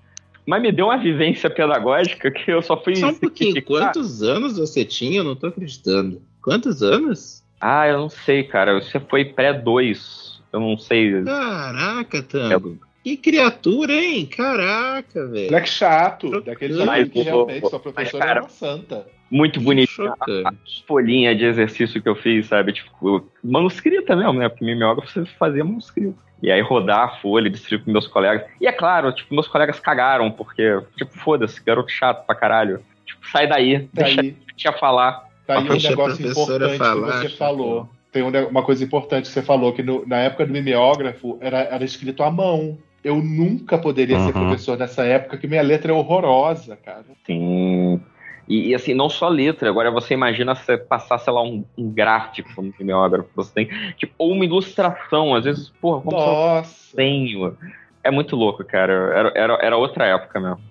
Mas 0.45 0.61
me 0.61 0.71
deu 0.71 0.87
uma 0.87 0.97
vivência 0.97 1.49
pedagógica 1.49 2.29
que 2.29 2.51
eu 2.51 2.61
só 2.61 2.75
fui. 2.81 2.95
Só 2.95 3.09
um 3.09 3.15
pouquinho, 3.15 3.63
quantos 3.63 4.21
anos 4.21 4.57
você 4.57 4.83
tinha? 4.83 5.19
Eu 5.19 5.23
não 5.23 5.35
tô 5.35 5.47
acreditando. 5.47 6.21
Quantos 6.41 6.83
anos? 6.83 7.43
Ah, 7.59 7.87
eu 7.87 7.97
não 7.97 8.09
sei, 8.09 8.43
cara. 8.43 8.79
Você 8.79 8.99
foi 8.99 9.25
pré-2. 9.25 10.39
Eu 10.53 10.59
não 10.59 10.77
sei. 10.77 11.23
Caraca, 11.23 12.21
Tango. 12.21 12.77
Que 13.05 13.15
criatura, 13.15 13.93
hein? 13.93 14.25
Caraca, 14.25 15.27
velho. 15.27 15.45
Moleque 15.45 15.69
chato, 15.69 16.41
daqueles 16.41 16.75
Mas, 16.77 17.07
que 17.07 17.21
realmente 17.21 17.59
sua 17.69 17.73
mas, 17.73 17.81
professora 17.83 18.17
cara, 18.25 18.31
era 18.31 18.41
uma 18.41 18.49
santa. 18.49 19.05
Muito 19.29 19.61
bonito. 19.61 19.91
Chocante. 19.91 20.83
Folhinha 20.87 21.35
de 21.35 21.45
exercício 21.45 22.01
que 22.01 22.09
eu 22.09 22.15
fiz, 22.15 22.47
sabe? 22.47 22.73
Tipo, 22.73 23.23
manuscrita 23.43 24.15
mesmo, 24.15 24.33
né? 24.33 24.49
Porque 24.49 24.65
mimeógrafo 24.65 25.07
você 25.13 25.23
fazia 25.37 25.63
manuscrito. 25.63 26.17
E 26.41 26.51
aí 26.51 26.59
rodar 26.61 27.01
a 27.01 27.09
folha, 27.17 27.47
distribuir 27.47 27.83
pros 27.83 27.93
meus 27.93 28.07
colegas. 28.07 28.47
E 28.59 28.65
é 28.65 28.71
claro, 28.71 29.11
tipo, 29.13 29.35
meus 29.35 29.47
colegas 29.47 29.79
cagaram, 29.79 30.31
porque, 30.31 30.81
tipo, 30.97 31.15
foda-se, 31.15 31.63
garoto 31.63 31.91
chato 31.91 32.25
pra 32.25 32.33
caralho. 32.33 32.81
Tipo, 33.05 33.21
sai 33.29 33.45
daí, 33.45 33.87
deixa 33.93 34.15
Daí, 34.19 34.35
a 34.65 34.73
falar. 34.73 35.29
tá 35.45 35.59
aí 35.59 35.69
um 35.69 35.73
negócio 35.77 36.27
importante 36.27 36.77
falar, 36.79 37.21
que 37.21 37.29
você 37.29 37.37
falou. 37.37 37.87
Tem 38.11 38.23
um 38.23 38.47
uma 38.47 38.63
coisa 38.63 38.83
importante 38.83 39.25
que 39.27 39.31
você 39.31 39.43
falou, 39.43 39.73
que 39.73 39.83
no- 39.83 40.03
na 40.07 40.17
época 40.17 40.43
do 40.47 40.51
mimeógrafo 40.51 41.37
era, 41.39 41.59
era 41.59 41.83
escrito 41.85 42.23
à 42.23 42.31
mão. 42.31 42.79
Eu 43.05 43.21
nunca 43.21 43.77
poderia 43.77 44.17
ser 44.17 44.35
Uhum. 44.35 44.47
professor 44.47 44.75
nessa 44.75 45.03
época, 45.03 45.37
que 45.37 45.45
minha 45.45 45.61
letra 45.61 45.91
é 45.91 45.95
horrorosa, 45.95 46.75
cara. 46.75 47.05
Sim. 47.23 48.01
E, 48.47 48.69
e, 48.69 48.75
assim, 48.75 48.95
não 48.95 49.09
só 49.09 49.27
letra, 49.27 49.69
agora 49.69 49.91
você 49.91 50.15
imagina 50.15 50.55
você 50.55 50.75
passar, 50.75 51.19
sei 51.19 51.31
lá, 51.31 51.43
um, 51.43 51.63
um 51.77 51.91
gráfico 51.91 52.49
no 52.59 52.73
mimeógrafo. 52.79 53.29
Você 53.35 53.53
tem, 53.53 53.69
tipo, 53.95 54.11
ou 54.17 54.31
uma 54.31 54.43
ilustração, 54.43 55.35
às 55.35 55.43
vezes, 55.43 55.69
porra, 55.79 56.01
como 56.01 56.17
Nossa. 56.17 56.97
tenho. 56.97 57.55
É 58.03 58.09
muito 58.09 58.35
louco, 58.35 58.63
cara. 58.65 58.91
Era, 58.91 59.31
era, 59.35 59.53
era 59.61 59.77
outra 59.77 60.07
época 60.07 60.39
mesmo. 60.39 60.61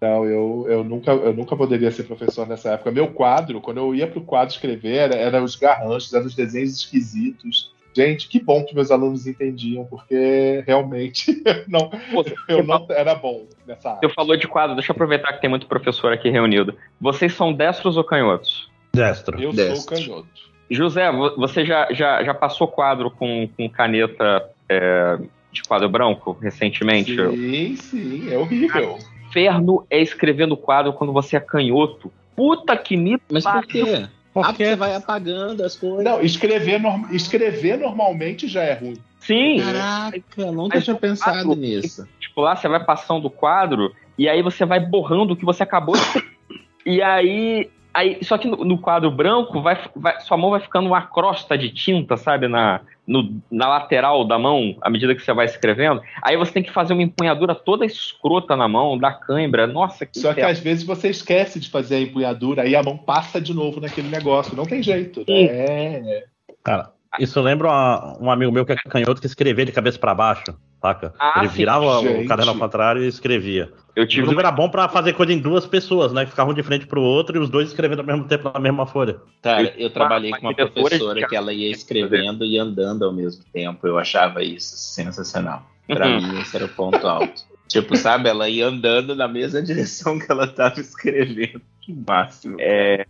Não, 0.00 0.24
eu, 0.24 0.66
eu, 0.68 0.84
nunca, 0.84 1.12
eu 1.12 1.34
nunca 1.34 1.54
poderia 1.54 1.90
ser 1.90 2.04
professor 2.04 2.46
nessa 2.46 2.70
época. 2.70 2.90
Meu 2.90 3.08
quadro, 3.08 3.60
quando 3.60 3.78
eu 3.78 3.94
ia 3.94 4.06
pro 4.06 4.22
quadro 4.22 4.54
escrever, 4.54 4.96
era, 4.96 5.14
era 5.14 5.44
os 5.44 5.56
garranchos, 5.56 6.12
eram 6.14 6.24
os 6.24 6.34
desenhos 6.34 6.78
esquisitos. 6.78 7.70
Gente, 7.94 8.28
que 8.28 8.40
bom 8.40 8.64
que 8.64 8.74
meus 8.74 8.90
alunos 8.90 9.26
entendiam, 9.26 9.84
porque 9.84 10.62
realmente 10.66 11.42
não, 11.68 11.90
Pô, 11.90 12.24
eu 12.48 12.64
não 12.64 12.86
era 12.90 13.14
bom 13.14 13.46
nessa 13.66 13.90
área. 13.90 14.00
Você 14.08 14.14
falou 14.14 14.36
de 14.36 14.48
quadro, 14.48 14.74
deixa 14.74 14.90
eu 14.92 14.94
aproveitar 14.94 15.32
que 15.34 15.40
tem 15.40 15.50
muito 15.50 15.66
professor 15.66 16.12
aqui 16.12 16.30
reunido. 16.30 16.74
Vocês 17.00 17.34
são 17.34 17.52
destros 17.52 17.96
ou 17.96 18.04
canhotos? 18.04 18.70
Destro. 18.94 19.40
Eu 19.40 19.52
Destro. 19.52 19.76
sou 19.76 19.86
canhoto. 19.86 20.28
José, 20.70 21.10
vo- 21.12 21.36
você 21.36 21.66
já, 21.66 21.92
já, 21.92 22.24
já 22.24 22.32
passou 22.32 22.66
quadro 22.66 23.10
com, 23.10 23.46
com 23.56 23.68
caneta 23.68 24.42
é, 24.68 25.18
de 25.50 25.62
quadro 25.62 25.88
branco 25.88 26.32
recentemente? 26.40 27.14
Sim, 27.14 27.76
sim, 27.76 28.30
é 28.32 28.38
horrível. 28.38 28.98
Inferno 29.28 29.86
é 29.90 30.00
escrever 30.00 30.46
no 30.46 30.56
quadro 30.56 30.92
quando 30.92 31.12
você 31.12 31.36
é 31.36 31.40
canhoto. 31.40 32.10
Puta 32.34 32.76
que 32.76 32.96
me 32.96 33.18
Mas 33.30 33.44
por 33.44 33.66
quê? 33.66 34.06
Ah, 34.34 34.44
porque 34.44 34.64
Porque 34.64 34.64
você 34.64 34.76
vai 34.76 34.94
apagando 34.94 35.62
as 35.64 35.76
coisas. 35.76 36.04
Não, 36.04 36.20
escrever, 36.22 36.80
norm- 36.80 37.10
escrever 37.14 37.78
normalmente 37.78 38.48
já 38.48 38.62
é 38.62 38.72
ruim. 38.74 38.96
Sim, 39.20 39.60
Caraca, 39.60 40.52
nunca 40.52 40.80
tinha 40.80 40.96
pensado 40.96 41.46
quadro- 41.48 41.54
nisso. 41.54 42.08
tipo, 42.18 42.40
lá 42.40 42.56
você 42.56 42.66
vai 42.68 42.82
passando 42.82 43.26
o 43.26 43.30
quadro 43.30 43.94
e 44.18 44.28
aí 44.28 44.42
você 44.42 44.64
vai 44.64 44.80
borrando 44.80 45.34
o 45.34 45.36
que 45.36 45.44
você 45.44 45.62
acabou 45.62 45.94
de 45.96 46.02
E 46.84 47.00
aí. 47.00 47.70
Aí 47.94 48.18
só 48.22 48.36
que 48.38 48.48
no, 48.48 48.64
no 48.64 48.78
quadro 48.78 49.10
branco, 49.10 49.60
vai, 49.62 49.78
vai- 49.94 50.20
sua 50.20 50.36
mão 50.36 50.50
vai 50.50 50.60
ficando 50.60 50.86
uma 50.88 51.02
crosta 51.02 51.56
de 51.56 51.70
tinta, 51.70 52.16
sabe? 52.16 52.48
Na, 52.48 52.80
no- 53.06 53.40
na 53.50 53.68
lateral 53.68 54.24
da 54.24 54.38
mão, 54.38 54.76
à 54.80 54.88
medida 54.90 55.14
que 55.14 55.22
você 55.22 55.32
vai 55.32 55.46
escrevendo. 55.46 56.00
Aí 56.22 56.36
você 56.36 56.52
tem 56.52 56.62
que 56.62 56.72
fazer 56.72 56.92
uma 56.92 57.02
empunhadura 57.02 57.54
toda 57.54 57.84
escrota 57.84 58.56
na 58.56 58.68
mão, 58.68 58.96
da 58.98 59.12
cãibra. 59.12 59.66
Nossa, 59.66 60.06
que 60.06 60.18
Só 60.18 60.28
que 60.28 60.40
inferno. 60.40 60.50
às 60.52 60.58
vezes 60.60 60.84
você 60.84 61.08
esquece 61.10 61.58
de 61.60 61.68
fazer 61.70 61.96
a 61.96 62.00
empunhadura, 62.00 62.62
aí 62.62 62.74
a 62.76 62.82
mão 62.82 62.96
passa 62.96 63.40
de 63.40 63.52
novo 63.54 63.80
naquele 63.80 64.08
negócio. 64.08 64.56
Não 64.56 64.64
tem 64.64 64.82
jeito. 64.82 65.20
Né? 65.28 65.42
É. 65.44 66.24
Cara, 66.64 66.90
isso 67.18 67.40
lembra 67.40 67.68
uma- 67.68 68.18
um 68.20 68.30
amigo 68.30 68.52
meu 68.52 68.64
que 68.64 68.72
é 68.72 68.76
canhoto 68.76 69.20
que 69.20 69.26
escrevia 69.26 69.64
de 69.66 69.72
cabeça 69.72 69.98
pra 69.98 70.14
baixo, 70.14 70.44
saca? 70.80 71.12
Ah, 71.18 71.34
Ele 71.40 71.48
sim. 71.48 71.56
virava 71.56 72.00
Gente. 72.00 72.24
o 72.24 72.28
caderno 72.28 72.52
ao 72.52 72.58
contrário 72.58 73.02
e 73.02 73.08
escrevia. 73.08 73.70
Eu 73.94 74.06
tive 74.06 74.22
Inclusive 74.22 74.40
era 74.40 74.50
bom 74.50 74.68
pra 74.70 74.88
fazer 74.88 75.12
coisa 75.12 75.32
em 75.32 75.38
duas 75.38 75.66
pessoas, 75.66 76.12
né? 76.12 76.24
Ficar 76.24 76.44
um 76.44 76.54
de 76.54 76.62
frente 76.62 76.86
pro 76.86 77.02
outro 77.02 77.36
e 77.36 77.40
os 77.40 77.50
dois 77.50 77.68
escrevendo 77.68 77.98
ao 78.00 78.06
mesmo 78.06 78.24
tempo 78.24 78.50
na 78.52 78.58
mesma 78.58 78.86
folha. 78.86 79.20
Cara, 79.42 79.72
eu 79.76 79.90
trabalhei 79.90 80.30
com 80.30 80.38
uma 80.46 80.54
de 80.54 80.64
professora 80.66 81.26
que 81.28 81.36
ela 81.36 81.52
ia 81.52 81.70
escrevendo 81.70 82.44
e 82.44 82.58
andando 82.58 83.04
ao 83.04 83.12
mesmo 83.12 83.44
tempo. 83.52 83.86
Eu 83.86 83.98
achava 83.98 84.42
isso 84.42 84.76
sensacional. 84.76 85.70
Pra 85.86 86.06
Uhum. 86.06 86.20
mim, 86.22 86.40
esse 86.40 86.56
era 86.56 86.64
o 86.64 86.68
ponto 86.68 87.06
alto. 87.06 87.42
Tipo, 87.68 87.96
sabe, 87.96 88.28
ela 88.28 88.48
ia 88.48 88.66
andando 88.66 89.14
na 89.14 89.26
mesma 89.28 89.60
direção 89.62 90.18
que 90.18 90.30
ela 90.30 90.46
tava 90.46 90.80
escrevendo. 90.80 91.60
Que 91.80 91.92
máximo. 91.92 92.56
É, 92.60 93.04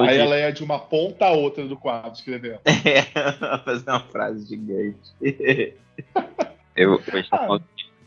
Aí 0.00 0.16
de- 0.16 0.20
ela 0.20 0.38
ia 0.38 0.52
de 0.52 0.64
uma 0.64 0.78
ponta 0.78 1.26
a 1.26 1.30
outra 1.32 1.64
do 1.66 1.76
quadro 1.76 2.12
escrevendo. 2.12 2.58
É, 2.84 3.02
fazer 3.58 3.88
uma 3.90 4.00
frase 4.00 4.46
gigante. 4.48 4.98
eu, 6.76 7.00
eu 7.12 7.18
estou 7.20 7.38
falando 7.38 7.62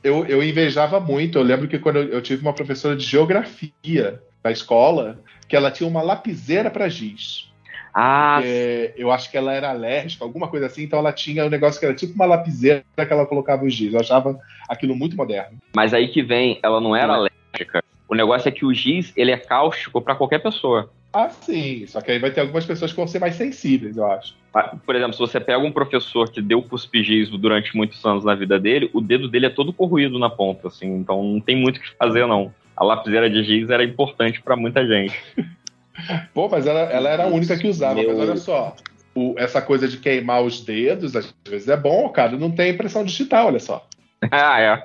Eu, 0.08 0.26
eu 0.26 0.44
invejava 0.44 1.00
muito. 1.00 1.38
Eu 1.38 1.44
lembro 1.44 1.68
que 1.68 1.78
quando 1.78 1.98
eu, 1.98 2.10
eu 2.10 2.22
tive 2.22 2.42
uma 2.42 2.54
professora 2.54 2.96
de 2.96 3.04
geografia 3.06 4.22
na 4.44 4.52
escola, 4.52 5.20
que 5.48 5.56
ela 5.56 5.72
tinha 5.72 5.88
uma 5.88 6.02
lapiseira 6.02 6.70
para 6.70 6.88
giz. 6.88 7.52
Ah, 7.94 8.40
É, 8.44 8.94
eu 8.96 9.12
acho 9.12 9.30
que 9.32 9.38
ela 9.38 9.52
era 9.52 9.70
alérgica, 9.70 10.24
alguma 10.24 10.48
coisa 10.48 10.68
assim, 10.68 10.84
então 10.84 11.00
ela 11.00 11.12
tinha 11.12 11.44
um 11.46 11.50
negócio 11.50 11.80
que 11.80 11.86
era 11.86 11.96
tipo 11.96 12.14
uma 12.14 12.26
lapiseira 12.26 12.84
que 12.96 13.12
ela 13.14 13.26
colocava 13.26 13.66
os 13.66 13.74
giz. 13.74 13.94
Eu 13.94 14.00
achava 14.00 14.40
aquilo 14.70 14.96
muito 14.96 15.18
moderno. 15.18 15.58
mas 15.76 15.94
aí 15.94 16.08
que 16.08 16.22
vem, 16.22 16.60
ela 16.62 16.80
não 16.80 16.96
era 16.96 17.08
Não 17.08 17.14
alérgica. 17.16 17.84
O 18.08 18.16
negócio 18.16 18.48
é 18.48 18.52
que 18.52 18.66
o 18.66 18.74
giz, 18.74 19.12
ele 19.18 19.32
é 19.32 19.38
cáustico 19.38 20.00
pra 20.00 20.16
qualquer 20.16 20.40
pessoa. 20.40 20.90
Ah, 21.14 21.30
sim. 21.30 21.86
Só 21.88 22.02
que 22.02 22.12
aí 22.12 22.20
vai 22.20 22.32
ter 22.32 22.42
algumas 22.42 22.66
pessoas 22.66 22.92
que 22.92 22.98
vão 22.98 23.08
ser 23.08 23.20
mais 23.20 23.36
sensíveis, 23.36 23.98
eu 23.98 24.06
acho. 24.12 24.36
Ah, 24.54 24.76
Por 24.86 24.96
exemplo, 24.96 25.14
se 25.14 25.20
você 25.20 25.40
pega 25.40 25.58
um 25.60 25.72
professor 25.72 26.30
que 26.32 26.42
deu 26.42 26.62
cuspigis 26.62 27.30
durante 27.30 27.76
muitos 27.76 28.04
anos 28.06 28.24
na 28.24 28.36
vida 28.36 28.60
dele, 28.60 28.90
o 28.94 29.02
dedo 29.02 29.28
dele 29.28 29.46
é 29.48 29.50
todo 29.50 29.74
corroído 29.74 30.20
na 30.20 30.30
ponta, 30.30 30.68
assim, 30.68 30.88
então 30.96 31.24
não 31.24 31.40
tem 31.40 31.56
muito 31.56 31.78
o 31.78 31.80
que 31.82 31.96
fazer, 31.98 32.28
não. 32.28 32.54
A 32.76 32.84
lapiseira 32.84 33.30
de 33.30 33.44
giz 33.44 33.70
era 33.70 33.84
importante 33.84 34.42
pra 34.42 34.56
muita 34.56 34.86
gente. 34.86 35.16
Pô, 36.34 36.48
mas 36.48 36.68
ela, 36.68 36.82
ela 36.82 37.10
era 37.10 37.24
a 37.24 37.28
única 37.28 37.58
que 37.58 37.68
usava. 37.68 37.96
Meu- 37.96 38.10
Mas 38.10 38.20
olha 38.20 38.36
só, 38.38 38.76
o- 39.16 39.34
essa 39.38 39.60
coisa 39.62 39.88
de 39.88 39.98
queimar 39.98 40.44
os 40.44 40.62
dedos, 40.64 41.16
às 41.16 41.34
vezes 41.48 41.68
é 41.68 41.76
bom, 41.78 42.08
cara. 42.10 42.38
Não 42.38 42.52
tem 42.52 42.72
impressão 42.72 43.04
digital, 43.04 43.48
olha 43.48 43.60
só. 43.60 43.88
Ah, 44.32 44.60
é. 44.60 44.84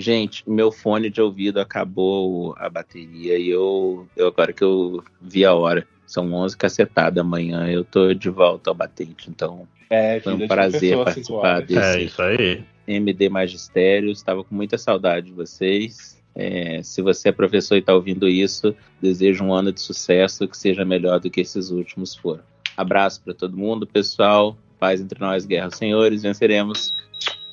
Gente, 0.00 0.48
meu 0.48 0.72
fone 0.72 1.10
de 1.10 1.20
ouvido 1.20 1.60
acabou 1.60 2.54
a 2.56 2.70
bateria 2.70 3.36
e 3.36 3.50
eu, 3.50 4.08
eu 4.16 4.28
agora 4.28 4.50
que 4.50 4.64
eu 4.64 5.04
vi 5.20 5.44
a 5.44 5.52
hora, 5.52 5.86
são 6.06 6.32
11 6.32 6.56
cacetadas 6.56 7.20
amanhã, 7.20 7.68
eu 7.68 7.84
tô 7.84 8.14
de 8.14 8.30
volta 8.30 8.70
ao 8.70 8.74
batente, 8.74 9.28
então 9.28 9.68
É, 9.90 10.18
foi 10.20 10.32
um 10.32 10.48
prazer 10.48 10.96
participar 11.04 11.60
desse 11.60 11.98
É 11.98 12.02
isso 12.02 12.22
aí. 12.22 12.64
MD 12.88 13.28
Magistério, 13.28 14.10
estava 14.10 14.42
com 14.42 14.54
muita 14.54 14.78
saudade 14.78 15.26
de 15.26 15.32
vocês. 15.32 16.18
É, 16.34 16.82
se 16.82 17.02
você 17.02 17.28
é 17.28 17.32
professor 17.32 17.74
e 17.74 17.80
está 17.80 17.92
ouvindo 17.92 18.26
isso, 18.26 18.74
desejo 19.02 19.44
um 19.44 19.52
ano 19.52 19.70
de 19.70 19.82
sucesso 19.82 20.48
que 20.48 20.56
seja 20.56 20.82
melhor 20.82 21.20
do 21.20 21.28
que 21.28 21.42
esses 21.42 21.70
últimos 21.70 22.16
foram. 22.16 22.42
Abraço 22.74 23.20
para 23.22 23.34
todo 23.34 23.54
mundo, 23.54 23.86
pessoal. 23.86 24.56
Paz 24.78 24.98
entre 24.98 25.20
nós, 25.20 25.44
guerra 25.44 25.70
senhores, 25.70 26.22
venceremos. 26.22 26.90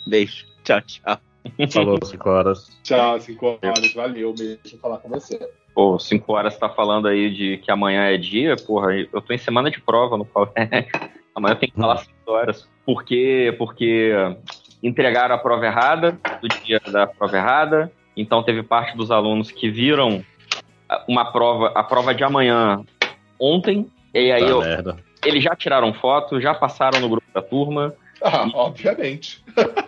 Beijo. 0.07 0.45
Tchau, 0.63 0.81
tchau. 0.81 1.26
Falou 1.71 1.97
5 2.03 2.29
horas. 2.29 2.79
Tchau, 2.83 3.19
cinco 3.19 3.57
horas. 3.61 3.93
Valeu 3.93 4.33
mesmo 4.37 4.79
falar 4.81 4.97
com 4.97 5.09
você. 5.09 5.39
Pô, 5.73 5.99
5 5.99 6.33
horas 6.33 6.57
tá 6.57 6.67
falando 6.69 7.07
aí 7.07 7.29
de 7.33 7.57
que 7.57 7.71
amanhã 7.71 8.03
é 8.05 8.17
dia, 8.17 8.55
porra, 8.55 8.93
eu 8.95 9.21
tô 9.21 9.33
em 9.33 9.37
semana 9.37 9.69
de 9.69 9.79
prova 9.79 10.17
no 10.17 10.25
colégio. 10.25 10.55
Amanhã 11.35 11.53
eu 11.53 11.59
tenho 11.59 11.71
que 11.71 11.79
falar 11.79 11.97
5 11.97 12.11
horas. 12.31 12.67
Por 12.83 13.03
quê? 13.03 13.53
Porque 13.59 14.11
entregaram 14.81 15.35
a 15.35 15.37
prova 15.37 15.67
errada, 15.67 16.19
do 16.41 16.47
dia 16.65 16.79
da 16.91 17.05
prova 17.05 17.37
errada. 17.37 17.91
Então 18.15 18.41
teve 18.41 18.63
parte 18.63 18.97
dos 18.97 19.11
alunos 19.11 19.51
que 19.51 19.69
viram 19.69 20.23
uma 21.07 21.25
prova, 21.31 21.67
a 21.75 21.83
prova 21.83 22.15
de 22.15 22.23
amanhã 22.23 22.83
ontem. 23.39 23.87
E 24.15 24.31
aí 24.31 24.41
Tá 24.41 24.47
eu- 24.49 24.61
merda. 24.61 24.97
eles 25.23 25.43
já 25.43 25.55
tiraram 25.55 25.93
foto, 25.93 26.41
já 26.41 26.55
passaram 26.55 26.99
no 26.99 27.07
grupo 27.09 27.27
da 27.31 27.41
turma. 27.41 27.93
Ah, 28.27 28.49
obviamente. 28.53 29.43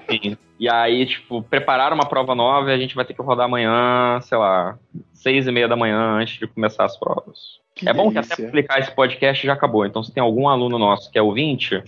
Enfim. 0.10 0.38
E 0.60 0.70
aí, 0.70 1.06
tipo, 1.06 1.42
prepararam 1.44 1.96
uma 1.96 2.06
prova 2.08 2.36
nova 2.36 2.70
e 2.70 2.74
a 2.74 2.78
gente 2.78 2.96
vai 2.96 3.06
ter 3.06 3.14
que 3.14 3.22
rodar 3.22 3.46
amanhã, 3.46 4.20
sei 4.22 4.38
lá, 4.38 4.78
seis 5.14 5.48
e 5.48 5.52
meia 5.52 5.68
da 5.68 5.76
manhã 5.76 5.98
antes 6.20 6.38
de 6.40 6.48
começar 6.48 6.86
as 6.86 6.98
provas. 6.98 7.60
Que 7.76 7.88
é 7.88 7.94
bom 7.94 8.10
que 8.10 8.16
delícia. 8.16 8.34
até 8.34 8.44
publicar 8.46 8.80
esse 8.80 8.92
podcast 8.92 9.46
já 9.48 9.54
acabou. 9.54 9.86
Então, 9.86 10.04
se 10.04 10.12
tem 10.14 10.22
algum 10.22 10.50
aluno 10.50 10.78
nosso 10.78 11.10
que 11.12 11.18
é 11.18 11.22
ouvinte, 11.22 11.82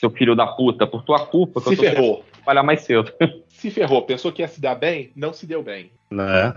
seu 0.00 0.10
filho 0.10 0.34
da 0.34 0.46
puta, 0.46 0.84
por 0.86 1.02
tua 1.04 1.20
culpa, 1.26 1.60
que 1.60 1.68
Se 1.68 1.74
eu 1.74 1.76
tô 1.76 1.82
ferrou. 1.84 2.24
trabalhar 2.34 2.62
mais 2.64 2.80
cedo. 2.80 3.12
Se 3.48 3.70
ferrou. 3.70 4.02
Pensou 4.02 4.30
que 4.32 4.40
ia 4.42 4.46
se 4.48 4.60
dar 4.60 4.76
bem? 4.76 5.10
Não 5.16 5.32
se 5.32 5.44
deu 5.44 5.62
bem. 5.64 5.90
Né? 6.12 6.54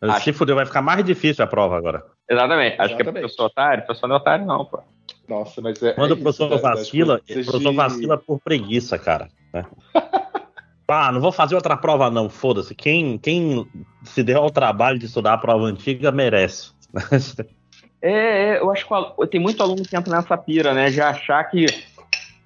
Acho- 0.00 0.24
Se 0.24 0.32
fuder, 0.32 0.54
vai 0.54 0.64
ficar 0.66 0.80
mais 0.80 1.04
difícil 1.04 1.44
a 1.44 1.46
prova 1.48 1.76
agora. 1.76 2.04
Exatamente. 2.30 2.74
Acho 2.80 2.88
que 2.94 3.02
é 3.02 3.04
Exatamente. 3.04 3.20
professor 3.22 3.46
otário. 3.46 3.84
Professor 3.84 4.06
não 4.06 4.14
é 4.14 4.18
otário, 4.18 4.46
não, 4.46 4.64
pô. 4.64 4.78
Nossa, 5.28 5.60
mas 5.60 5.82
é. 5.82 5.92
Quando 5.92 6.10
é 6.10 6.14
o 6.14 6.16
professor 6.18 6.46
isso, 6.46 6.56
né, 6.56 6.62
das 6.62 6.78
vacila, 6.78 7.14
o 7.16 7.32
professor 7.32 7.58
de- 7.70 7.76
vacila 7.76 8.18
por 8.18 8.40
preguiça, 8.40 8.98
cara. 8.98 9.28
né? 9.52 9.64
ah, 10.88 11.12
não 11.12 11.20
vou 11.20 11.32
fazer 11.32 11.54
outra 11.54 11.76
prova, 11.76 12.10
não. 12.10 12.28
Foda-se. 12.28 12.74
Quem, 12.74 13.18
quem 13.18 13.66
se 14.04 14.22
deu 14.22 14.38
ao 14.38 14.50
trabalho 14.50 14.98
de 14.98 15.06
estudar 15.06 15.34
a 15.34 15.38
prova 15.38 15.64
antiga 15.64 16.10
merece. 16.12 16.70
É, 18.02 18.10
é, 18.10 18.60
eu 18.60 18.70
acho 18.70 18.86
que 18.86 19.26
tem 19.26 19.40
muito 19.40 19.60
aluno 19.62 19.82
que 19.82 19.96
entra 19.96 20.14
nessa 20.14 20.36
pira, 20.36 20.72
né? 20.74 20.90
De 20.90 21.00
achar 21.00 21.42
que, 21.44 21.66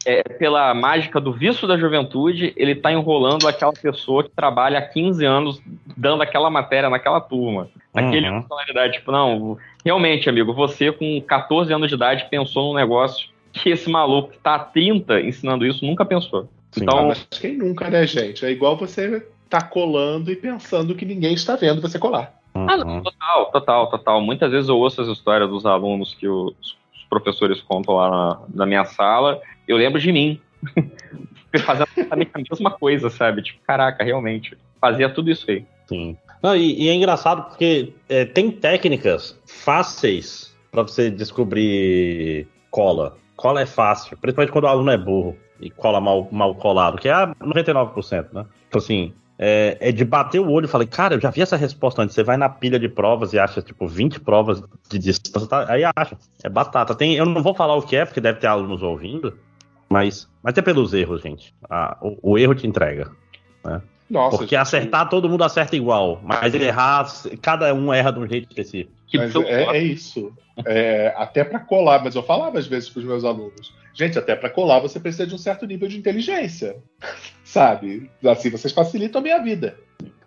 é, 0.05 0.22
pela 0.22 0.72
mágica 0.74 1.20
do 1.20 1.32
vício 1.32 1.68
da 1.68 1.77
juventude, 1.77 2.52
ele 2.56 2.74
tá 2.74 2.90
enrolando 2.93 3.47
aquela 3.47 3.72
pessoa 3.72 4.22
que 4.24 4.31
trabalha 4.31 4.78
há 4.78 4.82
15 4.82 5.24
anos 5.24 5.62
dando 5.97 6.22
aquela 6.22 6.48
matéria 6.51 6.89
naquela 6.89 7.20
turma. 7.20 7.68
Naquele 7.94 8.28
Uhum. 8.28 8.40
personalidade. 8.40 8.93
Tipo, 8.94 9.12
não, 9.12 9.59
realmente, 9.85 10.28
amigo, 10.28 10.52
você 10.55 10.90
com 10.93 11.20
14 11.20 11.72
anos 11.72 11.89
de 11.89 11.94
idade 11.94 12.27
pensou 12.31 12.68
num 12.68 12.78
negócio 12.78 13.28
que 13.52 13.68
esse 13.68 13.90
maluco 13.90 14.31
que 14.31 14.39
tá 14.39 14.55
há 14.55 14.59
30 14.60 15.20
ensinando 15.20 15.66
isso 15.66 15.85
nunca 15.85 16.05
pensou. 16.05 16.48
Sim. 16.72 16.85
Então, 16.85 16.98
Ah, 16.98 17.02
mas 17.09 17.27
quem 17.40 17.56
nunca, 17.59 17.90
né, 17.90 18.06
gente? 18.06 18.44
É 18.44 18.51
igual 18.51 18.77
você 18.77 19.27
tá 19.48 19.60
colando 19.60 20.31
e 20.31 20.36
pensando 20.36 20.94
que 20.94 21.05
ninguém 21.05 21.35
está 21.35 21.56
vendo 21.56 21.81
você 21.82 21.98
colar. 21.98 22.32
Ah, 22.55 22.77
não, 22.77 22.86
Uhum. 22.86 23.02
total, 23.02 23.47
total, 23.51 23.90
total. 23.90 24.20
Muitas 24.20 24.51
vezes 24.51 24.68
eu 24.68 24.78
ouço 24.78 25.01
as 25.02 25.09
histórias 25.09 25.48
dos 25.51 25.66
alunos 25.66 26.14
que 26.14 26.28
os, 26.28 26.52
os 26.52 27.05
professores 27.09 27.60
contam 27.60 27.97
lá 27.97 28.09
na, 28.09 28.40
na 28.55 28.66
minha 28.66 28.85
sala. 28.85 29.40
Eu 29.70 29.76
lembro 29.76 30.01
de 30.01 30.10
mim. 30.10 30.40
Fazendo 31.64 31.88
exatamente 31.97 32.30
a 32.34 32.38
mesma 32.38 32.70
coisa, 32.72 33.09
sabe? 33.09 33.42
Tipo, 33.42 33.60
caraca, 33.64 34.02
realmente. 34.02 34.59
Fazia 34.80 35.09
tudo 35.09 35.30
isso 35.30 35.48
aí. 35.48 35.64
Sim. 35.86 36.16
Não, 36.42 36.56
e, 36.56 36.82
e 36.82 36.88
é 36.88 36.94
engraçado 36.94 37.48
porque 37.48 37.92
é, 38.09 38.24
tem 38.24 38.51
técnicas 38.51 39.38
fáceis 39.47 40.56
pra 40.72 40.82
você 40.82 41.09
descobrir 41.09 42.48
cola. 42.70 43.16
Cola 43.36 43.60
é 43.62 43.66
fácil, 43.66 44.18
principalmente 44.18 44.52
quando 44.52 44.64
o 44.64 44.68
aluno 44.68 44.90
é 44.90 44.98
burro 44.98 45.36
e 45.60 45.70
cola 45.70 46.01
mal, 46.01 46.28
mal 46.32 46.55
colado, 46.56 46.98
que 46.98 47.09
é 47.09 47.12
a 47.12 47.28
99%, 47.40 48.26
né? 48.32 48.47
Tipo 48.64 48.78
assim, 48.78 49.12
é, 49.38 49.76
é 49.80 49.92
de 49.92 50.05
bater 50.05 50.40
o 50.40 50.51
olho 50.51 50.66
e 50.66 50.68
falar, 50.68 50.86
cara, 50.86 51.14
eu 51.14 51.20
já 51.20 51.30
vi 51.30 51.42
essa 51.42 51.56
resposta 51.56 52.02
antes. 52.02 52.14
Você 52.14 52.24
vai 52.24 52.36
na 52.36 52.48
pilha 52.48 52.78
de 52.78 52.88
provas 52.88 53.32
e 53.32 53.38
acha, 53.38 53.62
tipo, 53.62 53.86
20 53.86 54.20
provas 54.20 54.62
de 54.88 54.98
distância, 54.98 55.48
tá? 55.48 55.66
aí 55.72 55.82
acha. 55.97 56.18
É 56.42 56.48
batata. 56.48 56.94
Tem, 56.94 57.14
eu 57.14 57.24
não 57.24 57.42
vou 57.42 57.55
falar 57.55 57.74
o 57.76 57.82
que 57.82 57.97
é, 57.97 58.05
porque 58.05 58.20
deve 58.20 58.40
ter 58.40 58.49
alunos 58.49 58.82
ouvindo, 58.82 59.39
mas, 59.91 60.28
mas 60.43 60.57
é 60.57 60.62
pelos 60.62 60.94
erros, 60.94 61.20
gente. 61.23 61.55
Ah, 61.69 61.99
o, 62.01 62.33
o 62.33 62.39
erro 62.39 62.55
te 62.55 62.67
entrega. 62.67 63.10
Nossa, 64.09 64.39
Porque 64.39 64.57
gente, 64.57 64.62
acertar 64.62 65.09
todo 65.09 65.28
mundo 65.28 65.44
acerta 65.44 65.77
igual, 65.77 66.20
mas 66.23 66.52
errar, 66.55 67.07
cada 67.41 67.73
um 67.73 67.93
erra 67.93 68.10
de 68.10 68.19
um 68.19 68.27
jeito 68.27 68.49
específico. 68.49 68.93
É, 69.47 69.77
é 69.77 69.83
isso. 69.83 70.33
É, 70.65 71.15
até 71.17 71.44
para 71.44 71.60
colar, 71.60 72.02
mas 72.02 72.15
eu 72.15 72.23
falava 72.23 72.59
às 72.59 72.67
vezes 72.67 72.89
para 72.91 73.01
os 73.01 73.07
meus 73.07 73.25
alunos, 73.25 73.73
gente, 73.94 74.19
até 74.19 74.35
para 74.35 74.51
colar 74.51 74.81
você 74.81 74.99
precisa 74.99 75.27
de 75.27 75.35
um 75.35 75.39
certo 75.39 75.67
nível 75.67 75.89
de 75.89 75.99
inteligência, 75.99 76.77
sabe? 77.44 78.10
Assim 78.25 78.51
vocês 78.51 78.73
facilitam 78.73 79.20
a 79.20 79.23
minha 79.23 79.39
vida. 79.39 79.77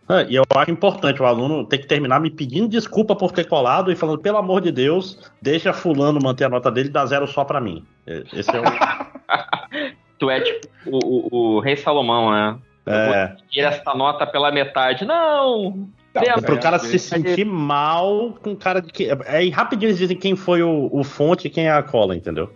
Ah, 0.08 0.24
e 0.28 0.36
eu 0.36 0.44
acho 0.58 0.70
importante 0.72 1.22
o 1.22 1.26
aluno 1.26 1.66
ter 1.66 1.78
que 1.78 1.88
terminar 1.88 2.20
me 2.20 2.30
pedindo 2.30 2.68
desculpa 2.68 3.16
por 3.16 3.32
ter 3.32 3.46
colado 3.48 3.92
e 3.92 3.96
falando, 3.96 4.20
pelo 4.20 4.38
amor 4.38 4.60
de 4.62 4.72
Deus, 4.72 5.32
deixa 5.42 5.72
fulano 5.72 6.20
manter 6.22 6.44
a 6.46 6.50
nota 6.50 6.70
dele 6.70 6.90
e 6.90 6.92
dá 6.92 7.06
zero 7.06 7.26
só 7.28 7.46
pra 7.46 7.62
mim. 7.62 7.86
É, 8.06 8.24
Esse 8.34 8.50
é 8.56 8.60
o. 8.60 8.64
Tu 10.20 10.30
é 10.30 10.40
tipo 10.42 10.68
o, 10.86 10.98
o- 10.98 11.56
o 11.56 11.60
rei 11.60 11.76
Salomão, 11.76 12.32
né? 12.32 12.58
É, 12.86 13.36
Tira 13.50 13.70
essa 13.70 13.94
nota 13.94 14.26
pela 14.28 14.52
metade. 14.52 15.06
Não! 15.06 15.88
Tá, 16.14 16.22
É, 16.22 16.40
pro 16.40 16.60
cara 16.60 16.78
se 16.80 17.00
sentir 17.00 17.46
mal 17.46 18.34
com 18.42 18.56
cara 18.56 18.82
de 18.82 18.92
que. 18.92 19.08
Aí 19.26 19.50
rapidinho 19.50 19.88
eles 19.90 19.98
dizem 19.98 20.16
quem 20.18 20.36
foi 20.36 20.62
o, 20.62 20.90
o 20.92 21.04
fonte 21.04 21.48
e 21.48 21.50
quem 21.50 21.66
é 21.68 21.72
a 21.72 21.82
cola, 21.82 22.16
entendeu? 22.16 22.54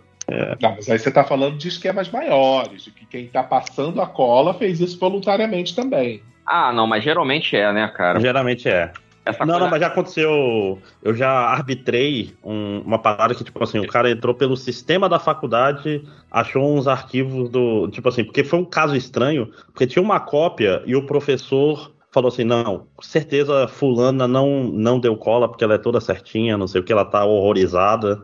Não, 0.60 0.72
mas 0.76 0.88
aí 0.90 0.98
você 0.98 1.10
tá 1.10 1.24
falando 1.24 1.56
de 1.56 1.68
esquemas 1.68 2.10
maiores, 2.10 2.84
de 2.84 2.90
que 2.90 3.06
quem 3.06 3.26
tá 3.26 3.42
passando 3.42 4.00
a 4.02 4.06
cola 4.06 4.52
fez 4.54 4.78
isso 4.80 4.98
voluntariamente 4.98 5.74
também. 5.74 6.22
Ah, 6.50 6.72
não, 6.72 6.86
mas 6.86 7.04
geralmente 7.04 7.54
é, 7.56 7.72
né, 7.72 7.86
cara? 7.88 8.18
Geralmente 8.20 8.68
é. 8.68 8.92
Essa 9.24 9.40
Não, 9.44 9.48
coisa- 9.52 9.60
não, 9.60 9.70
mas 9.70 9.80
já 9.80 9.88
aconteceu. 9.88 10.78
Eu 11.02 11.14
já 11.14 11.30
arbitrei 11.30 12.34
um- 12.42 12.80
uma 12.80 12.98
parada 12.98 13.34
que, 13.34 13.44
tipo 13.44 13.62
assim, 13.62 13.78
o 13.78 13.86
cara 13.86 14.10
entrou 14.10 14.34
pelo 14.34 14.56
sistema 14.56 15.06
da 15.06 15.18
faculdade, 15.18 16.02
achou 16.30 16.74
uns 16.74 16.88
arquivos 16.88 17.50
do. 17.50 17.88
Tipo 17.88 18.08
assim, 18.08 18.24
porque 18.24 18.42
foi 18.42 18.58
um 18.58 18.64
caso 18.64 18.96
estranho, 18.96 19.50
porque 19.66 19.86
tinha 19.86 20.02
uma 20.02 20.18
cópia 20.18 20.82
e 20.86 20.96
o 20.96 21.04
professor 21.04 21.92
falou 22.10 22.28
assim: 22.28 22.42
não, 22.44 22.86
com 22.96 23.02
certeza 23.02 23.68
Fulana 23.68 24.26
não, 24.26 24.64
não 24.64 24.98
deu 24.98 25.14
cola 25.14 25.46
porque 25.46 25.62
ela 25.62 25.74
é 25.74 25.78
toda 25.78 26.00
certinha, 26.00 26.56
não 26.56 26.66
sei 26.66 26.80
o 26.80 26.84
que, 26.84 26.92
ela 26.92 27.04
tá 27.04 27.22
horrorizada. 27.26 28.22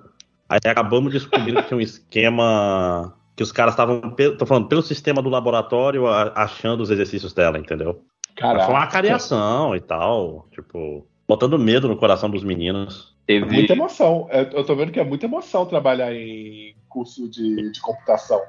Aí 0.48 0.58
acabamos 0.64 1.12
descobrindo 1.12 1.60
que 1.62 1.68
tinha 1.68 1.76
um 1.76 1.82
esquema 1.82 3.14
que 3.36 3.42
os 3.42 3.52
caras 3.52 3.74
estavam, 3.74 4.00
tô 4.38 4.46
falando, 4.46 4.68
pelo 4.68 4.80
sistema 4.82 5.20
do 5.20 5.28
laboratório 5.28 6.06
achando 6.06 6.82
os 6.82 6.90
exercícios 6.90 7.32
dela, 7.34 7.58
entendeu? 7.58 8.00
Caraca. 8.36 8.66
Foi 8.66 8.74
uma 8.74 8.86
cariação 8.86 9.76
e 9.76 9.80
tal, 9.80 10.48
tipo, 10.52 11.06
botando 11.26 11.58
medo 11.58 11.88
no 11.88 11.96
coração 11.96 12.28
dos 12.30 12.42
meninos. 12.42 13.14
Teve, 13.26 13.46
Muita 13.46 13.72
emoção. 13.72 14.26
É, 14.30 14.42
Eu 14.52 14.64
tô 14.64 14.74
vendo 14.76 14.92
que 14.92 15.00
é 15.00 15.04
muita 15.04 15.26
emoção 15.26 15.64
trabalhar 15.64 16.12
em 16.14 16.74
curso 16.88 17.28
de, 17.28 17.70
de 17.72 17.80
computação. 17.80 18.40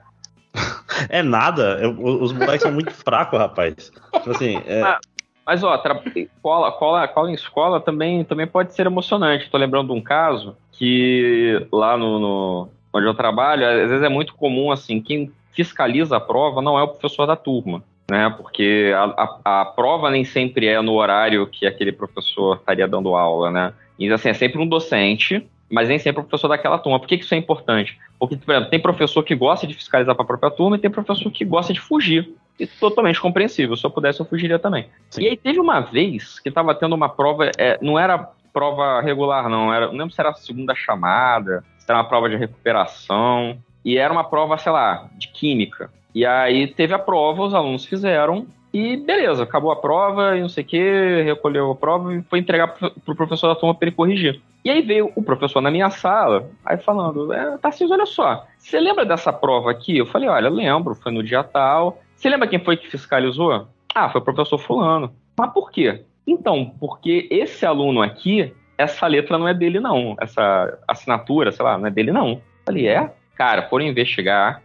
É 1.10 1.22
nada, 1.22 1.78
eu- 1.82 1.98
os 2.22 2.32
moleques 2.32 2.62
são 2.62 2.72
muito 2.72 2.94
fracos, 2.94 3.38
rapaz. 3.38 3.92
Tipo 4.14 4.32
assim, 4.32 4.62
é, 4.66 4.82
Ah, 4.82 5.00
Mas, 5.46 5.62
ó, 5.64 5.78
tra- 5.78 6.02
cola, 6.42 6.72
cola, 6.72 7.08
cola 7.08 7.30
em 7.30 7.34
escola 7.34 7.80
também, 7.82 8.24
também 8.24 8.48
pode 8.48 8.74
ser 8.74 8.86
emocionante. 8.86 9.50
Tô 9.50 9.58
lembrando 9.58 9.88
de 9.94 10.00
um 10.00 10.02
caso 10.02 10.56
que 10.72 11.68
lá 11.72 11.98
no, 11.98 12.20
no- 12.20 12.70
onde 12.94 13.06
eu 13.08 13.14
trabalho, 13.14 13.68
às 13.68 13.90
vezes 13.90 14.04
é 14.04 14.10
muito 14.10 14.34
comum, 14.36 14.72
assim, 14.72 15.02
quem 15.02 15.32
fiscaliza 15.52 16.16
a 16.18 16.22
prova 16.22 16.62
não 16.62 16.80
é 16.80 16.84
o 16.84 16.88
professor 16.88 17.26
da 17.26 17.36
turma, 17.36 17.84
né? 18.10 18.34
Porque 18.36 18.94
a, 18.96 19.40
a, 19.44 19.62
a 19.62 19.66
prova 19.66 20.10
nem 20.10 20.24
sempre 20.24 20.68
é 20.68 20.82
no 20.82 20.94
horário 20.94 21.48
que 21.48 21.66
aquele 21.66 21.92
professor 21.92 22.58
estaria 22.58 22.88
dando 22.88 23.16
aula, 23.16 23.52
né? 23.52 23.74
E, 23.98 24.12
assim, 24.12 24.30
é 24.30 24.34
sempre 24.34 24.62
um 24.62 24.68
docente, 24.68 25.46
mas 25.70 25.90
nem 25.90 25.98
sempre 25.98 26.22
o 26.22 26.26
professor 26.26 26.48
daquela 26.48 26.78
turma. 26.78 27.00
Por 27.00 27.08
que, 27.08 27.18
que 27.18 27.24
isso 27.24 27.34
é 27.34 27.38
importante? 27.38 27.98
Porque, 28.20 28.38
por 28.38 28.52
exemplo, 28.52 28.70
tem 28.70 28.80
professor 28.80 29.24
que 29.24 29.36
gosta 29.36 29.66
de 29.66 29.74
fiscalizar 29.74 30.14
para 30.16 30.24
a 30.24 30.28
própria 30.28 30.52
turma 30.52 30.76
e 30.76 30.80
tem 30.80 30.92
professor 30.92 31.32
que 31.32 31.44
gosta 31.46 31.74
de 31.74 31.80
fugir. 31.80 32.30
E 32.58 32.66
totalmente 32.66 33.20
compreensível. 33.20 33.76
Se 33.76 33.86
eu 33.86 33.92
pudesse, 33.92 34.22
eu 34.22 34.26
fugiria 34.26 34.58
também. 34.58 34.88
Sim. 35.10 35.24
E 35.24 35.28
aí 35.28 35.38
teve 35.38 35.60
uma 35.60 35.82
vez 35.82 36.40
que 36.40 36.48
estava 36.48 36.74
tendo 36.74 36.96
uma 36.96 37.10
prova, 37.10 37.52
é, 37.58 37.78
não 37.82 38.00
era 38.00 38.18
prova 38.54 39.02
regular, 39.02 39.50
não. 39.50 39.74
Era, 39.74 39.88
não 39.88 39.98
lembro 39.98 40.14
se 40.14 40.22
era 40.22 40.30
a 40.30 40.36
segunda 40.36 40.74
chamada, 40.74 41.66
se 41.78 41.86
era 41.90 42.00
uma 42.00 42.08
prova 42.08 42.30
de 42.30 42.38
recuperação. 42.38 43.58
E 43.84 43.98
era 43.98 44.12
uma 44.12 44.24
prova, 44.24 44.58
sei 44.58 44.72
lá, 44.72 45.10
de 45.18 45.28
química. 45.28 45.92
E 46.16 46.26
aí 46.26 46.66
teve 46.66 46.94
a 46.94 47.00
prova, 47.00 47.44
os 47.44 47.54
alunos 47.54 47.86
fizeram, 47.86 48.48
E 48.74 48.98
beleza, 48.98 49.44
acabou 49.44 49.72
a 49.72 49.76
prova 49.78 50.36
e 50.36 50.42
não 50.42 50.50
sei 50.50 50.64
o 50.64 50.68
que, 50.68 51.22
recolheu 51.24 51.72
a 51.72 51.76
prova 51.76 52.14
e 52.14 52.22
foi 52.24 52.40
entregar 52.40 52.68
pro, 52.68 52.92
pro 52.92 53.16
professor 53.16 53.48
da 53.48 53.56
turma 53.56 53.74
para 53.74 53.88
ele 53.88 53.96
corrigir. 53.96 54.42
E 54.66 54.70
aí 54.70 54.82
veio 54.82 55.14
o 55.16 55.24
professor 55.24 55.62
na 55.62 55.72
minha 55.72 55.90
sala, 55.90 56.50
aí 56.66 56.78
falando, 56.78 57.32
é, 57.32 57.58
Tarcísio, 57.58 57.94
olha 57.94 58.06
só, 58.06 58.46
você 58.58 58.78
lembra 58.78 59.06
dessa 59.06 59.32
prova 59.32 59.72
aqui? 59.72 59.98
Eu 59.98 60.06
falei, 60.06 60.28
olha, 60.28 60.50
lembro, 60.50 60.94
foi 60.94 61.14
no 61.14 61.24
dia 61.24 61.42
tal. 61.42 62.02
Você 62.16 62.28
lembra 62.28 62.50
quem 62.50 62.60
foi 62.60 62.76
que 62.76 62.90
fiscalizou? 62.90 63.66
Ah, 63.94 64.10
foi 64.10 64.20
o 64.20 64.24
professor 64.24 64.58
fulano. 64.58 65.14
Mas 65.40 65.54
por 65.54 65.72
quê? 65.72 66.04
Então, 66.28 66.74
porque 66.78 67.30
esse 67.32 67.66
aluno 67.66 68.02
aqui, 68.02 68.54
essa 68.78 69.08
letra 69.08 69.38
não 69.38 69.48
é 69.48 69.54
dele 69.54 69.80
não, 69.80 70.18
essa 70.20 70.78
assinatura, 70.86 71.50
sei 71.52 71.64
lá, 71.64 71.78
não 71.78 71.88
é 71.88 71.92
dele 71.92 72.12
não. 72.12 72.30
Eu 72.32 72.42
falei, 72.66 72.88
é? 72.88 73.14
Cara, 73.36 73.70
foram 73.70 73.86
investigar, 73.86 74.62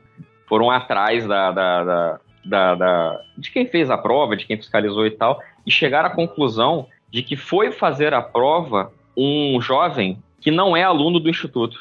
foram 0.50 0.70
atrás 0.70 1.26
da, 1.26 1.50
da, 1.50 1.84
da 1.84 2.20
da, 2.44 3.20
de 3.36 3.50
quem 3.50 3.66
fez 3.66 3.90
a 3.90 3.98
prova, 3.98 4.36
de 4.36 4.46
quem 4.46 4.56
fiscalizou 4.56 5.06
e 5.06 5.10
tal, 5.10 5.40
e 5.66 5.70
chegaram 5.70 6.08
à 6.08 6.12
conclusão 6.12 6.86
de 7.10 7.22
que 7.22 7.36
foi 7.36 7.70
fazer 7.70 8.14
a 8.14 8.22
prova 8.22 8.92
um 9.16 9.60
jovem 9.60 10.18
que 10.40 10.50
não 10.50 10.76
é 10.76 10.82
aluno 10.82 11.20
do 11.20 11.28
instituto. 11.28 11.78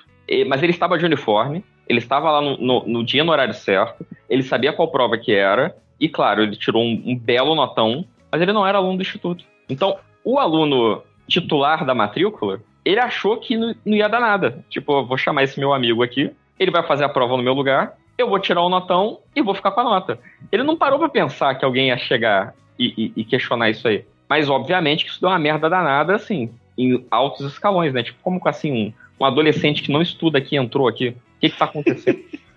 Mas 0.48 0.62
ele 0.62 0.72
estava 0.72 0.98
de 0.98 1.06
uniforme, 1.06 1.64
ele 1.88 2.00
estava 2.00 2.30
lá 2.30 2.42
no, 2.42 2.58
no, 2.58 2.86
no 2.86 3.04
dia 3.04 3.24
no 3.24 3.32
horário 3.32 3.54
certo, 3.54 4.06
ele 4.30 4.44
sabia 4.44 4.74
qual 4.74 4.92
prova 4.92 5.18
que 5.18 5.32
era, 5.32 5.76
e 6.00 6.08
claro, 6.08 6.44
ele 6.44 6.56
tirou 6.56 6.84
um, 6.84 7.02
um 7.06 7.18
belo 7.18 7.56
notão, 7.56 8.06
mas 8.32 8.42
ele 8.42 8.54
não 8.54 8.66
era 8.66 8.78
aluno 8.78 8.98
do 8.98 9.02
instituto. 9.02 9.44
Então, 9.68 9.98
o 10.24 10.38
aluno 10.38 11.02
titular 11.28 11.86
da 11.86 11.96
matrícula, 11.96 12.62
ele 12.86 13.00
achou 13.00 13.38
que 13.38 13.58
não, 13.58 13.74
não 13.86 13.96
ia 13.96 14.08
dar 14.08 14.20
nada. 14.20 14.64
Tipo, 14.70 15.04
vou 15.04 15.18
chamar 15.18 15.44
esse 15.44 15.60
meu 15.60 15.74
amigo 15.74 16.04
aqui, 16.04 16.32
ele 16.60 16.72
vai 16.72 16.84
fazer 16.84 17.06
a 17.06 17.10
prova 17.10 17.38
no 17.38 17.44
meu 17.44 17.54
lugar, 17.54 17.96
eu 18.22 18.30
vou 18.30 18.40
tirar 18.40 18.62
o 18.62 18.70
notão 18.70 19.20
e 19.36 19.42
vou 19.42 19.54
ficar 19.54 19.72
com 19.72 19.82
a 19.82 19.84
nota. 19.84 20.20
Ele 20.52 20.64
não 20.64 20.78
parou 20.78 21.00
para 21.00 21.10
pensar 21.10 21.56
que 21.56 21.66
alguém 21.66 21.88
ia 21.88 21.98
chegar 21.98 22.54
e, 22.78 22.94
e, 22.98 23.22
e, 23.22 23.24
questionar 23.24 23.70
isso 23.70 23.88
aí. 23.88 24.06
Mas, 24.28 24.50
obviamente, 24.50 25.06
que 25.06 25.12
isso 25.12 25.22
deu 25.22 25.30
uma 25.30 25.40
merda 25.40 25.70
danada, 25.70 26.16
assim, 26.16 26.50
em 26.78 27.06
altos 27.10 27.46
escalões, 27.52 27.94
né? 27.94 28.04
Tipo, 28.04 28.20
como 28.22 28.42
assim, 28.46 28.72
um, 28.72 28.94
um 29.24 29.26
adolescente 29.26 29.82
que 29.82 29.92
não 29.92 30.02
estuda 30.02 30.38
aqui 30.38 30.56
entrou 30.56 30.88
aqui? 30.88 31.10
O 31.10 31.40
que 31.42 31.50
que 31.50 31.58
tá 31.58 31.66
acontecendo? 31.66 32.20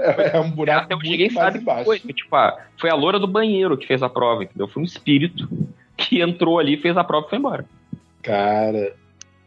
É, 0.00 0.36
é 0.36 0.40
um 0.40 0.50
buraco 0.50 0.86
Até 0.86 0.96
hoje 0.96 1.10
ninguém 1.10 1.30
sabe 1.30 1.60
que 1.60 1.84
foi. 1.84 2.00
Tipo, 2.00 2.34
ah, 2.34 2.58
foi 2.76 2.90
a 2.90 2.96
loura 2.96 3.20
do 3.20 3.28
banheiro 3.28 3.78
que 3.78 3.86
fez 3.86 4.02
a 4.02 4.08
prova, 4.08 4.42
entendeu? 4.42 4.66
Foi 4.66 4.82
um 4.82 4.84
espírito 4.84 5.48
que 5.96 6.20
entrou 6.20 6.58
ali, 6.58 6.76
fez 6.76 6.96
a 6.96 7.04
prova 7.04 7.26
e 7.26 7.30
foi 7.30 7.38
embora. 7.38 7.64
Cara. 8.22 8.92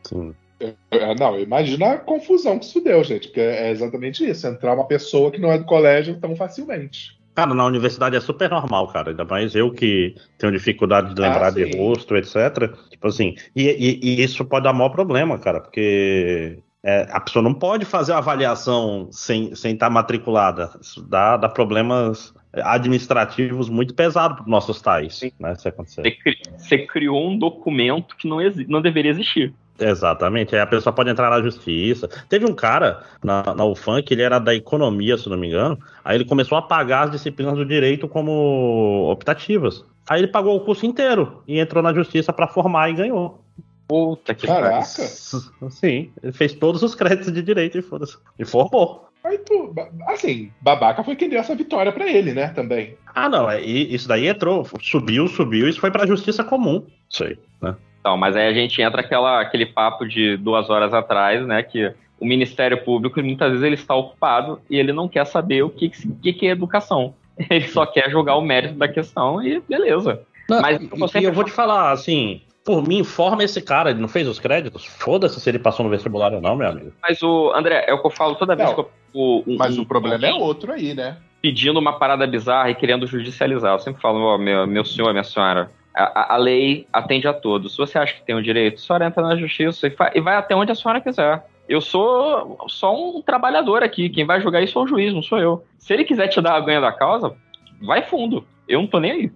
Sim. 0.03 0.33
É, 0.59 1.15
não, 1.15 1.39
imagina 1.39 1.93
a 1.93 1.97
confusão 1.97 2.57
que 2.57 2.65
isso 2.65 2.81
deu, 2.81 3.03
gente, 3.03 3.27
porque 3.27 3.41
é 3.41 3.71
exatamente 3.71 4.27
isso, 4.27 4.47
entrar 4.47 4.73
uma 4.73 4.87
pessoa 4.87 5.31
que 5.31 5.39
não 5.39 5.51
é 5.51 5.57
do 5.57 5.65
colégio 5.65 6.19
tão 6.19 6.35
facilmente. 6.35 7.15
Cara, 7.35 7.53
na 7.53 7.65
universidade 7.65 8.15
é 8.15 8.21
super 8.21 8.49
normal, 8.49 8.87
cara. 8.87 9.09
Ainda 9.09 9.25
mais 9.25 9.53
eu 9.55 9.69
que 9.69 10.15
tenho 10.37 10.53
dificuldade 10.53 11.13
de 11.13 11.21
lembrar 11.21 11.47
ah, 11.47 11.49
de 11.49 11.77
rosto, 11.77 12.15
etc. 12.15 12.73
Tipo 12.89 13.07
assim, 13.07 13.35
e, 13.53 13.63
e, 13.63 13.99
e, 14.01 14.23
isso 14.23 14.45
pode 14.45 14.63
dar 14.63 14.71
maior 14.71 14.89
problema, 14.89 15.37
cara, 15.37 15.59
porque 15.59 16.59
é, 16.81 17.05
a 17.11 17.19
pessoa 17.19 17.43
não 17.43 17.53
pode 17.53 17.83
fazer 17.83 18.13
a 18.13 18.19
avaliação 18.19 19.09
sem 19.11 19.45
estar 19.45 19.55
sem 19.57 19.75
tá 19.75 19.89
matriculada. 19.89 20.71
Isso 20.79 21.01
dá, 21.01 21.35
dá 21.35 21.49
problemas 21.49 22.33
administrativos 22.53 23.67
muito 23.67 23.93
pesados 23.93 24.37
para 24.37 24.47
nossos 24.47 24.81
tais, 24.81 25.17
Sim. 25.17 25.31
né? 25.37 25.55
Se 25.55 25.67
acontecer. 25.67 26.17
Você 26.57 26.85
criou 26.85 27.29
um 27.29 27.37
documento 27.37 28.15
que 28.15 28.29
não, 28.29 28.37
não 28.69 28.81
deveria 28.81 29.11
existir. 29.11 29.53
Exatamente, 29.79 30.55
aí 30.55 30.61
a 30.61 30.67
pessoa 30.67 30.93
pode 30.93 31.09
entrar 31.09 31.29
na 31.29 31.41
justiça. 31.41 32.09
Teve 32.29 32.45
um 32.45 32.53
cara 32.53 33.03
na, 33.23 33.43
na 33.53 33.65
UFAM 33.65 34.01
que 34.01 34.13
ele 34.13 34.21
era 34.21 34.39
da 34.39 34.55
economia, 34.55 35.17
se 35.17 35.29
não 35.29 35.37
me 35.37 35.47
engano, 35.47 35.77
aí 36.03 36.15
ele 36.15 36.25
começou 36.25 36.57
a 36.57 36.61
pagar 36.61 37.05
as 37.05 37.11
disciplinas 37.11 37.55
do 37.55 37.65
direito 37.65 38.07
como 38.07 39.09
optativas. 39.11 39.83
Aí 40.09 40.21
ele 40.21 40.27
pagou 40.27 40.55
o 40.55 40.61
curso 40.61 40.85
inteiro 40.85 41.41
e 41.47 41.59
entrou 41.59 41.83
na 41.83 41.93
justiça 41.93 42.31
para 42.31 42.47
formar 42.47 42.89
e 42.89 42.93
ganhou. 42.93 43.41
Puta 43.87 44.33
que 44.33 44.47
Caraca! 44.47 44.83
Sim, 45.69 46.11
ele 46.23 46.31
fez 46.31 46.53
todos 46.53 46.81
os 46.81 46.95
créditos 46.95 47.31
de 47.31 47.41
direito 47.41 47.77
e 47.77 47.81
foda-se. 47.81 48.17
E 48.39 48.45
formou. 48.45 49.09
Aí 49.23 49.39
tu, 49.39 49.73
assim, 50.07 50.51
babaca 50.61 51.03
foi 51.03 51.15
quem 51.15 51.27
deu 51.27 51.39
essa 51.39 51.55
vitória 51.55 51.91
para 51.91 52.07
ele, 52.07 52.31
né, 52.31 52.49
também. 52.49 52.95
Ah, 53.15 53.27
não, 53.27 53.49
é, 53.49 53.59
isso 53.59 54.07
daí 54.07 54.27
entrou, 54.27 54.67
subiu, 54.79 55.27
subiu, 55.27 55.67
isso 55.67 55.79
foi 55.79 55.89
pra 55.89 56.05
justiça 56.05 56.43
comum. 56.43 56.85
Isso 57.09 57.23
aí, 57.23 57.37
né? 57.59 57.75
Então, 58.05 58.15
mas 58.15 58.35
aí 58.35 58.47
a 58.47 58.53
gente 58.53 58.79
entra 58.83 59.01
aquela, 59.01 59.41
aquele 59.41 59.65
papo 59.65 60.07
de 60.07 60.37
duas 60.37 60.69
horas 60.69 60.93
atrás, 60.93 61.43
né? 61.43 61.63
Que 61.63 61.91
o 62.19 62.25
Ministério 62.25 62.77
Público 62.83 63.19
muitas 63.19 63.49
vezes 63.49 63.65
ele 63.65 63.73
está 63.73 63.95
ocupado 63.95 64.61
e 64.69 64.77
ele 64.77 64.93
não 64.93 65.09
quer 65.09 65.25
saber 65.25 65.63
o 65.63 65.71
que, 65.71 65.89
que, 65.89 66.31
que 66.31 66.45
é 66.45 66.51
educação. 66.51 67.15
Ele 67.49 67.67
só 67.67 67.85
quer 67.85 68.09
jogar 68.09 68.35
o 68.35 68.41
mérito 68.41 68.75
da 68.75 68.87
questão 68.87 69.43
e 69.43 69.59
beleza. 69.59 70.21
Não, 70.47 70.61
mas 70.61 70.79
e, 71.15 71.23
eu 71.23 71.33
vou 71.33 71.43
te 71.43 71.51
falar, 71.51 71.91
assim, 71.91 72.39
por 72.63 72.87
mim, 72.87 72.99
informa 72.99 73.43
esse 73.43 73.61
cara, 73.61 73.89
ele 73.89 73.99
não 73.99 74.07
fez 74.07 74.25
os 74.25 74.39
créditos? 74.39 74.85
Foda-se 74.85 75.41
se 75.41 75.49
ele 75.49 75.59
passou 75.59 75.83
no 75.83 75.89
vestibular 75.89 76.31
ou 76.31 76.39
não, 76.39 76.55
meu 76.55 76.69
amigo. 76.69 76.93
Mas 77.01 77.21
o 77.21 77.51
André, 77.53 77.83
é 77.87 77.93
o 77.93 77.99
que 77.99 78.07
eu 78.07 78.11
falo 78.11 78.35
toda 78.35 78.55
vez 78.55 78.69
não, 78.69 78.75
que 78.75 78.81
eu. 78.81 78.91
O, 79.13 79.43
um, 79.45 79.57
mas 79.57 79.77
um, 79.77 79.81
o 79.81 79.85
problema 79.85 80.25
um, 80.25 80.29
é 80.29 80.33
outro 80.33 80.71
aí, 80.71 80.93
né? 80.93 81.17
Pedindo 81.41 81.77
uma 81.77 81.99
parada 81.99 82.25
bizarra 82.25 82.69
e 82.69 82.75
querendo 82.75 83.05
judicializar. 83.05 83.73
Eu 83.73 83.79
sempre 83.79 84.01
falo, 84.01 84.19
oh, 84.19 84.37
meu, 84.37 84.65
meu 84.65 84.85
senhor, 84.85 85.11
minha 85.11 85.23
senhora, 85.25 85.69
a, 85.95 86.33
a, 86.33 86.37
lei 86.37 86.87
atende 86.91 87.27
a 87.27 87.33
todos. 87.33 87.71
Se 87.71 87.77
você 87.77 87.97
acha 87.97 88.13
que 88.13 88.23
tem 88.23 88.35
o 88.35 88.39
um 88.39 88.41
direito, 88.41 88.75
a 88.75 88.77
senhora 88.77 89.05
entra 89.05 89.23
na 89.23 89.35
justiça 89.35 89.87
e, 89.87 89.95
e, 90.13 90.21
vai 90.21 90.35
até 90.35 90.55
onde 90.55 90.71
a 90.71 90.75
senhora 90.75 90.99
quiser. 90.99 91.43
Eu 91.67 91.81
sou 91.81 92.65
só 92.67 92.93
um 92.93 93.21
trabalhador 93.21 93.81
aqui. 93.81 94.09
Quem 94.09 94.25
vai 94.25 94.41
julgar 94.41 94.61
isso 94.61 94.77
é 94.77 94.81
o 94.81 94.87
juiz, 94.87 95.13
não 95.13 95.23
sou 95.23 95.39
eu. 95.39 95.65
Se 95.79 95.93
ele 95.93 96.03
quiser 96.03 96.27
te 96.27 96.41
dar 96.41 96.55
a 96.55 96.59
ganha 96.59 96.81
da 96.81 96.91
causa, 96.91 97.33
vai 97.81 98.03
fundo. 98.03 98.45
Eu 98.67 98.81
não 98.81 98.87
tô 98.87 98.99
nem 98.99 99.11
aí. 99.11 99.31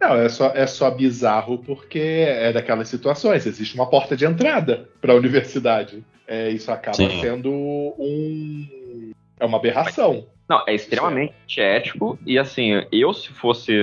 Não, 0.00 0.14
é 0.14 0.28
só, 0.28 0.52
é 0.54 0.66
só 0.66 0.90
bizarro 0.90 1.58
porque 1.58 1.98
é 1.98 2.52
daquelas 2.52 2.88
situações. 2.88 3.46
Existe 3.46 3.74
uma 3.74 3.88
porta 3.88 4.16
de 4.16 4.24
entrada 4.24 4.88
para 5.00 5.12
a 5.12 5.16
universidade. 5.16 6.04
É, 6.26 6.50
isso 6.50 6.70
acaba 6.70 6.96
Sim. 6.96 7.20
sendo 7.20 7.50
um. 7.50 9.12
É 9.38 9.44
uma 9.44 9.58
aberração. 9.58 10.26
Não, 10.48 10.62
é 10.66 10.74
extremamente 10.74 11.60
é. 11.60 11.76
ético. 11.76 12.18
E 12.24 12.38
assim, 12.38 12.84
eu 12.90 13.12
se 13.12 13.28
fosse 13.30 13.74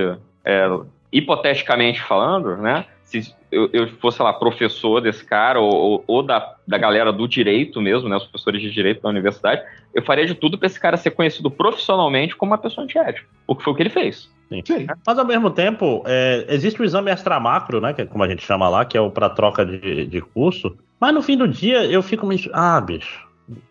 é, 0.43 0.67
hipoteticamente 1.11 2.01
falando, 2.01 2.57
né? 2.57 2.85
Se 3.03 3.33
eu, 3.51 3.69
eu 3.71 3.87
fosse, 3.99 4.17
sei 4.17 4.25
lá, 4.25 4.33
professor 4.33 4.99
desse 4.99 5.23
cara, 5.23 5.59
ou, 5.59 6.03
ou, 6.07 6.23
da, 6.23 6.55
da 6.67 6.77
galera 6.77 7.13
do 7.13 7.27
direito 7.27 7.79
mesmo, 7.81 8.09
né? 8.09 8.17
Os 8.17 8.23
professores 8.23 8.61
de 8.61 8.71
direito 8.71 9.01
da 9.01 9.09
universidade, 9.09 9.61
eu 9.93 10.03
faria 10.03 10.25
de 10.25 10.33
tudo 10.33 10.57
para 10.57 10.67
esse 10.67 10.79
cara 10.79 10.97
ser 10.97 11.11
conhecido 11.11 11.49
profissionalmente 11.51 12.35
como 12.35 12.51
uma 12.51 12.57
pessoa 12.57 12.83
antiética. 12.83 13.27
O 13.47 13.55
que 13.55 13.63
foi 13.63 13.73
o 13.73 13.75
que 13.75 13.83
ele 13.83 13.89
fez. 13.89 14.29
Sim. 14.49 14.61
Sim. 14.65 14.87
Mas 15.05 15.17
ao 15.17 15.25
mesmo 15.25 15.49
tempo, 15.49 16.03
é, 16.05 16.45
existe 16.49 16.81
o 16.81 16.85
exame 16.85 17.11
extramacro, 17.11 17.79
né? 17.79 17.93
Que 17.93 18.01
é 18.01 18.05
como 18.05 18.23
a 18.23 18.27
gente 18.27 18.43
chama 18.43 18.67
lá, 18.67 18.83
que 18.83 18.97
é 18.97 19.01
o 19.01 19.11
para 19.11 19.29
troca 19.29 19.65
de, 19.65 20.05
de 20.05 20.21
curso. 20.21 20.75
Mas 20.99 21.13
no 21.13 21.21
fim 21.21 21.37
do 21.37 21.47
dia 21.47 21.85
eu 21.85 22.01
fico 22.01 22.25
meio. 22.25 22.41
Ah, 22.53 22.81
bicho. 22.81 23.25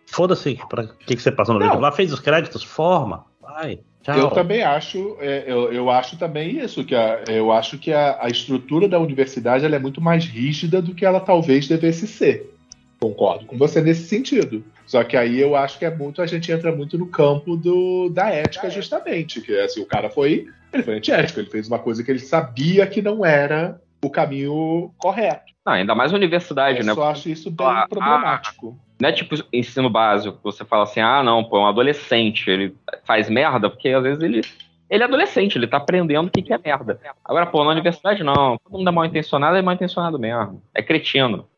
Foda-se, 0.07 0.59
para 0.69 0.87
que, 0.87 1.17
que 1.17 1.23
você 1.23 1.33
passou 1.33 1.55
no 1.55 1.61
vídeo? 1.61 1.81
Lá 1.81 1.91
fez 1.91 2.13
os 2.13 2.21
créditos, 2.21 2.63
forma, 2.63 3.25
vai. 3.55 3.78
Tchau. 4.02 4.18
Eu 4.18 4.31
também 4.31 4.62
acho, 4.62 5.16
é, 5.18 5.44
eu, 5.47 5.73
eu 5.73 5.91
acho 5.91 6.18
também 6.18 6.58
isso, 6.58 6.84
que 6.84 6.94
a, 6.94 7.24
eu 7.26 7.50
acho 7.50 7.78
que 7.78 7.91
a, 7.91 8.18
a 8.20 8.28
estrutura 8.28 8.86
da 8.86 8.99
universidade 8.99 9.65
é 9.65 9.78
muito 9.78 10.00
mais 10.00 10.26
rígida 10.26 10.83
do 10.83 10.94
que 10.94 11.07
ela 11.07 11.20
talvez 11.20 11.66
devesse 11.66 12.07
ser. 12.07 12.55
Concordo 13.00 13.47
com 13.47 13.57
você 13.57 13.81
nesse 13.81 14.07
sentido. 14.07 14.62
Só 14.86 15.02
que 15.02 15.16
aí 15.16 15.41
eu 15.41 15.57
acho 15.57 15.78
que 15.78 15.86
é 15.86 15.94
muito, 15.94 16.20
a 16.20 16.26
gente 16.26 16.52
entra 16.52 16.74
muito 16.74 16.99
no 16.99 17.07
campo 17.07 17.57
do, 17.57 18.10
da 18.10 18.28
ética, 18.28 18.68
justamente. 18.68 19.41
Que 19.41 19.55
é 19.57 19.65
assim, 19.65 19.81
o 19.81 19.86
cara 19.86 20.10
foi. 20.10 20.47
Ele 20.73 20.83
foi 20.83 20.97
antiético, 20.97 21.41
ele 21.41 21.50
fez 21.50 21.68
uma 21.68 21.78
coisa 21.78 22.02
que 22.02 22.10
ele 22.10 22.18
sabia 22.18 22.86
que 22.86 23.00
não 23.00 23.24
era 23.24 23.81
o 24.05 24.10
caminho 24.10 24.92
correto. 24.99 25.52
Ainda 25.66 25.94
mais 25.94 26.12
universidade, 26.12 26.81
eu 26.81 26.84
né? 26.84 26.92
Eu 26.92 26.97
só 26.97 27.10
acho 27.10 27.28
isso 27.28 27.50
bem 27.50 27.66
ah, 27.66 27.86
problemático. 27.89 28.78
Não 29.00 29.08
é 29.08 29.12
tipo 29.12 29.34
ensino 29.52 29.89
básico, 29.91 30.39
você 30.42 30.65
fala 30.65 30.84
assim, 30.84 31.00
ah, 31.00 31.23
não, 31.23 31.42
pô, 31.42 31.58
é 31.58 31.60
um 31.60 31.66
adolescente, 31.66 32.49
ele 32.49 32.76
faz 33.05 33.28
merda, 33.28 33.68
porque 33.68 33.89
às 33.89 34.02
vezes 34.02 34.23
ele, 34.23 34.41
ele 34.89 35.02
é 35.02 35.07
adolescente, 35.07 35.57
ele 35.57 35.66
tá 35.66 35.78
aprendendo 35.78 36.28
o 36.28 36.31
que, 36.31 36.42
que 36.42 36.52
é 36.52 36.58
merda. 36.58 37.00
Agora, 37.24 37.47
pô, 37.47 37.65
na 37.65 37.70
universidade 37.70 38.23
não, 38.23 38.57
todo 38.58 38.78
mundo 38.78 38.89
é 38.89 38.92
mal 38.92 39.05
intencionado, 39.05 39.57
é 39.57 39.62
mal 39.62 39.74
intencionado 39.74 40.18
mesmo. 40.18 40.62
É 40.74 40.83
cretino. 40.83 41.49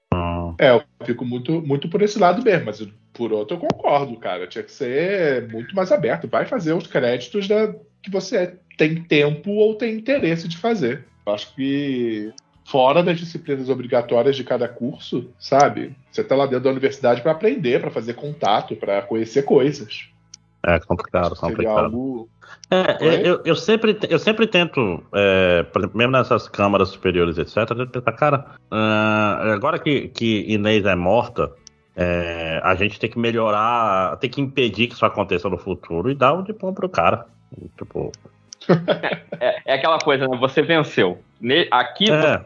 É, 0.59 0.71
eu 0.71 0.83
fico 1.05 1.25
muito, 1.25 1.61
muito 1.61 1.89
por 1.89 2.01
esse 2.01 2.19
lado 2.19 2.43
mesmo, 2.43 2.67
mas 2.67 2.87
por 3.13 3.33
outro 3.33 3.57
eu 3.57 3.61
concordo, 3.61 4.17
cara. 4.17 4.47
Tinha 4.47 4.65
que 4.65 4.73
ser 4.73 5.49
muito 5.49 5.75
mais 5.75 5.93
aberto. 5.93 6.29
Vai 6.29 6.47
fazer 6.47 6.73
os 6.73 6.87
créditos 6.87 7.47
da, 7.47 7.75
que 8.03 8.11
você 8.11 8.59
tem 8.77 9.03
tempo 9.03 9.51
ou 9.51 9.75
tem 9.75 9.95
interesse 9.95 10.49
de 10.49 10.57
fazer. 10.57 11.05
Eu 11.27 11.35
acho 11.35 11.55
que 11.55 12.33
fora 12.65 13.03
das 13.03 13.19
disciplinas 13.19 13.69
obrigatórias 13.69 14.37
de 14.37 14.45
cada 14.45 14.69
curso, 14.69 15.31
sabe? 15.39 15.95
Você 16.11 16.21
está 16.21 16.35
lá 16.35 16.47
dentro 16.47 16.65
da 16.65 16.71
universidade 16.71 17.21
para 17.23 17.33
aprender, 17.33 17.81
para 17.81 17.91
fazer 17.91 18.15
contato, 18.15 18.77
para 18.77 19.03
conhecer 19.03 19.43
coisas. 19.43 20.09
É 20.65 20.79
complicado, 20.81 21.37
complicado. 21.37 21.85
Algo... 21.85 22.29
É, 22.71 23.29
eu, 23.29 23.41
eu, 23.45 23.55
sempre, 23.55 23.97
eu 24.09 24.19
sempre 24.19 24.47
tento, 24.49 25.03
é, 25.15 25.63
por 25.63 25.81
exemplo, 25.81 25.97
mesmo 25.97 26.13
nessas 26.13 26.49
câmaras 26.49 26.89
superiores, 26.89 27.39
etc., 27.39 27.57
eu 27.95 28.03
cara, 28.13 28.57
uh, 28.73 29.53
agora 29.53 29.79
que, 29.79 30.09
que 30.09 30.45
Inês 30.53 30.85
é 30.85 30.97
morta, 30.97 31.53
é, 31.95 32.61
a 32.65 32.75
gente 32.75 32.99
tem 32.99 33.09
que 33.09 33.19
melhorar, 33.19 34.17
tem 34.17 34.29
que 34.29 34.41
impedir 34.41 34.89
que 34.89 34.95
isso 34.95 35.07
aconteça 35.07 35.49
no 35.49 35.57
futuro 35.57 36.11
e 36.11 36.15
dar 36.15 36.35
o 36.35 36.43
diploma 36.43 36.75
pro 36.75 36.89
cara. 36.89 37.27
Tipo, 37.79 38.11
é, 39.41 39.57
é 39.65 39.75
aquela 39.75 39.99
coisa, 39.99 40.27
né? 40.29 40.37
Você 40.39 40.63
venceu. 40.63 41.19
Aqui 41.71 42.11
É, 42.11 42.41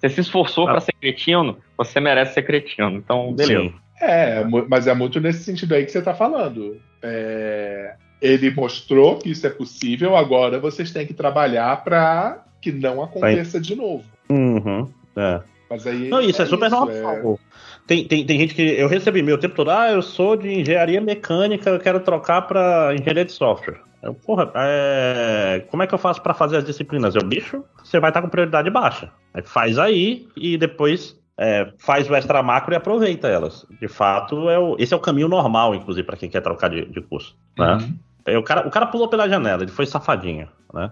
você 0.00 0.08
se 0.08 0.20
esforçou 0.20 0.68
Ah. 0.68 0.72
pra 0.72 0.80
ser 0.80 0.92
cretino, 1.00 1.58
você 1.76 2.00
merece 2.00 2.34
ser 2.34 2.42
cretino. 2.42 2.90
Então, 2.96 3.32
beleza. 3.32 3.62
sim. 3.62 3.74
É, 4.00 4.44
mas 4.68 4.86
é 4.86 4.94
muito 4.94 5.20
nesse 5.20 5.44
sentido 5.44 5.74
aí 5.74 5.84
que 5.84 5.92
você 5.92 6.02
tá 6.02 6.12
falando. 6.14 6.78
É, 7.02 7.94
ele 8.20 8.50
mostrou 8.50 9.18
que 9.18 9.30
isso 9.30 9.46
é 9.46 9.50
possível, 9.50 10.16
agora 10.16 10.58
vocês 10.58 10.90
têm 10.90 11.06
que 11.06 11.14
trabalhar 11.14 11.82
pra 11.84 12.42
que 12.60 12.72
não 12.72 13.02
aconteça 13.02 13.60
de 13.60 13.74
novo. 13.76 14.04
Uhum, 14.28 14.88
é. 15.16 15.40
Mas 15.70 15.86
aí. 15.86 16.08
Não, 16.08 16.20
isso 16.20 16.42
é, 16.42 16.46
super 16.46 16.66
isso, 16.66 16.76
normal. 16.76 17.38
Tem, 17.86 18.04
tem, 18.06 18.24
tem 18.26 18.38
gente 18.40 18.54
que 18.54 18.62
eu 18.62 18.88
recebi 18.88 19.22
meu 19.22 19.38
tempo 19.38 19.54
todo, 19.54 19.70
ah, 19.70 19.90
eu 19.90 20.02
sou 20.02 20.36
de 20.36 20.48
engenharia 20.48 21.00
mecânica, 21.00 21.70
eu 21.70 21.78
quero 21.78 22.00
trocar 22.00 22.42
pra 22.42 22.94
engenharia 22.94 23.24
de 23.24 23.32
software. 23.32 23.78
Eu, 24.04 24.14
porra, 24.14 24.50
é, 24.54 25.64
como 25.70 25.82
é 25.82 25.86
que 25.86 25.94
eu 25.94 25.98
faço 25.98 26.20
pra 26.22 26.34
fazer 26.34 26.58
as 26.58 26.64
disciplinas? 26.64 27.14
Eu, 27.14 27.24
bicho, 27.24 27.64
você 27.82 27.98
vai 27.98 28.10
estar 28.10 28.20
com 28.20 28.28
prioridade 28.28 28.68
baixa. 28.70 29.10
Faz 29.44 29.78
aí 29.78 30.28
e 30.36 30.58
depois 30.58 31.18
é, 31.38 31.72
faz 31.78 32.08
o 32.08 32.14
extra 32.14 32.42
macro 32.42 32.74
e 32.74 32.76
aproveita 32.76 33.26
elas. 33.28 33.66
De 33.80 33.88
fato, 33.88 34.48
é 34.50 34.58
o- 34.58 34.76
esse 34.78 34.92
é 34.92 34.96
o 34.96 35.00
caminho 35.00 35.26
normal, 35.28 35.74
inclusive, 35.74 36.06
pra 36.06 36.16
quem 36.16 36.28
quer 36.30 36.42
trocar 36.42 36.68
de, 36.68 36.84
de 36.84 37.00
curso. 37.00 37.34
Né? 37.58 37.72
Uhum. 37.74 37.98
Aí 38.26 38.36
O, 38.36 38.42
cara, 38.42 38.66
o 38.66 38.70
cara 38.70 38.86
pulou 38.86 39.08
pela 39.08 39.28
janela, 39.28 39.62
ele 39.62 39.70
foi 39.72 39.86
safadinho, 39.86 40.48
né? 40.72 40.90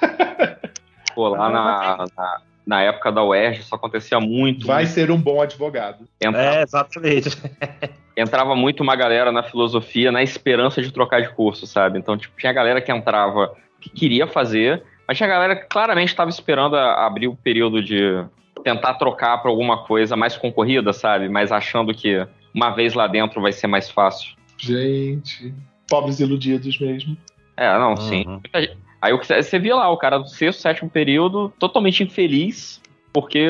Pô, 1.14 1.28
lá 1.28 1.50
na, 1.50 1.96
na, 2.16 2.40
na 2.66 2.82
época 2.82 3.12
da 3.12 3.22
UERJ 3.22 3.60
isso 3.60 3.74
acontecia 3.74 4.18
muito. 4.18 4.66
Vai 4.66 4.86
ser 4.86 5.10
um 5.10 5.20
bom 5.20 5.42
advogado. 5.42 6.06
Entrava, 6.20 6.56
É, 6.58 6.62
exatamente. 6.62 7.28
entrava 8.16 8.54
muito 8.54 8.82
uma 8.82 8.94
galera 8.96 9.30
na 9.32 9.42
filosofia 9.42 10.12
na 10.12 10.22
esperança 10.22 10.82
de 10.82 10.92
trocar 10.92 11.22
de 11.22 11.28
curso, 11.30 11.66
sabe? 11.66 11.98
Então, 11.98 12.16
tipo, 12.16 12.36
tinha 12.38 12.52
galera 12.52 12.80
que 12.80 12.92
entrava 12.92 13.54
que 13.80 13.88
queria 13.90 14.26
fazer, 14.26 14.82
mas 15.08 15.16
tinha 15.16 15.28
galera 15.28 15.56
que 15.56 15.66
claramente 15.66 16.08
estava 16.08 16.30
esperando 16.30 16.76
a- 16.76 17.06
abrir 17.06 17.28
o 17.28 17.34
período 17.36 17.82
de 17.82 18.24
tentar 18.62 18.94
trocar 18.94 19.38
para 19.38 19.50
alguma 19.50 19.84
coisa 19.84 20.16
mais 20.16 20.36
concorrida, 20.36 20.92
sabe? 20.92 21.28
Mas 21.28 21.50
achando 21.50 21.92
que 21.94 22.26
uma 22.54 22.70
vez 22.70 22.94
lá 22.94 23.06
dentro 23.06 23.40
vai 23.40 23.50
ser 23.52 23.66
mais 23.66 23.90
fácil. 23.90 24.34
Gente. 24.56 25.52
Pobres 25.88 26.20
iludidos 26.20 26.78
mesmo. 26.78 27.16
É, 27.56 27.76
não, 27.78 27.96
sim. 27.96 28.24
Uhum. 28.26 28.40
Gente- 28.54 28.76
Aí 29.00 29.12
você 29.12 29.58
via 29.58 29.74
lá, 29.74 29.90
o 29.90 29.96
cara 29.96 30.16
do 30.18 30.28
sexto, 30.28 30.60
sétimo 30.60 30.88
período, 30.88 31.52
totalmente 31.58 32.04
infeliz, 32.04 32.80
porque 33.12 33.48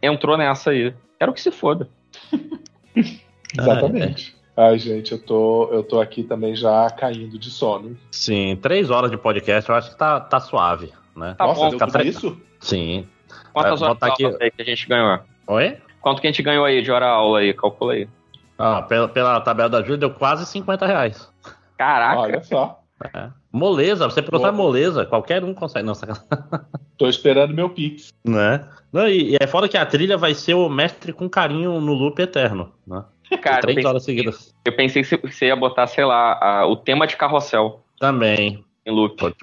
entrou 0.00 0.34
nessa 0.38 0.70
aí. 0.70 0.94
Quero 1.18 1.34
que 1.34 1.40
se 1.42 1.50
foda. 1.50 1.90
Exatamente. 3.56 4.36
Ai, 4.56 4.76
gente, 4.78 5.12
eu 5.12 5.18
tô, 5.18 5.68
eu 5.72 5.82
tô 5.84 6.00
aqui 6.00 6.24
também 6.24 6.56
já 6.56 6.90
caindo 6.90 7.38
de 7.38 7.48
sono. 7.48 7.96
Sim, 8.10 8.58
três 8.60 8.90
horas 8.90 9.10
de 9.10 9.16
podcast, 9.16 9.70
eu 9.70 9.76
acho 9.76 9.90
que 9.90 9.96
tá, 9.98 10.18
tá 10.18 10.40
suave, 10.40 10.92
né? 11.16 11.34
Tá 11.38 11.46
Nossa, 11.46 11.60
bom, 11.60 11.76
deu 11.76 11.86
tre- 11.86 12.08
isso? 12.08 12.36
Sim. 12.58 13.06
Quantas 13.52 13.80
É, 13.80 13.84
horas 13.84 13.98
aqui- 14.02 14.26
aí 14.40 14.50
que 14.50 14.62
a 14.62 14.64
gente 14.64 14.88
ganhou? 14.88 15.20
Oi? 15.46 15.76
Quanto 16.00 16.20
que 16.20 16.26
a 16.26 16.30
gente 16.30 16.42
ganhou 16.42 16.64
aí 16.64 16.82
de 16.82 16.90
hora 16.90 17.06
aula 17.06 17.38
aí? 17.38 17.54
Calcula 17.54 17.92
aí. 17.92 18.08
Ah, 18.58 18.82
pela, 18.82 19.06
pela 19.08 19.40
tabela 19.40 19.68
da 19.68 19.80
Júlia 19.80 19.96
deu 19.98 20.10
quase 20.10 20.44
50 20.44 20.84
reais. 20.86 21.28
Caraca, 21.76 22.18
Olha 22.20 22.42
só. 22.42 22.80
É. 23.14 23.28
Moleza, 23.52 24.06
você 24.10 24.20
perguntar 24.20 24.50
moleza, 24.50 25.06
qualquer 25.06 25.44
um 25.44 25.54
consegue. 25.54 25.86
Não, 25.86 25.94
sacanagem. 25.94 26.26
Tô 26.98 27.08
esperando 27.08 27.54
meu 27.54 27.70
Pix. 27.70 28.12
né? 28.24 28.66
Não, 28.92 29.06
e, 29.08 29.34
e 29.34 29.36
é 29.40 29.46
foda 29.46 29.68
que 29.68 29.76
a 29.76 29.86
trilha 29.86 30.16
vai 30.18 30.34
ser 30.34 30.54
o 30.54 30.68
mestre 30.68 31.12
com 31.12 31.28
carinho 31.28 31.80
no 31.80 31.92
loop 31.92 32.20
eterno, 32.20 32.72
né? 32.84 33.04
Cara, 33.36 33.56
eu 33.58 33.60
Três 33.62 33.74
pensei, 33.76 33.90
horas 33.90 34.04
seguidas. 34.04 34.54
eu 34.64 34.74
pensei 34.74 35.02
que 35.02 35.16
você 35.28 35.46
ia 35.46 35.56
botar, 35.56 35.86
sei 35.86 36.04
lá, 36.04 36.38
a- 36.40 36.66
o 36.66 36.76
tema 36.76 37.06
de 37.06 37.16
carrossel 37.16 37.82
Também, 38.00 38.64
em 38.86 38.90
loop. 38.92 39.34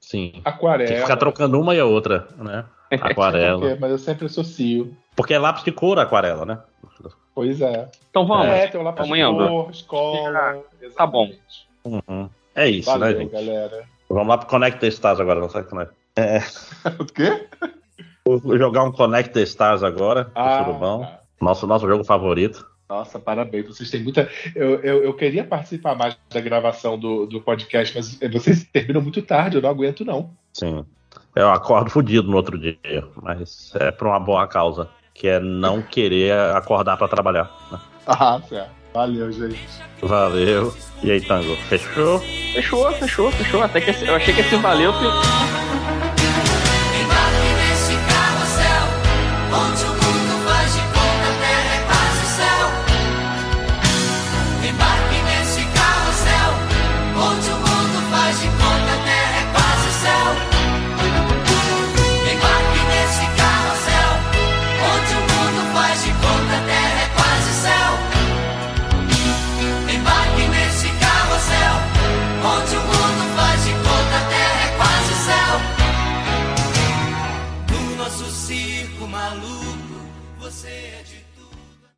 sim. 0.00 0.30
Tem 0.32 0.42
Aquarela. 0.44 0.90
que 0.92 1.00
ficar 1.00 1.16
trocando 1.16 1.58
uma 1.60 1.74
e 1.74 1.80
a 1.80 1.84
outra, 1.86 2.28
né? 2.36 2.64
Aquarela. 2.90 3.60
Porque- 3.60 3.78
Mas 3.80 3.90
eu 3.92 3.98
sempre 3.98 4.26
associo. 4.26 4.94
Porque 5.16 5.34
é 5.34 5.38
lápis 5.38 5.64
de 5.64 5.72
cor 5.72 5.98
aquarela, 5.98 6.44
né? 6.44 6.58
Pois 7.34 7.60
é. 7.60 7.88
Então 8.10 8.26
vamos. 8.26 8.46
É, 8.46 8.66
tem 8.66 8.80
o 8.80 8.84
lápis 8.84 9.06
de 9.06 9.10
cor, 9.24 9.70
escola. 9.70 10.62
Tá 10.96 11.06
bom. 11.06 11.30
Uhum. 11.84 12.28
É 12.54 12.68
isso, 12.68 12.90
Valeu, 12.90 13.08
né, 13.14 13.20
gente? 13.20 13.32
galera. 13.32 13.84
Vamos 14.08 14.26
lá 14.28 14.38
pro 14.38 14.48
Connect 14.48 14.80
the 14.80 14.88
Stars 14.88 15.20
agora, 15.20 15.38
não 15.40 15.48
sabe 15.48 15.68
como 15.68 15.80
é. 15.82 15.88
O 16.98 17.04
quê? 17.06 17.46
Vou 18.26 18.58
jogar 18.58 18.82
um 18.84 18.92
Connect 18.92 19.32
the 19.32 19.42
Stars 19.42 19.82
agora, 19.82 20.30
Ah, 20.34 20.64
Surubão. 20.64 21.02
tá. 21.02 21.20
Nosso, 21.40 21.66
nosso 21.66 21.86
jogo 21.88 22.04
favorito. 22.04 22.66
Nossa, 22.90 23.20
parabéns. 23.20 23.68
Vocês 23.68 23.88
têm 23.88 24.02
muita. 24.02 24.28
Eu, 24.54 24.80
eu, 24.80 25.04
eu 25.04 25.14
queria 25.14 25.44
participar 25.44 25.94
mais 25.94 26.16
da 26.28 26.40
gravação 26.40 26.98
do, 26.98 27.24
do 27.24 27.40
podcast, 27.40 27.94
mas 27.96 28.18
vocês 28.32 28.64
terminam 28.64 29.00
muito 29.00 29.22
tarde, 29.22 29.56
eu 29.56 29.62
não 29.62 29.70
aguento, 29.70 30.04
não. 30.04 30.30
Sim. 30.52 30.84
Eu 31.36 31.48
acordo 31.50 31.88
fudido 31.88 32.28
no 32.28 32.36
outro 32.36 32.58
dia, 32.58 32.76
mas 33.22 33.72
é 33.76 33.92
por 33.92 34.08
uma 34.08 34.18
boa 34.18 34.46
causa, 34.48 34.88
que 35.14 35.28
é 35.28 35.38
não 35.38 35.80
querer 35.80 36.32
acordar 36.56 36.96
pra 36.96 37.06
trabalhar. 37.06 37.48
né? 37.70 37.78
Ah, 38.08 38.40
certo. 38.48 38.70
Valeu, 38.92 39.30
gente. 39.30 39.60
Valeu. 40.02 40.74
E 41.04 41.12
aí, 41.12 41.20
Tango, 41.20 41.54
fechou? 41.68 42.18
Fechou, 42.18 42.90
fechou, 42.94 43.30
fechou. 43.30 43.62
Até 43.62 43.80
que 43.80 43.90
esse- 43.90 44.04
eu 44.04 44.16
achei 44.16 44.34
que 44.34 44.40
esse 44.40 44.56
valeu. 44.56 44.92
que- 44.92 46.10
onde 49.52 49.84